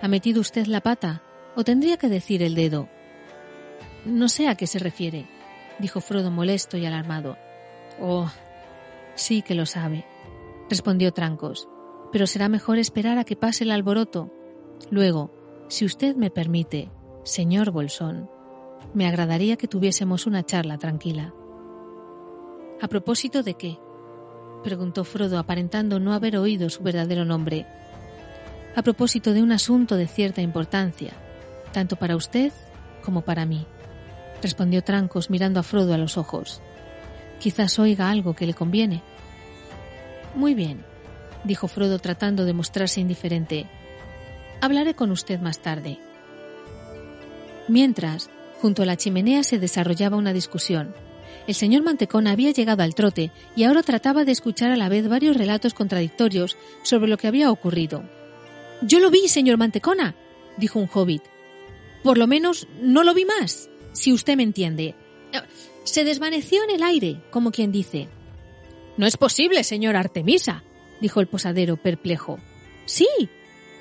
¿Ha 0.01 0.07
metido 0.07 0.41
usted 0.41 0.65
la 0.65 0.81
pata? 0.81 1.21
¿O 1.55 1.63
tendría 1.63 1.97
que 1.97 2.09
decir 2.09 2.41
el 2.41 2.55
dedo? 2.55 2.89
No 4.05 4.27
sé 4.27 4.47
a 4.47 4.55
qué 4.55 4.65
se 4.65 4.79
refiere, 4.79 5.27
dijo 5.79 6.01
Frodo 6.01 6.31
molesto 6.31 6.77
y 6.77 6.85
alarmado. 6.85 7.37
Oh, 8.01 8.29
sí 9.15 9.43
que 9.43 9.53
lo 9.53 9.65
sabe, 9.65 10.05
respondió 10.67 11.13
Trancos, 11.13 11.69
pero 12.11 12.25
será 12.25 12.49
mejor 12.49 12.79
esperar 12.79 13.19
a 13.19 13.23
que 13.23 13.35
pase 13.35 13.63
el 13.63 13.71
alboroto. 13.71 14.31
Luego, 14.89 15.31
si 15.69 15.85
usted 15.85 16.15
me 16.15 16.31
permite, 16.31 16.91
señor 17.23 17.71
Bolsón, 17.71 18.29
me 18.93 19.07
agradaría 19.07 19.57
que 19.57 19.67
tuviésemos 19.67 20.25
una 20.25 20.43
charla 20.43 20.77
tranquila. 20.77 21.33
¿A 22.81 22.87
propósito 22.87 23.43
de 23.43 23.53
qué? 23.53 23.79
Preguntó 24.63 25.03
Frodo 25.03 25.37
aparentando 25.37 25.99
no 25.99 26.13
haber 26.13 26.37
oído 26.37 26.69
su 26.69 26.81
verdadero 26.81 27.25
nombre. 27.25 27.67
A 28.75 28.81
propósito 28.81 29.33
de 29.33 29.43
un 29.43 29.51
asunto 29.51 29.95
de 29.95 30.07
cierta 30.07 30.41
importancia, 30.41 31.13
tanto 31.71 31.95
para 31.95 32.15
usted 32.15 32.51
como 33.03 33.21
para 33.21 33.45
mí, 33.45 33.67
respondió 34.41 34.83
Trancos 34.83 35.29
mirando 35.29 35.59
a 35.59 35.63
Frodo 35.63 35.93
a 35.93 35.97
los 35.97 36.17
ojos. 36.17 36.61
Quizás 37.39 37.77
oiga 37.77 38.09
algo 38.09 38.33
que 38.33 38.47
le 38.47 38.53
conviene. 38.53 39.03
Muy 40.33 40.55
bien, 40.55 40.83
dijo 41.43 41.67
Frodo 41.67 41.99
tratando 41.99 42.45
de 42.45 42.53
mostrarse 42.53 43.01
indiferente. 43.01 43.67
Hablaré 44.61 44.95
con 44.95 45.11
usted 45.11 45.39
más 45.39 45.59
tarde. 45.59 45.99
Mientras, 47.67 48.29
junto 48.61 48.83
a 48.83 48.85
la 48.85 48.97
chimenea 48.97 49.43
se 49.43 49.59
desarrollaba 49.59 50.17
una 50.17 50.33
discusión. 50.33 50.95
El 51.45 51.55
señor 51.55 51.83
Mantecón 51.83 52.27
había 52.27 52.51
llegado 52.51 52.83
al 52.83 52.95
trote 52.95 53.31
y 53.55 53.63
ahora 53.63 53.83
trataba 53.83 54.23
de 54.23 54.31
escuchar 54.31 54.71
a 54.71 54.77
la 54.77 54.87
vez 54.87 55.07
varios 55.07 55.35
relatos 55.35 55.73
contradictorios 55.73 56.57
sobre 56.83 57.09
lo 57.09 57.17
que 57.17 57.27
había 57.27 57.51
ocurrido. 57.51 58.03
Yo 58.81 58.99
lo 58.99 59.11
vi, 59.11 59.27
señor 59.27 59.57
Mantecona, 59.57 60.15
dijo 60.57 60.79
un 60.79 60.89
hobbit. 60.91 61.23
Por 62.03 62.17
lo 62.17 62.27
menos 62.27 62.67
no 62.81 63.03
lo 63.03 63.13
vi 63.13 63.25
más, 63.25 63.69
si 63.91 64.13
usted 64.13 64.37
me 64.37 64.43
entiende. 64.43 64.95
Se 65.83 66.03
desvaneció 66.05 66.63
en 66.63 66.71
el 66.71 66.83
aire, 66.83 67.21
como 67.29 67.51
quien 67.51 67.71
dice. 67.71 68.07
No 68.95 69.05
es 69.05 69.17
posible, 69.17 69.63
señor 69.63 69.95
Artemisa, 69.95 70.63
dijo 71.01 71.19
el 71.19 71.27
posadero, 71.27 71.77
perplejo. 71.77 72.39
Sí, 72.85 73.07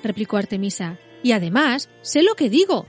replicó 0.03 0.37
Artemisa, 0.37 0.97
y 1.21 1.31
además 1.31 1.89
sé 2.01 2.23
lo 2.23 2.35
que 2.35 2.49
digo. 2.49 2.87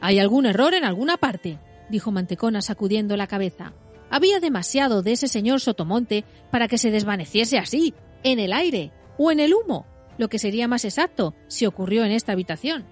Hay 0.00 0.18
algún 0.18 0.46
error 0.46 0.74
en 0.74 0.84
alguna 0.84 1.16
parte, 1.16 1.58
dijo 1.88 2.12
Mantecona 2.12 2.62
sacudiendo 2.62 3.16
la 3.16 3.26
cabeza. 3.26 3.72
Había 4.14 4.38
demasiado 4.38 5.02
de 5.02 5.10
ese 5.10 5.26
señor 5.26 5.60
Sotomonte 5.60 6.24
para 6.52 6.68
que 6.68 6.78
se 6.78 6.92
desvaneciese 6.92 7.58
así, 7.58 7.94
en 8.22 8.38
el 8.38 8.52
aire 8.52 8.92
o 9.18 9.32
en 9.32 9.40
el 9.40 9.52
humo, 9.52 9.88
lo 10.18 10.28
que 10.28 10.38
sería 10.38 10.68
más 10.68 10.84
exacto 10.84 11.34
si 11.48 11.66
ocurrió 11.66 12.04
en 12.04 12.12
esta 12.12 12.30
habitación. 12.30 12.86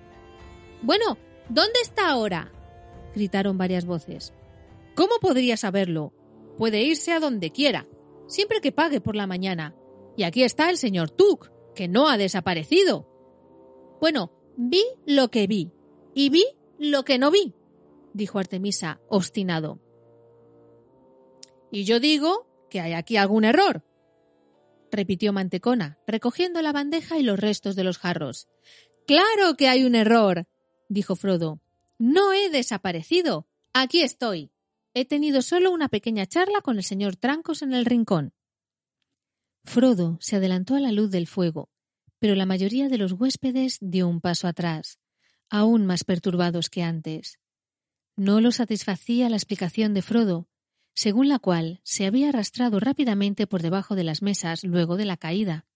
Bueno, 0.83 1.19
¿dónde 1.49 1.79
está 1.81 2.11
ahora? 2.11 2.51
gritaron 3.15 3.57
varias 3.57 3.85
voces. 3.85 4.35
¿Cómo 4.97 5.13
podría 5.21 5.57
saberlo? 5.57 6.13
Puede 6.59 6.83
irse 6.83 7.13
a 7.13 7.21
donde 7.21 7.53
quiera, 7.53 7.87
siempre 8.27 8.61
que 8.61 8.73
pague 8.73 9.01
por 9.01 9.15
la 9.15 9.29
mañana. 9.29 9.77
Y 10.17 10.25
aquí 10.25 10.43
está 10.43 10.71
el 10.71 10.77
señor 10.77 11.11
Tuck, 11.11 11.53
que 11.77 11.87
no 11.87 12.09
ha 12.09 12.19
desaparecido. 12.19 13.07
Bueno, 14.01 14.33
vi 14.57 14.83
lo 15.07 15.31
que 15.31 15.47
vi, 15.47 15.71
y 16.17 16.31
vi 16.31 16.47
lo 16.81 17.05
que 17.05 17.19
no 17.19 17.31
vi, 17.31 17.55
dijo 18.13 18.41
Artemisa, 18.41 18.99
obstinado. 19.09 19.79
Y 21.73 21.85
yo 21.85 21.99
digo 21.99 22.69
que 22.71 22.81
hay 22.81 22.93
aquí 22.93 23.17
algún 23.17 23.45
error, 23.45 23.83
repitió 24.93 25.33
Mantecona, 25.33 25.99
recogiendo 26.07 26.61
la 26.61 26.71
bandeja 26.71 27.19
y 27.19 27.23
los 27.23 27.41
restos 27.41 27.75
de 27.75 27.83
los 27.83 27.99
jarros. 27.99 28.49
Claro 29.07 29.57
que 29.57 29.69
hay 29.69 29.85
un 29.85 29.95
error, 29.95 30.47
dijo 30.89 31.17
Frodo. 31.17 31.61
No 31.99 32.33
he 32.35 32.51
desaparecido. 32.51 33.49
Aquí 33.73 34.03
estoy. 34.03 34.53
He 34.93 35.07
tenido 35.07 35.41
solo 35.41 35.73
una 35.73 35.89
pequeña 35.89 36.27
charla 36.27 36.61
con 36.61 36.77
el 36.77 36.85
señor 36.85 37.17
Trancos 37.17 37.63
en 37.63 37.73
el 37.73 37.87
rincón. 37.87 38.35
Frodo 39.65 40.19
se 40.21 40.37
adelantó 40.37 40.75
a 40.75 40.81
la 40.81 40.93
luz 40.93 41.11
del 41.11 41.27
fuego, 41.27 41.71
pero 42.19 42.35
la 42.35 42.45
mayoría 42.45 42.91
de 42.91 42.99
los 42.99 43.13
huéspedes 43.13 43.79
dio 43.81 44.09
un 44.09 44.21
paso 44.21 44.47
atrás, 44.47 44.99
aún 45.49 45.87
más 45.87 46.05
perturbados 46.05 46.69
que 46.69 46.83
antes. 46.83 47.39
No 48.15 48.43
lo 48.43 48.53
satisfacía 48.53 49.31
la 49.31 49.37
explicación 49.37 49.95
de 49.95 50.03
Frodo, 50.03 50.49
según 50.95 51.29
la 51.29 51.39
cual 51.39 51.81
se 51.85 52.07
había 52.07 52.29
arrastrado 52.29 52.81
rápidamente 52.81 53.47
por 53.47 53.63
debajo 53.63 53.95
de 53.97 54.05
las 54.05 54.23
mesas 54.23 54.65
luego 54.65 54.97
de 54.97 55.05
la 55.05 55.17
caída. 55.17 55.67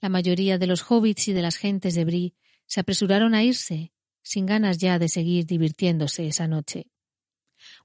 La 0.00 0.08
mayoría 0.08 0.58
de 0.58 0.66
los 0.66 0.82
hobbits 0.90 1.28
y 1.28 1.32
de 1.32 1.42
las 1.42 1.56
gentes 1.56 1.94
de 1.94 2.04
Brie 2.04 2.34
se 2.66 2.80
apresuraron 2.80 3.34
a 3.34 3.44
irse, 3.44 3.92
sin 4.22 4.46
ganas 4.46 4.78
ya 4.78 4.98
de 4.98 5.08
seguir 5.08 5.46
divirtiéndose 5.46 6.26
esa 6.26 6.48
noche. 6.48 6.90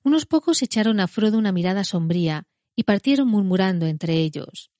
Unos 0.03 0.25
pocos 0.25 0.61
echaron 0.61 0.99
a 0.99 1.07
Frodo 1.07 1.37
una 1.37 1.51
mirada 1.51 1.83
sombría 1.83 2.47
y 2.75 2.83
partieron 2.83 3.27
murmurando 3.27 3.85
entre 3.85 4.15
ellos. 4.15 4.71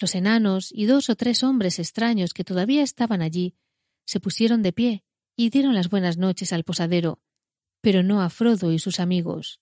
Los 0.00 0.14
enanos 0.14 0.70
y 0.72 0.86
dos 0.86 1.10
o 1.10 1.16
tres 1.16 1.42
hombres 1.42 1.78
extraños 1.78 2.32
que 2.32 2.44
todavía 2.44 2.82
estaban 2.82 3.22
allí 3.22 3.54
se 4.06 4.20
pusieron 4.20 4.62
de 4.62 4.72
pie 4.72 5.04
y 5.36 5.50
dieron 5.50 5.74
las 5.74 5.88
buenas 5.88 6.16
noches 6.16 6.52
al 6.52 6.64
posadero, 6.64 7.20
pero 7.80 8.02
no 8.02 8.22
a 8.22 8.30
Frodo 8.30 8.72
y 8.72 8.78
sus 8.78 9.00
amigos. 9.00 9.60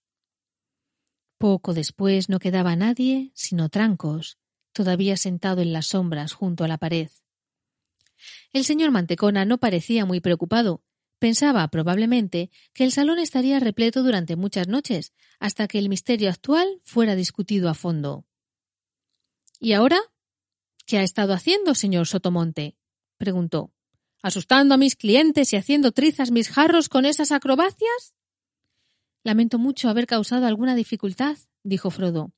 Poco 1.43 1.75
después 1.75 2.29
no 2.29 2.39
quedaba 2.39 2.77
nadie 2.77 3.33
sino 3.35 3.69
Trancos, 3.69 4.39
todavía 4.73 5.17
sentado 5.17 5.61
en 5.61 5.73
las 5.73 5.87
sombras 5.87 6.35
junto 6.35 6.63
a 6.63 6.69
la 6.69 6.79
pared. 6.79 7.11
El 8.53 8.65
señor 8.65 8.93
Mantecona 8.93 9.45
no 9.45 9.59
parecía 9.59 10.07
muy 10.07 10.21
preocupado. 10.21 10.85
Pensaba, 11.19 11.67
probablemente, 11.67 12.53
que 12.73 12.85
el 12.85 12.93
salón 12.93 13.19
estaría 13.19 13.59
repleto 13.59 14.05
durante 14.05 14.37
muchas 14.37 14.69
noches, 14.69 15.15
hasta 15.41 15.67
que 15.67 15.81
el 15.81 15.89
misterio 15.89 16.31
actual 16.31 16.79
fuera 16.85 17.17
discutido 17.17 17.69
a 17.69 17.75
fondo. 17.75 18.25
¿Y 19.59 19.73
ahora? 19.73 19.99
¿Qué 20.87 20.99
ha 20.99 21.03
estado 21.03 21.33
haciendo, 21.33 21.75
señor 21.75 22.07
Sotomonte? 22.07 22.77
preguntó. 23.17 23.73
¿Asustando 24.23 24.77
a 24.77 24.79
mis 24.79 24.95
clientes 24.95 25.53
y 25.53 25.57
haciendo 25.57 25.91
trizas 25.91 26.31
mis 26.31 26.49
jarros 26.49 26.89
con 26.89 27.05
esas 27.05 27.33
acrobacias? 27.33 28.15
Lamento 29.25 29.59
mucho 29.59 29.89
haber 29.89 30.07
causado 30.07 30.47
alguna 30.47 30.75
dificultad, 30.75 31.37
dijo 31.63 31.91
Frodo. 31.91 32.33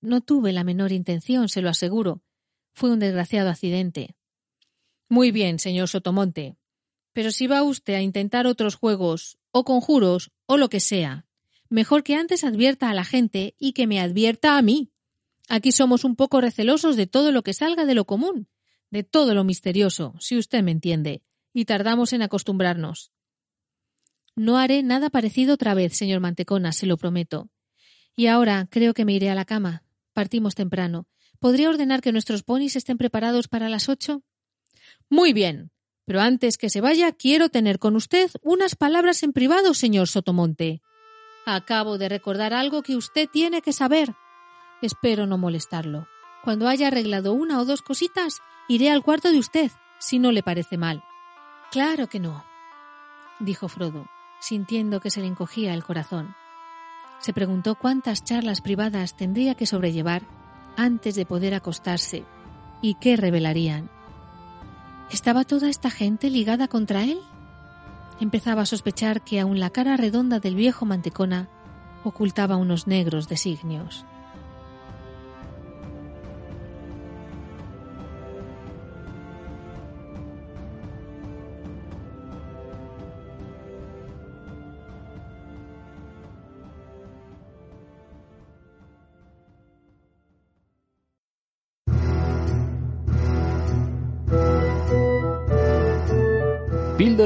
No 0.00 0.20
tuve 0.20 0.52
la 0.52 0.64
menor 0.64 0.92
intención, 0.92 1.48
se 1.48 1.62
lo 1.62 1.68
aseguro. 1.68 2.22
Fue 2.72 2.90
un 2.90 2.98
desgraciado 2.98 3.48
accidente. 3.48 4.14
Muy 5.08 5.30
bien, 5.30 5.58
señor 5.58 5.88
Sotomonte. 5.88 6.56
Pero 7.12 7.30
si 7.30 7.46
va 7.46 7.62
usted 7.62 7.94
a 7.94 8.02
intentar 8.02 8.46
otros 8.46 8.74
juegos, 8.74 9.38
o 9.50 9.64
conjuros, 9.64 10.32
o 10.46 10.56
lo 10.56 10.68
que 10.68 10.80
sea, 10.80 11.26
mejor 11.68 12.02
que 12.02 12.14
antes 12.14 12.44
advierta 12.44 12.90
a 12.90 12.94
la 12.94 13.04
gente 13.04 13.54
y 13.58 13.72
que 13.72 13.86
me 13.86 14.00
advierta 14.00 14.58
a 14.58 14.62
mí. 14.62 14.90
Aquí 15.48 15.72
somos 15.72 16.04
un 16.04 16.16
poco 16.16 16.40
recelosos 16.40 16.96
de 16.96 17.06
todo 17.06 17.32
lo 17.32 17.42
que 17.42 17.54
salga 17.54 17.86
de 17.86 17.94
lo 17.94 18.04
común, 18.04 18.48
de 18.90 19.04
todo 19.04 19.34
lo 19.34 19.44
misterioso, 19.44 20.14
si 20.18 20.36
usted 20.36 20.62
me 20.62 20.72
entiende, 20.72 21.22
y 21.52 21.64
tardamos 21.64 22.12
en 22.12 22.22
acostumbrarnos. 22.22 23.12
No 24.36 24.58
haré 24.58 24.82
nada 24.82 25.08
parecido 25.08 25.54
otra 25.54 25.72
vez, 25.72 25.96
señor 25.96 26.20
Mantecona, 26.20 26.72
se 26.72 26.86
lo 26.86 26.98
prometo. 26.98 27.48
Y 28.14 28.26
ahora 28.26 28.68
creo 28.70 28.92
que 28.92 29.06
me 29.06 29.14
iré 29.14 29.30
a 29.30 29.34
la 29.34 29.46
cama. 29.46 29.82
Partimos 30.12 30.54
temprano. 30.54 31.06
¿Podría 31.38 31.70
ordenar 31.70 32.02
que 32.02 32.12
nuestros 32.12 32.42
ponis 32.42 32.76
estén 32.76 32.98
preparados 32.98 33.48
para 33.48 33.68
las 33.68 33.88
ocho? 33.88 34.22
Muy 35.08 35.32
bien. 35.32 35.70
Pero 36.04 36.20
antes 36.20 36.58
que 36.58 36.70
se 36.70 36.80
vaya, 36.80 37.12
quiero 37.12 37.48
tener 37.48 37.78
con 37.78 37.96
usted 37.96 38.30
unas 38.42 38.76
palabras 38.76 39.22
en 39.22 39.32
privado, 39.32 39.74
señor 39.74 40.06
Sotomonte. 40.06 40.82
Acabo 41.46 41.98
de 41.98 42.08
recordar 42.08 42.54
algo 42.54 42.82
que 42.82 42.96
usted 42.96 43.28
tiene 43.28 43.62
que 43.62 43.72
saber. 43.72 44.14
Espero 44.82 45.26
no 45.26 45.38
molestarlo. 45.38 46.06
Cuando 46.44 46.68
haya 46.68 46.88
arreglado 46.88 47.32
una 47.32 47.60
o 47.60 47.64
dos 47.64 47.82
cositas, 47.82 48.38
iré 48.68 48.90
al 48.90 49.02
cuarto 49.02 49.32
de 49.32 49.38
usted, 49.38 49.70
si 49.98 50.18
no 50.18 50.30
le 50.30 50.42
parece 50.42 50.76
mal. 50.76 51.02
Claro 51.72 52.08
que 52.08 52.20
no, 52.20 52.44
dijo 53.40 53.68
Frodo, 53.68 54.06
sintiendo 54.40 55.00
que 55.00 55.10
se 55.10 55.20
le 55.20 55.26
encogía 55.26 55.74
el 55.74 55.84
corazón. 55.84 56.34
Se 57.18 57.32
preguntó 57.32 57.74
cuántas 57.74 58.24
charlas 58.24 58.60
privadas 58.60 59.16
tendría 59.16 59.54
que 59.54 59.66
sobrellevar 59.66 60.22
antes 60.76 61.14
de 61.14 61.26
poder 61.26 61.54
acostarse 61.54 62.24
y 62.82 62.94
qué 62.94 63.16
revelarían. 63.16 63.90
¿Estaba 65.10 65.44
toda 65.44 65.68
esta 65.68 65.90
gente 65.90 66.30
ligada 66.30 66.68
contra 66.68 67.04
él? 67.04 67.20
Empezaba 68.20 68.62
a 68.62 68.66
sospechar 68.66 69.22
que 69.22 69.40
aun 69.40 69.60
la 69.60 69.70
cara 69.70 69.96
redonda 69.96 70.40
del 70.40 70.54
viejo 70.54 70.84
mantecona 70.84 71.48
ocultaba 72.04 72.56
unos 72.56 72.86
negros 72.86 73.28
designios. 73.28 74.04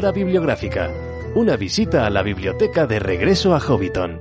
Bibliográfica. 0.09 0.91
Una 1.35 1.57
visita 1.57 2.07
a 2.07 2.11
la 2.11 2.23
biblioteca 2.23 2.87
de 2.87 2.99
regreso 2.99 3.55
a 3.55 3.61
Hobbiton. 3.61 4.19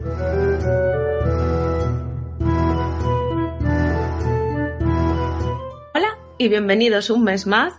Hola 5.93 6.19
y 6.38 6.49
bienvenidos 6.49 7.09
un 7.09 7.24
mes 7.24 7.48
más 7.48 7.74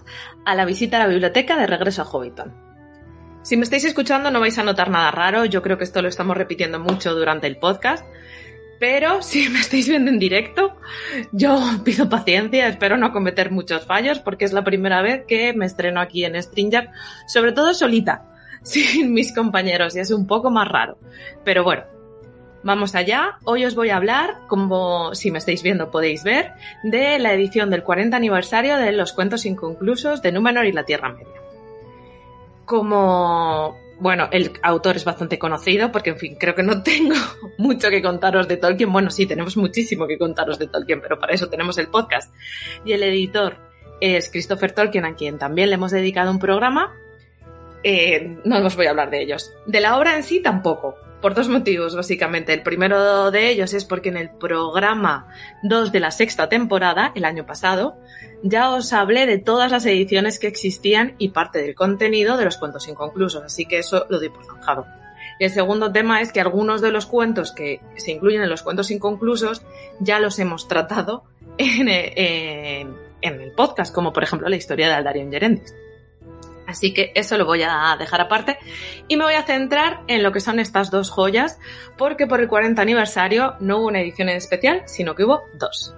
a 0.46 0.54
la 0.54 0.64
visita 0.64 0.96
a 0.96 1.00
la 1.00 1.08
biblioteca 1.08 1.58
de 1.58 1.66
regreso 1.66 2.00
a 2.00 2.06
Hobbiton. 2.06 2.54
Si 3.42 3.58
me 3.58 3.64
estáis 3.64 3.84
escuchando 3.84 4.30
no 4.30 4.40
vais 4.40 4.58
a 4.58 4.64
notar 4.64 4.88
nada 4.88 5.10
raro, 5.10 5.44
yo 5.44 5.60
creo 5.60 5.76
que 5.76 5.84
esto 5.84 6.00
lo 6.00 6.08
estamos 6.08 6.38
repitiendo 6.38 6.80
mucho 6.80 7.14
durante 7.14 7.46
el 7.46 7.58
podcast, 7.58 8.06
pero 8.80 9.22
si 9.22 9.48
me 9.48 9.60
estáis 9.60 9.88
viendo 9.88 10.10
en 10.10 10.18
directo, 10.18 10.74
yo 11.30 11.60
pido 11.84 12.08
paciencia, 12.08 12.66
espero 12.66 12.96
no 12.96 13.12
cometer 13.12 13.52
muchos 13.52 13.86
fallos 13.86 14.18
porque 14.18 14.44
es 14.44 14.52
la 14.52 14.64
primera 14.64 15.02
vez 15.02 15.24
que 15.28 15.52
me 15.52 15.66
estreno 15.66 16.00
aquí 16.00 16.24
en 16.24 16.42
Stringer, 16.42 16.90
sobre 17.28 17.52
todo 17.52 17.72
solita, 17.74 18.24
sin 18.64 19.12
mis 19.12 19.32
compañeros 19.32 19.94
y 19.94 20.00
es 20.00 20.10
un 20.10 20.26
poco 20.26 20.50
más 20.50 20.66
raro. 20.66 20.98
Pero 21.44 21.62
bueno, 21.62 21.84
vamos 22.64 22.94
allá. 22.96 23.38
Hoy 23.44 23.64
os 23.64 23.74
voy 23.76 23.90
a 23.90 23.96
hablar, 23.96 24.38
como 24.48 25.14
si 25.14 25.30
me 25.30 25.38
estáis 25.38 25.62
viendo 25.62 25.90
podéis 25.90 26.24
ver, 26.24 26.54
de 26.82 27.18
la 27.20 27.32
edición 27.34 27.70
del 27.70 27.84
40 27.84 28.16
aniversario 28.16 28.76
de 28.78 28.92
Los 28.92 29.12
Cuentos 29.12 29.44
Inconclusos 29.44 30.22
de 30.22 30.32
Númenor 30.32 30.66
y 30.66 30.72
la 30.72 30.84
Tierra 30.84 31.10
Media. 31.10 31.40
Como 32.64 33.76
bueno, 34.00 34.28
el 34.32 34.52
autor 34.62 34.96
es 34.96 35.04
bastante 35.04 35.38
conocido 35.38 35.92
porque, 35.92 36.10
en 36.10 36.18
fin, 36.18 36.36
creo 36.36 36.54
que 36.54 36.62
no 36.62 36.82
tengo 36.84 37.14
mucho 37.58 37.90
que 37.90 38.02
contaros 38.02 38.48
de 38.48 38.56
Tolkien. 38.56 38.92
Bueno, 38.92 39.10
sí, 39.10 39.26
tenemos 39.26 39.56
muchísimo 39.56 40.06
que 40.06 40.18
contaros 40.18 40.58
de 40.58 40.66
Tolkien, 40.66 41.00
pero 41.00 41.18
para 41.18 41.34
eso 41.34 41.48
tenemos 41.48 41.78
el 41.78 41.88
podcast. 41.88 42.34
Y 42.84 42.92
el 42.92 43.02
editor 43.02 43.56
es 44.00 44.30
Christopher 44.30 44.72
Tolkien, 44.72 45.04
a 45.04 45.14
quien 45.14 45.38
también 45.38 45.68
le 45.68 45.74
hemos 45.74 45.90
dedicado 45.90 46.30
un 46.30 46.38
programa. 46.38 46.94
Eh, 47.82 48.38
no 48.44 48.58
os 48.64 48.76
voy 48.76 48.86
a 48.86 48.90
hablar 48.90 49.10
de 49.10 49.22
ellos. 49.22 49.52
De 49.66 49.80
la 49.80 49.98
obra 49.98 50.16
en 50.16 50.22
sí 50.22 50.40
tampoco, 50.40 50.96
por 51.20 51.34
dos 51.34 51.48
motivos, 51.48 51.94
básicamente. 51.94 52.54
El 52.54 52.62
primero 52.62 53.30
de 53.30 53.50
ellos 53.50 53.74
es 53.74 53.84
porque 53.84 54.08
en 54.08 54.16
el 54.16 54.30
programa 54.30 55.28
2 55.62 55.92
de 55.92 56.00
la 56.00 56.10
sexta 56.10 56.48
temporada, 56.48 57.12
el 57.14 57.24
año 57.24 57.44
pasado, 57.44 57.98
ya 58.42 58.70
os 58.70 58.92
hablé 58.92 59.26
de 59.26 59.38
todas 59.38 59.70
las 59.70 59.86
ediciones 59.86 60.38
que 60.38 60.46
existían 60.46 61.14
y 61.18 61.30
parte 61.30 61.60
del 61.60 61.74
contenido 61.74 62.36
de 62.36 62.44
los 62.44 62.56
cuentos 62.56 62.88
inconclusos, 62.88 63.42
así 63.42 63.66
que 63.66 63.78
eso 63.78 64.06
lo 64.08 64.18
doy 64.18 64.28
por 64.30 64.44
zanjado. 64.44 64.86
Y 65.38 65.44
el 65.44 65.50
segundo 65.50 65.90
tema 65.90 66.20
es 66.20 66.32
que 66.32 66.40
algunos 66.40 66.80
de 66.80 66.92
los 66.92 67.06
cuentos 67.06 67.52
que 67.52 67.80
se 67.96 68.12
incluyen 68.12 68.42
en 68.42 68.50
los 68.50 68.62
cuentos 68.62 68.90
inconclusos 68.90 69.62
ya 69.98 70.20
los 70.20 70.38
hemos 70.38 70.68
tratado 70.68 71.24
en, 71.58 71.88
en 71.88 73.40
el 73.40 73.52
podcast, 73.52 73.94
como 73.94 74.12
por 74.12 74.22
ejemplo 74.22 74.48
la 74.48 74.56
historia 74.56 74.88
de 74.88 74.94
Aldarion 74.94 75.30
Gerendis. 75.30 75.74
Así 76.66 76.94
que 76.94 77.10
eso 77.16 77.36
lo 77.36 77.46
voy 77.46 77.62
a 77.62 77.96
dejar 77.98 78.20
aparte 78.20 78.58
y 79.08 79.16
me 79.16 79.24
voy 79.24 79.34
a 79.34 79.42
centrar 79.42 80.02
en 80.06 80.22
lo 80.22 80.30
que 80.30 80.40
son 80.40 80.60
estas 80.60 80.90
dos 80.90 81.10
joyas, 81.10 81.58
porque 81.98 82.28
por 82.28 82.40
el 82.40 82.46
40 82.46 82.80
aniversario 82.80 83.54
no 83.58 83.78
hubo 83.78 83.88
una 83.88 84.00
edición 84.00 84.28
en 84.28 84.36
especial, 84.36 84.82
sino 84.86 85.16
que 85.16 85.24
hubo 85.24 85.42
dos. 85.54 85.96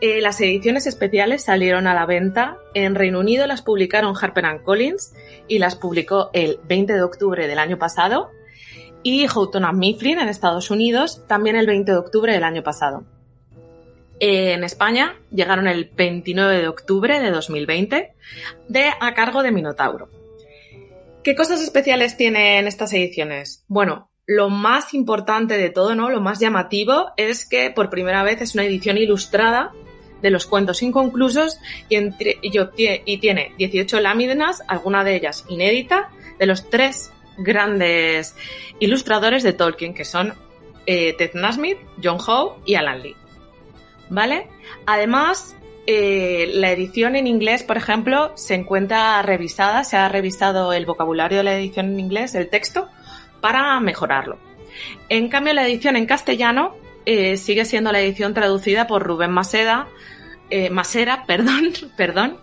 Eh, 0.00 0.22
las 0.22 0.40
ediciones 0.40 0.86
especiales 0.86 1.44
salieron 1.44 1.86
a 1.86 1.94
la 1.94 2.06
venta. 2.06 2.56
En 2.72 2.94
Reino 2.94 3.20
Unido 3.20 3.46
las 3.46 3.60
publicaron 3.60 4.14
Harper 4.18 4.62
Collins 4.62 5.12
y 5.46 5.58
las 5.58 5.76
publicó 5.76 6.30
el 6.32 6.58
20 6.64 6.94
de 6.94 7.02
octubre 7.02 7.46
del 7.46 7.58
año 7.58 7.78
pasado. 7.78 8.30
Y 9.02 9.26
Houghton 9.26 9.78
Mifflin 9.78 10.18
en 10.18 10.28
Estados 10.28 10.70
Unidos 10.70 11.22
también 11.26 11.56
el 11.56 11.66
20 11.66 11.92
de 11.92 11.98
octubre 11.98 12.32
del 12.32 12.44
año 12.44 12.62
pasado. 12.62 13.04
En 14.20 14.64
España 14.64 15.16
llegaron 15.30 15.66
el 15.66 15.90
29 15.94 16.60
de 16.60 16.68
octubre 16.68 17.20
de 17.20 17.30
2020 17.30 18.14
de 18.68 18.90
a 19.00 19.14
cargo 19.14 19.42
de 19.42 19.52
Minotauro. 19.52 20.08
¿Qué 21.22 21.34
cosas 21.34 21.62
especiales 21.62 22.16
tienen 22.16 22.66
estas 22.66 22.92
ediciones? 22.94 23.64
Bueno, 23.68 24.10
lo 24.26 24.48
más 24.48 24.94
importante 24.94 25.58
de 25.58 25.70
todo, 25.70 25.94
¿no? 25.94 26.08
Lo 26.08 26.20
más 26.20 26.38
llamativo 26.38 27.12
es 27.16 27.46
que 27.46 27.70
por 27.70 27.90
primera 27.90 28.22
vez 28.22 28.40
es 28.40 28.54
una 28.54 28.64
edición 28.64 28.96
ilustrada 28.96 29.72
de 30.22 30.30
los 30.30 30.46
cuentos 30.46 30.82
inconclusos 30.82 31.58
y, 31.88 33.18
tiene 33.18 33.52
18 33.58 34.00
láminas, 34.00 34.62
alguna 34.66 35.04
de 35.04 35.16
ellas 35.16 35.44
inédita, 35.48 36.10
de 36.38 36.46
los 36.46 36.68
tres 36.70 37.12
grandes 37.38 38.34
ilustradores 38.78 39.42
de 39.42 39.52
Tolkien, 39.52 39.94
que 39.94 40.04
son 40.04 40.34
eh, 40.86 41.14
Ted 41.14 41.32
Nasmith, 41.34 41.78
John 42.02 42.18
Howe 42.18 42.62
y 42.64 42.74
Alan 42.74 43.02
Lee. 43.02 43.16
¿Vale? 44.08 44.48
Además, 44.86 45.56
eh, 45.86 46.50
la 46.54 46.72
edición 46.72 47.16
en 47.16 47.26
inglés, 47.26 47.62
por 47.62 47.76
ejemplo, 47.76 48.32
se 48.36 48.54
encuentra 48.54 49.22
revisada, 49.22 49.84
se 49.84 49.96
ha 49.96 50.08
revisado 50.08 50.72
el 50.72 50.86
vocabulario 50.86 51.38
de 51.38 51.44
la 51.44 51.54
edición 51.56 51.86
en 51.86 52.00
inglés, 52.00 52.34
el 52.34 52.48
texto, 52.48 52.88
para 53.40 53.78
mejorarlo. 53.80 54.38
En 55.08 55.28
cambio, 55.28 55.52
la 55.52 55.66
edición 55.66 55.96
en 55.96 56.06
castellano 56.06 56.76
eh, 57.12 57.36
sigue 57.36 57.64
siendo 57.64 57.90
la 57.90 58.00
edición 58.00 58.34
traducida 58.34 58.86
por 58.86 59.02
Rubén 59.02 59.32
Maseda, 59.32 59.88
eh, 60.48 60.70
Masera, 60.70 61.24
perdón, 61.26 61.72
perdón, 61.96 62.38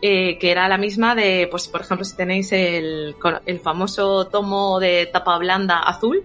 eh, 0.00 0.38
que 0.38 0.50
era 0.50 0.66
la 0.70 0.78
misma 0.78 1.14
de, 1.14 1.46
pues 1.50 1.68
por 1.68 1.82
ejemplo, 1.82 2.02
si 2.02 2.16
tenéis 2.16 2.50
el, 2.52 3.14
el 3.44 3.60
famoso 3.60 4.26
tomo 4.28 4.80
de 4.80 5.04
tapa 5.12 5.36
blanda 5.36 5.80
azul, 5.80 6.24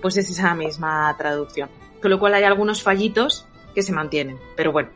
pues 0.00 0.16
es 0.18 0.30
esa 0.30 0.54
misma 0.54 1.12
traducción. 1.18 1.68
Con 2.00 2.12
lo 2.12 2.20
cual 2.20 2.34
hay 2.34 2.44
algunos 2.44 2.80
fallitos 2.80 3.44
que 3.74 3.82
se 3.82 3.92
mantienen, 3.92 4.38
pero 4.56 4.70
bueno. 4.70 4.90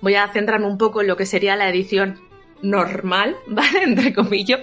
Voy 0.00 0.14
a 0.14 0.28
centrarme 0.28 0.66
un 0.66 0.78
poco 0.78 1.00
en 1.00 1.08
lo 1.08 1.16
que 1.16 1.26
sería 1.26 1.56
la 1.56 1.68
edición 1.68 2.20
normal, 2.62 3.36
¿vale? 3.48 3.82
Entre 3.82 4.14
comillas, 4.14 4.60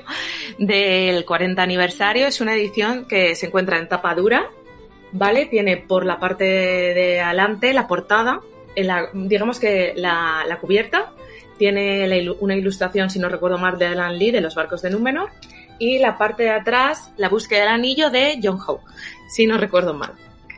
del 0.57 1.25
40 1.25 1.61
aniversario. 1.61 2.27
Es 2.27 2.39
una 2.39 2.55
edición 2.55 3.03
que 3.09 3.35
se 3.35 3.47
encuentra 3.47 3.77
en 3.77 3.89
tapa 3.89 4.15
dura, 4.15 4.49
¿vale? 5.15 5.45
Tiene 5.45 5.77
por 5.77 6.05
la 6.05 6.19
parte 6.19 6.43
de 6.43 7.21
adelante 7.21 7.73
la 7.73 7.87
portada, 7.87 8.41
en 8.75 9.27
digamos 9.27 9.59
que 9.59 9.93
la, 9.95 10.43
la, 10.45 10.59
cubierta 10.59 11.13
tiene 11.57 12.29
una 12.39 12.55
ilustración, 12.55 13.09
si 13.09 13.17
no 13.17 13.29
recuerdo 13.29 13.57
mal, 13.57 13.79
de 13.79 13.87
Alan 13.87 14.17
Lee, 14.19 14.31
de 14.31 14.41
los 14.41 14.55
barcos 14.55 14.81
de 14.81 14.89
Númenor, 14.89 15.29
y 15.79 15.99
la 15.99 16.17
parte 16.17 16.43
de 16.43 16.49
atrás, 16.49 17.11
la 17.15 17.29
búsqueda 17.29 17.61
del 17.61 17.69
anillo 17.69 18.09
de 18.09 18.39
John 18.43 18.59
Howe, 18.59 18.81
si 19.29 19.47
no 19.47 19.57
recuerdo 19.57 19.93
mal. 19.93 20.11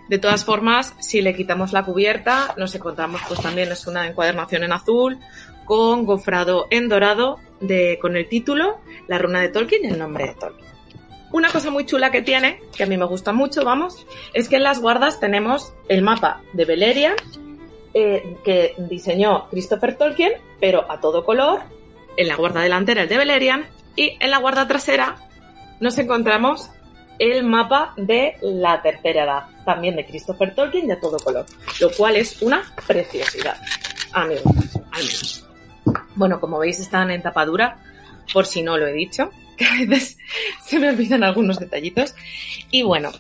De 0.10 0.18
todas 0.18 0.44
formas, 0.44 0.96
si 1.00 1.22
le 1.22 1.36
quitamos 1.36 1.72
la 1.72 1.84
cubierta, 1.84 2.56
nos 2.58 2.74
encontramos, 2.74 3.22
pues 3.28 3.42
también 3.42 3.72
es 3.72 3.86
una 3.86 4.08
encuadernación 4.08 4.64
en 4.64 4.72
azul, 4.72 5.20
con 5.66 6.06
gofrado 6.06 6.66
en 6.72 6.90
dorado, 6.90 7.40
de, 7.60 8.00
con 8.02 8.16
el 8.16 8.28
título, 8.28 8.80
La 9.08 9.20
runa 9.20 9.42
de 9.42 9.50
Tolkien 9.50 9.84
y 9.84 9.88
el 9.90 10.00
nombre 10.00 10.28
de 10.28 10.34
Tolkien. 10.34 10.77
Una 11.32 11.52
cosa 11.52 11.72
muy 11.72 11.86
chula 11.86 12.10
que 12.10 12.22
tiene, 12.22 12.62
que 12.76 12.84
a 12.84 12.86
mí 12.86 12.98
me 12.98 13.06
gusta 13.06 13.34
mucho, 13.34 13.66
vamos, 13.66 14.06
es 14.34 14.48
que 14.48 14.56
en 14.56 14.64
las 14.64 14.80
guardas 14.80 15.20
tenemos 15.20 15.74
el 15.90 16.02
mapa 16.02 16.42
de 16.54 16.66
Beleriand, 16.66 17.20
eh, 17.94 18.38
que 18.46 18.76
diseñó 18.78 19.50
Christopher 19.50 19.98
Tolkien, 19.98 20.34
pero 20.60 20.90
a 20.90 21.02
todo 21.02 21.26
color, 21.26 21.62
en 22.16 22.28
la 22.28 22.36
guarda 22.36 22.62
delantera 22.62 23.04
el 23.04 23.10
de 23.10 23.18
Beleriand, 23.18 23.66
y 23.96 24.18
en 24.20 24.32
la 24.32 24.38
guarda 24.38 24.68
trasera 24.68 25.18
nos 25.80 25.98
encontramos 25.98 26.70
el 27.20 27.44
mapa 27.44 27.94
de 27.98 28.38
la 28.42 28.82
tercera 28.82 29.24
edad, 29.24 29.44
también 29.66 29.96
de 29.96 30.06
Christopher 30.06 30.56
Tolkien, 30.56 30.88
de 30.88 30.94
a 30.94 31.00
todo 31.00 31.18
color, 31.18 31.46
lo 31.82 31.92
cual 31.92 32.16
es 32.16 32.42
una 32.42 32.64
preciosidad, 32.86 33.58
a 34.14 34.26
mi 34.26 34.36
gusto, 34.38 34.80
al 34.92 35.04
menos. 35.04 35.48
Bueno, 36.16 36.40
como 36.40 36.60
veis 36.60 36.80
están 36.80 37.12
en 37.12 37.22
tapadura, 37.22 37.78
por 38.34 38.46
si 38.46 38.62
no 38.62 38.78
lo 38.78 38.88
he 38.88 38.94
dicho, 38.94 39.30
que 39.58 39.66
a 39.66 39.86
veces 39.86 40.18
se 40.66 40.80
me 40.80 40.90
olvidan 40.90 41.24
algunos 41.24 41.60
detallitos. 41.60 42.16
Y 42.72 42.84
bueno, 42.84 43.12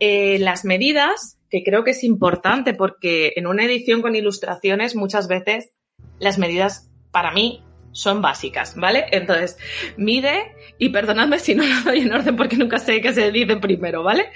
eh, 0.00 0.38
las 0.40 0.64
medidas, 0.64 1.38
que 1.50 1.62
creo 1.62 1.84
que 1.84 1.92
es 1.92 2.04
importante 2.04 2.74
porque 2.74 3.32
en 3.36 3.46
una 3.46 3.64
edición 3.64 4.02
con 4.02 4.16
ilustraciones 4.16 4.96
muchas 4.96 5.28
veces 5.28 5.70
las 6.18 6.38
medidas 6.38 6.90
para 7.10 7.32
mí 7.32 7.62
son 7.92 8.22
básicas, 8.22 8.76
¿vale? 8.76 9.06
Entonces, 9.10 9.58
mide, 9.96 10.54
y 10.78 10.90
perdonadme 10.90 11.38
si 11.38 11.54
no 11.54 11.64
lo 11.66 11.82
doy 11.82 12.00
en 12.00 12.12
orden 12.12 12.36
porque 12.36 12.56
nunca 12.56 12.78
sé 12.78 13.00
qué 13.00 13.12
se 13.12 13.32
dice 13.32 13.56
primero, 13.56 14.02
¿vale? 14.02 14.30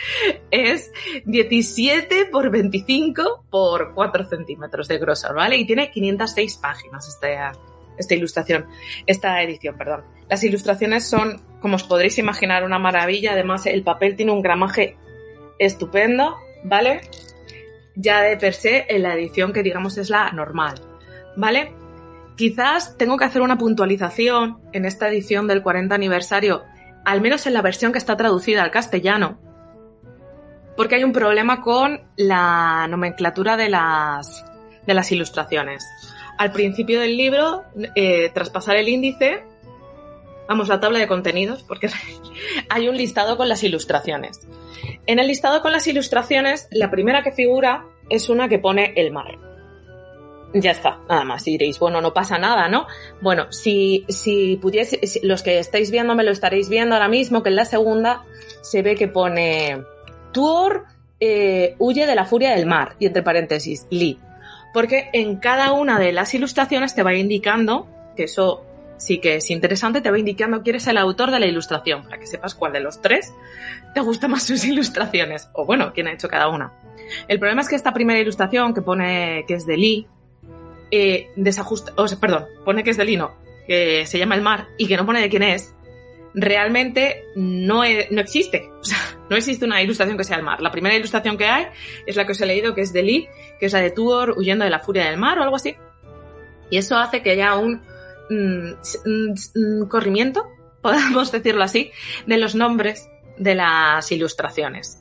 Es 0.51 0.91
17 1.27 2.27
por 2.27 2.51
25 2.51 3.47
por 3.51 3.95
4 3.95 4.25
centímetros 4.25 4.89
de 4.89 4.99
grosor, 4.99 5.37
¿vale? 5.37 5.57
Y 5.57 5.67
tiene 5.67 5.91
506 5.91 6.57
páginas 6.59 7.09
esta, 7.09 7.53
esta 8.03 8.15
ilustración, 8.15 8.67
esta 9.07 9.43
edición, 9.43 9.77
perdón. 9.77 10.05
Las 10.29 10.45
ilustraciones 10.45 11.09
son, 11.09 11.41
como 11.61 11.77
os 11.77 11.85
podréis 11.85 12.19
imaginar, 12.19 12.65
una 12.65 12.79
maravilla. 12.79 13.33
Además, 13.33 13.67
el 13.67 13.83
papel 13.83 14.17
tiene 14.17 14.33
un 14.33 14.43
gramaje 14.43 14.97
estupendo, 15.59 16.37
¿vale? 16.65 17.01
Ya 17.95 18.23
de 18.23 18.37
per 18.37 18.55
se 18.55 18.87
en 18.89 19.03
la 19.03 19.15
edición 19.15 19.53
que 19.53 19.63
digamos 19.63 19.99
es 19.99 20.11
la 20.11 20.31
normal, 20.33 20.75
¿vale? 21.37 21.75
Quizás 22.37 22.97
tengo 22.97 23.17
que 23.17 23.25
hacer 23.25 23.43
una 23.43 23.59
puntualización 23.59 24.61
en 24.73 24.87
esta 24.87 25.09
edición 25.09 25.47
del 25.47 25.63
40 25.63 25.95
aniversario, 25.95 26.65
al 27.05 27.21
menos 27.21 27.47
en 27.47 27.53
la 27.53 27.63
versión 27.63 27.93
que 27.93 27.99
está 27.99 28.17
traducida 28.17 28.63
al 28.63 28.71
castellano, 28.71 29.39
porque 30.77 30.95
hay 30.95 31.05
un 31.05 31.13
problema 31.13 31.61
con 31.61 32.01
la 32.17 32.87
nomenclatura 32.89 33.57
de 33.57 33.69
las, 33.69 34.45
de 34.87 34.95
las 34.95 35.13
ilustraciones. 35.13 35.85
Al 36.39 36.53
principio 36.53 37.01
del 37.01 37.17
libro, 37.17 37.65
eh, 37.95 38.31
tras 38.35 38.51
pasar 38.51 38.77
el 38.77 38.89
índice, 38.89 39.45
vamos, 40.49 40.69
la 40.69 40.81
tabla 40.81 40.99
de 40.99 41.07
contenidos, 41.07 41.63
porque 41.63 41.89
hay 42.69 42.89
un 42.89 42.97
listado 42.97 43.37
con 43.37 43.49
las 43.49 43.63
ilustraciones. 43.63 44.47
En 45.07 45.19
el 45.19 45.29
listado 45.29 45.63
con 45.63 45.73
las 45.73 45.87
ilustraciones, 45.87 46.69
la 46.71 46.91
primera 46.91 47.23
que 47.23 47.33
figura 47.33 47.85
es 48.09 48.29
una 48.29 48.49
que 48.49 48.59
pone 48.59 48.93
el 48.97 49.13
mar. 49.13 49.39
Ya 50.55 50.73
está, 50.73 50.99
nada 51.09 51.25
más. 51.25 51.47
Y 51.47 51.53
diréis, 51.53 51.79
bueno, 51.79 52.01
no 52.01 52.13
pasa 52.13 52.39
nada, 52.39 52.69
¿no? 52.69 52.87
Bueno, 53.23 53.51
si, 53.51 54.05
si 54.09 54.57
pudiese, 54.57 55.01
los 55.23 55.43
que 55.43 55.59
estáis 55.59 55.91
viendo 55.91 56.15
me 56.15 56.25
lo 56.25 56.31
estaréis 56.31 56.69
viendo 56.69 56.95
ahora 56.95 57.09
mismo, 57.09 57.43
que 57.43 57.49
en 57.49 57.57
la 57.57 57.65
segunda 57.65 58.25
se 58.61 58.83
ve 58.83 58.95
que 58.95 59.09
pone 59.09 59.83
Tuor 60.33 60.85
eh, 61.21 61.77
huye 61.79 62.07
de 62.07 62.15
la 62.15 62.25
furia 62.25 62.51
del 62.51 62.67
mar, 62.67 62.97
y 62.99 63.07
entre 63.07 63.23
paréntesis, 63.23 63.87
Lee. 63.91 64.19
Porque 64.73 65.11
en 65.13 65.37
cada 65.37 65.73
una 65.73 65.99
de 65.99 66.13
las 66.13 66.33
ilustraciones 66.35 66.95
te 66.95 67.03
va 67.03 67.15
indicando, 67.15 67.89
que 68.17 68.25
eso 68.25 68.65
sí 68.97 69.19
que 69.19 69.37
es 69.37 69.51
interesante, 69.51 70.01
te 70.01 70.11
va 70.11 70.19
indicando 70.19 70.63
quién 70.63 70.77
es 70.77 70.87
el 70.87 70.97
autor 70.97 71.31
de 71.31 71.41
la 71.41 71.47
ilustración, 71.47 72.05
para 72.05 72.19
que 72.19 72.27
sepas 72.27 72.55
cuál 72.55 72.73
de 72.73 72.81
los 72.81 73.03
tres 73.03 73.33
te 73.95 74.01
gusta 74.01 74.29
más 74.29 74.45
sus 74.45 74.65
ilustraciones, 74.67 75.49
o 75.53 75.67
bueno, 75.67 75.93
quién 75.93 76.07
ha 76.07 76.13
hecho 76.13 76.29
cada 76.29 76.49
una. 76.49 76.73
El 77.29 77.39
problema 77.39 77.63
es 77.63 77.69
que 77.69 77.77
esta 77.77 77.93
primera 77.93 78.21
ilustración 78.21 78.73
que 78.75 78.83
pone 78.83 79.45
que 79.47 79.55
es 79.55 79.67
de 79.67 79.77
Lee, 79.77 80.07
eh, 80.91 81.31
desajusta, 81.37 81.93
o 81.97 82.07
perdón, 82.21 82.47
pone 82.65 82.85
que 82.85 82.91
es 82.91 82.97
de 82.97 83.05
Lee, 83.05 83.17
no, 83.17 83.33
que 83.67 84.07
se 84.07 84.19
llama 84.19 84.37
El 84.37 84.43
Mar 84.43 84.69
y 84.79 84.87
que 84.87 84.97
no 84.97 85.05
pone 85.05 85.21
de 85.21 85.29
quién 85.29 85.43
es, 85.43 85.75
realmente 86.35 87.25
no, 87.35 87.83
no 88.11 88.21
existe. 88.21 88.71
No 89.29 89.37
existe 89.37 89.65
una 89.65 89.83
ilustración 89.83 90.17
que 90.17 90.25
sea 90.25 90.37
el 90.37 90.43
mar. 90.43 90.61
La 90.61 90.71
primera 90.71 90.95
ilustración 90.95 91.37
que 91.37 91.47
hay 91.47 91.67
es 92.07 92.17
la 92.17 92.27
que 92.27 92.33
os 92.33 92.41
he 92.41 92.47
leído, 92.47 92.75
que 92.75 92.83
es 92.83 92.93
de 92.93 93.03
Lee, 93.03 93.29
que 93.59 93.67
es 93.67 93.73
la 93.73 93.81
de 93.81 93.91
Tuor 93.91 94.35
huyendo 94.37 94.65
de 94.65 94.71
la 94.71 94.79
furia 94.79 95.05
del 95.07 95.19
mar 95.19 95.39
o 95.39 95.43
algo 95.43 95.57
así. 95.57 95.77
Y 96.71 96.79
eso 96.79 96.97
hace 96.99 97.23
que 97.23 97.33
haya 97.33 97.57
un 97.57 97.83
mm, 98.31 98.73
mm, 99.05 99.35
mm, 99.55 99.89
corrimiento, 99.89 100.49
podemos 100.83 101.31
decirlo 101.33 101.63
así, 101.63 101.91
de 102.27 102.39
los 102.39 102.55
nombres 102.55 103.09
de 103.39 103.55
las 103.55 104.11
ilustraciones. 104.13 104.99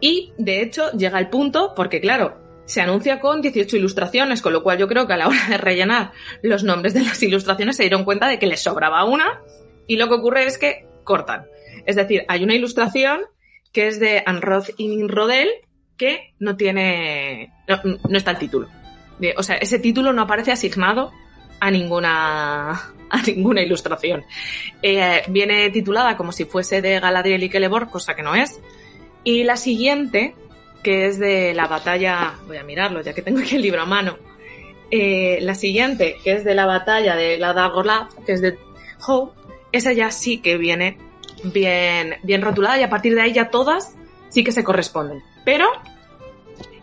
Y, 0.00 0.32
de 0.36 0.60
hecho, 0.60 0.92
llega 0.92 1.18
el 1.18 1.30
punto, 1.30 1.72
porque 1.74 2.00
claro, 2.00 2.36
se 2.66 2.82
anuncia 2.82 3.20
con 3.20 3.40
18 3.40 3.76
ilustraciones, 3.76 4.42
con 4.42 4.52
lo 4.52 4.62
cual 4.62 4.78
yo 4.78 4.88
creo 4.88 5.06
que 5.06 5.14
a 5.14 5.16
la 5.16 5.28
hora 5.28 5.46
de 5.48 5.56
rellenar 5.56 6.12
los 6.42 6.64
nombres 6.64 6.92
de 6.94 7.02
las 7.02 7.22
ilustraciones 7.22 7.76
se 7.76 7.84
dieron 7.84 8.04
cuenta 8.04 8.28
de 8.28 8.38
que 8.38 8.46
les 8.46 8.60
sobraba 8.60 9.04
una 9.04 9.40
y 9.86 9.96
lo 9.96 10.08
que 10.08 10.14
ocurre 10.14 10.46
es 10.46 10.58
que 10.58 10.86
cortan. 11.04 11.46
Es 11.84 11.96
decir, 11.96 12.24
hay 12.28 12.44
una 12.44 12.54
ilustración 12.54 13.20
que 13.72 13.88
es 13.88 14.00
de 14.00 14.22
Anroth 14.24 14.70
y 14.76 15.06
Rodel 15.06 15.48
que 15.96 16.34
no 16.38 16.56
tiene. 16.56 17.52
No, 17.68 18.18
está 18.18 18.32
el 18.32 18.38
título. 18.38 18.68
O 19.36 19.42
sea, 19.42 19.56
ese 19.56 19.78
título 19.78 20.12
no 20.12 20.22
aparece 20.22 20.52
asignado 20.52 21.12
a 21.60 21.70
ninguna. 21.70 22.70
a 23.10 23.22
ninguna 23.26 23.62
ilustración. 23.62 24.24
Eh, 24.82 25.22
viene 25.28 25.70
titulada 25.70 26.16
como 26.16 26.32
si 26.32 26.44
fuese 26.44 26.82
de 26.82 27.00
Galadriel 27.00 27.42
y 27.42 27.48
Celeborn, 27.48 27.88
cosa 27.88 28.14
que 28.14 28.22
no 28.22 28.34
es. 28.34 28.60
Y 29.24 29.44
la 29.44 29.56
siguiente, 29.56 30.34
que 30.82 31.06
es 31.06 31.18
de 31.18 31.54
la 31.54 31.66
batalla. 31.66 32.34
Voy 32.46 32.56
a 32.56 32.64
mirarlo, 32.64 33.00
ya 33.02 33.14
que 33.14 33.22
tengo 33.22 33.40
aquí 33.40 33.56
el 33.56 33.62
libro 33.62 33.82
a 33.82 33.86
mano. 33.86 34.18
Eh, 34.90 35.38
la 35.42 35.54
siguiente, 35.54 36.16
que 36.22 36.32
es 36.32 36.44
de 36.44 36.54
la 36.54 36.66
batalla 36.66 37.16
de 37.16 37.38
la 37.38 37.52
Dagorlath, 37.52 38.24
que 38.24 38.32
es 38.32 38.40
de 38.40 38.56
Howe, 39.06 39.32
esa 39.76 39.92
ya 39.92 40.10
sí 40.10 40.38
que 40.38 40.56
viene 40.56 40.98
bien, 41.44 42.16
bien 42.22 42.42
rotulada 42.42 42.78
y 42.78 42.82
a 42.82 42.90
partir 42.90 43.14
de 43.14 43.22
ahí 43.22 43.32
ya 43.32 43.50
todas 43.50 43.94
sí 44.28 44.44
que 44.44 44.52
se 44.52 44.64
corresponden. 44.64 45.22
Pero, 45.44 45.66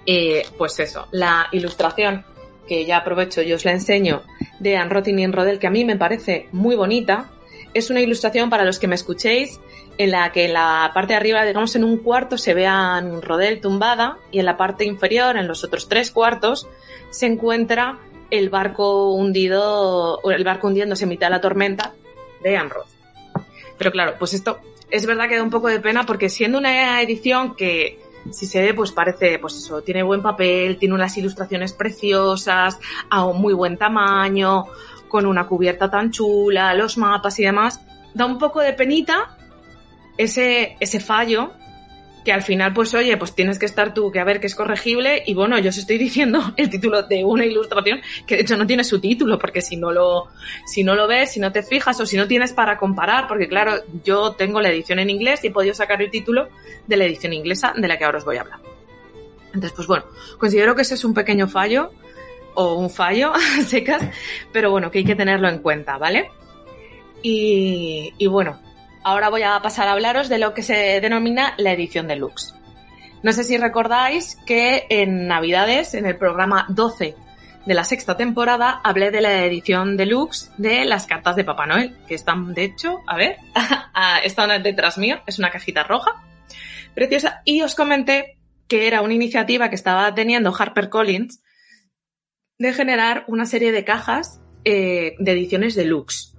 eh, 0.05 0.43
pues 0.57 0.79
eso, 0.79 1.07
la 1.11 1.47
ilustración 1.51 2.25
que 2.67 2.85
ya 2.85 2.97
aprovecho 2.97 3.41
y 3.41 3.51
os 3.53 3.65
la 3.65 3.71
enseño 3.71 4.23
de 4.59 4.77
Anne 4.77 5.03
y 5.05 5.27
Rodel, 5.27 5.59
que 5.59 5.67
a 5.67 5.71
mí 5.71 5.83
me 5.83 5.97
parece 5.97 6.47
muy 6.51 6.75
bonita, 6.75 7.29
es 7.73 7.89
una 7.89 8.01
ilustración 8.01 8.49
para 8.49 8.63
los 8.63 8.79
que 8.79 8.87
me 8.87 8.95
escuchéis, 8.95 9.59
en 9.97 10.11
la 10.11 10.31
que 10.31 10.45
en 10.45 10.53
la 10.53 10.91
parte 10.93 11.13
de 11.13 11.17
arriba, 11.17 11.43
digamos 11.43 11.75
en 11.75 11.83
un 11.83 11.97
cuarto, 11.97 12.37
se 12.37 12.53
ve 12.53 12.65
a 12.65 13.01
Rodel 13.21 13.61
tumbada 13.61 14.17
y 14.31 14.39
en 14.39 14.45
la 14.45 14.57
parte 14.57 14.85
inferior, 14.85 15.37
en 15.37 15.47
los 15.47 15.63
otros 15.63 15.89
tres 15.89 16.11
cuartos, 16.11 16.67
se 17.09 17.25
encuentra 17.25 17.99
el 18.31 18.49
barco 18.49 19.13
hundido, 19.13 20.19
o 20.23 20.31
el 20.31 20.43
barco 20.43 20.67
hundiéndose 20.67 21.03
en 21.03 21.09
mitad 21.09 21.27
de 21.27 21.31
la 21.31 21.41
tormenta 21.41 21.93
de 22.43 22.57
Anne 22.57 22.69
Roth. 22.69 22.87
Pero 23.77 23.91
claro, 23.91 24.15
pues 24.19 24.33
esto 24.33 24.59
es 24.89 25.05
verdad 25.05 25.27
que 25.27 25.37
da 25.37 25.43
un 25.43 25.49
poco 25.49 25.67
de 25.67 25.79
pena 25.79 26.05
porque 26.05 26.29
siendo 26.29 26.59
una 26.59 27.01
edición 27.01 27.55
que 27.55 27.99
si 28.31 28.45
se 28.45 28.61
ve 28.61 28.73
pues 28.73 28.91
parece 28.91 29.39
pues 29.39 29.55
eso, 29.55 29.81
tiene 29.81 30.03
buen 30.03 30.21
papel, 30.21 30.77
tiene 30.77 30.95
unas 30.95 31.17
ilustraciones 31.17 31.73
preciosas, 31.73 32.79
a 33.09 33.25
un 33.25 33.41
muy 33.41 33.53
buen 33.53 33.77
tamaño, 33.77 34.65
con 35.07 35.25
una 35.25 35.47
cubierta 35.47 35.89
tan 35.89 36.11
chula, 36.11 36.73
los 36.73 36.97
mapas 36.97 37.39
y 37.39 37.43
demás, 37.43 37.81
da 38.13 38.25
un 38.25 38.37
poco 38.37 38.61
de 38.61 38.73
penita 38.73 39.37
ese, 40.17 40.77
ese 40.79 40.99
fallo 40.99 41.51
que 42.23 42.31
al 42.31 42.41
final, 42.41 42.73
pues 42.73 42.93
oye, 42.93 43.15
pues 43.17 43.35
tienes 43.35 43.59
que 43.59 43.65
estar 43.65 43.93
tú 43.93 44.11
que 44.11 44.19
a 44.19 44.23
ver 44.23 44.39
que 44.39 44.47
es 44.47 44.55
corregible 44.55 45.23
y 45.25 45.33
bueno, 45.33 45.59
yo 45.59 45.69
os 45.69 45.77
estoy 45.77 45.97
diciendo 46.07 46.53
el 46.57 46.69
título 46.69 47.03
de 47.03 47.23
una 47.23 47.45
ilustración 47.45 48.01
que 48.25 48.35
de 48.35 48.41
hecho 48.41 48.57
no 48.57 48.65
tiene 48.65 48.83
su 48.83 48.99
título 48.99 49.37
porque 49.37 49.61
si 49.61 49.77
no 49.77 49.91
lo, 49.91 50.29
si 50.65 50.83
no 50.83 50.95
lo 50.95 51.07
ves, 51.07 51.31
si 51.31 51.39
no 51.39 51.51
te 51.51 51.63
fijas 51.63 51.99
o 51.99 52.05
si 52.05 52.17
no 52.17 52.27
tienes 52.27 52.53
para 52.53 52.77
comparar, 52.77 53.27
porque 53.27 53.47
claro, 53.47 53.75
yo 54.03 54.33
tengo 54.33 54.61
la 54.61 54.69
edición 54.69 54.99
en 54.99 55.09
inglés 55.09 55.43
y 55.43 55.47
he 55.47 55.51
podido 55.51 55.73
sacar 55.73 56.01
el 56.01 56.09
título 56.09 56.49
de 56.87 56.97
la 56.97 57.05
edición 57.05 57.33
inglesa 57.33 57.73
de 57.75 57.87
la 57.87 57.97
que 57.97 58.05
ahora 58.05 58.19
os 58.19 58.25
voy 58.25 58.37
a 58.37 58.41
hablar. 58.41 58.59
Entonces, 59.47 59.73
pues 59.75 59.87
bueno, 59.87 60.05
considero 60.37 60.75
que 60.75 60.81
ese 60.81 60.95
es 60.95 61.03
un 61.03 61.13
pequeño 61.13 61.47
fallo 61.47 61.91
o 62.55 62.75
un 62.75 62.89
fallo 62.89 63.33
secas, 63.67 64.03
pero 64.51 64.71
bueno, 64.71 64.89
que 64.89 64.99
hay 64.99 65.05
que 65.05 65.15
tenerlo 65.15 65.47
en 65.47 65.59
cuenta, 65.59 65.97
¿vale? 65.97 66.31
Y 67.25 68.27
bueno, 68.27 68.59
ahora 69.03 69.29
voy 69.29 69.43
a 69.43 69.59
pasar 69.61 69.87
a 69.87 69.93
hablaros 69.93 70.29
de 70.29 70.37
lo 70.37 70.53
que 70.53 70.63
se 70.63 70.99
denomina 71.01 71.53
la 71.57 71.71
edición 71.71 72.07
deluxe. 72.07 72.53
No 73.21 73.31
sé 73.31 73.43
si 73.43 73.57
recordáis 73.57 74.37
que 74.45 74.85
en 74.89 75.27
Navidades, 75.27 75.93
en 75.93 76.05
el 76.05 76.17
programa 76.17 76.65
12 76.69 77.15
de 77.65 77.73
la 77.73 77.85
sexta 77.85 78.17
temporada 78.17 78.81
hablé 78.83 79.11
de 79.11 79.21
la 79.21 79.45
edición 79.45 79.95
deluxe 79.95 80.51
de 80.57 80.83
las 80.83 81.07
cartas 81.07 81.35
de 81.35 81.45
Papá 81.45 81.65
Noel, 81.65 81.95
que 82.07 82.15
están, 82.15 82.53
de 82.53 82.65
hecho, 82.65 83.01
a 83.07 83.15
ver, 83.15 83.37
están 84.23 84.61
detrás 84.61 84.97
mío, 84.97 85.21
es 85.25 85.39
una 85.39 85.51
cajita 85.51 85.83
roja, 85.83 86.23
preciosa, 86.93 87.41
y 87.45 87.61
os 87.61 87.75
comenté 87.75 88.37
que 88.67 88.87
era 88.87 89.01
una 89.01 89.13
iniciativa 89.13 89.69
que 89.69 89.75
estaba 89.75 90.13
teniendo 90.13 90.53
HarperCollins 90.53 91.41
de 92.57 92.73
generar 92.73 93.23
una 93.27 93.45
serie 93.45 93.71
de 93.71 93.83
cajas 93.83 94.41
eh, 94.65 95.15
de 95.19 95.31
ediciones 95.31 95.75
deluxe, 95.75 96.33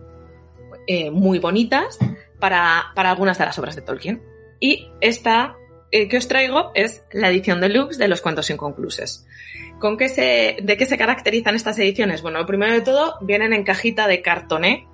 eh, 0.87 1.11
muy 1.11 1.39
bonitas 1.39 1.99
para, 2.45 3.11
algunas 3.11 3.39
de 3.39 3.47
las 3.47 3.59
obras 3.59 3.75
de 3.75 3.81
Tolkien. 3.81 4.23
Y 4.61 4.91
esta 5.01 5.57
eh, 5.91 6.09
que 6.09 6.19
os 6.19 6.29
traigo 6.29 6.73
es 6.75 7.03
la 7.11 7.31
edición 7.31 7.63
deluxe 7.63 7.97
de 7.97 8.07
los 8.07 8.21
cuentos 8.21 8.51
inconclusos. 8.51 9.25
¿Con 9.79 9.97
qué 9.97 10.11
se, 10.11 10.59
¿De 10.63 10.77
qué 10.77 10.85
se 10.85 10.99
caracterizan 10.99 11.55
estas 11.55 11.79
ediciones? 11.79 12.21
Bueno, 12.21 12.45
primero 12.45 12.75
de 12.75 12.83
todo, 12.83 13.17
vienen 13.23 13.55
en 13.55 13.65
cajita 13.65 14.07
de 14.07 14.21
cartoné, 14.21 14.87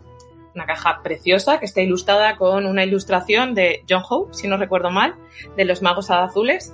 una 0.54 0.64
caja 0.64 1.00
preciosa 1.02 1.58
que 1.58 1.66
está 1.66 1.80
ilustrada 1.80 2.36
con 2.36 2.66
una 2.66 2.84
ilustración 2.84 3.54
de 3.54 3.82
John 3.88 4.04
Hope, 4.08 4.34
si 4.34 4.46
no 4.46 4.56
recuerdo 4.56 4.90
mal, 4.90 5.16
de 5.56 5.64
los 5.64 5.82
magos 5.82 6.10
azules. 6.10 6.72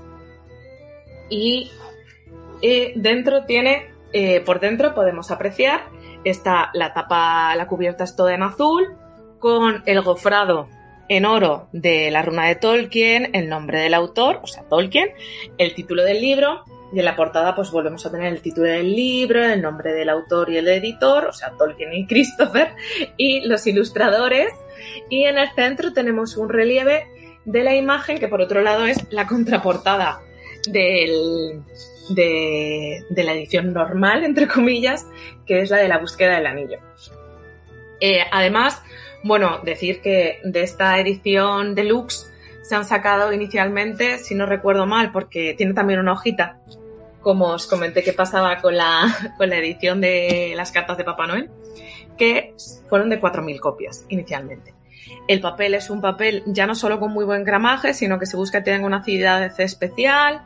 Y 1.30 1.70
dentro 2.96 3.46
tiene, 3.46 3.92
eh, 4.12 4.40
por 4.40 4.60
dentro 4.60 4.94
podemos 4.94 5.30
apreciar, 5.30 5.84
está 6.24 6.70
la 6.74 6.92
tapa, 6.92 7.54
la 7.56 7.66
cubierta 7.66 8.04
es 8.04 8.14
toda 8.14 8.34
en 8.34 8.42
azul, 8.42 8.96
con 9.38 9.82
el 9.86 10.02
gofrado 10.02 10.68
en 11.08 11.24
oro 11.24 11.68
de 11.72 12.10
la 12.10 12.22
runa 12.22 12.46
de 12.46 12.56
Tolkien, 12.56 13.30
el 13.32 13.48
nombre 13.48 13.80
del 13.80 13.94
autor, 13.94 14.40
o 14.42 14.46
sea, 14.46 14.64
Tolkien, 14.64 15.10
el 15.58 15.74
título 15.74 16.02
del 16.02 16.20
libro, 16.20 16.64
y 16.92 16.98
en 16.98 17.04
la 17.04 17.16
portada 17.16 17.54
pues 17.54 17.70
volvemos 17.70 18.04
a 18.06 18.10
tener 18.10 18.32
el 18.32 18.40
título 18.40 18.66
del 18.66 18.94
libro, 18.94 19.44
el 19.44 19.62
nombre 19.62 19.92
del 19.92 20.08
autor 20.08 20.50
y 20.50 20.56
el 20.56 20.68
editor, 20.68 21.26
o 21.26 21.32
sea, 21.32 21.52
Tolkien 21.52 21.92
y 21.92 22.06
Christopher, 22.06 22.74
y 23.16 23.46
los 23.46 23.66
ilustradores, 23.66 24.52
y 25.08 25.24
en 25.24 25.38
el 25.38 25.48
centro 25.54 25.92
tenemos 25.92 26.36
un 26.36 26.48
relieve 26.48 27.06
de 27.44 27.62
la 27.62 27.76
imagen 27.76 28.18
que 28.18 28.28
por 28.28 28.40
otro 28.40 28.62
lado 28.62 28.86
es 28.86 29.06
la 29.10 29.26
contraportada 29.26 30.20
del, 30.68 31.62
de, 32.10 33.04
la 33.10 33.32
edición 33.32 33.72
normal, 33.72 34.24
entre 34.24 34.46
comillas, 34.46 35.06
que 35.46 35.60
es 35.60 35.70
la 35.70 35.78
de 35.78 35.88
la 35.88 35.98
búsqueda 35.98 36.36
del 36.36 36.46
anillo. 36.46 36.78
Eh, 38.00 38.20
además, 38.30 38.82
bueno, 39.26 39.60
decir 39.64 40.00
que 40.00 40.40
de 40.44 40.62
esta 40.62 40.98
edición 40.98 41.74
deluxe 41.74 42.32
se 42.62 42.74
han 42.74 42.84
sacado 42.84 43.32
inicialmente, 43.32 44.18
si 44.18 44.34
no 44.34 44.46
recuerdo 44.46 44.86
mal, 44.86 45.12
porque 45.12 45.54
tiene 45.56 45.72
también 45.72 46.00
una 46.00 46.12
hojita, 46.12 46.58
como 47.20 47.46
os 47.46 47.66
comenté 47.66 48.02
que 48.02 48.12
pasaba 48.12 48.56
con 48.60 48.76
la, 48.76 49.34
con 49.38 49.48
la 49.48 49.56
edición 49.56 50.00
de 50.00 50.52
las 50.56 50.72
cartas 50.72 50.96
de 50.96 51.04
Papá 51.04 51.26
Noel, 51.26 51.50
que 52.16 52.54
fueron 52.88 53.08
de 53.08 53.20
4.000 53.20 53.60
copias 53.60 54.04
inicialmente. 54.08 54.74
El 55.28 55.40
papel 55.40 55.74
es 55.74 55.90
un 55.90 56.00
papel 56.00 56.42
ya 56.46 56.66
no 56.66 56.74
solo 56.74 56.98
con 56.98 57.12
muy 57.12 57.24
buen 57.24 57.44
gramaje, 57.44 57.94
sino 57.94 58.18
que 58.18 58.26
se 58.26 58.36
busca 58.36 58.62
que 58.62 58.72
tenga 58.72 58.86
una 58.86 58.98
acidez 58.98 59.58
especial 59.60 60.42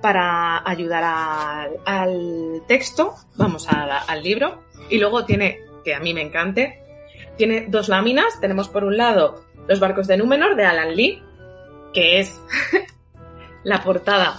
para 0.00 0.68
ayudar 0.68 1.04
al, 1.04 1.70
al 1.84 2.62
texto, 2.66 3.14
vamos 3.36 3.68
al 3.68 4.22
libro. 4.22 4.62
Y 4.90 4.98
luego 4.98 5.24
tiene, 5.24 5.60
que 5.84 5.94
a 5.94 6.00
mí 6.00 6.12
me 6.12 6.22
encante, 6.22 6.83
tiene 7.36 7.66
dos 7.68 7.88
láminas. 7.88 8.40
Tenemos 8.40 8.68
por 8.68 8.84
un 8.84 8.96
lado 8.96 9.44
Los 9.66 9.80
barcos 9.80 10.06
de 10.06 10.16
Númenor 10.16 10.56
de 10.56 10.64
Alan 10.64 10.94
Lee, 10.94 11.22
que 11.92 12.20
es 12.20 12.40
la 13.64 13.82
portada 13.82 14.38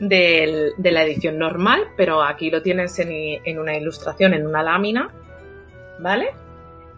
de 0.00 0.74
la 0.78 1.02
edición 1.02 1.38
normal, 1.38 1.88
pero 1.96 2.22
aquí 2.22 2.50
lo 2.50 2.62
tienes 2.62 2.98
en, 3.00 3.58
una 3.58 3.76
ilustración, 3.76 4.32
en 4.32 4.46
una 4.46 4.62
lámina, 4.62 5.12
¿vale? 5.98 6.30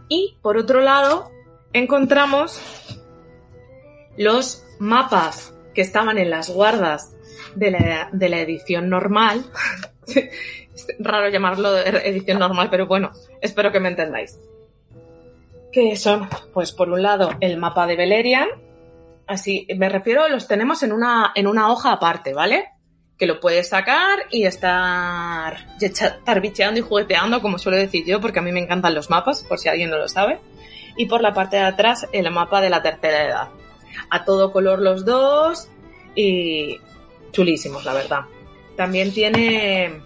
Y 0.08 0.36
por 0.42 0.58
otro 0.58 0.80
lado 0.80 1.30
encontramos 1.72 2.60
los 4.18 4.66
mapas 4.78 5.54
que 5.72 5.80
estaban 5.80 6.18
en 6.18 6.28
las 6.28 6.50
guardas 6.50 7.16
de 7.54 7.70
la, 7.70 8.10
de 8.12 8.28
la 8.28 8.40
edición 8.40 8.90
normal. 8.90 9.44
es 10.06 10.86
raro 10.98 11.30
llamarlo 11.30 11.78
edición 11.78 12.38
normal, 12.38 12.68
pero 12.70 12.86
bueno, 12.86 13.12
espero 13.40 13.72
que 13.72 13.80
me 13.80 13.88
entendáis 13.88 14.38
que 15.72 15.96
son, 15.96 16.28
pues 16.52 16.72
por 16.72 16.90
un 16.90 17.02
lado, 17.02 17.30
el 17.40 17.56
mapa 17.56 17.86
de 17.86 17.96
Beleriand. 17.96 18.50
Así, 19.26 19.66
me 19.76 19.88
refiero, 19.88 20.28
los 20.28 20.48
tenemos 20.48 20.82
en 20.82 20.92
una, 20.92 21.32
en 21.34 21.46
una 21.46 21.70
hoja 21.70 21.92
aparte, 21.92 22.34
¿vale? 22.34 22.68
Que 23.16 23.26
lo 23.26 23.38
puedes 23.38 23.68
sacar 23.68 24.20
y 24.30 24.44
estar, 24.44 25.56
estar 25.80 26.40
bicheando 26.40 26.80
y 26.80 26.82
jugueteando, 26.82 27.40
como 27.40 27.58
suelo 27.58 27.78
decir 27.78 28.04
yo, 28.04 28.20
porque 28.20 28.40
a 28.40 28.42
mí 28.42 28.50
me 28.50 28.60
encantan 28.60 28.94
los 28.94 29.10
mapas, 29.10 29.44
por 29.44 29.58
si 29.58 29.68
alguien 29.68 29.90
no 29.90 29.98
lo 29.98 30.08
sabe. 30.08 30.40
Y 30.96 31.06
por 31.06 31.20
la 31.20 31.32
parte 31.32 31.56
de 31.56 31.62
atrás, 31.62 32.08
el 32.12 32.30
mapa 32.32 32.60
de 32.60 32.70
la 32.70 32.82
tercera 32.82 33.24
edad. 33.24 33.48
A 34.10 34.24
todo 34.24 34.52
color 34.52 34.80
los 34.80 35.04
dos 35.04 35.68
y 36.16 36.80
chulísimos, 37.30 37.84
la 37.84 37.94
verdad. 37.94 38.20
También 38.76 39.12
tiene 39.12 40.02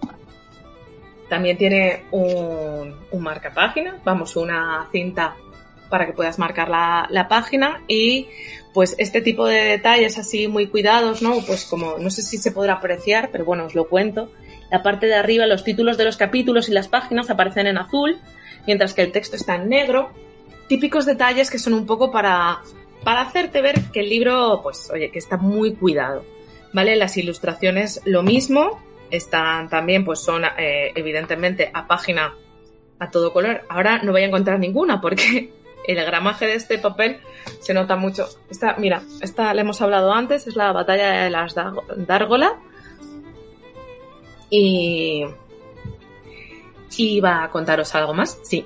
también 1.28 1.56
tiene 1.56 2.04
un, 2.10 2.94
un 3.10 3.22
marca 3.22 3.52
página, 3.52 3.98
vamos, 4.04 4.36
una 4.36 4.88
cinta 4.92 5.34
para 5.94 6.06
que 6.06 6.12
puedas 6.12 6.40
marcar 6.40 6.68
la, 6.68 7.26
página 7.28 7.84
y 7.86 8.26
pues 8.72 8.96
este 8.98 9.20
tipo 9.20 9.46
de 9.46 9.60
detalles 9.60 10.18
así 10.18 10.48
muy 10.48 10.66
cuidados, 10.66 11.22
¿no? 11.22 11.40
Pues 11.46 11.64
como 11.66 11.98
no 11.98 12.10
sé 12.10 12.22
si 12.22 12.36
se 12.36 12.50
podrá 12.50 12.72
apreciar, 12.72 13.28
pero 13.30 13.44
bueno, 13.44 13.66
os 13.66 13.76
lo 13.76 13.84
cuento. 13.84 14.28
La 14.72 14.82
parte 14.82 15.06
de 15.06 15.14
arriba, 15.14 15.46
los 15.46 15.62
títulos 15.62 15.96
de 15.96 16.04
los 16.04 16.16
capítulos 16.16 16.68
y 16.68 16.72
las 16.72 16.88
páginas 16.88 17.30
aparecen 17.30 17.68
en 17.68 17.78
azul, 17.78 18.18
mientras 18.66 18.92
que 18.92 19.02
el 19.02 19.12
texto 19.12 19.36
está 19.36 19.54
en 19.54 19.68
negro. 19.68 20.10
Típicos 20.66 21.06
detalles 21.06 21.48
que 21.48 21.60
son 21.60 21.74
un 21.74 21.86
poco 21.86 22.10
para, 22.10 22.62
para 23.04 23.20
hacerte 23.20 23.62
ver 23.62 23.80
que 23.92 24.00
el 24.00 24.08
libro, 24.08 24.62
pues 24.64 24.90
oye, 24.92 25.12
que 25.12 25.20
está 25.20 25.36
muy 25.36 25.76
cuidado. 25.76 26.24
¿Vale? 26.72 26.96
Las 26.96 27.16
ilustraciones 27.16 28.00
lo 28.04 28.24
mismo, 28.24 28.82
están 29.12 29.68
también, 29.68 30.04
pues 30.04 30.18
son 30.18 30.42
eh, 30.44 30.90
evidentemente 30.96 31.70
a 31.72 31.86
página 31.86 32.34
a 32.98 33.10
todo 33.12 33.32
color. 33.32 33.62
Ahora 33.68 34.00
no 34.02 34.10
voy 34.10 34.22
a 34.22 34.26
encontrar 34.26 34.58
ninguna 34.58 35.00
porque 35.00 35.52
el 35.86 36.04
gramaje 36.04 36.46
de 36.46 36.54
este 36.54 36.78
papel 36.78 37.20
se 37.60 37.74
nota 37.74 37.96
mucho. 37.96 38.28
Esta, 38.50 38.76
mira, 38.76 39.02
esta 39.20 39.52
le 39.54 39.60
hemos 39.60 39.80
hablado 39.82 40.12
antes, 40.12 40.46
es 40.46 40.56
la 40.56 40.72
batalla 40.72 41.24
de 41.24 41.30
las 41.30 41.54
Dárgola. 41.96 42.58
Y. 44.50 45.24
Va 47.22 47.42
a 47.42 47.50
contaros 47.50 47.92
algo 47.96 48.14
más, 48.14 48.38
sí. 48.44 48.64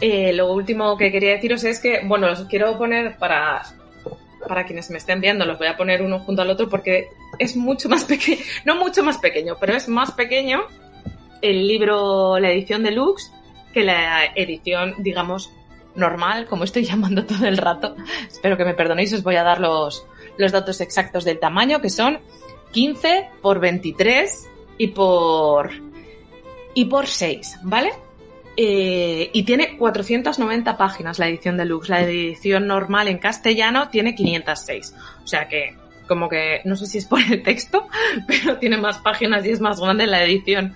Eh, 0.00 0.32
lo 0.32 0.52
último 0.52 0.96
que 0.96 1.12
quería 1.12 1.34
deciros 1.34 1.62
es 1.62 1.78
que, 1.78 2.00
bueno, 2.04 2.28
los 2.28 2.40
quiero 2.46 2.76
poner 2.76 3.16
para, 3.18 3.62
para 4.48 4.66
quienes 4.66 4.90
me 4.90 4.98
estén 4.98 5.20
viendo, 5.20 5.44
los 5.44 5.58
voy 5.58 5.68
a 5.68 5.76
poner 5.76 6.02
uno 6.02 6.18
junto 6.18 6.42
al 6.42 6.50
otro 6.50 6.68
porque 6.68 7.10
es 7.38 7.56
mucho 7.56 7.88
más 7.88 8.02
pequeño, 8.04 8.42
no 8.64 8.74
mucho 8.74 9.04
más 9.04 9.18
pequeño, 9.18 9.56
pero 9.60 9.74
es 9.74 9.86
más 9.86 10.10
pequeño 10.10 10.66
el 11.40 11.66
libro, 11.66 12.38
la 12.38 12.50
edición 12.50 12.82
deluxe, 12.82 13.30
que 13.72 13.82
la 13.82 14.26
edición, 14.34 14.94
digamos, 14.98 15.52
normal, 15.94 16.46
como 16.46 16.64
estoy 16.64 16.84
llamando 16.86 17.24
todo 17.24 17.46
el 17.46 17.56
rato. 17.56 17.96
Espero 18.28 18.56
que 18.56 18.64
me 18.64 18.74
perdonéis, 18.74 19.12
os 19.12 19.22
voy 19.22 19.36
a 19.36 19.42
dar 19.42 19.60
los, 19.60 20.06
los 20.36 20.52
datos 20.52 20.80
exactos 20.80 21.24
del 21.24 21.38
tamaño, 21.38 21.80
que 21.80 21.90
son 21.90 22.18
15 22.72 23.28
por 23.40 23.60
23 23.60 24.48
y 24.78 24.88
por, 24.88 25.70
y 26.74 26.84
por 26.86 27.06
6, 27.06 27.60
¿vale? 27.62 27.92
Eh, 28.56 29.30
y 29.32 29.44
tiene 29.44 29.78
490 29.78 30.76
páginas 30.76 31.18
la 31.18 31.28
edición 31.28 31.56
deluxe. 31.56 31.88
La 31.88 32.02
edición 32.02 32.66
normal 32.66 33.08
en 33.08 33.18
castellano 33.18 33.88
tiene 33.88 34.14
506. 34.14 34.94
O 35.24 35.26
sea 35.26 35.48
que, 35.48 35.76
como 36.06 36.28
que, 36.28 36.60
no 36.64 36.76
sé 36.76 36.86
si 36.86 36.98
es 36.98 37.06
por 37.06 37.20
el 37.20 37.42
texto, 37.42 37.88
pero 38.26 38.58
tiene 38.58 38.76
más 38.76 38.98
páginas 38.98 39.44
y 39.46 39.50
es 39.50 39.60
más 39.60 39.80
grande 39.80 40.06
la 40.06 40.22
edición 40.22 40.74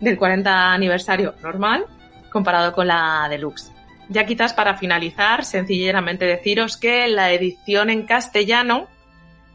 del 0.00 0.18
40 0.18 0.72
aniversario 0.72 1.34
normal 1.42 1.86
comparado 2.30 2.72
con 2.72 2.88
la 2.88 3.28
deluxe. 3.30 3.71
Ya 4.08 4.26
quizás 4.26 4.52
para 4.52 4.76
finalizar, 4.76 5.44
sencillamente 5.44 6.24
deciros 6.24 6.76
que 6.76 7.08
la 7.08 7.32
edición 7.32 7.90
en 7.90 8.04
castellano 8.04 8.88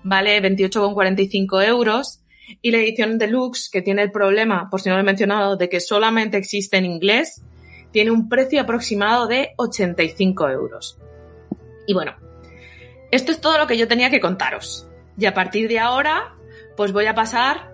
vale 0.04 0.42
28,45 0.42 1.66
euros 1.68 2.22
y 2.62 2.72
la 2.72 2.78
edición 2.78 3.18
deluxe, 3.18 3.70
que 3.70 3.82
tiene 3.82 4.04
el 4.04 4.12
problema, 4.12 4.70
por 4.70 4.82
si 4.82 4.90
no 4.90 4.96
lo 4.96 5.02
he 5.02 5.06
mencionado, 5.06 5.58
de 5.58 5.70
que 5.70 5.80
solamente 5.80 6.38
existe 6.38 6.78
en 6.78 6.86
inglés, 6.86 7.44
tiene 7.92 8.12
un 8.12 8.30
precio 8.30 8.62
aproximado 8.62 9.28
de 9.28 9.50
85 9.58 10.50
euros. 10.50 10.98
Y 11.86 11.94
bueno, 11.94 12.16
esto 13.12 13.32
es 13.32 13.42
todo 13.42 13.58
lo 13.58 13.68
que 13.68 13.78
yo 13.78 13.88
tenía 13.88 14.10
que 14.10 14.20
contaros. 14.20 14.88
Y 15.18 15.26
a 15.26 15.34
partir 15.34 15.68
de 15.68 15.80
ahora, 15.80 16.36
pues 16.76 16.94
voy 16.94 17.06
a 17.06 17.16
pasar 17.16 17.74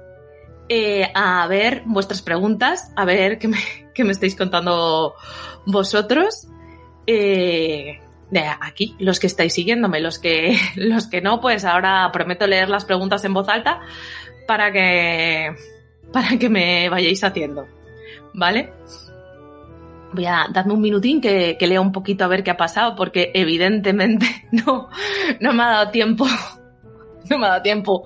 eh, 0.69 1.11
a 1.13 1.45
ver 1.47 1.83
vuestras 1.85 2.21
preguntas, 2.21 2.91
a 2.95 3.05
ver 3.05 3.37
qué 3.37 3.47
me, 3.47 3.59
qué 3.93 4.03
me 4.03 4.11
estáis 4.11 4.35
contando 4.35 5.13
vosotros 5.65 6.47
eh, 7.07 7.99
aquí, 8.61 8.95
los 8.99 9.19
que 9.19 9.27
estáis 9.27 9.53
siguiéndome, 9.53 9.99
los 9.99 10.19
que, 10.19 10.57
los 10.75 11.07
que 11.07 11.21
no, 11.21 11.39
pues 11.39 11.65
ahora 11.65 12.09
prometo 12.11 12.47
leer 12.47 12.69
las 12.69 12.85
preguntas 12.85 13.23
en 13.25 13.33
voz 13.33 13.49
alta 13.49 13.81
para 14.47 14.71
que, 14.71 15.55
para 16.11 16.37
que 16.37 16.49
me 16.49 16.89
vayáis 16.89 17.23
haciendo. 17.23 17.67
¿vale? 18.33 18.73
Voy 20.11 20.25
a 20.25 20.47
darme 20.51 20.73
un 20.73 20.81
minutín 20.81 21.21
que, 21.21 21.57
que 21.57 21.67
lea 21.67 21.81
un 21.81 21.91
poquito 21.91 22.23
a 22.23 22.27
ver 22.27 22.43
qué 22.43 22.51
ha 22.51 22.57
pasado, 22.57 22.95
porque 22.95 23.31
evidentemente 23.33 24.25
no, 24.51 24.89
no 25.39 25.53
me 25.53 25.63
ha 25.63 25.67
dado 25.67 25.91
tiempo, 25.91 26.25
no 27.29 27.37
me 27.37 27.45
ha 27.45 27.49
dado 27.49 27.61
tiempo 27.61 28.03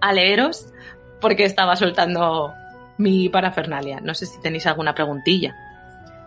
a 0.00 0.12
leeros, 0.12 0.66
porque 1.20 1.44
estaba 1.44 1.76
soltando 1.76 2.52
mi 2.98 3.28
parafernalia. 3.28 4.00
No 4.00 4.14
sé 4.14 4.26
si 4.26 4.40
tenéis 4.40 4.66
alguna 4.66 4.94
preguntilla, 4.94 5.54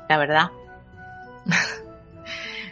la 0.10 0.18
verdad. 0.18 0.50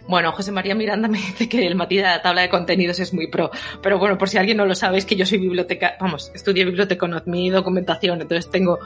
Bueno, 0.07 0.31
José 0.31 0.51
María 0.51 0.75
Miranda 0.75 1.07
me 1.07 1.17
dice 1.17 1.47
que 1.47 1.65
el 1.65 1.75
matiz 1.75 1.99
de 1.99 2.07
la 2.07 2.21
tabla 2.21 2.41
de 2.41 2.49
contenidos 2.49 2.99
es 2.99 3.13
muy 3.13 3.27
pro. 3.27 3.51
Pero 3.81 3.99
bueno, 3.99 4.17
por 4.17 4.29
si 4.29 4.37
alguien 4.37 4.57
no 4.57 4.65
lo 4.65 4.75
sabe, 4.75 4.97
es 4.97 5.05
que 5.05 5.15
yo 5.15 5.25
soy 5.25 5.37
biblioteca, 5.37 5.95
vamos, 5.99 6.31
estudié 6.33 6.65
biblioteca 6.65 6.99
con 6.99 7.21
mi 7.25 7.49
documentación, 7.49 8.21
entonces 8.21 8.49
tengo 8.49 8.79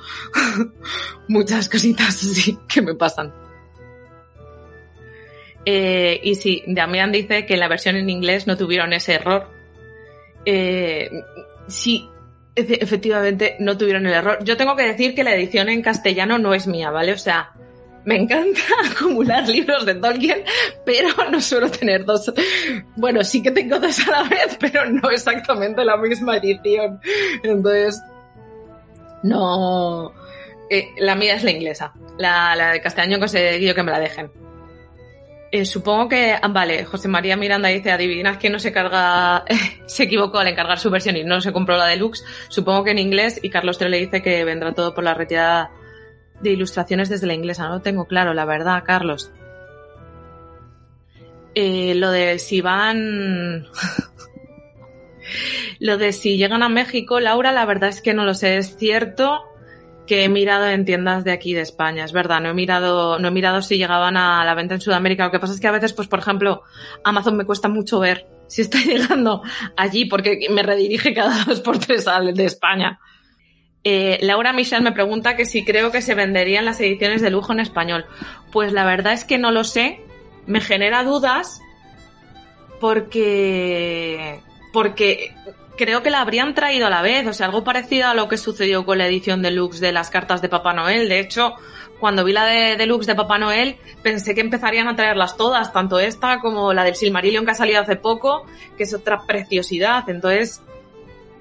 muchas 1.28 1.70
cositas 1.70 2.08
así 2.24 2.58
que 2.68 2.82
me 2.82 2.96
pasan. 2.96 3.34
Eh, 5.66 6.20
y 6.24 6.36
sí, 6.36 6.64
Damián 6.68 7.12
dice 7.12 7.46
que 7.46 7.56
en 7.56 7.60
la 7.60 7.68
versión 7.68 7.96
en 7.96 8.10
inglés 8.10 8.46
no 8.46 8.56
tuvieron 8.56 8.94
ese 8.94 9.16
error. 9.16 9.50
Eh, 10.46 11.10
sí, 11.68 12.08
efectivamente 12.56 13.56
no 13.60 13.78
tuvieron 13.78 14.06
el 14.06 14.14
error. 14.14 14.44
Yo 14.44 14.58
tengo 14.58 14.76
que 14.76 14.84
decir 14.84 15.16
que 15.16 15.24
la 15.24 15.34
edición 15.34 15.70
en 15.70 15.82
castellano 15.82 16.38
no 16.38 16.54
es 16.54 16.68
mía, 16.68 16.92
¿vale? 16.92 17.14
O 17.14 17.18
sea, 17.18 17.54
me 18.06 18.16
encanta 18.16 18.62
acumular 18.92 19.48
libros 19.48 19.86
de 19.86 19.96
Tolkien, 19.96 20.44
pero 20.86 21.10
no 21.32 21.42
suelo 21.42 21.70
tener 21.70 22.06
dos. 22.06 22.32
Bueno, 22.96 23.24
sí 23.24 23.42
que 23.42 23.52
tengo 23.52 23.80
dos 23.80 24.08
a 24.08 24.12
la 24.12 24.24
vez, 24.24 24.58
pero 24.60 24.90
no 24.90 25.10
exactamente 25.10 25.84
la 25.84 25.98
misma 25.98 26.38
edición. 26.38 27.00
Entonces, 27.44 28.02
no. 29.24 30.14
Eh, 30.70 30.88
la 30.98 31.16
mía 31.16 31.36
es 31.36 31.44
la 31.44 31.52
inglesa. 31.52 31.94
La, 32.18 32.56
la 32.56 32.72
de 32.72 32.82
castellano 32.82 33.18
he 33.18 33.20
conseguido 33.20 33.76
que 33.76 33.84
me 33.84 33.92
la 33.92 34.00
dejen. 34.00 34.32
Eh, 35.52 35.66
supongo 35.66 36.10
que, 36.10 36.36
ah, 36.40 36.48
vale, 36.48 36.86
José 36.86 37.08
María 37.08 37.38
Miranda 37.38 37.70
dice, 37.70 37.92
adivinad 37.92 38.38
que 38.38 38.50
no 38.50 38.60
se 38.60 38.72
carga, 38.72 39.46
se 39.86 40.04
equivocó 40.04 40.40
al 40.40 40.48
encargar 40.48 40.78
su 40.80 40.90
versión 40.90 41.16
y 41.18 41.24
no 41.24 41.40
se 41.42 41.54
compró 41.54 41.78
la 41.78 41.88
deluxe. 41.88 42.24
Supongo 42.50 42.84
que 42.84 42.92
en 42.92 43.00
inglés 43.00 43.40
y 43.42 43.50
Carlos 43.50 43.78
Tre 43.78 43.90
le 43.90 44.00
dice 44.00 44.22
que 44.22 44.44
vendrá 44.44 44.74
todo 44.74 44.94
por 44.94 45.04
la 45.04 45.14
retirada 45.14 45.72
de 46.42 46.52
ilustraciones 46.52 47.10
desde 47.10 47.28
la 47.28 47.34
inglesa. 47.34 47.68
No 47.68 47.76
lo 47.76 47.82
tengo 47.82 48.06
claro, 48.06 48.34
la 48.34 48.46
verdad, 48.46 48.84
Carlos. 48.86 49.32
Eh, 51.54 51.96
lo 51.96 52.12
de 52.12 52.40
si 52.40 52.62
van... 52.62 53.66
lo 55.80 55.98
de 55.98 56.14
si 56.14 56.38
llegan 56.38 56.64
a 56.64 56.70
México, 56.70 57.20
Laura, 57.20 57.52
la 57.52 57.66
verdad 57.66 57.90
es 57.90 58.02
que 58.02 58.14
no 58.14 58.26
lo 58.26 58.34
sé. 58.34 58.58
Es 58.58 58.78
cierto 58.78 59.44
que 60.06 60.24
he 60.24 60.30
mirado 60.30 60.68
en 60.68 60.86
tiendas 60.86 61.24
de 61.24 61.32
aquí 61.32 61.54
de 61.54 61.62
España, 61.62 62.06
es 62.06 62.12
verdad, 62.12 62.42
no 62.42 62.50
he 62.50 62.54
mirado, 62.54 63.20
no 63.20 63.28
he 63.28 63.32
mirado 63.32 63.62
si 63.62 63.78
llegaban 63.78 64.18
a 64.18 64.46
la 64.46 64.54
venta 64.54 64.76
en 64.76 64.82
Sudamérica. 64.82 65.26
Lo 65.26 65.32
que 65.32 65.40
pasa 65.40 65.54
es 65.54 65.60
que 65.60 65.68
a 65.68 65.72
veces, 65.72 65.94
pues 65.94 66.08
por 66.08 66.20
ejemplo, 66.20 66.64
Amazon 67.04 67.36
me 67.36 67.46
cuesta 67.46 67.68
mucho 67.68 68.00
ver 68.00 68.28
si 68.48 68.62
está 68.62 68.80
llegando 68.86 69.42
allí 69.76 70.06
porque 70.06 70.48
me 70.50 70.64
redirige 70.64 71.14
cada 71.14 71.44
dos 71.46 71.62
por 71.62 71.80
tres 71.80 72.08
al 72.08 72.34
de 72.34 72.46
España. 72.46 73.00
Eh, 73.88 74.18
Laura 74.22 74.52
Michel 74.52 74.82
me 74.82 74.92
pregunta 74.92 75.36
que 75.36 75.46
si 75.46 75.64
creo 75.64 75.92
que 75.92 76.02
se 76.02 76.16
venderían 76.16 76.66
las 76.66 76.82
ediciones 76.82 77.22
de 77.22 77.30
lujo 77.30 77.54
en 77.54 77.60
español. 77.60 78.06
Pues 78.52 78.74
la 78.74 78.84
verdad 78.84 79.14
es 79.14 79.26
que 79.26 79.38
no 79.38 79.52
lo 79.52 79.64
sé. 79.64 80.02
Me 80.48 80.60
genera 80.60 81.04
dudas 81.04 81.62
porque 82.80 84.40
porque 84.74 85.34
creo 85.78 86.02
que 86.02 86.10
la 86.10 86.22
habrían 86.22 86.56
traído 86.56 86.88
a 86.88 86.90
la 86.90 87.02
vez, 87.04 87.28
o 87.28 87.34
sea, 87.34 87.46
algo 87.46 87.64
parecido 87.64 88.08
a 88.08 88.16
lo 88.16 88.28
que 88.28 88.38
sucedió 88.38 88.86
con 88.86 88.98
la 88.98 89.08
edición 89.08 89.42
deluxe 89.42 89.80
de 89.80 89.92
las 89.92 90.10
cartas 90.10 90.42
de 90.42 90.50
Papá 90.50 90.74
Noel. 90.74 91.08
De 91.08 91.20
hecho, 91.20 91.54
cuando 92.00 92.24
vi 92.24 92.34
la 92.34 92.46
de 92.46 92.78
deluxe 92.78 93.06
de 93.06 93.16
Papá 93.16 93.38
Noel, 93.38 93.78
pensé 94.02 94.34
que 94.34 94.42
empezarían 94.42 94.88
a 94.88 94.96
traerlas 94.96 95.38
todas, 95.38 95.72
tanto 95.72 96.00
esta 96.00 96.40
como 96.40 96.74
la 96.74 96.84
del 96.84 96.96
Silmarillion 96.96 97.46
que 97.46 97.52
ha 97.52 97.56
salido 97.56 97.82
hace 97.82 97.98
poco, 97.98 98.46
que 98.78 98.84
es 98.84 98.94
otra 98.94 99.22
preciosidad. 99.28 100.10
Entonces, 100.10 100.62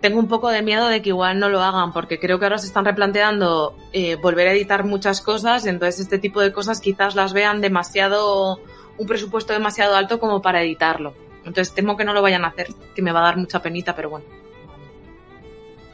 tengo 0.05 0.19
un 0.19 0.29
poco 0.29 0.51
de 0.51 0.61
miedo 0.61 0.87
de 0.89 1.01
que 1.01 1.09
igual 1.09 1.39
no 1.39 1.49
lo 1.49 1.63
hagan, 1.63 1.91
porque 1.91 2.21
creo 2.21 2.39
que 2.39 2.45
ahora 2.45 2.59
se 2.59 2.67
están 2.67 2.85
replanteando 2.85 3.75
eh, 3.95 4.17
volver 4.17 4.49
a 4.49 4.53
editar 4.53 4.85
muchas 4.85 5.23
cosas, 5.23 5.65
entonces 5.65 5.99
este 5.99 6.19
tipo 6.19 6.43
de 6.43 6.53
cosas 6.53 6.83
quizás 6.83 7.15
las 7.15 7.33
vean 7.33 7.63
demasiado, 7.63 8.61
un 8.99 9.07
presupuesto 9.07 9.55
demasiado 9.55 9.97
alto 9.97 10.21
como 10.21 10.43
para 10.43 10.63
editarlo. 10.63 11.15
Entonces 11.47 11.75
temo 11.75 11.97
que 11.97 12.05
no 12.05 12.13
lo 12.13 12.21
vayan 12.21 12.45
a 12.45 12.49
hacer, 12.49 12.67
que 12.95 13.01
me 13.01 13.13
va 13.13 13.21
a 13.21 13.23
dar 13.23 13.39
mucha 13.39 13.63
penita, 13.63 13.97
pero 13.97 14.11
bueno. 14.11 14.27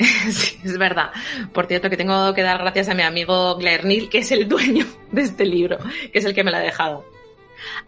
sí, 0.32 0.58
es 0.64 0.76
verdad. 0.76 1.12
Por 1.52 1.66
cierto, 1.66 1.88
que 1.88 1.96
tengo 1.96 2.34
que 2.34 2.42
dar 2.42 2.58
gracias 2.58 2.88
a 2.88 2.94
mi 2.94 3.02
amigo 3.02 3.56
Neal, 3.60 4.08
que 4.08 4.18
es 4.18 4.32
el 4.32 4.48
dueño 4.48 4.86
de 5.12 5.22
este 5.22 5.46
libro, 5.46 5.78
que 6.12 6.18
es 6.18 6.24
el 6.24 6.34
que 6.34 6.42
me 6.42 6.50
lo 6.50 6.56
ha 6.56 6.60
dejado. 6.60 7.04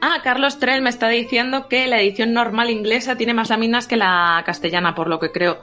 Ah, 0.00 0.20
Carlos 0.22 0.60
Trell 0.60 0.82
me 0.82 0.90
está 0.90 1.08
diciendo 1.08 1.66
que 1.66 1.88
la 1.88 2.00
edición 2.00 2.32
normal 2.32 2.70
inglesa 2.70 3.16
tiene 3.16 3.34
más 3.34 3.50
láminas 3.50 3.88
que 3.88 3.96
la 3.96 4.40
castellana, 4.46 4.94
por 4.94 5.08
lo 5.08 5.18
que 5.18 5.32
creo. 5.32 5.62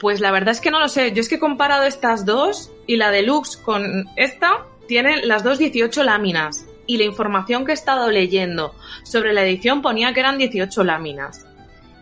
Pues 0.00 0.20
la 0.20 0.30
verdad 0.30 0.50
es 0.50 0.60
que 0.60 0.70
no 0.70 0.80
lo 0.80 0.88
sé. 0.88 1.12
Yo 1.12 1.20
es 1.20 1.28
que 1.28 1.36
he 1.36 1.40
comparado 1.40 1.84
estas 1.84 2.24
dos 2.24 2.70
y 2.86 2.96
la 2.96 3.10
deluxe 3.10 3.56
con 3.56 4.06
esta 4.16 4.66
tienen 4.86 5.26
las 5.26 5.42
dos 5.42 5.58
18 5.58 6.02
láminas. 6.04 6.66
Y 6.86 6.98
la 6.98 7.04
información 7.04 7.64
que 7.64 7.72
he 7.72 7.74
estado 7.74 8.10
leyendo 8.10 8.74
sobre 9.02 9.32
la 9.32 9.42
edición 9.42 9.82
ponía 9.82 10.12
que 10.12 10.20
eran 10.20 10.38
18 10.38 10.84
láminas. 10.84 11.46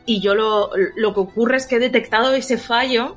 Y 0.07 0.21
yo 0.21 0.35
lo, 0.35 0.71
lo 0.97 1.15
que 1.15 1.21
ocurre 1.21 1.57
es 1.57 1.67
que 1.67 1.77
he 1.77 1.81
detectado 1.81 2.35
ese 2.35 2.59
fallo 2.59 3.17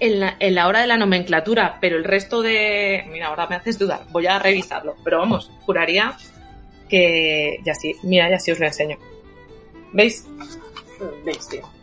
en 0.00 0.20
la, 0.20 0.36
en 0.38 0.54
la 0.54 0.68
hora 0.68 0.80
de 0.80 0.86
la 0.86 0.98
nomenclatura, 0.98 1.78
pero 1.80 1.96
el 1.96 2.04
resto 2.04 2.42
de... 2.42 3.04
Mira, 3.10 3.28
ahora 3.28 3.46
me 3.46 3.56
haces 3.56 3.78
dudar, 3.78 4.06
voy 4.10 4.26
a 4.26 4.38
revisarlo, 4.38 4.96
pero 5.02 5.18
vamos, 5.18 5.50
juraría 5.64 6.16
que 6.88 7.58
ya 7.64 7.74
sí, 7.74 7.96
mira, 8.02 8.30
ya 8.30 8.38
sí 8.38 8.52
os 8.52 8.60
lo 8.60 8.66
enseño. 8.66 8.98
¿Veis? 9.92 10.26
¿Veis, 11.24 11.48
tío? 11.48 11.75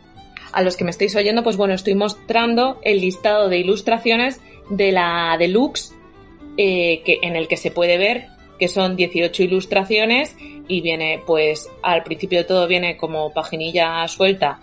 A 0.54 0.62
los 0.62 0.76
que 0.76 0.84
me 0.84 0.90
estáis 0.90 1.14
oyendo, 1.16 1.42
pues 1.42 1.56
bueno, 1.56 1.74
estoy 1.74 1.94
mostrando 1.94 2.78
el 2.82 3.00
listado 3.00 3.48
de 3.48 3.58
ilustraciones 3.58 4.40
de 4.70 4.92
la 4.92 5.36
deluxe, 5.38 5.92
eh, 6.56 7.02
que, 7.04 7.18
en 7.22 7.36
el 7.36 7.48
que 7.48 7.56
se 7.56 7.70
puede 7.70 7.98
ver 7.98 8.28
que 8.58 8.68
son 8.68 8.96
18 8.96 9.42
ilustraciones 9.42 10.36
y 10.68 10.80
viene, 10.80 11.20
pues 11.26 11.68
al 11.82 12.02
principio 12.02 12.38
de 12.38 12.44
todo 12.44 12.66
viene 12.66 12.96
como 12.96 13.32
paginilla 13.32 14.06
suelta 14.08 14.60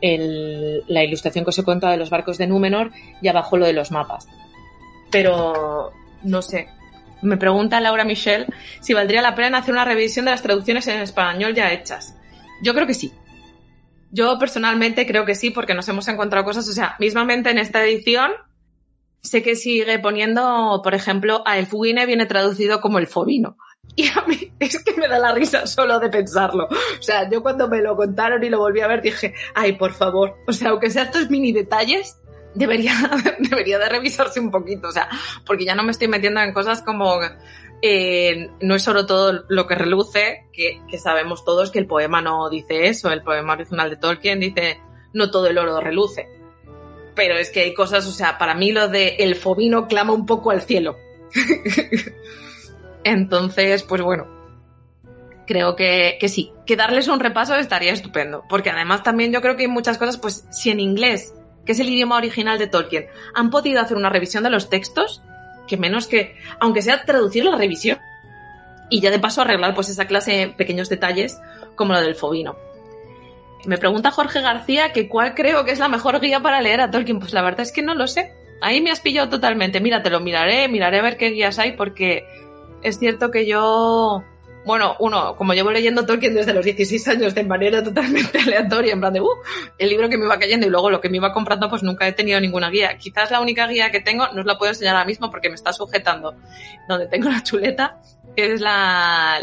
la 0.00 1.02
ilustración 1.02 1.44
que 1.44 1.50
os 1.50 1.58
he 1.58 1.64
contado 1.64 1.92
de 1.92 1.98
los 1.98 2.10
barcos 2.10 2.36
de 2.36 2.46
Númenor 2.46 2.90
y 3.22 3.28
abajo 3.28 3.56
lo 3.56 3.64
de 3.64 3.72
los 3.72 3.90
mapas. 3.90 4.28
Pero 5.10 5.92
no 6.22 6.42
sé. 6.42 6.68
Me 7.22 7.38
pregunta 7.38 7.80
Laura 7.80 8.04
Michelle 8.04 8.46
si 8.80 8.92
valdría 8.92 9.22
la 9.22 9.34
pena 9.34 9.58
hacer 9.58 9.72
una 9.72 9.86
revisión 9.86 10.26
de 10.26 10.32
las 10.32 10.42
traducciones 10.42 10.86
en 10.88 11.00
español 11.00 11.54
ya 11.54 11.72
hechas. 11.72 12.14
Yo 12.62 12.74
creo 12.74 12.86
que 12.86 12.92
sí. 12.92 13.12
Yo 14.14 14.38
personalmente 14.38 15.08
creo 15.08 15.24
que 15.24 15.34
sí, 15.34 15.50
porque 15.50 15.74
nos 15.74 15.88
hemos 15.88 16.06
encontrado 16.06 16.44
cosas, 16.44 16.68
o 16.68 16.72
sea, 16.72 16.94
mismamente 17.00 17.50
en 17.50 17.58
esta 17.58 17.84
edición, 17.84 18.30
sé 19.22 19.42
que 19.42 19.56
sigue 19.56 19.98
poniendo, 19.98 20.80
por 20.84 20.94
ejemplo, 20.94 21.42
a 21.44 21.58
el 21.58 21.66
Fugine 21.66 22.06
viene 22.06 22.24
traducido 22.24 22.80
como 22.80 22.98
el 22.98 23.08
Fobino. 23.08 23.56
Y 23.96 24.08
a 24.08 24.24
mí 24.26 24.52
es 24.58 24.82
que 24.82 24.94
me 24.94 25.06
da 25.06 25.18
la 25.18 25.32
risa 25.34 25.66
solo 25.66 26.00
de 26.00 26.08
pensarlo. 26.08 26.66
O 26.66 27.02
sea, 27.02 27.28
yo 27.28 27.42
cuando 27.42 27.68
me 27.68 27.80
lo 27.80 27.96
contaron 27.96 28.42
y 28.42 28.48
lo 28.48 28.58
volví 28.58 28.80
a 28.80 28.88
ver 28.88 29.02
dije, 29.02 29.34
ay, 29.54 29.72
por 29.74 29.92
favor. 29.92 30.36
O 30.48 30.52
sea, 30.52 30.70
aunque 30.70 30.90
sea 30.90 31.04
estos 31.04 31.30
mini 31.30 31.52
detalles, 31.52 32.18
debería, 32.54 32.94
debería 33.38 33.78
de 33.78 33.88
revisarse 33.88 34.40
un 34.40 34.50
poquito. 34.50 34.88
O 34.88 34.92
sea, 34.92 35.08
porque 35.46 35.64
ya 35.64 35.74
no 35.74 35.82
me 35.82 35.92
estoy 35.92 36.08
metiendo 36.08 36.40
en 36.40 36.52
cosas 36.52 36.82
como 36.82 37.20
eh, 37.86 38.48
no 38.62 38.74
es 38.74 38.82
solo 38.82 39.04
todo 39.04 39.44
lo 39.46 39.66
que 39.66 39.74
reluce, 39.74 40.46
que, 40.54 40.80
sabemos 40.96 41.44
todos 41.44 41.70
que 41.70 41.78
el 41.78 41.86
poema 41.86 42.22
no 42.22 42.48
dice 42.48 42.86
eso, 42.86 43.10
el 43.10 43.22
poema 43.22 43.52
original 43.52 43.90
de 43.90 43.98
Tolkien 43.98 44.40
dice 44.40 44.80
no 45.12 45.30
todo 45.30 45.48
el 45.48 45.58
oro 45.58 45.78
reluce. 45.82 46.26
Pero 47.14 47.36
es 47.36 47.50
que 47.50 47.60
hay 47.60 47.74
cosas, 47.74 48.06
o 48.06 48.10
sea, 48.10 48.38
para 48.38 48.54
mí 48.54 48.72
lo 48.72 48.88
de 48.88 49.16
el 49.18 49.36
fobino 49.36 49.86
clama 49.86 50.14
un 50.14 50.24
poco 50.24 50.50
al 50.50 50.62
cielo. 50.62 50.96
Entonces, 53.04 53.82
pues 53.82 54.00
bueno, 54.00 54.28
creo 55.46 55.76
que, 55.76 56.16
que, 56.18 56.30
sí, 56.30 56.54
que 56.64 56.76
darles 56.76 57.08
un 57.08 57.20
repaso 57.20 57.54
estaría 57.54 57.92
estupendo, 57.92 58.44
porque 58.48 58.70
además 58.70 59.02
también 59.02 59.30
yo 59.30 59.42
creo 59.42 59.56
que 59.56 59.64
hay 59.64 59.68
muchas 59.68 59.98
cosas, 59.98 60.16
pues 60.16 60.46
si 60.50 60.70
en 60.70 60.80
inglés, 60.80 61.34
que 61.66 61.72
es 61.72 61.80
el 61.80 61.90
idioma 61.90 62.16
original 62.16 62.58
de 62.58 62.66
Tolkien, 62.66 63.08
han 63.34 63.50
podido 63.50 63.82
hacer 63.82 63.98
una 63.98 64.08
revisión 64.08 64.42
de 64.42 64.48
los 64.48 64.70
textos, 64.70 65.22
que 65.66 65.76
menos 65.76 66.06
que, 66.06 66.36
aunque 66.60 66.82
sea 66.82 67.04
traducir 67.04 67.44
la 67.44 67.56
revisión 67.56 67.98
y 68.90 69.00
ya 69.00 69.10
de 69.10 69.18
paso 69.18 69.40
arreglar 69.40 69.74
pues 69.74 69.88
esa 69.88 70.06
clase 70.06 70.54
pequeños 70.56 70.88
detalles 70.88 71.40
como 71.74 71.92
la 71.92 72.00
del 72.00 72.14
fobino. 72.14 72.56
Me 73.66 73.78
pregunta 73.78 74.10
Jorge 74.10 74.42
García 74.42 74.92
que 74.92 75.08
cuál 75.08 75.34
creo 75.34 75.64
que 75.64 75.72
es 75.72 75.78
la 75.78 75.88
mejor 75.88 76.20
guía 76.20 76.40
para 76.40 76.60
leer 76.60 76.80
a 76.80 76.90
Tolkien. 76.90 77.18
Pues 77.18 77.32
la 77.32 77.42
verdad 77.42 77.60
es 77.60 77.72
que 77.72 77.82
no 77.82 77.94
lo 77.94 78.06
sé. 78.06 78.32
Ahí 78.60 78.80
me 78.80 78.90
has 78.90 79.00
pillado 79.00 79.30
totalmente. 79.30 79.80
Mira, 79.80 80.02
te 80.02 80.10
lo 80.10 80.20
miraré, 80.20 80.68
miraré 80.68 80.98
a 80.98 81.02
ver 81.02 81.16
qué 81.16 81.30
guías 81.30 81.58
hay 81.58 81.72
porque 81.72 82.24
es 82.82 82.98
cierto 82.98 83.30
que 83.30 83.46
yo 83.46 84.22
bueno, 84.64 84.96
uno, 84.98 85.36
como 85.36 85.52
llevo 85.52 85.70
leyendo 85.70 86.06
Tolkien 86.06 86.34
desde 86.34 86.54
los 86.54 86.64
16 86.64 87.08
años 87.08 87.34
de 87.34 87.44
manera 87.44 87.82
totalmente 87.82 88.38
aleatoria, 88.46 88.92
en 88.94 89.00
plan 89.00 89.12
de, 89.12 89.20
uh, 89.20 89.28
el 89.78 89.88
libro 89.88 90.08
que 90.08 90.16
me 90.16 90.24
iba 90.24 90.38
cayendo 90.38 90.66
y 90.66 90.70
luego 90.70 90.90
lo 90.90 91.00
que 91.00 91.08
me 91.08 91.18
iba 91.18 91.32
comprando, 91.32 91.68
pues 91.68 91.82
nunca 91.82 92.06
he 92.08 92.12
tenido 92.12 92.40
ninguna 92.40 92.70
guía. 92.70 92.96
Quizás 92.96 93.30
la 93.30 93.40
única 93.40 93.66
guía 93.66 93.90
que 93.90 94.00
tengo, 94.00 94.26
no 94.32 94.40
os 94.40 94.46
la 94.46 94.56
puedo 94.56 94.72
enseñar 94.72 94.96
ahora 94.96 95.06
mismo 95.06 95.30
porque 95.30 95.48
me 95.48 95.54
está 95.54 95.72
sujetando 95.72 96.34
donde 96.88 97.06
tengo 97.08 97.28
la 97.28 97.42
chuleta, 97.42 98.00
que 98.34 98.54
es 98.54 98.60
la, 98.60 99.38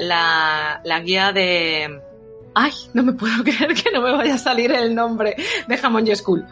la, 0.83 0.99
guía 1.01 1.31
de... 1.31 2.01
Ay, 2.53 2.71
no 2.93 3.03
me 3.03 3.13
puedo 3.13 3.33
creer 3.43 3.73
que 3.75 3.91
no 3.91 4.01
me 4.01 4.11
vaya 4.11 4.35
a 4.35 4.39
salir 4.39 4.71
el 4.71 4.95
nombre 4.95 5.35
de 5.67 5.79
Hammond 5.81 6.13
School. 6.15 6.45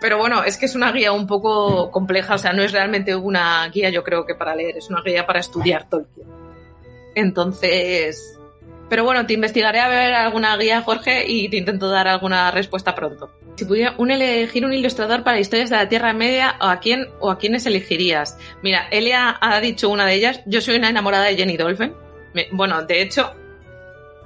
Pero 0.00 0.18
bueno, 0.18 0.42
es 0.42 0.56
que 0.56 0.66
es 0.66 0.74
una 0.74 0.90
guía 0.90 1.12
un 1.12 1.26
poco 1.26 1.90
compleja, 1.90 2.34
o 2.34 2.38
sea, 2.38 2.52
no 2.52 2.62
es 2.62 2.72
realmente 2.72 3.14
una 3.14 3.68
guía, 3.68 3.90
yo 3.90 4.02
creo 4.02 4.26
que 4.26 4.34
para 4.34 4.54
leer, 4.54 4.78
es 4.78 4.90
una 4.90 5.00
guía 5.00 5.26
para 5.26 5.38
estudiar 5.38 5.88
Tolkien. 5.88 6.41
Entonces, 7.14 8.38
pero 8.92 9.04
bueno, 9.04 9.24
te 9.26 9.32
investigaré 9.32 9.80
a 9.80 9.88
ver 9.88 10.12
alguna 10.12 10.54
guía, 10.58 10.82
Jorge, 10.82 11.24
y 11.26 11.48
te 11.48 11.56
intento 11.56 11.88
dar 11.88 12.08
alguna 12.08 12.50
respuesta 12.50 12.94
pronto. 12.94 13.30
Si 13.56 13.64
pudiera 13.64 13.94
un 13.96 14.10
elegir 14.10 14.66
un 14.66 14.74
ilustrador 14.74 15.24
para 15.24 15.40
historias 15.40 15.70
de 15.70 15.76
la 15.76 15.88
Tierra 15.88 16.12
Media, 16.12 16.56
¿o 16.60 16.66
a 16.66 16.78
quién 16.78 17.08
o 17.18 17.30
a 17.30 17.38
quiénes 17.38 17.64
elegirías? 17.64 18.36
Mira, 18.62 18.88
Elia 18.90 19.38
ha 19.40 19.60
dicho 19.60 19.88
una 19.88 20.04
de 20.04 20.14
ellas. 20.14 20.40
Yo 20.44 20.60
soy 20.60 20.76
una 20.76 20.90
enamorada 20.90 21.24
de 21.24 21.36
Jenny 21.36 21.56
Dolphin. 21.56 21.94
Bueno, 22.50 22.82
de 22.82 23.00
hecho, 23.00 23.34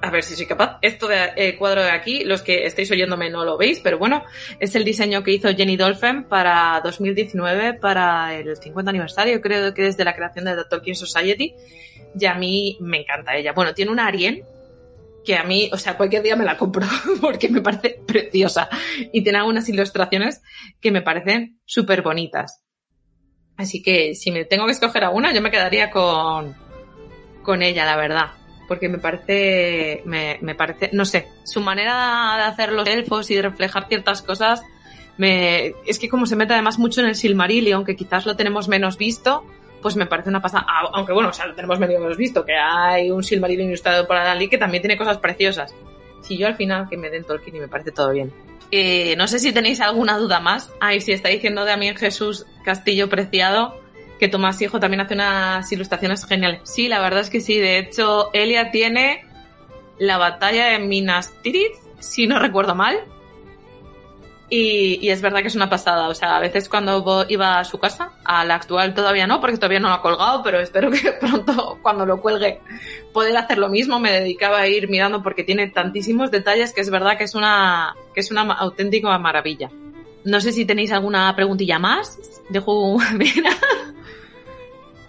a 0.02 0.10
ver 0.10 0.22
si 0.22 0.34
soy 0.34 0.46
capaz. 0.46 0.78
Esto 0.82 1.08
de 1.08 1.30
el 1.36 1.56
cuadro 1.58 1.82
de 1.82 1.90
aquí, 1.90 2.24
los 2.24 2.42
que 2.42 2.66
estáis 2.66 2.90
oyéndome 2.90 3.30
no 3.30 3.44
lo 3.44 3.56
veis, 3.56 3.80
pero 3.80 3.98
bueno, 3.98 4.24
es 4.58 4.74
el 4.74 4.84
diseño 4.84 5.22
que 5.22 5.32
hizo 5.32 5.48
Jenny 5.54 5.76
Dolphin 5.76 6.24
para 6.24 6.80
2019, 6.82 7.74
para 7.74 8.34
el 8.34 8.56
50 8.56 8.90
aniversario, 8.90 9.40
creo 9.40 9.72
que 9.74 9.82
desde 9.82 10.04
la 10.04 10.14
creación 10.14 10.44
de 10.46 10.56
The 10.56 10.64
Tolkien 10.68 10.96
Society. 10.96 11.54
Y 12.18 12.26
a 12.26 12.34
mí 12.34 12.78
me 12.80 13.02
encanta 13.02 13.36
ella. 13.36 13.52
Bueno, 13.52 13.74
tiene 13.74 13.90
una 13.90 14.06
Arien 14.06 14.42
que 15.24 15.36
a 15.36 15.42
mí, 15.42 15.68
o 15.72 15.76
sea, 15.76 15.96
cualquier 15.96 16.22
día 16.22 16.36
me 16.36 16.44
la 16.44 16.56
compro 16.56 16.86
porque 17.20 17.48
me 17.48 17.60
parece 17.60 18.00
preciosa. 18.06 18.68
Y 19.12 19.22
tiene 19.22 19.38
algunas 19.38 19.68
ilustraciones 19.68 20.42
que 20.80 20.90
me 20.90 21.02
parecen 21.02 21.60
súper 21.64 22.02
bonitas. 22.02 22.62
Así 23.56 23.82
que 23.82 24.14
si 24.14 24.30
me 24.30 24.44
tengo 24.44 24.66
que 24.66 24.72
escoger 24.72 25.04
a 25.04 25.10
una, 25.10 25.34
yo 25.34 25.42
me 25.42 25.50
quedaría 25.50 25.90
con, 25.90 26.54
con 27.42 27.62
ella, 27.62 27.84
la 27.84 27.96
verdad. 27.96 28.30
Porque 28.68 28.88
me 28.88 28.98
parece, 28.98 30.02
me, 30.04 30.38
me 30.40 30.54
parece, 30.54 30.90
no 30.92 31.04
sé, 31.04 31.28
su 31.44 31.60
manera 31.60 32.34
de 32.36 32.42
hacer 32.44 32.72
los 32.72 32.88
elfos 32.88 33.30
y 33.30 33.34
de 33.34 33.42
reflejar 33.42 33.88
ciertas 33.88 34.22
cosas, 34.22 34.62
me, 35.16 35.68
es 35.86 35.98
que 35.98 36.08
como 36.08 36.26
se 36.26 36.36
mete 36.36 36.52
además 36.52 36.78
mucho 36.78 37.00
en 37.00 37.06
el 37.06 37.14
Silmarillion, 37.14 37.84
que 37.84 37.96
quizás 37.96 38.26
lo 38.26 38.36
tenemos 38.36 38.68
menos 38.68 38.98
visto, 38.98 39.44
pues 39.82 39.96
me 39.96 40.06
parece 40.06 40.28
una 40.28 40.40
pasada. 40.40 40.66
Aunque 40.92 41.12
bueno, 41.12 41.30
o 41.30 41.32
sea, 41.32 41.46
lo 41.46 41.54
tenemos 41.54 41.78
medio 41.78 42.00
menos 42.00 42.16
visto, 42.16 42.44
que 42.44 42.54
hay 42.54 43.10
un 43.10 43.22
Silmarillion 43.22 43.68
ilustrado 43.68 44.06
por 44.06 44.16
Lee 44.36 44.48
que 44.48 44.58
también 44.58 44.82
tiene 44.82 44.96
cosas 44.96 45.18
preciosas. 45.18 45.74
Si 46.22 46.36
yo 46.36 46.46
al 46.46 46.56
final 46.56 46.88
que 46.88 46.96
me 46.96 47.10
den 47.10 47.24
Tolkien 47.24 47.56
y 47.56 47.60
me 47.60 47.68
parece 47.68 47.92
todo 47.92 48.10
bien. 48.10 48.32
Eh, 48.70 49.14
no 49.16 49.28
sé 49.28 49.38
si 49.38 49.52
tenéis 49.52 49.80
alguna 49.80 50.18
duda 50.18 50.40
más. 50.40 50.72
Ay, 50.80 51.00
si 51.00 51.12
está 51.12 51.28
diciendo 51.28 51.64
también 51.64 51.96
Jesús 51.96 52.46
Castillo 52.64 53.08
Preciado 53.08 53.80
que 54.18 54.28
Tomás 54.28 54.60
Hijo 54.62 54.80
también 54.80 55.00
hace 55.00 55.14
unas 55.14 55.70
ilustraciones 55.70 56.24
geniales. 56.24 56.60
Sí, 56.64 56.88
la 56.88 57.00
verdad 57.00 57.20
es 57.20 57.30
que 57.30 57.40
sí. 57.40 57.58
De 57.58 57.78
hecho, 57.78 58.30
Elia 58.32 58.70
tiene 58.70 59.24
la 59.98 60.18
batalla 60.18 60.66
de 60.66 60.78
Minas 60.78 61.32
Tirith, 61.42 61.74
si 61.98 62.26
no 62.26 62.38
recuerdo 62.38 62.74
mal. 62.74 63.04
Y, 64.48 64.98
y 65.02 65.10
es 65.10 65.20
verdad 65.20 65.40
que 65.40 65.48
es 65.48 65.56
una 65.56 65.68
pasada. 65.68 66.08
O 66.08 66.14
sea, 66.14 66.36
a 66.36 66.40
veces 66.40 66.68
cuando 66.68 67.26
iba 67.28 67.58
a 67.58 67.64
su 67.64 67.78
casa, 67.78 68.12
a 68.24 68.44
la 68.44 68.54
actual 68.54 68.94
todavía 68.94 69.26
no, 69.26 69.40
porque 69.40 69.56
todavía 69.56 69.80
no 69.80 69.88
lo 69.88 69.94
ha 69.94 70.02
colgado, 70.02 70.42
pero 70.42 70.60
espero 70.60 70.90
que 70.90 71.12
pronto, 71.20 71.78
cuando 71.82 72.06
lo 72.06 72.20
cuelgue, 72.20 72.60
poder 73.12 73.36
hacer 73.36 73.58
lo 73.58 73.68
mismo. 73.68 73.98
Me 73.98 74.12
dedicaba 74.12 74.60
a 74.60 74.68
ir 74.68 74.88
mirando 74.88 75.22
porque 75.22 75.44
tiene 75.44 75.68
tantísimos 75.68 76.30
detalles 76.30 76.72
que 76.72 76.80
es 76.80 76.90
verdad 76.90 77.18
que 77.18 77.24
es 77.24 77.34
una, 77.34 77.94
que 78.14 78.20
es 78.20 78.30
una 78.30 78.42
auténtica 78.42 79.18
maravilla. 79.18 79.70
No 80.24 80.40
sé 80.40 80.52
si 80.52 80.64
tenéis 80.64 80.92
alguna 80.92 81.34
preguntilla 81.34 81.78
más. 81.78 82.18
Dejo, 82.48 82.98
mira. 83.14 83.50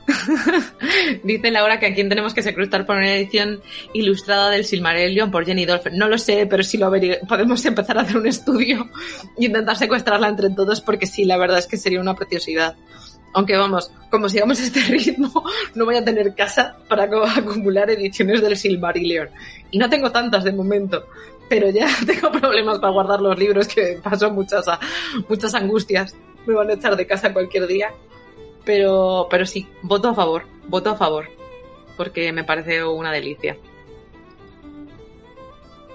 Dice 1.24 1.52
Laura 1.52 1.80
que 1.80 1.88
a 1.88 1.94
quién 1.94 2.10
tenemos 2.10 2.34
que 2.34 2.42
secretar 2.42 2.86
por 2.86 2.98
una 2.98 3.14
edición 3.14 3.62
ilustrada 3.94 4.50
del 4.50 4.66
Silmarillion 4.66 5.32
por 5.32 5.46
Jenny 5.46 5.66
Dolphin. 5.66 5.98
No 5.98 6.08
lo 6.08 6.18
sé, 6.18 6.46
pero 6.50 6.64
si 6.64 6.78
lo 6.78 6.92
podemos 7.28 7.66
empezar 7.66 7.98
a 7.98 8.02
hacer 8.02 8.18
un 8.18 8.28
estudio 8.28 8.90
y 9.38 9.48
intentar 9.48 9.76
secuestrarla 9.76 10.30
entre 10.30 10.50
todos 10.50 10.82
porque 10.82 11.08
sí, 11.08 11.26
la 11.26 11.38
verdad 11.38 11.60
es 11.60 11.68
que 11.68 11.78
sería 11.78 12.00
una 12.00 12.16
preciosidad. 12.16 12.76
Aunque 13.34 13.58
vamos, 13.58 13.92
como 14.10 14.30
sigamos 14.30 14.60
este 14.60 14.80
ritmo, 14.88 15.44
no 15.76 15.86
voy 15.86 15.96
a 15.96 16.04
tener 16.04 16.34
casa 16.34 16.78
para 16.88 17.04
acumular 17.04 17.90
ediciones 17.90 18.42
del 18.42 18.58
Silmarillion. 18.58 19.30
Y 19.72 19.78
no 19.78 19.90
tengo 19.90 20.12
tantas 20.12 20.44
de 20.44 20.54
momento, 20.54 21.06
pero 21.50 21.70
ya 21.70 21.88
tengo 22.06 22.32
problemas 22.32 22.80
para 22.80 22.94
guardar 22.94 23.22
los 23.22 23.38
libros 23.38 23.68
que 23.68 24.00
paso 24.02 24.32
muchas, 24.32 24.66
muchas 25.28 25.54
angustias. 25.54 26.16
Me 26.46 26.54
van 26.54 26.70
a 26.70 26.74
echar 26.74 26.96
de 26.96 27.06
casa 27.06 27.34
cualquier 27.34 27.68
día. 27.68 27.92
Pero, 28.68 29.28
pero 29.30 29.46
sí, 29.46 29.66
voto 29.82 30.10
a 30.10 30.14
favor, 30.14 30.46
voto 30.68 30.90
a 30.90 30.98
favor, 30.98 31.30
porque 31.96 32.34
me 32.34 32.44
parece 32.44 32.84
una 32.84 33.14
delicia. 33.14 33.56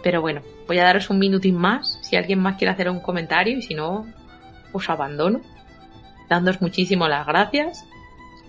Pero 0.02 0.22
bueno, 0.22 0.40
voy 0.66 0.78
a 0.78 0.84
daros 0.84 1.10
un 1.10 1.18
minutín 1.18 1.54
más, 1.54 1.98
si 2.00 2.16
alguien 2.16 2.38
más 2.38 2.56
quiere 2.56 2.72
hacer 2.72 2.88
un 2.88 3.00
comentario, 3.00 3.58
y 3.58 3.62
si 3.62 3.74
no, 3.74 4.06
os 4.72 4.88
abandono, 4.88 5.42
dándoos 6.30 6.62
muchísimo 6.62 7.06
las 7.08 7.26
gracias. 7.26 7.84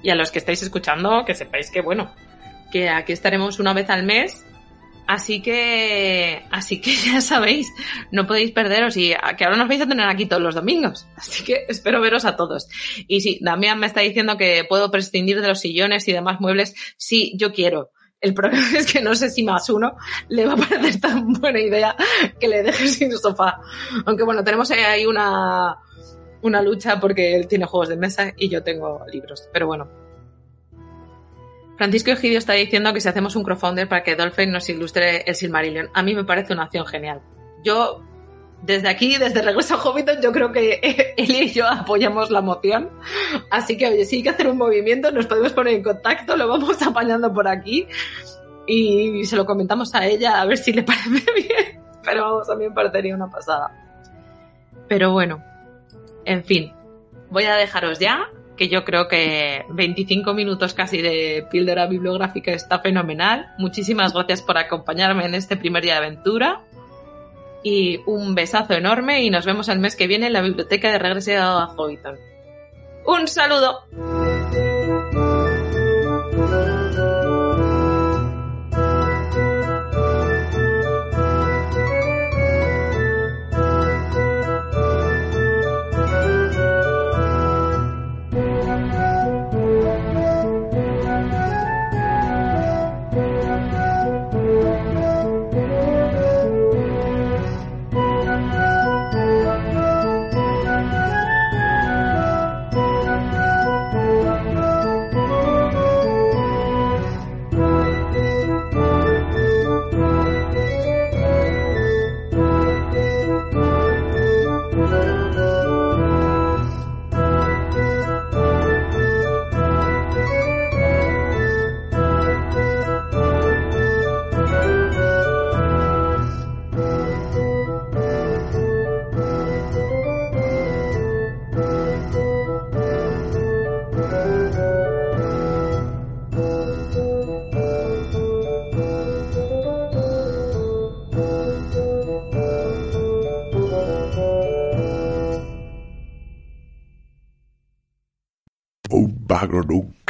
Y 0.02 0.10
a 0.10 0.16
los 0.16 0.32
que 0.32 0.40
estáis 0.40 0.64
escuchando, 0.64 1.26
que 1.26 1.35
sepáis 1.35 1.69
que 1.69 1.82
bueno, 1.82 2.10
que 2.72 2.90
aquí 2.90 3.11
estaremos 3.11 3.60
una 3.60 3.74
vez 3.74 3.90
al 3.90 4.03
mes. 4.03 4.45
Así 5.07 5.41
que, 5.41 6.43
así 6.51 6.80
que 6.80 6.95
ya 7.06 7.22
sabéis, 7.22 7.67
no 8.11 8.25
podéis 8.25 8.51
perderos 8.51 8.95
y 8.98 9.14
que 9.38 9.43
ahora 9.43 9.57
nos 9.57 9.67
vais 9.67 9.82
a 9.82 9.88
tener 9.88 10.07
aquí 10.07 10.25
todos 10.25 10.41
los 10.41 10.56
domingos. 10.56 11.06
Así 11.15 11.43
que 11.43 11.65
espero 11.69 12.01
veros 12.01 12.25
a 12.25 12.35
todos. 12.35 12.67
Y 13.07 13.22
sí, 13.22 13.40
Damián 13.41 13.80
me 13.80 13.88
está 13.88 14.01
diciendo 14.01 14.38
que 14.38 14.65
puedo 14.67 14.91
prescindir 14.91 15.41
de 15.41 15.48
los 15.48 15.59
sillones 15.59 16.07
y 16.07 16.14
demás 16.14 16.40
muebles. 16.40 16.73
Sí, 16.98 17.33
yo 17.38 17.51
quiero. 17.53 17.91
El 18.22 18.33
problema 18.33 18.65
es 18.77 18.91
que 18.91 19.01
no 19.01 19.15
sé 19.15 19.30
si 19.30 19.43
más 19.43 19.69
uno 19.69 19.98
le 20.30 20.45
va 20.45 20.53
a 20.53 20.57
parecer 20.57 21.01
tan 21.01 21.33
buena 21.33 21.59
idea 21.59 21.95
que 22.40 22.48
le 22.48 22.64
deje 22.64 22.88
sin 22.88 23.11
sofá. 23.11 23.59
Aunque 24.06 24.23
bueno, 24.23 24.43
tenemos 24.43 24.72
ahí 24.72 25.06
una, 25.06 25.75
una 26.41 26.61
lucha 26.61 26.99
porque 26.99 27.35
él 27.35 27.48
tiene 27.48 27.65
juegos 27.65 27.90
de 27.90 27.98
mesa 27.98 28.33
y 28.38 28.48
yo 28.48 28.64
tengo 28.64 29.01
libros. 29.11 29.49
Pero 29.51 29.67
bueno. 29.67 30.02
Francisco 31.77 32.11
Egidio 32.11 32.38
está 32.38 32.53
diciendo 32.53 32.93
que 32.93 33.02
si 33.02 33.10
hacemos 33.10 33.35
un 33.35 33.43
crowdfunder 33.43 33.88
para 33.88 34.03
que 34.03 34.16
Dolphin 34.16 34.52
nos 34.52 34.69
ilustre 34.69 35.24
el 35.26 35.35
Silmarillion, 35.35 35.90
a 35.93 36.03
mí 36.03 36.14
me 36.14 36.24
parece 36.24 36.53
una 36.53 36.64
acción 36.64 36.85
genial. 36.85 37.22
Yo, 37.64 38.03
desde 38.61 38.90
aquí, 38.90 39.18
desde 39.18 39.42
Regreso 39.42 39.76
a 39.76 39.77
Hobbiton, 39.77 40.22
yo 40.22 40.32
creo 40.32 40.52
que 40.52 41.14
Eli 41.18 41.43
y 41.45 41.50
yo 41.52 41.68
apoyamos 41.68 42.30
la 42.30 42.42
moción. 42.42 42.90
Así 43.50 43.77
que, 43.77 43.88
oye, 43.88 44.06
sí 44.06 44.18
hay 44.18 44.24
que 44.24 44.30
hacer 44.30 44.48
un 44.48 44.58
movimiento, 44.58 45.11
nos 45.11 45.26
podemos 45.26 45.53
poner 45.53 45.76
en 45.76 45.84
contacto, 45.84 46.38
lo 46.38 46.48
vamos 46.48 46.82
apañando 46.85 47.34
por 47.34 47.48
aquí 47.48 47.88
y 48.66 49.26
se 49.26 49.35
lo 49.35 49.45
comentamos 49.45 49.93
a 49.95 50.06
ella 50.06 50.42
a 50.42 50.45
ver 50.45 50.58
si 50.58 50.74
le 50.74 50.84
parece 50.84 51.26
bien. 51.35 51.82
Pero 52.03 52.24
vamos, 52.24 52.50
a 52.50 52.56
mí 52.56 52.68
me 52.68 52.72
parecería 52.72 53.16
una 53.16 53.30
pasada. 53.30 53.72
Pero 54.88 55.11
bueno, 55.11 55.43
en 56.26 56.43
fin, 56.43 56.74
voy 57.30 57.45
a 57.45 57.56
dejaros 57.56 58.00
ya, 58.00 58.30
que 58.57 58.67
yo 58.67 58.83
creo 58.83 59.07
que 59.07 59.65
25 59.69 60.33
minutos 60.33 60.73
casi 60.73 61.01
de 61.01 61.48
píldora 61.49 61.88
bibliográfica 61.88 62.51
está 62.51 62.80
fenomenal. 62.80 63.48
Muchísimas 63.57 64.14
gracias 64.14 64.41
por 64.41 64.57
acompañarme 64.57 65.25
en 65.25 65.35
este 65.35 65.57
primer 65.57 65.83
día 65.83 65.93
de 65.93 66.06
aventura. 66.06 66.61
Y 67.64 68.01
un 68.06 68.35
besazo 68.35 68.73
enorme 68.73 69.23
y 69.23 69.30
nos 69.30 69.45
vemos 69.45 69.69
el 69.69 69.80
mes 69.80 69.95
que 69.95 70.07
viene 70.07 70.27
en 70.27 70.33
la 70.33 70.41
biblioteca 70.41 70.91
de 70.91 70.99
Regreso 70.99 71.32
a 71.38 71.73
Hobbiton. 71.75 72.17
¡Un 73.06 73.27
saludo! 73.27 74.32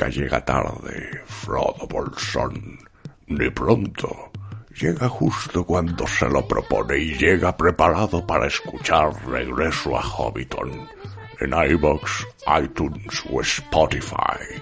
Llega 0.09 0.43
tarde, 0.43 1.21
Frodo 1.25 1.87
Bolsón, 1.87 2.79
ni 3.27 3.49
pronto. 3.49 4.31
Llega 4.79 5.07
justo 5.07 5.63
cuando 5.65 6.07
se 6.07 6.27
lo 6.27 6.47
propone 6.47 6.97
y 6.97 7.15
llega 7.15 7.55
preparado 7.55 8.25
para 8.25 8.47
escuchar 8.47 9.13
Regreso 9.27 9.95
a 9.95 10.01
Hobbiton 10.01 10.89
en 11.39 11.53
iBox, 11.71 12.25
iTunes 12.63 13.23
o 13.31 13.41
Spotify, 13.41 14.61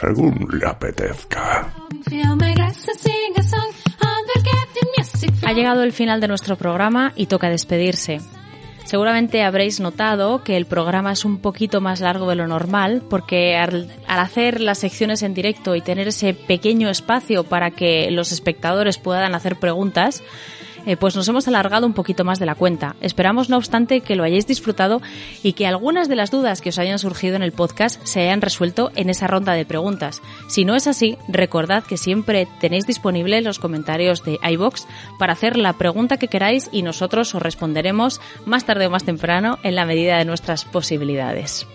según 0.00 0.48
le 0.52 0.66
apetezca. 0.66 1.72
Ha 5.44 5.52
llegado 5.52 5.82
el 5.82 5.92
final 5.92 6.20
de 6.20 6.28
nuestro 6.28 6.56
programa 6.56 7.12
y 7.14 7.26
toca 7.26 7.48
despedirse. 7.48 8.20
Seguramente 8.88 9.42
habréis 9.42 9.80
notado 9.80 10.42
que 10.42 10.56
el 10.56 10.64
programa 10.64 11.12
es 11.12 11.26
un 11.26 11.40
poquito 11.40 11.82
más 11.82 12.00
largo 12.00 12.26
de 12.30 12.36
lo 12.36 12.46
normal 12.46 13.02
porque 13.10 13.54
al, 13.54 13.90
hacer 14.06 14.62
las 14.62 14.78
secciones 14.78 15.22
en 15.22 15.34
directo 15.34 15.74
y 15.74 15.82
tener 15.82 16.08
ese 16.08 16.32
pequeño 16.32 16.88
espacio 16.88 17.44
para 17.44 17.70
que 17.70 18.10
los 18.10 18.32
espectadores 18.32 18.96
puedan 18.96 19.34
hacer 19.34 19.56
preguntas, 19.56 20.22
eh, 20.86 20.96
pues 20.96 21.16
nos 21.16 21.28
hemos 21.28 21.48
alargado 21.48 21.86
un 21.86 21.94
poquito 21.94 22.24
más 22.24 22.38
de 22.38 22.46
la 22.46 22.54
cuenta. 22.54 22.96
Esperamos, 23.00 23.48
no 23.48 23.56
obstante, 23.56 24.00
que 24.00 24.16
lo 24.16 24.24
hayáis 24.24 24.46
disfrutado 24.46 25.00
y 25.42 25.52
que 25.52 25.66
algunas 25.66 26.08
de 26.08 26.16
las 26.16 26.30
dudas 26.30 26.60
que 26.60 26.70
os 26.70 26.78
hayan 26.78 26.98
surgido 26.98 27.36
en 27.36 27.42
el 27.42 27.52
podcast 27.52 28.04
se 28.04 28.20
hayan 28.20 28.40
resuelto 28.40 28.90
en 28.94 29.10
esa 29.10 29.26
ronda 29.26 29.52
de 29.52 29.64
preguntas. 29.64 30.22
Si 30.48 30.64
no 30.64 30.74
es 30.74 30.86
así, 30.86 31.18
recordad 31.28 31.84
que 31.84 31.96
siempre 31.96 32.48
tenéis 32.60 32.86
disponibles 32.86 33.44
los 33.44 33.58
comentarios 33.58 34.24
de 34.24 34.38
iBox 34.42 34.86
para 35.18 35.32
hacer 35.32 35.56
la 35.56 35.74
pregunta 35.74 36.16
que 36.16 36.28
queráis 36.28 36.68
y 36.72 36.82
nosotros 36.82 37.34
os 37.34 37.42
responderemos 37.42 38.20
más 38.46 38.64
tarde 38.64 38.86
o 38.86 38.90
más 38.90 39.04
temprano 39.04 39.58
en 39.62 39.74
la 39.74 39.84
medida 39.86 40.18
de 40.18 40.24
nuestras 40.24 40.64
posibilidades. 40.64 41.66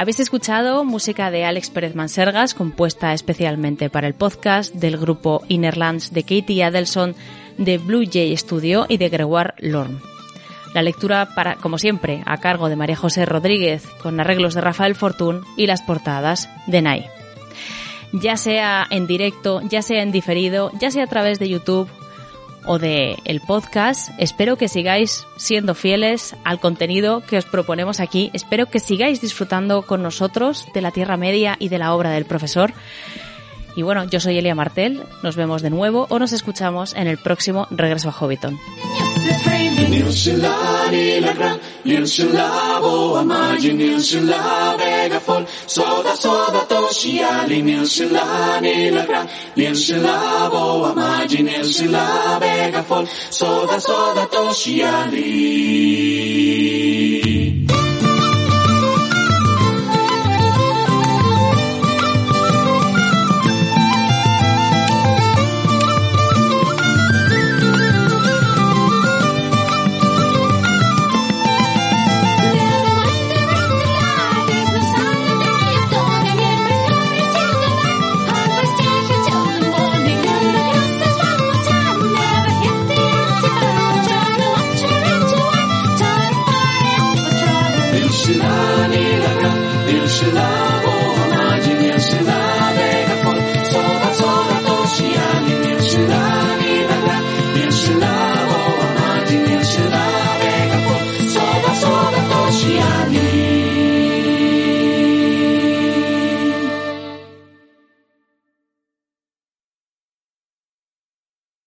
Habéis 0.00 0.20
escuchado 0.20 0.82
música 0.84 1.30
de 1.30 1.44
Alex 1.44 1.68
Pérez 1.68 1.94
Mansergas, 1.94 2.54
compuesta 2.54 3.12
especialmente 3.12 3.90
para 3.90 4.06
el 4.06 4.14
podcast 4.14 4.74
del 4.74 4.96
grupo 4.96 5.42
Innerlands 5.48 6.14
de 6.14 6.22
Katie 6.22 6.64
Adelson 6.64 7.14
de 7.58 7.78
Blue 7.78 8.04
Jay 8.10 8.36
Studio 8.36 8.86
y 8.88 8.96
de 8.96 9.08
Gregoire 9.08 9.54
Lorme. 9.58 9.98
La 10.74 10.82
lectura, 10.82 11.28
para, 11.34 11.56
como 11.56 11.78
siempre, 11.78 12.22
a 12.26 12.38
cargo 12.38 12.68
de 12.68 12.76
María 12.76 12.96
José 12.96 13.26
Rodríguez, 13.26 13.86
con 14.02 14.20
arreglos 14.20 14.54
de 14.54 14.60
Rafael 14.60 14.94
Fortún 14.94 15.44
y 15.56 15.66
las 15.66 15.82
portadas 15.82 16.48
de 16.66 16.82
Nai. 16.82 17.06
Ya 18.12 18.36
sea 18.36 18.86
en 18.90 19.06
directo, 19.06 19.60
ya 19.68 19.82
sea 19.82 20.02
en 20.02 20.12
diferido, 20.12 20.70
ya 20.78 20.90
sea 20.90 21.04
a 21.04 21.08
través 21.08 21.38
de 21.38 21.48
YouTube 21.48 21.88
o 22.66 22.78
de 22.78 23.16
el 23.24 23.40
podcast, 23.40 24.10
espero 24.18 24.56
que 24.56 24.68
sigáis 24.68 25.26
siendo 25.36 25.74
fieles 25.74 26.36
al 26.44 26.60
contenido 26.60 27.22
que 27.22 27.38
os 27.38 27.46
proponemos 27.46 28.00
aquí. 28.00 28.30
Espero 28.32 28.66
que 28.66 28.80
sigáis 28.80 29.20
disfrutando 29.20 29.82
con 29.82 30.02
nosotros 30.02 30.66
de 30.74 30.82
la 30.82 30.90
Tierra 30.90 31.16
Media 31.16 31.56
y 31.58 31.68
de 31.68 31.78
la 31.78 31.94
obra 31.94 32.10
del 32.10 32.26
profesor. 32.26 32.72
Y 33.80 33.82
bueno, 33.82 34.04
yo 34.04 34.20
soy 34.20 34.36
Elia 34.36 34.54
Martel, 34.54 35.00
nos 35.22 35.36
vemos 35.36 35.62
de 35.62 35.70
nuevo 35.70 36.06
o 36.10 36.18
nos 36.18 36.34
escuchamos 36.34 36.92
en 36.92 37.06
el 37.06 37.16
próximo 37.16 37.66
Regreso 37.70 38.10
a 38.10 38.12
Hobbiton. 38.12 38.60